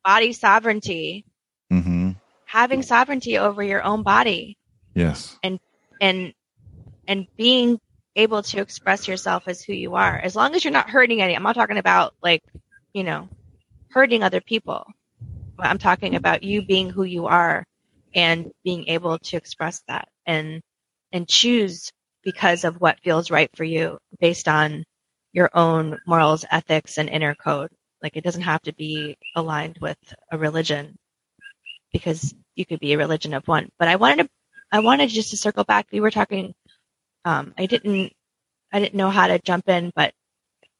Body 0.05 0.33
sovereignty, 0.33 1.27
mm-hmm 1.73 2.13
having 2.49 2.81
sovereignty 2.83 3.37
over 3.39 3.61
your 3.61 3.83
own 3.83 4.05
body 4.05 4.57
yes 4.95 5.37
and 5.43 5.59
and 6.01 6.33
and 7.09 7.27
being 7.37 7.79
able 8.17 8.43
to 8.43 8.61
express 8.61 9.09
yourself 9.09 9.45
as 9.49 9.63
who 9.63 9.73
you 9.73 9.95
are. 9.95 10.17
As 10.19 10.37
long 10.37 10.55
as 10.55 10.65
you're 10.65 10.73
not 10.73 10.91
hurting 10.91 11.23
any, 11.23 11.37
I'm 11.37 11.43
not 11.43 11.55
talking 11.55 11.79
about 11.79 12.15
like, 12.23 12.43
you 12.95 13.05
know, 13.05 13.29
hurting 13.91 14.23
other 14.23 14.41
people. 14.41 14.87
But 15.57 15.67
I'm 15.67 15.79
talking 15.79 16.15
about 16.17 16.43
you 16.43 16.63
being 16.63 16.91
who 16.91 17.05
you 17.05 17.27
are 17.27 17.65
and 18.15 18.51
being 18.65 18.89
able 18.89 19.19
to 19.19 19.37
express 19.37 19.83
that 19.89 20.09
and 20.27 20.63
and 21.13 21.29
choose 21.29 21.93
because 22.25 22.65
of 22.65 22.81
what 22.81 23.01
feels 23.01 23.31
right 23.31 23.51
for 23.57 23.65
you 23.65 23.99
based 24.21 24.49
on 24.49 24.85
your 25.33 25.51
own 25.55 25.99
morals, 26.07 26.45
ethics 26.51 26.99
and 26.99 27.09
inner 27.09 27.35
code. 27.35 27.71
Like 28.03 28.17
it 28.17 28.25
doesn't 28.25 28.43
have 28.43 28.63
to 28.63 28.75
be 28.75 29.17
aligned 29.35 29.79
with 29.81 29.99
a 30.33 30.39
religion 30.39 30.97
because 31.93 32.35
you 32.55 32.67
could 32.67 32.81
be 32.81 32.93
a 32.95 32.99
religion 32.99 33.35
of 33.35 33.47
one. 33.49 33.69
But 33.79 33.89
I 33.89 33.97
wanted 33.97 34.25
to 34.25 34.31
I 34.73 34.81
wanted 34.81 35.11
just 35.11 35.31
to 35.31 35.37
circle 35.37 35.65
back. 35.65 35.87
We 35.93 36.01
were 36.01 36.11
talking. 36.11 36.55
Um, 37.25 37.55
I 37.59 37.67
didn't. 37.67 38.13
I 38.73 38.81
didn't 38.81 38.95
know 38.95 39.11
how 39.11 39.29
to 39.29 39.39
jump 39.39 39.69
in, 39.69 39.93
but 39.95 40.13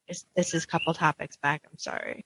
this, 0.07 0.25
this 0.35 0.53
is 0.53 0.63
a 0.63 0.67
couple 0.67 0.93
topics 0.93 1.37
back. 1.37 1.63
I'm 1.69 1.77
sorry, 1.77 2.25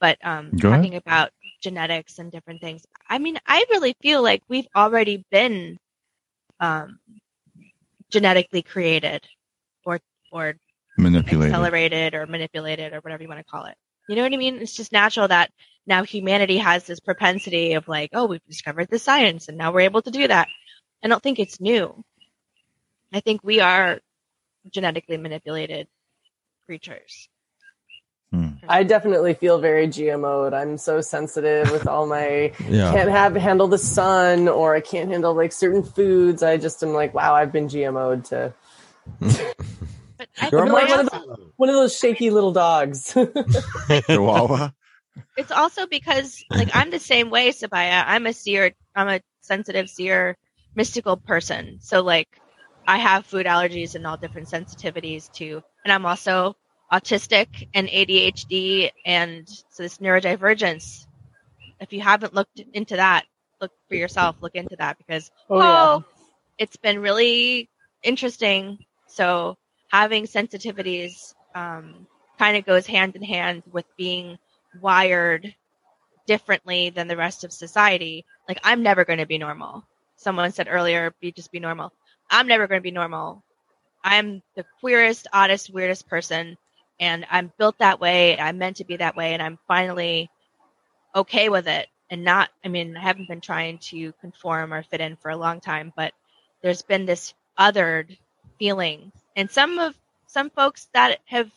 but 0.00 0.18
um, 0.24 0.50
talking 0.58 0.96
about 0.96 1.30
genetics 1.62 2.18
and 2.18 2.32
different 2.32 2.60
things. 2.60 2.84
I 3.08 3.18
mean, 3.18 3.38
I 3.46 3.64
really 3.70 3.94
feel 4.02 4.22
like 4.22 4.42
we've 4.48 4.68
already 4.74 5.24
been 5.30 5.78
um, 6.60 6.98
genetically 8.10 8.62
created, 8.62 9.26
or 9.84 10.00
or 10.32 10.54
manipulated 10.98 11.54
accelerated 11.54 12.14
or 12.14 12.26
manipulated 12.26 12.92
or 12.92 13.00
whatever 13.00 13.22
you 13.22 13.28
want 13.28 13.40
to 13.40 13.44
call 13.50 13.66
it. 13.66 13.76
You 14.08 14.16
know 14.16 14.22
what 14.22 14.32
I 14.32 14.36
mean? 14.36 14.56
It's 14.56 14.74
just 14.74 14.92
natural 14.92 15.28
that 15.28 15.50
now 15.86 16.04
humanity 16.04 16.58
has 16.58 16.84
this 16.84 17.00
propensity 17.00 17.74
of 17.74 17.88
like, 17.88 18.10
oh, 18.12 18.26
we've 18.26 18.44
discovered 18.46 18.88
the 18.90 18.98
science 18.98 19.48
and 19.48 19.56
now 19.56 19.72
we're 19.72 19.80
able 19.80 20.02
to 20.02 20.10
do 20.10 20.28
that. 20.28 20.48
I 21.02 21.08
don't 21.08 21.22
think 21.22 21.38
it's 21.38 21.60
new. 21.60 22.02
I 23.12 23.20
think 23.20 23.40
we 23.42 23.60
are 23.60 24.00
genetically 24.70 25.16
manipulated 25.16 25.88
creatures. 26.66 27.28
Hmm. 28.32 28.50
I 28.66 28.84
definitely 28.84 29.34
feel 29.34 29.58
very 29.58 29.88
GMO'd. 29.88 30.54
I'm 30.54 30.78
so 30.78 31.00
sensitive 31.02 31.70
with 31.70 31.86
all 31.86 32.06
my 32.06 32.52
Yeah. 32.68 32.92
can't 32.92 33.10
have 33.10 33.34
handle 33.34 33.68
the 33.68 33.76
sun 33.78 34.48
or 34.48 34.74
I 34.74 34.80
can't 34.80 35.10
handle 35.10 35.34
like 35.34 35.52
certain 35.52 35.82
foods. 35.82 36.42
I 36.42 36.56
just 36.56 36.82
am 36.82 36.94
like, 36.94 37.12
wow, 37.12 37.34
I've 37.34 37.52
been 37.52 37.68
GMO'd 37.68 38.24
to 38.26 38.54
But 39.20 40.28
I 40.40 40.48
You're 40.50 40.66
like 40.66 40.88
one 40.88 41.00
of, 41.00 41.12
also- 41.12 41.26
those, 41.26 41.52
one 41.56 41.68
of 41.68 41.74
those 41.74 41.98
shaky 41.98 42.30
little 42.30 42.52
dogs. 42.52 43.12
Chihuahua. 44.06 44.70
it's 45.36 45.50
also 45.50 45.86
because 45.86 46.42
like 46.50 46.74
I'm 46.74 46.90
the 46.90 46.98
same 47.00 47.28
way, 47.28 47.50
Sabaya. 47.50 48.02
I'm 48.06 48.26
a 48.26 48.32
seer. 48.32 48.72
I'm 48.94 49.08
a 49.08 49.20
sensitive 49.42 49.90
seer, 49.90 50.38
mystical 50.74 51.16
person. 51.16 51.78
So 51.80 52.02
like, 52.02 52.28
I 52.86 52.98
have 52.98 53.26
food 53.26 53.46
allergies 53.46 53.94
and 53.94 54.06
all 54.06 54.16
different 54.16 54.48
sensitivities 54.48 55.30
too, 55.32 55.62
and 55.84 55.92
I'm 55.92 56.06
also 56.06 56.56
autistic 56.92 57.68
and 57.74 57.88
ADHD 57.88 58.90
and 59.06 59.48
so 59.70 59.82
this 59.82 59.98
neurodivergence. 59.98 61.06
If 61.80 61.92
you 61.92 62.00
haven't 62.00 62.34
looked 62.34 62.60
into 62.74 62.96
that, 62.96 63.24
look 63.60 63.72
for 63.88 63.96
yourself. 63.96 64.36
Look 64.40 64.54
into 64.54 64.76
that 64.78 64.98
because 64.98 65.30
Oh, 65.50 65.60
yeah. 65.60 65.98
it's 66.58 66.76
been 66.76 67.00
really 67.00 67.70
interesting. 68.02 68.78
So 69.08 69.56
having 69.90 70.24
sensitivities 70.24 71.34
um, 71.54 72.06
kind 72.38 72.56
of 72.56 72.64
goes 72.66 72.86
hand 72.86 73.16
in 73.16 73.22
hand 73.22 73.62
with 73.72 73.86
being 73.96 74.38
wired 74.80 75.54
differently 76.26 76.90
than 76.90 77.08
the 77.08 77.16
rest 77.16 77.44
of 77.44 77.52
society. 77.52 78.24
Like 78.48 78.60
I'm 78.64 78.82
never 78.82 79.04
going 79.04 79.18
to 79.18 79.26
be 79.26 79.38
normal. 79.38 79.84
Someone 80.22 80.52
said 80.52 80.68
earlier, 80.70 81.12
be 81.20 81.32
just 81.32 81.50
be 81.50 81.60
normal. 81.60 81.92
I'm 82.30 82.46
never 82.46 82.66
going 82.66 82.78
to 82.80 82.82
be 82.82 82.90
normal. 82.92 83.42
I'm 84.04 84.42
the 84.56 84.64
queerest, 84.80 85.26
oddest, 85.32 85.72
weirdest 85.72 86.08
person, 86.08 86.56
and 87.00 87.26
I'm 87.30 87.52
built 87.58 87.78
that 87.78 88.00
way. 88.00 88.38
I'm 88.38 88.58
meant 88.58 88.76
to 88.76 88.84
be 88.84 88.96
that 88.96 89.16
way, 89.16 89.34
and 89.34 89.42
I'm 89.42 89.58
finally 89.66 90.30
okay 91.14 91.48
with 91.48 91.66
it. 91.66 91.88
and 92.12 92.24
not, 92.24 92.50
I 92.62 92.68
mean, 92.68 92.94
I 92.94 93.00
haven't 93.00 93.28
been 93.28 93.40
trying 93.40 93.78
to 93.90 94.12
conform 94.20 94.74
or 94.74 94.82
fit 94.82 95.00
in 95.00 95.16
for 95.16 95.30
a 95.30 95.36
long 95.36 95.60
time, 95.60 95.94
but 95.96 96.12
there's 96.62 96.82
been 96.82 97.06
this 97.06 97.32
othered 97.58 98.18
feeling. 98.58 99.12
And 99.34 99.50
some 99.50 99.78
of, 99.78 99.94
some 100.26 100.50
folks 100.50 100.88
that 100.92 101.20
have 101.24 101.50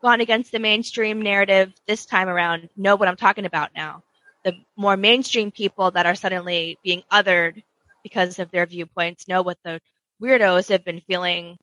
gone 0.00 0.20
against 0.20 0.52
the 0.52 0.60
mainstream 0.60 1.20
narrative 1.20 1.72
this 1.88 2.06
time 2.06 2.28
around 2.28 2.68
know 2.76 2.94
what 2.94 3.08
I'm 3.08 3.16
talking 3.16 3.44
about 3.44 3.70
now. 3.74 4.04
The 4.44 4.54
more 4.76 4.96
mainstream 4.96 5.50
people 5.50 5.90
that 5.90 6.06
are 6.06 6.14
suddenly 6.14 6.78
being 6.84 7.02
othered 7.10 7.64
because 8.02 8.38
of 8.38 8.50
their 8.50 8.66
viewpoints 8.66 9.28
know 9.28 9.42
what 9.42 9.58
the 9.64 9.80
weirdos 10.22 10.68
have 10.68 10.84
been 10.84 11.00
feeling 11.00 11.56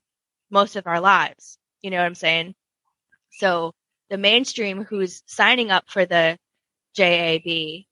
most 0.50 0.76
of 0.76 0.88
our 0.88 1.00
lives. 1.00 1.58
You 1.82 1.92
know 1.92 1.98
what 1.98 2.06
I'm 2.06 2.16
saying? 2.16 2.56
So 3.32 3.74
the 4.10 4.18
mainstream 4.18 4.84
who's 4.84 5.24
signing 5.26 5.72
up 5.72 5.86
for 5.88 6.06
the 6.06 6.38
JAB 6.96 7.86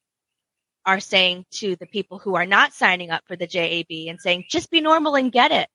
are 0.85 0.99
saying 0.99 1.45
to 1.51 1.75
the 1.75 1.85
people 1.87 2.19
who 2.19 2.35
are 2.35 2.45
not 2.45 2.73
signing 2.73 3.09
up 3.09 3.23
for 3.27 3.35
the 3.35 3.47
JAB 3.47 4.09
and 4.09 4.19
saying, 4.19 4.45
just 4.49 4.69
be 4.69 4.81
normal 4.81 5.15
and 5.15 5.31
get 5.31 5.51
it. 5.51 5.67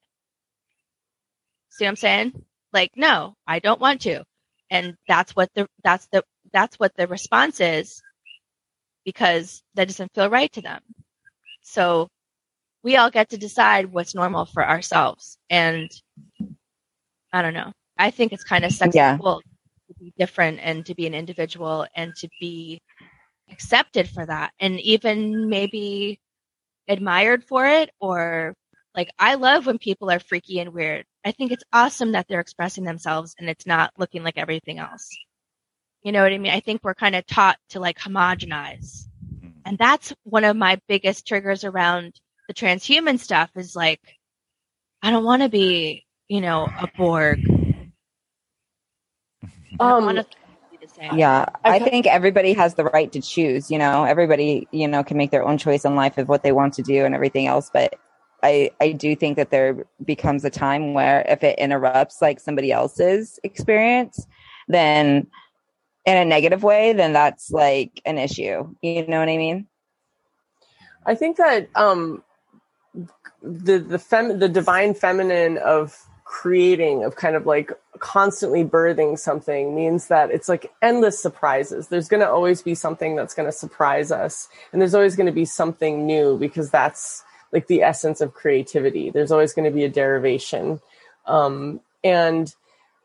See 1.71 1.85
what 1.85 1.91
I'm 1.91 1.97
saying? 1.97 2.33
Like, 2.73 2.93
no, 2.97 3.35
I 3.47 3.59
don't 3.59 3.81
want 3.81 4.03
to. 4.03 4.25
And 4.71 4.97
that's 5.07 5.35
what 5.35 5.51
the, 5.55 5.69
that's 5.83 6.07
the, 6.13 6.25
that's 6.53 6.79
what 6.79 6.95
the 6.97 7.07
response 7.07 7.61
is 7.61 8.03
because 9.05 9.63
that 9.75 9.89
doesn't 9.89 10.15
feel 10.15 10.29
right 10.29 10.53
to 10.53 10.61
them. 10.61 10.81
So 11.63 12.09
we 12.89 12.97
all 12.97 13.11
get 13.11 13.29
to 13.29 13.37
decide 13.37 13.93
what's 13.93 14.15
normal 14.15 14.47
for 14.47 14.67
ourselves. 14.67 15.37
And 15.51 15.91
I 17.35 17.43
don't 17.43 17.53
know. 17.53 17.71
I 17.99 18.11
think 18.11 18.33
it's 18.33 18.45
kind 18.45 18.65
of 18.65 18.73
sexy 18.73 18.97
Yeah. 18.97 19.19
to 19.19 19.41
be 20.01 20.15
different 20.17 20.61
and 20.63 20.87
to 20.87 20.95
be 20.95 21.07
an 21.07 21.13
individual 21.13 21.87
and 21.95 22.17
to 22.17 22.31
be 22.41 22.81
accepted 23.51 24.09
for 24.09 24.25
that 24.25 24.55
and 24.59 24.81
even 24.81 25.51
maybe 25.51 26.19
admired 26.89 27.45
for 27.45 27.67
it 27.67 27.91
or 28.01 28.55
like 28.95 29.11
I 29.19 29.35
love 29.35 29.67
when 29.67 29.77
people 29.77 30.11
are 30.11 30.19
freaky 30.19 30.59
and 30.59 30.73
weird. 30.73 31.05
I 31.27 31.33
think 31.33 31.53
it's 31.53 31.65
awesome 31.75 32.13
that 32.13 32.27
they're 32.27 32.41
expressing 32.41 32.85
themselves 32.85 33.35
and 33.39 33.51
it's 33.51 33.67
not 33.67 33.93
looking 33.99 34.23
like 34.23 34.39
everything 34.39 34.79
else. 34.79 35.07
You 36.03 36.13
know 36.13 36.23
what 36.23 36.33
I 36.33 36.39
mean? 36.39 36.53
I 36.53 36.61
think 36.61 36.81
we're 36.83 36.95
kind 36.95 37.17
of 37.17 37.27
taught 37.27 37.59
to 37.69 37.81
like 37.81 37.99
homogenize. 37.99 39.09
Mm-hmm. 39.23 39.49
And 39.67 39.77
that's 39.77 40.15
one 40.25 40.45
of 40.45 40.57
my 40.57 40.81
biggest 40.89 41.29
triggers 41.29 41.65
around 41.65 42.19
the 42.49 42.55
transhuman 42.55 43.21
stuff 43.21 43.51
is 43.57 43.77
like, 43.77 44.01
I 45.03 45.11
don't 45.11 45.25
want 45.25 45.43
to 45.43 45.49
be, 45.49 46.05
you 46.27 46.41
know, 46.41 46.65
a 46.65 46.89
Borg. 46.97 47.39
Um, 49.79 50.07
want 50.07 50.19
to 50.19 50.27
be 50.71 50.79
the 50.81 50.89
same. 50.89 51.17
Yeah, 51.17 51.45
I 51.63 51.79
think 51.79 52.07
everybody 52.07 52.55
has 52.55 52.75
the 52.75 52.85
right 52.85 53.13
to 53.13 53.21
choose. 53.21 53.71
You 53.71 53.79
know, 53.79 54.05
everybody 54.05 54.67
you 54.73 54.89
know 54.89 55.05
can 55.05 55.17
make 55.17 55.31
their 55.31 55.47
own 55.47 55.59
choice 55.59 55.85
in 55.85 55.95
life 55.95 56.19
of 56.19 56.29
what 56.29 56.43
they 56.43 56.51
want 56.51 56.75
to 56.75 56.83
do 56.83 57.05
and 57.05 57.15
everything 57.15 57.47
else. 57.47 57.71
But 57.73 57.95
I 58.43 58.71
I 58.81 58.93
do 58.93 59.15
think 59.15 59.37
that 59.37 59.51
there 59.51 59.87
becomes 60.05 60.45
a 60.45 60.51
time 60.51 60.95
where 60.95 61.25
if 61.29 61.45
it 61.45 61.59
interrupts 61.59 62.21
like 62.21 62.41
somebody 62.41 62.73
else's 62.73 63.39
experience, 63.45 64.27
then 64.67 65.29
in 66.07 66.17
a 66.17 66.25
negative 66.25 66.65
way, 66.65 66.93
then 66.95 67.13
that's 67.13 67.51
like 67.51 68.01
an 68.05 68.19
issue. 68.19 68.75
You 68.83 69.07
know 69.07 69.21
what 69.21 69.29
I 69.29 69.37
mean? 69.37 69.69
I 71.07 71.15
think 71.15 71.37
that 71.37 71.69
um, 71.75 72.25
the 73.43 73.79
the 73.79 73.99
fem 73.99 74.39
the 74.39 74.49
divine 74.49 74.95
feminine 74.95 75.59
of 75.59 76.09
creating 76.25 77.05
of 77.05 77.17
kind 77.17 77.35
of 77.37 77.47
like 77.47 77.73
constantly 78.01 78.63
birthing 78.63 79.19
something 79.19 79.75
means 79.75 80.09
that 80.09 80.31
it's 80.31 80.49
like 80.49 80.71
endless 80.83 81.21
surprises. 81.21 81.89
There's 81.89 82.09
going 82.09 82.21
to 82.21 82.31
always 82.31 82.63
be 82.63 82.75
something 82.75 83.17
that's 83.17 83.35
going 83.35 83.47
to 83.47 83.53
surprise 83.53 84.13
us, 84.13 84.49
and 84.73 84.81
there's 84.81 84.95
always 84.95 85.17
going 85.17 85.27
to 85.27 85.33
be 85.33 85.45
something 85.45 86.07
new 86.07 86.37
because 86.39 86.71
that's 86.71 87.25
like 87.53 87.67
the 87.67 87.83
essence 87.83 88.21
of 88.21 88.35
creativity. 88.35 89.11
There's 89.11 89.33
always 89.33 89.55
going 89.55 89.65
to 89.65 89.75
be 89.75 89.85
a 89.85 89.89
derivation, 89.89 90.81
um, 91.27 91.81
and 92.05 92.55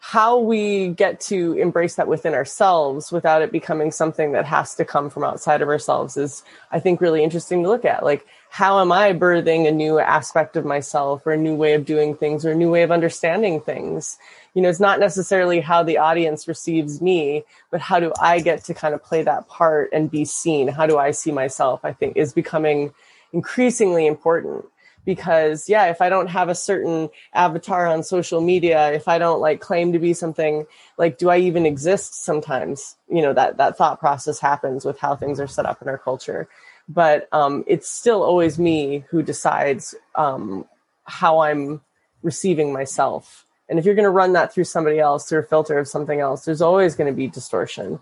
how 0.05 0.37
we 0.37 0.89
get 0.89 1.21
to 1.21 1.53
embrace 1.53 1.95
that 1.95 2.09
within 2.09 2.33
ourselves 2.33 3.09
without 3.09 3.41
it 3.41 3.53
becoming 3.53 3.89
something 3.89 4.33
that 4.33 4.43
has 4.43 4.75
to 4.75 4.83
come 4.83 5.09
from 5.09 5.23
outside 5.23 5.61
of 5.61 5.69
ourselves 5.69 6.17
is 6.17 6.43
i 6.73 6.79
think 6.79 6.99
really 6.99 7.23
interesting 7.23 7.63
to 7.63 7.69
look 7.69 7.85
at 7.85 8.03
like 8.03 8.25
how 8.53 8.79
am 8.79 8.91
i 8.91 9.11
birthing 9.11 9.67
a 9.67 9.71
new 9.71 9.97
aspect 9.97 10.55
of 10.55 10.63
myself 10.63 11.25
or 11.25 11.31
a 11.31 11.37
new 11.37 11.55
way 11.55 11.73
of 11.73 11.85
doing 11.85 12.15
things 12.15 12.45
or 12.45 12.51
a 12.51 12.55
new 12.55 12.69
way 12.69 12.83
of 12.83 12.91
understanding 12.91 13.59
things? 13.59 14.19
You 14.53 14.61
know 14.61 14.69
it's 14.69 14.79
not 14.79 14.99
necessarily 14.99 15.59
how 15.59 15.81
the 15.81 15.97
audience 15.97 16.47
receives 16.47 17.01
me 17.01 17.45
but 17.71 17.81
how 17.81 17.99
do 17.99 18.13
i 18.21 18.39
get 18.39 18.63
to 18.65 18.75
kind 18.75 18.93
of 18.93 19.03
play 19.03 19.23
that 19.23 19.47
part 19.47 19.89
and 19.91 20.11
be 20.11 20.23
seen? 20.23 20.67
How 20.67 20.85
do 20.85 20.99
i 20.99 21.09
see 21.09 21.31
myself 21.31 21.79
i 21.83 21.93
think 21.93 22.15
is 22.15 22.31
becoming 22.31 22.93
increasingly 23.33 24.05
important. 24.05 24.65
Because 25.03 25.67
yeah 25.67 25.85
if 25.85 25.99
i 25.99 26.07
don't 26.07 26.29
have 26.29 26.47
a 26.47 26.55
certain 26.55 27.09
avatar 27.33 27.87
on 27.87 28.03
social 28.03 28.39
media 28.39 28.91
if 28.91 29.07
i 29.07 29.17
don't 29.17 29.41
like 29.41 29.61
claim 29.61 29.93
to 29.93 29.99
be 29.99 30.13
something 30.13 30.67
like 30.99 31.17
do 31.17 31.31
i 31.31 31.37
even 31.39 31.65
exist 31.65 32.23
sometimes? 32.23 32.97
You 33.09 33.23
know 33.23 33.33
that 33.33 33.57
that 33.57 33.79
thought 33.79 33.99
process 33.99 34.37
happens 34.39 34.85
with 34.85 34.99
how 34.99 35.15
things 35.15 35.39
are 35.39 35.47
set 35.47 35.65
up 35.65 35.81
in 35.81 35.87
our 35.87 35.97
culture 35.97 36.47
but 36.89 37.27
um, 37.31 37.63
it's 37.67 37.89
still 37.89 38.23
always 38.23 38.59
me 38.59 39.05
who 39.09 39.21
decides 39.21 39.95
um, 40.15 40.65
how 41.05 41.39
i'm 41.39 41.81
receiving 42.21 42.71
myself 42.71 43.45
and 43.69 43.79
if 43.79 43.85
you're 43.85 43.95
going 43.95 44.03
to 44.03 44.09
run 44.09 44.33
that 44.33 44.53
through 44.53 44.63
somebody 44.63 44.99
else 44.99 45.27
through 45.27 45.39
a 45.39 45.43
filter 45.43 45.77
of 45.77 45.87
something 45.87 46.19
else 46.19 46.45
there's 46.45 46.61
always 46.61 46.95
going 46.95 47.11
to 47.11 47.15
be 47.15 47.27
distortion 47.27 47.99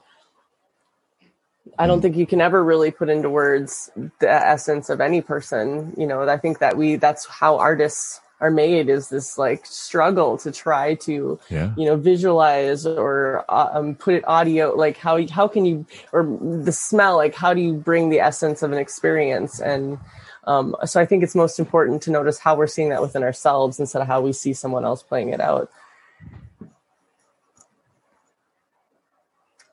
I 1.78 1.88
don't 1.88 2.02
think 2.02 2.16
you 2.16 2.26
can 2.26 2.42
ever 2.42 2.64
really 2.64 2.92
put 2.92 3.10
into 3.10 3.30
words 3.30 3.92
the 4.20 4.30
essence 4.30 4.90
of 4.90 5.00
any 5.00 5.22
person. 5.22 5.94
You 5.98 6.08
know, 6.08 6.28
I 6.28 6.38
think 6.38 6.60
that 6.60 6.76
we, 6.76 6.96
that's 6.96 7.26
how 7.28 7.58
artists 7.58 8.20
are 8.42 8.52
made 8.52 8.90
is 8.90 9.08
this 9.10 9.38
like 9.38 9.66
struggle 9.66 10.38
to 10.40 10.52
try 10.52 10.96
to, 10.96 11.40
Yeah. 11.50 11.72
you 11.78 11.86
know, 11.86 11.96
visualize 11.96 12.86
or 12.86 13.46
uh, 13.48 13.70
um, 13.74 13.96
put 13.96 14.16
it 14.16 14.28
audio, 14.28 14.74
like 14.76 14.98
how, 14.98 15.26
how 15.28 15.48
can 15.48 15.64
you, 15.66 15.86
or 16.12 16.24
the 16.42 16.72
smell, 16.72 17.16
like 17.16 17.36
how 17.36 17.54
do 17.54 17.62
you 17.62 17.74
bring 17.74 18.10
the 18.10 18.20
essence 18.20 18.64
of 18.64 18.72
an 18.72 18.80
experience? 18.80 19.62
And 19.62 20.00
um, 20.46 20.76
so 20.86 21.00
I 21.00 21.06
think 21.06 21.24
it's 21.24 21.36
most 21.36 21.60
important 21.60 22.02
to 22.04 22.12
notice 22.12 22.40
how 22.40 22.56
we're 22.56 22.68
seeing 22.68 22.90
that 22.90 23.02
within 23.02 23.22
ourselves 23.24 23.80
instead 23.80 24.02
of 24.02 24.08
how 24.08 24.22
we 24.22 24.34
see 24.34 24.54
someone 24.54 24.84
else 24.86 25.04
playing 25.04 25.30
it 25.30 25.40
out. 25.40 25.70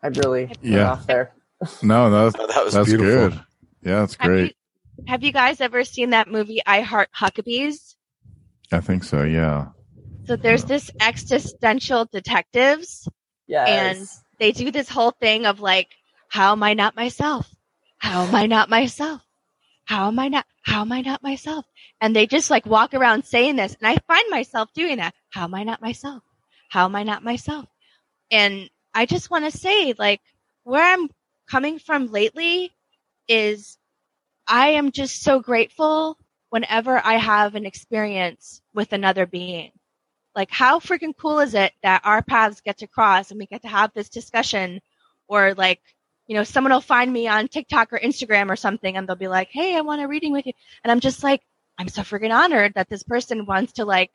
I 0.03 0.09
really 0.09 0.53
Yeah. 0.63 0.93
off 0.93 1.07
there. 1.07 1.33
No, 1.83 2.11
that's 2.11 2.37
Oh, 2.39 2.47
that 2.47 2.65
was 2.65 2.75
that's 2.75 2.89
beautiful. 2.89 3.31
good. 3.31 3.41
Yeah, 3.83 4.01
that's 4.01 4.15
Have 4.21 4.29
great. 4.29 4.55
you, 4.99 5.05
have 5.09 5.25
you 5.25 5.33
guys 5.33 5.61
ever 5.61 5.83
seen 5.85 6.11
that 6.11 6.29
movie 6.31 6.61
I 6.67 6.83
Heart 6.83 7.09
Huckabees? 7.19 7.95
I 8.73 8.81
think 8.81 9.05
so. 9.05 9.23
Yeah. 9.23 9.69
So 10.27 10.37
there's 10.37 10.65
this 10.65 10.91
existential 11.01 12.07
detectives 12.11 13.09
Yes. 13.47 13.67
and 13.69 14.09
they 14.39 14.53
do 14.53 14.71
this 14.71 14.89
whole 14.89 15.11
thing 15.11 15.47
of 15.47 15.61
like, 15.61 15.89
how 16.29 16.53
am 16.53 16.63
I 16.63 16.75
not 16.75 16.95
myself? 16.95 17.49
How 17.99 18.25
am 18.25 18.35
I 18.35 18.47
not 18.47 18.69
myself? 18.69 19.23
How 19.87 20.09
am 20.09 20.19
I 20.19 20.29
not? 20.29 20.45
How 20.63 20.83
am 20.83 20.93
I 20.93 21.01
not 21.01 21.23
myself? 21.23 21.65
And 22.01 22.15
they 22.15 22.27
just 22.27 22.51
like 22.51 22.67
walk 22.67 22.93
around 22.93 23.25
saying 23.25 23.57
this. 23.57 23.75
And 23.81 23.89
I 23.89 23.97
find 24.07 24.25
myself 24.31 24.69
doing 24.75 24.99
that. 24.99 25.15
How 25.31 25.45
am 25.45 25.55
I 25.55 25.65
not 25.65 25.81
myself? 25.81 26.23
How 26.69 26.85
am 26.85 26.95
I 26.95 27.03
not 27.05 27.25
myself? 27.25 27.67
And 28.31 28.69
I 28.95 29.07
just 29.07 29.31
want 29.31 29.51
to 29.51 29.59
say 29.59 29.95
like 29.99 30.21
where 30.65 30.85
I'm 30.85 31.09
coming 31.51 31.79
from 31.79 32.13
lately 32.13 32.71
is 33.29 33.79
I 34.47 34.71
am 34.71 34.93
just 34.93 35.23
so 35.23 35.41
grateful 35.41 36.19
whenever 36.51 36.99
I 37.05 37.15
have 37.15 37.55
an 37.55 37.67
experience 37.67 38.63
with 38.75 38.93
another 38.93 39.27
being. 39.27 39.73
Like, 40.35 40.51
how 40.51 40.79
freaking 40.79 41.17
cool 41.17 41.41
is 41.41 41.55
it 41.55 41.73
that 41.83 42.03
our 42.05 42.23
paths 42.23 42.61
get 42.61 42.79
to 42.79 42.87
cross 42.87 43.31
and 43.31 43.39
we 43.39 43.47
get 43.47 43.63
to 43.63 43.69
have 43.69 43.93
this 43.93 44.09
discussion? 44.09 44.81
Or, 45.27 45.55
like, 45.55 45.81
you 46.27 46.35
know, 46.35 46.45
someone 46.45 46.73
will 46.73 46.81
find 46.81 47.13
me 47.13 47.27
on 47.27 47.49
TikTok 47.49 47.93
or 47.93 47.99
Instagram 47.99 48.51
or 48.51 48.57
something 48.57 48.97
and 48.97 49.09
they'll 49.09 49.17
be 49.17 49.29
like, 49.29 49.49
hey, 49.51 49.77
I 49.77 49.81
want 49.81 50.03
a 50.03 50.07
reading 50.09 50.33
with 50.33 50.47
you. 50.47 50.53
And 50.85 50.93
I'm 50.93 51.01
just 51.01 51.23
like, 51.23 51.43
I'm 51.79 51.89
so 51.89 52.03
freaking 52.03 52.35
honored 52.35 52.75
that 52.75 52.89
this 52.89 53.03
person 53.03 53.47
wants 53.47 53.75
to, 53.75 53.85
like, 53.85 54.11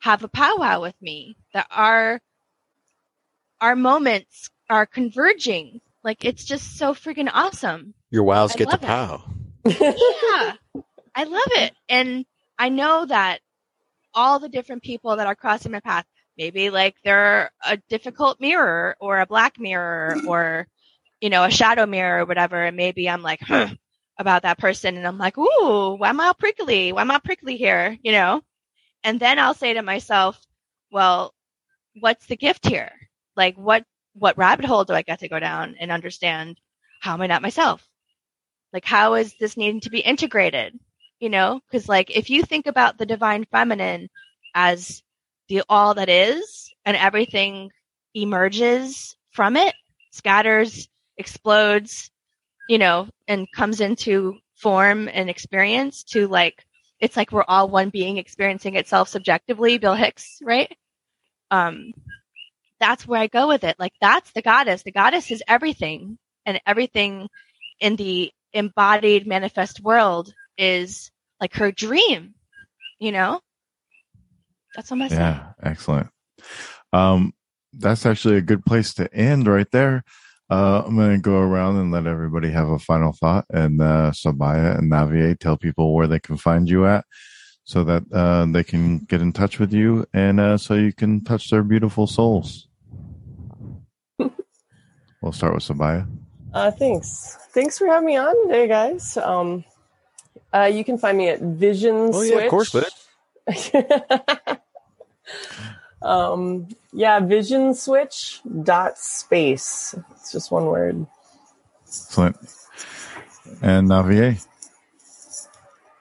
have 0.00 0.24
a 0.24 0.28
powwow 0.28 0.80
with 0.80 1.00
me, 1.00 1.36
that 1.54 1.66
our, 1.70 2.20
our 3.60 3.76
moments 3.76 4.50
are 4.68 4.86
converging. 4.86 5.80
Like, 6.02 6.24
it's 6.24 6.44
just 6.44 6.76
so 6.76 6.94
freaking 6.94 7.30
awesome 7.32 7.94
Your 8.10 8.24
wows 8.24 8.52
I 8.52 8.56
get 8.56 8.64
to 8.64 8.70
love 8.70 8.82
it. 8.82 8.86
pow. 8.86 9.22
yeah, 9.64 10.54
I 11.14 11.24
love 11.24 11.48
it. 11.52 11.74
And 11.88 12.24
I 12.58 12.68
know 12.68 13.06
that 13.06 13.40
all 14.14 14.38
the 14.38 14.48
different 14.48 14.82
people 14.82 15.16
that 15.16 15.26
are 15.26 15.34
crossing 15.34 15.72
my 15.72 15.80
path, 15.80 16.06
maybe 16.36 16.70
like 16.70 16.96
they're 17.04 17.50
a 17.64 17.76
difficult 17.88 18.40
mirror 18.40 18.96
or 19.00 19.20
a 19.20 19.26
black 19.26 19.58
mirror 19.58 20.16
or, 20.26 20.66
you 21.20 21.30
know, 21.30 21.44
a 21.44 21.50
shadow 21.50 21.86
mirror 21.86 22.22
or 22.22 22.26
whatever. 22.26 22.62
And 22.64 22.76
maybe 22.76 23.08
I'm 23.08 23.22
like, 23.22 23.40
huh, 23.40 23.68
about 24.18 24.42
that 24.42 24.58
person. 24.58 24.96
And 24.96 25.06
I'm 25.06 25.18
like, 25.18 25.38
ooh, 25.38 25.94
why 25.96 26.10
am 26.10 26.20
I 26.20 26.26
all 26.26 26.34
prickly? 26.34 26.92
Why 26.92 27.02
am 27.02 27.10
I 27.10 27.18
prickly 27.18 27.56
here? 27.56 27.96
You 28.02 28.12
know? 28.12 28.42
And 29.04 29.18
then 29.18 29.38
I'll 29.38 29.54
say 29.54 29.74
to 29.74 29.82
myself, 29.82 30.40
well, 30.90 31.34
what's 32.00 32.26
the 32.26 32.36
gift 32.36 32.66
here? 32.66 32.92
Like, 33.36 33.56
what, 33.56 33.84
what 34.14 34.38
rabbit 34.38 34.66
hole 34.66 34.84
do 34.84 34.94
I 34.94 35.02
get 35.02 35.20
to 35.20 35.28
go 35.28 35.40
down 35.40 35.76
and 35.80 35.90
understand 35.90 36.60
how 37.00 37.14
am 37.14 37.22
I 37.22 37.26
not 37.26 37.42
myself? 37.42 37.86
Like, 38.72 38.84
how 38.84 39.14
is 39.14 39.34
this 39.40 39.56
needing 39.56 39.80
to 39.80 39.90
be 39.90 40.00
integrated? 40.00 40.78
You 41.22 41.30
know, 41.30 41.60
because 41.70 41.88
like 41.88 42.10
if 42.10 42.30
you 42.30 42.42
think 42.42 42.66
about 42.66 42.98
the 42.98 43.06
divine 43.06 43.46
feminine 43.52 44.10
as 44.56 45.04
the 45.48 45.62
all 45.70 45.94
that 45.94 46.10
is 46.10 46.74
and 46.84 46.96
everything 46.96 47.70
emerges 48.14 49.16
from 49.30 49.56
it, 49.56 49.74
scatters, 50.10 50.88
explodes, 51.18 52.10
you 52.68 52.78
know, 52.78 53.08
and 53.28 53.50
comes 53.52 53.80
into 53.80 54.38
form 54.56 55.08
and 55.12 55.30
experience 55.30 56.04
to 56.04 56.28
like 56.28 56.64
it's 57.00 57.16
like 57.16 57.32
we're 57.32 57.44
all 57.48 57.68
one 57.68 57.90
being 57.90 58.18
experiencing 58.18 58.76
itself 58.76 59.08
subjectively, 59.08 59.78
Bill 59.78 59.94
Hicks, 59.94 60.40
right? 60.42 60.76
Um 61.50 61.92
that's 62.80 63.06
where 63.06 63.20
I 63.20 63.28
go 63.28 63.48
with 63.48 63.64
it. 63.64 63.76
Like 63.78 63.94
that's 64.00 64.32
the 64.32 64.42
goddess. 64.42 64.82
The 64.82 64.92
goddess 64.92 65.30
is 65.30 65.42
everything 65.48 66.18
and 66.46 66.60
everything 66.66 67.28
in 67.80 67.96
the 67.96 68.32
embodied 68.52 69.26
manifest 69.26 69.80
world 69.82 70.34
is 70.62 71.10
like 71.40 71.54
her 71.54 71.72
dream, 71.72 72.34
you 73.00 73.10
know? 73.10 73.40
That's 74.76 74.90
what 74.90 75.02
I'm 75.02 75.08
saying. 75.08 75.20
Yeah, 75.20 75.52
excellent. 75.62 76.08
Um, 76.92 77.34
that's 77.72 78.06
actually 78.06 78.36
a 78.36 78.42
good 78.42 78.64
place 78.64 78.94
to 78.94 79.12
end 79.12 79.48
right 79.48 79.70
there. 79.72 80.04
Uh, 80.48 80.82
I'm 80.86 80.96
going 80.96 81.16
to 81.16 81.20
go 81.20 81.38
around 81.38 81.78
and 81.78 81.90
let 81.90 82.06
everybody 82.06 82.50
have 82.50 82.68
a 82.68 82.78
final 82.78 83.12
thought. 83.12 83.46
And 83.50 83.80
uh, 83.80 84.12
Sabaya 84.14 84.78
and 84.78 84.90
Navier, 84.90 85.38
tell 85.38 85.56
people 85.56 85.94
where 85.94 86.06
they 86.06 86.20
can 86.20 86.36
find 86.36 86.68
you 86.68 86.86
at 86.86 87.04
so 87.64 87.82
that 87.84 88.04
uh, 88.12 88.46
they 88.46 88.62
can 88.62 88.98
get 88.98 89.20
in 89.20 89.32
touch 89.32 89.58
with 89.58 89.72
you 89.72 90.04
and 90.12 90.40
uh, 90.40 90.58
so 90.58 90.74
you 90.74 90.92
can 90.92 91.24
touch 91.24 91.50
their 91.50 91.62
beautiful 91.62 92.06
souls. 92.06 92.68
we'll 94.18 95.32
start 95.32 95.54
with 95.54 95.64
Sabaya. 95.64 96.06
Uh, 96.52 96.70
thanks. 96.70 97.38
Thanks 97.52 97.78
for 97.78 97.86
having 97.86 98.06
me 98.06 98.16
on 98.16 98.46
today, 98.46 98.68
guys. 98.68 99.16
Um, 99.16 99.64
uh, 100.54 100.70
you 100.72 100.84
can 100.84 100.98
find 100.98 101.18
me 101.18 101.28
at 101.28 101.40
Vision 101.40 101.96
Oh, 101.96 102.12
Switch. 102.12 102.30
yeah, 102.30 102.38
of 102.44 102.50
course, 102.50 102.70
but 102.70 102.92
um, 106.02 106.68
yeah, 106.92 107.20
Vision 107.20 107.74
Switch 107.74 108.40
dot 108.62 108.98
space. 108.98 109.94
It's 110.12 110.32
just 110.32 110.50
one 110.50 110.66
word. 110.66 111.06
Excellent. 111.86 112.36
And 113.60 113.88
Navier. 113.88 114.44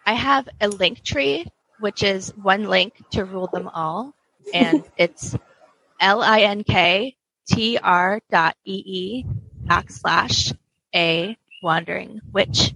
I 0.05 0.13
have 0.13 0.47
a 0.59 0.67
link 0.67 1.03
tree, 1.03 1.45
which 1.79 2.03
is 2.03 2.29
one 2.35 2.65
link 2.65 2.93
to 3.11 3.25
rule 3.25 3.47
them 3.47 3.67
all. 3.67 4.13
And 4.53 4.83
it's 4.97 5.35
L 5.99 6.21
I 6.21 6.41
N 6.41 6.63
K 6.63 7.15
T 7.47 7.77
R 7.77 8.21
dot 8.29 8.55
E 8.65 8.83
E 8.85 9.25
backslash 9.65 10.55
a 10.93 11.37
wandering 11.61 12.21
witch. 12.31 12.73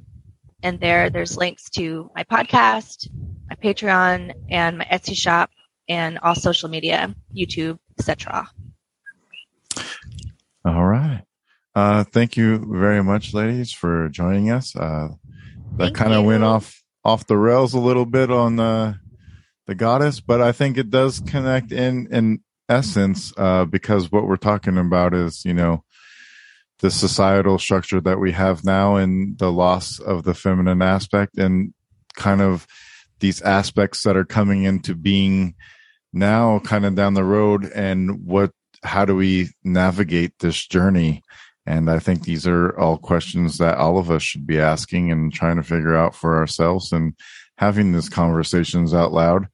And 0.65 0.79
there, 0.79 1.11
there's 1.11 1.37
links 1.37 1.69
to 1.75 2.09
my 2.15 2.23
podcast, 2.23 3.07
my 3.47 3.55
Patreon, 3.55 4.33
and 4.49 4.79
my 4.79 4.85
Etsy 4.85 5.15
shop, 5.15 5.51
and 5.87 6.17
all 6.17 6.33
social 6.33 6.69
media, 6.69 7.13
YouTube, 7.37 7.77
etc. 7.99 8.49
All 10.65 10.83
right. 10.87 11.21
Uh, 11.75 12.03
thank 12.05 12.35
you 12.35 12.65
very 12.67 13.03
much, 13.03 13.31
ladies, 13.31 13.71
for 13.71 14.09
joining 14.09 14.49
us. 14.49 14.75
Uh, 14.75 15.09
that 15.77 15.93
kind 15.93 16.13
of 16.13 16.25
went 16.25 16.43
off 16.43 16.81
off 17.03 17.27
the 17.27 17.37
rails 17.37 17.75
a 17.75 17.79
little 17.79 18.07
bit 18.07 18.31
on 18.31 18.55
the 18.55 18.99
the 19.67 19.75
goddess, 19.75 20.19
but 20.19 20.41
I 20.41 20.51
think 20.51 20.79
it 20.79 20.89
does 20.89 21.19
connect 21.19 21.71
in 21.71 22.07
in 22.11 22.39
essence 22.69 23.31
uh, 23.37 23.65
because 23.65 24.11
what 24.11 24.27
we're 24.27 24.35
talking 24.35 24.79
about 24.79 25.13
is 25.13 25.45
you 25.45 25.53
know 25.53 25.83
the 26.79 26.91
societal 26.91 27.57
structure 27.57 28.01
that 28.01 28.19
we 28.19 28.31
have 28.31 28.63
now 28.63 28.95
and 28.95 29.37
the 29.37 29.51
loss 29.51 29.99
of 29.99 30.23
the 30.23 30.33
feminine 30.33 30.81
aspect 30.81 31.37
and 31.37 31.73
kind 32.15 32.41
of 32.41 32.67
these 33.19 33.41
aspects 33.41 34.03
that 34.03 34.17
are 34.17 34.25
coming 34.25 34.63
into 34.63 34.93
being 34.93 35.55
now 36.11 36.59
kind 36.59 36.85
of 36.85 36.95
down 36.95 37.13
the 37.13 37.23
road 37.23 37.65
and 37.65 38.25
what 38.25 38.51
how 38.83 39.03
do 39.03 39.15
we 39.15 39.49
navigate 39.63 40.37
this 40.39 40.67
journey? 40.67 41.21
And 41.65 41.89
i 41.89 41.97
think 41.99 42.23
these 42.23 42.45
are 42.45 42.77
all 42.79 42.97
questions 42.97 43.57
that 43.57 43.77
all 43.77 43.97
of 43.97 44.11
us 44.11 44.21
should 44.21 44.45
be 44.45 44.59
asking 44.59 45.11
and 45.11 45.33
trying 45.33 45.55
to 45.55 45.63
figure 45.63 45.95
out 45.95 46.13
for 46.15 46.37
ourselves 46.37 46.91
and 46.91 47.13
having 47.57 47.91
these 47.93 48.09
conversations 48.09 48.93
out 48.93 49.11
loud 49.13 49.47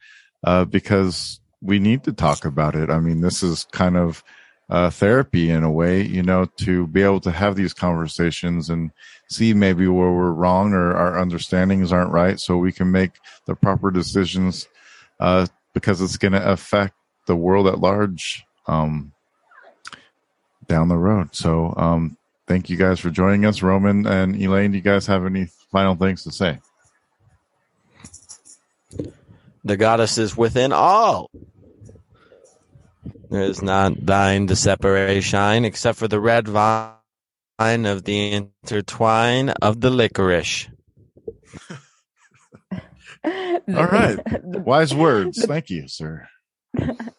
uh, 0.44 0.66
because 0.66 1.40
we 1.62 1.78
need 1.78 2.04
to 2.04 2.12
talk 2.12 2.46
about 2.46 2.76
it. 2.76 2.90
I 2.90 3.00
mean 3.00 3.22
this 3.22 3.44
is 3.44 3.66
kind 3.72 3.96
of 3.96 4.24
uh, 4.72 4.90
therapy 4.90 5.50
in 5.50 5.64
a 5.64 5.72
way 5.72 6.02
you 6.02 6.24
know 6.24 6.46
to 6.58 6.88
be 6.88 7.02
able 7.02 7.20
to 7.20 7.32
have 7.32 7.56
these 7.56 7.74
conversations 7.74 8.70
and 8.70 8.90
see 9.30 9.54
maybe 9.54 9.88
where 9.88 10.12
we're 10.12 10.32
wrong 10.32 10.74
or 10.74 10.96
our 10.96 11.20
understandings 11.20 11.92
aren't 11.92 12.12
right 12.12 12.40
so 12.40 12.58
we 12.58 12.72
can 12.72 12.90
make 12.90 13.12
the 13.46 13.56
proper 13.56 13.92
decisions 13.92 14.68
uh, 15.20 15.46
because 15.74 16.02
it's 16.02 16.18
going 16.18 16.32
to 16.32 16.52
affect 16.52 16.96
the 17.28 17.36
world 17.36 17.68
at 17.68 17.80
large 17.80 18.44
um, 18.68 19.12
down 20.68 20.88
the 20.88 20.98
road. 20.98 21.36
So, 21.36 21.74
um, 21.78 22.18
thank 22.48 22.70
you 22.70 22.78
guys 22.78 23.00
for 23.00 23.10
joining 23.10 23.46
us. 23.46 23.62
Roman 23.62 24.08
and 24.08 24.36
Elaine, 24.36 24.72
do 24.72 24.78
you 24.78 24.84
guys 24.84 25.06
have 25.08 25.26
any 25.26 25.48
final 25.72 25.96
things 25.96 26.24
to 26.24 26.32
say? 26.32 26.60
the 29.64 29.78
goddess 29.78 30.18
is 30.18 30.36
within 30.36 30.72
all. 30.72 31.30
There 33.32 33.44
is 33.44 33.62
not 33.62 34.06
thine 34.06 34.48
to 34.48 34.56
separate 34.58 35.22
shine, 35.22 35.64
except 35.66 35.98
for 35.98 36.08
the 36.10 36.20
red 36.20 36.48
vine 36.50 36.92
of 37.86 38.04
the 38.04 38.34
intertwine 38.34 39.50
of 39.50 39.80
the 39.80 39.90
licorice. 39.90 40.68
All 43.24 43.62
right. 43.88 44.18
the, 44.26 44.60
Wise 44.66 44.94
words. 45.06 45.46
Thank 45.46 45.70
you, 45.70 45.88
sir. 45.88 46.28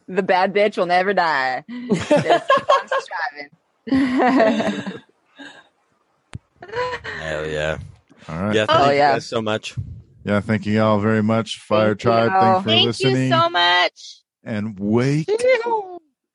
the 0.08 0.22
bad 0.22 0.52
bitch 0.52 0.76
will 0.76 0.86
never 0.86 1.14
die. 1.14 1.64
Just 1.68 2.08
keep 3.88 3.92
on. 3.92 5.00
Hell 7.18 7.46
yeah. 7.48 7.78
All 8.28 8.36
right. 8.42 8.54
Yeah, 8.54 8.60
Yeah. 8.62 8.66
thank 8.66 8.80
Oh, 8.80 8.90
you 8.90 8.96
yeah. 8.96 9.12
guys 9.14 9.26
so 9.26 9.40
much. 9.42 9.74
Yeah, 10.24 10.40
thank 10.40 10.66
you 10.66 10.80
all 10.82 11.00
very 11.00 11.22
much. 11.22 11.58
Fire 11.58 11.88
Thank 11.96 12.00
Tribe, 12.00 12.30
you. 12.32 12.40
thanks 12.40 12.62
for 12.62 12.68
Thank 12.68 12.86
listening. 12.86 13.22
you 13.28 13.30
so 13.38 13.48
much. 13.50 14.18
and 14.44 14.78
wake 14.78 15.28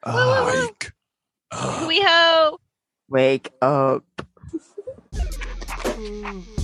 awake. 0.03 0.91
We 1.87 2.01
ho. 2.01 2.59
Wake 3.09 3.51
up. 3.61 4.03